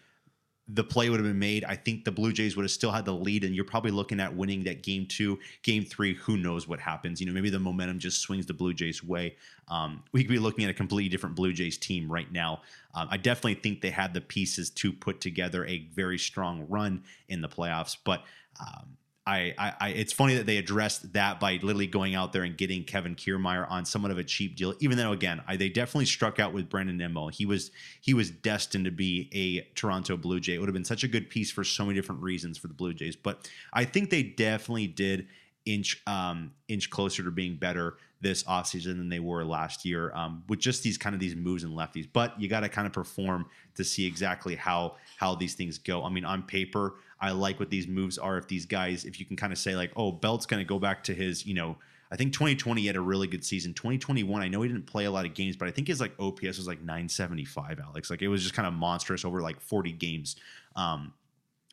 the 0.70 0.84
play 0.84 1.10
would 1.10 1.20
have 1.20 1.28
been 1.28 1.40
made. 1.40 1.64
I 1.64 1.76
think 1.76 2.04
the 2.04 2.12
Blue 2.12 2.34
Jays 2.34 2.58
would 2.58 2.64
have 2.64 2.72
still 2.72 2.92
had 2.92 3.06
the 3.06 3.14
lead, 3.14 3.44
and 3.44 3.56
you're 3.56 3.64
probably 3.64 3.92
looking 3.92 4.20
at 4.20 4.36
winning 4.36 4.64
that 4.66 4.84
game 4.84 5.06
two, 5.06 5.40
game 5.64 5.86
three. 5.86 6.16
Who 6.16 6.36
knows 6.36 6.68
what 6.68 6.80
happens? 6.80 7.22
You 7.22 7.28
know, 7.28 7.34
maybe 7.34 7.50
the 7.50 7.60
momentum 7.60 8.00
just 8.00 8.20
swings 8.20 8.46
the 8.46 8.54
Blue 8.54 8.74
Jays' 8.74 9.04
way. 9.04 9.38
Um, 9.70 10.04
we 10.12 10.24
could 10.24 10.30
be 10.30 10.40
looking 10.40 10.66
at 10.66 10.72
a 10.72 10.74
completely 10.74 11.10
different 11.10 11.36
Blue 11.36 11.54
Jays 11.54 11.78
team 11.78 12.12
right 12.12 12.32
now. 12.32 12.62
Um, 12.94 13.08
I 13.10 13.18
definitely 13.18 13.56
think 13.56 13.82
they 13.82 13.92
had 13.92 14.14
the 14.14 14.22
pieces 14.22 14.70
to 14.72 14.92
put 14.92 15.22
together 15.22 15.66
a 15.66 15.88
very 15.94 16.18
strong 16.18 16.66
run 16.68 17.04
in 17.30 17.42
the 17.42 17.50
playoffs, 17.50 17.96
but. 18.04 18.24
Um, 18.60 18.98
I, 19.28 19.74
I, 19.82 19.90
it's 19.90 20.14
funny 20.14 20.36
that 20.36 20.46
they 20.46 20.56
addressed 20.56 21.12
that 21.12 21.42
by 21.42 21.60
literally 21.62 21.86
going 21.86 22.16
out 22.16 22.32
there 22.32 22.44
and 22.44 22.58
getting 22.58 22.86
Kevin 22.86 23.14
Kiermaier 23.14 23.70
on 23.70 23.84
somewhat 23.84 24.12
of 24.12 24.18
a 24.18 24.24
cheap 24.24 24.56
deal. 24.56 24.74
Even 24.80 24.98
though, 24.98 25.12
again, 25.12 25.42
I, 25.46 25.58
they 25.58 25.68
definitely 25.68 26.06
struck 26.06 26.40
out 26.40 26.54
with 26.54 26.70
Brandon 26.70 26.96
Nimmo. 26.96 27.28
He 27.28 27.46
was 27.46 27.72
he 28.00 28.14
was 28.14 28.32
destined 28.32 28.86
to 28.86 28.92
be 28.92 29.30
a 29.34 29.70
Toronto 29.76 30.16
Blue 30.16 30.40
Jay. 30.40 30.54
It 30.54 30.60
would 30.60 30.70
have 30.70 30.74
been 30.74 30.86
such 30.86 31.04
a 31.04 31.10
good 31.10 31.30
piece 31.30 31.52
for 31.52 31.66
so 31.66 31.84
many 31.84 31.96
different 31.96 32.22
reasons 32.22 32.58
for 32.58 32.68
the 32.68 32.74
Blue 32.74 32.94
Jays. 32.94 33.18
But 33.18 33.50
I 33.74 33.84
think 33.84 34.12
they 34.12 34.24
definitely 34.24 34.88
did 34.88 35.28
inch 35.66 36.02
um, 36.08 36.54
inch 36.70 36.90
closer 36.90 37.22
to 37.24 37.32
being 37.32 37.58
better 37.58 37.98
this 38.22 38.44
offseason 38.44 38.98
than 38.98 39.10
they 39.10 39.20
were 39.20 39.44
last 39.44 39.86
year 39.86 40.12
um, 40.16 40.44
with 40.48 40.60
just 40.60 40.84
these 40.84 40.98
kind 40.98 41.14
of 41.14 41.20
these 41.20 41.36
moves 41.36 41.64
and 41.64 41.74
lefties. 41.74 42.08
But 42.12 42.40
you 42.40 42.48
got 42.48 42.62
to 42.62 42.70
kind 42.70 42.88
of 42.88 42.94
perform 42.94 43.46
to 43.76 43.84
see 43.84 44.08
exactly 44.08 44.56
how 44.56 44.96
how 45.18 45.36
these 45.36 45.54
things 45.54 45.78
go. 45.78 46.04
I 46.06 46.10
mean, 46.10 46.24
on 46.24 46.44
paper, 46.44 46.96
I 47.20 47.32
like 47.32 47.60
what 47.60 47.70
these 47.70 47.88
moves 47.88 48.18
are. 48.18 48.38
If 48.38 48.48
these 48.48 48.66
guys, 48.66 49.06
if 49.06 49.20
you 49.20 49.26
can 49.26 49.36
kind 49.36 49.52
of 49.52 49.60
say 49.60 49.76
like, 49.76 49.92
oh, 49.96 50.12
Belt's 50.12 50.46
going 50.46 50.60
to 50.60 50.68
go 50.68 50.80
back 50.80 51.04
to 51.06 51.14
his, 51.14 51.46
you 51.46 51.54
know. 51.54 51.78
I 52.10 52.16
think 52.16 52.32
2020 52.32 52.80
he 52.80 52.88
had 52.88 52.96
a 52.96 53.02
really 53.02 53.28
good 53.28 53.44
season. 53.44 53.74
2021, 53.74 54.42
I 54.42 54.48
know 54.48 54.62
he 54.62 54.70
didn't 54.70 54.86
play 54.86 55.04
a 55.04 55.12
lot 55.12 55.26
of 55.26 55.34
games, 55.34 55.58
but 55.58 55.68
I 55.68 55.72
think 55.72 55.90
his 55.90 56.00
like 56.00 56.14
OPS 56.18 56.58
was 56.58 56.66
like 56.66 56.80
975, 56.80 57.82
Alex. 57.84 58.10
Like 58.10 58.22
it 58.22 58.30
was 58.30 58.44
just 58.44 58.54
kind 58.54 58.66
of 58.66 58.74
monstrous 58.74 59.26
over 59.26 59.42
like 59.42 59.60
40 59.60 59.92
games. 59.92 60.38
Um, 60.78 61.12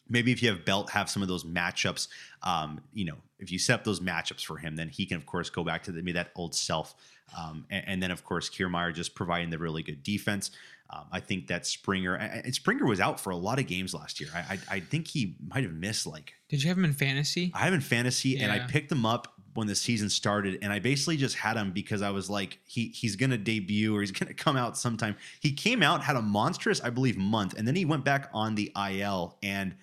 maybe 0.08 0.32
if 0.32 0.42
you 0.42 0.48
have 0.50 0.64
Belt 0.64 0.90
have 0.90 1.08
some 1.08 1.22
of 1.22 1.28
those 1.28 1.44
matchups, 1.44 2.08
um, 2.42 2.80
you 2.92 3.04
know, 3.04 3.16
if 3.38 3.50
you 3.50 3.58
set 3.58 3.80
up 3.80 3.84
those 3.84 4.00
matchups 4.00 4.44
for 4.44 4.56
him, 4.56 4.76
then 4.76 4.88
he 4.88 5.06
can 5.06 5.16
of 5.16 5.26
course 5.26 5.50
go 5.50 5.64
back 5.64 5.82
to 5.84 5.92
the, 5.92 5.98
maybe 5.98 6.12
that 6.12 6.30
old 6.34 6.54
self. 6.54 6.94
Um, 7.38 7.64
and, 7.70 7.84
and, 7.86 8.02
then 8.02 8.10
of 8.10 8.22
course 8.24 8.48
Kiermaier 8.50 8.94
just 8.94 9.14
providing 9.14 9.50
the 9.50 9.58
really 9.58 9.82
good 9.82 10.02
defense. 10.02 10.50
Um, 10.90 11.06
I 11.10 11.20
think 11.20 11.46
that 11.48 11.66
Springer 11.66 12.14
and 12.14 12.54
Springer 12.54 12.84
was 12.84 13.00
out 13.00 13.18
for 13.18 13.30
a 13.30 13.36
lot 13.36 13.58
of 13.58 13.66
games 13.66 13.94
last 13.94 14.20
year. 14.20 14.28
I, 14.34 14.38
I, 14.38 14.58
I 14.76 14.80
think 14.80 15.08
he 15.08 15.36
might 15.48 15.64
have 15.64 15.72
missed 15.72 16.06
like. 16.06 16.34
Did 16.48 16.62
you 16.62 16.68
have 16.68 16.76
him 16.76 16.84
in 16.84 16.92
fantasy? 16.92 17.50
I 17.54 17.60
have 17.60 17.68
him 17.68 17.74
in 17.74 17.80
fantasy, 17.80 18.30
Yeah. 18.30 18.44
and 18.44 18.52
I 18.52 18.60
picked 18.60 18.92
him 18.92 19.06
up 19.06 19.32
when 19.54 19.66
the 19.66 19.74
season 19.74 20.10
started, 20.10 20.58
and 20.62 20.72
I 20.72 20.80
basically 20.80 21.16
just 21.16 21.36
had 21.36 21.56
him 21.56 21.70
because 21.72 22.02
I 22.02 22.10
was 22.10 22.28
like, 22.28 22.58
he 22.66 22.88
he's 22.88 23.16
gonna 23.16 23.38
debut 23.38 23.96
or 23.96 24.00
he's 24.00 24.10
gonna 24.12 24.34
come 24.46 24.56
out 24.56 24.76
sometime. 24.76 25.16
He 25.40 25.52
came 25.52 25.82
out, 25.82 26.04
had 26.04 26.16
a 26.16 26.22
monstrous, 26.22 26.80
I 26.82 26.90
believe, 26.90 27.16
month, 27.16 27.54
and 27.56 27.66
then 27.66 27.74
he 27.74 27.84
went 27.86 28.04
back 28.04 28.28
on 28.32 28.54
the 28.54 28.70
IL 28.76 29.38
and. 29.42 29.74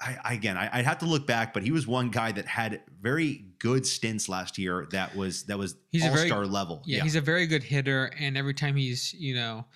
I, 0.00 0.16
I, 0.24 0.34
again, 0.34 0.56
I, 0.56 0.70
I'd 0.72 0.84
have 0.84 0.98
to 0.98 1.06
look 1.06 1.26
back, 1.26 1.52
but 1.52 1.62
he 1.62 1.70
was 1.70 1.86
one 1.86 2.10
guy 2.10 2.32
that 2.32 2.46
had 2.46 2.82
very 3.00 3.46
good 3.58 3.84
stints 3.86 4.28
last 4.28 4.56
year. 4.56 4.86
That 4.92 5.14
was 5.16 5.44
that 5.44 5.58
was 5.58 5.76
He's 5.90 6.06
all 6.06 6.16
star 6.16 6.46
level. 6.46 6.82
Yeah, 6.86 7.02
he's 7.02 7.16
a 7.16 7.20
very 7.20 7.46
good 7.46 7.62
hitter, 7.62 8.10
and 8.18 8.36
every 8.36 8.54
time 8.54 8.76
he's 8.76 9.12
you 9.14 9.34
know, 9.34 9.66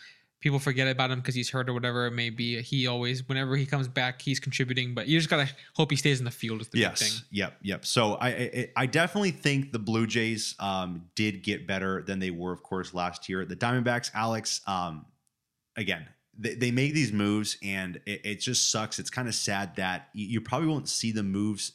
people 0.41 0.59
forget 0.59 0.87
about 0.89 1.11
him 1.11 1.19
because 1.19 1.35
he's 1.35 1.51
hurt 1.51 1.69
or 1.69 1.75
whatever 1.75 2.07
it 2.07 2.13
may 2.13 2.31
be. 2.31 2.61
He 2.63 2.87
always, 2.87 3.27
whenever 3.29 3.57
he 3.57 3.67
comes 3.67 3.89
back, 3.89 4.23
he's 4.23 4.39
contributing. 4.39 4.95
But 4.95 5.09
you 5.09 5.19
just 5.19 5.29
gotta 5.29 5.51
hope 5.75 5.91
he 5.91 5.97
stays 5.97 6.21
in 6.21 6.25
the 6.25 6.31
field. 6.31 6.61
Is 6.61 6.69
the 6.69 6.81
big 6.81 6.97
thing. 6.97 7.09
Yes. 7.09 7.25
Yep. 7.31 7.57
Yep. 7.63 7.85
So 7.85 8.15
I, 8.15 8.29
I 8.29 8.69
I 8.77 8.87
definitely 8.87 9.33
think 9.33 9.73
the 9.73 9.79
Blue 9.79 10.07
Jays 10.07 10.55
um, 10.61 11.07
did 11.17 11.43
get 11.43 11.67
better 11.67 12.03
than 12.03 12.19
they 12.19 12.31
were, 12.31 12.53
of 12.53 12.63
course, 12.63 12.95
last 12.95 13.29
year. 13.29 13.45
The 13.45 13.57
Diamondbacks, 13.57 14.11
Alex, 14.15 14.61
um, 14.67 15.07
again, 15.77 16.07
they, 16.39 16.55
they 16.55 16.71
make 16.71 16.95
these 16.95 17.13
moves, 17.13 17.59
and 17.63 18.01
it, 18.07 18.21
it 18.25 18.35
just 18.37 18.71
sucks. 18.71 18.99
It's 18.99 19.11
kind 19.11 19.29
of 19.29 19.35
sad 19.35 19.77
that 19.77 20.09
you, 20.15 20.27
you 20.27 20.41
probably 20.41 20.69
won't 20.69 20.89
see 20.89 21.13
the 21.13 21.23
moves, 21.23 21.73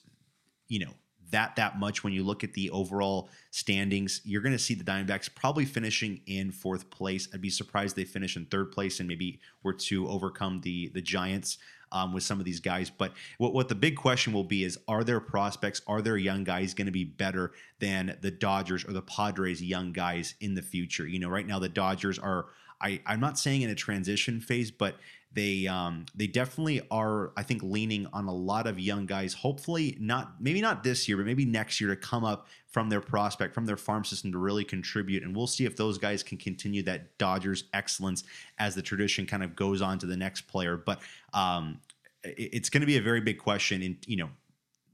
you 0.68 0.80
know, 0.80 0.94
that 1.32 1.56
that 1.56 1.80
much 1.80 2.04
when 2.04 2.14
you 2.14 2.24
look 2.24 2.44
at 2.44 2.54
the 2.54 2.70
overall 2.70 3.30
standings. 3.52 4.22
You're 4.24 4.42
going 4.42 4.54
to 4.54 4.60
see 4.60 4.76
the 4.76 4.84
Diamondbacks 4.84 5.34
probably 5.34 5.66
finishing 5.66 6.22
in 6.28 6.52
fourth 6.52 6.90
place. 6.90 7.28
I'd 7.34 7.42
be 7.42 7.50
surprised 7.50 7.96
they 7.96 8.06
finish 8.06 8.38
in 8.38 8.46
third 8.46 8.72
place 8.72 9.00
and 9.00 9.08
maybe 9.08 9.40
were 9.64 9.74
to 9.74 10.08
overcome 10.08 10.62
the 10.62 10.90
the 10.94 11.02
Giants 11.02 11.58
um, 11.94 12.12
with 12.12 12.24
some 12.24 12.40
of 12.40 12.46
these 12.46 12.60
guys. 12.60 12.90
But 12.90 13.14
what, 13.38 13.54
what 13.54 13.70
the 13.70 13.76
big 13.76 13.96
question 13.96 14.34
will 14.34 14.44
be 14.44 14.64
is 14.64 14.78
are 14.88 15.04
there 15.04 15.20
prospects, 15.20 15.82
are 15.88 16.02
there 16.02 16.18
young 16.18 16.44
guys 16.44 16.74
going 16.74 16.88
to 16.88 16.92
be 16.92 17.04
better 17.06 17.54
than 17.80 18.18
the 18.22 18.32
Dodgers 18.32 18.84
or 18.84 18.92
the 18.94 19.02
Padres 19.02 19.62
young 19.62 19.94
guys 19.94 20.36
in 20.42 20.56
the 20.56 20.62
future? 20.62 21.08
You 21.08 21.20
know, 21.20 21.30
right 21.30 21.48
now 21.48 21.60
the 21.60 21.70
Dodgers 21.70 22.20
are, 22.20 22.48
I, 22.84 23.00
I'm 23.06 23.20
not 23.20 23.40
saying 23.40 23.62
in 23.62 23.70
a 23.70 23.76
transition 23.76 24.42
phase, 24.42 24.70
but 24.70 24.98
they 25.32 25.66
um, 25.66 26.06
they 26.14 26.28
definitely 26.28 26.82
are, 26.92 27.32
I 27.36 27.44
think, 27.44 27.64
leaning 27.64 28.08
on 28.14 28.28
a 28.28 28.34
lot 28.34 28.68
of 28.68 28.80
young 28.80 29.06
guys. 29.06 29.34
Hopefully, 29.34 29.98
not 30.00 30.36
maybe 30.40 30.62
not 30.62 30.84
this 30.84 31.08
year, 31.08 31.18
but 31.18 31.26
maybe 31.26 31.46
next 31.46 31.82
year 31.82 31.90
to 31.90 31.96
come 31.96 32.24
up 32.24 32.48
from 32.68 32.90
their 32.90 33.02
prospect, 33.02 33.54
from 33.54 33.66
their 33.66 33.78
farm 33.78 34.04
system 34.04 34.32
to 34.32 34.38
really 34.38 34.64
contribute. 34.64 35.24
And 35.24 35.36
we'll 35.36 35.48
see 35.48 35.66
if 35.66 35.76
those 35.76 35.98
guys 35.98 36.22
can 36.22 36.38
continue 36.38 36.84
that 36.84 37.18
Dodgers 37.18 37.64
excellence 37.74 38.24
as 38.60 38.76
the 38.76 38.82
tradition 38.82 39.26
kind 39.26 39.44
of 39.44 39.56
goes 39.56 39.82
on 39.82 39.98
to 40.00 40.06
the 40.06 40.18
next 40.18 40.42
player. 40.42 40.78
But 40.78 41.00
um, 41.34 41.80
it's 42.24 42.70
going 42.70 42.82
to 42.82 42.88
be 42.88 42.98
a 42.98 43.02
very 43.02 43.22
big 43.22 43.38
question 43.38 43.82
in, 43.82 43.98
you 44.06 44.18
know, 44.18 44.30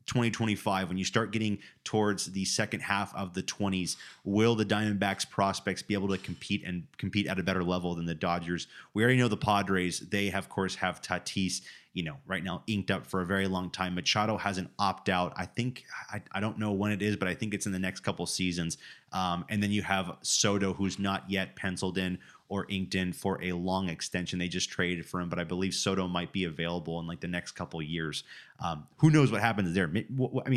2025 0.09 0.89
when 0.89 0.97
you 0.97 1.05
start 1.05 1.31
getting 1.31 1.59
towards 1.83 2.25
the 2.31 2.43
second 2.43 2.79
half 2.81 3.15
of 3.15 3.33
the 3.33 3.43
20s 3.43 3.95
will 4.23 4.55
the 4.55 4.65
diamondbacks 4.65 5.29
prospects 5.29 5.81
be 5.83 5.93
able 5.93 6.07
to 6.07 6.17
compete 6.17 6.63
and 6.65 6.83
compete 6.97 7.27
at 7.27 7.39
a 7.39 7.43
better 7.43 7.63
level 7.63 7.95
than 7.95 8.05
the 8.05 8.15
dodgers? 8.15 8.67
We 8.93 9.03
already 9.03 9.19
know 9.19 9.27
the 9.27 9.37
padres 9.37 9.99
they 9.99 10.29
have, 10.29 10.45
of 10.45 10.49
course 10.49 10.75
have 10.75 11.01
tatis 11.01 11.61
you 11.93 12.03
know 12.03 12.17
right 12.27 12.43
now 12.43 12.63
inked 12.67 12.91
up 12.91 13.05
for 13.05 13.21
a 13.21 13.25
very 13.25 13.47
long 13.47 13.69
time. 13.69 13.95
Machado 13.95 14.37
has 14.37 14.57
an 14.57 14.69
opt 14.77 15.09
out. 15.09 15.33
I 15.35 15.45
think 15.45 15.85
I, 16.11 16.21
I 16.31 16.39
don't 16.39 16.57
know 16.57 16.71
when 16.71 16.91
it 16.91 17.01
is 17.01 17.15
but 17.15 17.27
i 17.27 17.33
think 17.33 17.53
it's 17.53 17.65
in 17.65 17.71
the 17.71 17.79
next 17.79 18.01
couple 18.01 18.25
seasons. 18.25 18.77
Um, 19.11 19.45
and 19.49 19.61
then 19.61 19.71
you 19.71 19.81
have 19.81 20.17
soto 20.21 20.73
who's 20.73 20.99
not 20.99 21.29
yet 21.29 21.55
penciled 21.55 21.97
in 21.97 22.19
or 22.49 22.65
inked 22.67 22.95
in 22.95 23.13
for 23.13 23.41
a 23.43 23.53
long 23.53 23.87
extension. 23.87 24.39
They 24.39 24.47
just 24.47 24.69
traded 24.69 25.05
for 25.05 25.21
him, 25.21 25.29
but 25.29 25.39
I 25.39 25.43
believe 25.43 25.73
Soto 25.73 26.07
might 26.07 26.33
be 26.33 26.43
available 26.43 26.99
in 26.99 27.07
like 27.07 27.21
the 27.21 27.27
next 27.27 27.51
couple 27.51 27.81
years. 27.81 28.23
Um, 28.59 28.87
who 28.97 29.11
knows 29.11 29.31
what 29.31 29.41
happens 29.41 29.73
there? 29.73 29.85
I 29.85 29.87
mean, 29.87 30.05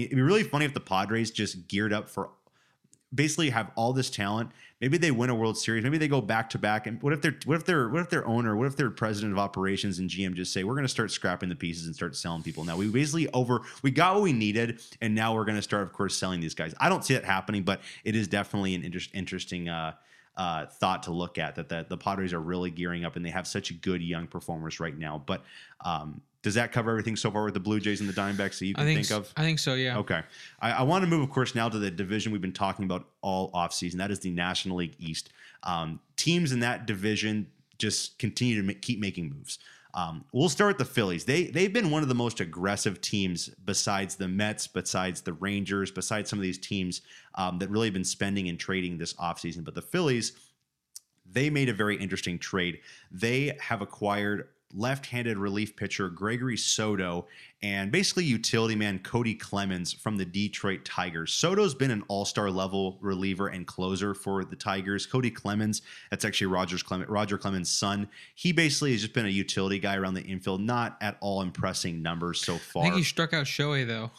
it'd 0.04 0.10
be 0.10 0.22
really 0.22 0.42
funny 0.42 0.64
if 0.64 0.74
the 0.74 0.80
Padres 0.80 1.30
just 1.30 1.68
geared 1.68 1.92
up 1.92 2.08
for 2.08 2.30
basically 3.14 3.50
have 3.50 3.70
all 3.76 3.92
this 3.92 4.10
talent. 4.10 4.50
Maybe 4.80 4.98
they 4.98 5.10
win 5.10 5.30
a 5.30 5.34
World 5.34 5.56
Series. 5.58 5.84
Maybe 5.84 5.98
they 5.98 6.08
go 6.08 6.20
back 6.20 6.50
to 6.50 6.58
back. 6.58 6.86
And 6.86 7.00
what 7.02 7.12
if 7.12 7.20
they're 7.20 7.36
what 7.44 7.56
if 7.56 7.64
they're 7.64 7.88
what 7.88 8.00
if 8.00 8.10
their 8.10 8.26
owner, 8.26 8.56
what 8.56 8.66
if 8.66 8.76
their 8.76 8.90
president 8.90 9.32
of 9.32 9.38
operations 9.38 9.98
and 9.98 10.08
GM 10.08 10.34
just 10.34 10.52
say, 10.52 10.64
we're 10.64 10.74
going 10.74 10.84
to 10.84 10.88
start 10.88 11.10
scrapping 11.10 11.48
the 11.48 11.54
pieces 11.54 11.86
and 11.86 11.94
start 11.94 12.16
selling 12.16 12.42
people. 12.42 12.64
Now 12.64 12.76
we 12.76 12.88
basically 12.88 13.28
over 13.28 13.60
we 13.82 13.90
got 13.90 14.14
what 14.14 14.22
we 14.22 14.32
needed, 14.32 14.80
and 15.00 15.14
now 15.14 15.34
we're 15.34 15.44
going 15.44 15.56
to 15.56 15.62
start, 15.62 15.82
of 15.82 15.92
course, 15.92 16.16
selling 16.16 16.40
these 16.40 16.54
guys. 16.54 16.74
I 16.80 16.88
don't 16.88 17.04
see 17.04 17.14
it 17.14 17.24
happening, 17.24 17.62
but 17.62 17.82
it 18.02 18.16
is 18.16 18.28
definitely 18.28 18.74
an 18.74 18.82
inter- 18.82 19.00
interesting. 19.12 19.68
Uh, 19.68 19.92
uh, 20.36 20.66
thought 20.66 21.02
to 21.04 21.12
look 21.12 21.38
at 21.38 21.54
that 21.56 21.68
the, 21.68 21.84
the 21.88 21.96
Padres 21.96 22.32
are 22.32 22.40
really 22.40 22.70
gearing 22.70 23.04
up 23.04 23.16
and 23.16 23.24
they 23.24 23.30
have 23.30 23.46
such 23.46 23.80
good 23.80 24.02
young 24.02 24.26
performers 24.26 24.80
right 24.80 24.96
now. 24.96 25.22
But 25.24 25.42
um, 25.84 26.20
does 26.42 26.54
that 26.54 26.72
cover 26.72 26.90
everything 26.90 27.16
so 27.16 27.30
far 27.30 27.44
with 27.44 27.54
the 27.54 27.60
Blue 27.60 27.80
Jays 27.80 28.00
and 28.00 28.08
the 28.08 28.14
Diamondbacks 28.14 28.58
that 28.58 28.66
you 28.66 28.74
can 28.74 28.84
think, 28.84 29.06
think 29.06 29.18
of? 29.18 29.32
I 29.36 29.42
think 29.42 29.58
so, 29.58 29.74
yeah. 29.74 29.98
Okay. 29.98 30.22
I, 30.60 30.72
I 30.72 30.82
want 30.82 31.04
to 31.04 31.08
move, 31.08 31.22
of 31.22 31.30
course, 31.30 31.54
now 31.54 31.68
to 31.68 31.78
the 31.78 31.90
division 31.90 32.32
we've 32.32 32.42
been 32.42 32.52
talking 32.52 32.84
about 32.84 33.06
all 33.20 33.52
offseason. 33.52 33.96
That 33.96 34.10
is 34.10 34.20
the 34.20 34.30
National 34.30 34.78
League 34.78 34.96
East. 34.98 35.30
Um, 35.62 36.00
teams 36.16 36.50
in 36.50 36.60
that 36.60 36.86
division 36.86 37.46
just 37.78 38.18
continue 38.18 38.56
to 38.56 38.62
make, 38.62 38.82
keep 38.82 38.98
making 38.98 39.30
moves. 39.30 39.58
Um, 39.94 40.24
we'll 40.32 40.48
start 40.48 40.78
with 40.78 40.86
the 40.86 40.92
Phillies. 40.92 41.24
They 41.24 41.44
they've 41.44 41.72
been 41.72 41.90
one 41.90 42.02
of 42.02 42.08
the 42.08 42.14
most 42.14 42.40
aggressive 42.40 43.00
teams 43.00 43.48
besides 43.64 44.16
the 44.16 44.28
Mets, 44.28 44.66
besides 44.66 45.20
the 45.20 45.34
Rangers, 45.34 45.90
besides 45.90 46.30
some 46.30 46.38
of 46.38 46.42
these 46.42 46.58
teams 46.58 47.02
um, 47.34 47.58
that 47.58 47.68
really 47.68 47.88
have 47.88 47.94
been 47.94 48.04
spending 48.04 48.48
and 48.48 48.58
trading 48.58 48.96
this 48.96 49.12
offseason. 49.14 49.64
But 49.64 49.74
the 49.74 49.82
Phillies, 49.82 50.32
they 51.30 51.50
made 51.50 51.68
a 51.68 51.74
very 51.74 51.96
interesting 51.96 52.38
trade. 52.38 52.80
They 53.10 53.56
have 53.60 53.82
acquired 53.82 54.48
left-handed 54.74 55.38
relief 55.38 55.76
pitcher 55.76 56.08
Gregory 56.08 56.56
Soto 56.56 57.26
and 57.62 57.92
basically 57.92 58.24
utility 58.24 58.74
man 58.74 58.98
Cody 59.00 59.34
Clemens 59.34 59.92
from 59.92 60.16
the 60.16 60.24
Detroit 60.24 60.84
Tigers. 60.84 61.32
Soto's 61.32 61.74
been 61.74 61.90
an 61.90 62.02
all-star 62.08 62.50
level 62.50 62.98
reliever 63.00 63.48
and 63.48 63.66
closer 63.66 64.14
for 64.14 64.44
the 64.44 64.56
Tigers. 64.56 65.06
Cody 65.06 65.30
Clemens, 65.30 65.82
that's 66.10 66.24
actually 66.24 66.48
Roger's 66.48 66.82
Clement, 66.82 67.08
Roger 67.10 67.38
Clemens' 67.38 67.70
son. 67.70 68.08
He 68.34 68.52
basically 68.52 68.92
has 68.92 69.02
just 69.02 69.14
been 69.14 69.26
a 69.26 69.30
utility 69.30 69.78
guy 69.78 69.96
around 69.96 70.14
the 70.14 70.22
infield, 70.22 70.60
not 70.60 70.96
at 71.00 71.16
all 71.20 71.42
impressing 71.42 72.02
numbers 72.02 72.40
so 72.40 72.56
far. 72.58 72.82
I 72.82 72.86
think 72.86 72.96
he 72.96 73.02
struck 73.04 73.32
out 73.32 73.46
Shohei 73.46 73.86
though. 73.86 74.10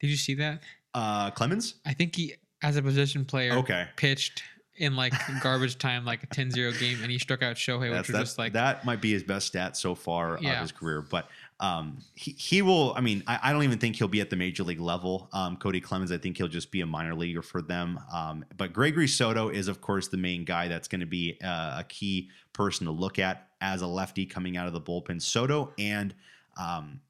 Did 0.00 0.10
you 0.10 0.16
see 0.16 0.34
that? 0.34 0.62
Uh, 0.94 1.30
Clemens? 1.30 1.76
I 1.86 1.94
think 1.94 2.16
he, 2.16 2.34
as 2.62 2.76
a 2.76 2.82
position 2.82 3.24
player, 3.24 3.52
Okay. 3.54 3.86
pitched 3.96 4.42
in 4.76 4.96
like 4.96 5.12
garbage 5.42 5.78
time, 5.78 6.04
like 6.04 6.22
a 6.22 6.26
10-0 6.26 6.78
game, 6.80 6.98
and 7.02 7.10
he 7.10 7.18
struck 7.18 7.42
out 7.42 7.56
Shohei, 7.56 7.90
which 7.90 8.08
was 8.08 8.20
just 8.20 8.38
like 8.38 8.54
that 8.54 8.84
might 8.84 9.00
be 9.00 9.12
his 9.12 9.22
best 9.22 9.46
stat 9.46 9.76
so 9.76 9.94
far 9.94 10.36
of 10.36 10.42
his 10.42 10.72
career. 10.72 11.02
But 11.02 11.28
um, 11.60 11.98
he, 12.14 12.32
he 12.32 12.62
will, 12.62 12.92
I 12.96 13.00
mean, 13.00 13.22
I, 13.26 13.38
I 13.42 13.52
don't 13.52 13.62
even 13.62 13.78
think 13.78 13.96
he'll 13.96 14.08
be 14.08 14.20
at 14.20 14.30
the 14.30 14.36
major 14.36 14.64
league 14.64 14.80
level. 14.80 15.28
Um, 15.32 15.56
Cody 15.56 15.80
Clemens, 15.80 16.10
I 16.10 16.18
think 16.18 16.36
he'll 16.36 16.48
just 16.48 16.72
be 16.72 16.80
a 16.80 16.86
minor 16.86 17.14
leaguer 17.14 17.42
for 17.42 17.62
them. 17.62 18.00
Um, 18.12 18.44
but 18.56 18.72
Gregory 18.72 19.06
Soto 19.06 19.48
is, 19.48 19.68
of 19.68 19.80
course, 19.80 20.08
the 20.08 20.16
main 20.16 20.44
guy 20.44 20.68
that's 20.68 20.88
going 20.88 21.00
to 21.00 21.06
be 21.06 21.38
uh, 21.42 21.76
a 21.78 21.84
key 21.88 22.30
person 22.52 22.86
to 22.86 22.92
look 22.92 23.18
at 23.18 23.48
as 23.60 23.82
a 23.82 23.86
lefty 23.86 24.26
coming 24.26 24.56
out 24.56 24.66
of 24.66 24.72
the 24.72 24.80
bullpen. 24.80 25.22
Soto 25.22 25.72
and 25.78 26.14
um, 26.58 27.00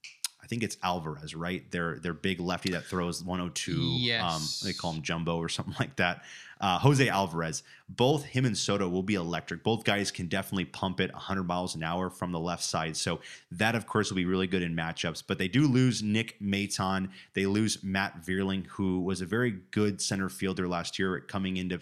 I 0.43 0.47
think 0.49 0.63
it's 0.65 0.77
Alvarez, 0.83 1.35
right? 1.35 1.71
Their 1.71 1.99
their 2.01 2.13
big 2.15 2.41
lefty 2.41 2.73
that 2.73 2.85
throws 2.85 3.23
102. 3.23 3.73
Um, 3.73 3.79
Yes. 4.01 4.61
they 4.61 4.73
call 4.73 4.93
him 4.93 5.03
Jumbo 5.03 5.37
or 5.37 5.49
something 5.49 5.75
like 5.81 5.97
that. 5.97 6.23
Uh, 6.61 6.79
Jose 6.79 7.09
Alvarez. 7.09 7.63
Both 7.89 8.25
him 8.25 8.45
and 8.45 8.57
Soto 8.57 8.89
will 8.89 9.03
be 9.03 9.15
electric. 9.15 9.65
Both 9.65 9.83
guys 9.85 10.11
can 10.13 10.29
definitely 10.29 10.65
pump 10.67 11.01
it 11.01 11.13
100 11.13 11.43
miles 11.43 11.75
an 11.75 11.83
hour 11.83 12.09
from 12.09 12.31
the 12.31 12.39
left 12.39 12.63
side. 12.63 12.97
So 12.97 13.21
that, 13.51 13.75
of 13.75 13.87
course, 13.87 14.11
will 14.11 14.17
be 14.17 14.25
really 14.27 14.47
good 14.47 14.63
in 14.63 14.75
matchups. 14.77 15.25
But 15.27 15.39
they 15.39 15.49
do 15.49 15.67
lose 15.67 16.03
Nick 16.05 16.39
Maton. 16.41 17.11
They 17.35 17.47
lose 17.47 17.83
Matt 17.83 18.23
Vierling, 18.25 18.67
who 18.69 19.01
was 19.01 19.21
a 19.21 19.27
very 19.27 19.51
good 19.73 20.01
center 20.01 20.29
fielder 20.29 20.69
last 20.69 21.01
year, 21.01 21.19
coming 21.21 21.57
into 21.57 21.81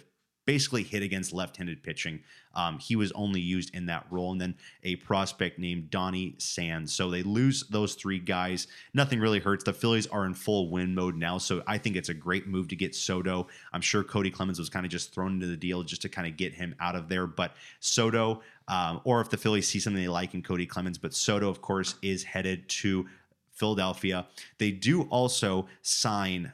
basically 0.51 0.83
hit 0.83 1.01
against 1.01 1.33
left-handed 1.33 1.81
pitching. 1.81 2.19
Um, 2.57 2.81
he 2.81 2.97
was 2.97 3.13
only 3.13 3.41
used 3.41 3.73
in 3.73 3.87
that 3.87 4.05
role, 4.11 4.33
and 4.33 4.41
then 4.41 4.57
a 4.83 4.97
prospect 4.97 5.61
named 5.61 5.91
Donnie 5.91 6.35
Sands. 6.39 6.93
So 6.93 7.09
they 7.09 7.23
lose 7.23 7.63
those 7.71 7.95
three 7.95 8.19
guys. 8.19 8.67
Nothing 8.93 9.21
really 9.21 9.39
hurts. 9.39 9.63
The 9.63 9.73
Phillies 9.73 10.09
are 10.09 10.27
in 10.27 10.35
full 10.35 10.69
win 10.69 10.93
mode 10.93 11.15
now, 11.15 11.39
so 11.39 11.63
I 11.69 11.79
think 11.79 11.95
it's 11.95 12.09
a 12.09 12.15
great 12.15 12.49
move 12.49 12.67
to 12.67 12.75
get 12.75 12.97
Soto. 12.97 13.47
I'm 13.73 13.81
sure 13.81 14.03
Cody 14.03 14.29
Clemens 14.29 14.59
was 14.59 14.69
kind 14.69 14.85
of 14.85 14.91
just 14.91 15.15
thrown 15.15 15.35
into 15.35 15.47
the 15.47 15.57
deal 15.57 15.85
just 15.85 16.03
to 16.03 16.09
kind 16.09 16.27
of 16.27 16.37
get 16.37 16.53
him 16.53 16.75
out 16.81 16.97
of 16.97 17.09
there, 17.09 17.29
but 17.29 17.55
Soto, 17.79 18.43
um, 18.67 19.03
or 19.05 19.21
if 19.21 19.31
the 19.31 19.37
Phillies 19.37 19.69
see 19.69 19.79
something 19.79 20.03
they 20.03 20.09
like 20.09 20.35
in 20.35 20.43
Cody 20.43 20.67
Clemens, 20.67 20.99
but 20.99 21.15
Soto, 21.15 21.49
of 21.49 21.63
course, 21.63 21.95
is 22.03 22.25
headed 22.25 22.69
to 22.81 23.07
Philadelphia. 23.53 24.27
They 24.59 24.73
do 24.73 25.03
also 25.03 25.69
sign 25.83 26.53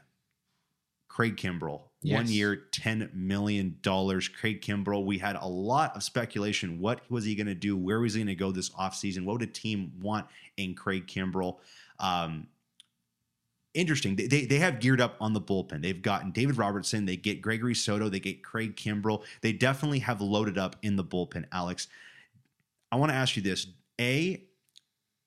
Craig 1.17 1.39
Kimbrel. 1.39 1.81
One 2.03 2.29
year, 2.29 2.65
$10 2.73 3.15
million. 3.15 3.79
Craig 3.83 4.61
Kimbrel, 4.61 5.07
we 5.07 5.17
had 5.17 5.35
a 5.37 5.47
lot 5.47 5.97
of 5.97 6.03
speculation. 6.03 6.79
What 6.79 7.01
was 7.11 7.25
he 7.25 7.35
going 7.35 7.47
to 7.47 7.55
do? 7.55 7.75
Where 7.75 8.01
was 8.01 8.13
he 8.13 8.21
going 8.21 8.27
to 8.27 8.35
go 8.35 8.53
this 8.53 8.69
offseason? 8.69 9.25
What 9.25 9.33
would 9.33 9.49
a 9.49 9.51
team 9.51 9.93
want 9.99 10.27
in 10.59 10.75
Craig 10.75 11.07
Kimbrel? 11.07 11.57
Um, 11.99 12.49
interesting. 13.73 14.15
They, 14.15 14.27
they, 14.27 14.45
they 14.45 14.59
have 14.59 14.79
geared 14.79 15.01
up 15.01 15.17
on 15.19 15.33
the 15.33 15.41
bullpen. 15.41 15.81
They've 15.81 16.03
gotten 16.03 16.33
David 16.33 16.59
Robertson. 16.59 17.07
They 17.07 17.17
get 17.17 17.41
Gregory 17.41 17.75
Soto. 17.75 18.11
They 18.11 18.21
get 18.21 18.45
Craig 18.45 18.77
Kimbrel. 18.77 19.25
They 19.41 19.55
definitely 19.55 20.01
have 20.01 20.21
loaded 20.21 20.59
up 20.59 20.77
in 20.83 20.97
the 20.97 21.05
bullpen, 21.05 21.47
Alex. 21.51 21.89
I 22.93 22.97
want 22.97 23.11
to 23.11 23.17
ask 23.17 23.37
you 23.37 23.43
this. 23.43 23.69
A, 23.99 24.45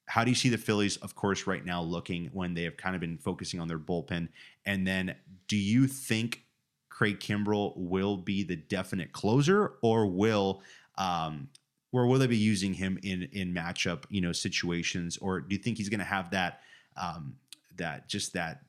how 0.10 0.24
do 0.24 0.32
you 0.32 0.36
see 0.36 0.49
the 0.49 0.57
Phillies, 0.57 0.97
of 0.97 1.14
course, 1.14 1.45
right 1.45 1.64
now 1.64 1.84
looking 1.84 2.32
when 2.34 2.55
they 2.55 2.64
have 2.64 2.78
kind 2.78 2.95
of 2.95 2.99
been 2.99 3.20
focusing 3.20 3.60
on 3.60 3.68
their 3.68 3.78
bullpen? 3.78 4.28
And 4.66 4.86
then 4.86 5.16
do 5.47 5.55
you 5.55 5.86
think 5.86 6.45
Craig 6.89 7.20
Kimbrel 7.20 7.78
will 7.78 8.18
be 8.18 8.41
the 8.41 8.55
definite 8.55 9.12
closer 9.12 9.74
or 9.84 10.07
will 10.07 10.64
um 10.97 11.49
or 11.91 12.07
will 12.07 12.18
they 12.18 12.26
be 12.26 12.38
using 12.38 12.74
him 12.74 12.97
in 13.03 13.30
in 13.34 13.53
matchup, 13.53 14.05
you 14.10 14.20
know, 14.20 14.32
situations? 14.32 15.18
Or 15.18 15.41
do 15.41 15.55
you 15.55 15.62
think 15.62 15.78
he's 15.78 15.89
gonna 15.89 16.03
have 16.03 16.32
that 16.32 16.62
um 16.97 17.36
that 17.78 18.10
just 18.10 18.34
that 18.34 18.64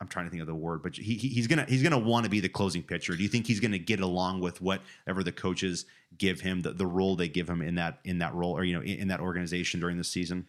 I'm 0.00 0.08
trying 0.08 0.26
to 0.26 0.30
think 0.30 0.40
of 0.40 0.46
the 0.46 0.54
word, 0.54 0.82
but 0.82 0.96
he, 0.96 1.14
he- 1.14 1.28
he's 1.28 1.46
gonna 1.46 1.66
he's 1.68 1.82
gonna 1.82 1.98
want 1.98 2.24
to 2.24 2.30
be 2.30 2.40
the 2.40 2.48
closing 2.48 2.82
pitcher. 2.82 3.16
Do 3.16 3.22
you 3.22 3.28
think 3.28 3.46
he's 3.46 3.60
gonna 3.60 3.78
get 3.78 4.00
along 4.00 4.40
with 4.40 4.60
whatever 4.60 5.22
the 5.24 5.32
coaches 5.32 5.86
give 6.18 6.40
him, 6.40 6.62
the, 6.62 6.72
the 6.72 6.86
role 6.86 7.16
they 7.16 7.28
give 7.28 7.48
him 7.48 7.62
in 7.62 7.74
that 7.76 7.98
in 8.04 8.18
that 8.18 8.34
role 8.34 8.56
or 8.56 8.64
you 8.64 8.74
know 8.74 8.82
in, 8.82 9.00
in 9.00 9.08
that 9.08 9.20
organization 9.20 9.80
during 9.80 9.98
the 9.98 10.04
season? 10.04 10.46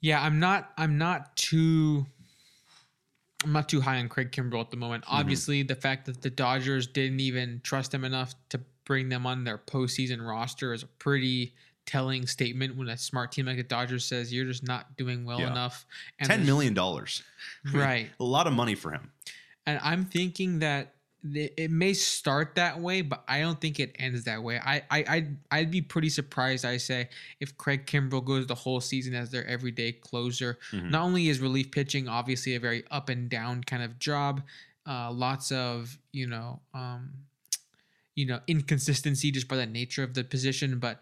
Yeah, 0.00 0.22
I'm 0.22 0.40
not. 0.40 0.72
I'm 0.78 0.98
not 0.98 1.36
too. 1.36 2.06
I'm 3.44 3.52
not 3.52 3.68
too 3.68 3.80
high 3.80 3.98
on 3.98 4.08
Craig 4.08 4.32
Kimbrel 4.32 4.60
at 4.60 4.70
the 4.70 4.76
moment. 4.76 5.04
Mm-hmm. 5.04 5.14
Obviously, 5.16 5.62
the 5.62 5.74
fact 5.74 6.06
that 6.06 6.22
the 6.22 6.30
Dodgers 6.30 6.86
didn't 6.86 7.20
even 7.20 7.60
trust 7.62 7.92
him 7.92 8.04
enough 8.04 8.34
to 8.48 8.60
bring 8.84 9.08
them 9.08 9.26
on 9.26 9.44
their 9.44 9.58
postseason 9.58 10.26
roster 10.26 10.72
is 10.72 10.82
a 10.82 10.86
pretty 10.86 11.54
telling 11.86 12.26
statement. 12.26 12.76
When 12.76 12.88
a 12.88 12.96
smart 12.98 13.32
team 13.32 13.46
like 13.46 13.56
the 13.56 13.62
Dodgers 13.62 14.04
says 14.04 14.32
you're 14.32 14.44
just 14.44 14.62
not 14.64 14.96
doing 14.96 15.24
well 15.24 15.40
Yeah. 15.40 15.50
enough, 15.52 15.86
and 16.18 16.28
Ten 16.28 16.44
million 16.44 16.74
dollars, 16.74 17.22
right? 17.72 18.10
a 18.20 18.24
lot 18.24 18.46
of 18.46 18.52
money 18.52 18.74
for 18.74 18.90
him. 18.90 19.10
And 19.66 19.80
I'm 19.82 20.04
thinking 20.04 20.58
that 20.60 20.92
it 21.34 21.72
may 21.72 21.92
start 21.92 22.54
that 22.54 22.78
way, 22.78 23.02
but 23.02 23.24
I 23.26 23.40
don't 23.40 23.60
think 23.60 23.80
it 23.80 23.96
ends 23.98 24.22
that 24.24 24.40
way. 24.44 24.60
I, 24.64 24.82
I 24.90 25.04
I'd, 25.08 25.36
I'd 25.50 25.70
be 25.72 25.82
pretty 25.82 26.08
surprised. 26.08 26.64
I 26.64 26.76
say 26.76 27.08
if 27.40 27.56
Craig 27.56 27.84
Kimbrel 27.86 28.24
goes 28.24 28.46
the 28.46 28.54
whole 28.54 28.80
season 28.80 29.12
as 29.14 29.30
their 29.32 29.44
everyday 29.46 29.90
closer. 29.90 30.58
Mhm. 30.70 30.90
Not 30.90 31.02
only 31.02 31.28
is 31.28 31.40
relief 31.40 31.72
pitching 31.72 32.06
obviously 32.08 32.54
a 32.54 32.60
very 32.60 32.84
up 32.92 33.08
and 33.08 33.28
down 33.28 33.64
kind 33.64 33.82
of 33.82 33.98
job, 33.98 34.42
uh, 34.86 35.10
lots 35.10 35.50
of 35.50 35.98
you 36.12 36.28
know, 36.28 36.60
um, 36.74 37.10
you 38.14 38.24
know, 38.26 38.38
inconsistency 38.46 39.32
just 39.32 39.48
by 39.48 39.56
the 39.56 39.66
nature 39.66 40.04
of 40.04 40.14
the 40.14 40.22
position, 40.22 40.78
but. 40.78 41.00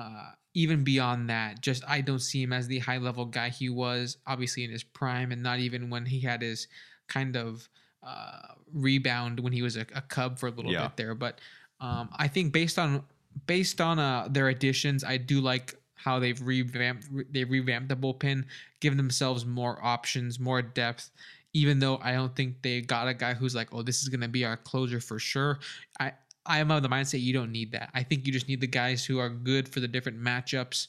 Uh, 0.00 0.30
even 0.54 0.82
beyond 0.82 1.28
that, 1.30 1.60
just 1.68 1.82
I 1.86 2.00
don't 2.00 2.18
see 2.30 2.42
him 2.42 2.52
as 2.52 2.66
the 2.66 2.78
high 2.80 2.98
level 2.98 3.24
guy 3.24 3.50
he 3.50 3.68
was 3.68 4.16
obviously 4.26 4.64
in 4.64 4.70
his 4.70 4.82
prime, 4.82 5.30
and 5.32 5.42
not 5.42 5.58
even 5.66 5.90
when 5.90 6.04
he 6.06 6.20
had 6.20 6.40
his 6.42 6.66
kind 7.06 7.36
of 7.36 7.68
uh, 8.02 8.54
rebound 8.72 9.38
when 9.40 9.52
he 9.52 9.62
was 9.62 9.76
a, 9.76 9.84
a 9.94 10.00
Cub 10.00 10.38
for 10.38 10.48
a 10.48 10.50
little 10.50 10.72
Yeah. 10.72 10.88
bit 10.88 10.96
there. 10.96 11.14
But 11.14 11.34
um, 11.80 12.08
I 12.24 12.28
think 12.28 12.52
based 12.52 12.78
on 12.78 13.04
based 13.46 13.80
on 13.80 13.98
uh, 13.98 14.28
their 14.30 14.48
additions, 14.48 15.04
I 15.04 15.16
do 15.18 15.40
like 15.40 15.74
how 15.94 16.18
they've 16.18 16.40
revamped 16.40 17.06
they 17.32 17.44
revamped 17.44 17.88
the 17.88 17.96
bullpen, 17.96 18.44
given 18.80 18.96
themselves 18.96 19.44
more 19.44 19.78
options, 19.84 20.40
more 20.40 20.62
depth. 20.62 21.10
Even 21.52 21.78
though 21.78 21.98
I 22.02 22.12
don't 22.12 22.34
think 22.34 22.62
they 22.62 22.80
got 22.80 23.08
a 23.08 23.14
guy 23.14 23.34
who's 23.34 23.54
like, 23.54 23.68
oh, 23.74 23.82
this 23.82 24.02
is 24.02 24.08
gonna 24.08 24.28
be 24.28 24.44
our 24.44 24.56
closer 24.56 25.00
for 25.00 25.18
sure. 25.18 25.58
I 25.98 26.12
I 26.46 26.58
am 26.58 26.70
of 26.70 26.82
the 26.82 26.88
mindset 26.88 27.20
you 27.20 27.32
don't 27.32 27.52
need 27.52 27.72
that. 27.72 27.90
I 27.94 28.02
think 28.02 28.26
you 28.26 28.32
just 28.32 28.48
need 28.48 28.60
the 28.60 28.66
guys 28.66 29.04
who 29.04 29.18
are 29.18 29.28
good 29.28 29.68
for 29.68 29.80
the 29.80 29.88
different 29.88 30.18
matchups. 30.18 30.88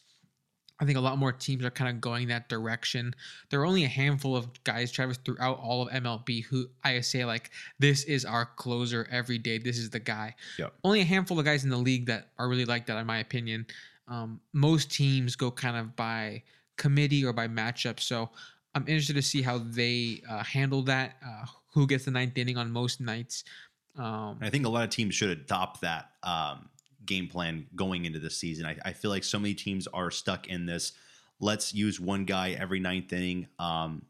I 0.80 0.86
think 0.86 0.98
a 0.98 1.02
lot 1.02 1.20
more 1.20 1.32
teams 1.32 1.64
are 1.64 1.70
kind 1.70 1.96
of 1.96 2.02
going 2.02 2.30
that 2.30 2.50
direction. 2.50 3.14
There 3.50 3.62
are 3.62 3.66
only 3.66 3.84
a 3.84 3.88
handful 3.88 4.36
of 4.36 4.48
guys, 4.64 4.92
Travis, 4.92 5.20
throughout 5.24 5.60
all 5.60 5.84
of 5.84 5.94
MLB 5.94 6.44
who 6.46 6.66
I 6.84 7.00
say 7.02 7.24
like, 7.24 7.52
this 7.78 8.04
is 8.06 8.26
our 8.26 8.48
closer 8.56 9.08
every 9.12 9.38
day. 9.38 9.60
This 9.60 9.78
is 9.78 9.92
the 9.92 10.00
guy. 10.00 10.36
Yep. 10.58 10.74
Only 10.84 11.02
a 11.02 11.06
handful 11.06 11.38
of 11.38 11.46
guys 11.46 11.64
in 11.64 11.70
the 11.70 11.78
league 11.78 12.08
that 12.08 12.30
are 12.40 12.50
really 12.50 12.66
like 12.66 12.88
that, 12.88 12.98
in 12.98 13.06
my 13.06 13.20
opinion. 13.20 13.68
Um, 14.08 14.42
most 14.54 14.92
teams 14.92 15.36
go 15.36 15.52
kind 15.52 15.78
of 15.78 15.96
by 15.96 16.42
committee 16.78 17.24
or 17.24 17.32
by 17.32 17.48
matchup. 17.48 18.00
So 18.00 18.32
I'm 18.74 18.84
interested 18.88 19.16
to 19.18 19.22
see 19.22 19.44
how 19.44 19.60
they 19.60 20.24
uh, 20.28 20.44
handle 20.44 20.82
that. 20.84 21.18
Uh, 21.24 21.46
who 21.74 21.88
gets 21.88 22.06
the 22.06 22.12
ninth 22.12 22.38
inning 22.38 22.58
on 22.58 22.72
most 22.72 23.00
nights? 23.00 23.44
Um, 23.98 24.38
I 24.42 24.50
think 24.50 24.66
a 24.66 24.70
lot 24.70 24.84
of 24.84 24.90
teams 24.90 25.14
should 25.16 25.30
adopt 25.30 25.82
that 25.82 26.12
um, 26.24 26.70
game 27.06 27.28
plan 27.28 27.68
going 27.76 28.06
into 28.06 28.20
the 28.20 28.30
season. 28.30 28.66
I, 28.66 28.78
I 28.86 28.94
feel 28.94 29.12
like 29.12 29.24
so 29.24 29.38
many 29.40 29.54
teams 29.54 29.88
are 29.88 30.12
stuck 30.12 30.48
in 30.48 30.66
this. 30.66 30.94
Let's 31.40 31.74
use 31.74 32.00
one 32.00 32.26
guy 32.26 32.52
every 32.52 32.80
ninth 32.80 33.12
inning. 33.12 33.48
Um, 33.60 34.04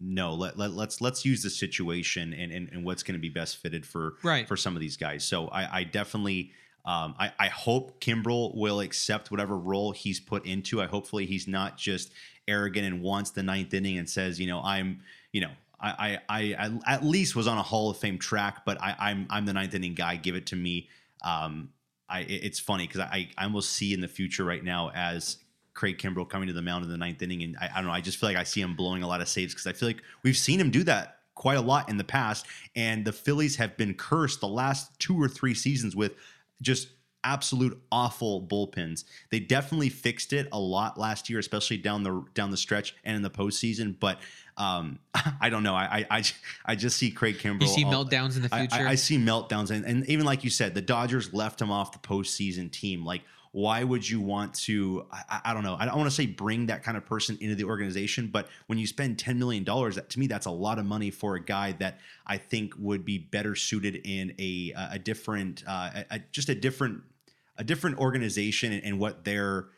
no, 0.00 0.34
let, 0.34 0.58
let 0.58 0.72
let's 0.72 1.00
let's 1.00 1.24
use 1.24 1.42
the 1.42 1.50
situation 1.50 2.32
and 2.34 2.52
and, 2.52 2.68
and 2.70 2.84
what's 2.84 3.02
going 3.02 3.14
to 3.14 3.20
be 3.20 3.30
best 3.30 3.56
fitted 3.58 3.84
for 3.86 4.16
Right. 4.22 4.46
for 4.46 4.56
some 4.56 4.74
of 4.76 4.80
these 4.80 4.96
guys. 4.96 5.24
So 5.24 5.48
I, 5.48 5.80
I 5.80 5.84
definitely. 5.84 6.52
Um, 6.84 7.16
I, 7.18 7.32
I 7.36 7.48
hope 7.48 8.00
Kimbrel 8.00 8.54
will 8.54 8.78
accept 8.78 9.32
whatever 9.32 9.58
role 9.58 9.90
he's 9.90 10.20
put 10.20 10.46
into. 10.46 10.80
I 10.80 10.86
hopefully 10.86 11.26
he's 11.26 11.48
not 11.48 11.76
just 11.76 12.12
arrogant 12.46 12.86
and 12.86 13.02
wants 13.02 13.32
the 13.32 13.42
ninth 13.42 13.74
inning 13.74 13.98
and 13.98 14.08
says, 14.08 14.38
you 14.38 14.46
know, 14.46 14.62
I'm, 14.62 15.00
you 15.32 15.40
know, 15.40 15.50
I, 15.78 16.18
I, 16.28 16.54
I, 16.86 16.94
at 16.94 17.04
least 17.04 17.36
was 17.36 17.46
on 17.46 17.58
a 17.58 17.62
Hall 17.62 17.90
of 17.90 17.98
Fame 17.98 18.18
track, 18.18 18.64
but 18.64 18.80
I, 18.80 18.96
I'm, 18.98 19.26
I'm 19.28 19.44
the 19.44 19.52
ninth 19.52 19.74
inning 19.74 19.94
guy. 19.94 20.16
Give 20.16 20.34
it 20.34 20.46
to 20.46 20.56
me. 20.56 20.88
Um, 21.22 21.70
I, 22.08 22.20
it's 22.20 22.58
funny 22.58 22.86
because 22.86 23.00
I, 23.00 23.28
I 23.36 23.44
almost 23.44 23.70
see 23.70 23.92
in 23.92 24.00
the 24.00 24.08
future 24.08 24.44
right 24.44 24.62
now 24.62 24.90
as 24.94 25.38
Craig 25.74 25.98
Kimbrel 25.98 26.28
coming 26.28 26.48
to 26.48 26.54
the 26.54 26.62
mound 26.62 26.84
in 26.84 26.90
the 26.90 26.96
ninth 26.96 27.20
inning, 27.22 27.42
and 27.42 27.56
I, 27.60 27.68
I 27.74 27.76
don't 27.76 27.86
know. 27.86 27.92
I 27.92 28.00
just 28.00 28.18
feel 28.18 28.28
like 28.28 28.36
I 28.36 28.44
see 28.44 28.60
him 28.60 28.74
blowing 28.74 29.02
a 29.02 29.06
lot 29.06 29.20
of 29.20 29.28
saves 29.28 29.52
because 29.52 29.66
I 29.66 29.72
feel 29.72 29.88
like 29.88 30.02
we've 30.22 30.36
seen 30.36 30.58
him 30.58 30.70
do 30.70 30.82
that 30.84 31.18
quite 31.34 31.58
a 31.58 31.62
lot 31.62 31.88
in 31.88 31.98
the 31.98 32.04
past, 32.04 32.46
and 32.74 33.04
the 33.04 33.12
Phillies 33.12 33.56
have 33.56 33.76
been 33.76 33.94
cursed 33.94 34.40
the 34.40 34.48
last 34.48 34.98
two 34.98 35.20
or 35.20 35.28
three 35.28 35.54
seasons 35.54 35.94
with 35.94 36.14
just 36.62 36.88
absolute 37.26 37.78
awful 37.90 38.40
bullpens. 38.46 39.04
They 39.30 39.40
definitely 39.40 39.88
fixed 39.90 40.32
it 40.32 40.48
a 40.52 40.58
lot 40.58 40.96
last 40.98 41.28
year, 41.28 41.38
especially 41.38 41.76
down 41.78 42.02
the 42.04 42.24
down 42.34 42.50
the 42.50 42.56
stretch 42.56 42.94
and 43.04 43.16
in 43.16 43.22
the 43.22 43.30
postseason. 43.30 43.96
But 43.98 44.20
um, 44.56 44.98
I 45.40 45.50
don't 45.50 45.62
know. 45.64 45.74
I 45.74 46.06
I, 46.10 46.18
I, 46.18 46.22
I 46.64 46.74
just 46.76 46.96
see 46.96 47.10
Craig 47.10 47.38
Kimbrel. 47.38 47.62
you 47.62 47.68
see 47.68 47.84
all- 47.84 48.04
meltdowns 48.06 48.36
in 48.36 48.42
the 48.42 48.48
future. 48.48 48.76
I, 48.76 48.90
I 48.90 48.94
see 48.94 49.18
meltdowns, 49.18 49.70
and, 49.70 49.84
and 49.84 50.08
even 50.08 50.24
like 50.24 50.44
you 50.44 50.50
said, 50.50 50.74
the 50.74 50.80
Dodgers 50.82 51.34
left 51.34 51.60
him 51.60 51.70
off 51.70 51.92
the 51.92 51.98
postseason 51.98 52.70
team. 52.70 53.04
Like, 53.04 53.22
why 53.52 53.82
would 53.84 54.08
you 54.08 54.20
want 54.20 54.54
to? 54.66 55.06
I, 55.10 55.40
I- 55.46 55.54
don't 55.54 55.62
know. 55.64 55.76
I 55.78 55.84
don't 55.86 55.96
want 55.96 56.08
to 56.08 56.14
say 56.14 56.26
bring 56.26 56.66
that 56.66 56.82
kind 56.84 56.96
of 56.96 57.04
person 57.06 57.36
into 57.40 57.54
the 57.54 57.64
organization, 57.64 58.28
but 58.28 58.48
when 58.68 58.78
you 58.78 58.86
spend 58.86 59.18
ten 59.18 59.38
million 59.38 59.64
dollars, 59.64 59.98
to 60.08 60.18
me, 60.18 60.26
that's 60.26 60.46
a 60.46 60.50
lot 60.50 60.78
of 60.78 60.86
money 60.86 61.10
for 61.10 61.34
a 61.36 61.40
guy 61.42 61.72
that 61.80 61.98
I 62.26 62.36
think 62.38 62.74
would 62.78 63.04
be 63.04 63.18
better 63.18 63.54
suited 63.54 63.96
in 64.04 64.34
a 64.38 64.72
a 64.92 64.98
different, 64.98 65.64
uh, 65.66 66.02
a- 66.10 66.18
just 66.32 66.48
a 66.50 66.54
different, 66.54 67.02
a 67.58 67.64
different 67.64 67.98
organization 67.98 68.72
and, 68.72 68.98
what 68.98 69.24
their 69.24 69.68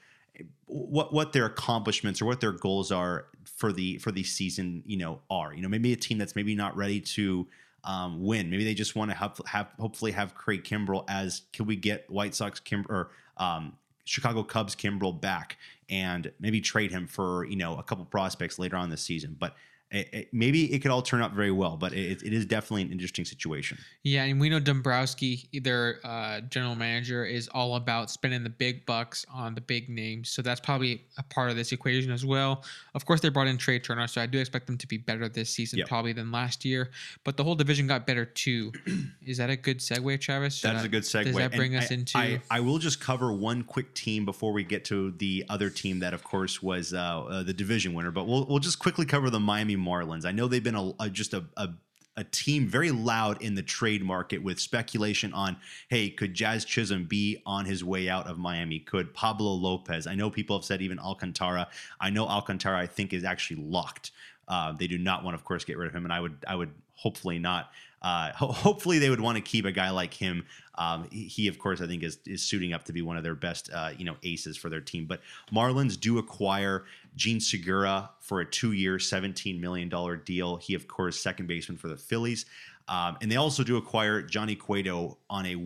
what 0.67 1.13
what 1.13 1.33
their 1.33 1.47
accomplishments 1.47 2.23
or 2.23 2.27
what 2.27 2.41
their 2.41 2.53
goals 2.53 2.93
are 2.93 3.27
for 3.45 3.73
the 3.73 3.99
for 3.99 4.13
the 4.13 4.23
season 4.23 4.83
you 4.87 4.97
know 4.97 5.21
are. 5.31 5.53
You 5.55 5.63
know 5.63 5.69
maybe 5.69 5.93
a 5.93 5.97
team 5.97 6.19
that's 6.19 6.37
maybe 6.37 6.55
not 6.55 6.77
ready 6.77 7.01
to 7.01 7.47
um, 7.85 8.23
win. 8.23 8.51
Maybe 8.51 8.65
they 8.65 8.75
just 8.75 8.97
want 8.97 9.11
to 9.11 9.17
have, 9.17 9.41
have 9.47 9.69
hopefully 9.79 10.13
have 10.13 10.35
Craig 10.35 10.65
Kimbrel 10.65 11.05
as 11.09 11.43
can 11.53 11.67
we 11.67 11.77
get 11.77 12.09
White 12.11 12.35
Sox 12.35 12.61
Kim 12.61 12.85
or 12.89 13.11
um, 13.37 13.75
Chicago 14.05 14.43
Cubs 14.43 14.75
Kimbrel 14.75 15.19
back 15.19 15.59
and 15.89 16.33
maybe 16.41 16.61
trade 16.61 16.91
him 16.91 17.07
for 17.07 17.45
you 17.45 17.57
know 17.57 17.77
a 17.77 17.83
couple 17.83 18.05
prospects 18.05 18.59
later 18.59 18.77
on 18.77 18.91
this 18.91 19.03
season. 19.03 19.37
But 19.39 19.55
it, 19.91 20.09
it- 20.13 20.29
maybe 20.33 20.73
it 20.73 20.81
could 20.81 20.91
all 20.91 21.03
turn 21.03 21.23
out 21.23 21.33
very 21.33 21.51
well 21.51 21.77
but 21.77 21.93
it, 21.93 22.23
it 22.23 22.33
is 22.33 22.45
definitely 22.47 22.83
an 22.83 22.93
interesting 22.93 23.25
situation 23.25 23.79
Yeah, 24.03 24.25
and 24.25 24.41
we 24.41 24.49
know 24.49 24.61
Dombrowski, 24.61 25.49
their 25.53 26.01
uh, 26.05 26.41
general 26.43 26.75
manager, 26.75 27.25
is 27.25 27.49
all 27.49 27.77
about 27.77 28.11
spending 28.11 28.43
the 28.43 28.51
big 28.51 28.87
bucks 28.87 29.25
on 29.33 29.55
the 29.55 29.61
big 29.61 29.89
names. 29.89 30.31
So 30.31 30.41
that's 30.43 30.61
probably 30.61 31.05
a 31.19 31.23
part 31.23 31.51
of 31.51 31.57
this 31.57 31.73
equation 31.73 32.11
as 32.11 32.25
well. 32.25 32.65
Of 32.95 33.05
course, 33.05 33.21
they 33.21 33.29
brought 33.29 33.49
in 33.49 33.59
Trea 33.59 33.79
Turner, 33.79 34.07
so 34.07 34.21
I 34.23 34.27
do 34.27 34.39
expect 34.39 34.67
them 34.67 34.79
to 34.79 34.87
be 34.87 34.97
better 34.97 35.29
this 35.29 35.51
season 35.51 35.79
Yep. 35.81 35.89
probably 35.89 36.13
than 36.13 36.31
last 36.33 36.65
year. 36.65 36.91
But 37.25 37.37
the 37.37 37.45
whole 37.45 37.55
division 37.55 37.87
got 37.87 38.07
better 38.07 38.25
too. 38.25 38.73
is 39.27 39.37
that 39.39 39.51
a 39.51 39.57
good 39.57 39.79
segue, 39.79 40.21
Travis? 40.21 40.61
That 40.63 40.77
is 40.77 40.85
a 40.85 40.89
good 40.89 41.03
segue. 41.03 41.25
Does 41.25 41.37
that 41.37 41.43
And 41.53 41.55
bring 41.55 41.77
us 41.77 41.91
I- 41.91 41.95
into? 41.95 42.19
I, 42.19 42.41
I 42.51 42.61
will 42.61 42.79
just 42.79 43.01
cover 43.01 43.33
one 43.33 43.63
quick 43.63 43.95
team 43.95 44.25
before 44.25 44.53
we 44.53 44.65
get 44.65 44.85
to 44.87 45.11
the 45.13 45.45
other 45.49 45.69
team 45.71 45.99
that, 46.01 46.15
of 46.15 46.25
course, 46.25 46.63
was 46.63 46.95
uh, 46.95 46.99
uh, 46.99 47.43
the 47.43 47.53
division 47.53 47.93
winner. 47.95 48.11
But 48.11 48.27
we'll 48.27 48.47
we'll 48.47 48.59
just 48.59 48.79
quickly 48.79 49.05
cover 49.07 49.29
the 49.31 49.41
Miami 49.41 49.77
Marlins. 49.79 50.25
I 50.25 50.33
know 50.33 50.49
they've 50.49 50.63
been 50.63 50.75
a, 50.75 50.93
a 51.01 51.11
just 51.11 51.35
a, 51.35 51.45
a 51.57 51.71
a 52.19 52.25
team 52.25 52.67
very 52.67 52.91
loud 52.91 53.41
in 53.41 53.55
the 53.55 53.63
trade 53.63 54.03
market 54.03 54.43
with 54.43 54.59
speculation 54.59 55.33
on, 55.33 55.57
hey, 55.89 56.11
could 56.11 56.35
Jazz 56.35 56.65
Chisholm 56.65 57.05
be 57.05 57.41
on 57.47 57.65
his 57.65 57.85
way 57.85 58.09
out 58.09 58.27
of 58.27 58.39
Miami? 58.39 58.81
Could 58.81 59.15
Pablo 59.15 59.53
Lopez? 59.53 60.09
I 60.09 60.17
know 60.17 60.29
people 60.29 60.59
have 60.59 60.65
said 60.65 60.83
even 60.83 60.99
Alcantara. 60.99 61.69
I 62.01 62.11
know 62.11 62.27
Alcantara. 62.27 62.77
I 62.77 62.87
think 62.87 63.13
is 63.13 63.23
actually 63.23 63.63
locked. 63.63 64.11
Uh, 64.49 64.73
they 64.73 64.89
do 64.89 64.99
not 64.99 65.23
want, 65.23 65.37
of 65.37 65.45
course, 65.45 65.65
get 65.65 65.79
rid 65.79 65.87
of 65.87 65.95
him, 65.95 66.05
and 66.05 66.13
I 66.13 66.19
would 66.21 66.45
I 66.49 66.57
would 66.57 66.73
hopefully 66.95 67.39
not. 67.39 67.71
Uh, 68.03 68.33
ho- 68.33 68.53
hopefully, 68.53 68.99
they 68.99 69.11
would 69.11 69.21
want 69.21 69.37
to 69.37 69.43
keep 69.43 69.65
a 69.65 69.73
guy 69.73 69.91
like 69.91 70.15
him. 70.15 70.45
Um, 70.77 71.09
he, 71.11 71.49
of 71.49 71.59
course, 71.59 71.81
I 71.81 71.87
think 71.87 72.03
is 72.03 72.19
is 72.27 72.43
suiting 72.43 72.73
up 72.73 72.85
to 72.85 72.93
be 72.93 73.03
one 73.03 73.17
of 73.17 73.23
their 73.23 73.35
best, 73.35 73.71
uh, 73.73 73.91
you 73.97 74.05
know, 74.05 74.17
aces 74.25 74.57
for 74.57 74.69
their 74.69 74.81
team. 74.81 75.07
But 75.07 75.21
Marlins 75.53 76.01
do 76.01 76.19
acquire 76.19 76.85
Jean 77.19 77.41
Segura 77.41 78.11
for 78.21 78.41
a 78.41 78.47
two-year, 78.47 78.99
seventeen 78.99 79.61
million 79.61 79.89
dollar 79.89 80.17
deal. 80.17 80.57
He, 80.57 80.75
of 80.75 80.89
course, 80.89 81.21
second 81.21 81.47
baseman 81.47 81.77
for 81.77 81.89
the 81.89 81.97
Phillies. 81.97 82.47
Um, 82.89 83.19
and 83.21 83.31
they 83.31 83.37
also 83.37 83.63
do 83.63 83.77
acquire 83.77 84.23
Johnny 84.23 84.55
Cueto 84.55 85.19
on 85.29 85.45
a 85.45 85.57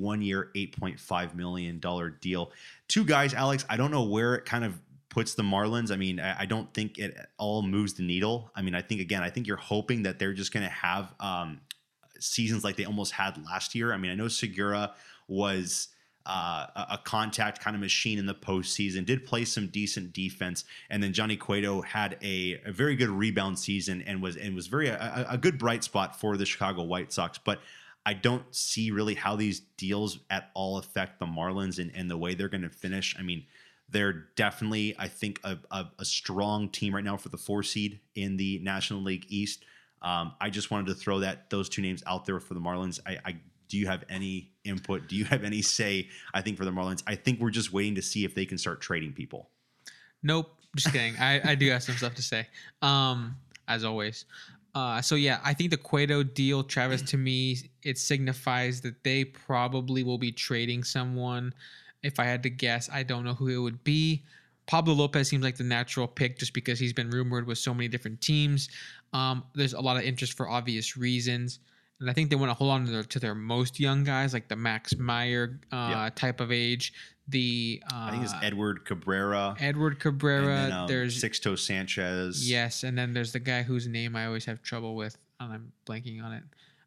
eight 0.56 0.76
point 0.76 0.98
five 0.98 1.36
million 1.36 1.78
dollar 1.78 2.10
deal. 2.10 2.50
Two 2.88 3.04
guys, 3.04 3.32
Alex. 3.34 3.64
I 3.68 3.76
don't 3.76 3.92
know 3.92 4.02
where 4.02 4.34
it 4.34 4.44
kind 4.44 4.64
of 4.64 4.80
puts 5.08 5.34
the 5.34 5.42
Marlins. 5.42 5.92
I 5.92 5.96
mean, 5.96 6.18
I, 6.18 6.40
I 6.40 6.46
don't 6.46 6.72
think 6.74 6.98
it 6.98 7.16
all 7.38 7.62
moves 7.62 7.92
the 7.94 8.02
needle. 8.02 8.50
I 8.56 8.62
mean, 8.62 8.74
I 8.74 8.82
think 8.82 9.00
again, 9.00 9.22
I 9.22 9.30
think 9.30 9.46
you're 9.46 9.56
hoping 9.56 10.02
that 10.04 10.18
they're 10.18 10.32
just 10.32 10.52
going 10.52 10.64
to 10.64 10.72
have 10.72 11.14
um, 11.20 11.60
seasons 12.18 12.64
like 12.64 12.76
they 12.76 12.86
almost 12.86 13.12
had 13.12 13.36
last 13.44 13.74
year. 13.74 13.92
I 13.92 13.98
mean, 13.98 14.10
I 14.10 14.14
know 14.14 14.28
Segura 14.28 14.94
was 15.28 15.88
uh, 16.26 16.66
a 16.90 16.98
contact 17.02 17.60
kind 17.60 17.74
of 17.74 17.80
machine 17.80 18.18
in 18.18 18.26
the 18.26 18.34
postseason, 18.34 19.04
did 19.04 19.24
play 19.24 19.44
some 19.44 19.66
decent 19.68 20.12
defense, 20.12 20.64
and 20.90 21.02
then 21.02 21.12
Johnny 21.12 21.36
Cueto 21.36 21.82
had 21.82 22.18
a, 22.22 22.60
a 22.64 22.72
very 22.72 22.96
good 22.96 23.08
rebound 23.08 23.58
season 23.58 24.02
and 24.02 24.22
was 24.22 24.36
and 24.36 24.54
was 24.54 24.66
very 24.66 24.88
a 24.88 25.26
a 25.28 25.38
good 25.38 25.58
bright 25.58 25.84
spot 25.84 26.18
for 26.18 26.36
the 26.36 26.46
Chicago 26.46 26.82
White 26.82 27.12
Sox, 27.12 27.38
but. 27.38 27.60
I 28.04 28.14
don't 28.14 28.42
see 28.52 28.90
really 28.90 29.14
how 29.14 29.36
these 29.36 29.60
deals 29.76 30.18
at 30.28 30.50
all 30.54 30.78
affect 30.78 31.20
the 31.20 31.24
Marlins 31.24 31.78
and, 31.78 31.92
and 31.94 32.10
the 32.10 32.16
way 32.16 32.34
they're 32.34 32.48
going 32.48 32.62
to 32.62 32.68
finish. 32.68 33.14
I 33.16 33.22
mean, 33.22 33.44
they're 33.88 34.26
definitely, 34.34 34.96
I 34.98 35.06
think, 35.06 35.38
a, 35.44 35.58
a, 35.70 35.86
a 36.00 36.04
strong 36.04 36.68
team 36.68 36.94
right 36.94 37.04
now 37.04 37.16
for 37.16 37.28
the 37.28 37.36
four 37.36 37.62
seed 37.62 38.00
in 38.16 38.36
the 38.36 38.58
National 38.58 39.02
League 39.02 39.26
East. 39.28 39.64
Um, 40.00 40.32
I 40.40 40.50
just 40.50 40.70
wanted 40.70 40.88
to 40.88 40.94
throw 40.94 41.20
that 41.20 41.48
those 41.48 41.68
two 41.68 41.80
names 41.80 42.02
out 42.06 42.24
there 42.24 42.40
for 42.40 42.54
the 42.54 42.60
Marlins. 42.60 42.98
I, 43.06 43.18
I 43.24 43.36
do 43.72 43.78
you 43.78 43.86
have 43.86 44.04
any 44.10 44.50
input? 44.64 45.08
Do 45.08 45.16
you 45.16 45.24
have 45.24 45.44
any 45.44 45.62
say? 45.62 46.10
I 46.34 46.42
think 46.42 46.58
for 46.58 46.66
the 46.66 46.70
Marlins, 46.70 47.02
I 47.06 47.14
think 47.14 47.40
we're 47.40 47.50
just 47.50 47.72
waiting 47.72 47.94
to 47.94 48.02
see 48.02 48.22
if 48.22 48.34
they 48.34 48.44
can 48.44 48.58
start 48.58 48.82
trading 48.82 49.14
people. 49.14 49.48
Nope, 50.22 50.54
just 50.76 50.92
kidding. 50.92 51.16
I, 51.18 51.52
I 51.52 51.54
do 51.54 51.70
have 51.70 51.82
some 51.82 51.96
stuff 51.96 52.14
to 52.16 52.22
say. 52.22 52.46
Um, 52.82 53.34
as 53.68 53.82
always. 53.82 54.26
Uh, 54.74 55.00
so 55.00 55.14
yeah, 55.14 55.40
I 55.42 55.54
think 55.54 55.70
the 55.70 55.78
Cueto 55.78 56.22
deal, 56.22 56.62
Travis, 56.62 57.00
to 57.02 57.16
me, 57.16 57.56
it 57.82 57.96
signifies 57.96 58.82
that 58.82 59.02
they 59.04 59.24
probably 59.24 60.02
will 60.02 60.18
be 60.18 60.32
trading 60.32 60.84
someone. 60.84 61.54
If 62.02 62.20
I 62.20 62.24
had 62.24 62.42
to 62.42 62.50
guess, 62.50 62.90
I 62.92 63.02
don't 63.04 63.24
know 63.24 63.32
who 63.32 63.48
it 63.48 63.58
would 63.58 63.82
be. 63.84 64.22
Pablo 64.66 64.92
Lopez 64.92 65.28
seems 65.28 65.42
like 65.42 65.56
the 65.56 65.64
natural 65.64 66.06
pick 66.06 66.38
just 66.38 66.52
because 66.52 66.78
he's 66.78 66.92
been 66.92 67.08
rumored 67.08 67.46
with 67.46 67.56
so 67.56 67.72
many 67.72 67.88
different 67.88 68.20
teams. 68.20 68.68
Um, 69.14 69.44
there's 69.54 69.72
a 69.72 69.80
lot 69.80 69.96
of 69.96 70.02
interest 70.02 70.34
for 70.34 70.46
obvious 70.46 70.94
reasons. 70.94 71.58
And 72.02 72.10
I 72.10 72.12
think 72.14 72.30
they 72.30 72.36
want 72.36 72.50
to 72.50 72.54
hold 72.54 72.72
on 72.72 72.84
to 72.84 72.90
their, 72.90 73.04
to 73.04 73.20
their 73.20 73.34
most 73.34 73.78
young 73.78 74.02
guys, 74.02 74.34
like 74.34 74.48
the 74.48 74.56
Max 74.56 74.96
Meyer 74.98 75.60
uh, 75.72 75.76
Yeah. 75.90 76.10
type 76.14 76.40
of 76.40 76.50
age. 76.50 76.92
The 77.28 77.80
uh, 77.90 77.96
I 77.96 78.10
think 78.10 78.24
it's 78.24 78.34
Edward 78.42 78.84
Cabrera. 78.84 79.54
Edward 79.60 80.00
Cabrera. 80.00 80.46
then, 80.46 80.72
um, 80.72 80.88
there's 80.88 81.22
Sixto 81.22 81.56
Sanchez. 81.56 82.50
Yes, 82.50 82.82
and 82.82 82.98
then 82.98 83.12
there's 83.14 83.32
the 83.32 83.38
guy 83.38 83.62
whose 83.62 83.86
name 83.86 84.16
I 84.16 84.26
always 84.26 84.44
have 84.46 84.60
trouble 84.62 84.96
with, 84.96 85.16
and 85.38 85.52
I'm 85.52 85.72
blanking 85.86 86.22
on 86.22 86.32
it. 86.32 86.42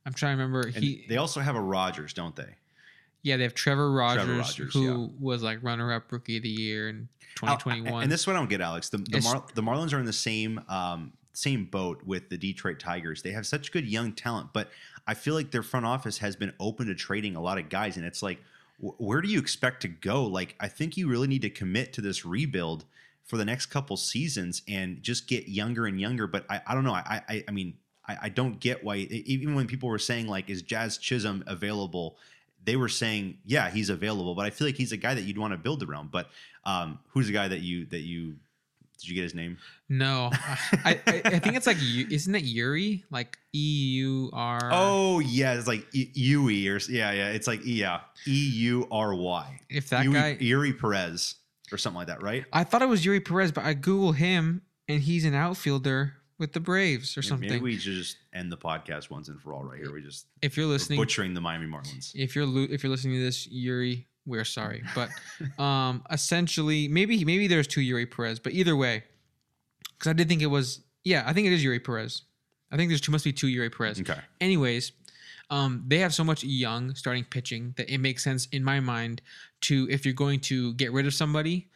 I'm 0.06 0.14
trying 0.14 0.38
to 0.38 0.44
remember. 0.44 0.68
And 0.68 0.84
He 0.84 1.06
they 1.08 1.16
also 1.16 1.40
have 1.40 1.56
a 1.56 1.62
Rogers, 1.62 2.14
don't 2.14 2.36
they? 2.36 2.54
yeah, 3.24 3.38
they 3.38 3.44
have 3.44 3.54
Trevor 3.56 3.92
Rogers, 3.94 4.28
Rogers, 4.28 4.74
who 4.74 4.84
yeah. 4.84 5.08
was 5.20 5.42
like 5.42 5.60
runner-up 5.64 6.12
rookie 6.12 6.36
of 6.38 6.44
the 6.44 6.50
year 6.50 6.90
in 6.90 7.08
Oh, 7.42 7.56
2021. 7.56 8.04
And 8.04 8.12
this 8.12 8.22
is 8.22 8.28
what 8.28 8.36
I 8.36 8.40
don't 8.40 8.50
get, 8.50 8.60
Alex. 8.62 8.90
The 8.90 8.98
the, 8.98 9.22
Mar- 9.22 9.46
the 9.56 9.64
Marlins 9.64 9.94
are 9.94 10.00
in 10.00 10.06
the 10.06 10.14
same 10.14 10.62
um, 10.68 11.14
same 11.38 11.66
boat 11.66 12.02
with 12.06 12.30
the 12.30 12.38
Detroit 12.38 12.80
Tigers. 12.80 13.22
They 13.22 13.32
have 13.32 13.46
such 13.46 13.72
good 13.72 13.86
young 13.86 14.14
talent, 14.14 14.50
but 14.54 14.70
I 15.08 15.14
feel 15.14 15.34
like 15.34 15.52
their 15.52 15.64
front 15.64 15.86
office 15.86 16.18
has 16.20 16.36
been 16.36 16.54
open 16.60 16.88
to 16.88 16.96
trading 16.96 17.36
a 17.36 17.42
lot 17.42 17.58
of 17.58 17.70
guys, 17.70 17.98
and 17.98 18.06
it's 18.06 18.24
like, 18.24 18.40
wh- 18.80 19.00
where 19.00 19.22
do 19.22 19.28
you 19.28 19.40
expect 19.40 19.82
to 19.82 19.88
go? 19.88 20.24
Like, 20.24 20.56
I 20.60 20.68
think 20.68 20.98
you 20.98 21.08
really 21.08 21.28
need 21.28 21.42
to 21.44 21.50
commit 21.50 21.94
to 21.94 22.02
this 22.02 22.26
rebuild 22.26 22.86
for 23.24 23.38
the 23.38 23.46
next 23.46 23.68
couple 23.68 23.98
seasons 23.98 24.62
and 24.68 25.02
just 25.02 25.28
get 25.28 25.48
younger 25.48 25.86
and 25.86 26.00
younger. 26.00 26.28
But 26.28 26.46
I, 26.50 26.62
I 26.66 26.74
don't 26.74 26.84
know. 26.84 26.94
I 26.94 27.22
I, 27.28 27.44
I 27.48 27.52
mean. 27.52 27.76
I, 28.08 28.18
I 28.22 28.30
don't 28.30 28.60
get 28.60 28.84
why 28.84 28.98
even 28.98 29.56
when 29.56 29.66
people 29.66 29.90
were 29.90 29.98
saying 29.98 30.28
like 30.28 30.48
is 30.48 30.62
Jazz 30.62 31.00
Chisholm 31.00 31.44
available 31.48 32.18
they 32.64 32.76
were 32.76 32.88
saying 32.88 33.40
yeah 33.48 33.72
he's 33.72 33.90
available 33.90 34.36
but 34.36 34.46
I 34.46 34.52
feel 34.52 34.68
like 34.68 34.76
he's 34.76 34.92
a 34.92 34.98
guy 34.98 35.16
that 35.16 35.22
you'd 35.22 35.40
want 35.40 35.54
to 35.54 35.58
build 35.58 35.82
around 35.82 36.12
but 36.12 36.30
um, 36.66 37.00
who's 37.10 37.26
the 37.26 37.34
guy 37.34 37.48
that 37.48 37.62
you 37.62 37.86
that 37.88 38.02
you 38.02 38.36
did 39.06 39.10
you 39.10 39.16
get 39.16 39.24
his 39.24 39.36
name 39.36 39.58
no, 39.88 40.32
I, 40.84 41.00
I 41.06 41.22
I 41.26 41.40
think 41.40 41.56
it's 41.56 41.68
like 41.68 41.78
isn't 41.80 42.34
it 42.34 42.44
Yuri 42.44 43.04
like 43.12 43.38
E 43.54 43.60
U 44.00 44.32
R? 44.34 44.60
oh 44.72 45.20
yeah 45.20 45.54
it's 45.54 45.68
like 45.68 45.86
E- 45.94 46.10
Yui 46.16 46.68
or 46.68 46.80
yeah 46.90 47.12
yeah 47.12 47.30
it's 47.30 47.46
like 47.48 47.62
yeah 47.64 48.00
E 48.28 48.50
U 48.56 48.88
R 48.92 49.14
Y 49.14 49.60
if 49.70 49.90
that 49.90 50.04
Yui- 50.06 50.14
guy. 50.14 50.38
Yuri 50.40 50.74
Perez 50.74 51.36
or 51.72 51.78
something 51.78 51.98
like 51.98 52.08
that 52.08 52.24
right 52.24 52.46
I 52.52 52.64
thought 52.64 52.82
it 52.82 52.88
was 52.90 53.06
Yuri 53.06 53.20
Perez, 53.22 53.52
but 53.52 53.64
I 53.64 53.74
Google 53.76 54.12
him 54.14 54.64
and 54.88 55.02
he's 55.02 55.24
an 55.26 55.36
outfielder 55.36 56.14
with 56.40 56.54
the 56.54 56.60
Braves 56.60 57.16
or 57.16 57.22
Maybe- 57.22 57.28
something. 57.30 57.50
maybe 57.50 57.64
we 57.64 57.78
should 57.78 57.94
just 57.94 58.18
end 58.34 58.52
the 58.52 58.58
podcast 58.58 59.10
once 59.12 59.30
and 59.30 59.40
for 59.40 59.54
all 59.54 59.64
right 59.64 59.78
here 59.80 59.94
we 59.94 60.02
just 60.02 60.26
if 60.42 60.58
you're 60.58 60.66
listening, 60.66 60.98
butchering 61.00 61.34
the 61.36 61.42
Miami 61.42 61.68
Marlins 61.68 62.12
if 62.16 62.36
you're 62.36 62.48
if 62.72 62.84
you're 62.84 62.90
listening 62.92 63.20
to 63.20 63.24
this, 63.24 63.48
Yuri, 63.48 64.08
we're 64.26 64.46
sorry, 64.46 64.84
but 64.96 65.10
um, 65.62 66.04
essentially, 66.12 66.88
maybe 66.88 67.24
maybe 67.26 67.48
there's 67.48 67.68
two 67.68 67.82
Yuri 67.82 68.06
Perez, 68.06 68.40
but 68.40 68.54
either 68.54 68.76
way, 68.76 69.04
because 69.94 70.10
I 70.10 70.14
did 70.14 70.28
think 70.28 70.42
it 70.42 70.48
was, 70.48 70.82
yeah, 71.04 71.24
I 71.26 71.34
think 71.34 71.48
it 71.48 71.54
is 71.54 71.64
Yuri 71.64 71.80
Perez. 71.80 72.24
I 72.72 72.78
think 72.78 72.90
there's 72.90 73.02
two 73.02 73.12
must 73.12 73.24
be 73.24 73.34
two 73.34 73.48
Yuri 73.48 73.70
Perez. 73.70 74.00
okay 74.00 74.20
Anyways, 74.42 74.92
um, 75.50 75.84
they 75.88 76.00
have 76.00 76.14
so 76.14 76.24
much 76.24 76.44
young 76.44 76.96
starting 76.96 77.24
pitching 77.24 77.74
that 77.78 77.90
it 77.90 78.00
makes 78.00 78.24
sense 78.24 78.48
in 78.52 78.64
my 78.64 78.80
mind 78.80 79.22
to 79.62 79.88
if 79.90 80.06
you're 80.06 80.14
going 80.14 80.40
to 80.42 80.74
get 80.74 80.92
rid 80.92 81.06
of 81.06 81.14
somebody, 81.14 81.70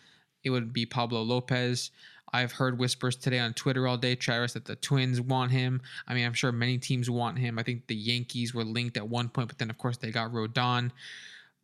it 0.43 0.49
would 0.49 0.73
be 0.73 0.85
Pablo 0.85 1.21
Lopez. 1.21 1.91
I've 2.31 2.51
heard 2.51 2.77
whispers 2.77 3.15
today 3.15 3.39
on 3.39 3.53
Twitter 3.53 3.87
all 3.87 3.97
day, 3.97 4.15
Travis, 4.15 4.53
that 4.53 4.65
the 4.65 4.75
Twins 4.75 5.19
want 5.19 5.51
him. 5.51 5.81
I 6.07 6.13
mean, 6.13 6.25
I'm 6.25 6.33
sure 6.33 6.51
many 6.51 6.77
teams 6.77 7.09
want 7.09 7.39
him. 7.39 7.57
I 7.57 7.63
think 7.63 7.87
the 7.87 7.95
Yankees 7.95 8.53
were 8.53 8.63
linked 8.63 8.97
at 8.97 9.07
one 9.07 9.29
point, 9.29 9.47
but 9.47 9.57
then 9.57 9.69
of 9.69 9.77
course 9.77 9.97
they 9.97 10.11
got 10.11 10.31
Rodon. 10.31 10.91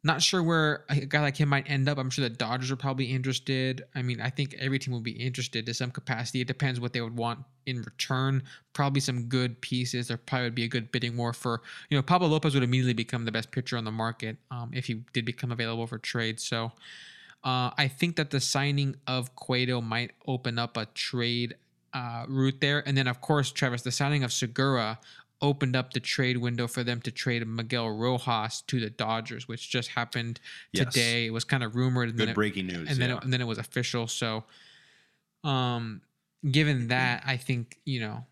Not 0.05 0.21
sure 0.21 0.43
where 0.43 0.85
a 0.87 0.97
guy 0.97 1.21
like 1.21 1.35
him 1.35 1.49
might 1.49 1.67
end 1.67 1.89
up. 1.89 1.97
I'm 1.97 2.11
sure 2.11 2.29
the 2.29 2.29
Dodgers 2.29 2.69
are 2.69 2.75
probably 2.75 3.05
interested. 3.05 3.85
I 3.95 4.03
mean, 4.03 4.21
I 4.21 4.29
think 4.29 4.53
every 4.59 4.77
team 4.77 4.93
will 4.93 4.99
be 5.01 5.11
interested 5.13 5.65
to 5.65 5.73
some 5.73 5.89
capacity. 5.89 6.41
It 6.41 6.47
depends 6.47 6.79
what 6.79 6.93
they 6.93 7.01
would 7.01 7.17
want 7.17 7.39
in 7.65 7.81
return. 7.81 8.43
Probably 8.73 9.01
some 9.01 9.23
good 9.23 9.59
pieces. 9.61 10.07
There 10.07 10.17
probably 10.17 10.45
would 10.45 10.53
be 10.53 10.65
a 10.65 10.67
good 10.67 10.91
bidding 10.91 11.17
war 11.17 11.33
for, 11.33 11.63
you 11.89 11.97
know, 11.97 12.03
Pablo 12.03 12.27
Lopez 12.27 12.53
would 12.53 12.61
immediately 12.61 12.93
become 12.93 13.25
the 13.25 13.31
best 13.31 13.49
pitcher 13.49 13.77
on 13.77 13.83
the 13.83 13.91
market 13.91 14.37
um, 14.51 14.69
if 14.75 14.85
he 14.85 15.01
did 15.11 15.25
become 15.25 15.51
available 15.51 15.87
for 15.87 15.97
trade. 15.97 16.39
So 16.39 16.71
uh, 17.43 17.71
I 17.75 17.87
think 17.87 18.15
that 18.17 18.29
the 18.29 18.39
signing 18.39 18.97
of 19.07 19.35
Cueto 19.35 19.81
might 19.81 20.11
open 20.27 20.59
up 20.59 20.77
a 20.77 20.85
trade 20.85 21.55
uh, 21.95 22.25
route 22.27 22.61
there. 22.61 22.87
And 22.87 22.95
then, 22.95 23.07
of 23.07 23.21
course, 23.21 23.51
Travis, 23.51 23.81
the 23.81 23.91
signing 23.91 24.23
of 24.23 24.31
Segura 24.31 24.99
opened 25.41 25.75
up 25.75 25.93
the 25.93 25.99
trade 25.99 26.37
window 26.37 26.67
for 26.67 26.83
them 26.83 27.01
to 27.01 27.11
trade 27.11 27.45
Miguel 27.47 27.89
Rojas 27.89 28.61
to 28.67 28.79
the 28.79 28.89
Dodgers, 28.89 29.47
which 29.47 29.69
just 29.69 29.89
happened 29.89 30.39
Yes. 30.71 30.93
today. 30.93 31.25
It 31.27 31.31
was 31.31 31.43
kind 31.43 31.63
of 31.63 31.75
rumored, 31.75 32.09
and 32.09 32.17
good 32.17 32.27
then 32.27 32.31
it, 32.31 32.35
breaking 32.35 32.67
news 32.67 32.89
and 32.89 32.97
then 32.97 33.09
yeah. 33.09 33.17
it, 33.17 33.23
and 33.23 33.33
then 33.33 33.41
it 33.41 33.45
was 33.47 33.57
official. 33.57 34.07
So, 34.07 34.43
um, 35.43 36.01
given 36.49 36.87
that, 36.87 37.23
I 37.25 37.37
think 37.37 37.79
you 37.85 37.99
know, 37.99 38.25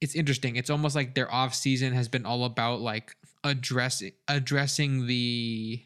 it's 0.00 0.14
interesting. 0.14 0.56
It's 0.56 0.70
almost 0.70 0.94
like 0.94 1.14
their 1.14 1.32
off 1.32 1.54
season 1.54 1.92
has 1.92 2.08
been 2.08 2.26
all 2.26 2.44
about 2.44 2.80
like 2.80 3.16
addressing 3.44 4.12
addressing 4.28 5.06
the 5.06 5.82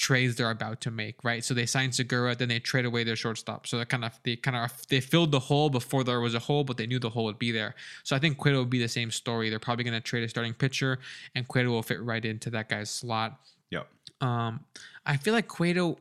trades 0.00 0.34
they're 0.36 0.50
about 0.50 0.80
to 0.80 0.90
make, 0.90 1.22
right? 1.22 1.44
So 1.44 1.52
they 1.52 1.66
signed 1.66 1.94
Segura, 1.94 2.34
then 2.34 2.48
they 2.48 2.58
trade 2.58 2.86
away 2.86 3.04
their 3.04 3.16
shortstop. 3.16 3.66
So 3.66 3.76
they 3.76 3.84
kind 3.84 4.02
of 4.02 4.18
they 4.24 4.34
kind 4.36 4.56
of 4.56 4.72
they 4.88 4.98
filled 5.00 5.30
the 5.30 5.38
hole 5.40 5.68
before 5.68 6.04
there 6.04 6.20
was 6.20 6.34
a 6.34 6.38
hole, 6.38 6.64
but 6.64 6.78
they 6.78 6.86
knew 6.86 6.98
the 6.98 7.10
hole 7.10 7.24
would 7.26 7.38
be 7.38 7.52
there. 7.52 7.74
So 8.02 8.16
I 8.16 8.18
think 8.18 8.38
Cueto 8.38 8.56
will 8.56 8.64
be 8.64 8.78
the 8.80 8.88
same 8.88 9.10
story. 9.10 9.50
They're 9.50 9.58
probably 9.58 9.84
going 9.84 9.94
to 9.94 10.00
trade 10.00 10.24
a 10.24 10.28
starting 10.28 10.54
pitcher, 10.54 11.00
and 11.34 11.46
Cueto 11.46 11.68
will 11.68 11.82
fit 11.82 12.02
right 12.02 12.24
into 12.24 12.48
that 12.50 12.70
guy's 12.70 12.88
slot. 12.88 13.40
Yep. 13.70 13.86
Um, 14.22 14.60
I 15.04 15.18
feel 15.18 15.34
like 15.34 15.48
Cueto 15.48 15.98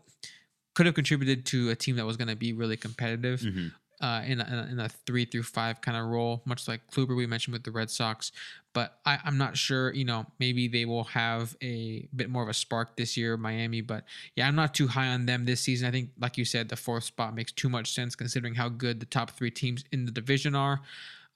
could 0.76 0.86
have 0.86 0.96
contributed 0.96 1.46
to 1.48 1.70
a 1.70 1.76
team 1.76 1.98
that 1.98 2.06
was 2.06 2.16
going 2.16 2.30
to 2.30 2.38
be 2.38 2.54
really 2.54 2.78
competitive 2.78 3.42
Mhm. 3.42 3.74
Uh, 4.02 4.22
in, 4.26 4.40
a, 4.40 4.68
in, 4.72 4.80
a, 4.80 4.90
three 4.90 5.26
through 5.26 5.44
five 5.44 5.82
kind 5.82 5.98
of 5.98 6.06
role, 6.06 6.42
much 6.46 6.68
like 6.68 6.82
Kluber 6.88 7.16
we 7.16 7.28
mentioned 7.28 7.54
with 7.54 7.64
the 7.64 7.72
Red 7.72 7.90
Sox. 7.90 8.32
But 8.74 9.00
I, 9.06 9.20
I'm 9.26 9.38
not 9.38 9.58
sure, 9.58 9.94
you 9.94 10.06
know, 10.06 10.26
maybe 10.40 10.68
they 10.68 10.86
will 10.86 11.04
have 11.06 11.58
a 11.62 12.08
bit 12.16 12.30
more 12.30 12.44
of 12.44 12.50
a 12.50 12.54
spark 12.54 12.96
this 12.96 13.18
year, 13.18 13.36
Miami. 13.36 13.82
But 13.82 14.06
yeah, 14.36 14.48
I'm 14.48 14.56
not 14.56 14.74
too 14.74 14.88
high 14.88 15.08
on 15.08 15.26
them 15.26 15.46
this 15.46 15.62
season. 15.62 15.88
I 15.88 15.92
think, 15.92 16.12
like 16.20 16.38
you 16.38 16.46
said, 16.46 16.70
the 16.70 16.76
fourth 16.76 17.04
spot 17.04 17.36
makes 17.36 17.52
too 17.52 17.70
much 17.70 17.94
sense 17.94 18.16
considering 18.16 18.56
how 18.56 18.70
good 18.70 19.00
the 19.00 19.06
top 19.06 19.32
three 19.32 19.52
teams 19.52 19.84
in 19.92 20.06
the 20.06 20.12
division 20.12 20.56
are. 20.56 20.82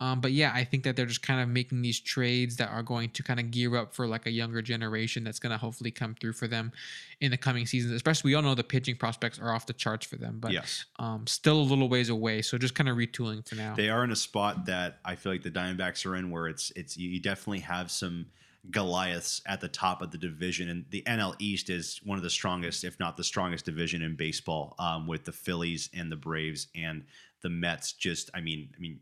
Um, 0.04 0.20
but 0.20 0.34
yeah, 0.34 0.52
I 0.54 0.66
think 0.66 0.84
that 0.84 0.98
they're 0.98 1.06
just 1.06 1.22
kind 1.22 1.40
of 1.40 1.48
making 1.48 1.82
these 1.82 2.00
trades 2.00 2.58
that 2.58 2.70
are 2.70 2.84
going 2.84 3.10
to 3.12 3.24
kind 3.24 3.40
of 3.40 3.52
gear 3.52 3.78
up 3.78 3.94
for 3.94 4.06
like 4.06 4.26
a 4.26 4.32
younger 4.32 4.62
generation 4.62 5.24
that's 5.24 5.40
going 5.40 5.52
to 5.52 5.58
hopefully 5.58 5.92
come 5.92 6.14
through 6.20 6.34
for 6.34 6.48
them 6.48 6.74
in 7.22 7.32
the 7.32 7.38
coming 7.38 7.66
seasons. 7.66 7.94
Especially, 7.94 8.32
we 8.32 8.36
all 8.36 8.42
know 8.42 8.54
the 8.54 8.64
pitching 8.64 8.98
prospects 8.98 9.40
are 9.40 9.54
off 9.54 9.66
the 9.66 9.74
charts 9.74 10.06
for 10.06 10.18
them, 10.18 10.40
but 10.40 10.52
yes 10.52 10.86
um, 11.00 11.26
still 11.28 11.60
a 11.60 11.64
little 11.64 11.88
ways 11.90 12.10
away. 12.10 12.42
So 12.42 12.58
just 12.58 12.76
kind 12.76 12.90
of 12.90 12.98
retooling 12.98 13.48
for 13.48 13.56
now. 13.56 13.76
They 13.76 13.90
are 13.90 14.04
in 14.04 14.12
a 14.12 14.16
spot 14.16 14.66
that 14.66 15.00
I 15.06 15.16
feel 15.16 15.32
like 15.32 15.44
the 15.44 15.52
Diamondbacks 15.52 16.06
are 16.06 16.16
in, 16.16 16.30
where 16.30 16.48
it's 16.48 16.72
it's 16.76 16.98
you 16.98 17.20
definitely 17.20 17.60
have 17.60 17.90
some 17.90 18.26
Goliaths 18.72 19.42
at 19.46 19.62
the 19.62 19.68
top 19.68 20.02
of 20.02 20.12
the 20.12 20.18
division, 20.18 20.70
and 20.70 20.86
the 20.90 21.04
NL 21.04 21.36
East 21.40 21.70
is 21.70 22.00
one 22.04 22.18
of 22.18 22.24
the 22.24 22.30
strongest, 22.30 22.84
if 22.84 23.00
not 23.00 23.18
the 23.18 23.24
strongest, 23.24 23.66
division 23.66 24.02
in 24.02 24.16
baseball, 24.16 24.76
um, 24.80 25.08
with 25.08 25.26
the 25.26 25.32
Phillies 25.32 25.90
and 25.94 26.12
the 26.12 26.16
Braves 26.16 26.68
and 26.76 27.04
the 27.42 27.50
Mets. 27.50 27.94
Just, 27.94 28.30
I 28.34 28.42
mean, 28.42 28.70
I 28.76 28.80
mean. 28.80 29.00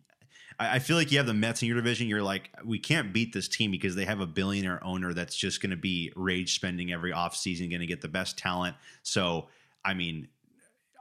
I 0.62 0.76
I 0.76 0.80
feel 0.80 0.96
like 0.96 1.12
you 1.12 1.18
have 1.18 1.28
the 1.28 1.34
Mets 1.34 1.62
in 1.62 1.68
your 1.68 1.78
division. 1.78 2.08
You're 2.08 2.22
like, 2.22 2.50
we 2.64 2.80
can't 2.80 3.12
beat 3.12 3.34
this 3.34 3.48
team 3.48 3.72
because 3.72 3.96
they 3.96 4.06
have 4.06 4.20
a 4.20 4.28
billionaire 4.28 4.84
owner 4.84 5.14
that's 5.14 5.36
just 5.36 5.62
going 5.62 5.72
to 5.72 5.76
be 5.78 6.14
rage 6.16 6.56
spending 6.56 6.94
every 6.94 7.12
offseason, 7.12 7.70
going 7.70 7.82
to 7.82 7.88
get 7.88 8.02
the 8.02 8.08
best 8.08 8.38
talent. 8.38 8.76
So, 9.04 9.48
I 9.84 9.94
mean, 9.94 10.28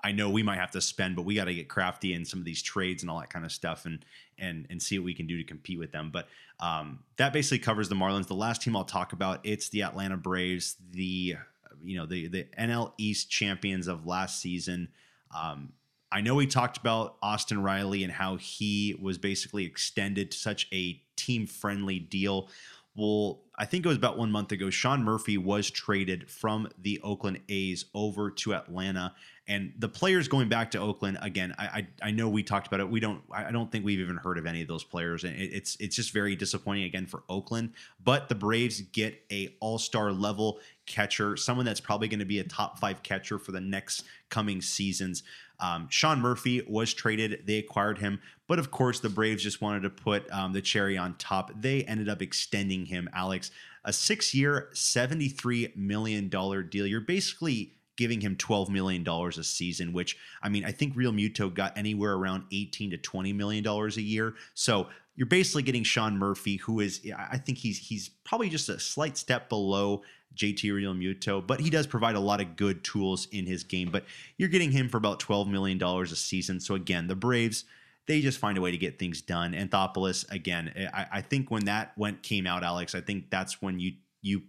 I 0.03 0.13
know 0.13 0.31
we 0.31 0.43
might 0.43 0.57
have 0.57 0.71
to 0.73 0.81
spend, 0.81 1.15
but 1.15 1.23
we 1.23 1.35
got 1.35 1.45
to 1.45 1.55
get 1.55 1.69
crafty 1.69 2.15
in 2.15 2.25
some 2.25 2.39
of 2.39 2.47
these 2.47 2.63
trades 2.63 3.03
and 3.03 3.11
all 3.11 3.21
that 3.21 3.31
kind 3.31 3.45
of 3.45 3.53
stuff, 3.53 3.85
and 3.85 4.05
and 4.39 4.67
and 4.71 4.83
see 4.83 4.99
what 4.99 5.05
we 5.05 5.15
can 5.15 5.27
do 5.27 5.37
to 5.37 5.45
compete 5.45 5.79
with 5.79 5.93
them. 5.93 6.11
But 6.11 6.29
um, 6.59 7.01
that 7.17 7.33
basically 7.33 7.59
covers 7.59 7.89
the 7.89 7.95
Marlins. 7.95 8.27
The 8.27 8.35
last 8.35 8.63
team 8.63 8.75
I'll 8.75 8.85
talk 8.85 9.13
about 9.13 9.41
it's 9.45 9.69
the 9.69 9.83
Atlanta 9.83 10.17
Braves, 10.17 10.77
the 10.91 11.37
you 11.83 11.97
know 11.99 12.07
the 12.07 12.29
the 12.29 12.47
NL 12.59 12.93
East 12.99 13.31
champions 13.31 13.89
of 13.89 14.07
last 14.07 14.41
season. 14.41 14.89
Um, 15.37 15.73
I 16.13 16.21
know 16.21 16.35
we 16.35 16.47
talked 16.47 16.77
about 16.77 17.17
Austin 17.23 17.63
Riley 17.63 18.03
and 18.03 18.13
how 18.13 18.37
he 18.37 18.97
was 19.01 19.19
basically 19.19 19.65
extended 19.65 20.33
to 20.33 20.39
such 20.39 20.67
a 20.73 21.01
team 21.17 21.47
friendly 21.47 21.99
deal. 21.99 22.49
Well, 22.97 23.43
I 23.57 23.67
think 23.67 23.85
it 23.85 23.89
was 23.89 23.97
about 23.97 24.19
one 24.19 24.33
month 24.33 24.51
ago. 24.51 24.69
Sean 24.69 25.05
Murphy 25.05 25.39
was 25.39 25.71
traded 25.71 26.29
from 26.29 26.69
the 26.81 27.01
Oakland 27.05 27.41
A's 27.49 27.85
over 27.95 28.31
to 28.31 28.55
Atlanta, 28.55 29.15
and 29.47 29.73
the 29.79 29.89
players 29.89 30.27
going 30.27 30.49
back 30.49 30.73
to 30.73 30.79
Oakland 30.79 31.19
again. 31.23 31.55
I 31.57 31.65
I, 32.03 32.09
I 32.09 32.11
know 32.11 32.29
we 32.29 32.43
talked 32.43 32.67
about 32.67 32.81
it. 32.81 32.91
We 32.91 32.99
don't. 32.99 33.23
I 33.31 33.53
don't 33.53 33.71
think 33.71 33.85
we've 33.85 34.01
even 34.01 34.17
heard 34.17 34.39
of 34.39 34.47
any 34.47 34.63
of 34.63 34.69
those 34.69 34.83
players, 34.83 35.23
and 35.23 35.37
it, 35.37 35.53
it's 35.53 35.77
it's 35.79 35.95
just 35.95 36.13
very 36.13 36.35
disappointing 36.35 36.85
again 36.85 37.07
for 37.07 37.23
Oakland. 37.29 37.75
But 38.03 38.29
the 38.29 38.35
Braves 38.35 38.81
get 38.81 39.23
a 39.31 39.55
All 39.61 39.79
Star 39.79 40.11
level 40.11 40.59
catcher, 40.91 41.37
someone 41.37 41.65
that's 41.65 41.81
probably 41.81 42.09
going 42.09 42.19
to 42.19 42.27
be 42.27 42.41
a 42.41 42.45
top 42.45 42.79
five 42.79 43.03
catcher 43.03 43.39
for 43.39 43.53
the 43.53 43.61
next 43.61 44.05
coming 44.29 44.61
seasons. 44.61 45.23
Um, 45.61 45.87
Sean 45.89 46.21
Murphy 46.21 46.63
was 46.67 46.93
traded. 46.93 47.45
They 47.47 47.59
acquired 47.59 47.99
him. 47.99 48.21
But 48.49 48.59
of 48.59 48.71
course, 48.71 49.01
the 49.01 49.09
Braves 49.09 49.43
just 49.43 49.63
wanted 49.63 49.83
to 49.83 49.91
put 49.91 50.31
um, 50.33 50.53
the 50.53 50.61
cherry 50.61 50.99
on 50.99 51.15
top. 51.17 51.53
They 51.55 51.85
ended 51.85 52.09
up 52.09 52.21
extending 52.21 52.87
him, 52.87 53.09
Alex, 53.15 53.51
a 53.85 53.93
six 53.93 54.35
year, 54.35 54.71
$73 54.75 55.77
million 55.77 56.29
deal. 56.29 56.87
You're 56.87 57.01
basically 57.01 57.75
giving 57.97 58.21
him 58.21 58.35
$12 58.37 58.71
million 58.71 59.07
a 59.07 59.45
season, 59.45 59.93
which, 59.93 60.17
I 60.43 60.49
mean, 60.49 60.65
I 60.65 60.73
think 60.73 60.97
Realmuto 60.97 61.53
got 61.53 61.77
anywhere 61.77 62.15
around 62.15 62.45
18 62.51 62.91
to 62.93 62.99
$20 62.99 63.35
million 63.35 63.67
a 63.67 63.89
year. 64.01 64.35
So 64.55 64.89
you're 65.17 65.27
basically 65.27 65.63
getting 65.63 65.85
Sean 65.85 66.17
Murphy, 66.17 66.57
who 66.57 66.81
is, 66.81 67.07
I 67.15 67.37
think 67.37 67.59
he's 67.59 67.77
he's 67.77 68.09
probably 68.25 68.49
just 68.49 68.71
a 68.71 68.81
slight 68.81 69.19
step 69.19 69.51
below 69.51 70.03
JT 70.37 70.65
Realmuto, 70.65 71.45
but 71.45 71.61
he 71.61 71.71
does 71.71 71.87
provide 71.87 72.15
a 72.15 72.21
lot 72.21 72.41
of 72.41 72.57
good 72.57 72.85
tools 72.85 73.29
in 73.33 73.47
his 73.47 73.65
game. 73.65 73.91
But 73.91 74.05
you're 74.37 74.49
getting 74.49 74.71
him 74.71 74.89
for 74.89 74.97
about 74.97 75.21
$12 75.21 75.49
million 75.49 75.83
a 75.83 76.07
season. 76.07 76.61
So 76.61 76.75
again, 76.75 77.09
the 77.09 77.17
Braves, 77.17 77.65
they 78.07 78.21
just 78.21 78.39
find 78.39 78.57
a 78.57 78.61
way 78.61 78.71
to 78.71 78.79
get 78.79 78.99
things 78.99 79.21
done. 79.21 79.53
Anthopoulos, 79.53 80.31
again, 80.31 80.73
eh, 80.77 80.89
I, 80.93 81.07
I 81.13 81.21
think 81.21 81.51
when 81.51 81.65
that 81.67 81.93
went 81.97 82.23
came 82.23 82.47
out, 82.47 82.65
Alex, 82.65 82.95
I 82.95 83.01
think 83.01 83.31
that's 83.31 83.61
when 83.61 83.79
you 83.79 83.93
you 84.23 84.43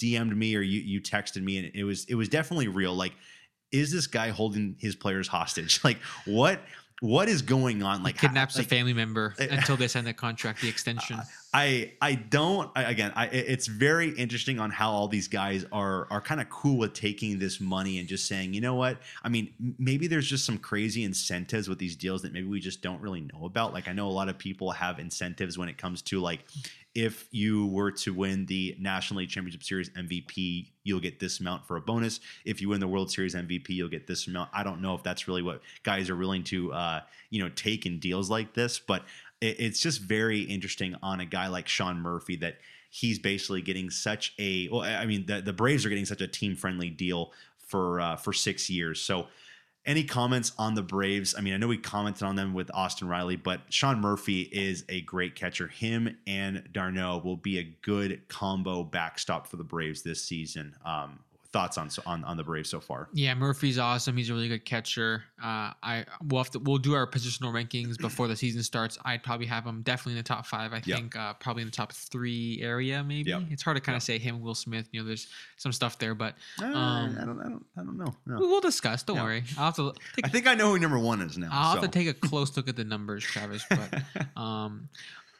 DM'd 0.00 0.36
me 0.36 0.56
or 0.56 0.60
you 0.60 0.80
you 0.80 1.00
texted 1.00 1.42
me, 1.42 1.58
and 1.58 1.70
it 1.74 1.84
was 1.84 2.04
it 2.06 2.14
was 2.14 2.28
definitely 2.28 2.68
real. 2.68 2.94
Like, 2.94 3.12
is 3.70 3.92
this 3.92 4.06
guy 4.06 4.30
holding 4.30 4.76
his 4.78 4.94
players 4.94 5.28
hostage? 5.28 5.80
Like, 5.84 5.98
what? 6.24 6.60
What 7.00 7.28
is 7.28 7.42
going 7.42 7.82
on? 7.82 8.02
Like 8.02 8.18
kidnaps 8.18 8.56
like, 8.56 8.66
a 8.66 8.68
family 8.68 8.92
member 8.92 9.34
until 9.38 9.76
they 9.76 9.88
sign 9.88 10.04
the 10.04 10.14
contract, 10.14 10.60
the 10.60 10.68
extension. 10.68 11.20
I 11.52 11.92
I 12.00 12.14
don't 12.14 12.70
I, 12.74 12.84
again. 12.84 13.12
I, 13.14 13.26
it's 13.26 13.66
very 13.66 14.10
interesting 14.10 14.58
on 14.58 14.70
how 14.70 14.90
all 14.90 15.08
these 15.08 15.28
guys 15.28 15.66
are 15.72 16.06
are 16.10 16.20
kind 16.20 16.40
of 16.40 16.48
cool 16.50 16.78
with 16.78 16.94
taking 16.94 17.38
this 17.38 17.60
money 17.60 17.98
and 17.98 18.08
just 18.08 18.26
saying, 18.26 18.54
you 18.54 18.60
know 18.60 18.74
what? 18.74 18.98
I 19.22 19.28
mean, 19.28 19.52
maybe 19.78 20.06
there's 20.06 20.28
just 20.28 20.44
some 20.44 20.58
crazy 20.58 21.04
incentives 21.04 21.68
with 21.68 21.78
these 21.78 21.96
deals 21.96 22.22
that 22.22 22.32
maybe 22.32 22.46
we 22.46 22.60
just 22.60 22.80
don't 22.80 23.00
really 23.00 23.20
know 23.20 23.44
about. 23.44 23.72
Like 23.72 23.88
I 23.88 23.92
know 23.92 24.06
a 24.06 24.10
lot 24.10 24.28
of 24.28 24.38
people 24.38 24.70
have 24.70 24.98
incentives 24.98 25.58
when 25.58 25.68
it 25.68 25.76
comes 25.76 26.00
to 26.02 26.20
like 26.20 26.44
if 26.94 27.26
you 27.32 27.66
were 27.66 27.90
to 27.90 28.14
win 28.14 28.46
the 28.46 28.76
National 28.78 29.18
League 29.18 29.28
Championship 29.28 29.64
Series 29.64 29.90
MVP, 29.90 30.68
you'll 30.84 31.00
get 31.00 31.18
this 31.18 31.40
amount 31.40 31.66
for 31.66 31.76
a 31.76 31.80
bonus. 31.80 32.20
If 32.44 32.60
you 32.60 32.68
win 32.68 32.78
the 32.78 32.88
World 32.88 33.10
Series 33.10 33.34
MVP, 33.34 33.70
you'll 33.70 33.88
get 33.88 34.06
this 34.06 34.28
amount. 34.28 34.50
I 34.52 34.62
don't 34.62 34.80
know 34.80 34.94
if 34.94 35.02
that's 35.02 35.26
really 35.26 35.42
what 35.42 35.60
guys 35.82 36.08
are 36.08 36.16
willing 36.16 36.44
to, 36.44 36.72
uh, 36.72 37.00
you 37.30 37.42
know, 37.42 37.48
take 37.50 37.84
in 37.84 37.98
deals 37.98 38.30
like 38.30 38.54
this, 38.54 38.78
but 38.78 39.04
it, 39.40 39.58
it's 39.58 39.80
just 39.80 40.02
very 40.02 40.42
interesting 40.42 40.94
on 41.02 41.20
a 41.20 41.26
guy 41.26 41.48
like 41.48 41.66
Sean 41.66 41.98
Murphy 41.98 42.36
that 42.36 42.58
he's 42.90 43.18
basically 43.18 43.60
getting 43.60 43.90
such 43.90 44.32
a. 44.38 44.68
Well, 44.68 44.82
I 44.82 45.04
mean, 45.04 45.26
the, 45.26 45.40
the 45.40 45.52
Braves 45.52 45.84
are 45.84 45.88
getting 45.88 46.06
such 46.06 46.20
a 46.20 46.28
team 46.28 46.54
friendly 46.54 46.90
deal 46.90 47.32
for 47.58 48.00
uh, 48.00 48.16
for 48.16 48.32
six 48.32 48.70
years. 48.70 49.00
So 49.00 49.26
any 49.86 50.04
comments 50.04 50.52
on 50.58 50.74
the 50.74 50.82
Braves? 50.82 51.34
I 51.36 51.40
mean, 51.40 51.54
I 51.54 51.56
know 51.56 51.68
we 51.68 51.76
commented 51.76 52.22
on 52.22 52.36
them 52.36 52.54
with 52.54 52.70
Austin 52.72 53.08
Riley, 53.08 53.36
but 53.36 53.60
Sean 53.68 54.00
Murphy 54.00 54.42
is 54.42 54.84
a 54.88 55.02
great 55.02 55.34
catcher. 55.34 55.68
Him 55.68 56.16
and 56.26 56.64
d'Arnaud 56.72 57.22
will 57.24 57.36
be 57.36 57.58
a 57.58 57.76
good 57.82 58.28
combo 58.28 58.82
backstop 58.82 59.46
for 59.46 59.56
the 59.56 59.64
Braves 59.64 60.02
this 60.02 60.22
season. 60.22 60.74
Um, 60.84 61.20
thoughts 61.54 61.78
on 61.78 61.88
on 62.04 62.24
on 62.24 62.36
the 62.36 62.42
Braves 62.42 62.68
so 62.68 62.80
far? 62.80 63.08
Yeah, 63.12 63.32
Murphy's 63.34 63.78
awesome. 63.78 64.16
He's 64.16 64.28
a 64.28 64.34
really 64.34 64.48
good 64.48 64.64
catcher. 64.64 65.22
Uh, 65.42 65.70
I 65.82 66.04
we'll 66.26 66.42
have 66.42 66.50
to 66.50 66.58
we'll 66.58 66.78
do 66.78 66.94
our 66.94 67.06
positional 67.06 67.52
rankings 67.52 67.96
before 67.96 68.26
the 68.26 68.34
season 68.34 68.62
starts. 68.64 68.98
I'd 69.04 69.22
probably 69.22 69.46
have 69.46 69.64
him 69.64 69.82
definitely 69.82 70.12
in 70.12 70.18
the 70.18 70.24
top 70.24 70.46
five. 70.46 70.72
I 70.72 70.82
yep. 70.84 70.98
think 70.98 71.16
uh, 71.16 71.34
probably 71.34 71.62
in 71.62 71.68
the 71.68 71.72
top 71.72 71.92
three 71.92 72.58
area. 72.60 73.04
Maybe 73.04 73.30
yep. 73.30 73.42
it's 73.50 73.62
hard 73.62 73.76
to 73.76 73.80
kind 73.80 73.94
of 73.94 74.02
yep. 74.02 74.06
say 74.06 74.18
him, 74.18 74.40
Will 74.40 74.56
Smith. 74.56 74.88
You 74.90 75.00
know, 75.00 75.06
there's 75.06 75.28
some 75.56 75.72
stuff 75.72 75.96
there, 75.98 76.16
but 76.16 76.34
uh, 76.60 76.66
um, 76.66 77.16
I 77.20 77.24
don't 77.24 77.40
I 77.40 77.44
don't 77.44 77.66
I 77.78 77.82
don't 77.82 77.96
know. 77.96 78.14
No. 78.26 78.38
We'll 78.40 78.60
discuss. 78.60 79.04
Don't 79.04 79.22
worry. 79.22 79.44
I'll 79.56 79.66
have 79.66 79.76
to. 79.76 79.94
Take, 80.16 80.26
I 80.26 80.28
think 80.28 80.48
I 80.48 80.54
know 80.54 80.72
who 80.72 80.78
number 80.80 80.98
one 80.98 81.20
is 81.22 81.38
now. 81.38 81.50
I'll 81.52 81.76
so. 81.76 81.80
have 81.80 81.90
to 81.90 81.98
take 81.98 82.08
a 82.08 82.14
close 82.14 82.56
look 82.56 82.68
at 82.68 82.74
the 82.74 82.84
numbers, 82.84 83.22
Travis. 83.22 83.64
But 83.70 84.02
um, 84.36 84.88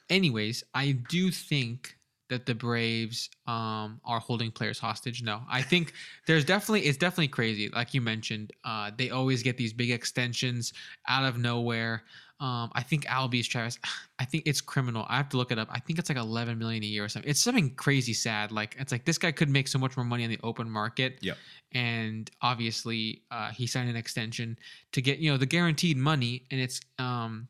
anyways, 0.09 0.63
I 0.75 0.93
do 0.93 1.33
think 1.33 1.97
that 2.35 2.47
the 2.47 2.55
Braves 2.55 3.31
um, 3.47 4.01
are 4.05 4.19
holding 4.19 4.51
players 4.51 4.79
hostage. 4.79 5.23
No, 5.23 5.43
I 5.49 5.63
think 5.63 5.93
there's 6.27 6.45
definitely 6.45 6.83
it's 6.83 6.99
definitely 6.99 7.29
crazy. 7.29 7.69
Like 7.69 7.95
you 7.95 8.01
mentioned, 8.01 8.53
uh, 8.65 8.91
they 8.97 9.11
always 9.11 9.43
get 9.43 9.57
these 9.57 9.73
big 9.73 9.91
extensions 9.91 10.73
out 11.09 11.25
of 11.25 11.39
nowhere. 11.39 12.03
Um, 12.41 12.73
I 12.75 12.83
think 12.83 13.07
Albies 13.07 13.47
Travis. 13.47 13.79
I 14.19 14.25
think 14.25 14.45
it's 14.47 14.61
criminal. 14.61 15.07
I 15.09 15.17
have 15.17 15.29
to 15.31 15.37
look 15.37 15.51
it 15.51 15.59
up. 15.59 15.69
I 15.71 15.81
think 15.81 15.99
it's 15.99 16.09
like 16.09 16.19
11 16.19 16.57
million 16.59 16.83
a 16.83 16.87
year 16.87 17.05
or 17.05 17.09
something. 17.09 17.29
It's 17.29 17.41
something 17.41 17.75
crazy 17.75 18.13
sad. 18.13 18.53
Like 18.53 18.77
it's 18.79 18.93
like 18.93 19.05
this 19.05 19.19
guy 19.19 19.33
could 19.33 19.49
make 19.49 19.67
so 19.67 19.79
much 19.79 19.97
more 19.97 20.05
money 20.05 20.25
on 20.25 20.31
the 20.31 20.39
open 20.43 20.71
market. 20.71 21.19
Yep. 21.21 21.37
And 21.73 22.31
obviously, 22.43 23.23
uh, 23.31 23.51
he 23.51 23.67
signed 23.67 23.89
an 23.89 23.97
extension 23.97 24.59
to 24.93 25.03
get 25.03 25.19
you 25.19 25.31
know 25.31 25.37
the 25.37 25.47
guaranteed 25.47 25.97
money, 25.97 26.45
and 26.51 26.61
it's 26.61 26.81
um 26.99 27.49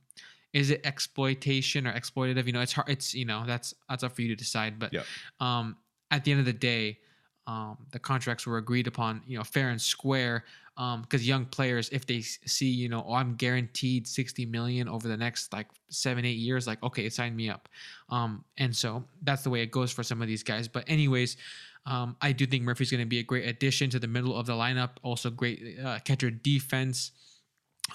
is 0.54 0.70
it 0.70 0.80
exploitation 0.84 1.86
or 1.86 1.92
exploitative? 1.92 2.46
You 2.46 2.52
know, 2.52 2.60
it's 2.60 2.72
hard. 2.72 2.88
It's 2.88 3.14
you 3.14 3.26
know 3.26 3.44
that's 3.46 3.74
that's 3.90 4.02
up 4.02 4.14
for 4.14 4.22
you 4.22 4.28
to 4.28 4.36
decide. 4.36 4.78
But 4.78 4.94
yep. 4.94 5.04
um, 5.40 5.76
at 6.10 6.24
the 6.24 6.30
end 6.30 6.40
of 6.40 6.46
the 6.46 6.52
day, 6.52 6.98
um, 7.46 7.76
the 7.90 7.98
contracts 7.98 8.46
were 8.46 8.56
agreed 8.56 8.86
upon, 8.86 9.20
you 9.26 9.36
know, 9.36 9.44
fair 9.44 9.68
and 9.68 9.82
square. 9.82 10.44
Because 10.76 11.20
um, 11.20 11.26
young 11.26 11.44
players, 11.44 11.88
if 11.90 12.04
they 12.04 12.20
see, 12.20 12.68
you 12.68 12.88
know, 12.88 13.04
oh, 13.06 13.14
I'm 13.14 13.36
guaranteed 13.36 14.08
60 14.08 14.46
million 14.46 14.88
over 14.88 15.06
the 15.06 15.16
next 15.16 15.52
like 15.52 15.68
seven, 15.88 16.24
eight 16.24 16.38
years, 16.38 16.66
like, 16.66 16.82
okay, 16.82 17.08
sign 17.10 17.36
me 17.36 17.48
up. 17.48 17.68
Um, 18.08 18.44
and 18.58 18.74
so 18.74 19.04
that's 19.22 19.44
the 19.44 19.50
way 19.50 19.60
it 19.60 19.70
goes 19.70 19.92
for 19.92 20.02
some 20.02 20.20
of 20.20 20.26
these 20.26 20.42
guys. 20.42 20.66
But, 20.66 20.82
anyways, 20.88 21.36
um, 21.86 22.16
I 22.20 22.32
do 22.32 22.44
think 22.44 22.64
Murphy's 22.64 22.90
going 22.90 23.02
to 23.02 23.06
be 23.06 23.20
a 23.20 23.22
great 23.22 23.46
addition 23.46 23.88
to 23.90 24.00
the 24.00 24.08
middle 24.08 24.36
of 24.36 24.46
the 24.46 24.54
lineup. 24.54 24.90
Also, 25.04 25.30
great 25.30 25.78
uh, 25.78 26.00
catcher 26.00 26.30
defense 26.30 27.12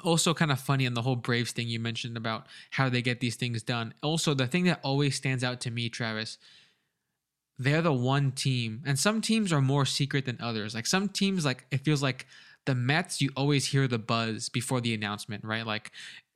also 0.03 0.33
kind 0.33 0.51
of 0.51 0.59
funny 0.59 0.85
on 0.85 0.93
the 0.93 1.01
whole 1.01 1.15
Braves 1.15 1.51
thing 1.51 1.67
you 1.67 1.79
mentioned 1.79 2.17
about 2.17 2.47
how 2.71 2.89
they 2.89 3.01
get 3.01 3.19
these 3.19 3.35
things 3.35 3.63
done. 3.63 3.93
Also, 4.01 4.33
the 4.33 4.47
thing 4.47 4.65
that 4.65 4.79
always 4.83 5.15
stands 5.15 5.43
out 5.43 5.61
to 5.61 5.71
me, 5.71 5.89
Travis, 5.89 6.37
they're 7.57 7.81
the 7.81 7.93
one 7.93 8.31
team, 8.31 8.81
and 8.85 8.97
some 8.97 9.21
teams 9.21 9.51
are 9.51 9.61
more 9.61 9.85
secret 9.85 10.25
than 10.25 10.37
others. 10.39 10.73
Like 10.73 10.87
some 10.87 11.09
teams, 11.09 11.43
like 11.43 11.65
it 11.71 11.83
feels 11.83 12.01
like 12.01 12.25
the 12.65 12.75
Mets, 12.75 13.21
you 13.21 13.31
always 13.35 13.65
hear 13.65 13.87
the 13.87 13.99
buzz 13.99 14.47
before 14.49 14.79
the 14.79 14.93
announcement, 14.93 15.43
right? 15.43 15.65
Like, 15.65 15.91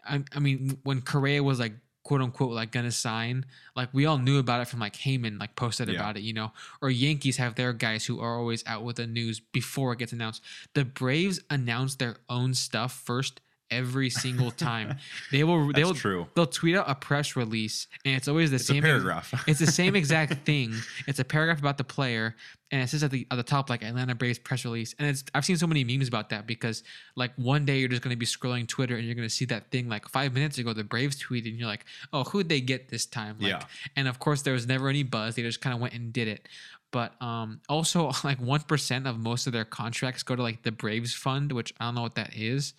I, 0.06 0.24
I 0.34 0.40
mean, 0.40 0.80
when 0.84 1.02
Correa 1.02 1.44
was 1.44 1.60
like 1.60 1.74
quote 2.04 2.22
unquote 2.22 2.52
like 2.52 2.72
gonna 2.72 2.92
sign 2.92 3.46
like 3.76 3.90
we 3.94 4.06
all 4.06 4.18
knew 4.18 4.38
about 4.38 4.62
it 4.62 4.68
from 4.68 4.80
like 4.80 4.96
Heyman 4.96 5.40
like 5.40 5.56
posted 5.56 5.88
yeah. 5.88 5.96
about 5.96 6.18
it 6.18 6.22
you 6.24 6.34
know 6.34 6.52
or 6.82 6.90
Yankees 6.90 7.38
have 7.38 7.56
their 7.56 7.74
guys 7.74 8.06
who 8.06 8.20
are 8.20 8.38
always 8.38 8.64
out 8.68 8.84
with 8.84 8.98
the 8.98 9.08
news 9.08 9.40
before 9.40 9.94
it 9.94 10.00
gets 10.00 10.12
announced 10.12 10.44
the 10.74 10.86
Braves 10.86 11.40
announce 11.50 11.96
their 11.96 12.18
own 12.30 12.54
stuff 12.54 12.92
first 12.92 13.40
every 13.74 14.10
single 14.10 14.52
time. 14.52 14.98
They 15.32 15.44
will 15.44 15.72
they 15.72 15.84
will 15.84 15.94
true. 15.94 16.28
they'll 16.36 16.48
tweet 16.48 16.76
out 16.76 16.90
a 16.90 16.96
press 16.96 17.36
release 17.36 17.88
and 18.06 18.16
it's 18.16 18.28
always 18.28 18.50
the 18.52 18.56
it's 18.56 18.68
same 18.68 18.82
paragraph. 18.82 19.34
it's 19.48 19.60
the 19.60 19.68
same 19.68 19.96
exact 19.96 20.46
thing. 20.46 20.74
It's 21.08 21.20
a 21.20 21.26
paragraph 21.26 21.60
about 21.60 21.78
the 21.78 21.84
player 21.84 22.36
and 22.72 22.82
it 22.82 22.90
says 22.90 23.04
at 23.04 23.12
the 23.12 23.28
at 23.30 23.36
the 23.36 23.44
top 23.44 23.70
like 23.70 23.84
Atlanta 23.84 24.16
Braves 24.16 24.40
press 24.40 24.66
release. 24.66 24.96
And 25.00 25.08
it's 25.08 25.24
I've 25.34 25.46
seen 25.46 25.58
so 25.58 25.68
many 25.68 25.84
memes 25.84 26.08
about 26.08 26.30
that 26.30 26.48
because 26.48 26.84
like 27.16 27.32
one 27.36 27.66
day 27.66 27.80
you're 27.80 27.90
just 27.90 28.02
gonna 28.02 28.16
be 28.16 28.26
scrolling 28.26 28.68
Twitter 28.68 28.96
and 28.96 29.06
you're 29.06 29.16
gonna 29.16 29.30
see 29.30 29.46
that 29.46 29.72
thing 29.72 29.90
like 29.90 30.08
five 30.08 30.34
minutes 30.34 30.58
ago 30.58 30.74
the 30.74 30.84
Braves 30.84 31.22
tweeted 31.22 31.50
and 31.50 31.60
you're 31.60 31.68
like, 31.68 31.86
oh 32.12 32.24
who'd 32.24 32.50
they 32.50 32.62
get 32.62 32.90
this 32.90 33.06
time? 33.06 33.38
Like, 33.40 33.50
yeah. 33.50 33.64
And 33.96 34.08
of 34.08 34.20
course 34.20 34.42
there 34.42 34.54
was 34.54 34.68
never 34.68 34.90
any 34.90 35.04
buzz. 35.04 35.36
They 35.36 35.42
just 35.42 35.62
kind 35.62 35.74
of 35.74 35.82
went 35.82 35.94
and 35.94 36.14
did 36.14 36.28
it 36.28 36.48
but 36.94 37.20
um, 37.22 37.60
also 37.68 38.04
like 38.24 38.40
1% 38.40 39.10
of 39.10 39.20
most 39.20 39.48
of 39.48 39.52
their 39.52 39.66
contracts 39.66 40.24
go 40.24 40.38
to 40.38 40.42
like 40.42 40.64
the 40.64 40.72
braves 40.72 41.14
fund 41.14 41.52
which 41.52 41.74
i 41.80 41.86
don't 41.86 41.96
know 41.96 42.02
what 42.02 42.16
that 42.16 42.34
is 42.34 42.74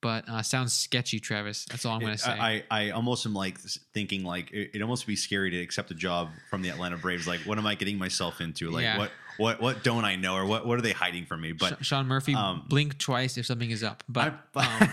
but 0.00 0.28
uh, 0.28 0.42
sounds 0.42 0.72
sketchy, 0.72 1.18
Travis. 1.18 1.66
That's 1.70 1.84
all 1.84 1.94
I'm 1.94 2.00
going 2.00 2.12
to 2.12 2.18
say. 2.18 2.30
I, 2.30 2.64
I 2.70 2.90
almost 2.90 3.26
am 3.26 3.34
like 3.34 3.58
thinking 3.94 4.24
like 4.24 4.50
it, 4.52 4.70
it 4.74 4.82
almost 4.82 5.06
be 5.06 5.16
scary 5.16 5.50
to 5.50 5.60
accept 5.60 5.90
a 5.90 5.94
job 5.94 6.30
from 6.50 6.62
the 6.62 6.68
Atlanta 6.68 6.96
Braves. 6.96 7.26
Like, 7.26 7.40
what 7.40 7.58
am 7.58 7.66
I 7.66 7.74
getting 7.74 7.98
myself 7.98 8.40
into? 8.40 8.70
Like, 8.70 8.84
yeah. 8.84 8.98
what 8.98 9.10
what 9.38 9.60
what 9.60 9.84
don't 9.84 10.04
I 10.04 10.16
know, 10.16 10.34
or 10.34 10.44
what 10.44 10.66
what 10.66 10.78
are 10.78 10.82
they 10.82 10.92
hiding 10.92 11.24
from 11.24 11.40
me? 11.40 11.52
But 11.52 11.84
Sean 11.84 12.06
Murphy, 12.06 12.34
um, 12.34 12.64
blink 12.68 12.98
twice 12.98 13.38
if 13.38 13.46
something 13.46 13.70
is 13.70 13.82
up. 13.82 14.04
But 14.08 14.34
I'm, 14.54 14.80
um, 14.82 14.92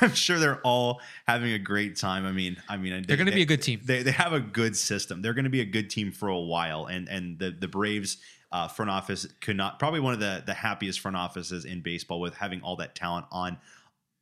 I'm, 0.00 0.14
sure 0.14 0.38
they're 0.38 0.60
all 0.60 1.00
having 1.26 1.52
a 1.52 1.58
great 1.58 1.96
time. 1.96 2.24
I 2.24 2.32
mean, 2.32 2.56
I 2.68 2.76
mean, 2.76 3.04
they, 3.06 3.14
are 3.14 3.16
going 3.16 3.26
to 3.26 3.32
be 3.32 3.42
a 3.42 3.46
good 3.46 3.62
team. 3.62 3.80
They, 3.84 4.02
they 4.02 4.12
have 4.12 4.32
a 4.32 4.40
good 4.40 4.76
system. 4.76 5.22
They're 5.22 5.34
going 5.34 5.44
to 5.44 5.50
be 5.50 5.60
a 5.60 5.66
good 5.66 5.90
team 5.90 6.12
for 6.12 6.28
a 6.28 6.38
while, 6.38 6.86
and 6.86 7.08
and 7.08 7.38
the 7.38 7.50
the 7.50 7.68
Braves. 7.68 8.18
Uh, 8.52 8.68
front 8.68 8.88
office 8.88 9.26
could 9.40 9.56
not 9.56 9.80
probably 9.80 9.98
one 9.98 10.14
of 10.14 10.20
the 10.20 10.40
the 10.46 10.54
happiest 10.54 11.00
front 11.00 11.16
offices 11.16 11.64
in 11.64 11.80
baseball 11.80 12.20
with 12.20 12.36
having 12.36 12.62
all 12.62 12.76
that 12.76 12.94
talent 12.94 13.26
on 13.32 13.56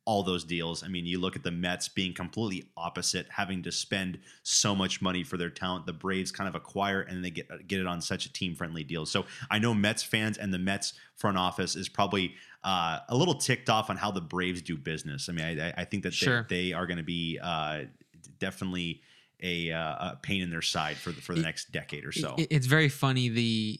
all 0.05 0.23
those 0.23 0.43
deals. 0.43 0.83
I 0.83 0.87
mean, 0.87 1.05
you 1.05 1.19
look 1.19 1.35
at 1.35 1.43
the 1.43 1.51
Mets 1.51 1.87
being 1.87 2.13
completely 2.13 2.67
opposite, 2.75 3.27
having 3.29 3.63
to 3.63 3.71
spend 3.71 4.19
so 4.43 4.75
much 4.75 5.01
money 5.01 5.23
for 5.23 5.37
their 5.37 5.49
talent. 5.49 5.85
The 5.85 5.93
Braves 5.93 6.31
kind 6.31 6.47
of 6.47 6.55
acquire 6.55 7.01
and 7.01 7.23
they 7.23 7.29
get 7.29 7.67
get 7.67 7.79
it 7.79 7.87
on 7.87 8.01
such 8.01 8.25
a 8.25 8.33
team 8.33 8.55
friendly 8.55 8.83
deal. 8.83 9.05
So 9.05 9.25
I 9.49 9.59
know 9.59 9.73
Mets 9.73 10.03
fans 10.03 10.37
and 10.37 10.53
the 10.53 10.59
Mets 10.59 10.93
front 11.15 11.37
office 11.37 11.75
is 11.75 11.87
probably 11.87 12.35
uh, 12.63 12.99
a 13.09 13.15
little 13.15 13.35
ticked 13.35 13.69
off 13.69 13.89
on 13.89 13.97
how 13.97 14.11
the 14.11 14.21
Braves 14.21 14.61
do 14.61 14.77
business. 14.77 15.29
I 15.29 15.33
mean, 15.33 15.59
I, 15.59 15.73
I 15.77 15.85
think 15.85 16.03
that 16.03 16.13
sure. 16.13 16.45
they, 16.49 16.67
they, 16.67 16.73
are 16.73 16.85
going 16.87 16.97
to 16.97 17.03
be 17.03 17.39
uh, 17.41 17.83
definitely 18.39 19.01
a, 19.41 19.71
uh, 19.71 20.11
a, 20.11 20.19
pain 20.21 20.41
in 20.41 20.49
their 20.49 20.61
side 20.61 20.95
for 20.95 21.11
the, 21.11 21.21
for 21.21 21.35
the 21.35 21.41
next 21.41 21.71
decade 21.73 22.05
or 22.05 22.13
so. 22.13 22.35
It's 22.37 22.65
very 22.65 22.87
funny 22.87 23.27
the 23.27 23.79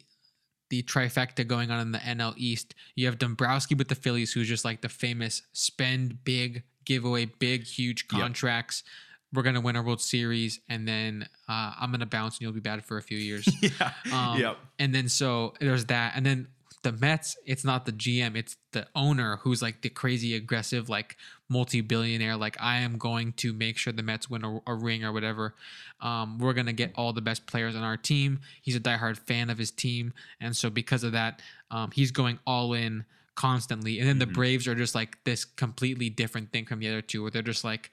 the 0.74 0.82
trifecta 0.82 1.45
going 1.45 1.70
on 1.70 1.80
in 1.80 1.91
the 1.91 2.00
NL 2.00 2.34
East. 2.36 2.74
You 2.95 3.06
have 3.06 3.20
Dombrowski 3.20 3.76
with 3.76 3.90
the 3.90 3.95
Phillies, 3.95 4.34
who's 4.34 4.48
just 4.48 4.66
like 4.66 4.82
the 4.82 4.90
famous 4.90 5.44
spend 5.54 6.24
big, 6.24 6.64
give 6.84 7.06
away 7.06 7.26
big, 7.26 7.64
huge 7.64 8.08
contracts. 8.08 8.82
Yep. 8.84 8.91
We're 9.36 9.44
gonna 9.44 9.62
win 9.62 9.76
a 9.76 9.84
World 9.84 10.02
Series, 10.02 10.62
and 10.70 10.88
then 10.88 11.28
uh, 11.48 11.74
I'm 11.80 11.91
gonna 11.91 12.08
bounce, 12.08 12.38
and 12.38 12.41
you'll 12.41 12.54
be 12.54 12.60
bad 12.60 12.84
for 12.84 12.98
a 12.98 13.04
few 13.04 13.20
years. 13.20 13.48
yeah. 13.62 13.91
Um, 14.12 14.40
yep. 14.40 14.58
And 14.80 14.95
then 14.95 15.10
so 15.10 15.54
there's 15.60 15.86
that, 15.86 16.14
and 16.16 16.26
then 16.26 16.48
the 16.82 16.91
Mets, 16.91 17.38
it's 17.45 17.64
not 17.64 17.86
the 17.86 17.91
GM, 17.91 18.36
it's 18.36 18.58
the 18.72 18.88
owner 18.95 19.38
who's 19.44 19.62
like 19.62 19.84
the 19.84 19.90
crazy 19.90 20.36
aggressive, 20.36 20.90
like 20.90 21.18
multi-billionaire. 21.54 22.36
Like 22.36 22.58
I 22.60 22.80
am 22.80 22.98
going 22.98 23.34
to 23.34 23.54
make 23.54 23.78
sure 23.78 23.94
the 23.94 24.04
Mets 24.04 24.30
win 24.30 24.44
a, 24.44 24.60
a 24.68 24.76
ring 24.76 25.04
or 25.06 25.14
whatever. 25.14 25.56
Um, 26.02 26.40
we're 26.40 26.54
gonna 26.54 26.74
get 26.74 26.92
all 26.96 27.14
the 27.14 27.22
best 27.22 27.46
players 27.46 27.76
on 27.76 27.84
our 27.84 27.96
team. 27.96 28.40
He's 28.62 28.76
a 28.76 28.80
diehard 28.80 29.18
fan 29.18 29.50
of 29.50 29.58
his 29.58 29.72
team, 29.72 30.14
and 30.42 30.56
so 30.56 30.70
because 30.70 31.04
of 31.04 31.14
that, 31.14 31.42
um, 31.72 31.92
he's 31.92 32.12
going 32.12 32.40
all 32.46 32.74
in 32.74 33.06
constantly. 33.36 34.00
And 34.00 34.08
then 34.08 34.20
mm-hmm. 34.20 34.32
the 34.32 34.34
Braves 34.34 34.68
are 34.68 34.76
just 34.76 34.96
like 34.96 35.24
this 35.24 35.46
completely 35.46 36.10
different 36.10 36.52
thing 36.52 36.66
from 36.66 36.80
the 36.80 36.90
other 36.90 37.02
two, 37.02 37.22
where 37.22 37.32
they're 37.32 37.42
just 37.42 37.64
like 37.64 37.92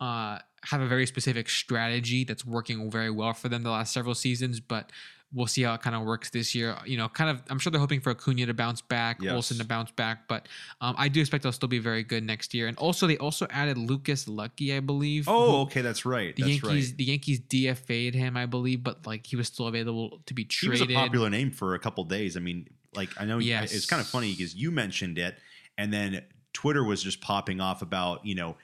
uh, 0.00 0.38
have 0.64 0.80
a 0.80 0.86
very 0.86 1.06
specific 1.06 1.48
strategy 1.48 2.24
that's 2.24 2.44
working 2.44 2.90
very 2.90 3.10
well 3.10 3.32
for 3.32 3.48
them 3.48 3.62
the 3.62 3.70
last 3.70 3.92
several 3.92 4.14
seasons, 4.14 4.60
but 4.60 4.90
we'll 5.32 5.46
see 5.46 5.62
how 5.62 5.74
it 5.74 5.82
kind 5.82 5.94
of 5.94 6.02
works 6.02 6.30
this 6.30 6.54
year. 6.54 6.76
You 6.86 6.96
know, 6.96 7.08
kind 7.08 7.28
of, 7.30 7.42
I'm 7.50 7.58
sure 7.58 7.70
they're 7.70 7.80
hoping 7.80 8.00
for 8.00 8.10
Acuna 8.10 8.46
to 8.46 8.54
bounce 8.54 8.80
back, 8.80 9.18
Yes. 9.20 9.32
Olson 9.32 9.58
to 9.58 9.64
bounce 9.64 9.90
back, 9.90 10.26
but 10.26 10.48
um, 10.80 10.94
I 10.98 11.08
do 11.08 11.20
expect 11.20 11.42
they'll 11.42 11.52
still 11.52 11.68
be 11.68 11.78
very 11.78 12.02
good 12.02 12.24
next 12.24 12.54
year. 12.54 12.66
And 12.66 12.78
also, 12.78 13.06
they 13.06 13.18
also 13.18 13.46
added 13.50 13.76
Lucas 13.76 14.24
Luetge, 14.24 14.74
I 14.76 14.80
believe. 14.80 15.26
Oh, 15.28 15.62
okay, 15.62 15.82
that's 15.82 16.06
right. 16.06 16.34
the 16.34 16.42
that's 16.42 16.62
Yankees, 16.62 16.88
right. 16.90 16.96
the 16.96 17.04
Yankees 17.04 17.40
DFA'd 17.40 18.14
him, 18.14 18.36
I 18.36 18.46
believe, 18.46 18.82
but 18.82 19.06
like 19.06 19.26
he 19.26 19.36
was 19.36 19.48
still 19.48 19.66
available 19.66 20.20
to 20.26 20.34
be 20.34 20.44
traded. 20.44 20.78
He 20.78 20.84
was 20.84 20.90
a 20.90 20.94
popular 20.94 21.28
name 21.28 21.50
for 21.50 21.74
a 21.74 21.78
couple 21.78 22.04
days. 22.04 22.36
I 22.36 22.40
mean, 22.40 22.68
like 22.94 23.10
I 23.20 23.24
know 23.26 23.38
Yes. 23.38 23.74
it's 23.74 23.86
kind 23.86 24.00
of 24.00 24.06
funny 24.08 24.32
because 24.32 24.54
you 24.54 24.70
mentioned 24.70 25.18
it, 25.18 25.36
and 25.76 25.92
then 25.92 26.22
Twitter 26.54 26.82
was 26.82 27.02
just 27.02 27.20
popping 27.20 27.60
off 27.60 27.82
about 27.82 28.24
you 28.24 28.34
know. 28.34 28.56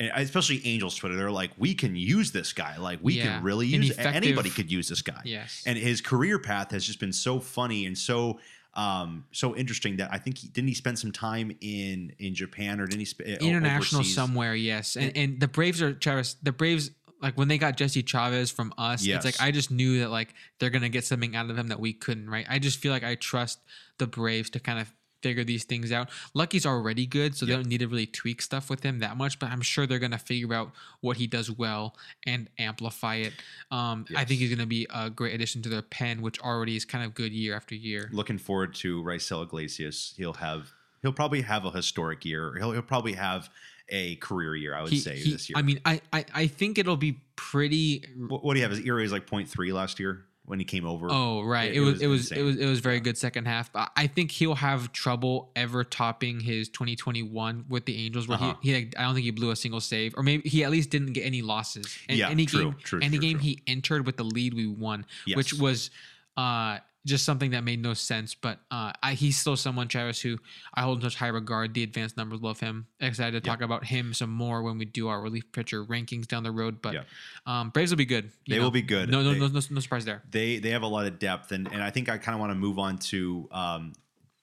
Especially 0.00 0.64
Angels 0.64 0.94
Twitter, 0.94 1.16
they're 1.16 1.30
like, 1.30 1.50
we 1.58 1.74
can 1.74 1.96
use 1.96 2.30
this 2.30 2.52
guy. 2.52 2.76
Like, 2.78 3.00
we 3.02 3.14
Yeah. 3.14 3.24
can 3.34 3.42
really 3.42 3.66
use 3.66 3.98
anybody 3.98 4.48
could 4.50 4.70
use 4.70 4.88
this 4.88 5.02
guy. 5.02 5.20
Yes. 5.24 5.62
and 5.66 5.76
his 5.76 6.00
career 6.00 6.38
path 6.38 6.70
has 6.70 6.86
just 6.86 7.00
been 7.00 7.12
so 7.12 7.40
funny 7.40 7.86
and 7.86 7.96
so 7.98 8.38
um 8.74 9.24
so 9.32 9.56
interesting 9.56 9.96
that 9.96 10.10
I 10.12 10.18
think 10.18 10.38
he 10.38 10.48
didn't 10.48 10.68
he 10.68 10.74
spend 10.74 10.98
some 10.98 11.10
time 11.10 11.50
in 11.60 12.12
in 12.18 12.34
Japan 12.34 12.80
or 12.80 12.86
didn't 12.86 13.00
he 13.00 13.06
sp- 13.10 13.22
international 13.40 14.00
overseas? 14.00 14.14
somewhere, 14.14 14.54
yes. 14.54 14.94
And 14.94 15.16
and 15.16 15.40
the 15.40 15.48
Braves 15.48 15.82
are 15.82 15.92
Travis. 15.94 16.34
The 16.42 16.52
Braves 16.52 16.90
like 17.20 17.36
when 17.36 17.48
they 17.48 17.58
got 17.58 17.76
Jesse 17.76 18.02
Chavez 18.04 18.52
from 18.52 18.72
us, 18.78 19.04
Yes. 19.04 19.16
it's 19.16 19.40
like 19.40 19.44
I 19.48 19.50
just 19.50 19.72
knew 19.72 20.00
that 20.00 20.10
like 20.10 20.32
they're 20.60 20.70
gonna 20.70 20.90
get 20.90 21.04
something 21.04 21.34
out 21.34 21.50
of 21.50 21.58
him 21.58 21.68
that 21.68 21.80
we 21.80 21.92
couldn't, 21.92 22.28
right? 22.30 22.46
I 22.48 22.60
just 22.60 22.78
feel 22.78 22.92
like 22.92 23.02
I 23.02 23.16
trust 23.16 23.58
the 23.96 24.06
Braves 24.06 24.50
to 24.50 24.60
kind 24.60 24.78
of 24.78 24.92
figure 25.22 25.44
these 25.44 25.64
things 25.64 25.92
out. 25.92 26.08
Luetge's 26.34 26.66
already 26.66 27.06
good, 27.06 27.36
so 27.36 27.46
they 27.46 27.52
don't 27.52 27.66
need 27.66 27.78
to 27.78 27.88
really 27.88 28.06
tweak 28.06 28.42
stuff 28.42 28.70
with 28.70 28.82
him 28.82 29.00
that 29.00 29.16
much. 29.16 29.38
But 29.38 29.50
I'm 29.50 29.60
sure 29.62 29.86
they're 29.86 29.98
gonna 29.98 30.18
figure 30.18 30.52
out 30.54 30.72
what 31.00 31.16
he 31.16 31.26
does 31.26 31.50
well 31.50 31.96
and 32.26 32.48
amplify 32.58 33.16
it. 33.16 33.32
Um, 33.70 34.04
I 34.16 34.24
think 34.24 34.40
he's 34.40 34.50
gonna 34.50 34.66
be 34.66 34.86
a 34.92 35.10
great 35.10 35.34
addition 35.34 35.62
to 35.62 35.68
their 35.68 35.82
pen, 35.82 36.22
which 36.22 36.40
already 36.40 36.76
is 36.76 36.84
kind 36.84 37.04
of 37.04 37.14
good 37.14 37.32
year 37.32 37.54
after 37.54 37.74
year. 37.74 38.08
Looking 38.12 38.38
forward 38.38 38.74
to 38.76 39.02
Raisel 39.02 39.42
Iglesias. 39.42 40.14
He'll 40.16 40.34
have 40.34 40.72
he'll 41.02 41.12
probably 41.12 41.42
have 41.42 41.64
a 41.64 41.70
historic 41.70 42.24
year. 42.24 42.54
He'll 42.58 42.72
he'll 42.72 42.82
probably 42.82 43.14
have 43.14 43.48
a 43.90 44.16
career 44.16 44.54
year. 44.54 44.74
I 44.74 44.82
would 44.82 44.92
He- 44.92 44.98
say 45.00 45.16
he- 45.18 45.32
this 45.32 45.48
year. 45.48 45.56
I 45.58 45.62
mean, 45.62 45.80
I, 45.84 46.00
I 46.12 46.24
I 46.34 46.46
think 46.46 46.78
it'll 46.78 46.96
be 46.96 47.20
pretty 47.36 48.04
what, 48.28 48.44
what 48.44 48.54
do 48.54 48.60
you 48.60 48.64
have? 48.64 48.76
His 48.76 48.84
ERA 48.84 49.02
is 49.02 49.12
like 49.12 49.26
0.3 49.26 49.72
last 49.72 49.98
year 49.98 50.24
when 50.48 50.58
he 50.58 50.64
came 50.64 50.84
over. 50.86 51.06
Oh 51.10 51.42
right, 51.42 51.70
It- 51.70 51.76
it, 51.76 51.80
was, 51.80 52.00
it 52.02 52.06
was 52.06 52.32
it 52.32 52.42
was 52.42 52.56
it 52.56 52.66
was 52.66 52.80
very 52.80 53.00
good 53.00 53.16
second 53.16 53.46
half. 53.46 53.72
But 53.72 53.90
I 53.96 54.06
think 54.06 54.30
he'll 54.30 54.54
have 54.56 54.92
trouble 54.92 55.50
ever 55.54 55.84
topping 55.84 56.40
his 56.40 56.68
2021 56.70 57.66
with 57.68 57.84
the 57.84 57.96
Angels, 58.04 58.26
where 58.26 58.36
Uh-huh. 58.36 58.54
he, 58.62 58.70
he 58.70 58.74
like, 58.74 58.94
I 58.98 59.02
don't 59.02 59.14
think 59.14 59.24
he 59.24 59.30
blew 59.30 59.50
a 59.50 59.56
single 59.56 59.80
save, 59.80 60.14
or 60.16 60.22
maybe 60.22 60.48
he 60.48 60.64
at 60.64 60.70
least 60.70 60.90
didn't 60.90 61.12
get 61.12 61.24
any 61.24 61.42
losses. 61.42 61.96
And 62.08 62.18
Yeah, 62.18 62.30
any 62.30 62.46
true, 62.46 62.64
game, 62.64 62.76
true, 62.82 63.00
any 63.02 63.18
true, 63.18 63.28
game 63.28 63.36
true. 63.38 63.44
he 63.44 63.62
entered 63.66 64.06
with 64.06 64.16
the 64.16 64.24
lead, 64.24 64.54
we 64.54 64.66
won, 64.66 65.06
which 65.34 65.52
was 65.54 65.90
uh 66.36 66.78
just 67.06 67.24
something 67.24 67.52
that 67.52 67.64
made 67.64 67.80
no 67.82 67.94
sense. 67.94 68.34
But 68.34 68.58
uh, 68.70 68.92
I, 69.02 69.14
he's 69.14 69.38
still 69.38 69.56
someone, 69.56 69.88
Travis, 69.88 70.20
who 70.20 70.36
I 70.74 70.82
hold 70.82 70.98
in 70.98 71.02
such 71.02 71.16
high 71.16 71.28
regard. 71.28 71.72
The 71.72 71.82
advanced 71.82 72.16
numbers 72.16 72.40
love 72.42 72.60
him. 72.60 72.86
Excited 73.00 73.42
to 73.42 73.46
Yeah. 73.48 73.54
talk 73.54 73.62
about 73.62 73.84
him 73.84 74.12
some 74.12 74.30
more 74.30 74.62
when 74.62 74.78
we 74.78 74.84
do 74.84 75.08
our 75.08 75.20
relief 75.20 75.50
pitcher 75.52 75.84
rankings 75.84 76.26
down 76.26 76.42
the 76.42 76.50
road. 76.50 76.82
But 76.82 76.94
Yeah. 76.94 77.02
um, 77.46 77.70
Braves 77.70 77.90
will 77.90 77.96
be 77.98 78.04
good. 78.04 78.30
They 78.48 78.56
know. 78.58 78.64
will 78.64 78.70
be 78.70 78.82
good. 78.82 79.08
No, 79.10 79.22
no, 79.22 79.32
They- 79.32 79.38
no, 79.38 79.46
no, 79.48 79.60
no 79.70 79.80
surprise 79.80 80.04
there. 80.04 80.22
they 80.30 80.58
they 80.58 80.70
have 80.70 80.82
a 80.82 80.86
lot 80.88 81.06
of 81.06 81.18
depth 81.18 81.52
and 81.52 81.66
and 81.72 81.82
I 81.82 81.90
think 81.90 82.08
I 82.08 82.18
kind 82.18 82.34
of 82.34 82.40
want 82.40 82.50
to 82.50 82.56
move 82.56 82.78
on 82.78 82.98
to 82.98 83.48
um 83.52 83.92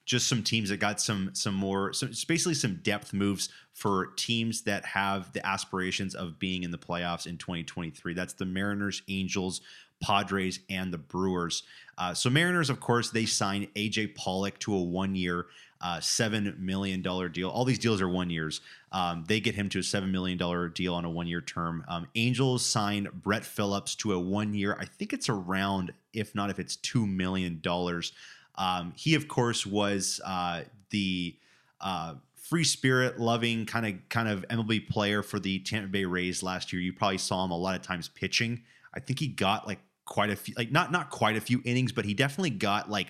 just 0.04 0.28
some 0.28 0.42
teams 0.42 0.68
that 0.68 0.76
got 0.78 1.00
some 1.00 1.30
some 1.34 1.54
more 1.54 1.92
so 1.92 2.06
it's 2.06 2.24
basically 2.24 2.54
some 2.54 2.76
depth 2.76 3.12
moves 3.12 3.48
for 3.74 4.12
teams 4.16 4.62
that 4.62 4.84
have 4.86 5.32
the 5.32 5.44
aspirations 5.46 6.14
of 6.14 6.38
being 6.38 6.62
in 6.62 6.70
the 6.70 6.78
playoffs 6.78 7.26
in 7.26 7.36
2023. 7.36 8.14
That's 8.14 8.32
the 8.32 8.46
Mariners, 8.46 9.02
Angels, 9.08 9.60
Padres, 10.02 10.60
and 10.68 10.92
the 10.92 10.98
Brewers. 10.98 11.62
Uh, 11.98 12.14
so 12.14 12.28
Mariners, 12.28 12.70
of 12.70 12.80
course, 12.80 13.10
they 13.10 13.24
signed 13.24 13.68
AJ 13.74 14.14
Pollock 14.14 14.58
to 14.60 14.74
a 14.74 14.82
one-year, 14.82 15.46
uh, 15.80 16.00
seven 16.00 16.54
million 16.58 17.02
dollar 17.02 17.28
deal. 17.28 17.48
All 17.48 17.64
these 17.64 17.78
deals 17.78 18.00
are 18.00 18.08
one 18.08 18.30
years. 18.30 18.60
Um, 18.92 19.24
they 19.28 19.40
get 19.40 19.54
him 19.54 19.68
to 19.70 19.78
a 19.78 19.82
seven 19.82 20.12
million 20.12 20.38
dollar 20.38 20.68
deal 20.68 20.94
on 20.94 21.04
a 21.04 21.10
one-year 21.10 21.40
term. 21.40 21.84
Um, 21.88 22.08
Angels 22.14 22.64
signed 22.64 23.08
Brett 23.12 23.44
Phillips 23.44 23.94
to 23.96 24.12
a 24.12 24.18
one-year. 24.18 24.76
I 24.78 24.84
think 24.84 25.12
it's 25.12 25.28
around, 25.28 25.92
if 26.12 26.34
not 26.34 26.50
if 26.50 26.58
it's 26.58 26.76
two 26.76 27.06
million 27.06 27.60
dollars. 27.62 28.12
Um, 28.56 28.92
he, 28.96 29.14
of 29.14 29.28
course, 29.28 29.66
was 29.66 30.20
uh, 30.24 30.62
the 30.90 31.36
uh, 31.80 32.14
free 32.34 32.64
spirit 32.64 33.18
loving 33.18 33.66
kind 33.66 33.86
of 33.86 34.08
kind 34.08 34.28
of 34.28 34.44
MLB 34.48 34.88
player 34.88 35.22
for 35.22 35.38
the 35.38 35.58
Tampa 35.60 35.88
Bay 35.88 36.04
Rays 36.04 36.42
last 36.42 36.72
year. 36.72 36.80
You 36.80 36.92
probably 36.92 37.18
saw 37.18 37.44
him 37.44 37.50
a 37.50 37.56
lot 37.56 37.74
of 37.74 37.82
times 37.82 38.08
pitching. 38.08 38.62
I 38.96 39.00
think 39.00 39.18
he 39.18 39.28
got 39.28 39.66
like 39.66 39.78
quite 40.06 40.30
a 40.30 40.36
few, 40.36 40.54
like 40.56 40.72
not 40.72 40.90
not 40.90 41.10
quite 41.10 41.36
a 41.36 41.40
few 41.40 41.60
innings, 41.64 41.92
but 41.92 42.04
he 42.04 42.14
definitely 42.14 42.50
got 42.50 42.90
like 42.90 43.08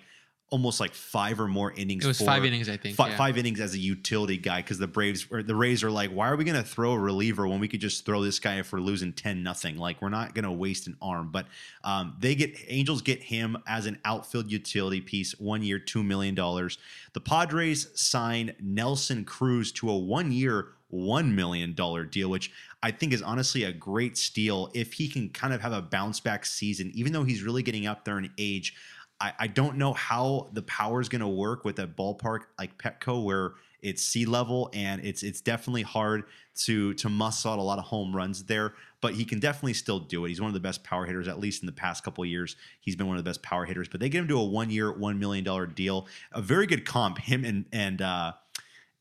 almost 0.49 0.79
like 0.79 0.95
five 0.95 1.41
or 1.41 1.49
more 1.49 1.73
innings. 1.73 2.05
It 2.05 2.09
was 2.09 2.19
for- 2.19 2.25
five 2.25 2.45
innings, 2.45 2.69
I 2.69 2.77
think. 2.77 2.97
fi- 2.97 3.09
yeah. 3.09 3.17
Five 3.17 3.37
innings 3.37 3.59
as 3.59 3.75
a 3.75 3.79
utility 3.79 4.37
guy 4.37 4.63
because 4.63 4.79
the 4.79 4.87
Braves 4.87 5.27
or 5.31 5.43
the 5.43 5.57
Rays 5.57 5.83
are 5.83 5.91
like, 5.91 6.11
why 6.11 6.29
are 6.29 6.37
we 6.37 6.45
going 6.45 6.57
to 6.57 6.63
throw 6.69 6.93
a 6.93 6.99
reliever 6.99 7.49
when 7.49 7.59
we 7.59 7.67
could 7.67 7.81
just 7.81 8.07
throw 8.07 8.23
this 8.23 8.39
guy 8.39 8.59
if 8.61 8.73
we're 8.73 8.79
losing 8.81 9.13
ten 9.13 9.43
nothing? 9.43 9.77
Like 9.77 10.01
we're 10.01 10.09
not 10.09 10.35
going 10.35 10.45
to 10.45 10.53
waste 10.53 10.87
an 10.87 10.97
arm. 11.03 11.31
But 11.33 11.47
um, 11.83 12.17
they 12.21 12.35
get 12.37 12.57
Angels 12.69 13.03
get 13.03 13.23
him 13.25 13.57
as 13.67 13.87
an 13.87 13.99
outfield 14.05 14.51
utility 14.51 15.01
piece, 15.01 15.33
one 15.39 15.63
year, 15.63 15.81
two 15.81 16.05
million 16.05 16.35
dollars. 16.37 16.79
The 17.13 17.21
Padres 17.21 17.89
sign 18.01 18.55
Nelson 18.61 19.25
Cruz 19.25 19.73
to 19.73 19.91
a 19.91 19.97
one 19.97 20.31
year. 20.33 20.69
$1 20.93 21.35
million 21.35 21.75
deal, 21.75 22.31
which 22.31 22.53
I 22.83 22.91
think 22.91 23.13
is 23.13 23.23
honestly 23.23 23.65
a 23.65 23.73
great 23.73 24.17
steal 24.17 24.71
if 24.75 24.95
he 24.95 25.09
can 25.09 25.29
kind 25.31 25.53
of 25.53 25.61
have 25.61 25.73
a 25.73 25.83
bounce 25.83 26.21
back 26.21 26.47
season, 26.47 26.91
even 26.95 27.13
though 27.13 27.25
he's 27.25 27.43
really 27.43 27.63
getting 27.63 27.87
up 27.87 28.05
there 28.05 28.19
in 28.19 28.31
age. 28.39 28.75
I, 29.21 29.33
I 29.39 29.47
don't 29.47 29.77
know 29.79 29.95
how 29.95 30.51
the 30.53 30.63
power 30.63 31.01
is 31.01 31.09
going 31.09 31.23
to 31.23 31.29
work 31.29 31.65
with 31.65 31.79
a 31.79 31.87
ballpark 31.87 32.41
like 32.59 32.77
Petco 32.79 33.25
where 33.25 33.55
it's 33.83 34.03
sea 34.03 34.27
level 34.27 34.71
and 34.75 35.05
it's 35.05 35.23
it's 35.23 35.41
definitely 35.41 35.83
hard 35.83 36.25
to 36.55 36.95
to 36.95 37.09
muscle 37.09 37.53
out 37.53 37.59
a 37.59 37.63
lot 37.63 37.79
of 37.79 37.85
home 37.85 38.15
runs 38.15 38.45
there. 38.45 38.75
But 39.01 39.15
he 39.15 39.25
can 39.25 39.39
definitely 39.39 39.75
still 39.75 40.01
do 40.01 40.25
it. 40.25 40.31
He's 40.31 40.41
one 40.41 40.49
of 40.49 40.55
the 40.55 40.61
best 40.61 40.83
power 40.83 41.07
hitters, 41.07 41.29
at 41.29 41.39
least 41.39 41.63
in 41.63 41.67
the 41.67 41.73
past 41.73 42.03
couple 42.03 42.25
years. 42.25 42.57
He's 42.81 42.97
been 42.97 43.07
one 43.07 43.17
of 43.17 43.25
the 43.25 43.29
best 43.29 43.43
power 43.43 43.65
hitters. 43.65 43.89
But 43.89 44.01
they 44.01 44.09
get 44.09 44.21
him 44.21 44.29
to 44.29 44.39
a 44.39 44.45
one 44.45 44.71
year, 44.71 44.93
one 44.93 45.19
million 45.19 45.45
dollar 45.45 45.67
deal. 45.67 46.09
A 46.33 46.43
very 46.43 46.67
good 46.67 46.85
comp. 46.85 47.19
Him 47.19 47.45
and 47.45 47.67
and 47.73 48.03
uh, 48.03 48.33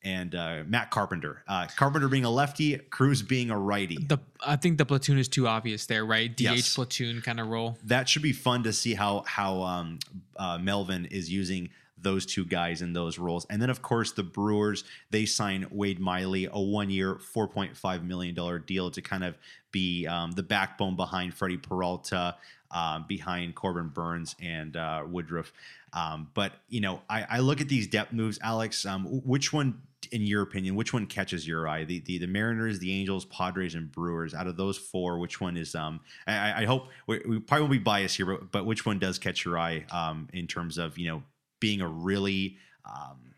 and 0.06 0.34
uh, 0.36 0.64
Matt 0.68 0.92
Carpenter. 0.92 1.44
Uh, 1.48 1.68
Carpenter 1.76 2.08
being 2.08 2.24
a 2.24 2.30
lefty, 2.30 2.78
Cruz 2.78 3.22
being 3.22 3.50
a 3.50 3.58
righty. 3.60 3.98
The 3.98 4.20
I 4.46 4.56
think 4.56 4.78
the 4.78 4.86
platoon 4.86 5.18
is 5.18 5.28
too 5.28 5.48
obvious 5.48 5.88
there, 5.88 6.06
right? 6.06 6.34
DH 6.34 6.42
Yes. 6.42 6.76
platoon 6.76 7.22
kind 7.22 7.40
of 7.42 7.48
role. 7.48 7.78
that 7.84 8.08
should 8.08 8.22
be 8.22 8.32
fun 8.32 8.64
to 8.64 8.72
see 8.72 8.94
how 8.94 9.24
how 9.28 9.62
um, 9.64 10.00
uh, 10.38 10.58
Melvin 10.60 11.06
is 11.08 11.30
using 11.30 11.70
those 11.98 12.26
two 12.28 12.46
guys 12.46 12.84
in 12.84 12.94
those 12.94 13.18
roles. 13.18 13.46
And 13.50 13.60
then 13.60 13.72
of 13.72 13.82
course 13.82 14.12
the 14.12 14.22
Brewers 14.24 14.84
they 15.10 15.26
sign 15.26 15.66
Wade 15.72 16.00
Miley 16.00 16.48
a 16.52 16.62
one 16.62 16.92
year 16.92 17.18
four 17.18 17.48
point 17.48 17.76
five 17.76 18.04
million 18.04 18.36
dollar 18.36 18.60
deal 18.60 18.92
to 18.92 19.02
kind 19.02 19.24
of 19.24 19.36
be 19.72 20.06
um, 20.06 20.32
the 20.34 20.44
backbone 20.44 20.96
behind 20.96 21.34
Freddy 21.34 21.58
Peralta. 21.58 22.36
Um, 22.72 23.06
behind 23.08 23.56
Corbin 23.56 23.88
Burnes 23.88 24.36
and 24.42 24.76
uh, 24.76 25.04
Woodruff, 25.08 25.54
um, 25.94 26.30
but 26.34 26.52
you 26.68 26.82
know, 26.82 27.00
I, 27.10 27.26
I 27.30 27.40
look 27.40 27.62
at 27.62 27.70
these 27.70 27.88
depth 27.88 28.12
moves, 28.12 28.38
Alex. 28.44 28.86
Um, 28.86 29.06
which 29.24 29.54
one, 29.54 29.82
in 30.08 30.22
your 30.24 30.42
opinion, 30.42 30.76
which 30.76 30.94
one 30.94 31.06
catches 31.06 31.48
your 31.48 31.68
eye? 31.68 31.84
The 31.84 32.00
the, 32.00 32.18
the 32.20 32.28
Mariners, 32.28 32.80
the 32.80 32.92
Angels, 32.94 33.26
Padres, 33.26 33.76
and 33.76 33.92
Brewers. 33.92 34.34
Out 34.34 34.48
of 34.48 34.58
those 34.58 34.78
four, 34.78 35.20
which 35.20 35.42
one 35.42 35.58
is? 35.58 35.76
Um, 35.76 36.00
I, 36.28 36.64
I 36.64 36.66
hope 36.66 36.90
we, 37.08 37.22
we 37.28 37.40
probably 37.40 37.62
won't 37.62 37.72
be 37.72 37.80
biased 37.80 38.18
here, 38.18 38.26
but, 38.26 38.52
but 38.52 38.66
which 38.66 38.86
one 38.86 39.00
does 39.00 39.20
catch 39.20 39.46
your 39.46 39.58
eye? 39.58 39.86
Um, 39.92 40.28
in 40.34 40.48
terms 40.48 40.78
of 40.78 40.98
you 40.98 41.08
know 41.08 41.24
being 41.60 41.82
a 41.82 41.88
really 41.88 42.58
um, 42.86 43.34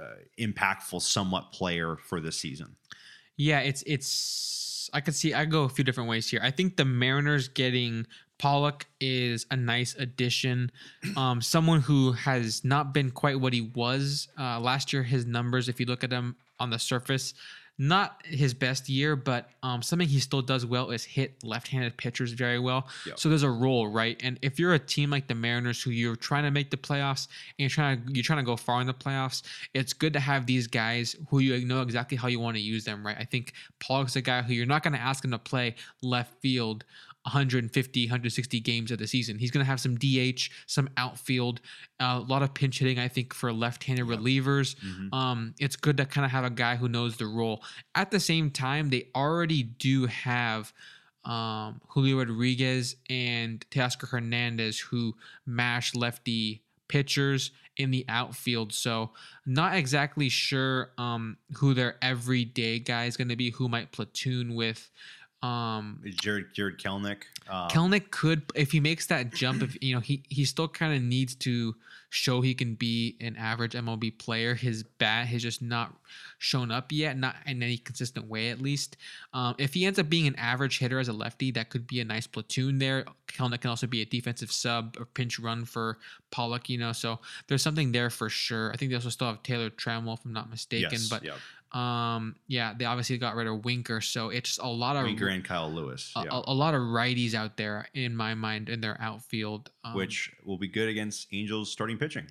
uh, 0.00 0.16
impactful, 0.38 1.02
somewhat 1.02 1.52
player 1.52 1.96
for 1.96 2.20
this 2.20 2.36
season. 2.36 2.76
Yeah, 3.36 3.60
it's 3.60 3.82
it's 3.86 4.90
I 4.92 5.00
could 5.00 5.14
see 5.14 5.34
I 5.34 5.44
go 5.44 5.64
a 5.64 5.68
few 5.68 5.84
different 5.84 6.08
ways 6.08 6.28
here. 6.28 6.40
I 6.42 6.50
think 6.50 6.76
the 6.76 6.84
Mariners 6.84 7.48
getting 7.48 8.06
Pollock 8.42 8.86
is 9.00 9.46
a 9.52 9.56
nice 9.56 9.94
addition. 9.94 10.72
Um, 11.16 11.40
someone 11.40 11.80
who 11.80 12.10
has 12.10 12.64
not 12.64 12.92
been 12.92 13.12
quite 13.12 13.38
what 13.38 13.52
he 13.52 13.60
was 13.60 14.26
uh, 14.36 14.58
last 14.58 14.92
year. 14.92 15.04
His 15.04 15.24
numbers, 15.26 15.68
if 15.68 15.78
you 15.78 15.86
look 15.86 16.02
at 16.02 16.10
them 16.10 16.34
on 16.58 16.68
the 16.68 16.78
surface, 16.80 17.34
not 17.78 18.20
his 18.24 18.52
best 18.52 18.88
year, 18.88 19.14
but 19.14 19.48
um, 19.62 19.80
something 19.80 20.08
he 20.08 20.18
still 20.18 20.42
does 20.42 20.66
well 20.66 20.90
is 20.90 21.04
hit 21.04 21.36
left-handed 21.44 21.96
pitchers 21.96 22.32
very 22.32 22.58
well. 22.58 22.88
Yep. 23.06 23.20
So 23.20 23.28
there's 23.28 23.44
a 23.44 23.50
role, 23.50 23.86
right? 23.86 24.20
And 24.24 24.40
if 24.42 24.58
you're 24.58 24.74
a 24.74 24.78
team 24.78 25.10
like 25.10 25.28
the 25.28 25.36
Mariners, 25.36 25.80
who 25.80 25.90
you're 25.92 26.16
trying 26.16 26.42
to 26.42 26.50
make 26.50 26.72
the 26.72 26.76
playoffs 26.76 27.28
and 27.28 27.58
you're 27.58 27.70
trying 27.70 28.04
to 28.04 28.12
you're 28.12 28.24
trying 28.24 28.40
to 28.40 28.44
go 28.44 28.56
far 28.56 28.80
in 28.80 28.88
the 28.88 28.94
playoffs, 28.94 29.42
it's 29.72 29.92
good 29.92 30.12
to 30.14 30.20
have 30.20 30.46
these 30.46 30.66
guys 30.66 31.14
who 31.28 31.38
you 31.38 31.64
know 31.64 31.80
exactly 31.80 32.16
how 32.16 32.26
you 32.26 32.40
want 32.40 32.56
to 32.56 32.62
use 32.62 32.84
them, 32.84 33.06
right? 33.06 33.16
I 33.16 33.24
think 33.24 33.52
Pollock's 33.78 34.16
a 34.16 34.20
guy 34.20 34.42
who 34.42 34.52
you're 34.52 34.66
not 34.66 34.82
going 34.82 34.94
to 34.94 35.00
ask 35.00 35.24
him 35.24 35.30
to 35.30 35.38
play 35.38 35.76
left 36.02 36.40
field 36.40 36.84
150, 37.24 38.06
160 38.06 38.60
games 38.60 38.90
of 38.90 38.98
the 38.98 39.06
season. 39.06 39.38
He's 39.38 39.50
going 39.50 39.64
to 39.64 39.70
have 39.70 39.80
some 39.80 39.96
DH, 39.96 40.50
some 40.66 40.88
outfield, 40.96 41.60
a 42.00 42.18
lot 42.18 42.42
of 42.42 42.52
pinch 42.54 42.78
hitting, 42.80 42.98
I 42.98 43.08
think, 43.08 43.32
for 43.34 43.52
left 43.52 43.84
handed 43.84 44.08
Yep. 44.08 44.18
relievers. 44.18 44.74
Mhm. 44.80 45.12
Um, 45.14 45.54
it's 45.58 45.76
good 45.76 45.96
to 45.98 46.04
kind 46.06 46.24
of 46.24 46.30
have 46.32 46.44
a 46.44 46.50
guy 46.50 46.76
who 46.76 46.88
knows 46.88 47.16
the 47.16 47.26
role. 47.26 47.64
At 47.94 48.10
the 48.10 48.20
same 48.20 48.50
time, 48.50 48.90
they 48.90 49.08
already 49.14 49.62
do 49.62 50.06
have 50.06 50.72
um, 51.24 51.80
Julio 51.90 52.18
Rodriguez 52.18 52.96
and 53.08 53.64
Teoscar 53.70 54.08
Hernandez 54.08 54.80
who 54.80 55.14
mash 55.46 55.94
lefty 55.94 56.64
pitchers 56.88 57.52
in 57.76 57.92
the 57.92 58.04
outfield. 58.08 58.72
So 58.72 59.12
not 59.46 59.76
exactly 59.76 60.28
sure 60.28 60.90
um, 60.98 61.36
who 61.58 61.74
their 61.74 61.94
everyday 62.02 62.80
guy 62.80 63.04
is 63.04 63.16
going 63.16 63.28
to 63.28 63.36
be, 63.36 63.50
who 63.50 63.68
might 63.68 63.92
platoon 63.92 64.56
with. 64.56 64.90
Um, 65.42 66.00
Jarred 66.04 66.54
Jarred 66.54 66.78
Kelenic. 66.78 67.22
Uh, 67.48 67.68
Kelenic 67.68 68.10
could, 68.10 68.42
if 68.54 68.70
he 68.70 68.78
makes 68.78 69.06
that 69.06 69.34
jump, 69.34 69.62
if 69.62 69.76
you 69.82 69.94
know, 69.94 70.00
he 70.00 70.22
he 70.28 70.44
still 70.44 70.68
kind 70.68 70.94
of 70.94 71.02
needs 71.02 71.34
to 71.36 71.74
show 72.10 72.42
he 72.42 72.54
can 72.54 72.74
be 72.74 73.16
an 73.20 73.36
average 73.36 73.72
MLB 73.72 74.18
player. 74.18 74.54
His 74.54 74.82
bat 74.82 75.26
has 75.26 75.42
just 75.42 75.62
not 75.62 75.96
shown 76.38 76.70
up 76.70 76.92
yet, 76.92 77.16
not 77.16 77.36
in 77.46 77.62
any 77.62 77.78
consistent 77.78 78.28
way, 78.28 78.50
at 78.50 78.60
least. 78.60 78.98
Um, 79.32 79.54
if 79.58 79.72
he 79.74 79.86
ends 79.86 79.98
up 79.98 80.10
being 80.10 80.26
an 80.26 80.36
average 80.36 80.78
hitter 80.78 80.98
as 80.98 81.08
a 81.08 81.12
lefty, 81.12 81.50
that 81.52 81.70
could 81.70 81.86
be 81.86 82.00
a 82.00 82.04
nice 82.04 82.26
platoon 82.26 82.78
there. 82.78 83.06
Kelenic 83.28 83.62
can 83.62 83.70
also 83.70 83.86
be 83.86 84.02
a 84.02 84.04
defensive 84.04 84.52
sub 84.52 84.96
or 84.98 85.06
pinch 85.06 85.38
run 85.38 85.64
for 85.64 85.98
Pollock, 86.30 86.68
you 86.68 86.76
know. 86.76 86.92
So 86.92 87.18
there's 87.48 87.62
something 87.62 87.92
there 87.92 88.10
for 88.10 88.28
sure. 88.28 88.72
I 88.72 88.76
think 88.76 88.90
they 88.90 88.94
also 88.94 89.08
still 89.08 89.28
have 89.28 89.42
Taylor 89.42 89.70
Trammell, 89.70 90.18
if 90.18 90.24
I'm 90.24 90.32
not 90.32 90.50
mistaken. 90.50 90.90
yes, 90.92 91.08
but 91.08 91.24
yeah. 91.24 91.34
Um, 91.72 92.36
yeah, 92.48 92.74
they 92.76 92.84
obviously 92.84 93.16
got 93.18 93.34
rid 93.34 93.46
of 93.46 93.64
Winker, 93.64 94.00
so 94.00 94.28
it's 94.28 94.58
a 94.58 94.66
lot 94.66 94.96
of 94.96 95.04
Winker 95.04 95.28
and 95.28 95.44
Kyle 95.44 95.70
Lewis. 95.72 96.12
a, 96.16 96.24
Yeah. 96.24 96.30
a, 96.46 96.50
a 96.50 96.54
lot 96.54 96.74
of 96.74 96.80
righties 96.82 97.34
out 97.34 97.56
there 97.56 97.88
in 97.94 98.14
my 98.14 98.34
mind 98.34 98.68
in 98.68 98.80
their 98.80 99.00
outfield. 99.00 99.70
Um, 99.84 99.94
which 99.94 100.32
will 100.44 100.58
be 100.58 100.68
good 100.68 100.88
against 100.88 101.28
Angels 101.32 101.70
starting 101.72 101.96
pitching 101.98 102.26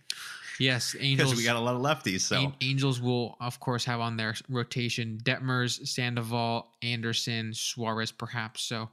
yes, 0.60 0.92
because 0.94 1.06
Angels. 1.06 1.36
we 1.36 1.44
got 1.44 1.56
a 1.56 1.60
lot 1.60 1.76
of 1.76 1.82
lefties. 1.82 2.22
So 2.22 2.54
Angels 2.62 3.02
will 3.02 3.36
of 3.42 3.60
course 3.60 3.84
have 3.86 4.00
on 4.00 4.16
their 4.18 4.36
rotation 4.48 5.20
Detmers, 5.24 5.88
Sandoval, 5.88 6.72
Anderson, 6.82 7.54
Suarez, 7.54 8.12
perhaps. 8.12 8.62
So. 8.64 8.90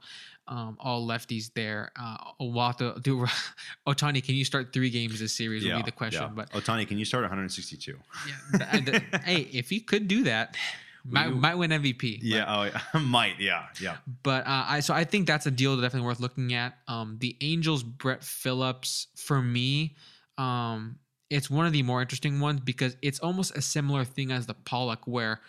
Um, 0.49 0.77
all 0.79 1.07
lefties 1.07 1.51
there. 1.53 1.91
Uh, 1.95 2.17
to 2.73 2.99
do. 3.01 3.27
Ohtani, 3.87 4.23
can 4.23 4.33
you 4.33 4.43
start 4.43 4.73
three 4.73 4.89
games 4.89 5.19
this 5.19 5.31
series? 5.31 5.63
will 5.63 5.77
be 5.77 5.83
the 5.83 5.91
question. 5.91 6.23
yeah. 6.23 6.29
But 6.33 6.49
Ohtani, 6.51 6.87
can 6.87 6.97
you 6.97 7.05
start 7.05 7.21
162? 7.23 7.95
yeah, 8.27 8.71
th- 8.71 8.85
th- 8.85 9.03
hey, 9.23 9.41
if 9.53 9.69
he 9.69 9.79
could 9.79 10.07
do 10.07 10.23
that, 10.23 10.57
might, 11.05 11.31
might 11.31 11.53
win 11.55 11.69
MVP. 11.69 12.17
but- 12.19 12.23
Yeah, 12.23 12.45
oh, 12.47 12.63
yeah. 12.63 12.99
might. 12.99 13.39
Yeah, 13.39 13.65
yeah. 13.79 13.97
But 14.23 14.47
uh, 14.47 14.65
I 14.67 14.79
so 14.79 14.93
I 14.95 15.03
think 15.03 15.27
that's 15.27 15.45
a 15.45 15.51
deal 15.51 15.75
definitely 15.79 16.07
worth 16.07 16.19
looking 16.19 16.55
at. 16.55 16.77
Um, 16.87 17.17
the 17.19 17.37
Angels, 17.41 17.83
Brett 17.83 18.23
Phillips, 18.23 19.05
for 19.15 19.41
me, 19.43 19.95
um, 20.39 20.97
it's 21.29 21.47
one 21.49 21.67
of 21.67 21.73
the 21.73 21.83
more 21.83 22.01
interesting 22.01 22.39
ones 22.39 22.59
because 22.59 22.97
it's 23.03 23.19
almost 23.19 23.55
a 23.55 23.61
similar 23.61 24.03
thing 24.03 24.31
as 24.31 24.47
the 24.47 24.55
Pollock, 24.55 25.05
where 25.05 25.41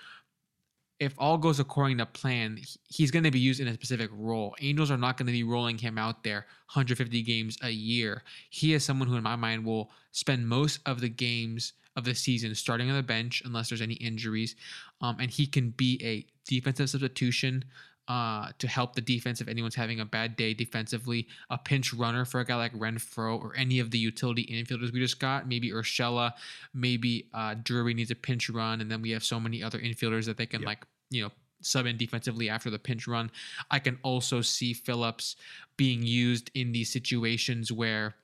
if 1.00 1.14
all 1.18 1.38
goes 1.38 1.58
according 1.58 1.96
to 1.98 2.06
plan, 2.06 2.60
he's 2.88 3.10
going 3.10 3.24
to 3.24 3.30
be 3.30 3.40
used 3.40 3.58
in 3.58 3.66
a 3.66 3.74
specific 3.74 4.10
role. 4.12 4.54
Angels 4.60 4.90
are 4.90 4.98
not 4.98 5.16
going 5.16 5.26
to 5.26 5.32
be 5.32 5.42
rolling 5.42 5.78
him 5.78 5.96
out 5.96 6.22
there 6.22 6.46
150 6.72 7.22
games 7.22 7.56
a 7.62 7.70
year. 7.70 8.22
He 8.50 8.74
is 8.74 8.84
someone 8.84 9.08
who, 9.08 9.16
in 9.16 9.22
my 9.22 9.34
mind, 9.34 9.64
will 9.64 9.90
spend 10.12 10.46
most 10.46 10.80
of 10.84 11.00
the 11.00 11.08
games 11.08 11.72
of 11.96 12.04
the 12.04 12.14
season 12.14 12.54
starting 12.54 12.90
on 12.90 12.96
the 12.96 13.02
bench 13.02 13.42
unless 13.46 13.70
there's 13.70 13.80
any 13.80 13.94
injuries, 13.94 14.54
um, 15.00 15.16
and 15.18 15.30
he 15.30 15.46
can 15.46 15.70
be 15.70 15.98
a 16.04 16.26
defensive 16.46 16.90
substitution 16.90 17.64
uh, 18.10 18.50
to 18.58 18.66
help 18.66 18.96
the 18.96 19.00
defense 19.00 19.40
if 19.40 19.46
anyone's 19.46 19.76
having 19.76 20.00
a 20.00 20.04
bad 20.04 20.34
day 20.34 20.52
defensively. 20.52 21.28
A 21.48 21.56
pinch 21.56 21.94
runner 21.94 22.24
for 22.24 22.40
a 22.40 22.44
guy 22.44 22.56
like 22.56 22.72
Renfroe 22.74 23.40
or 23.40 23.54
any 23.56 23.78
of 23.78 23.92
the 23.92 23.98
utility 23.98 24.44
infielders 24.50 24.92
we 24.92 24.98
just 24.98 25.20
got. 25.20 25.46
Maybe 25.46 25.70
Urshela, 25.70 26.32
maybe 26.74 27.28
uh, 27.32 27.54
Drury 27.62 27.94
needs 27.94 28.10
a 28.10 28.16
pinch 28.16 28.50
run, 28.50 28.80
and 28.80 28.90
then 28.90 29.00
we 29.00 29.10
have 29.12 29.22
so 29.22 29.38
many 29.38 29.62
other 29.62 29.78
infielders 29.78 30.24
that 30.26 30.36
they 30.36 30.46
can 30.46 30.62
Yep. 30.62 30.66
like 30.66 30.86
you 31.10 31.22
know 31.22 31.30
sub 31.62 31.86
in 31.86 31.96
defensively 31.96 32.48
after 32.48 32.68
the 32.68 32.80
pinch 32.80 33.06
run. 33.06 33.30
I 33.70 33.78
can 33.78 33.96
also 34.02 34.40
see 34.40 34.72
Phillips 34.74 35.36
being 35.76 36.02
used 36.02 36.50
in 36.54 36.72
these 36.72 36.90
situations 36.90 37.70
where 37.70 38.16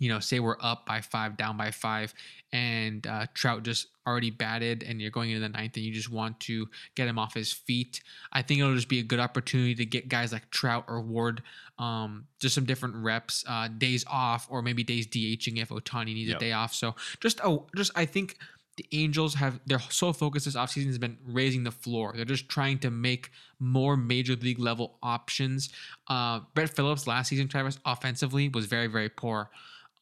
you 0.00 0.08
know, 0.08 0.18
say 0.18 0.40
we're 0.40 0.56
up 0.60 0.84
by 0.86 1.00
five, 1.00 1.36
down 1.36 1.56
by 1.56 1.70
five, 1.70 2.12
and 2.52 3.06
uh, 3.06 3.26
Trout 3.34 3.62
just 3.62 3.86
already 4.04 4.30
batted, 4.30 4.82
and 4.82 5.00
you're 5.00 5.12
going 5.12 5.30
into 5.30 5.40
the 5.40 5.48
ninth, 5.48 5.76
and 5.76 5.84
you 5.84 5.92
just 5.92 6.10
want 6.10 6.40
to 6.40 6.66
get 6.96 7.06
him 7.06 7.18
off 7.18 7.34
his 7.34 7.52
feet. 7.52 8.00
I 8.32 8.42
think 8.42 8.60
it'll 8.60 8.74
just 8.74 8.88
be 8.88 8.98
a 8.98 9.04
good 9.04 9.20
opportunity 9.20 9.76
to 9.76 9.86
get 9.86 10.08
guys 10.08 10.32
like 10.32 10.50
Trout 10.50 10.86
or 10.88 11.00
Ward 11.00 11.42
um, 11.78 12.26
just 12.40 12.54
some 12.54 12.64
different 12.64 12.94
reps, 12.96 13.44
uh, 13.48 13.68
days 13.68 14.04
off, 14.08 14.46
or 14.50 14.62
maybe 14.62 14.82
days 14.84 15.06
DHing 15.06 15.58
if 15.60 15.70
Ohtani 15.70 16.06
needs 16.14 16.28
Yep. 16.30 16.36
a 16.36 16.40
day 16.40 16.52
off. 16.52 16.74
So 16.74 16.94
just 17.20 17.40
oh, 17.42 17.66
just 17.74 17.90
I 17.96 18.04
think 18.04 18.36
the 18.76 18.86
Angels 18.92 19.34
have 19.34 19.60
their 19.66 19.78
sole 19.78 20.12
focus 20.12 20.44
this 20.44 20.56
offseason 20.56 20.86
has 20.86 20.98
been 20.98 21.18
raising 21.26 21.64
the 21.64 21.70
floor. 21.70 22.12
They're 22.14 22.24
just 22.24 22.48
trying 22.48 22.78
to 22.80 22.90
make 22.90 23.30
more 23.58 23.96
major 23.96 24.36
league 24.36 24.58
level 24.58 24.98
options. 25.02 25.70
Uh, 26.08 26.40
Brett 26.54 26.70
Phillips 26.70 27.06
last 27.06 27.28
season, 27.28 27.48
Travis, 27.48 27.78
offensively 27.84 28.48
was 28.48 28.66
very, 28.66 28.86
very 28.86 29.08
poor. 29.08 29.50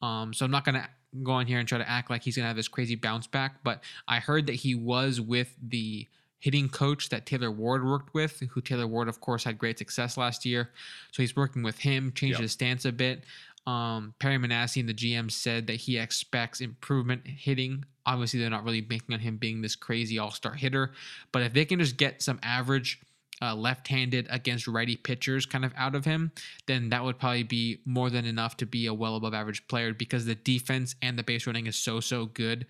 Um, 0.03 0.33
so 0.33 0.45
I'm 0.45 0.51
not 0.51 0.65
gonna 0.65 0.89
go 1.23 1.33
on 1.33 1.47
here 1.47 1.59
and 1.59 1.67
try 1.69 1.79
to 1.79 1.89
act 1.89 2.11
like 2.11 2.23
he's 2.23 2.37
gonna 2.37 2.49
have 2.49 2.57
this 2.57 2.69
crazy 2.69 2.95
bounce 2.95 3.27
back. 3.27 3.63
But 3.65 3.83
I 4.07 4.19
heard 4.21 4.47
that 4.47 4.55
he 4.57 4.75
was 4.75 5.21
with 5.21 5.55
the 5.63 6.07
hitting 6.41 6.69
coach 6.69 7.09
that 7.09 7.27
Taylor 7.27 7.51
Ward 7.51 7.85
worked 7.85 8.15
with, 8.15 8.41
who 8.51 8.61
Taylor 8.61 8.87
Ward, 8.87 9.09
of 9.09 9.21
course, 9.21 9.43
had 9.45 9.59
great 9.59 9.79
success 9.79 10.17
last 10.17 10.45
year. 10.47 10.71
So 11.13 11.23
he's 11.23 11.35
working 11.35 11.63
with 11.65 11.79
him, 11.81 12.13
changed 12.13 12.37
Yep. 12.39 12.43
his 12.43 12.53
stance 12.53 12.85
a 12.85 12.93
bit. 12.93 13.25
Um, 13.67 14.15
Perry 14.19 14.39
Minasian 14.39 14.81
and 14.81 14.89
the 14.89 14.95
GM 14.95 15.31
said 15.31 15.67
that 15.67 15.75
he 15.77 15.99
expects 15.99 16.61
improvement 16.61 17.27
hitting. 17.27 17.85
Obviously, 18.07 18.41
they're 18.41 18.49
not 18.49 18.65
really 18.65 18.81
banking 18.81 19.15
on 19.15 19.21
him 19.21 19.37
being 19.37 19.61
this 19.61 19.77
crazy 19.77 20.19
all 20.19 20.31
star 20.31 20.55
hitter, 20.55 20.93
but 21.33 21.43
if 21.43 21.53
they 21.53 21.65
can 21.65 21.79
just 21.81 21.97
get 21.97 22.23
some 22.23 22.39
average 22.43 23.01
uh, 23.41 23.55
left 23.55 23.89
handed 23.89 24.27
against 24.31 24.67
righty 24.67 24.97
pitchers 24.97 25.47
kind 25.47 25.65
of 25.65 25.73
out 25.77 25.95
of 25.95 26.05
him, 26.05 26.33
then 26.67 26.89
that 26.91 27.05
would 27.05 27.19
probably 27.19 27.43
be 27.43 27.81
more 27.85 28.11
than 28.11 28.25
enough 28.25 28.57
to 28.59 28.67
be 28.67 28.87
a 28.87 28.95
well 28.95 29.17
above 29.17 29.35
average 29.35 29.67
player 29.69 29.93
because 29.93 30.25
the 30.27 30.35
defense 30.35 30.95
and 31.03 31.19
the 31.19 31.23
base 31.23 31.47
running 31.47 31.67
is 31.67 31.77
so, 31.77 32.01
so 32.01 32.27
good. 32.27 32.67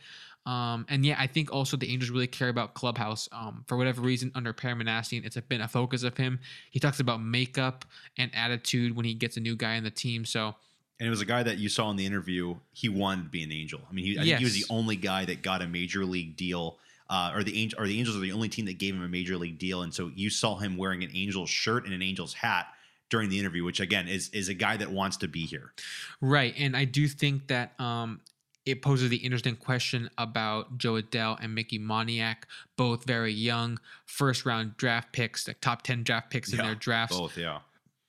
Um, 0.47 0.87
and 0.89 1.05
yeah, 1.05 1.17
I 1.19 1.27
think 1.27 1.53
also 1.53 1.77
the 1.77 1.91
Angels 1.93 2.11
really 2.11 2.27
care 2.27 2.49
about 2.49 2.73
clubhouse. 2.73 3.29
Um, 3.33 3.65
for 3.67 3.77
whatever 3.77 4.01
reason, 4.01 4.33
under 4.35 4.55
Perry 4.55 4.75
Minasian, 4.75 5.27
it's 5.27 5.37
been 5.37 5.61
a 5.61 5.69
focus 5.69 6.05
of 6.05 6.17
him. 6.17 6.41
He 6.71 6.81
talks 6.81 7.01
about 7.01 7.23
makeup 7.23 7.85
and 8.17 8.31
attitude 8.35 8.97
when 8.97 9.05
he 9.05 9.13
gets 9.13 9.37
a 9.37 9.41
new 9.41 9.57
guy 9.57 9.75
in 9.75 9.85
the 9.85 9.91
team. 9.91 10.25
So 10.25 10.55
And 10.99 11.07
it 11.07 11.11
was 11.11 11.21
a 11.21 11.27
guy 11.27 11.43
that 11.43 11.59
you 11.59 11.69
saw 11.69 11.91
in 11.91 11.97
the 11.97 12.07
interview. 12.07 12.57
He 12.73 12.89
wanted 12.89 13.25
to 13.25 13.29
be 13.29 13.43
an 13.43 13.53
Angel. 13.53 13.81
I 13.89 13.93
mean, 13.93 14.05
he, 14.05 14.19
I 14.19 14.23
think 14.23 14.39
he 14.39 14.45
was 14.45 14.55
the 14.55 14.65
only 14.71 14.97
guy 14.97 15.27
that 15.27 15.43
got 15.43 15.61
a 15.61 15.67
major 15.67 16.05
league 16.07 16.37
deal, 16.37 16.79
uh, 17.11 17.33
or 17.35 17.43
the 17.43 17.61
Angel, 17.61 17.81
or 17.81 17.87
the 17.87 17.99
Angels 17.99 18.17
are 18.17 18.21
the 18.21 18.33
only 18.33 18.49
team 18.49 18.67
that 18.67 18.79
gave 18.79 18.95
him 18.95 19.03
a 19.03 19.09
major 19.09 19.37
league 19.37 19.59
deal. 19.59 19.83
And 19.83 19.93
so 19.93 20.11
you 20.15 20.31
saw 20.31 20.57
him 20.57 20.77
wearing 20.77 21.03
an 21.03 21.11
Angels 21.15 21.49
shirt 21.49 21.85
and 21.85 21.95
an 21.95 22.03
Angels 22.03 22.35
hat 22.35 22.67
during 23.11 23.31
the 23.31 23.39
interview, 23.39 23.65
which 23.65 23.81
again 23.81 24.09
is 24.09 24.29
is 24.31 24.49
a 24.49 24.55
guy 24.55 24.77
that 24.77 24.91
wants 24.91 25.17
to 25.19 25.29
be 25.29 25.47
here. 25.47 25.73
Right, 26.21 26.55
and 26.59 26.77
I 26.77 26.85
do 26.85 27.09
think 27.09 27.49
that 27.49 27.79
um, 27.81 28.21
it 28.67 28.83
poses 28.83 29.09
the 29.09 29.17
interesting 29.17 29.57
question 29.57 30.11
about 30.19 30.77
Jo 30.77 30.95
Adell 30.95 31.39
and 31.43 31.55
Mickey 31.55 31.79
Moniak, 31.79 32.45
both 32.77 33.05
very 33.05 33.33
young, 33.33 33.79
first 34.05 34.45
round 34.45 34.77
draft 34.77 35.13
picks, 35.13 35.49
like 35.49 35.61
top 35.61 35.83
ten 35.83 36.03
draft 36.03 36.31
picks 36.31 36.53
in 36.53 36.59
Yeah, 36.59 36.67
their 36.67 36.75
drafts. 36.75 37.17
Both, 37.17 37.39
yeah. 37.39 37.61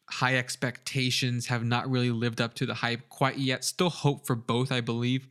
High 0.10 0.38
expectations 0.38 1.46
have 1.48 1.64
not 1.64 1.90
really 1.90 2.10
lived 2.10 2.42
up 2.42 2.56
to 2.56 2.66
the 2.66 2.74
hype 2.74 3.08
quite 3.10 3.38
yet. 3.38 3.64
Still 3.64 3.92
hope 3.92 4.26
for 4.26 4.36
both, 4.36 4.72
I 4.72 4.82
believe, 4.82 5.28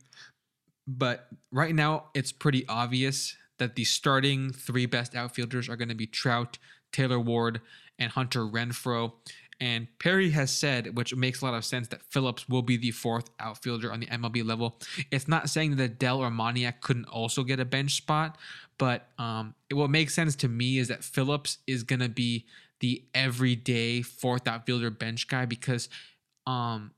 but 0.87 1.27
right 1.51 1.75
now 1.75 2.05
it's 2.15 2.31
pretty 2.31 2.65
obvious 2.67 3.35
that 3.59 3.75
the 3.75 3.85
starting 3.85 4.51
three 4.51 4.85
best 4.85 5.15
outfielders 5.15 5.69
are 5.69 5.75
going 5.75 5.89
to 5.89 5.95
be 5.95 6.07
Trout, 6.07 6.57
Taylor 6.91 7.19
Ward, 7.19 7.61
and 7.97 8.11
Hunter 8.11 8.41
Renfroe. 8.41 9.13
And 9.61 9.87
Perry 9.99 10.29
has 10.31 10.51
said, 10.51 10.95
which 10.95 11.13
makes 11.13 11.41
a 11.41 11.45
lot 11.45 11.53
of 11.53 11.65
sense, 11.65 11.89
that 11.89 12.01
Phillips 12.09 12.47
will 12.47 12.61
be 12.61 12.77
the 12.77 12.91
fourth 12.91 13.29
outfielder 13.39 13.91
on 13.91 13.99
the 13.99 14.05
MLB 14.05 14.45
level. 14.45 14.79
It's 15.11 15.27
not 15.27 15.49
saying 15.49 15.75
that 15.75 15.99
Dell 15.99 16.19
or 16.19 16.31
couldn't 16.79 17.05
also 17.05 17.43
get 17.43 17.59
a 17.59 17.65
bench 17.65 17.95
spot, 17.95 18.37
but 18.77 19.07
um, 19.17 19.53
it, 19.69 19.73
what 19.73 19.89
makes 19.89 20.13
sense 20.13 20.35
to 20.37 20.47
me 20.47 20.77
is 20.77 20.87
that 20.87 21.03
Phillips 21.03 21.57
is 21.67 21.83
going 21.83 21.99
to 21.99 22.09
be 22.09 22.45
the 22.79 23.03
everyday 23.13 24.01
fourth 24.01 24.47
outfielder 24.47 24.89
bench 24.89 25.27
guy 25.27 25.45
because 25.45 25.89
um, 26.47 26.91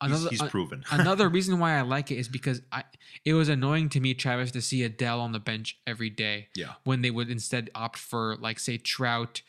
another 0.00 0.28
he's 0.30 0.42
uh, 0.42 0.48
proven. 0.48 0.84
another 0.90 1.28
reason 1.28 1.58
why 1.58 1.76
I 1.76 1.82
like 1.82 2.10
it 2.10 2.16
is 2.16 2.28
because 2.28 2.62
I 2.72 2.84
it 3.24 3.34
was 3.34 3.48
annoying 3.48 3.88
to 3.90 4.00
me, 4.00 4.14
Travis, 4.14 4.50
to 4.52 4.62
see 4.62 4.88
Adell 4.88 5.20
on 5.20 5.32
the 5.32 5.40
bench 5.40 5.78
every 5.86 6.10
day 6.10 6.48
yeah. 6.54 6.74
when 6.84 7.02
they 7.02 7.10
would 7.10 7.30
instead 7.30 7.70
opt 7.74 7.98
for 7.98 8.36
like 8.36 8.58
say 8.58 8.78
Trout, 8.78 9.42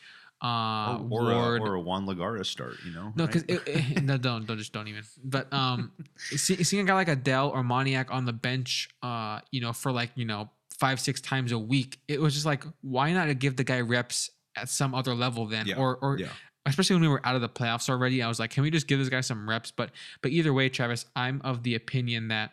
uh, 0.43 0.99
or, 1.09 1.31
or, 1.31 1.33
Ward. 1.33 1.61
a, 1.61 1.65
or 1.65 1.73
a 1.75 1.81
Juan 1.81 2.05
Lagares 2.05 2.45
start, 2.45 2.75
you 2.85 2.93
know? 2.93 3.11
no, 3.15 3.25
right? 3.25 3.33
because 3.33 4.01
no, 4.03 4.17
don't 4.17 4.45
don't 4.45 4.57
just 4.57 4.73
don't 4.73 4.87
even. 4.87 5.03
But 5.23 5.51
um, 5.51 5.91
see, 6.17 6.63
seeing 6.63 6.83
a 6.83 6.85
guy 6.85 6.93
like 6.93 7.07
Adell 7.07 7.51
or 7.51 7.63
Moniak 7.63 8.11
on 8.11 8.25
the 8.25 8.33
bench, 8.33 8.89
uh, 9.01 9.39
you 9.51 9.61
know, 9.61 9.73
for 9.73 9.91
like 9.91 10.11
you 10.15 10.25
know 10.25 10.49
five 10.79 10.99
six 10.99 11.21
times 11.21 11.51
a 11.51 11.59
week, 11.59 11.99
it 12.07 12.21
was 12.21 12.33
just 12.33 12.45
like 12.45 12.63
why 12.81 13.11
not 13.13 13.39
give 13.39 13.55
the 13.55 13.63
guy 13.63 13.81
reps 13.81 14.29
at 14.55 14.69
some 14.69 14.93
other 14.93 15.15
level 15.15 15.45
then, 15.47 15.65
Yeah, 15.65 15.77
or 15.77 15.97
or 15.97 16.17
yeah. 16.19 16.29
Especially 16.67 16.95
when 16.95 17.01
we 17.01 17.07
were 17.07 17.25
out 17.25 17.35
of 17.35 17.41
the 17.41 17.49
playoffs 17.49 17.89
already. 17.89 18.21
I 18.21 18.27
was 18.27 18.39
like, 18.39 18.51
can 18.51 18.63
we 18.63 18.69
just 18.69 18.87
give 18.87 18.99
this 18.99 19.09
guy 19.09 19.21
some 19.21 19.49
reps? 19.49 19.71
But 19.71 19.91
but 20.21 20.31
either 20.31 20.53
way, 20.53 20.69
Travis, 20.69 21.05
I'm 21.15 21.41
of 21.43 21.63
the 21.63 21.75
opinion 21.75 22.27
that 22.27 22.51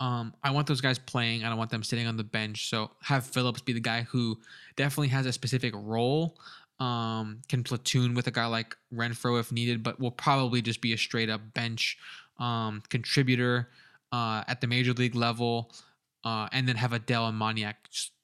um, 0.00 0.32
I 0.42 0.50
want 0.50 0.66
those 0.66 0.80
guys 0.80 0.98
playing. 0.98 1.44
I 1.44 1.48
don't 1.50 1.58
want 1.58 1.70
them 1.70 1.82
sitting 1.82 2.06
on 2.06 2.16
the 2.16 2.24
bench. 2.24 2.70
So 2.70 2.90
have 3.02 3.26
Phillips 3.26 3.60
be 3.60 3.74
the 3.74 3.80
guy 3.80 4.02
who 4.02 4.38
definitely 4.76 5.08
has 5.08 5.26
a 5.26 5.32
specific 5.32 5.74
role. 5.76 6.38
Um, 6.78 7.42
can 7.48 7.62
platoon 7.62 8.14
with 8.14 8.26
a 8.26 8.30
guy 8.30 8.46
like 8.46 8.74
Renfroe 8.94 9.38
if 9.38 9.52
needed, 9.52 9.82
but 9.82 10.00
will 10.00 10.10
probably 10.10 10.62
just 10.62 10.80
be 10.80 10.94
a 10.94 10.98
straight 10.98 11.28
up 11.28 11.42
bench 11.52 11.98
um, 12.38 12.82
contributor 12.88 13.68
uh, 14.12 14.42
at 14.48 14.62
the 14.62 14.66
major 14.66 14.94
league 14.94 15.14
level, 15.14 15.70
uh, 16.24 16.48
and 16.52 16.66
then 16.66 16.76
have 16.76 16.92
Adell 16.92 17.28
and 17.28 17.38
Moniak 17.38 17.74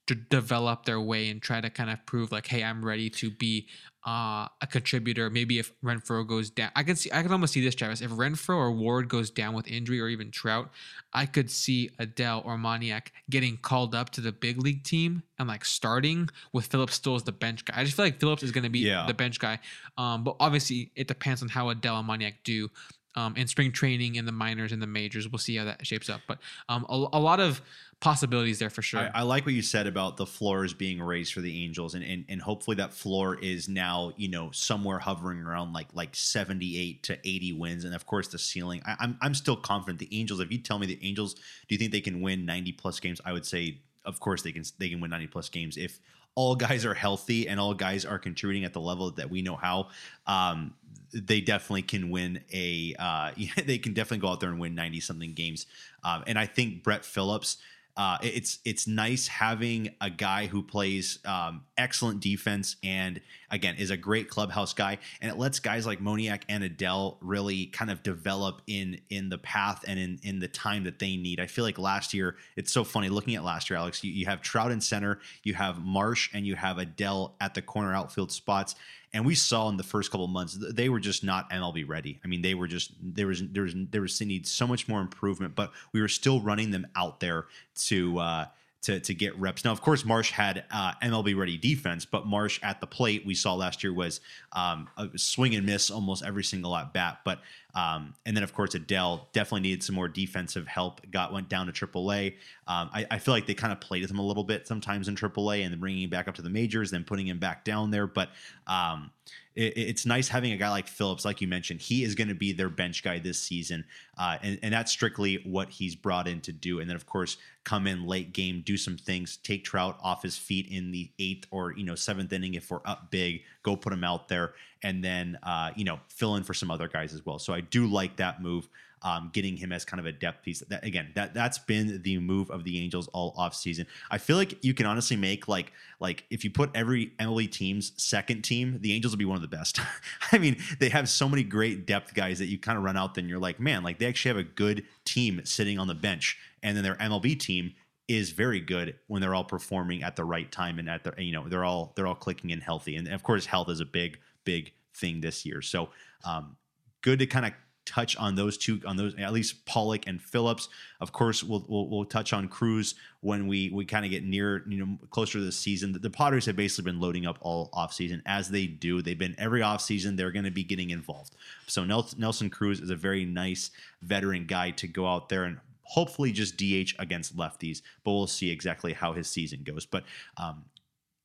to 0.07 0.15
develop 0.15 0.85
their 0.85 0.99
way 1.01 1.29
and 1.29 1.41
try 1.41 1.61
to 1.61 1.69
kind 1.69 1.89
of 1.89 2.05
prove 2.05 2.31
like, 2.31 2.47
hey, 2.47 2.63
I'm 2.63 2.83
ready 2.83 3.09
to 3.09 3.29
be 3.29 3.67
uh, 4.05 4.47
a 4.61 4.67
contributor. 4.69 5.29
Maybe 5.29 5.59
if 5.59 5.73
Renfroe 5.83 6.25
goes 6.25 6.49
down, 6.49 6.71
I 6.77 6.83
can 6.83 6.95
see, 6.95 7.09
I 7.11 7.21
can 7.21 7.31
almost 7.33 7.51
see 7.53 7.61
this, 7.61 7.75
Travis. 7.75 7.99
If 8.01 8.11
Renfroe 8.11 8.55
or 8.55 8.71
Ward 8.71 9.09
goes 9.09 9.29
down 9.29 9.53
with 9.53 9.67
injury, 9.67 9.99
or 9.99 10.07
even 10.07 10.31
Trout, 10.31 10.71
I 11.13 11.25
could 11.25 11.51
see 11.51 11.89
Adell 11.99 12.45
or 12.45 12.57
Moniak 12.57 13.07
getting 13.29 13.57
called 13.57 13.93
up 13.93 14.09
to 14.11 14.21
the 14.21 14.31
big 14.31 14.61
league 14.61 14.85
team 14.85 15.23
and 15.39 15.49
like 15.49 15.65
starting 15.65 16.29
with 16.53 16.67
Phillips 16.67 16.93
still 16.95 17.15
as 17.15 17.23
the 17.23 17.33
bench 17.33 17.65
guy. 17.65 17.73
I 17.77 17.83
just 17.83 17.97
feel 17.97 18.05
like 18.05 18.19
Phillips 18.19 18.43
is 18.43 18.51
going 18.51 18.63
to 18.63 18.69
be 18.69 18.79
Yeah. 18.79 19.05
the 19.07 19.13
bench 19.13 19.39
guy. 19.39 19.59
Um, 19.97 20.23
but 20.23 20.37
obviously, 20.39 20.91
it 20.95 21.09
depends 21.09 21.41
on 21.43 21.49
how 21.49 21.65
Adell 21.73 21.99
and 21.99 22.07
Moniak 22.07 22.35
do. 22.45 22.69
Um, 23.17 23.35
in 23.35 23.47
spring 23.47 23.71
training, 23.71 24.15
in 24.15 24.25
the 24.25 24.31
minors, 24.31 24.71
in 24.71 24.79
the 24.79 24.85
majors, 24.85 25.27
we'll 25.27 25.39
see 25.39 25.55
how 25.55 25.65
that 25.65 25.85
shapes 25.85 26.07
up. 26.07 26.21
But 26.27 26.37
um, 26.69 26.85
a, 26.87 26.93
a 27.13 27.19
lot 27.19 27.39
of 27.39 27.61
possibilities 27.99 28.59
there 28.59 28.69
for 28.69 28.83
sure. 28.83 28.99
I, 28.99 29.09
I 29.15 29.21
like 29.23 29.43
what 29.43 29.55
you 29.55 29.63
said 29.63 29.87
about 29.87 30.17
the 30.17 30.25
floors 30.27 30.73
being 30.73 31.01
raised 31.01 31.33
for 31.33 31.41
the 31.41 31.63
Angels, 31.63 31.95
and, 31.95 32.03
and 32.03 32.25
and 32.29 32.39
hopefully 32.39 32.75
that 32.75 32.93
floor 32.93 33.35
is 33.41 33.67
now 33.67 34.13
you 34.17 34.29
know 34.29 34.51
somewhere 34.51 34.99
hovering 34.99 35.39
around 35.39 35.73
like 35.73 35.87
like 35.93 36.15
seventy 36.15 36.77
eight 36.77 37.01
to 37.03 37.17
eighty 37.27 37.51
wins, 37.53 37.85
and 37.85 37.95
of 37.95 38.05
course 38.05 38.27
the 38.27 38.37
ceiling. 38.37 38.81
I, 38.85 38.95
I'm 38.99 39.17
I'm 39.19 39.33
still 39.33 39.57
confident 39.57 39.97
the 39.99 40.09
Angels. 40.11 40.39
If 40.39 40.51
you 40.51 40.59
tell 40.59 40.77
me 40.77 40.85
the 40.85 40.99
Angels, 41.01 41.33
do 41.33 41.41
you 41.69 41.77
think 41.77 41.91
they 41.91 42.01
can 42.01 42.21
win 42.21 42.45
ninety 42.45 42.71
plus 42.71 42.99
games? 42.99 43.19
I 43.25 43.33
would 43.33 43.47
say, 43.47 43.81
of 44.05 44.19
course 44.19 44.43
they 44.43 44.51
can. 44.51 44.63
They 44.77 44.89
can 44.89 45.01
win 45.01 45.09
ninety 45.09 45.27
plus 45.27 45.49
games 45.49 45.75
if 45.75 45.99
all 46.35 46.55
guys 46.55 46.85
are 46.85 46.93
healthy 46.93 47.47
and 47.47 47.59
all 47.59 47.73
guys 47.73 48.05
are 48.05 48.19
contributing 48.19 48.63
at 48.63 48.71
the 48.71 48.79
level 48.79 49.09
that 49.09 49.27
we 49.27 49.41
know 49.41 49.55
how. 49.55 49.87
Um, 50.27 50.75
they 51.13 51.41
definitely 51.41 51.83
can 51.83 52.09
win 52.09 52.41
a. 52.53 52.95
Uh, 52.97 53.31
they 53.65 53.77
can 53.77 53.93
definitely 53.93 54.19
go 54.19 54.29
out 54.29 54.39
there 54.39 54.49
and 54.49 54.59
win 54.59 54.75
ninety 54.75 54.99
something 54.99 55.33
games, 55.33 55.65
um, 56.03 56.23
and 56.27 56.37
I 56.37 56.45
think 56.45 56.83
Brett 56.83 57.05
Phillips 57.05 57.57
uh, 57.97 58.19
it's 58.21 58.59
it's 58.63 58.85
nice 58.85 59.25
having 59.27 59.89
a 59.99 60.09
guy 60.09 60.45
who 60.45 60.61
plays 60.61 61.17
um, 61.25 61.63
excellent 61.79 62.19
defense 62.19 62.75
and 62.83 63.19
again 63.49 63.73
is 63.75 63.89
a 63.89 63.97
great 63.97 64.29
clubhouse 64.29 64.71
guy, 64.71 64.99
and 65.19 65.31
it 65.31 65.37
lets 65.39 65.59
guys 65.59 65.87
like 65.87 65.99
Moniak 65.99 66.43
and 66.47 66.63
Adell 66.63 67.17
really 67.21 67.65
kind 67.65 67.89
of 67.89 68.03
develop 68.03 68.61
in 68.67 69.01
in 69.09 69.29
the 69.29 69.39
path 69.39 69.83
and 69.87 69.99
in 69.99 70.19
in 70.21 70.37
the 70.37 70.47
time 70.47 70.83
that 70.83 70.99
they 70.99 71.17
need. 71.17 71.39
I 71.39 71.47
feel 71.47 71.65
like 71.65 71.79
last 71.79 72.13
year 72.13 72.35
it's 72.55 72.71
so 72.71 72.83
funny 72.83 73.09
looking 73.09 73.33
at 73.33 73.43
last 73.43 73.67
year, 73.67 73.79
Alex. 73.79 74.03
You, 74.03 74.11
you 74.11 74.27
have 74.27 74.43
Trout 74.43 74.71
in 74.71 74.79
center, 74.79 75.19
you 75.41 75.55
have 75.55 75.83
Marsh, 75.83 76.29
and 76.35 76.45
you 76.45 76.55
have 76.55 76.77
Adell 76.77 77.31
at 77.41 77.55
the 77.55 77.63
corner 77.63 77.95
outfield 77.95 78.31
spots. 78.31 78.75
And 79.17 79.25
we 79.25 79.33
saw 79.33 79.67
in 79.69 79.77
the 79.77 79.83
first 79.83 80.11
couple 80.11 80.27
months 80.27 80.55
they 80.59 80.89
were 80.89 80.99
just 80.99 81.23
not 81.23 81.49
MLB 81.49 81.89
ready. 81.89 82.19
I 82.23 82.27
mean, 82.27 82.43
they 82.43 82.53
were 82.53 82.67
just 82.67 82.91
there 83.01 83.25
was 83.25 83.41
there 83.47 83.63
was 83.63 83.73
there 83.89 84.01
was 84.01 84.21
need 84.21 84.45
so 84.45 84.67
much 84.67 84.87
more 84.87 85.01
improvement, 85.01 85.55
but 85.55 85.71
we 85.91 86.01
were 86.01 86.07
still 86.07 86.39
running 86.39 86.69
them 86.69 86.85
out 86.95 87.19
there 87.19 87.47
to 87.87 88.19
uh, 88.19 88.45
to 88.83 88.99
to 88.99 89.13
get 89.13 89.37
reps. 89.39 89.65
Now, 89.65 89.71
of 89.71 89.81
course, 89.81 90.05
Marsh 90.05 90.31
had 90.31 90.63
uh, 90.71 90.93
MLB 91.03 91.35
ready 91.35 91.57
defense, 91.57 92.05
but 92.05 92.25
Marsh 92.25 92.59
at 92.63 92.79
the 92.79 92.87
plate 92.87 93.25
we 93.25 93.33
saw 93.33 93.55
last 93.55 93.83
year 93.83 93.93
was 93.93 94.21
um, 94.53 94.87
a 94.97 95.09
swing 95.17 95.55
and 95.55 95.65
miss 95.65 95.89
almost 95.89 96.23
every 96.23 96.43
single 96.43 96.75
at 96.75 96.93
bat. 96.93 97.19
But 97.25 97.39
um, 97.75 98.13
and 98.25 98.35
then 98.35 98.43
of 98.43 98.53
course 98.53 98.71
Adell 98.75 99.31
definitely 99.33 99.61
needed 99.61 99.83
some 99.83 99.95
more 99.95 100.07
defensive 100.07 100.67
help. 100.67 101.01
Got 101.11 101.33
went 101.33 101.49
down 101.49 101.71
to 101.71 101.71
AAA. 101.71 102.35
Um, 102.67 102.89
I, 102.93 103.05
I 103.11 103.19
feel 103.19 103.33
like 103.33 103.47
they 103.47 103.53
kind 103.53 103.73
of 103.73 103.79
played 103.79 104.01
with 104.01 104.11
him 104.11 104.19
a 104.19 104.25
little 104.25 104.43
bit 104.43 104.67
sometimes 104.67 105.07
in 105.07 105.15
AAA, 105.15 105.63
and 105.63 105.73
then 105.73 105.79
bringing 105.79 106.03
him 106.03 106.09
back 106.09 106.27
up 106.27 106.35
to 106.35 106.41
the 106.41 106.49
majors, 106.49 106.91
then 106.91 107.03
putting 107.03 107.27
him 107.27 107.39
back 107.39 107.63
down 107.63 107.91
there. 107.91 108.07
But 108.07 108.29
um, 108.67 109.11
it, 109.57 109.73
it's 109.75 110.05
nice 110.05 110.27
having 110.27 110.51
a 110.53 110.57
guy 110.57 110.69
like 110.69 110.87
Phillips, 110.87 111.25
like 111.25 111.41
you 111.41 111.47
mentioned. 111.47 111.81
He 111.81 112.03
is 112.03 112.15
going 112.15 112.27
to 112.27 112.35
be 112.35 112.53
their 112.53 112.69
bench 112.69 113.03
guy 113.03 113.19
this 113.19 113.41
season, 113.41 113.83
uh, 114.17 114.37
and, 114.41 114.59
and 114.61 114.73
that's 114.73 114.91
strictly 114.91 115.41
what 115.43 115.69
he's 115.69 115.95
brought 115.95 116.27
in 116.27 116.39
to 116.41 116.51
do. 116.51 116.79
And 116.79 116.89
then, 116.89 116.95
of 116.95 117.05
course, 117.07 117.37
come 117.63 117.87
in 117.87 118.05
late 118.05 118.31
game, 118.31 118.61
do 118.65 118.77
some 118.77 118.95
things, 118.95 119.37
take 119.37 119.65
Trout 119.65 119.97
off 120.01 120.21
his 120.21 120.37
feet 120.37 120.67
in 120.69 120.91
the 120.91 121.09
eighth 121.19 121.47
or 121.51 121.73
you 121.73 121.83
know 121.83 121.95
seventh 121.95 122.31
inning 122.31 122.53
if 122.53 122.69
we're 122.69 122.79
up 122.85 123.09
big, 123.09 123.41
go 123.63 123.75
put 123.75 123.91
him 123.91 124.03
out 124.03 124.27
there, 124.27 124.53
and 124.83 125.03
then 125.03 125.37
uh, 125.43 125.71
you 125.75 125.83
know 125.83 125.99
fill 126.07 126.35
in 126.35 126.43
for 126.43 126.53
some 126.53 126.69
other 126.69 126.87
guys 126.87 127.13
as 127.13 127.25
well. 127.25 127.39
So 127.39 127.53
I 127.53 127.61
do 127.61 127.87
like 127.87 128.17
that 128.17 128.41
move. 128.41 128.69
Um, 129.03 129.29
getting 129.31 129.55
him 129.55 129.71
as 129.71 129.85
kind 129.85 129.99
of 129.99 130.07
a 130.07 130.11
depth 130.11 130.43
piece. 130.43 130.61
That 130.61 130.83
again, 130.83 131.11
that 131.13 131.35
that's 131.35 131.59
been 131.59 132.01
the 132.01 132.17
move 132.17 132.49
of 132.49 132.63
the 132.63 132.79
Angels 132.83 133.07
all 133.09 133.31
off 133.37 133.53
season. 133.53 133.85
I 134.09 134.17
feel 134.17 134.37
like 134.37 134.63
you 134.65 134.73
can 134.73 134.87
honestly 134.87 135.15
make 135.15 135.47
like 135.47 135.71
like 135.99 136.25
if 136.31 136.43
you 136.43 136.49
put 136.49 136.71
every 136.73 137.13
MLB 137.19 137.51
team's 137.51 137.91
second 137.95 138.41
team, 138.41 138.79
the 138.81 138.93
Angels 138.93 139.13
will 139.13 139.19
be 139.19 139.25
one 139.25 139.35
of 139.35 139.43
the 139.43 139.55
best. 139.55 139.79
I 140.31 140.39
mean, 140.39 140.57
they 140.79 140.89
have 140.89 141.07
so 141.07 141.29
many 141.29 141.43
great 141.43 141.85
depth 141.85 142.15
guys 142.15 142.39
that 142.39 142.47
you 142.47 142.57
kind 142.57 142.77
of 142.77 142.83
run 142.83 142.97
out. 142.97 143.13
Then 143.13 143.29
you're 143.29 143.39
like, 143.39 143.59
man, 143.59 143.83
like 143.83 143.99
they 143.99 144.07
actually 144.07 144.29
have 144.29 144.37
a 144.37 144.49
good 144.49 144.83
team 145.05 145.41
sitting 145.43 145.77
on 145.77 145.87
the 145.87 145.95
bench, 145.95 146.37
and 146.63 146.75
then 146.75 146.83
their 146.83 146.95
MLB 146.95 147.39
team 147.39 147.73
is 148.07 148.31
very 148.31 148.59
good 148.59 148.95
when 149.07 149.21
they're 149.21 149.35
all 149.35 149.43
performing 149.43 150.01
at 150.01 150.15
the 150.15 150.23
right 150.23 150.51
time 150.51 150.79
and 150.79 150.89
at 150.89 151.03
the 151.03 151.13
you 151.17 151.33
know 151.33 151.47
they're 151.47 151.65
all 151.65 151.93
they're 151.95 152.07
all 152.07 152.15
clicking 152.15 152.51
and 152.51 152.63
healthy. 152.63 152.95
And 152.95 153.07
of 153.09 153.23
course, 153.23 153.45
health 153.45 153.69
is 153.69 153.79
a 153.79 153.85
big 153.85 154.19
big 154.43 154.73
thing 154.93 155.21
this 155.21 155.45
year. 155.45 155.61
So 155.61 155.89
um, 156.25 156.55
good 157.01 157.19
to 157.19 157.27
kind 157.27 157.45
of 157.45 157.53
touch 157.87 158.17
on 158.17 158.35
those 158.35 158.57
two 158.57 158.81
on 158.85 158.97
those 158.97 159.15
at 159.15 159.33
least 159.33 159.65
Pollock 159.65 160.05
and 160.07 160.21
Phillips. 160.21 160.69
Of 160.99 161.11
course, 161.11 161.43
we'll 161.43 161.65
we'll, 161.67 161.87
we'll 161.89 162.05
touch 162.05 162.33
on 162.33 162.47
Cruz 162.47 162.95
when 163.21 163.47
we 163.47 163.69
we 163.69 163.85
kind 163.85 164.05
of 164.05 164.11
get 164.11 164.23
near 164.23 164.63
you 164.67 164.77
know 164.77 164.97
closer 165.09 165.39
to 165.39 165.45
the 165.45 165.51
season. 165.51 165.93
The, 165.93 165.99
the 165.99 166.09
Padres 166.09 166.45
have 166.45 166.55
basically 166.55 166.91
been 166.91 166.99
loading 166.99 167.25
up 167.25 167.37
all 167.41 167.69
offseason 167.73 168.21
as 168.25 168.49
they 168.49 168.67
do. 168.67 169.01
They've 169.01 169.17
been 169.17 169.35
every 169.37 169.61
offseason 169.61 170.17
they're 170.17 170.31
going 170.31 170.45
to 170.45 170.51
be 170.51 170.63
getting 170.63 170.89
involved. 170.89 171.35
So 171.65 171.83
Nelson, 171.85 172.19
Nelson 172.19 172.49
Cruz 172.49 172.79
is 172.79 172.89
a 172.89 172.95
very 172.95 173.25
nice 173.25 173.71
veteran 174.01 174.45
guy 174.45 174.71
to 174.71 174.87
go 174.87 175.07
out 175.07 175.29
there 175.29 175.45
and 175.45 175.59
hopefully 175.83 176.33
just 176.33 176.57
DH 176.57 176.93
against 176.99 177.37
lefties, 177.37 177.81
but 178.03 178.11
we'll 178.11 178.27
see 178.27 178.51
exactly 178.51 178.91
how 178.91 179.13
his 179.13 179.29
season 179.29 179.61
goes. 179.63 179.85
But 179.85 180.03
um, 180.35 180.65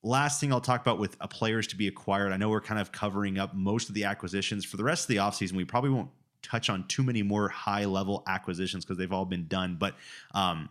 last 0.03 0.41
thing 0.41 0.53
I'll 0.53 0.61
talk 0.61 0.81
about 0.81 0.99
with 0.99 1.17
uh, 1.21 1.27
players 1.27 1.67
to 1.69 1.77
be 1.77 1.89
acquired, 1.89 2.33
I 2.33 2.37
know 2.37 2.49
we're 2.49 2.61
kind 2.61 2.81
of 2.81 2.93
covering 2.93 3.39
up 3.39 3.55
most 3.55 3.89
of 3.89 3.95
the 3.95 4.05
acquisitions. 4.05 4.65
For 4.65 4.77
the 4.77 4.85
rest 4.85 5.05
of 5.05 5.09
the 5.09 5.17
offseason, 5.17 5.53
we 5.53 5.65
probably 5.65 5.91
won't 5.91 6.11
touch 6.43 6.69
on 6.69 6.87
too 6.89 7.03
many 7.03 7.23
more 7.23 7.49
high 7.49 7.85
level 7.85 8.23
acquisitions 8.27 8.85
because 8.85 8.99
they've 8.99 9.13
all 9.13 9.25
been 9.25 9.47
done. 9.47 9.77
But 9.79 9.95
um, 10.35 10.69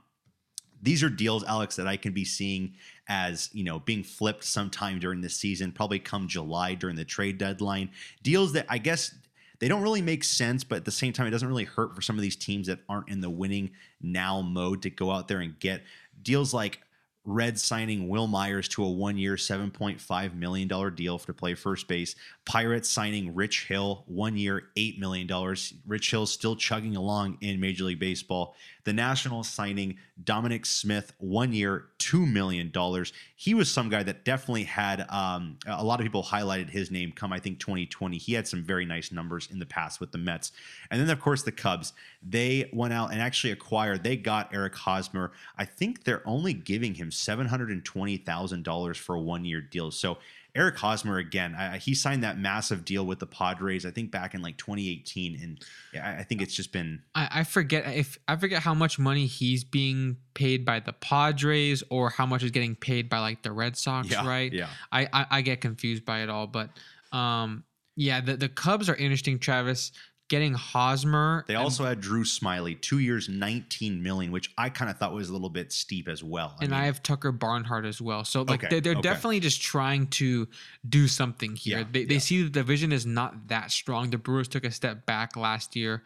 these 0.82 1.04
are 1.04 1.10
deals, 1.10 1.44
Alex, 1.44 1.76
that 1.76 1.88
I 1.88 1.98
can 1.98 2.14
be 2.14 2.26
seeing 2.26 2.74
as 3.08 3.50
you 3.54 3.64
know 3.64 3.80
being 3.80 4.04
flipped 4.04 4.44
sometime 4.44 5.00
during 5.00 5.22
the 5.22 5.30
season, 5.30 5.72
probably 5.72 6.00
come 6.00 6.28
July 6.28 6.76
during 6.76 6.96
the 6.96 7.06
trade 7.06 7.38
deadline. 7.38 7.90
Deals 8.24 8.54
that 8.54 8.66
I 8.70 8.78
guess 8.78 9.14
they 9.60 9.68
don't 9.68 9.84
really 9.84 10.02
make 10.02 10.24
sense, 10.24 10.64
but 10.64 10.78
at 10.78 10.86
the 10.86 10.92
same 10.92 11.14
time, 11.14 11.28
it 11.28 11.32
doesn't 11.32 11.48
really 11.48 11.66
hurt 11.66 11.96
for 11.96 12.02
some 12.02 12.16
of 12.16 12.22
these 12.24 12.36
teams 12.36 12.68
that 12.68 12.80
aren't 12.90 13.10
in 13.10 13.22
the 13.22 13.30
winning 13.30 13.72
now 14.02 14.42
mode 14.42 14.82
to 14.82 14.90
go 14.90 15.12
out 15.12 15.28
there 15.28 15.40
and 15.40 15.60
get 15.60 15.84
deals 16.24 16.54
like 16.54 16.80
Red 17.24 17.60
signing 17.60 18.10
Wil 18.10 18.28
Myers 18.28 18.68
to 18.70 18.84
a 18.84 18.90
one 18.90 19.18
year, 19.18 19.36
$7.5 19.36 20.34
million 20.36 20.96
deal 20.96 21.20
to 21.20 21.34
play 21.34 21.54
first 21.54 21.88
base. 21.88 22.16
Pirates 22.46 22.90
signing 22.90 23.36
Rich 23.36 23.68
Hill, 23.68 24.04
one 24.08 24.36
year, 24.36 24.70
$8 24.76 24.98
million. 24.98 25.56
Rich 25.86 26.12
Hill 26.12 26.26
still 26.26 26.56
chugging 26.56 26.96
along 26.96 27.38
in 27.42 27.60
Major 27.60 27.84
League 27.84 28.00
Baseball. 28.00 28.56
The 28.84 28.94
Nationals 28.94 29.48
signing 29.48 30.00
Dominic 30.24 30.66
Smith, 30.66 31.14
one 31.20 31.54
year, 31.54 31.86
$2 32.00 32.32
million. 32.32 32.72
He 33.36 33.54
was 33.54 33.70
some 33.70 33.90
guy 33.90 34.02
that 34.02 34.26
definitely 34.26 34.64
had 34.64 35.06
um, 35.10 35.58
a 35.68 35.84
lot 35.84 36.00
of 36.00 36.04
people 36.04 36.24
highlighted 36.24 36.70
his 36.70 36.90
name 36.90 37.12
come, 37.12 37.32
I 37.32 37.40
think, 37.40 37.60
2020. 37.60 38.18
He 38.18 38.34
had 38.34 38.48
some 38.48 38.64
very 38.64 38.86
nice 38.86 39.12
numbers 39.12 39.48
in 39.52 39.60
the 39.60 39.66
past 39.68 40.00
with 40.00 40.12
the 40.12 40.18
Mets. 40.18 40.52
And 40.90 41.00
then, 41.00 41.10
of 41.12 41.20
course, 41.20 41.44
the 41.44 41.52
Cubs. 41.52 41.94
They 42.24 42.70
went 42.74 42.94
out 42.94 43.12
and 43.12 43.22
actually 43.22 43.52
acquired, 43.52 44.04
they 44.04 44.18
got 44.18 44.54
Eric 44.54 44.76
Hosmer. 44.76 45.32
I 45.58 45.66
think 45.66 46.04
they're 46.04 46.28
only 46.28 46.54
giving 46.54 46.96
him 46.96 47.11
$720,000 47.12 48.96
for 48.98 49.16
a 49.16 49.22
one 49.22 49.46
year 49.46 49.62
deal. 49.62 49.92
So, 49.92 50.18
Eric 50.54 50.78
Hosmer 50.78 51.18
again, 51.18 51.56
I, 51.56 51.78
he 51.78 51.96
signed 51.96 52.24
that 52.24 52.38
massive 52.38 52.84
deal 52.84 53.06
with 53.06 53.20
the 53.20 53.26
Padres, 53.26 53.86
I 53.86 53.92
think 53.92 54.12
back 54.12 54.34
in 54.34 54.42
like 54.42 54.58
2018, 54.58 55.40
and 55.42 55.66
I, 56.04 56.20
I 56.20 56.24
think 56.24 56.42
it's 56.42 56.54
just 56.54 56.74
been 56.74 57.02
I, 57.16 57.30
I 57.32 57.44
forget 57.46 57.86
if 57.96 58.18
I 58.28 58.36
forget 58.36 58.62
how 58.62 58.74
much 58.74 59.00
money 59.00 59.28
he's 59.28 59.64
being 59.64 60.18
paid 60.34 60.66
by 60.66 60.82
the 60.82 60.92
Padres 60.92 61.84
or 61.90 62.10
how 62.10 62.26
much 62.26 62.44
is 62.44 62.52
getting 62.52 62.76
paid 62.76 63.08
by 63.08 63.20
like 63.20 63.44
the 63.44 63.52
Red 63.54 63.78
Sox, 63.78 64.10
yeah, 64.10 64.28
right? 64.28 64.52
Yeah, 64.52 64.68
I, 64.92 65.08
I 65.14 65.26
I 65.32 65.42
get 65.42 65.62
confused 65.62 66.04
by 66.04 66.22
it 66.22 66.30
all, 66.30 66.48
but 66.48 66.70
um 67.14 67.64
yeah, 67.96 68.22
the 68.22 68.36
the 68.36 68.50
Cubs 68.50 68.90
are 68.90 68.96
interesting, 68.96 69.40
Travis. 69.40 69.92
Getting 70.32 70.54
Hosmer. 70.54 71.44
They 71.46 71.56
also 71.56 71.84
had 71.84 72.00
Drew 72.00 72.24
Smyly, 72.24 72.80
two 72.80 73.00
years, 73.00 73.28
19 73.28 74.02
million, 74.02 74.32
which 74.32 74.50
I 74.58 74.70
kind 74.70 74.90
of 74.90 74.96
thought 74.96 75.12
was 75.12 75.28
a 75.28 75.34
little 75.34 75.50
bit 75.50 75.74
steep 75.74 76.08
as 76.08 76.24
well. 76.24 76.56
and 76.62 76.72
mean, 76.72 76.80
I 76.80 76.86
have 76.86 77.04
Tucker 77.04 77.34
Barnhart 77.34 77.84
as 77.84 78.00
well. 78.00 78.24
So 78.24 78.44
like 78.44 78.64
Okay, 78.64 78.68
they're, 78.70 78.80
they're 78.80 78.94
okay. 78.94 79.02
definitely 79.02 79.42
just 79.42 79.62
trying 79.62 80.08
to 80.08 80.48
do 80.88 81.10
something 81.10 81.58
here. 81.58 81.80
Yeah, 81.80 81.86
they, 81.92 82.06
they 82.06 82.20
see 82.20 82.44
the 82.44 82.50
division 82.50 82.94
is 82.94 83.06
not 83.06 83.50
that 83.50 83.72
strong. 83.72 84.10
The 84.10 84.18
Brewers 84.18 84.48
took 84.48 84.64
a 84.64 84.72
step 84.72 85.06
back 85.06 85.36
last 85.36 85.76
year, 85.76 86.02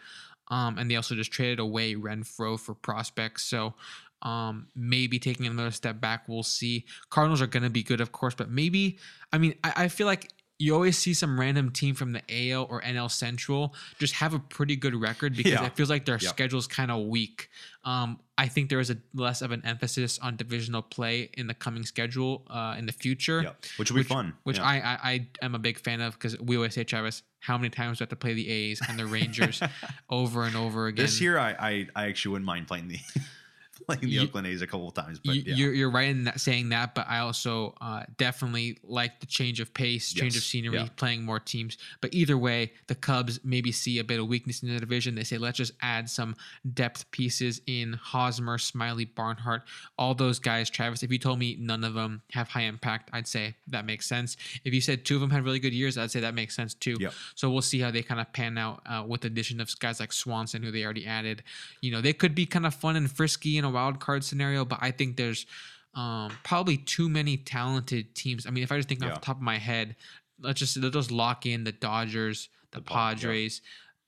um, 0.47 0.79
and 0.79 0.89
they 0.89 0.95
also 0.95 1.13
just 1.13 1.31
traded 1.31 1.59
away 1.59 1.93
Renfroe 1.93 2.59
for 2.59 2.73
prospects. 2.73 3.43
So 3.43 3.75
um, 4.23 4.69
maybe 4.75 5.19
taking 5.19 5.45
another 5.45 5.69
step 5.69 6.01
back, 6.01 6.27
we'll 6.27 6.41
see. 6.41 6.85
Cardinals 7.11 7.43
are 7.43 7.47
going 7.47 7.61
to 7.61 7.69
be 7.69 7.83
good, 7.83 8.01
of 8.01 8.11
course, 8.11 8.33
but 8.33 8.49
maybe 8.49 8.97
I 9.31 9.37
mean 9.37 9.53
I, 9.63 9.83
I 9.83 9.87
feel 9.87 10.07
like. 10.07 10.31
You 10.57 10.73
always 10.73 10.97
see 10.97 11.13
some 11.13 11.37
random 11.37 11.69
team 11.71 11.95
from 11.95 12.13
the 12.13 12.21
AL 12.29 12.67
or 12.69 12.81
NL 12.81 13.11
Central 13.11 13.75
just 13.99 14.13
have 14.15 14.33
a 14.33 14.39
pretty 14.39 14.77
good 14.77 14.95
record 14.95 15.35
because 15.35 15.51
Yeah. 15.51 15.65
it 15.65 15.75
feels 15.75 15.89
like 15.89 16.05
their 16.05 16.15
Yep. 16.17 16.29
schedule's 16.29 16.65
kind 16.65 16.89
of 16.91 17.05
weak. 17.07 17.49
Um, 17.83 18.19
I 18.37 18.47
think 18.47 18.69
there 18.69 18.79
is 18.79 18.89
a 18.89 18.97
less 19.13 19.41
of 19.41 19.51
an 19.51 19.61
emphasis 19.65 20.17
on 20.19 20.37
divisional 20.37 20.81
play 20.81 21.29
in 21.33 21.47
the 21.47 21.53
coming 21.53 21.85
schedule 21.85 22.45
uh, 22.49 22.75
in 22.77 22.85
the 22.85 22.93
future, 22.93 23.41
yeah, 23.43 23.51
which 23.77 23.91
will 23.91 23.97
be 23.97 24.03
fun. 24.03 24.33
which 24.43 24.57
yeah. 24.57 24.63
I, 24.65 24.75
I 24.75 25.11
I 25.41 25.45
am 25.45 25.55
a 25.55 25.59
big 25.59 25.77
fan 25.77 25.99
of 25.99 26.13
because 26.13 26.39
we 26.39 26.55
always 26.55 26.73
say, 26.73 26.83
Travis, 26.85 27.21
how 27.39 27.57
many 27.57 27.69
times 27.69 27.97
do 27.97 28.01
we 28.01 28.05
have 28.05 28.09
to 28.09 28.15
play 28.15 28.33
the 28.33 28.49
A's 28.49 28.81
and 28.87 28.97
the 28.97 29.05
Rangers 29.05 29.61
over 30.09 30.43
and 30.45 30.55
over 30.55 30.87
again? 30.87 31.03
this 31.05 31.19
year, 31.19 31.37
I, 31.37 31.51
I 31.59 31.87
I 31.95 32.05
actually 32.07 32.31
wouldn't 32.31 32.45
mind 32.47 32.67
playing 32.67 32.87
the 32.87 32.99
playing 33.87 34.01
the 34.01 34.07
You- 34.07 34.21
Oakland 34.21 34.47
A's 34.47 34.61
a 34.61 34.67
couple 34.67 34.87
of 34.87 34.93
times, 34.93 35.19
but 35.23 35.35
you, 35.35 35.43
yeah. 35.45 35.55
you're, 35.55 35.73
you're 35.73 35.91
right 35.91 36.09
in 36.09 36.23
that 36.25 36.39
saying 36.39 36.69
that, 36.69 36.95
but 36.95 37.05
I 37.07 37.19
also 37.19 37.75
uh, 37.81 38.03
definitely 38.17 38.79
like 38.83 39.19
the 39.19 39.25
change 39.25 39.59
of 39.59 39.73
pace, 39.73 40.13
change 40.13 40.35
of 40.37 40.43
scenery, 40.43 40.77
yeah. 40.77 40.87
playing 40.95 41.23
more 41.23 41.39
teams. 41.39 41.77
But 42.01 42.13
either 42.13 42.37
way, 42.37 42.73
the 42.87 42.95
Cubs 42.95 43.39
maybe 43.43 43.71
see 43.71 43.99
a 43.99 44.03
bit 44.03 44.19
of 44.19 44.27
weakness 44.27 44.63
in 44.63 44.73
the 44.73 44.79
division. 44.79 45.15
They 45.15 45.23
say, 45.23 45.37
let's 45.37 45.57
just 45.57 45.73
add 45.81 46.09
some 46.09 46.35
depth 46.73 47.09
pieces 47.11 47.61
in 47.67 47.93
Hosmer, 47.93 48.57
Smyly, 48.57 49.07
Barnhart, 49.13 49.63
all 49.97 50.13
those 50.13 50.39
guys. 50.39 50.69
Travis, 50.69 51.03
if 51.03 51.11
you 51.11 51.19
told 51.19 51.39
me 51.39 51.57
none 51.59 51.83
of 51.83 51.93
them 51.93 52.21
have 52.31 52.47
high 52.49 52.63
impact, 52.63 53.09
I'd 53.13 53.27
say 53.27 53.55
that 53.67 53.85
makes 53.85 54.05
sense. 54.05 54.37
If 54.63 54.73
you 54.73 54.81
said 54.81 55.05
two 55.05 55.15
of 55.15 55.21
them 55.21 55.29
had 55.29 55.43
really 55.43 55.59
good 55.59 55.73
years, 55.73 55.97
I'd 55.97 56.11
say 56.11 56.19
that 56.21 56.33
makes 56.33 56.55
sense 56.55 56.73
too. 56.73 56.95
Yep. 56.99 57.13
So 57.35 57.49
we'll 57.49 57.61
see 57.61 57.79
how 57.79 57.91
they 57.91 58.01
kind 58.01 58.21
of 58.21 58.31
pan 58.33 58.57
out 58.57 58.81
uh, 58.85 59.03
with 59.07 59.21
the 59.21 59.27
addition 59.27 59.59
of 59.59 59.69
guys 59.79 59.99
like 59.99 60.13
Swanson, 60.13 60.63
who 60.63 60.71
they 60.71 60.83
already 60.83 61.05
added. 61.05 61.43
You 61.81 61.91
know, 61.91 62.01
they 62.01 62.13
could 62.13 62.35
be 62.35 62.45
kind 62.45 62.65
of 62.65 62.73
fun 62.73 62.95
and 62.95 63.09
frisky 63.09 63.57
in 63.65 63.71
a 63.71 63.73
wild 63.73 63.99
card 63.99 64.23
scenario, 64.23 64.63
but 64.65 64.79
I 64.81 64.91
think 64.91 65.17
there's 65.17 65.45
um, 65.93 66.31
probably 66.43 66.77
too 66.77 67.09
many 67.09 67.37
talented 67.37 68.15
teams. 68.15 68.45
I 68.45 68.49
mean, 68.51 68.63
if 68.63 68.71
I 68.71 68.77
just 68.77 68.87
think 68.89 69.01
Yeah. 69.01 69.09
off 69.11 69.21
the 69.21 69.25
top 69.25 69.37
of 69.37 69.41
my 69.41 69.57
head, 69.57 69.95
let's 70.39 70.59
just 70.59 70.77
let's 70.77 70.93
just 70.93 71.11
lock 71.11 71.45
in 71.45 71.63
the 71.63 71.71
Dodgers, 71.71 72.49
the, 72.71 72.79
The 72.79 72.83
Pa- 72.83 73.09
yeah. 73.09 73.15
Padres. 73.15 73.61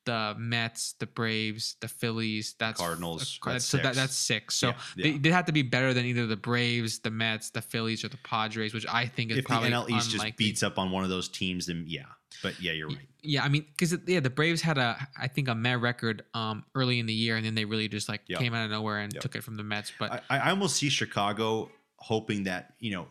The 0.05 0.35
Mets, 0.39 0.93
the 0.99 1.05
Braves, 1.05 1.75
the 1.81 1.89
Phillies, 1.89 2.55
that's 2.57 2.79
Cardinals, 2.79 3.41
uh, 3.45 3.51
that's 3.51 3.65
so 3.65 3.75
that, 3.75 3.93
that's 3.93 4.15
six. 4.15 4.55
So 4.55 4.69
Yeah, 4.69 4.75
they, 4.95 5.17
they 5.17 5.31
have 5.31 5.47
to 5.47 5.51
be 5.51 5.63
better 5.63 5.93
than 5.93 6.05
either 6.05 6.25
the 6.25 6.37
Braves, 6.37 6.99
the 6.99 7.11
Mets, 7.11 7.49
the 7.49 7.61
Phillies, 7.61 8.05
or 8.05 8.07
the 8.07 8.17
Padres, 8.23 8.73
which 8.73 8.85
I 8.87 9.05
think 9.05 9.31
is 9.31 9.39
if 9.39 9.43
the 9.43 9.47
probably 9.49 9.69
NL 9.69 9.89
East 9.89 10.11
just 10.11 10.37
beats 10.37 10.63
up 10.63 10.79
on 10.79 10.91
one 10.91 11.03
of 11.03 11.09
those 11.09 11.27
teams, 11.27 11.65
then 11.65 11.83
yeah. 11.87 12.05
But 12.43 12.61
yeah, 12.61 12.73
you're 12.73 12.87
right. 12.87 13.07
Yeah, 13.23 13.43
I 13.43 13.49
mean, 13.49 13.65
because 13.71 13.97
yeah, 14.05 14.19
the 14.19 14.29
Braves 14.29 14.61
had 14.61 14.77
a 14.77 14.95
I 15.19 15.27
think 15.27 15.47
a 15.47 15.55
Met 15.55 15.81
record 15.81 16.23
um 16.33 16.63
early 16.75 16.99
in 16.99 17.05
the 17.05 17.13
year, 17.13 17.35
and 17.35 17.45
then 17.45 17.55
they 17.55 17.65
really 17.65 17.87
just 17.87 18.07
like 18.09 18.21
Yep. 18.27 18.39
came 18.39 18.53
out 18.53 18.65
of 18.65 18.71
nowhere 18.71 18.99
and 18.99 19.13
Yep. 19.13 19.21
took 19.23 19.35
it 19.35 19.43
from 19.43 19.55
the 19.55 19.63
Mets. 19.63 19.91
But 19.97 20.23
I, 20.29 20.37
I 20.37 20.49
almost 20.51 20.75
see 20.77 20.89
Chicago 20.89 21.71
hoping 21.97 22.43
that 22.43 22.73
you 22.79 22.91
know, 22.91 23.07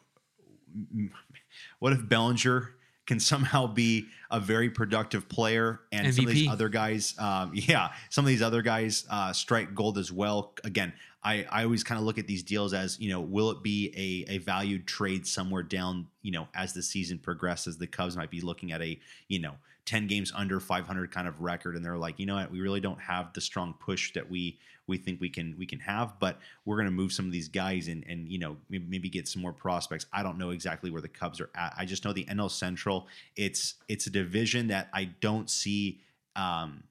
what 1.80 1.92
if 1.92 2.08
Bellinger 2.08 2.75
can 3.06 3.20
somehow 3.20 3.66
be 3.66 4.06
a 4.30 4.40
very 4.40 4.68
productive 4.68 5.28
player, 5.28 5.80
and 5.92 6.12
some 6.14 6.26
of 6.26 6.32
these 6.32 6.48
other 6.48 6.68
guys, 6.68 7.14
um, 7.18 7.52
yeah, 7.54 7.92
some 8.10 8.24
of 8.24 8.28
these 8.28 8.42
other 8.42 8.62
guys 8.62 9.04
uh, 9.08 9.32
strike 9.32 9.74
gold 9.74 9.96
as 9.96 10.10
well. 10.10 10.54
Again, 10.64 10.92
I, 11.22 11.46
I 11.50 11.64
always 11.64 11.84
kind 11.84 11.98
of 11.98 12.04
look 12.04 12.18
at 12.18 12.26
these 12.26 12.42
deals 12.42 12.74
as 12.74 13.00
you 13.00 13.10
know, 13.10 13.20
will 13.20 13.50
it 13.50 13.62
be 13.62 14.24
a, 14.28 14.34
a 14.34 14.38
valued 14.38 14.86
trade 14.86 15.26
somewhere 15.26 15.62
down, 15.62 16.08
you 16.22 16.32
know, 16.32 16.48
as 16.54 16.72
the 16.72 16.82
season 16.82 17.18
progresses? 17.18 17.78
The 17.78 17.86
Cubs 17.86 18.16
might 18.16 18.30
be 18.30 18.40
looking 18.40 18.72
at 18.72 18.82
a 18.82 18.98
you 19.28 19.38
know. 19.38 19.54
10 19.84 20.08
games 20.08 20.32
under 20.34 20.58
500 20.58 21.12
kind 21.12 21.28
of 21.28 21.40
record 21.40 21.76
and 21.76 21.84
they're 21.84 21.96
like 21.96 22.18
you 22.18 22.26
know 22.26 22.34
what 22.34 22.50
we 22.50 22.60
really 22.60 22.80
don't 22.80 23.00
have 23.00 23.32
the 23.34 23.40
strong 23.40 23.72
push 23.78 24.12
that 24.14 24.28
we 24.28 24.58
we 24.86 24.98
think 24.98 25.20
we 25.20 25.28
can 25.28 25.54
we 25.58 25.66
can 25.66 25.80
have 25.80 26.18
but 26.18 26.38
we're 26.64 26.76
going 26.76 26.86
to 26.86 26.92
move 26.92 27.12
some 27.12 27.26
of 27.26 27.32
these 27.32 27.48
guys 27.48 27.88
and 27.88 28.04
and 28.08 28.28
you 28.28 28.38
know 28.38 28.56
maybe, 28.68 29.08
get 29.08 29.28
some 29.28 29.40
more 29.40 29.52
prospects. 29.52 30.06
I 30.12 30.22
don't 30.22 30.38
know 30.38 30.50
exactly 30.50 30.90
where 30.90 31.02
the 31.02 31.08
cubs 31.08 31.40
are 31.40 31.50
at. 31.54 31.74
I 31.76 31.84
just 31.84 32.04
know 32.04 32.12
the 32.12 32.24
nl 32.24 32.50
central 32.50 33.06
it's 33.36 33.74
it's 33.88 34.06
a 34.06 34.10
division 34.10 34.68
that 34.68 34.88
i 34.92 35.04
don't 35.04 35.48
see 35.50 36.00
um 36.34 36.84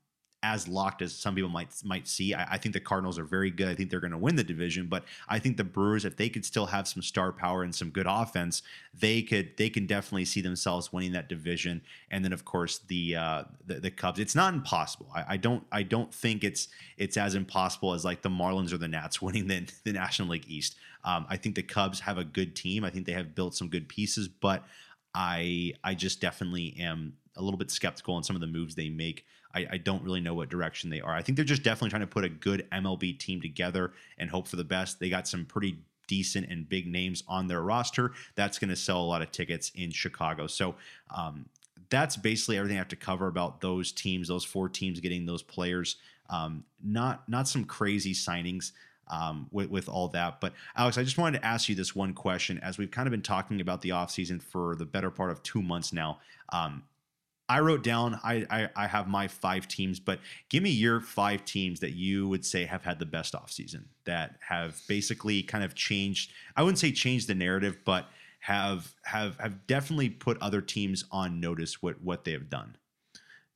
as 0.53 0.67
locked 0.67 1.01
as 1.01 1.13
some 1.13 1.34
people 1.34 1.49
might 1.49 1.69
might 1.84 2.07
see. 2.07 2.34
I, 2.34 2.53
I 2.53 2.57
think 2.57 2.73
the 2.73 2.80
Cardinals 2.80 3.17
are 3.17 3.23
very 3.23 3.49
good. 3.49 3.67
I 3.67 3.76
think 3.76 3.89
they're 3.89 3.99
going 3.99 4.11
to 4.11 4.17
win 4.17 4.35
the 4.35 4.43
division, 4.43 4.88
but 4.88 5.03
I 5.27 5.39
think 5.39 5.57
the 5.57 5.63
Brewers, 5.63 6.05
if 6.05 6.17
they 6.17 6.30
could 6.30 6.45
still 6.45 6.67
have 6.67 6.88
some 6.88 7.01
star 7.01 7.31
power 7.31 7.63
and 7.63 7.73
some 7.73 7.89
good 7.89 8.05
offense, 8.07 8.61
they 8.93 9.22
could 9.22 9.57
they 9.57 9.69
can 9.69 9.88
definitely 9.88 10.26
see 10.26 10.41
themselves 10.41 10.93
winning 10.93 11.13
that 11.13 11.30
division. 11.30 11.81
And 12.11 12.23
then 12.23 12.31
of 12.31 12.45
course 12.45 12.77
the 12.77 13.15
uh, 13.15 13.43
the, 13.65 13.80
the 13.80 13.91
Cubs. 13.91 14.19
It's 14.19 14.35
not 14.35 14.53
impossible. 14.53 15.07
I, 15.15 15.23
I 15.30 15.38
don't 15.38 15.65
I 15.72 15.84
don't 15.84 16.13
think 16.13 16.43
it's 16.43 16.67
it's 16.97 17.17
as 17.17 17.34
impossible 17.34 17.93
as 17.93 18.05
like 18.05 18.22
the 18.22 18.30
Marlins 18.30 18.72
or 18.72 18.77
the 18.77 18.88
Nats 18.88 19.22
winning 19.22 19.47
the 19.47 19.67
the 19.84 19.93
National 19.93 20.30
League 20.30 20.45
East. 20.47 20.76
Um, 21.03 21.26
I 21.30 21.38
think 21.38 21.55
the 21.55 21.63
Cubs 21.63 21.99
have 22.01 22.17
a 22.17 22.23
good 22.23 22.55
team. 22.55 22.84
I 22.84 22.89
think 22.89 23.05
they 23.05 23.13
have 23.13 23.35
built 23.35 23.55
some 23.55 23.69
good 23.69 23.89
pieces, 23.89 24.27
but 24.27 24.63
I 25.13 25.73
I 25.84 25.95
just 25.95 26.22
definitely 26.22 26.76
am 26.80 27.13
a 27.35 27.41
little 27.41 27.57
bit 27.57 27.72
skeptical 27.72 28.15
on 28.15 28.23
some 28.23 28.35
of 28.35 28.41
the 28.41 28.47
moves 28.47 28.76
they 28.76 28.89
make. 28.89 29.26
I, 29.56 29.68
I 29.72 29.77
don't 29.77 30.03
really 30.03 30.19
know 30.19 30.34
what 30.34 30.49
direction 30.49 30.90
they 30.90 31.02
are. 31.02 31.14
I 31.14 31.22
think 31.22 31.38
they're 31.38 31.45
just 31.45 31.64
definitely 31.64 31.90
trying 31.90 32.02
to 32.02 32.07
put 32.07 32.26
a 32.26 32.30
good 32.30 32.68
MLB 32.72 33.18
team 33.18 33.41
together 33.41 33.94
and 34.18 34.30
hope 34.30 34.48
for 34.48 34.57
the 34.57 34.64
best. 34.64 34.99
They 34.99 35.10
got 35.10 35.27
some 35.27 35.45
pretty 35.45 35.77
decent 36.07 36.49
and 36.49 36.68
big 36.68 36.88
names 36.88 37.23
on 37.27 37.48
their 37.48 37.61
roster. 37.61 38.11
That's 38.36 38.60
going 38.60 38.69
to 38.69 38.76
sell 38.76 39.02
a 39.02 39.03
lot 39.06 39.22
of 39.22 39.32
tickets 39.32 39.72
in 39.76 39.91
Chicago. 39.91 40.48
So 40.48 40.76
um, 41.15 41.45
that's 41.90 42.18
basically 42.18 42.57
everything 42.57 42.77
I 42.77 42.80
have 42.80 42.88
to 42.90 42.95
cover 42.95 43.27
about 43.27 43.61
those 43.61 43.91
teams, 43.91 44.27
those 44.27 44.44
four 44.45 44.69
teams 44.69 44.99
getting 44.99 45.26
those 45.26 45.41
players. 45.41 45.98
Um, 46.30 46.64
not 46.84 47.27
not 47.30 47.48
some 47.48 47.65
crazy 47.65 48.14
signings 48.14 48.72
um, 49.10 49.48
with, 49.52 49.69
with 49.69 49.88
all 49.88 50.07
that. 50.10 50.41
But 50.41 50.53
Alex, 50.76 50.98
I 50.98 51.03
just 51.03 51.18
wanted 51.18 51.40
to 51.40 51.45
ask 51.45 51.69
you 51.69 51.76
this 51.76 51.95
one 51.95 52.14
question 52.14 52.60
as 52.60 52.77
we've 52.77 52.91
kind 52.91 53.07
of 53.07 53.11
been 53.11 53.22
talking 53.22 53.61
about 53.61 53.82
the 53.82 53.90
offseason 53.90 54.41
for 54.41 54.76
the 54.76 54.86
better 54.86 55.11
part 55.11 55.32
of 55.32 55.44
two 55.44 55.61
months 55.61 55.94
now. 55.94 56.19
Um, 56.49 56.84
I 57.47 57.59
wrote 57.59 57.84
down, 57.84 58.19
I, 58.23 58.45
I, 58.49 58.69
I 58.76 58.88
have 58.88 59.07
my 59.07 59.27
five 59.27 59.67
teams, 59.67 59.99
but 59.99 60.19
give 60.49 60.63
me 60.63 60.72
your 60.72 60.99
five 60.99 61.45
teams 61.45 61.80
that 61.81 61.93
you 61.93 62.27
would 62.27 62.43
say 62.45 62.65
have 62.65 62.84
had 62.84 62.97
the 62.99 63.05
best 63.05 63.34
offseason 63.34 63.84
that 64.05 64.38
have 64.47 64.81
basically 64.88 65.43
kind 65.43 65.63
of 65.63 65.76
changed. 65.76 66.31
I 66.55 66.63
wouldn't 66.63 66.80
say 66.80 66.91
changed 66.91 67.27
the 67.27 67.35
narrative, 67.35 67.77
but 67.85 68.07
have 68.39 68.93
have 69.05 69.38
have 69.39 69.65
definitely 69.67 70.09
put 70.09 70.38
other 70.41 70.61
teams 70.61 71.05
on 71.11 71.39
notice 71.39 71.81
what 71.81 72.01
what 72.01 72.26
they 72.26 72.31
have 72.31 72.49
done. 72.49 72.77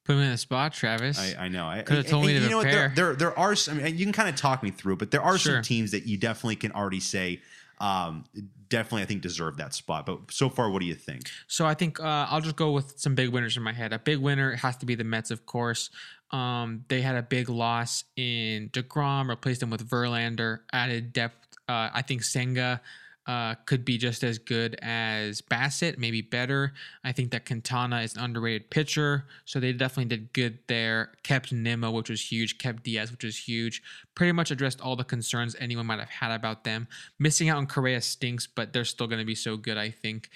put 0.04 0.14
him 0.14 0.22
in 0.22 0.32
the 0.32 0.38
spot, 0.38 0.74
Travis. 0.74 1.20
I, 1.20 1.46
I 1.46 1.48
know. 1.48 1.68
I 1.68 1.84
Coulda 1.84 2.04
told 2.04 2.26
me 2.26 2.34
to 2.34 2.42
you 2.44 2.50
know 2.50 2.58
what, 2.58 2.64
there, 2.64 2.92
there 2.96 3.16
there 3.16 3.38
are 3.40 3.56
some. 3.56 3.80
I 3.80 3.84
mean, 3.84 3.98
you 3.98 4.06
can 4.06 4.14
kind 4.14 4.30
of 4.30 4.36
talk 4.36 4.64
me 4.64 4.72
through, 4.72 4.98
but 4.98 5.12
there 5.12 5.22
are 5.22 5.38
Sure. 5.38 5.56
some 5.56 5.64
teams 5.64 5.92
that 5.92 6.08
you 6.08 6.18
definitely 6.18 6.56
can 6.56 6.72
already 6.72 7.00
say, 7.00 7.42
um, 7.80 8.26
definitely 8.70 9.04
I 9.04 9.06
think 9.06 9.22
deserve 9.22 9.58
that 9.58 9.74
spot. 9.74 10.06
But 10.06 10.32
so 10.32 10.50
far, 10.50 10.70
what 10.70 10.80
do 10.82 10.86
you 10.86 10.96
think? 10.96 11.30
So 11.48 11.66
I 11.66 11.74
think 11.74 12.00
uh, 12.00 12.28
I'll 12.30 12.42
just 12.42 12.56
go 12.56 12.72
with 12.72 13.00
some 13.00 13.16
big 13.16 13.30
winners 13.30 13.58
in 13.58 13.64
my 13.64 13.74
head. 13.74 13.94
A 13.94 14.00
big 14.00 14.20
winner 14.20 14.56
has 14.56 14.78
to 14.78 14.86
be 14.86 14.96
the 14.96 15.04
Mets, 15.04 15.32
of 15.32 15.46
course. 15.46 15.90
Um, 16.32 16.86
they 16.90 17.02
had 17.02 17.16
a 17.16 17.24
big 17.24 17.50
loss 17.50 18.04
in 18.16 18.70
deGrom, 18.70 19.30
replaced 19.30 19.64
him 19.64 19.70
with 19.70 19.88
Verlander, 19.90 20.60
added 20.72 21.12
depth. 21.12 21.58
Uh, 21.68 21.90
I 21.94 22.02
think 22.02 22.24
Senga 22.24 22.82
uh, 23.28 23.56
could 23.66 23.86
be 23.86 23.98
just 23.98 24.24
as 24.24 24.40
good 24.40 24.76
as 24.82 25.42
Bassitt, 25.42 25.98
maybe 26.00 26.22
better. 26.22 26.74
I 27.04 27.12
think 27.12 27.32
that 27.32 27.46
Quintana 27.46 28.02
is 28.02 28.16
an 28.16 28.24
underrated 28.24 28.70
pitcher, 28.72 29.26
so 29.46 29.60
they 29.60 29.72
definitely 29.72 30.06
did 30.06 30.34
good 30.34 30.60
there. 30.68 31.12
Kept 31.24 31.52
Nimmo, 31.52 31.92
which 31.92 32.10
was 32.10 32.32
huge. 32.32 32.58
Kept 32.58 32.84
Diaz, 32.84 33.12
which 33.12 33.24
was 33.24 33.38
huge. 33.38 33.84
Pretty 34.16 34.32
much 34.32 34.50
addressed 34.52 34.82
all 34.82 34.96
the 34.96 35.04
concerns 35.04 35.56
anyone 35.60 35.86
might 35.86 36.00
have 36.00 36.10
had 36.10 36.32
about 36.32 36.64
them. 36.64 36.88
Missing 37.20 37.50
out 37.50 37.58
on 37.58 37.68
Correa 37.68 38.02
stinks, 38.02 38.48
but 38.48 38.74
they're 38.74 38.86
still 38.86 39.08
going 39.08 39.20
to 39.20 39.26
be 39.26 39.36
so 39.36 39.58
good, 39.58 39.78
I 39.78 39.92
think 39.92 40.30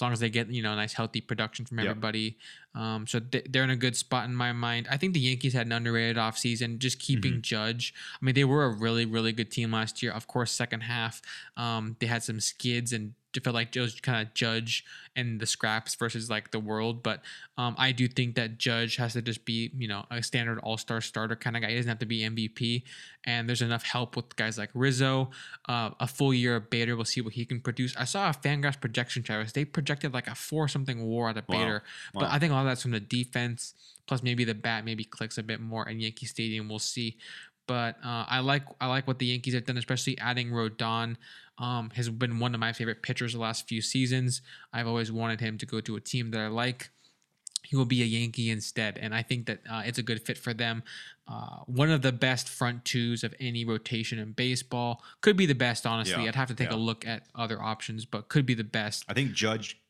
as 0.00 0.02
long 0.02 0.12
as 0.14 0.20
they 0.20 0.30
get 0.30 0.48
you 0.48 0.62
know 0.62 0.74
nice 0.74 0.94
healthy 0.94 1.20
production 1.20 1.66
from 1.66 1.78
Yep. 1.78 1.86
everybody. 1.88 2.38
Um, 2.74 3.06
so 3.06 3.20
th- 3.20 3.44
they're 3.50 3.64
in 3.64 3.70
a 3.70 3.76
good 3.76 3.96
spot 3.96 4.24
in 4.26 4.34
my 4.34 4.52
mind. 4.52 4.88
I 4.90 4.96
think 4.96 5.12
the 5.12 5.20
Yankees 5.20 5.52
had 5.52 5.66
an 5.66 5.72
underrated 5.72 6.16
offseason, 6.16 6.78
just 6.78 6.98
keeping 6.98 7.32
Mm-hmm. 7.32 7.40
Judge. 7.42 7.92
I 8.14 8.24
mean, 8.24 8.34
they 8.34 8.44
were 8.44 8.64
a 8.64 8.70
really 8.70 9.04
really 9.04 9.32
good 9.32 9.50
team 9.50 9.72
last 9.72 10.02
year. 10.02 10.10
Of 10.12 10.26
course, 10.26 10.52
second 10.52 10.80
half 10.82 11.20
um, 11.58 11.96
they 12.00 12.06
had 12.06 12.22
some 12.22 12.40
skids 12.40 12.94
and 12.94 13.12
to 13.32 13.40
feel 13.40 13.52
like 13.52 13.72
just 13.72 14.02
kind 14.02 14.26
of 14.26 14.34
judge 14.34 14.84
and 15.16 15.40
the 15.40 15.46
scraps 15.46 15.94
versus 15.94 16.30
like 16.30 16.50
the 16.50 16.58
world. 16.58 17.02
But 17.02 17.22
um, 17.56 17.74
I 17.78 17.92
do 17.92 18.08
think 18.08 18.34
that 18.36 18.58
Judge 18.58 18.96
has 18.96 19.12
to 19.14 19.22
just 19.22 19.44
be, 19.44 19.70
you 19.76 19.88
know, 19.88 20.04
a 20.10 20.22
standard 20.22 20.58
all 20.60 20.76
star 20.76 21.00
starter 21.00 21.36
kind 21.36 21.56
of 21.56 21.62
guy. 21.62 21.70
He 21.70 21.76
doesn't 21.76 21.88
have 21.88 21.98
to 22.00 22.06
be 22.06 22.20
MVP. 22.20 22.82
And 23.24 23.48
there's 23.48 23.62
enough 23.62 23.82
help 23.82 24.16
with 24.16 24.34
guys 24.36 24.56
like 24.56 24.70
Rizzo. 24.74 25.30
Uh, 25.68 25.90
a 26.00 26.06
full 26.06 26.32
year 26.32 26.56
of 26.56 26.70
Bader, 26.70 26.96
we'll 26.96 27.04
see 27.04 27.20
what 27.20 27.34
he 27.34 27.44
can 27.44 27.60
produce. 27.60 27.94
I 27.96 28.04
saw 28.04 28.30
a 28.30 28.32
Fangraphs 28.32 28.80
projection, 28.80 29.22
Travis. 29.22 29.52
They 29.52 29.64
projected 29.64 30.14
like 30.14 30.26
a 30.28 30.34
four 30.34 30.68
something 30.68 31.02
war 31.04 31.28
out 31.28 31.36
of 31.36 31.44
Wow. 31.48 31.58
Bader. 31.58 31.82
But 32.14 32.30
I 32.30 32.38
think 32.38 32.52
all 32.52 32.64
that's 32.64 32.82
from 32.82 32.92
the 32.92 33.00
defense. 33.00 33.74
Plus, 34.06 34.22
maybe 34.24 34.42
the 34.44 34.54
bat 34.54 34.84
maybe 34.84 35.04
clicks 35.04 35.38
a 35.38 35.42
bit 35.42 35.60
more 35.60 35.88
in 35.88 36.00
Yankee 36.00 36.26
Stadium. 36.26 36.68
We'll 36.68 36.80
see. 36.80 37.16
But 37.70 37.98
uh, 38.04 38.24
I 38.26 38.40
like 38.40 38.64
I 38.80 38.88
like 38.88 39.06
what 39.06 39.20
the 39.20 39.26
Yankees 39.26 39.54
have 39.54 39.64
done, 39.64 39.76
especially 39.76 40.18
adding 40.18 40.50
Rodon. 40.50 41.14
Um, 41.56 41.90
has 41.94 42.08
been 42.08 42.40
one 42.40 42.52
of 42.52 42.58
my 42.58 42.72
favorite 42.72 43.00
pitchers 43.00 43.32
the 43.34 43.38
last 43.38 43.68
few 43.68 43.80
seasons. 43.80 44.42
I've 44.72 44.88
always 44.88 45.12
wanted 45.12 45.40
him 45.40 45.56
to 45.58 45.66
go 45.66 45.80
to 45.82 45.94
a 45.94 46.00
team 46.00 46.32
that 46.32 46.40
I 46.40 46.48
like. 46.48 46.90
He 47.62 47.76
will 47.76 47.84
be 47.84 48.02
a 48.02 48.06
Yankee 48.06 48.50
instead, 48.50 48.98
and 48.98 49.14
I 49.14 49.22
think 49.22 49.46
that 49.46 49.60
uh, 49.70 49.82
it's 49.84 49.98
a 49.98 50.02
good 50.02 50.20
fit 50.20 50.36
for 50.36 50.52
them. 50.52 50.82
Uh, 51.28 51.58
one 51.66 51.92
of 51.92 52.02
the 52.02 52.10
best 52.10 52.48
front 52.48 52.84
twos 52.84 53.22
of 53.22 53.36
any 53.38 53.64
rotation 53.64 54.18
in 54.18 54.32
baseball. 54.32 55.04
Could 55.20 55.36
be 55.36 55.46
the 55.46 55.54
best, 55.54 55.86
honestly. 55.86 56.24
Yeah, 56.24 56.30
I'd 56.30 56.34
have 56.34 56.48
to 56.48 56.56
take 56.56 56.70
yeah. 56.70 56.76
a 56.76 56.88
look 56.90 57.06
at 57.06 57.22
other 57.36 57.62
options, 57.62 58.04
but 58.04 58.28
could 58.28 58.46
be 58.46 58.54
the 58.54 58.64
best. 58.64 59.04
I 59.08 59.14
think 59.14 59.30
Judge 59.30 59.80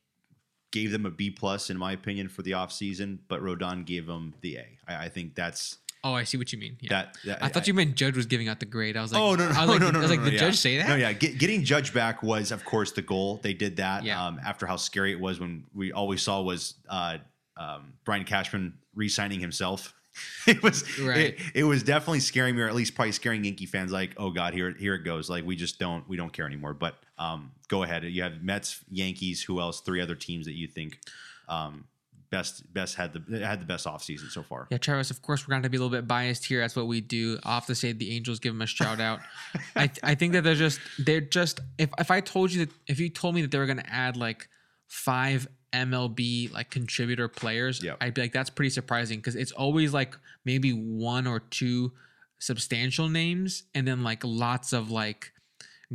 gave 0.71 0.91
them 0.91 1.07
a 1.07 1.11
B 1.11 1.31
plus 1.31 1.71
in 1.71 1.77
my 1.77 1.93
opinion 1.93 2.29
for 2.29 2.43
the 2.43 2.51
offseason, 2.51 3.19
but 3.27 3.41
Rodon 3.41 3.85
gave 3.85 4.05
them 4.05 4.35
the 4.41 4.57
A. 4.57 4.77
I, 4.87 5.05
I 5.05 5.09
think 5.09 5.33
that's 5.33 5.79
Oh, 6.03 6.13
I 6.13 6.23
see 6.23 6.37
what 6.37 6.51
you 6.51 6.57
mean. 6.59 6.77
Yeah. 6.81 6.89
that. 6.89 7.17
that 7.25 7.43
I 7.43 7.47
thought 7.47 7.67
you 7.67 7.73
meant 7.75 7.95
Judge 7.95 8.15
was 8.17 8.25
giving 8.25 8.47
out 8.47 8.59
the 8.59 8.65
grade. 8.65 8.97
I 8.97 9.01
was 9.03 9.13
like, 9.13 9.21
oh 9.21 9.35
no 9.35 9.47
no 9.49 9.55
I 9.55 9.65
was 9.65 9.67
no 9.67 9.73
like, 9.73 9.81
no 9.81 9.91
no! 9.91 9.99
I 9.99 10.01
was 10.01 10.09
like, 10.11 10.19
no, 10.19 10.25
did 10.25 10.33
yeah. 10.33 10.39
Judge 10.39 10.57
say 10.57 10.77
that? 10.77 10.89
No, 10.89 10.95
yeah. 10.95 11.13
Get, 11.13 11.37
getting 11.37 11.63
Judge 11.63 11.93
back 11.93 12.23
was, 12.23 12.51
of 12.51 12.65
course, 12.65 12.91
the 12.91 13.01
goal. 13.03 13.39
They 13.43 13.53
did 13.53 13.77
that 13.77 14.03
Yeah. 14.03 14.25
um, 14.25 14.39
after 14.43 14.65
how 14.65 14.77
scary 14.77 15.11
it 15.11 15.19
was 15.19 15.39
when 15.39 15.65
we 15.73 15.91
all 15.91 16.07
we 16.07 16.17
saw 16.17 16.41
was 16.41 16.75
uh, 16.89 17.17
um, 17.57 17.93
Brian 18.03 18.23
Cashman 18.23 18.73
re-signing 18.95 19.39
himself. 19.39 19.93
It 20.47 20.61
was 20.61 20.83
Right. 20.99 21.17
it, 21.17 21.39
it 21.55 21.63
was 21.63 21.83
definitely 21.83 22.19
scaring 22.19 22.55
me, 22.55 22.61
or 22.63 22.67
at 22.67 22.75
least 22.75 22.95
probably 22.95 23.13
scaring 23.13 23.45
Yankee 23.45 23.65
fans. 23.65 23.91
Like, 23.93 24.11
oh 24.17 24.29
god, 24.31 24.53
here 24.53 24.71
here 24.77 24.93
it 24.95 25.03
goes. 25.05 25.29
Like 25.29 25.45
we 25.45 25.55
just 25.55 25.79
don't 25.79 26.05
we 26.09 26.17
don't 26.17 26.33
care 26.33 26.45
anymore. 26.45 26.73
But 26.73 26.95
um, 27.17 27.51
go 27.69 27.83
ahead. 27.83 28.03
You 28.03 28.23
have 28.23 28.41
Mets, 28.43 28.83
Yankees. 28.91 29.41
Who 29.43 29.61
else? 29.61 29.79
Three 29.81 30.01
other 30.01 30.15
teams 30.15 30.47
that 30.47 30.53
you 30.57 30.67
think 30.67 30.99
um, 31.47 31.85
best 32.31 32.73
best 32.73 32.95
had 32.95 33.13
the 33.13 33.45
had 33.45 33.61
the 33.61 33.65
best 33.65 33.85
offseason 33.85 34.31
so 34.31 34.41
far. 34.41 34.67
Yeah, 34.71 34.77
Travis, 34.77 35.11
of 35.11 35.21
course, 35.21 35.47
we're 35.47 35.51
going 35.51 35.63
to 35.63 35.69
be 35.69 35.77
a 35.77 35.79
little 35.81 35.95
bit 35.95 36.07
biased 36.07 36.45
here. 36.45 36.61
That's 36.61 36.75
what 36.75 36.87
we 36.87 37.01
do. 37.01 37.37
Have 37.43 37.65
to 37.67 37.75
say 37.75 37.91
the 37.91 38.15
Angels 38.15 38.39
give 38.39 38.53
them 38.53 38.61
a 38.61 38.65
shout 38.65 38.99
out. 38.99 39.19
I, 39.75 39.87
th- 39.87 39.99
I 40.01 40.15
think 40.15 40.33
that 40.33 40.43
they're 40.43 40.55
just, 40.55 40.79
they're 40.97 41.21
just, 41.21 41.59
if, 41.77 41.89
if 41.99 42.09
I 42.09 42.21
told 42.21 42.51
you 42.51 42.65
that, 42.65 42.73
if 42.87 42.99
you 42.99 43.09
told 43.09 43.35
me 43.35 43.41
that 43.41 43.51
they 43.51 43.57
were 43.59 43.65
going 43.65 43.77
to 43.79 43.93
add 43.93 44.15
like 44.17 44.47
five 44.87 45.47
MLB 45.73 46.51
like 46.53 46.69
contributor 46.69 47.27
players, 47.27 47.83
Yep. 47.83 47.97
I'd 48.01 48.13
be 48.13 48.21
like, 48.21 48.33
that's 48.33 48.49
pretty 48.49 48.69
surprising 48.71 49.19
because 49.19 49.35
it's 49.35 49.51
always 49.51 49.93
like 49.93 50.15
maybe 50.45 50.71
one 50.71 51.27
or 51.27 51.39
two 51.39 51.91
substantial 52.39 53.07
names 53.09 53.63
and 53.75 53.87
then 53.87 54.03
like 54.03 54.21
lots 54.23 54.73
of 54.73 54.89
like, 54.89 55.31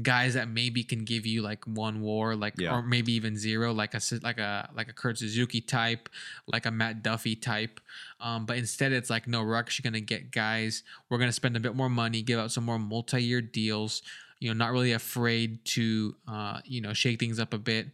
guys 0.02 0.34
that 0.34 0.48
maybe 0.48 0.84
can 0.84 1.04
give 1.04 1.24
you 1.24 1.40
like 1.42 1.64
one 1.66 2.00
war 2.02 2.36
like 2.36 2.54
Yeah. 2.58 2.74
or 2.74 2.82
maybe 2.82 3.12
even 3.14 3.36
zero 3.36 3.72
like 3.72 3.94
a 3.94 4.00
like 4.22 4.38
a 4.38 4.68
like 4.74 4.88
a 4.88 4.92
Kurt 4.92 5.18
Suzuki 5.18 5.60
type 5.60 6.08
like 6.46 6.66
a 6.66 6.70
Matt 6.70 7.02
Duffy 7.02 7.34
type. 7.34 7.80
Um, 8.20 8.44
but 8.46 8.58
instead 8.58 8.92
it's 8.92 9.08
like 9.08 9.26
no 9.26 9.42
we're 9.42 9.56
actually 9.56 9.84
gonna 9.84 10.00
get 10.00 10.30
guys 10.30 10.82
we're 11.08 11.18
gonna 11.18 11.32
spend 11.32 11.56
a 11.56 11.60
bit 11.60 11.74
more 11.74 11.88
money 11.88 12.22
give 12.22 12.38
out 12.38 12.52
some 12.52 12.64
more 12.64 12.78
multi-year 12.78 13.40
deals 13.40 14.02
you 14.38 14.48
know 14.48 14.54
not 14.54 14.70
really 14.72 14.92
afraid 14.92 15.64
to 15.64 16.14
uh, 16.28 16.60
you 16.64 16.80
know 16.82 16.92
shake 16.92 17.18
things 17.18 17.38
up 17.40 17.54
a 17.54 17.58
bit. 17.58 17.86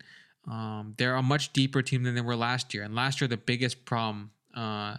Um, 0.51 0.95
they're 0.99 1.15
a 1.15 1.23
much 1.23 1.53
deeper 1.53 1.83
team 1.83 2.03
than 2.03 2.17
they 2.17 2.21
were 2.21 2.35
last 2.35 2.75
year. 2.75 2.83
And 2.83 2.97
last 2.97 3.21
year 3.21 3.29
the 3.29 3.37
biggest 3.37 3.85
problem 3.85 4.33
uh, 4.57 4.97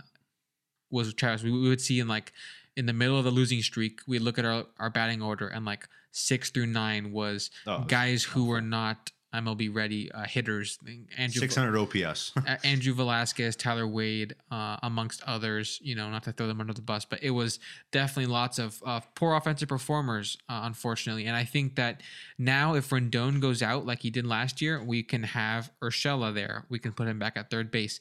was 0.90 1.14
Travis. 1.14 1.44
We, 1.44 1.52
we 1.52 1.68
would 1.68 1.82
see 1.82 2.00
in 2.00 2.08
like 2.08 2.32
in 2.76 2.86
the 2.86 2.94
middle 2.94 3.18
of 3.18 3.24
the 3.24 3.32
losing 3.32 3.62
streak 3.62 4.02
we 4.08 4.20
look 4.20 4.38
at 4.40 4.46
our, 4.46 4.66
our 4.80 4.90
batting 4.90 5.22
order 5.22 5.48
and 5.48 5.66
like 5.66 5.88
six 6.12 6.50
through 6.50 6.68
nine 6.68 7.12
was 7.12 7.50
Oh, 7.68 7.84
guys 7.88 8.24
who 8.24 8.46
were 8.46 8.62
not 8.62 9.12
MLB 9.34 9.74
ready 9.76 10.12
uh, 10.12 10.26
hitters. 10.26 10.78
Andrew 11.18 11.40
Six 11.40 11.56
hundred 11.56 11.76
OPS. 11.76 12.34
Andrew 12.64 12.94
Velazquez, 12.94 13.56
Tyler 13.56 13.88
Wade, 13.88 14.36
uh, 14.52 14.78
amongst 14.84 15.24
others. 15.24 15.80
You 15.82 15.96
know, 15.96 16.10
not 16.12 16.24
to 16.24 16.32
throw 16.32 16.46
them 16.46 16.62
under 16.62 16.74
the 16.74 16.84
bus, 16.84 17.04
but 17.04 17.24
it 17.24 17.32
was 17.32 17.60
definitely 17.92 18.32
lots 18.32 18.60
of 18.60 18.80
uh, 18.86 19.00
poor 19.16 19.34
offensive 19.34 19.70
performers, 19.70 20.38
uh, 20.50 20.62
unfortunately. 20.64 21.26
And 21.26 21.36
I 21.36 21.46
think 21.46 21.76
that 21.78 22.02
now, 22.38 22.76
if 22.76 22.92
Rendon 22.92 23.42
goes 23.42 23.64
out 23.64 23.86
like 23.88 24.04
he 24.04 24.12
did 24.12 24.28
last 24.28 24.62
year, 24.62 24.84
we 24.84 25.02
can 25.02 25.24
have 25.24 25.72
Urshela 25.82 26.32
there. 26.34 26.66
We 26.70 26.78
can 26.78 26.92
put 26.94 27.08
him 27.08 27.18
back 27.18 27.36
at 27.36 27.50
third 27.50 27.72
base. 27.72 28.00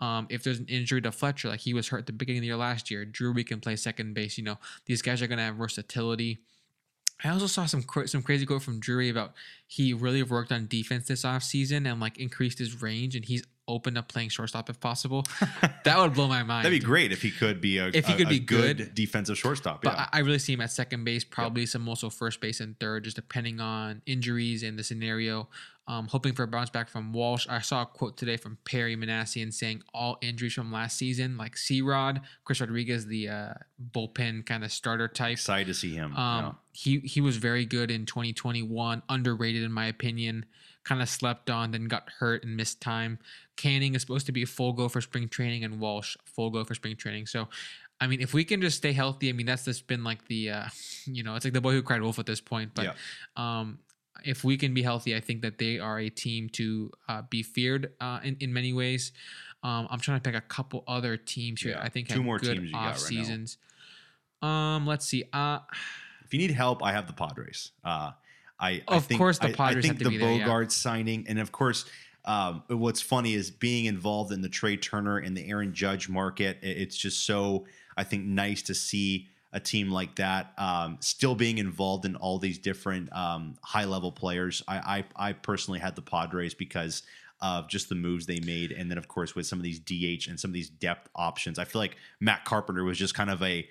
Um, 0.00 0.26
if 0.28 0.42
there's 0.42 0.58
an 0.58 0.66
injury 0.66 1.00
to 1.02 1.12
Fletcher, 1.12 1.48
like 1.48 1.60
he 1.60 1.74
was 1.74 1.88
hurt 1.88 1.98
at 2.00 2.06
the 2.06 2.12
beginning 2.12 2.38
of 2.38 2.42
the 2.42 2.46
year 2.48 2.56
last 2.56 2.90
year, 2.90 3.04
Drury 3.04 3.44
can 3.44 3.60
play 3.60 3.76
second 3.76 4.14
base. 4.14 4.36
You 4.36 4.44
know, 4.44 4.58
these 4.86 5.02
guys 5.02 5.22
are 5.22 5.26
going 5.26 5.38
to 5.38 5.44
have 5.44 5.56
versatility. 5.56 6.40
I 7.22 7.28
also 7.28 7.46
saw 7.46 7.64
some 7.66 7.84
some 8.06 8.22
crazy 8.22 8.44
quote 8.44 8.62
from 8.62 8.80
Drury 8.80 9.08
about 9.08 9.34
he 9.66 9.92
really 9.92 10.22
worked 10.22 10.52
on 10.52 10.66
defense 10.66 11.08
this 11.08 11.24
offseason 11.24 11.90
and 11.90 12.00
like 12.00 12.18
increased 12.18 12.58
his 12.58 12.82
range 12.82 13.16
and 13.16 13.24
he's 13.24 13.42
open 13.66 13.96
up 13.96 14.08
playing 14.08 14.28
shortstop 14.28 14.68
if 14.68 14.78
possible. 14.80 15.24
that 15.84 15.98
would 15.98 16.14
blow 16.14 16.28
my 16.28 16.42
mind. 16.42 16.64
That'd 16.64 16.78
be 16.78 16.84
great 16.84 17.12
if 17.12 17.22
he 17.22 17.30
could 17.30 17.60
be 17.60 17.78
a 17.78 17.86
If 17.86 18.06
he 18.06 18.14
could 18.14 18.26
a 18.26 18.30
be 18.30 18.40
good. 18.40 18.94
defensive 18.94 19.38
shortstop. 19.38 19.82
But 19.82 19.94
yeah. 19.94 20.08
I, 20.12 20.18
I 20.18 20.20
really 20.20 20.38
see 20.38 20.52
him 20.52 20.60
at 20.60 20.70
second 20.70 21.04
base, 21.04 21.24
probably 21.24 21.66
some 21.66 21.88
also 21.88 22.10
first 22.10 22.40
base 22.40 22.60
and 22.60 22.78
third, 22.78 23.04
just 23.04 23.16
depending 23.16 23.60
on 23.60 24.02
injuries 24.06 24.62
and 24.62 24.78
the 24.78 24.84
scenario. 24.84 25.48
Um, 25.86 26.08
hoping 26.08 26.32
for 26.32 26.44
a 26.44 26.46
bounce 26.46 26.70
back 26.70 26.88
from 26.88 27.12
Walsh. 27.12 27.46
I 27.46 27.60
saw 27.60 27.82
a 27.82 27.86
quote 27.86 28.16
today 28.16 28.38
from 28.38 28.56
Perry 28.64 28.96
Minasian 28.96 29.52
saying 29.52 29.82
all 29.92 30.16
injuries 30.22 30.54
from 30.54 30.72
last 30.72 30.96
season, 30.96 31.36
like 31.36 31.58
C 31.58 31.82
Rod, 31.82 32.22
Chris 32.44 32.62
Rodriguez, 32.62 33.04
the 33.06 33.28
uh, 33.28 33.54
bullpen 33.92 34.46
kind 34.46 34.64
of 34.64 34.72
starter 34.72 35.08
type. 35.08 35.32
Excited 35.34 35.66
to 35.66 35.74
see 35.74 35.94
him. 35.94 36.16
Um, 36.16 36.44
yeah. 36.44 36.52
he 36.72 36.98
he 37.00 37.20
was 37.20 37.36
very 37.36 37.66
good 37.66 37.90
in 37.90 38.06
2021, 38.06 39.02
underrated 39.10 39.53
in 39.62 39.72
my 39.72 39.86
opinion. 39.86 40.46
Kind 40.84 41.00
of 41.00 41.08
slept 41.08 41.48
on, 41.48 41.70
then 41.70 41.84
got 41.84 42.10
hurt 42.18 42.44
and 42.44 42.56
missed 42.56 42.80
time. 42.80 43.18
Canning 43.56 43.94
is 43.94 44.02
supposed 44.02 44.26
to 44.26 44.32
be 44.32 44.44
full 44.44 44.72
go 44.72 44.88
for 44.88 45.00
spring 45.00 45.28
training, 45.28 45.64
and 45.64 45.80
Walsh 45.80 46.16
full 46.24 46.50
go 46.50 46.64
for 46.64 46.74
spring 46.74 46.96
training. 46.96 47.26
So, 47.26 47.48
I 48.00 48.06
mean, 48.06 48.20
if 48.20 48.34
we 48.34 48.44
can 48.44 48.60
just 48.60 48.76
stay 48.76 48.92
healthy, 48.92 49.30
I 49.30 49.32
mean, 49.32 49.46
that's 49.46 49.64
just 49.64 49.86
been 49.86 50.04
like 50.04 50.26
the, 50.28 50.50
uh, 50.50 50.64
you 51.06 51.22
know, 51.22 51.36
it's 51.36 51.44
like 51.44 51.54
the 51.54 51.60
boy 51.60 51.72
who 51.72 51.82
cried 51.82 52.02
wolf 52.02 52.18
at 52.18 52.26
this 52.26 52.40
point. 52.40 52.72
But 52.74 52.84
Yeah. 52.84 52.92
um, 53.36 53.78
if 54.24 54.44
we 54.44 54.56
can 54.56 54.74
be 54.74 54.82
healthy, 54.82 55.16
I 55.16 55.20
think 55.20 55.42
that 55.42 55.58
they 55.58 55.78
are 55.78 55.98
a 55.98 56.10
team 56.10 56.48
to 56.50 56.90
uh, 57.08 57.22
be 57.30 57.42
feared 57.42 57.92
uh, 58.00 58.20
in 58.22 58.36
in 58.40 58.52
many 58.52 58.72
ways. 58.72 59.12
Um, 59.62 59.88
I'm 59.90 59.98
trying 60.00 60.20
to 60.20 60.22
pick 60.22 60.34
a 60.34 60.46
couple 60.46 60.84
other 60.86 61.16
teams 61.16 61.62
here. 61.62 61.72
Yeah, 61.72 61.82
I 61.82 61.88
think 61.88 62.08
two 62.08 62.22
more 62.22 62.38
good 62.38 62.56
teams 62.56 62.66
you 62.66 62.72
got 62.72 62.84
right 62.84 62.90
off 62.90 62.98
seasons. 62.98 63.56
Um, 64.42 64.86
let's 64.86 65.06
see. 65.06 65.24
Uh, 65.32 65.60
if 66.24 66.32
you 66.32 66.38
need 66.38 66.50
help, 66.50 66.82
I 66.82 66.92
have 66.92 67.06
the 67.06 67.14
Padres. 67.14 67.72
Uh, 67.82 68.12
I 68.64 68.82
I 68.88 68.96
Of 68.96 69.04
think, 69.06 69.18
course 69.18 69.38
the 69.38 69.54
I- 69.60 69.70
I, 69.70 69.80
think 69.80 69.98
the 69.98 70.08
be 70.10 70.16
there, 70.18 70.32
yeah. 70.32 70.46
Bogaerts 70.48 70.72
signing, 70.72 71.26
and 71.28 71.38
of 71.38 71.52
course, 71.52 71.84
um, 72.24 72.62
what's 72.68 73.00
funny 73.02 73.34
is 73.34 73.50
being 73.50 73.84
involved 73.84 74.32
in 74.32 74.40
the 74.40 74.48
Trea 74.48 74.76
Turner 74.76 75.18
and 75.18 75.36
the 75.36 75.48
Aaron 75.48 75.74
Judge 75.74 76.08
market. 76.08 76.58
It's 76.62 76.96
just 76.96 77.26
so 77.26 77.66
I 77.96 78.04
think 78.04 78.24
nice 78.24 78.62
to 78.62 78.74
see 78.74 79.28
a 79.52 79.60
team 79.60 79.90
like 79.90 80.16
that 80.16 80.52
um, 80.58 80.96
still 81.00 81.34
being 81.36 81.58
involved 81.58 82.04
in 82.06 82.16
all 82.16 82.38
these 82.38 82.58
different 82.58 83.12
um, 83.14 83.54
high 83.62 83.84
level 83.84 84.10
players. 84.10 84.62
I, 84.66 85.04
I 85.16 85.28
I 85.28 85.32
personally 85.34 85.80
had 85.80 85.94
the 85.96 86.02
Padres 86.02 86.54
because 86.54 87.02
of 87.40 87.68
just 87.68 87.88
the 87.90 87.94
moves 87.94 88.24
they 88.26 88.40
made, 88.40 88.72
and 88.72 88.90
then 88.90 88.96
of 88.98 89.06
course 89.06 89.34
with 89.34 89.46
some 89.46 89.58
of 89.58 89.62
these 89.62 89.78
DH 89.78 90.28
and 90.28 90.40
some 90.40 90.50
of 90.50 90.54
these 90.54 90.70
depth 90.70 91.08
options. 91.14 91.58
I 91.58 91.64
feel 91.64 91.80
like 91.80 91.96
Matt 92.20 92.44
Carpenter 92.46 92.84
was 92.84 92.96
just 92.98 93.14
kind 93.14 93.28
of 93.30 93.42
a 93.42 93.68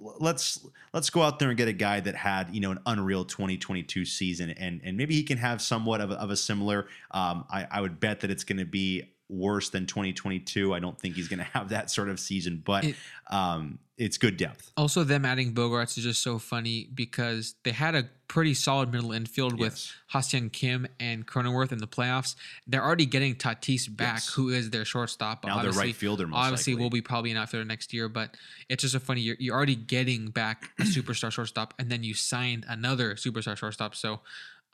let's 0.00 0.66
let's 0.92 1.10
go 1.10 1.22
out 1.22 1.38
there 1.38 1.48
and 1.48 1.56
get 1.56 1.68
a 1.68 1.72
guy 1.72 2.00
that 2.00 2.14
had 2.14 2.54
you 2.54 2.60
know 2.60 2.70
an 2.70 2.78
unreal 2.86 3.24
2022 3.24 4.04
season 4.04 4.50
and 4.50 4.80
and 4.84 4.96
maybe 4.96 5.14
he 5.14 5.22
can 5.22 5.38
have 5.38 5.60
somewhat 5.60 6.00
of 6.00 6.10
a, 6.10 6.14
of 6.14 6.30
a 6.30 6.36
similar 6.36 6.86
um, 7.10 7.44
I, 7.50 7.66
I 7.70 7.80
would 7.80 8.00
bet 8.00 8.20
that 8.20 8.30
it's 8.30 8.44
going 8.44 8.58
to 8.58 8.64
be 8.64 9.10
worse 9.28 9.70
than 9.70 9.86
2022 9.86 10.72
i 10.74 10.78
don't 10.78 10.98
think 11.00 11.16
he's 11.16 11.26
going 11.28 11.38
to 11.38 11.44
have 11.44 11.70
that 11.70 11.90
sort 11.90 12.08
of 12.08 12.20
season 12.20 12.62
but 12.64 12.84
It- 12.84 12.96
um, 13.28 13.78
it's 13.98 14.18
good 14.18 14.36
depth 14.36 14.70
Also, 14.76 15.04
them 15.04 15.24
adding 15.24 15.54
Bogaerts 15.54 15.96
is 15.96 16.04
just 16.04 16.22
so 16.22 16.38
funny 16.38 16.86
because 16.94 17.54
they 17.64 17.70
had 17.72 17.94
a 17.94 18.10
pretty 18.28 18.52
solid 18.52 18.92
middle 18.92 19.10
infield 19.10 19.58
with 19.58 19.72
Yes. 19.72 19.92
Ha-Seong 20.08 20.52
Kim 20.52 20.86
and 21.00 21.26
Cronenworth 21.26 21.72
in 21.72 21.78
the 21.78 21.86
playoffs. 21.88 22.36
They're 22.66 22.84
already 22.84 23.06
getting 23.06 23.34
Tatis 23.36 23.88
back, 23.96 24.16
Yes. 24.16 24.28
who 24.34 24.50
is 24.50 24.68
their 24.68 24.84
shortstop. 24.84 25.44
now 25.46 25.56
Obviously- 25.56 25.86
right 25.86 25.96
fielder 25.96 26.28
Obviously, 26.30 26.74
likely. 26.74 26.82
will 26.84 26.90
be 26.90 27.00
probably 27.00 27.30
an 27.30 27.38
outfielder 27.38 27.64
next 27.64 27.94
year, 27.94 28.10
but 28.10 28.36
it's 28.68 28.82
just 28.82 28.92
so 28.92 28.98
funny. 29.00 29.22
You're, 29.22 29.36
you're 29.40 29.54
already 29.56 29.76
getting 29.76 30.28
back 30.28 30.70
a 30.78 30.82
superstar 30.82 31.32
shortstop, 31.32 31.72
and 31.78 31.90
then 31.90 32.04
you 32.04 32.12
signed 32.12 32.66
another 32.68 33.14
superstar 33.14 33.56
shortstop. 33.56 33.94
So 33.94 34.20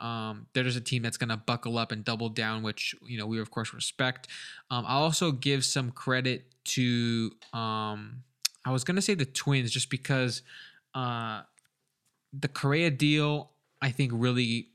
um, 0.03 0.47
they're 0.53 0.65
just 0.65 0.77
a 0.77 0.81
team 0.83 1.03
that's 1.03 1.17
going 1.17 1.31
to 1.31 1.37
buckle 1.37 1.79
up 1.79 1.93
and 1.93 2.05
double 2.05 2.29
down, 2.29 2.63
which 2.63 2.95
you 3.07 3.17
know 3.17 3.27
we 3.27 3.41
of 3.41 3.51
course 3.51 3.73
respect. 3.73 4.29
Um, 4.71 4.85
I'll 4.87 5.05
also 5.05 5.33
give 5.33 5.65
some 5.65 5.91
credit 5.93 6.45
to 6.65 7.31
um, 7.53 8.23
I 8.65 8.71
was 8.73 8.85
going 8.85 8.97
to 8.97 9.03
say 9.03 9.15
the 9.15 9.25
Twins 9.25 9.71
just 9.71 9.89
because 9.91 10.43
uh, 10.95 11.43
the 12.33 12.49
Correa 12.49 12.91
deal 12.91 13.51
I 13.81 13.91
think 13.91 14.13
really 14.15 14.69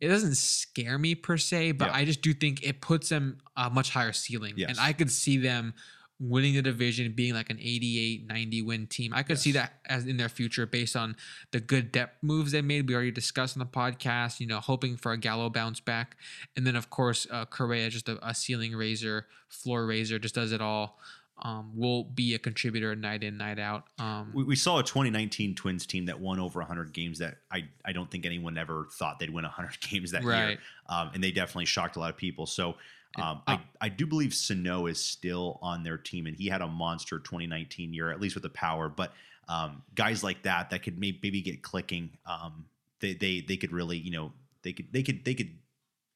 it 0.00 0.08
doesn't 0.08 0.34
scare 0.36 0.98
me 0.98 1.14
per 1.14 1.36
se, 1.36 1.72
but 1.72 1.88
Yeah. 1.88 1.94
I 1.94 2.04
just 2.04 2.22
do 2.22 2.34
think 2.34 2.64
it 2.64 2.80
puts 2.80 3.08
them 3.08 3.38
a 3.56 3.70
much 3.70 3.90
higher 3.90 4.12
ceiling. 4.12 4.54
Yes. 4.56 4.70
And 4.70 4.80
I 4.80 4.92
could 4.92 5.10
see 5.12 5.38
them 5.38 5.74
winning 6.22 6.54
the 6.54 6.62
division, 6.62 7.12
being 7.12 7.34
like 7.34 7.50
an 7.50 7.58
88, 7.58 8.28
90 8.28 8.62
win 8.62 8.86
team. 8.86 9.12
I 9.12 9.24
could 9.24 9.38
see 9.38 9.52
that 9.52 9.80
as 9.86 10.06
in 10.06 10.16
their 10.16 10.28
future 10.28 10.66
based 10.66 10.94
on 10.94 11.16
the 11.50 11.58
good 11.58 11.90
depth 11.90 12.22
moves 12.22 12.52
they 12.52 12.62
made. 12.62 12.88
We 12.88 12.94
already 12.94 13.10
discussed 13.10 13.56
on 13.56 13.58
the 13.58 13.66
podcast, 13.66 14.38
you 14.38 14.46
know, 14.46 14.60
hoping 14.60 14.96
for 14.96 15.12
a 15.12 15.18
Gallo 15.18 15.50
bounce 15.50 15.80
back. 15.80 16.16
And 16.56 16.64
then, 16.64 16.76
of 16.76 16.90
course, 16.90 17.26
uh, 17.30 17.44
Correa, 17.46 17.90
just 17.90 18.08
a, 18.08 18.24
a 18.26 18.34
ceiling 18.34 18.74
raiser, 18.76 19.26
floor 19.48 19.84
raiser, 19.84 20.18
just 20.18 20.34
does 20.34 20.52
it 20.52 20.60
all. 20.60 21.00
Um, 21.44 21.72
will 21.74 22.04
be 22.04 22.34
a 22.34 22.38
contributor 22.38 22.94
night 22.94 23.24
in, 23.24 23.36
night 23.36 23.58
out. 23.58 23.86
Um, 23.98 24.30
We, 24.32 24.44
we 24.44 24.54
saw 24.54 24.78
a 24.78 24.82
2019 24.84 25.56
Twins 25.56 25.86
team 25.86 26.06
that 26.06 26.20
won 26.20 26.38
over 26.38 26.60
100 26.60 26.92
games 26.92 27.18
that 27.18 27.38
I, 27.50 27.64
I 27.84 27.90
don't 27.92 28.08
think 28.08 28.26
anyone 28.26 28.56
ever 28.56 28.86
thought 28.92 29.18
they'd 29.18 29.30
win 29.30 29.42
100 29.42 29.80
games 29.90 30.12
that 30.12 30.22
year. 30.50 30.58
Um, 30.88 31.10
and 31.14 31.24
they 31.24 31.32
definitely 31.32 31.64
shocked 31.64 31.96
a 31.96 31.98
lot 31.98 32.10
of 32.10 32.16
people. 32.16 32.46
So 32.46 32.76
um, 33.16 33.42
Uh, 33.46 33.56
I, 33.56 33.60
I 33.82 33.88
do 33.88 34.06
believe 34.06 34.32
Sano 34.34 34.86
is 34.86 34.98
still 35.02 35.58
on 35.62 35.82
their 35.82 35.98
team, 35.98 36.26
and 36.26 36.36
he 36.36 36.46
had 36.48 36.62
a 36.62 36.66
monster 36.68 37.18
2019 37.18 37.92
year, 37.92 38.10
at 38.10 38.20
least 38.20 38.34
with 38.34 38.42
the 38.42 38.48
power. 38.50 38.88
But 38.88 39.12
um, 39.48 39.82
guys 39.94 40.22
like 40.22 40.42
that 40.44 40.70
that 40.70 40.82
could 40.82 40.98
may, 40.98 41.18
maybe 41.22 41.42
get 41.42 41.62
clicking, 41.62 42.10
um, 42.26 42.66
they, 43.00 43.14
they 43.14 43.40
they 43.40 43.56
could 43.56 43.72
really 43.72 43.98
you 43.98 44.10
know 44.12 44.32
they 44.62 44.72
could 44.72 44.86
they 44.92 45.02
could 45.02 45.24
they 45.24 45.34
could 45.34 45.50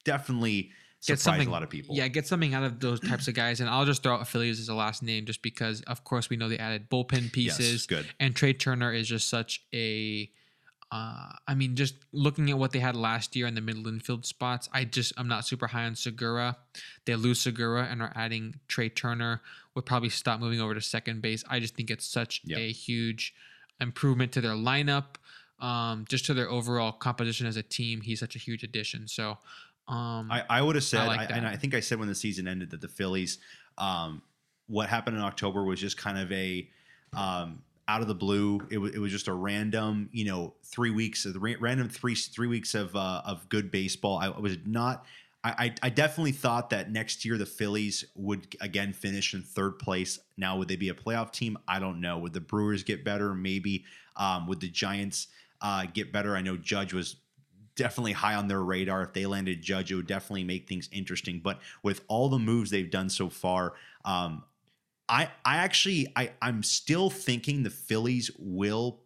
definitely 0.05 0.71
Get 1.07 1.19
surprise 1.21 1.35
something- 1.35 1.49
a 1.49 1.53
lot 1.53 1.63
of 1.63 1.69
people. 1.71 1.95
Yeah, 1.95 2.09
get 2.09 2.27
something 2.27 2.55
out 2.55 2.65
of 2.65 2.81
those 2.81 2.99
types 3.01 3.29
of 3.29 3.35
guys. 3.35 3.61
And 3.61 3.69
I'll 3.69 3.85
just 3.85 4.03
throw 4.03 4.15
out 4.15 4.23
Affiliates 4.23 4.59
as 4.59 4.69
a 4.71 4.75
last 4.75 5.03
name 5.03 5.25
just 5.27 5.43
because, 5.43 5.83
of 5.83 6.03
course, 6.05 6.31
we 6.31 6.37
know 6.37 6.49
they 6.49 6.59
added 6.59 6.89
bullpen 6.91 7.23
Yes, 7.23 7.31
pieces. 7.59 7.87
good. 7.87 8.07
And 8.19 8.35
Trea 8.35 8.55
Turner 8.55 8.93
is 8.93 9.07
just 9.07 9.29
such 9.29 9.63
a. 9.75 10.31
Uh, 10.93 11.33
I 11.49 11.55
mean, 11.55 11.75
just 11.75 11.95
looking 12.13 12.49
at 12.51 12.59
what 12.59 12.71
they 12.73 12.79
had 12.79 12.95
last 12.95 13.35
year 13.35 13.47
in 13.47 13.55
the 13.57 13.61
middle 13.61 13.87
infield 13.89 14.25
spots, 14.25 14.69
I 14.73 14.85
just 14.85 15.13
I'm 15.17 15.27
not 15.27 15.45
super 15.45 15.67
high 15.67 15.85
on 15.85 15.97
Segura. 15.97 16.57
They 17.07 17.17
lose 17.17 17.41
Segura 17.41 17.85
and 17.91 18.01
are 18.01 18.13
adding 18.15 18.61
Trea 18.69 18.89
Turner. 18.89 19.43
Would 19.75 19.85
probably 19.85 20.09
Stott 20.11 20.41
moving 20.41 20.61
over 20.61 20.75
to 20.75 20.81
second 20.81 21.23
base. 21.23 21.45
I 21.51 21.59
just 21.61 21.75
think 21.75 21.91
it's 21.91 22.07
such 22.07 22.41
Yeah. 22.45 22.59
a 22.59 22.73
huge 22.73 23.35
improvement 23.81 24.33
to 24.33 24.41
their 24.41 24.53
lineup, 24.53 25.17
um, 25.61 26.05
just 26.09 26.25
to 26.27 26.35
their 26.35 26.49
overall 26.49 26.93
composition 26.93 27.47
as 27.47 27.57
a 27.57 27.63
team. 27.63 28.01
He's 28.01 28.21
such 28.21 28.37
a 28.37 28.39
huge 28.39 28.63
addition. 28.63 29.09
So, 29.09 29.39
um, 29.89 30.31
I, 30.31 30.45
I 30.49 30.63
would 30.63 30.77
have 30.77 30.85
said, 30.85 31.07
like 31.07 31.31
I 31.31 31.35
and. 31.37 31.47
I 31.47 31.57
think 31.57 31.75
I 31.75 31.81
said 31.81 31.99
when 31.99 32.09
the 32.09 32.15
season 32.15 32.49
ended 32.49 32.71
that 32.71 32.81
the 32.81 32.89
Phillies, 32.89 33.39
um, 33.77 34.23
what 34.67 34.89
happened 34.89 35.17
in 35.17 35.23
October 35.23 35.65
was 35.65 35.81
just 35.81 35.97
kind 35.97 36.17
of 36.19 36.31
a 36.33 36.69
um, 37.13 37.63
out 37.89 38.01
of 38.01 38.09
the 38.09 38.15
blue. 38.15 38.61
It 38.71 38.79
was 38.79 38.95
it 38.95 38.99
was 38.99 39.13
just 39.13 39.29
a 39.29 39.33
random, 39.33 40.09
you 40.13 40.25
know, 40.25 40.55
three 40.65 40.91
weeks 40.91 41.25
of 41.25 41.35
the 41.35 41.41
ra- 41.41 41.55
random 41.61 41.89
three 41.89 42.15
three 42.15 42.49
weeks 42.49 42.75
of 42.75 42.95
uh, 42.97 43.23
of 43.25 43.49
good 43.49 43.71
baseball. 43.71 44.19
I 44.19 44.29
was 44.29 44.59
not. 44.65 45.05
I, 45.45 45.51
I 45.51 45.75
I 45.83 45.91
definitely 45.91 46.33
thought 46.33 46.71
that 46.71 46.91
next 46.91 47.25
year 47.25 47.39
the 47.39 47.47
Phillies 47.47 48.05
would 48.15 48.57
again 48.61 48.93
finish 48.93 49.35
in 49.35 49.43
third 49.43 49.79
place. 49.79 50.19
Now 50.37 50.59
would 50.59 50.69
they 50.69 50.77
be 50.77 50.89
a 50.89 50.95
playoff 50.95 51.33
team? 51.33 51.59
I 51.69 51.79
don't 51.79 52.01
know. 52.01 52.19
Would 52.19 52.33
the 52.33 52.41
Brewers 52.41 52.83
get 52.83 53.05
better? 53.05 53.35
Maybe. 53.35 53.85
Um, 54.17 54.47
would 54.47 54.61
the 54.61 54.69
Giants 54.69 55.29
uh, 55.61 55.85
get 55.93 56.13
better? 56.13 56.37
I 56.37 56.41
know 56.41 56.57
Judge 56.57 56.93
was 56.95 57.17
definitely 57.77 58.13
high 58.13 58.35
on 58.35 58.49
their 58.49 58.63
radar. 58.63 59.03
If 59.03 59.13
they 59.13 59.27
landed 59.27 59.63
Judge, 59.63 59.93
it 59.93 59.95
would 59.95 60.07
definitely 60.07 60.45
make 60.45 60.67
things 60.67 60.89
interesting. 60.91 61.41
But 61.45 61.61
with 61.83 62.01
all 62.09 62.29
the 62.29 62.39
moves 62.39 62.71
they've 62.71 62.91
done 62.91 63.11
so 63.11 63.29
far, 63.29 63.75
um, 64.05 64.43
I 65.09 65.31
I 65.45 65.59
actually 65.59 66.13
I 66.17 66.33
I'm 66.43 66.63
still 66.63 67.11
thinking 67.11 67.63
the 67.63 67.71
Phillies 67.71 68.31
will 68.39 69.03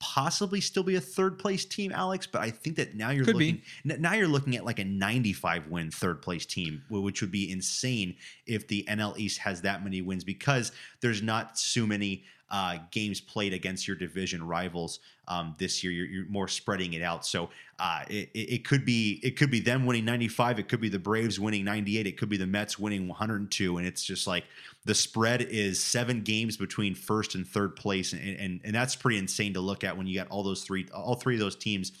possibly 0.00 0.60
still 0.60 0.82
be 0.82 0.96
a 0.96 1.00
third 1.00 1.38
place 1.38 1.64
team, 1.64 1.90
Alex. 1.90 2.26
But 2.26 2.42
I 2.42 2.50
think 2.50 2.76
that 2.76 2.94
now 2.94 3.10
you're 3.10 3.24
Could 3.24 3.36
looking 3.36 3.62
n- 3.88 4.00
now 4.00 4.12
you're 4.14 4.28
looking 4.28 4.56
at 4.56 4.64
like 4.64 4.78
a 4.78 4.84
95 4.84 5.68
win 5.68 5.90
third 5.90 6.20
place 6.20 6.44
team, 6.44 6.82
which 6.90 7.20
would 7.20 7.30
be 7.30 7.50
insane 7.50 8.16
if 8.46 8.68
the 8.68 8.84
NL 8.88 9.18
East 9.18 9.38
has 9.38 9.62
that 9.62 9.82
many 9.82 10.02
wins 10.02 10.24
because 10.24 10.72
there's 11.00 11.22
not 11.22 11.58
so 11.58 11.86
many 11.86 12.24
uh, 12.50 12.78
games 12.90 13.20
played 13.20 13.52
against 13.52 13.88
your 13.88 13.96
division 13.96 14.46
rivals 14.46 15.00
um, 15.28 15.54
this 15.58 15.82
year. 15.82 15.92
You're, 15.92 16.06
you're 16.06 16.26
more 16.26 16.46
spreading 16.46 16.92
it 16.92 17.02
out, 17.02 17.26
so 17.26 17.50
uh, 17.78 18.04
it, 18.08 18.30
it 18.34 18.64
could 18.64 18.84
be 18.84 19.20
it 19.22 19.36
could 19.36 19.50
be 19.50 19.60
them 19.60 19.86
winning 19.86 20.04
95. 20.04 20.58
It 20.58 20.68
could 20.68 20.80
be 20.80 20.88
the 20.88 20.98
Braves 20.98 21.40
winning 21.40 21.64
98. 21.64 22.06
It 22.06 22.16
could 22.16 22.28
be 22.28 22.36
the 22.36 22.46
Mets 22.46 22.78
winning 22.78 23.08
102, 23.08 23.78
and 23.78 23.86
it's 23.86 24.04
just 24.04 24.26
like 24.26 24.44
the 24.84 24.94
spread 24.94 25.42
is 25.42 25.82
seven 25.82 26.20
games 26.22 26.56
between 26.56 26.94
first 26.94 27.34
and 27.34 27.46
third 27.46 27.76
place, 27.76 28.12
and 28.12 28.22
and, 28.22 28.60
and 28.64 28.74
that's 28.74 28.94
pretty 28.94 29.18
insane 29.18 29.54
to 29.54 29.60
look 29.60 29.84
at 29.84 29.96
when 29.96 30.06
you 30.06 30.16
got 30.16 30.28
all 30.28 30.42
those 30.42 30.62
three 30.62 30.86
all 30.94 31.14
three 31.14 31.34
of 31.34 31.40
those 31.40 31.56
teams 31.56 31.92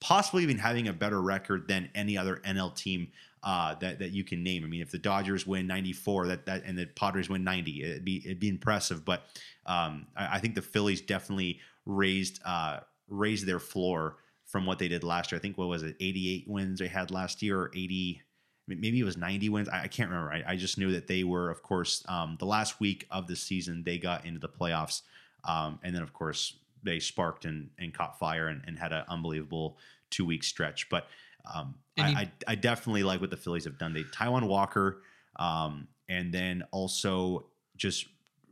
possibly 0.00 0.42
even 0.42 0.58
having 0.58 0.88
a 0.88 0.92
better 0.92 1.20
record 1.20 1.66
than 1.66 1.88
any 1.94 2.16
other 2.16 2.36
NL 2.44 2.74
team 2.74 3.08
uh, 3.42 3.74
that 3.76 3.98
that 3.98 4.10
you 4.10 4.24
can 4.24 4.42
name. 4.42 4.64
I 4.64 4.66
mean, 4.66 4.82
if 4.82 4.90
the 4.90 4.98
Dodgers 4.98 5.46
win 5.46 5.66
94, 5.66 6.26
that 6.28 6.46
that 6.46 6.64
and 6.64 6.76
the 6.76 6.86
Padres 6.86 7.28
win 7.28 7.44
90, 7.44 7.82
it'd 7.82 8.04
be 8.04 8.22
it'd 8.24 8.40
be 8.40 8.48
impressive. 8.48 9.04
But 9.04 9.24
um, 9.68 10.06
I, 10.16 10.36
I 10.36 10.38
think 10.40 10.54
the 10.54 10.62
Phillies 10.62 11.00
definitely 11.00 11.60
raised 11.86 12.40
uh, 12.44 12.80
raised 13.08 13.46
their 13.46 13.60
floor 13.60 14.16
from 14.44 14.66
what 14.66 14.78
they 14.78 14.88
did 14.88 15.04
last 15.04 15.30
year. 15.30 15.38
I 15.38 15.42
think 15.42 15.58
what 15.58 15.68
was 15.68 15.82
it, 15.82 15.94
88 16.00 16.44
wins 16.48 16.80
they 16.80 16.88
had 16.88 17.10
last 17.10 17.42
year, 17.42 17.60
or 17.60 17.70
80. 17.74 18.22
Maybe 18.66 19.00
it 19.00 19.04
was 19.04 19.16
90 19.16 19.48
wins. 19.50 19.68
I, 19.68 19.82
I 19.84 19.88
can't 19.88 20.10
remember. 20.10 20.32
I, 20.32 20.52
I 20.52 20.56
just 20.56 20.78
knew 20.78 20.92
that 20.92 21.06
they 21.06 21.22
were, 21.22 21.50
of 21.50 21.62
course, 21.62 22.04
um, 22.08 22.36
the 22.38 22.46
last 22.46 22.80
week 22.80 23.06
of 23.10 23.26
the 23.26 23.36
season 23.36 23.82
they 23.84 23.98
got 23.98 24.26
into 24.26 24.40
the 24.40 24.48
playoffs, 24.48 25.02
um, 25.44 25.78
and 25.82 25.94
then 25.94 26.02
of 26.02 26.12
course 26.12 26.56
they 26.82 26.98
sparked 26.98 27.44
and, 27.44 27.70
and 27.78 27.94
caught 27.94 28.18
fire 28.18 28.48
and, 28.48 28.62
and 28.66 28.78
had 28.78 28.92
an 28.92 29.04
unbelievable 29.08 29.78
two 30.10 30.24
week 30.24 30.44
stretch. 30.44 30.88
But 30.88 31.08
um, 31.52 31.74
I, 31.98 32.02
I, 32.02 32.32
I 32.48 32.54
definitely 32.54 33.02
like 33.02 33.20
what 33.20 33.30
the 33.30 33.36
Phillies 33.36 33.64
have 33.64 33.78
done. 33.78 33.92
They 33.94 34.04
Taijuan 34.04 34.46
Walker, 34.46 35.02
um, 35.36 35.88
and 36.08 36.32
then 36.32 36.64
also 36.72 37.46
just 37.76 38.06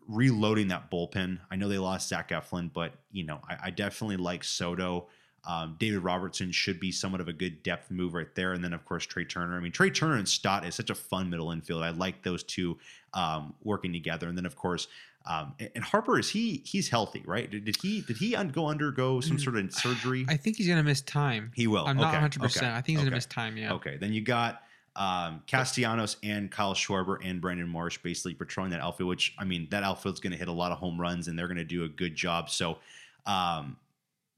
reloading 0.08 0.68
that 0.68 0.90
bullpen. 0.90 1.38
I 1.50 1.56
know 1.56 1.68
they 1.68 1.78
lost 1.78 2.08
Zach 2.08 2.30
Eflin, 2.30 2.70
but 2.72 2.92
you 3.12 3.24
know 3.24 3.40
I, 3.48 3.56
I 3.64 3.70
definitely 3.70 4.16
like 4.16 4.44
Soto. 4.44 5.06
Um, 5.48 5.76
David 5.78 6.00
Robertson 6.00 6.50
should 6.50 6.80
be 6.80 6.90
somewhat 6.90 7.20
of 7.20 7.28
a 7.28 7.32
good 7.32 7.62
depth 7.62 7.90
move 7.90 8.14
right 8.14 8.32
there, 8.34 8.52
and 8.52 8.64
then 8.64 8.72
of 8.72 8.84
course 8.84 9.06
Trea 9.06 9.24
Turner. 9.24 9.56
I 9.56 9.60
mean 9.60 9.72
Trea 9.72 9.90
Turner 9.90 10.16
and 10.16 10.28
Stott 10.28 10.64
is 10.66 10.74
such 10.74 10.90
a 10.90 10.94
fun 10.94 11.30
middle 11.30 11.50
infield. 11.52 11.82
I 11.82 11.90
like 11.90 12.22
those 12.22 12.42
two 12.42 12.78
um, 13.14 13.54
working 13.62 13.92
together, 13.92 14.28
and 14.28 14.36
then 14.36 14.46
of 14.46 14.56
course. 14.56 14.88
Um, 15.28 15.54
and- 15.58 15.82
Harper 15.82 16.20
is 16.20 16.30
he 16.30 16.62
he's 16.64 16.88
healthy 16.88 17.20
right? 17.26 17.50
Did, 17.50 17.64
did 17.64 17.76
he 17.82 18.00
did 18.02 18.16
he 18.18 18.36
go 18.52 18.68
undergo 18.68 19.20
some 19.20 19.38
Mm, 19.38 19.42
sort 19.42 19.56
of 19.56 19.72
surgery? 19.74 20.24
I 20.28 20.36
think 20.36 20.56
he's 20.56 20.68
gonna 20.68 20.84
miss 20.84 21.00
time. 21.00 21.50
he 21.56 21.66
will. 21.66 21.84
I'm 21.84 21.96
not 21.96 22.10
Okay, 22.10 22.16
100. 22.18 22.40
percent 22.42 22.66
I 22.66 22.74
think 22.74 22.86
he's 22.86 22.98
okay. 22.98 23.04
gonna 23.06 23.16
miss 23.16 23.26
time. 23.26 23.56
Yeah. 23.56 23.72
Okay, 23.72 23.96
then 23.96 24.12
you 24.12 24.20
got 24.20 24.62
um, 24.96 25.42
Castellanos 25.46 26.16
and 26.22 26.50
Kyle 26.50 26.74
Schwarber 26.74 27.18
and 27.24 27.40
Brandon 27.40 27.68
Marsh 27.68 27.98
basically 27.98 28.34
patrolling 28.34 28.70
that 28.72 28.80
outfield. 28.80 29.08
Which 29.08 29.34
I 29.38 29.44
mean, 29.44 29.68
that 29.70 29.82
outfield's 29.82 30.20
going 30.20 30.32
to 30.32 30.38
hit 30.38 30.48
a 30.48 30.52
lot 30.52 30.72
of 30.72 30.78
home 30.78 31.00
runs, 31.00 31.28
and 31.28 31.38
they're 31.38 31.48
going 31.48 31.56
to 31.58 31.64
do 31.64 31.84
a 31.84 31.88
good 31.88 32.14
job. 32.14 32.50
So, 32.50 32.78
um, 33.26 33.76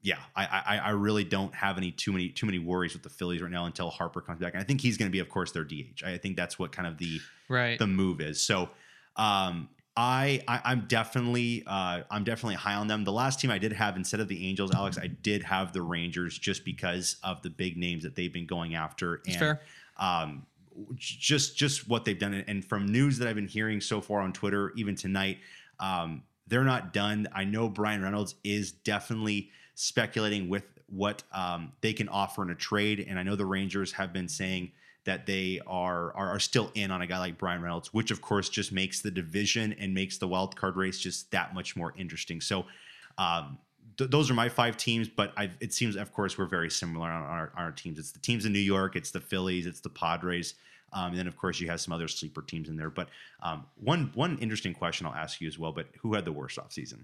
yeah, 0.01 0.19
I, 0.35 0.45
I 0.45 0.77
I 0.77 0.89
really 0.91 1.23
don't 1.23 1.53
have 1.55 1.77
any 1.77 1.91
too 1.91 2.11
many 2.11 2.29
too 2.29 2.45
many 2.45 2.59
worries 2.59 2.93
with 2.93 3.03
the 3.03 3.09
Phillies 3.09 3.41
right 3.41 3.51
now 3.51 3.65
until 3.65 3.89
Harper 3.89 4.21
comes 4.21 4.39
back. 4.39 4.53
And 4.53 4.61
I 4.61 4.65
think 4.65 4.81
he's 4.81 4.97
going 4.97 5.09
to 5.09 5.11
be, 5.11 5.19
of 5.19 5.29
course, 5.29 5.51
their 5.51 5.63
DH. 5.63 6.03
I 6.05 6.17
think 6.17 6.35
that's 6.35 6.57
what 6.59 6.71
kind 6.71 6.87
of 6.87 6.97
the 6.97 7.19
Right. 7.49 7.79
the 7.79 7.87
move 7.87 8.21
is. 8.21 8.41
So 8.43 8.69
um, 9.15 9.69
I, 9.97 10.41
I 10.47 10.61
I'm 10.65 10.85
definitely 10.87 11.63
uh, 11.67 12.03
I'm 12.09 12.23
definitely 12.23 12.55
high 12.55 12.75
on 12.75 12.87
them. 12.87 13.03
The 13.03 13.11
last 13.11 13.39
team 13.41 13.51
I 13.51 13.57
did 13.57 13.73
have 13.73 13.97
instead 13.97 14.19
of 14.21 14.27
the 14.29 14.47
Angels, 14.47 14.71
Alex, 14.73 14.97
I 14.97 15.07
did 15.07 15.43
have 15.43 15.73
the 15.73 15.81
Rangers 15.81 16.37
just 16.37 16.63
because 16.63 17.17
of 17.23 17.41
the 17.41 17.49
big 17.49 17.75
names 17.75 18.03
that 18.03 18.15
they've 18.15 18.31
been 18.31 18.45
going 18.45 18.75
after. 18.75 19.21
That's 19.25 19.35
and 19.35 19.39
fair. 19.39 19.61
um, 19.97 20.45
just 20.95 21.57
just 21.57 21.87
what 21.87 22.05
they've 22.05 22.17
done, 22.17 22.33
and 22.47 22.63
from 22.63 22.85
news 22.85 23.17
that 23.19 23.27
I've 23.27 23.35
been 23.35 23.47
hearing 23.47 23.81
so 23.81 24.01
far 24.01 24.21
on 24.21 24.33
Twitter, 24.33 24.73
even 24.75 24.95
tonight, 24.95 25.39
um, 25.79 26.23
they're 26.47 26.63
not 26.63 26.93
done. 26.93 27.27
I 27.33 27.45
know 27.45 27.69
Bryan 27.69 28.01
Reynolds 28.01 28.35
is 28.43 28.71
definitely 28.71 29.49
speculating 29.75 30.49
with 30.49 30.63
what 30.87 31.23
um, 31.31 31.71
they 31.81 31.93
can 31.93 32.09
offer 32.09 32.43
in 32.43 32.49
a 32.49 32.55
trade, 32.55 33.05
and 33.07 33.19
I 33.19 33.23
know 33.23 33.35
the 33.35 33.45
Rangers 33.45 33.91
have 33.93 34.11
been 34.11 34.27
saying 34.27 34.71
that 35.05 35.25
they 35.25 35.61
are, 35.65 36.13
are 36.15 36.29
are 36.29 36.39
still 36.39 36.71
in 36.75 36.91
on 36.91 37.01
a 37.01 37.07
guy 37.07 37.19
like 37.19 37.37
Bryan 37.37 37.61
Reynolds, 37.61 37.93
which 37.93 38.11
of 38.11 38.21
course 38.21 38.49
just 38.49 38.71
makes 38.71 39.01
the 39.01 39.11
division 39.11 39.73
and 39.79 39.93
makes 39.93 40.17
the 40.17 40.27
wild 40.27 40.55
card 40.55 40.75
race 40.75 40.99
just 40.99 41.31
that 41.31 41.53
much 41.53 41.75
more 41.75 41.93
interesting. 41.97 42.41
So. 42.41 42.65
Um, 43.17 43.57
th- 43.99 44.09
those 44.09 44.31
are 44.31 44.33
my 44.33 44.49
five 44.49 44.77
teams, 44.77 45.07
but 45.07 45.33
i 45.37 45.51
it 45.59 45.73
seems, 45.73 45.95
of 45.95 46.11
course, 46.11 46.37
we're 46.37 46.47
very 46.47 46.71
similar 46.71 47.09
on 47.09 47.21
our, 47.21 47.51
on 47.55 47.63
our 47.65 47.71
teams. 47.71 47.99
It's 47.99 48.11
the 48.11 48.19
teams 48.19 48.45
in 48.45 48.53
New 48.53 48.59
York, 48.59 48.95
it's 48.95 49.11
the 49.11 49.19
Phillies, 49.19 49.67
it's 49.67 49.81
the 49.81 49.89
Padres, 49.89 50.55
um, 50.93 51.11
and 51.11 51.17
then 51.17 51.27
of 51.27 51.37
course 51.37 51.59
you 51.59 51.69
have 51.69 51.81
some 51.81 51.93
other 51.93 52.07
sleeper 52.07 52.41
teams 52.41 52.69
in 52.69 52.75
there. 52.77 52.89
But 52.89 53.09
um, 53.41 53.65
one 53.75 54.11
one 54.13 54.37
interesting 54.39 54.73
question 54.73 55.05
I'll 55.07 55.13
ask 55.13 55.39
you 55.41 55.47
as 55.47 55.57
well. 55.59 55.71
But 55.71 55.87
who 56.01 56.13
had 56.13 56.25
the 56.25 56.31
worst 56.31 56.57
offseason? 56.57 57.03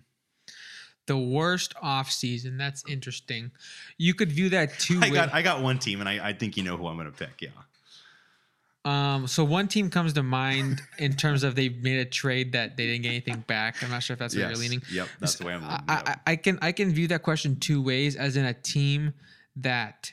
The 1.07 1.18
worst 1.18 1.76
off 1.84 2.12
season. 2.12 2.57
That's 2.57 2.84
interesting. 2.88 3.52
You 3.98 4.16
could 4.16 4.32
view 4.32 4.49
that 4.49 4.78
two 4.80 4.98
I 5.02 5.02
ways. 5.03 5.14
got 5.14 5.34
I 5.34 5.41
got 5.44 5.62
one 5.62 5.78
team, 5.78 5.99
and 5.99 6.10
I, 6.10 6.30
I 6.30 6.34
think 6.34 6.57
you 6.57 6.64
know 6.64 6.78
who 6.78 6.88
I'm 6.88 6.95
going 6.98 7.12
to 7.12 7.18
pick. 7.18 7.41
Yeah, 7.41 7.49
Um, 8.86 9.28
so 9.28 9.44
one 9.44 9.68
team 9.68 9.90
comes 9.91 10.14
to 10.14 10.24
mind 10.24 10.82
in 10.98 11.14
terms 11.14 11.44
of 11.44 11.56
they 11.56 11.70
made 11.70 11.99
a 11.99 12.06
trade 12.06 12.53
that 12.53 12.76
they 12.78 12.88
didn't 12.88 13.03
get 13.03 13.10
anything 13.10 13.44
back. 13.48 13.84
I'm 13.84 13.91
not 13.91 14.02
sure 14.03 14.14
if 14.14 14.20
that's 14.20 14.36
where 14.36 14.48
you're 14.48 14.57
leaning. 14.57 14.82
Yep, 14.91 15.07
that's 15.20 15.36
the 15.36 15.45
way 15.45 15.53
I'm. 15.53 15.64
I, 15.64 15.68
leaning, 15.68 15.86
I, 15.88 16.03
yep. 16.07 16.20
I 16.26 16.36
can 16.36 16.60
I 16.62 16.72
can 16.72 16.91
view 16.91 17.07
that 17.10 17.22
question 17.22 17.60
two 17.60 17.82
ways, 17.84 18.16
as 18.16 18.36
in 18.36 18.45
a 18.45 18.53
team 18.53 19.14
that 19.57 20.12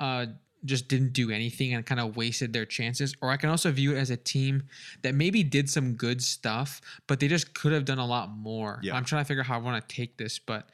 uh, 0.00 0.26
just 0.64 0.88
didn't 0.88 1.12
do 1.12 1.30
anything 1.30 1.74
and 1.74 1.84
kind 1.84 2.00
of 2.00 2.16
wasted 2.16 2.52
their 2.52 2.64
chances. 2.66 3.14
Or 3.20 3.30
I 3.30 3.36
can 3.36 3.50
also 3.50 3.70
view 3.72 3.94
it 3.94 3.98
as 3.98 4.10
a 4.10 4.16
team 4.16 4.62
that 5.02 5.14
maybe 5.14 5.42
did 5.42 5.68
some 5.68 5.94
good 5.94 6.22
stuff, 6.22 6.80
but 7.06 7.18
they 7.20 7.28
just 7.28 7.54
could 7.54 7.72
have 7.72 7.84
done 7.84 7.98
a 7.98 8.06
lot 8.06 8.30
more. 8.30 8.78
Yeah. 8.82 8.94
I'm 8.96 9.04
trying 9.04 9.24
to 9.24 9.28
figure 9.28 9.42
out 9.42 9.46
how 9.46 9.54
I 9.56 9.62
want 9.62 9.88
to 9.88 9.94
take 9.94 10.16
this, 10.16 10.38
but 10.38 10.68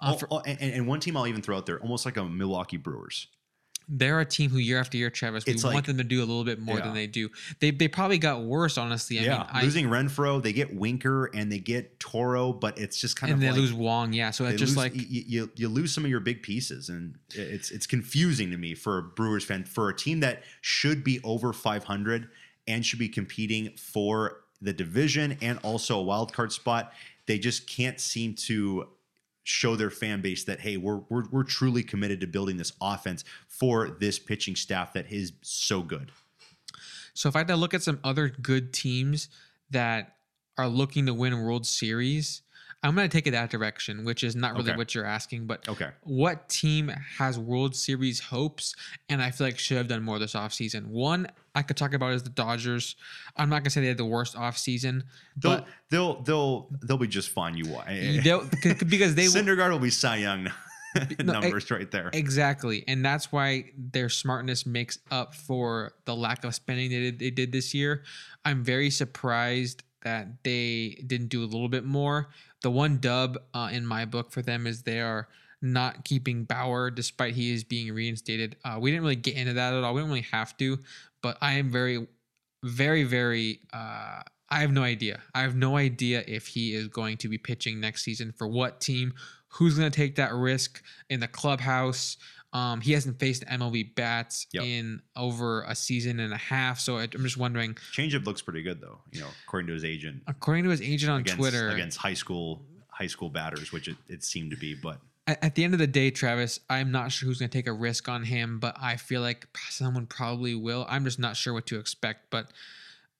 uh, 0.00 0.12
Oh, 0.14 0.16
for- 0.18 0.28
oh, 0.30 0.38
and, 0.46 0.58
and 0.60 0.86
one 0.86 1.00
team 1.00 1.16
I'll 1.16 1.26
even 1.26 1.42
throw 1.42 1.56
out 1.56 1.66
there, 1.66 1.78
almost 1.80 2.04
like 2.06 2.16
a 2.16 2.24
Milwaukee 2.24 2.76
Brewers. 2.76 3.28
They're 3.88 4.20
a 4.20 4.24
team 4.24 4.50
who 4.50 4.58
year 4.58 4.78
after 4.78 4.96
year, 4.98 5.08
Travis, 5.10 5.46
we 5.46 5.52
It's 5.54 5.64
want 5.64 5.76
like- 5.76 5.86
them 5.86 5.96
to 5.96 6.04
do 6.04 6.18
a 6.18 6.26
little 6.26 6.44
bit 6.44 6.60
more 6.60 6.76
Yeah. 6.78 6.84
than 6.84 6.94
they 6.94 7.06
do. 7.06 7.30
They 7.60 7.70
they 7.70 7.88
probably 7.88 8.18
got 8.18 8.42
worse, 8.42 8.76
honestly. 8.76 9.18
I 9.18 9.22
yeah, 9.22 9.38
mean, 9.38 9.46
I, 9.50 9.62
losing 9.62 9.86
Renfroe, 9.88 10.42
they 10.42 10.52
get 10.52 10.74
Winker 10.74 11.26
and 11.34 11.50
they 11.50 11.58
get 11.58 11.98
Toro, 11.98 12.52
but 12.52 12.78
it's 12.78 13.00
just 13.00 13.16
kind 13.16 13.32
and 13.32 13.38
of 13.38 13.40
they 13.42 13.50
like, 13.50 13.58
lose 13.60 13.72
Wong, 13.72 14.12
yeah. 14.12 14.30
So 14.30 14.44
it's 14.44 14.58
just 14.60 14.76
lose- 14.76 14.76
like 14.76 14.94
y- 14.94 15.06
y- 15.10 15.24
you, 15.26 15.50
you 15.56 15.68
lose 15.68 15.92
some 15.94 16.04
of 16.04 16.10
your 16.10 16.20
big 16.20 16.42
pieces, 16.42 16.88
and 16.90 17.14
it's 17.34 17.70
it's 17.70 17.86
confusing 17.86 18.50
to 18.50 18.56
me 18.58 18.74
for 18.74 18.98
a 18.98 19.02
Brewers 19.02 19.44
fan 19.44 19.64
for 19.64 19.88
a 19.88 19.96
team 19.96 20.20
that 20.20 20.42
should 20.60 21.02
be 21.02 21.20
over 21.24 21.52
500 21.52 22.28
and 22.66 22.84
should 22.84 22.98
be 22.98 23.08
competing 23.08 23.70
for 23.78 24.40
the 24.60 24.72
division 24.74 25.38
and 25.40 25.58
also 25.62 25.98
a 25.98 26.02
wild 26.02 26.32
card 26.34 26.52
spot. 26.52 26.92
They 27.26 27.38
just 27.38 27.66
can't 27.66 27.98
seem 28.00 28.34
to 28.34 28.88
show 29.48 29.76
their 29.76 29.90
fan 29.90 30.20
base 30.20 30.44
that 30.44 30.60
hey, 30.60 30.76
we're 30.76 31.00
we're, 31.08 31.24
we're 31.30 31.42
truly 31.42 31.82
committed 31.82 32.20
to 32.20 32.26
building 32.26 32.58
this 32.58 32.72
offense 32.80 33.24
for 33.46 33.96
this 33.98 34.18
pitching 34.18 34.54
staff 34.54 34.92
that 34.92 35.10
is 35.10 35.32
so 35.42 35.82
good. 35.82 36.12
So 37.14 37.28
if 37.28 37.34
I 37.34 37.40
had 37.40 37.48
to 37.48 37.56
look 37.56 37.74
at 37.74 37.82
some 37.82 37.98
other 38.04 38.28
good 38.28 38.72
teams 38.72 39.28
that 39.70 40.16
are 40.56 40.68
looking 40.68 41.06
to 41.06 41.14
win 41.14 41.40
World 41.40 41.66
Series, 41.66 42.42
I'm 42.82 42.94
going 42.94 43.08
to 43.08 43.12
take 43.16 43.26
it 43.26 43.32
that 43.32 43.50
direction, 43.50 44.04
which 44.04 44.22
is 44.22 44.36
not 44.36 44.54
really 44.54 44.70
Okay. 44.70 44.76
what 44.76 44.94
you're 44.94 45.04
asking, 45.04 45.46
but 45.46 45.68
Okay. 45.68 45.90
what 46.02 46.48
team 46.48 46.88
has 47.18 47.36
World 47.38 47.74
Series 47.74 48.20
hopes 48.20 48.74
and 49.08 49.20
I 49.20 49.32
feel 49.32 49.48
like 49.48 49.58
should 49.58 49.76
have 49.78 49.88
done 49.88 50.02
more 50.04 50.18
this 50.20 50.34
offseason? 50.34 50.86
One 50.86 51.26
I 51.56 51.62
could 51.62 51.76
talk 51.76 51.92
about 51.92 52.12
is 52.12 52.22
the 52.22 52.30
Dodgers. 52.30 52.94
I'm 53.36 53.48
not 53.48 53.56
going 53.56 53.64
to 53.64 53.70
say 53.70 53.80
they 53.80 53.88
had 53.88 53.96
the 53.96 54.04
worst 54.04 54.36
offseason, 54.36 55.02
They'll 55.36 55.56
but 55.58 55.66
they'll 55.90 56.22
they'll 56.22 56.68
they'll 56.82 56.98
be 56.98 57.08
just 57.08 57.30
fine. 57.30 57.56
You 57.56 57.64
eh, 57.88 58.18
eh. 58.18 58.20
they'll- 58.22 58.48
c- 58.62 58.74
because 58.86 59.16
they 59.16 59.24
Syndergaard 59.26 59.70
will 59.72 59.80
be 59.80 59.90
Cy 59.90 60.18
Young 60.18 60.48
No, 61.24 61.32
numbers 61.40 61.68
right 61.72 61.90
there. 61.90 62.10
Exactly. 62.12 62.84
And 62.86 63.04
that's 63.04 63.32
why 63.32 63.72
their 63.76 64.08
smartness 64.08 64.64
makes 64.66 64.98
up 65.10 65.34
for 65.34 65.94
the 66.04 66.14
lack 66.14 66.44
of 66.44 66.54
spending 66.54 66.90
they 66.90 67.00
did, 67.00 67.18
they 67.18 67.30
did 67.30 67.50
this 67.50 67.74
year. 67.74 68.04
I'm 68.44 68.62
very 68.62 68.90
surprised 68.90 69.82
that 70.02 70.28
they 70.44 71.02
didn't 71.08 71.26
do 71.28 71.42
a 71.42 71.46
little 71.46 71.68
bit 71.68 71.84
more. 71.84 72.28
The 72.62 72.70
one 72.70 72.98
dub 72.98 73.38
uh, 73.54 73.70
in 73.72 73.86
my 73.86 74.04
book 74.04 74.30
for 74.30 74.42
them 74.42 74.66
is 74.66 74.82
they 74.82 75.00
are 75.00 75.28
not 75.60 76.04
keeping 76.04 76.44
Bauer 76.44 76.90
despite 76.90 77.34
he 77.34 77.52
is 77.52 77.64
being 77.64 77.92
reinstated. 77.92 78.56
Uh, 78.64 78.78
we 78.80 78.90
didn't 78.90 79.02
really 79.02 79.16
get 79.16 79.36
into 79.36 79.54
that 79.54 79.74
at 79.74 79.84
all. 79.84 79.94
We 79.94 80.00
don't 80.00 80.10
really 80.10 80.26
have 80.32 80.56
to, 80.58 80.78
but 81.22 81.38
I 81.40 81.54
am 81.54 81.70
very, 81.70 82.06
very, 82.64 83.04
very. 83.04 83.60
Uh, 83.72 84.22
I 84.50 84.60
have 84.60 84.72
no 84.72 84.82
idea. 84.82 85.20
I 85.34 85.42
have 85.42 85.56
no 85.56 85.76
idea 85.76 86.24
if 86.26 86.46
he 86.46 86.74
is 86.74 86.88
going 86.88 87.18
to 87.18 87.28
be 87.28 87.38
pitching 87.38 87.80
next 87.80 88.02
season 88.02 88.32
for 88.32 88.48
what 88.48 88.80
team, 88.80 89.12
who's 89.48 89.78
going 89.78 89.90
to 89.90 89.96
take 89.96 90.16
that 90.16 90.32
risk 90.32 90.82
in 91.10 91.20
the 91.20 91.28
clubhouse. 91.28 92.16
Um, 92.52 92.80
he 92.80 92.92
hasn't 92.92 93.18
faced 93.20 93.44
MLB 93.46 93.94
bats 93.94 94.46
Yep. 94.52 94.64
in 94.64 95.02
over 95.14 95.62
a 95.64 95.74
season 95.74 96.18
and 96.18 96.32
a 96.32 96.36
half, 96.38 96.80
so 96.80 96.96
I- 96.96 97.02
I'm 97.02 97.22
just 97.22 97.36
wondering. 97.36 97.74
Changeup 97.92 98.24
looks 98.24 98.40
pretty 98.40 98.62
good 98.62 98.80
though. 98.80 99.00
You 99.12 99.20
know, 99.20 99.28
according 99.46 99.66
to 99.68 99.74
his 99.74 99.84
agent 99.84 100.22
According 100.26 100.64
to 100.64 100.70
his 100.70 100.80
agent 100.80 101.10
on 101.12 101.20
against, 101.20 101.36
Twitter, 101.38 101.68
against 101.70 101.98
high 101.98 102.14
school 102.14 102.64
high 102.88 103.06
school 103.06 103.28
batters, 103.30 103.70
which 103.70 103.86
it, 103.86 103.96
it 104.08 104.24
seemed 104.24 104.50
to 104.50 104.56
be. 104.56 104.74
But 104.74 105.00
at, 105.26 105.44
at 105.44 105.54
the 105.54 105.62
end 105.62 105.74
of 105.74 105.78
the 105.78 105.86
day, 105.86 106.10
Travis, 106.10 106.58
I'm 106.70 106.90
not 106.90 107.12
sure 107.12 107.28
who's 107.28 107.38
going 107.38 107.50
to 107.50 107.56
take 107.58 107.66
a 107.68 107.72
risk 107.72 108.08
on 108.08 108.24
him, 108.24 108.58
but 108.58 108.76
I 108.80 108.96
feel 108.96 109.20
like 109.20 109.46
someone 109.68 110.06
probably 110.06 110.54
will. 110.54 110.86
I'm 110.88 111.04
just 111.04 111.18
not 111.18 111.36
sure 111.36 111.52
what 111.52 111.66
to 111.66 111.78
expect. 111.78 112.30
But 112.30 112.50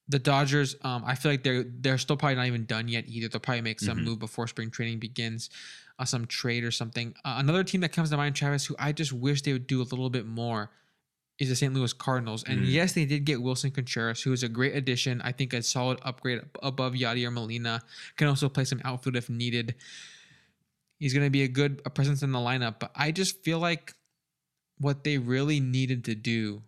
the 0.08 0.18
Dodgers, 0.18 0.74
um, 0.82 1.04
I 1.06 1.14
feel 1.14 1.30
like 1.30 1.42
they're 1.44 1.64
they're 1.64 1.98
still 1.98 2.16
probably 2.16 2.36
not 2.36 2.46
even 2.46 2.64
done 2.64 2.88
yet 2.88 3.04
either. 3.06 3.28
They'll 3.28 3.40
probably 3.40 3.60
make 3.60 3.78
some 3.78 3.98
Mhm. 3.98 4.04
move 4.04 4.18
before 4.20 4.48
spring 4.48 4.70
training 4.70 4.98
begins, 5.00 5.50
uh, 5.98 6.04
some 6.04 6.26
trade 6.26 6.64
or 6.64 6.70
something. 6.70 7.14
Uh, 7.24 7.36
another 7.38 7.64
team 7.64 7.80
that 7.82 7.92
comes 7.92 8.10
to 8.10 8.16
mind, 8.16 8.34
Travis, 8.36 8.66
who 8.66 8.76
I 8.78 8.92
just 8.92 9.12
wish 9.12 9.42
they 9.42 9.52
would 9.52 9.66
do 9.66 9.80
a 9.80 9.84
little 9.84 10.10
bit 10.10 10.26
more. 10.26 10.70
Is 11.38 11.48
the 11.48 11.54
St. 11.54 11.72
Louis 11.72 11.92
Cardinals. 11.92 12.42
And 12.42 12.62
Mm. 12.62 12.70
yes, 12.72 12.94
they 12.94 13.04
did 13.04 13.24
get 13.24 13.38
Willson 13.38 13.72
Contreras, 13.72 14.22
who 14.22 14.32
is 14.32 14.42
a 14.42 14.48
great 14.48 14.74
addition. 14.74 15.20
I 15.22 15.30
think 15.30 15.52
a 15.52 15.62
solid 15.62 16.00
upgrade 16.02 16.40
above 16.64 16.94
Yadier 16.94 17.32
Molina. 17.32 17.80
Can 18.16 18.26
also 18.26 18.48
play 18.48 18.64
some 18.64 18.80
outfield 18.84 19.14
if 19.14 19.30
needed. 19.30 19.76
He's 20.98 21.14
going 21.14 21.24
to 21.24 21.30
be 21.30 21.44
a 21.44 21.48
good 21.48 21.80
a 21.86 21.90
presence 21.90 22.24
in 22.24 22.32
the 22.32 22.40
lineup, 22.40 22.80
but 22.80 22.90
I 22.96 23.12
just 23.12 23.44
feel 23.44 23.60
like 23.60 23.94
what 24.78 25.04
they 25.04 25.18
really 25.18 25.60
needed 25.60 26.04
to 26.06 26.16
do 26.16 26.62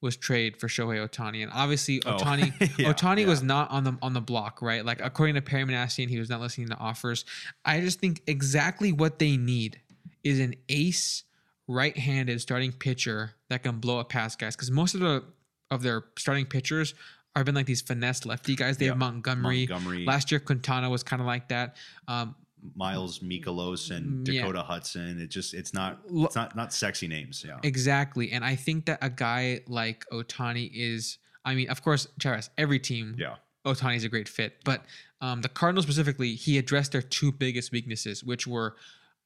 was 0.00 0.16
trade 0.16 0.56
for 0.56 0.68
Shohei 0.68 1.06
Ohtani, 1.06 1.42
and 1.42 1.50
obviously 1.52 2.00
Oh, 2.06 2.16
Ohtani 2.92 3.20
yeah, 3.20 3.26
was 3.26 3.42
not 3.42 3.70
on 3.70 3.84
the 3.84 3.96
on 4.02 4.12
the 4.12 4.20
block, 4.20 4.62
right? 4.62 4.84
Like 4.84 5.00
according 5.02 5.34
to 5.34 5.42
Perry 5.42 5.64
Minasian, 5.64 6.08
he 6.08 6.18
was 6.18 6.30
not 6.30 6.40
listening 6.40 6.68
to 6.68 6.76
offers. 6.78 7.24
I 7.64 7.80
just 7.80 7.98
think 8.00 8.22
exactly 8.26 8.92
what 8.92 9.18
they 9.18 9.36
need 9.36 9.80
is 10.24 10.40
an 10.40 10.54
ace 10.68 11.24
right-handed 11.66 12.40
starting 12.40 12.72
pitcher 12.72 13.32
that 13.50 13.62
can 13.62 13.78
blow 13.78 13.98
up 13.98 14.08
past 14.08 14.38
guys 14.38 14.56
because 14.56 14.70
most 14.70 14.94
of 14.94 15.00
the 15.00 15.24
of 15.70 15.82
their 15.82 16.04
starting 16.16 16.46
pitchers 16.46 16.94
have 17.38 17.46
been 17.46 17.54
like 17.54 17.66
these 17.66 17.82
finesse 17.82 18.26
lefty 18.26 18.54
guys. 18.54 18.76
They 18.76 18.86
have 18.86 18.98
Montgomery. 18.98 19.66
Montgomery, 19.68 20.04
Last 20.04 20.30
year, 20.30 20.40
Quintana 20.40 20.90
was 20.90 21.02
kind 21.02 21.20
of 21.20 21.26
like 21.26 21.48
that. 21.48 21.76
Um, 22.06 22.34
Miles 22.74 23.20
Mikolas, 23.20 23.90
and 23.94 24.26
Mm, 24.26 24.32
yeah. 24.32 24.40
Dakota 24.42 24.62
Hudson. 24.62 25.20
It 25.20 25.28
just 25.28 25.54
it's 25.54 25.72
not 25.74 26.00
it's 26.10 26.36
not 26.36 26.54
not 26.56 26.72
sexy 26.72 27.08
names. 27.08 27.44
Yeah. 27.46 27.58
Exactly. 27.62 28.32
And 28.32 28.44
I 28.44 28.54
think 28.56 28.86
that 28.86 28.98
a 29.02 29.10
guy 29.10 29.60
like 29.66 30.04
Ohtani 30.12 30.70
is, 30.72 31.18
I 31.44 31.54
mean, 31.54 31.70
of 31.70 31.82
course, 31.82 32.06
Charas, 32.20 32.50
every 32.58 32.78
team, 32.78 33.16
Yeah. 33.18 33.36
Ohtani 33.64 33.96
is 33.96 34.04
a 34.04 34.08
great 34.08 34.28
fit. 34.28 34.58
But 34.64 34.84
um, 35.20 35.42
the 35.42 35.48
Cardinals 35.48 35.84
specifically, 35.84 36.34
he 36.34 36.58
addressed 36.58 36.92
their 36.92 37.02
two 37.02 37.32
biggest 37.32 37.72
weaknesses, 37.72 38.22
which 38.24 38.46
were 38.46 38.76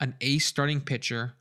an 0.01 0.15
ace 0.21 0.47
starting 0.47 0.81
pitcher. 0.81 1.35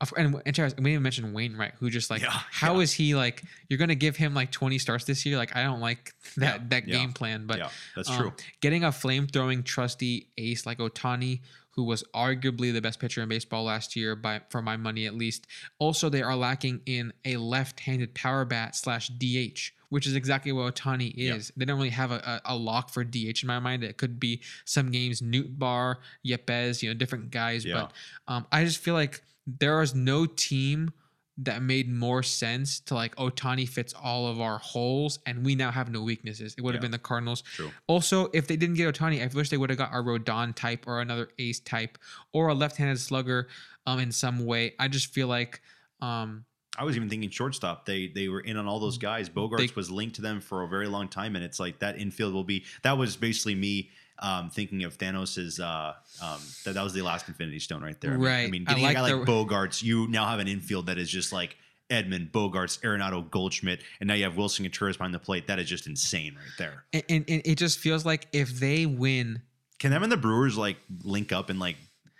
And, 0.00 0.12
and 0.16 0.34
we 0.34 0.42
didn't 0.42 0.86
even 0.86 1.02
mention 1.02 1.32
Wainwright, 1.32 1.74
who 1.78 1.90
just 1.90 2.10
like, 2.10 2.22
Yeah, 2.22 2.30
how 2.30 2.80
is 2.80 2.98
yeah. 2.98 3.04
he 3.06 3.14
like, 3.14 3.42
you're 3.68 3.78
going 3.78 3.88
to 3.88 3.94
give 3.94 4.16
him 4.16 4.34
like 4.34 4.50
20 4.50 4.78
starts 4.78 5.04
this 5.04 5.24
year? 5.24 5.36
Like, 5.36 5.56
I 5.56 5.62
don't 5.62 5.80
like 5.80 6.14
that, 6.36 6.60
Yeah, 6.60 6.66
that 6.68 6.86
game 6.86 7.12
plan. 7.12 7.46
But 7.46 7.58
yeah, 7.58 7.68
that's 7.94 8.10
um, 8.10 8.16
true. 8.18 8.32
Getting 8.60 8.84
a 8.84 8.92
flame 8.92 9.26
throwing 9.26 9.62
trusty 9.62 10.28
ace 10.36 10.66
like 10.66 10.78
Ohtani, 10.78 11.40
who 11.76 11.84
was 11.84 12.02
arguably 12.14 12.72
the 12.72 12.80
best 12.80 12.98
pitcher 12.98 13.22
in 13.22 13.28
baseball 13.28 13.64
last 13.64 13.94
year 13.94 14.16
by 14.16 14.40
for 14.48 14.62
my 14.62 14.76
money 14.76 15.06
at 15.06 15.14
least. 15.14 15.46
Also, 15.78 16.08
they 16.08 16.22
are 16.22 16.34
lacking 16.34 16.80
in 16.86 17.12
a 17.24 17.36
left-handed 17.36 18.14
power 18.14 18.46
bat 18.46 18.74
slash 18.74 19.08
DH, 19.08 19.72
which 19.90 20.06
is 20.06 20.16
exactly 20.16 20.52
what 20.52 20.74
Ohtani 20.74 21.12
is. 21.14 21.52
They 21.54 21.66
don't 21.66 21.76
really 21.76 21.90
have 21.90 22.12
a, 22.12 22.40
a, 22.44 22.54
a 22.54 22.56
lock 22.56 22.88
for 22.88 23.04
DH 23.04 23.42
in 23.42 23.46
my 23.46 23.58
mind. 23.58 23.84
It 23.84 23.98
could 23.98 24.18
be 24.18 24.40
some 24.64 24.90
games 24.90 25.20
Newt 25.20 25.58
Bar, 25.58 25.98
Yepez, 26.26 26.82
you 26.82 26.88
know, 26.88 26.94
different 26.94 27.30
guys. 27.30 27.64
But 27.64 27.92
um, 28.26 28.46
I 28.50 28.64
just 28.64 28.78
feel 28.78 28.94
like 28.94 29.22
there 29.46 29.80
is 29.82 29.94
no 29.94 30.26
team 30.26 30.92
that 31.38 31.60
made 31.60 31.86
more 31.92 32.22
sense 32.22 32.80
to 32.80 32.94
like 32.94 33.14
Ohtani 33.16 33.68
fits 33.68 33.92
all 33.92 34.26
of 34.26 34.40
our 34.40 34.56
holes 34.58 35.18
and 35.26 35.44
we 35.44 35.54
now 35.54 35.70
have 35.70 35.90
no 35.90 36.02
weaknesses. 36.02 36.54
It 36.56 36.62
would 36.62 36.74
have 36.74 36.80
Yeah. 36.82 36.86
been 36.86 36.90
the 36.92 36.98
Cardinals. 36.98 37.42
True. 37.42 37.70
Also, 37.86 38.30
if 38.32 38.46
they 38.46 38.56
didn't 38.56 38.76
get 38.76 38.94
Ohtani, 38.94 39.22
I 39.22 39.26
wish 39.34 39.50
they 39.50 39.58
would 39.58 39.68
have 39.68 39.78
got 39.78 39.90
a 39.92 39.96
Rodon 39.98 40.54
type 40.54 40.86
or 40.86 41.02
another 41.02 41.28
ace 41.38 41.60
type 41.60 41.98
or 42.32 42.48
a 42.48 42.54
left-handed 42.54 42.98
slugger 42.98 43.48
um, 43.86 43.98
in 44.00 44.12
some 44.12 44.46
way. 44.46 44.74
I 44.78 44.88
just 44.88 45.12
feel 45.12 45.28
like 45.28 45.60
um, 46.00 46.46
I 46.78 46.84
was 46.84 46.96
even 46.96 47.10
thinking 47.10 47.28
shortstop. 47.30 47.84
They 47.86 48.06
they 48.08 48.28
were 48.28 48.40
in 48.40 48.56
on 48.56 48.66
all 48.66 48.80
those 48.80 48.96
guys. 48.98 49.28
Bogaerts 49.28 49.58
They- 49.58 49.72
was 49.76 49.90
linked 49.90 50.16
to 50.16 50.22
them 50.22 50.40
for 50.40 50.62
a 50.62 50.68
very 50.68 50.88
long 50.88 51.06
time, 51.08 51.36
and 51.36 51.44
it's 51.44 51.60
like 51.60 51.78
that 51.80 51.98
infield 51.98 52.32
will 52.34 52.44
be. 52.44 52.64
That 52.82 52.96
was 52.98 53.16
basically 53.16 53.54
me 53.54 53.90
um, 54.18 54.50
thinking 54.50 54.84
of 54.84 54.96
Thanos's. 54.98 55.60
Uh, 55.60 55.94
um, 56.22 56.40
that 56.64 56.74
that 56.74 56.82
was 56.84 56.92
the 56.92 57.02
last 57.02 57.28
Infinity 57.28 57.58
Stone 57.60 57.82
right 57.82 58.00
there. 58.00 58.12
I 58.12 58.16
mean- 58.16 58.26
I 58.26 58.28
Right. 58.42 58.50
mean, 58.50 58.64
I 58.66 58.70
getting 58.72 58.84
like 58.84 58.96
a 58.96 59.00
guy 59.00 59.08
the- 59.10 59.16
like 59.16 59.28
Bogaerts, 59.28 59.82
you 59.82 60.06
now 60.08 60.26
have 60.26 60.38
an 60.40 60.48
infield 60.48 60.86
that 60.86 60.98
is 60.98 61.10
just 61.10 61.32
like 61.32 61.56
Edman 61.90 62.30
Bogaerts, 62.32 62.80
Arenado, 62.80 63.30
Goldschmidt, 63.30 63.80
and 64.00 64.08
now 64.08 64.14
you 64.14 64.24
have 64.24 64.34
Willson 64.34 64.64
Contreras 64.64 64.96
behind 64.96 65.14
the 65.14 65.18
plate. 65.20 65.46
That 65.46 65.58
is 65.60 65.68
just 65.68 65.86
insane 65.86 66.34
right 66.34 66.44
there. 66.58 66.84
and, 66.92 67.02
and, 67.08 67.24
and 67.28 67.42
it 67.44 67.58
just 67.58 67.78
feels 67.78 68.04
like 68.04 68.26
if 68.32 68.50
they 68.58 68.86
win, 68.86 69.42
Can 69.78 69.90
them 69.92 70.02
and 70.02 70.10
the 70.10 70.16
Brewers 70.16 70.56
like 70.56 70.78
link 71.04 71.30
up 71.32 71.48
and 71.50 71.60
like 71.60 71.76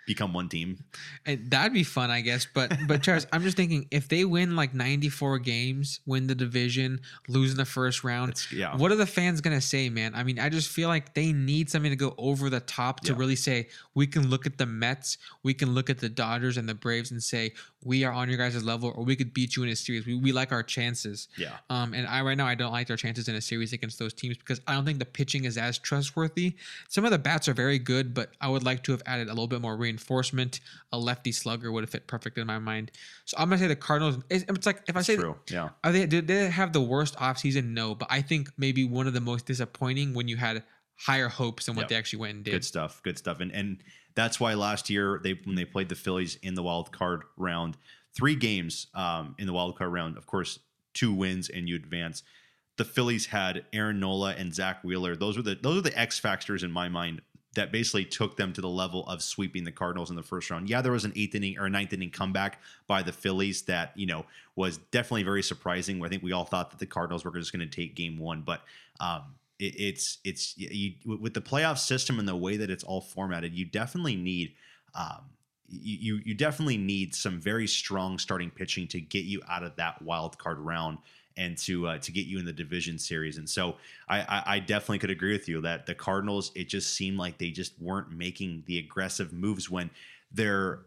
become 0.07 0.33
one 0.33 0.49
team? 0.49 0.83
and 1.27 1.51
that'd 1.51 1.73
be 1.73 1.83
fun, 1.83 2.09
I 2.09 2.21
guess. 2.21 2.47
But 2.51 2.75
but 2.87 3.03
Charles, 3.03 3.27
I'm 3.31 3.43
just 3.43 3.55
thinking 3.57 3.87
if 3.91 4.07
they 4.07 4.25
win 4.25 4.55
like 4.55 4.73
94 4.73 5.37
games, 5.39 5.99
win 6.07 6.25
the 6.25 6.33
division, 6.33 7.01
lose 7.27 7.51
in 7.51 7.57
the 7.57 7.65
first 7.65 8.03
round, 8.03 8.31
It's, 8.31 8.51
yeah. 8.51 8.75
What 8.75 8.91
are 8.91 8.95
the 8.95 9.05
fans 9.05 9.41
gonna 9.41 9.61
say, 9.61 9.89
man? 9.89 10.15
I 10.15 10.23
mean, 10.23 10.39
I 10.39 10.49
just 10.49 10.69
feel 10.69 10.87
like 10.89 11.13
they 11.13 11.31
need 11.33 11.69
something 11.69 11.91
to 11.91 11.95
go 11.95 12.15
over 12.17 12.49
the 12.49 12.61
top 12.61 13.01
to 13.01 13.11
Yeah. 13.11 13.19
really 13.19 13.35
say 13.35 13.67
we 13.93 14.07
can 14.07 14.29
look 14.29 14.47
at 14.47 14.57
the 14.57 14.65
Mets, 14.65 15.17
we 15.43 15.53
can 15.53 15.75
look 15.75 15.89
at 15.89 15.99
the 15.99 16.09
Dodgers 16.09 16.57
and 16.57 16.67
the 16.67 16.73
Braves 16.75 17.11
and 17.11 17.21
say 17.21 17.53
we 17.83 18.03
are 18.03 18.11
on 18.11 18.27
your 18.27 18.37
guys' 18.37 18.61
level, 18.63 18.91
or 18.95 19.03
we 19.05 19.15
could 19.15 19.33
beat 19.33 19.55
you 19.55 19.63
in 19.63 19.69
a 19.69 19.75
series. 19.75 20.05
We, 20.05 20.15
we 20.15 20.31
like 20.31 20.51
our 20.51 20.63
chances. 20.63 21.27
Yeah. 21.37 21.51
Um, 21.69 21.93
and 21.93 22.07
I 22.07 22.21
right 22.21 22.35
now 22.37 22.45
I 22.47 22.55
don't 22.55 22.71
like 22.71 22.87
their 22.87 22.97
chances 22.97 23.27
in 23.29 23.35
a 23.35 23.41
series 23.41 23.71
against 23.71 23.99
those 23.99 24.13
teams 24.13 24.35
because 24.37 24.59
I 24.67 24.73
don't 24.73 24.83
think 24.85 24.99
the 24.99 25.05
pitching 25.05 25.45
is 25.45 25.57
as 25.57 25.77
trustworthy. 25.77 26.55
Some 26.89 27.05
of 27.05 27.11
the 27.11 27.19
bats 27.19 27.47
are 27.47 27.53
very 27.53 27.77
good, 27.79 28.13
but 28.13 28.31
I 28.41 28.47
would 28.49 28.63
like 28.63 28.83
to 28.83 28.91
have 28.93 29.01
added 29.05 29.27
a 29.27 29.31
little 29.31 29.47
bit 29.47 29.61
more 29.61 29.75
reinforcement 29.77 29.96
reinforcement. 29.97 30.59
A 30.91 30.97
lefty 30.97 31.31
slugger 31.31 31.71
would 31.71 31.83
have 31.83 31.89
fit 31.89 32.07
perfect 32.07 32.37
in 32.37 32.47
my 32.47 32.59
mind. 32.59 32.91
So 33.25 33.35
I'm 33.37 33.49
gonna 33.49 33.59
say 33.59 33.67
the 33.67 33.75
Cardinals. 33.75 34.17
It's, 34.29 34.45
it's 34.47 34.65
like 34.65 34.81
if 34.87 34.95
I 34.95 35.01
say 35.01 35.15
True. 35.15 35.35
Yeah. 35.49 35.69
are 35.83 35.91
they 35.91 36.05
did 36.05 36.27
they 36.27 36.49
have 36.49 36.73
the 36.73 36.81
worst 36.81 37.15
offseason? 37.17 37.69
No, 37.73 37.95
but 37.95 38.07
I 38.11 38.21
think 38.21 38.49
maybe 38.57 38.85
one 38.85 39.07
of 39.07 39.13
the 39.13 39.21
most 39.21 39.45
disappointing 39.45 40.13
when 40.13 40.27
you 40.27 40.37
had 40.37 40.63
higher 40.95 41.27
hopes 41.29 41.65
than 41.65 41.75
what 41.75 41.83
Yep. 41.83 41.89
they 41.89 41.95
actually 41.95 42.19
went 42.19 42.35
and 42.35 42.43
did. 42.43 42.51
Good 42.51 42.65
stuff. 42.65 43.01
Good 43.03 43.17
stuff. 43.17 43.39
And 43.39 43.51
and 43.51 43.77
that's 44.15 44.39
why 44.39 44.53
last 44.53 44.89
year 44.89 45.19
they 45.23 45.39
when 45.43 45.55
they 45.55 45.65
played 45.65 45.89
the 45.89 45.95
Phillies 45.95 46.37
in 46.41 46.53
the 46.55 46.63
wild 46.63 46.91
card 46.91 47.23
round, 47.35 47.77
three 48.15 48.35
games 48.35 48.87
um, 48.93 49.35
in 49.37 49.47
the 49.47 49.53
wild 49.53 49.77
card 49.77 49.91
round. 49.91 50.17
Of 50.17 50.25
course, 50.25 50.59
two 50.93 51.13
wins 51.13 51.49
and 51.49 51.67
you 51.67 51.75
advance. 51.75 52.23
The 52.77 52.85
Phillies 52.85 53.25
had 53.25 53.65
Aaron 53.73 53.99
Nola 53.99 54.35
and 54.37 54.53
Zack 54.53 54.83
Wheeler. 54.83 55.15
Those 55.15 55.35
were 55.35 55.43
the 55.43 55.55
those 55.55 55.79
are 55.79 55.81
the 55.81 55.97
X 55.99 56.19
factors 56.19 56.63
in 56.63 56.71
my 56.71 56.89
mind 56.89 57.21
that 57.55 57.71
basically 57.71 58.05
took 58.05 58.37
them 58.37 58.53
to 58.53 58.61
the 58.61 58.69
level 58.69 59.07
of 59.07 59.21
sweeping 59.23 59.63
the 59.63 59.71
Cardinals 59.71 60.09
in 60.09 60.15
the 60.15 60.23
first 60.23 60.49
round. 60.49 60.69
Yeah, 60.69 60.81
there 60.81 60.91
was 60.91 61.05
an 61.05 61.13
eighth 61.15 61.33
inning 61.35 61.57
or 61.57 61.65
a 61.65 61.69
ninth 61.69 61.93
inning 61.93 62.11
comeback 62.11 62.61
by 62.85 63.01
the 63.01 63.11
Phillies 63.11 63.63
that 63.63 63.93
you 63.95 64.05
know 64.05 64.25
was 64.55 64.77
definitely 64.77 65.23
very 65.23 65.43
surprising. 65.43 66.03
I 66.03 66.09
think 66.09 66.23
we 66.23 66.31
all 66.33 66.45
thought 66.45 66.69
that 66.71 66.79
the 66.79 66.85
Cardinals 66.85 67.25
were 67.25 67.31
just 67.31 67.51
going 67.53 67.67
to 67.67 67.75
take 67.75 67.95
Game 67.95 68.17
One, 68.19 68.41
but 68.41 68.61
um, 68.99 69.23
it, 69.59 69.75
it's 69.79 70.17
it's 70.23 70.55
you, 70.57 70.93
with 71.05 71.33
the 71.33 71.41
playoff 71.41 71.77
system 71.79 72.19
and 72.19 72.27
the 72.27 72.35
way 72.35 72.57
that 72.57 72.69
it's 72.69 72.83
all 72.83 73.01
formatted, 73.01 73.53
you 73.53 73.65
definitely 73.65 74.15
need. 74.15 74.53
Um, 74.93 75.21
you 75.69 76.15
you- 76.15 76.21
you 76.25 76.33
definitely 76.33 76.77
need 76.77 77.13
some 77.13 77.41
very 77.41 77.67
strong 77.67 78.17
starting 78.19 78.49
pitching 78.49 78.87
to 78.87 79.01
get 79.01 79.25
you 79.25 79.41
out 79.49 79.63
of 79.63 79.75
that 79.75 80.01
wild 80.01 80.37
card 80.37 80.59
round 80.59 80.97
and 81.37 81.57
to 81.59 81.87
uh, 81.87 81.97
to 81.99 82.11
get 82.11 82.25
you 82.25 82.39
in 82.39 82.45
the 82.45 82.53
division 82.53 82.97
series. 82.99 83.37
And 83.37 83.49
so 83.49 83.77
I, 84.09 84.21
I 84.21 84.43
I 84.55 84.59
definitely 84.59 84.99
could 84.99 85.11
agree 85.11 85.33
with 85.33 85.47
you 85.47 85.61
that 85.61 85.85
the 85.85 85.95
Cardinals 85.95 86.51
it 86.55 86.67
just 86.67 86.95
seemed 86.95 87.17
like 87.17 87.37
they 87.37 87.51
just 87.51 87.79
weren't 87.79 88.11
making 88.11 88.63
the 88.65 88.79
aggressive 88.79 89.31
moves 89.31 89.69
when 89.69 89.89
they're 90.31 90.79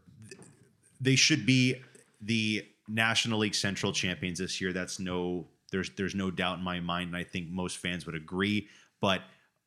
they 1.00 1.16
should 1.16 1.46
be 1.46 1.76
the 2.20 2.66
National 2.88 3.38
League 3.38 3.54
Central 3.54 3.92
champions 3.92 4.38
this 4.38 4.60
year. 4.60 4.72
That's 4.72 4.98
no 4.98 5.46
there's 5.70 5.90
there's 5.96 6.14
no 6.14 6.30
doubt 6.30 6.58
in 6.58 6.64
my 6.64 6.80
mind, 6.80 7.08
and 7.08 7.16
I 7.16 7.24
think 7.24 7.48
most 7.48 7.78
fans 7.78 8.06
would 8.06 8.14
agree. 8.14 8.68
But 9.00 9.22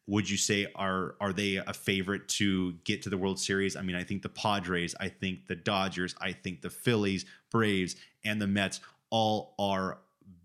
would 0.06 0.30
you 0.30 0.38
say 0.38 0.68
are 0.76 1.16
are 1.22 1.34
they 1.34 1.56
a 1.56 1.74
favorite 1.74 2.28
to 2.28 2.74
get 2.84 3.02
to 3.04 3.10
the 3.10 3.18
World 3.18 3.40
Series? 3.40 3.76
I 3.76 3.82
mean, 3.82 3.96
I 3.96 4.04
think 4.04 4.22
the 4.22 4.30
Padres, 4.30 4.96
I 5.00 5.08
think 5.10 5.48
the 5.48 5.56
Dodgers, 5.56 6.16
I 6.20 6.34
think 6.34 6.62
the 6.62 6.70
Phillies, 6.70 7.26
Braves, 7.50 7.96
and 8.24 8.42
the 8.42 8.48
Mets 8.48 8.82
all 9.10 9.56
are 9.58 10.00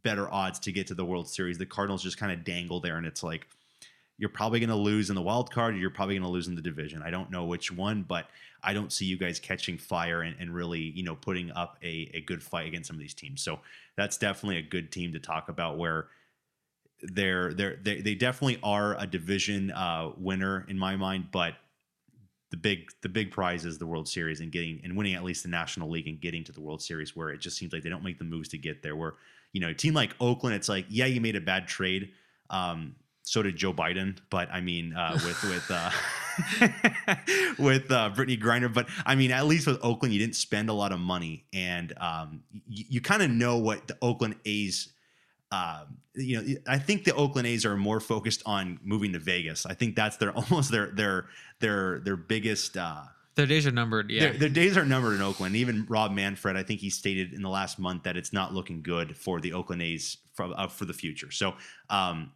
better 0.08 0.32
odds 0.32 0.58
to 0.58 0.72
get 0.72 0.86
to 0.86 0.94
the 0.94 1.04
World 1.04 1.28
Series. 1.28 1.58
The 1.58 1.66
Cardinals 1.66 2.02
just 2.02 2.16
kind 2.16 2.32
of 2.32 2.42
dangle 2.42 2.80
there, 2.80 2.96
and 2.96 3.06
it's 3.06 3.22
like 3.22 3.46
you're 4.16 4.30
probably 4.30 4.58
going 4.58 4.70
to 4.70 4.74
lose 4.74 5.10
in 5.10 5.14
the 5.14 5.20
wild 5.20 5.50
card, 5.50 5.74
or 5.74 5.76
you're 5.76 5.90
probably 5.90 6.14
going 6.14 6.22
to 6.22 6.30
lose 6.30 6.48
in 6.48 6.54
the 6.54 6.62
division. 6.62 7.02
I 7.02 7.10
don't 7.10 7.30
know 7.30 7.44
which 7.44 7.70
one, 7.70 8.06
but 8.08 8.26
I 8.62 8.72
don't 8.72 8.90
see 8.90 9.04
you 9.04 9.18
guys 9.18 9.38
catching 9.38 9.76
fire 9.76 10.22
and, 10.22 10.34
and 10.40 10.54
really, 10.54 10.80
you 10.80 11.02
know, 11.02 11.14
putting 11.14 11.50
up 11.50 11.76
a, 11.82 12.10
a 12.14 12.22
good 12.22 12.42
fight 12.42 12.66
against 12.66 12.86
some 12.86 12.96
of 12.96 13.00
these 13.00 13.12
teams. 13.12 13.42
So 13.42 13.60
that's 13.96 14.16
definitely 14.16 14.56
a 14.56 14.62
good 14.62 14.90
team 14.90 15.12
to 15.12 15.18
talk 15.18 15.50
about 15.50 15.76
where 15.76 16.08
they're 17.02 17.52
they're 17.52 17.76
they, 17.76 18.00
they 18.00 18.14
definitely 18.14 18.58
are 18.62 18.96
a 18.98 19.06
division 19.06 19.70
uh, 19.72 20.12
winner 20.16 20.64
in 20.68 20.78
my 20.78 20.96
mind, 20.96 21.26
but 21.32 21.52
the 22.50 22.56
big 22.56 22.90
the 23.02 23.10
big 23.10 23.30
prize 23.30 23.66
is 23.66 23.76
the 23.76 23.86
World 23.86 24.08
Series 24.08 24.40
and 24.40 24.50
getting 24.50 24.80
and 24.82 24.96
winning 24.96 25.14
at 25.14 25.22
least 25.22 25.42
the 25.42 25.50
National 25.50 25.90
League 25.90 26.08
and 26.08 26.18
getting 26.18 26.44
to 26.44 26.52
the 26.52 26.62
World 26.62 26.80
Series 26.80 27.14
where 27.14 27.28
it 27.28 27.40
just 27.40 27.58
seems 27.58 27.74
like 27.74 27.82
they 27.82 27.90
don't 27.90 28.02
make 28.02 28.18
the 28.18 28.24
moves 28.24 28.48
to 28.48 28.58
get 28.58 28.82
there. 28.82 28.96
Where 28.96 29.14
you 29.58 29.62
know, 29.66 29.70
a 29.70 29.74
team 29.74 29.92
like 29.92 30.14
Oakland, 30.20 30.54
it's 30.54 30.68
like 30.68 30.86
yeah, 30.88 31.06
you 31.06 31.20
made 31.20 31.34
a 31.34 31.40
bad 31.40 31.66
trade. 31.66 32.10
Um, 32.48 32.94
so 33.22 33.42
did 33.42 33.56
Joe 33.56 33.72
Biden, 33.72 34.16
but 34.30 34.48
I 34.52 34.60
mean, 34.60 34.94
uh, 34.94 35.18
with 35.24 35.42
with 35.42 35.68
uh, 35.68 35.90
with 37.58 37.90
uh, 37.90 38.12
Brittney 38.14 38.40
Griner. 38.40 38.72
But 38.72 38.88
I 39.04 39.16
mean, 39.16 39.32
at 39.32 39.46
least 39.46 39.66
with 39.66 39.80
Oakland, 39.82 40.14
you 40.14 40.20
didn't 40.20 40.36
spend 40.36 40.68
a 40.68 40.72
lot 40.72 40.92
of 40.92 41.00
money, 41.00 41.44
and 41.52 41.92
um, 42.00 42.44
you, 42.68 42.84
you 42.88 43.00
kind 43.00 43.20
of 43.20 43.32
know 43.32 43.58
what 43.58 43.88
the 43.88 43.98
Oakland 44.00 44.36
A's. 44.44 44.92
Um, 45.50 45.98
you 46.14 46.40
know, 46.40 46.54
I 46.68 46.78
think 46.78 47.02
the 47.02 47.14
Oakland 47.16 47.48
A's 47.48 47.66
are 47.66 47.76
more 47.76 47.98
focused 47.98 48.44
on 48.46 48.78
moving 48.84 49.12
to 49.14 49.18
Vegas. 49.18 49.66
I 49.66 49.74
think 49.74 49.96
that's 49.96 50.18
their 50.18 50.30
almost 50.36 50.70
their 50.70 50.92
their 50.92 51.26
their 51.58 51.98
their 51.98 52.16
biggest. 52.16 52.76
Uh, 52.76 53.02
Their 53.38 53.46
days 53.46 53.68
are 53.68 53.70
numbered. 53.70 54.10
Yeah. 54.10 54.30
their, 54.30 54.32
their 54.32 54.48
days 54.48 54.76
are 54.76 54.84
numbered 54.84 55.14
in 55.14 55.22
Oakland. 55.22 55.54
Even 55.54 55.86
Rob 55.88 56.10
Manfred, 56.10 56.56
I 56.56 56.64
think 56.64 56.80
he 56.80 56.90
stated 56.90 57.32
in 57.32 57.40
the 57.40 57.48
last 57.48 57.78
month 57.78 58.02
that 58.02 58.16
it's 58.16 58.32
not 58.32 58.52
looking 58.52 58.82
good 58.82 59.16
for 59.16 59.40
the 59.40 59.52
Oakland 59.52 59.80
A's 59.80 60.16
for, 60.34 60.50
uh, 60.56 60.66
for 60.66 60.86
the 60.86 60.92
future. 60.92 61.30
So, 61.30 61.54
um, 61.88 62.32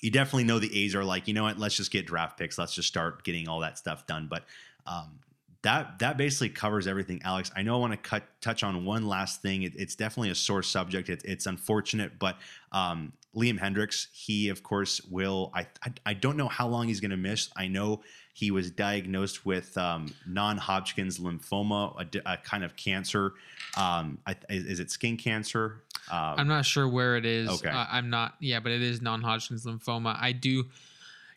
you 0.00 0.12
definitely 0.12 0.44
know 0.44 0.60
the 0.60 0.84
A's 0.84 0.94
are 0.94 1.02
like, 1.02 1.26
you 1.26 1.34
know 1.34 1.42
what? 1.42 1.58
Let's 1.58 1.76
just 1.76 1.90
get 1.90 2.06
draft 2.06 2.38
picks. 2.38 2.58
Let's 2.58 2.76
just 2.76 2.86
start 2.86 3.24
getting 3.24 3.48
all 3.48 3.58
that 3.58 3.76
stuff 3.76 4.06
done. 4.06 4.28
But 4.30 4.44
um, 4.86 5.18
that 5.62 5.98
that 5.98 6.16
basically 6.16 6.50
covers 6.50 6.86
everything, 6.86 7.20
Alex. 7.24 7.50
I 7.56 7.62
know 7.62 7.74
I 7.74 7.78
want 7.80 7.92
to 7.92 7.96
cut 7.96 8.22
touch 8.40 8.62
on 8.62 8.84
one 8.84 9.08
last 9.08 9.42
thing. 9.42 9.64
It, 9.64 9.72
it's 9.76 9.96
definitely 9.96 10.30
a 10.30 10.36
sore 10.36 10.62
subject. 10.62 11.08
It, 11.10 11.22
it's 11.24 11.46
unfortunate, 11.46 12.20
but 12.20 12.38
um, 12.70 13.12
Liam 13.34 13.58
Hendriks, 13.58 14.06
he 14.12 14.48
of 14.48 14.62
course 14.62 15.02
will. 15.10 15.50
I 15.54 15.66
I, 15.84 15.92
I 16.06 16.14
don't 16.14 16.36
know 16.36 16.48
how 16.48 16.68
long 16.68 16.86
he's 16.86 17.00
going 17.00 17.10
to 17.10 17.16
miss. 17.16 17.50
I 17.56 17.66
know 17.66 18.02
he 18.40 18.50
was 18.50 18.70
diagnosed 18.70 19.44
with 19.44 19.76
um, 19.76 20.14
non-Hodgkin's 20.26 21.18
lymphoma, 21.18 21.94
a, 22.00 22.32
a 22.32 22.36
kind 22.38 22.64
of 22.64 22.74
cancer. 22.74 23.34
Um, 23.76 24.16
I, 24.26 24.34
is, 24.48 24.64
is 24.64 24.80
it 24.80 24.90
skin 24.90 25.18
cancer? 25.18 25.82
Um, 26.10 26.36
I'm 26.38 26.48
not 26.48 26.64
sure 26.64 26.88
where 26.88 27.18
it 27.18 27.26
is. 27.26 27.50
Okay. 27.50 27.68
Uh, 27.68 27.84
I'm 27.90 28.08
not. 28.08 28.36
Yeah, 28.40 28.60
but 28.60 28.72
it 28.72 28.80
is 28.80 29.02
non-Hodgkin's 29.02 29.66
lymphoma. 29.66 30.16
I 30.18 30.32
do, 30.32 30.64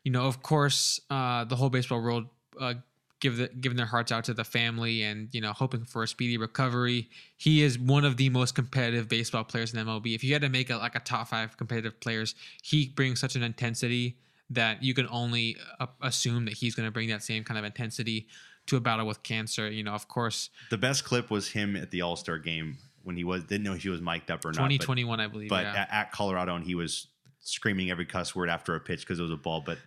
you 0.06 0.14
know, 0.14 0.28
of 0.28 0.42
course, 0.44 1.02
uh, 1.10 1.44
the 1.44 1.58
whole 1.58 1.70
baseball 1.70 2.02
world 2.02 2.28
uh, 2.58 2.76
give 3.20 3.36
the 3.36 3.50
giving 3.50 3.76
their 3.76 3.86
hearts 3.86 4.14
out 4.14 4.24
to 4.26 4.34
the 4.34 4.46
family 4.46 5.04
and 5.04 5.28
you 5.34 5.42
know 5.42 5.52
hoping 5.52 5.84
for 5.84 6.04
a 6.04 6.08
speedy 6.08 6.38
recovery. 6.38 7.10
He 7.36 7.64
is 7.64 7.78
one 7.78 8.06
of 8.06 8.16
the 8.16 8.30
most 8.30 8.56
competitive 8.56 9.10
baseball 9.10 9.44
players 9.44 9.74
in 9.74 9.86
MLB. 9.86 10.16
If 10.16 10.24
you 10.24 10.32
had 10.32 10.42
to 10.44 10.50
make 10.50 10.70
a, 10.70 10.78
like 10.78 10.96
a 10.96 11.02
top 11.02 11.28
five 11.28 11.58
competitive 11.58 12.00
players, 12.00 12.34
he 12.62 12.88
brings 12.88 13.20
such 13.20 13.36
an 13.36 13.44
intensity 13.44 14.16
that 14.50 14.84
you 14.84 14.94
can 14.94 15.08
only 15.10 15.58
uh, 15.80 15.88
assume 16.02 16.46
that 16.46 16.56
he's 16.56 16.76
going 16.76 16.88
to 16.88 16.92
bring 16.92 17.10
that 17.10 17.24
same 17.24 17.44
kind 17.44 17.58
of 17.58 17.66
intensity 17.66 18.28
to 18.68 18.78
a 18.78 18.80
battle 18.80 19.06
with 19.06 19.24
cancer. 19.24 19.70
You 19.70 19.84
know, 19.84 19.94
of 19.94 20.08
course, 20.08 20.50
the 20.70 20.78
best 20.78 21.04
clip 21.04 21.30
was 21.30 21.50
him 21.50 21.76
at 21.76 21.92
the 21.92 22.02
All 22.02 22.16
Star 22.16 22.38
game 22.38 22.78
when 23.04 23.16
he 23.18 23.24
was 23.24 23.44
didn't 23.44 23.64
know 23.64 23.74
if 23.74 23.84
he 23.84 23.90
was 23.90 24.02
mic'd 24.02 24.32
up 24.32 24.46
or 24.46 24.50
not. 24.50 24.56
2021, 24.56 25.20
I 25.20 25.28
believe. 25.28 25.50
but 25.50 25.64
yeah. 25.64 25.82
at, 25.82 25.90
at 25.92 26.12
Colorado, 26.12 26.56
and 26.56 26.66
he 26.66 26.76
was 26.76 27.08
screaming 27.42 27.92
every 27.92 28.06
cuss 28.06 28.36
word 28.36 28.50
after 28.50 28.76
a 28.76 28.80
pitch 28.80 29.02
because 29.02 29.20
it 29.20 29.24
was 29.24 29.32
a 29.32 29.38
ball. 29.38 29.62
But 29.62 29.78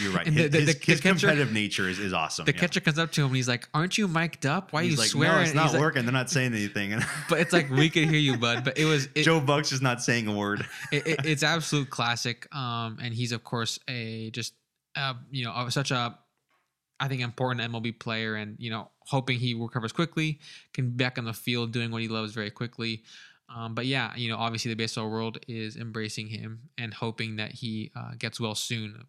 you're 0.00 0.12
right. 0.12 0.26
And 0.26 0.34
His, 0.36 0.44
the- 0.44 0.58
the- 0.58 0.64
his, 0.64 0.74
the 0.78 0.84
his 0.92 1.00
catcher- 1.00 1.26
competitive 1.26 1.52
nature 1.52 1.88
is, 1.88 1.98
is 1.98 2.12
awesome. 2.12 2.44
the 2.44 2.52
yeah. 2.54 2.60
catcher 2.60 2.80
comes 2.80 2.98
up 2.98 3.12
to 3.12 3.20
him 3.22 3.26
and 3.28 3.36
he's 3.36 3.48
like, 3.48 3.68
"Aren't 3.74 3.96
you 3.98 4.08
mic'd 4.08 4.46
up? 4.46 4.72
Why 4.72 4.80
are 4.80 4.82
He's 4.84 4.92
you 4.92 4.98
like, 4.98 5.08
swearing?" 5.08 5.36
No, 5.36 5.42
it's 5.42 5.54
not 5.54 5.64
he's 5.64 5.72
like- 5.74 5.80
working. 5.82 6.04
They're 6.04 6.12
not 6.12 6.30
saying 6.30 6.52
anything. 6.54 6.94
But 7.28 7.40
it's 7.40 7.52
like 7.52 7.70
we 7.70 7.88
could 7.90 8.04
hear 8.08 8.18
you, 8.18 8.36
bud. 8.36 8.64
But 8.64 8.78
it 8.78 8.84
was 8.84 9.08
it, 9.14 9.22
Joe 9.22 9.40
Buck's 9.40 9.70
just 9.70 9.82
not 9.82 10.02
saying 10.02 10.26
a 10.28 10.32
word. 10.34 10.66
it, 10.92 11.06
it- 11.06 11.26
it's 11.26 11.42
absolute 11.42 11.90
classic. 11.90 12.46
Um, 12.54 12.98
and 13.02 13.14
he's 13.14 13.32
of 13.32 13.44
course 13.44 13.78
a 13.88 14.30
just 14.30 14.54
uh, 14.96 15.14
you 15.30 15.44
know 15.44 15.68
such 15.70 15.90
a 15.90 16.18
I 17.00 17.08
think 17.08 17.22
important 17.22 17.72
MLB 17.72 17.98
player, 17.98 18.36
and 18.36 18.56
you 18.58 18.70
know 18.70 18.90
hoping 19.00 19.38
he 19.38 19.54
recovers 19.54 19.92
quickly, 19.92 20.38
can 20.72 20.90
be 20.90 20.96
back 21.04 21.18
on 21.18 21.24
the 21.24 21.32
field 21.34 21.72
doing 21.72 21.90
what 21.90 22.00
he 22.02 22.08
loves 22.08 22.32
very 22.32 22.50
quickly. 22.50 23.02
Um, 23.54 23.74
but 23.74 23.84
yeah, 23.86 24.14
you 24.16 24.28
know 24.30 24.36
obviously 24.36 24.70
the 24.70 24.76
baseball 24.76 25.10
world 25.10 25.38
is 25.48 25.76
embracing 25.76 26.28
him 26.28 26.60
and 26.78 26.94
hoping 26.94 27.36
that 27.36 27.52
he 27.52 27.90
uh, 27.96 28.12
gets 28.18 28.40
well 28.40 28.54
soon. 28.54 29.04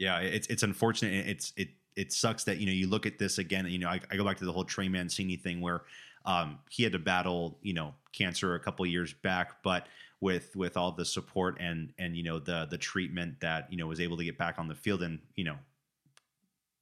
Yeah, 0.00 0.20
it's 0.20 0.46
it's 0.46 0.62
unfortunate. 0.62 1.26
It's 1.26 1.52
it 1.58 1.68
it 1.94 2.10
sucks 2.10 2.44
that 2.44 2.56
you 2.56 2.64
know 2.64 2.72
you 2.72 2.88
look 2.88 3.04
at 3.04 3.18
this 3.18 3.36
again. 3.36 3.66
You 3.66 3.78
know, 3.78 3.88
I, 3.90 4.00
I 4.10 4.16
go 4.16 4.24
back 4.24 4.38
to 4.38 4.46
the 4.46 4.52
whole 4.52 4.64
Trey 4.64 4.88
Mancini 4.88 5.36
thing 5.36 5.60
where 5.60 5.82
um, 6.24 6.58
he 6.70 6.82
had 6.82 6.92
to 6.92 6.98
battle 6.98 7.58
you 7.60 7.74
know 7.74 7.94
cancer 8.12 8.54
a 8.54 8.60
couple 8.60 8.86
years 8.86 9.12
back, 9.12 9.62
but 9.62 9.88
with 10.22 10.56
with 10.56 10.78
all 10.78 10.90
the 10.92 11.04
support 11.04 11.58
and 11.60 11.92
and 11.98 12.16
you 12.16 12.22
know 12.22 12.38
the 12.38 12.66
the 12.70 12.78
treatment 12.78 13.38
that 13.40 13.70
you 13.70 13.76
know 13.76 13.86
was 13.86 14.00
able 14.00 14.16
to 14.16 14.24
get 14.24 14.38
back 14.38 14.58
on 14.58 14.68
the 14.68 14.74
field 14.74 15.02
and 15.02 15.18
you 15.36 15.44
know 15.44 15.56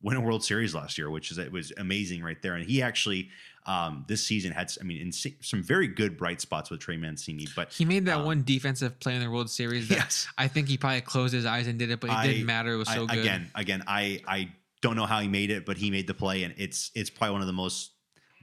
win 0.01 0.17
a 0.17 0.21
World 0.21 0.45
Series 0.45 0.73
last 0.73 0.97
year, 0.97 1.11
which 1.11 1.33
is 1.33 1.39
it 1.39 1.51
was 1.51 1.73
amazing 1.77 2.23
right 2.23 2.41
there. 2.41 2.55
And 2.55 2.65
he 2.65 2.81
actually 2.83 3.31
um, 3.69 4.05
this 4.09 4.25
season 4.27 4.51
had 4.51 4.73
I 4.81 4.85
mean 4.85 5.01
in 5.03 5.13
some 5.13 5.63
very 5.63 5.87
good 5.87 6.17
bright 6.17 6.41
spots 6.41 6.71
with 6.71 6.81
Trey 6.81 6.97
Mancini, 6.97 7.47
but 7.55 7.71
He 7.73 7.85
made 7.85 8.07
that 8.07 8.19
Um, 8.19 8.25
one 8.25 8.43
defensive 8.43 8.99
play 8.99 9.15
in 9.15 9.21
the 9.21 9.31
World 9.31 9.51
Series. 9.51 9.89
That 9.89 9.97
yes, 9.99 10.27
I 10.39 10.49
think 10.49 10.69
he 10.69 10.79
probably 10.79 11.03
closed 11.03 11.35
his 11.35 11.45
eyes 11.45 11.67
and 11.67 11.79
did 11.79 11.91
it, 11.91 12.01
but 12.01 12.09
it 12.11 12.17
I- 12.17 12.27
didn't 12.27 12.47
matter. 12.47 12.73
It 12.73 12.77
was 12.79 12.89
so 12.89 13.05
I, 13.09 13.15
good. 13.15 13.19
Again, 13.25 13.51
again, 13.55 13.85
I 13.87 14.23
I 14.27 14.49
don't 14.81 14.97
know 14.97 15.05
how 15.07 15.21
he 15.21 15.29
made 15.29 15.51
it, 15.51 15.67
but 15.67 15.77
he 15.77 15.91
made 15.91 16.07
the 16.07 16.15
play, 16.15 16.45
and 16.45 16.55
it's 16.57 16.91
it's 16.95 17.11
probably 17.11 17.33
one 17.33 17.41
of 17.43 17.47
the 17.47 17.53
most 17.53 17.91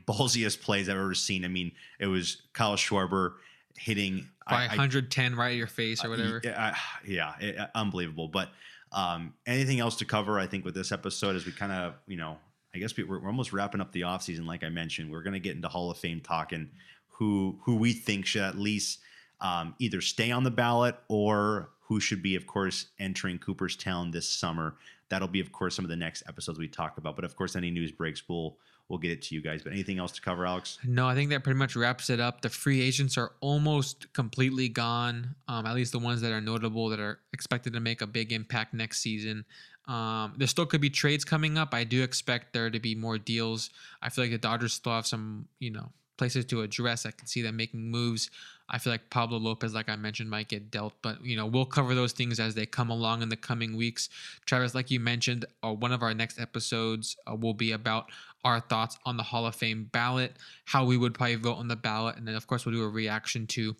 ballsiest 0.07 0.61
plays 0.61 0.89
I've 0.89 0.97
ever 0.97 1.15
seen. 1.15 1.43
I 1.43 1.47
mean, 1.47 1.71
it 1.99 2.05
was 2.07 2.43
Kyle 2.53 2.75
Schwarber 2.75 3.33
hitting 3.77 4.29
by 4.47 4.55
I- 4.57 4.63
I- 4.65 4.67
110 4.67 5.35
right 5.35 5.51
at 5.51 5.57
your 5.57 5.65
face 5.67 6.05
or 6.05 6.09
whatever. 6.09 6.39
Yeah, 6.43 6.75
yeah, 7.07 7.33
it- 7.39 7.57
uh, 7.57 7.67
unbelievable. 7.73 8.27
But 8.27 8.49
um, 8.91 9.33
anything 9.47 9.79
else 9.79 9.95
to 9.97 10.05
cover? 10.05 10.37
I 10.39 10.45
think 10.45 10.63
with 10.65 10.75
this 10.75 10.91
episode, 10.91 11.35
as 11.35 11.45
we 11.47 11.51
kind 11.51 11.71
of 11.71 11.95
you 12.07 12.17
know, 12.17 12.37
I 12.75 12.77
guess 12.77 12.95
we, 12.97 13.03
we're, 13.03 13.19
we're 13.19 13.27
almost 13.27 13.53
wrapping 13.53 13.81
up 13.81 13.91
the 13.93 14.01
offseason. 14.01 14.45
Like 14.45 14.63
I 14.63 14.69
mentioned, 14.69 15.09
we're 15.11 15.23
going 15.23 15.33
to 15.33 15.39
get 15.39 15.55
into 15.55 15.69
Hall 15.69 15.89
of 15.89 15.97
Fame 15.97 16.19
talking 16.19 16.69
who 17.07 17.57
who 17.63 17.75
we 17.75 17.93
think 17.93 18.25
should 18.25 18.41
at 18.41 18.57
least 18.57 18.99
um, 19.41 19.75
either 19.79 20.01
stay 20.01 20.31
on 20.31 20.43
the 20.43 20.51
ballot 20.51 20.97
or 21.07 21.69
who 21.81 21.99
should 21.99 22.21
be, 22.21 22.35
of 22.35 22.47
course, 22.47 22.87
entering 22.99 23.37
Cooperstown 23.37 24.11
this 24.11 24.27
summer. 24.27 24.75
That'll 25.09 25.27
be, 25.27 25.39
of 25.39 25.51
course, 25.51 25.75
some 25.75 25.85
of 25.85 25.89
the 25.89 25.95
next 25.95 26.23
episodes 26.27 26.57
we 26.57 26.67
talk 26.67 26.97
about. 26.97 27.15
But 27.15 27.25
of 27.25 27.35
course, 27.35 27.55
any 27.55 27.71
news 27.71 27.91
breaks, 27.91 28.27
we'll 28.27 28.57
we'll 28.89 28.99
get 28.99 29.11
it 29.11 29.21
to 29.23 29.35
you 29.35 29.41
guys. 29.41 29.63
But 29.63 29.71
anything 29.71 29.97
else 29.97 30.11
to 30.13 30.21
cover, 30.21 30.45
Alex? 30.45 30.77
No, 30.83 31.07
I 31.07 31.15
think 31.15 31.29
that 31.29 31.43
pretty 31.43 31.57
much 31.57 31.75
wraps 31.75 32.09
it 32.09 32.19
up. 32.19 32.41
The 32.41 32.49
free 32.49 32.81
agents 32.81 33.17
are 33.17 33.31
almost 33.39 34.11
completely 34.13 34.67
gone. 34.67 35.35
Um, 35.47 35.65
at 35.65 35.75
least 35.75 35.91
the 35.91 35.99
ones 35.99 36.21
that 36.21 36.31
are 36.31 36.41
notable 36.41 36.89
that 36.89 36.99
are 36.99 37.19
expected 37.33 37.73
to 37.73 37.79
make 37.79 38.01
a 38.01 38.07
big 38.07 38.33
impact 38.33 38.73
next 38.73 38.99
season. 39.01 39.45
Um, 39.87 40.33
there 40.37 40.47
still 40.47 40.65
could 40.65 40.81
be 40.81 40.89
trades 40.89 41.23
coming 41.23 41.57
up. 41.57 41.73
I 41.73 41.83
do 41.83 42.03
expect 42.03 42.53
there 42.53 42.69
to 42.69 42.79
be 42.79 42.95
more 42.95 43.17
deals. 43.17 43.69
I 44.01 44.09
feel 44.09 44.23
like 44.23 44.31
the 44.31 44.37
Dodgers 44.37 44.73
still 44.73 44.93
have 44.93 45.05
some, 45.05 45.47
you 45.59 45.71
know, 45.71 45.91
places 46.17 46.45
to 46.45 46.61
address. 46.61 47.05
I 47.05 47.11
can 47.11 47.27
see 47.27 47.41
them 47.41 47.55
making 47.55 47.91
moves. 47.91 48.29
I 48.67 48.79
feel 48.79 48.91
like 48.91 49.09
Pablo 49.09 49.37
Lopez, 49.37 49.73
like 49.73 49.89
I 49.89 49.95
mentioned, 49.95 50.29
might 50.29 50.47
get 50.47 50.71
dealt, 50.71 50.93
but 51.01 51.23
you 51.23 51.35
know 51.35 51.45
we'll 51.45 51.65
cover 51.65 51.93
those 51.93 52.13
things 52.13 52.39
as 52.39 52.55
they 52.55 52.65
come 52.65 52.89
along 52.89 53.21
in 53.21 53.29
the 53.29 53.35
coming 53.35 53.77
weeks. 53.77 54.09
Travis, 54.45 54.73
like 54.73 54.89
you 54.89 54.99
mentioned, 54.99 55.45
uh, 55.63 55.71
one 55.71 55.91
of 55.91 56.01
our 56.01 56.13
next 56.13 56.39
episodes 56.39 57.15
uh, 57.29 57.35
will 57.35 57.53
be 57.53 57.73
about 57.73 58.09
our 58.43 58.59
thoughts 58.59 58.97
on 59.05 59.17
the 59.17 59.23
Hall 59.23 59.45
of 59.45 59.55
Fame 59.55 59.89
ballot, 59.91 60.37
how 60.65 60.85
we 60.85 60.97
would 60.97 61.13
probably 61.13 61.35
vote 61.35 61.57
on 61.57 61.67
the 61.67 61.75
ballot, 61.75 62.17
and 62.17 62.27
then 62.27 62.35
of 62.35 62.47
course 62.47 62.65
we'll 62.65 62.75
do 62.75 62.83
a 62.83 62.89
reaction 62.89 63.45
to 63.47 63.75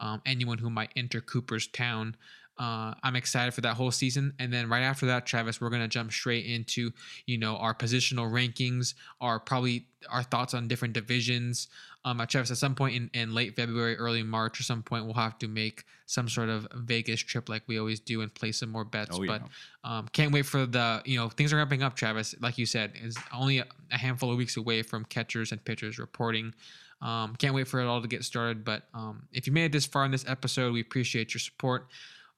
um, 0.00 0.20
anyone 0.26 0.58
who 0.58 0.70
might 0.70 0.90
enter 0.96 1.20
Cooperstown. 1.20 2.14
Uh, 2.58 2.94
I'm 3.02 3.16
excited 3.16 3.52
for 3.52 3.60
that 3.62 3.74
whole 3.74 3.90
season, 3.90 4.32
and 4.38 4.52
then 4.52 4.68
right 4.68 4.82
after 4.82 5.06
that, 5.06 5.26
Travis, 5.26 5.60
we're 5.60 5.70
gonna 5.70 5.88
jump 5.88 6.10
straight 6.10 6.46
into 6.46 6.90
you 7.26 7.36
know 7.38 7.56
our 7.56 7.74
positional 7.74 8.30
rankings, 8.30 8.94
our 9.20 9.38
probably 9.38 9.86
our 10.10 10.22
thoughts 10.22 10.54
on 10.54 10.68
different 10.68 10.94
divisions. 10.94 11.68
Um, 12.04 12.20
at 12.20 12.30
Travis, 12.30 12.52
at 12.52 12.56
some 12.56 12.74
point 12.76 12.94
in, 12.94 13.10
in 13.14 13.34
late 13.34 13.56
February, 13.56 13.96
early 13.96 14.22
March, 14.22 14.60
or 14.60 14.62
some 14.62 14.82
point, 14.82 15.04
we'll 15.04 15.14
have 15.14 15.38
to 15.40 15.48
make 15.48 15.84
some 16.06 16.28
sort 16.28 16.48
of 16.48 16.68
Vegas 16.72 17.20
trip 17.20 17.48
like 17.48 17.64
we 17.66 17.78
always 17.80 17.98
do 17.98 18.20
and 18.20 18.32
play 18.32 18.52
some 18.52 18.70
more 18.70 18.84
bets. 18.84 19.18
Oh, 19.18 19.22
yeah. 19.22 19.38
But 19.82 19.88
um, 19.90 20.08
can't 20.12 20.32
wait 20.32 20.46
for 20.46 20.66
the 20.66 21.02
you 21.04 21.18
know 21.18 21.28
things 21.28 21.52
are 21.52 21.56
ramping 21.56 21.82
up. 21.82 21.94
Travis, 21.94 22.34
like 22.40 22.58
you 22.58 22.64
said, 22.64 22.92
is 23.02 23.16
only 23.34 23.58
a, 23.58 23.66
a 23.92 23.98
handful 23.98 24.30
of 24.30 24.38
weeks 24.38 24.56
away 24.56 24.82
from 24.82 25.04
catchers 25.04 25.52
and 25.52 25.62
pitchers 25.64 25.98
reporting. 25.98 26.54
Um, 27.02 27.36
can't 27.36 27.54
wait 27.54 27.68
for 27.68 27.80
it 27.80 27.86
all 27.86 28.00
to 28.00 28.08
get 28.08 28.24
started. 28.24 28.64
But 28.64 28.84
um, 28.94 29.26
if 29.32 29.46
you 29.46 29.52
made 29.52 29.66
it 29.66 29.72
this 29.72 29.86
far 29.86 30.04
in 30.04 30.10
this 30.10 30.24
episode, 30.26 30.72
we 30.72 30.80
appreciate 30.80 31.34
your 31.34 31.40
support. 31.40 31.88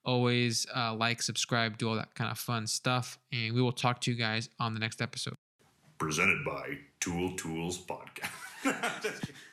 Always 0.04 0.66
uh, 0.74 0.94
like, 0.94 1.20
subscribe, 1.22 1.76
do 1.78 1.88
all 1.88 1.96
that 1.96 2.14
kind 2.14 2.30
of 2.30 2.38
fun 2.38 2.66
stuff. 2.66 3.18
And 3.32 3.54
we 3.54 3.60
will 3.60 3.72
talk 3.72 4.00
to 4.02 4.10
you 4.10 4.16
guys 4.16 4.48
on 4.58 4.74
the 4.74 4.80
next 4.80 5.02
episode. 5.02 5.34
presented 5.98 6.44
by 6.44 6.78
Tool 7.00 7.36
Tools 7.36 7.78
Podcast. 7.84 9.30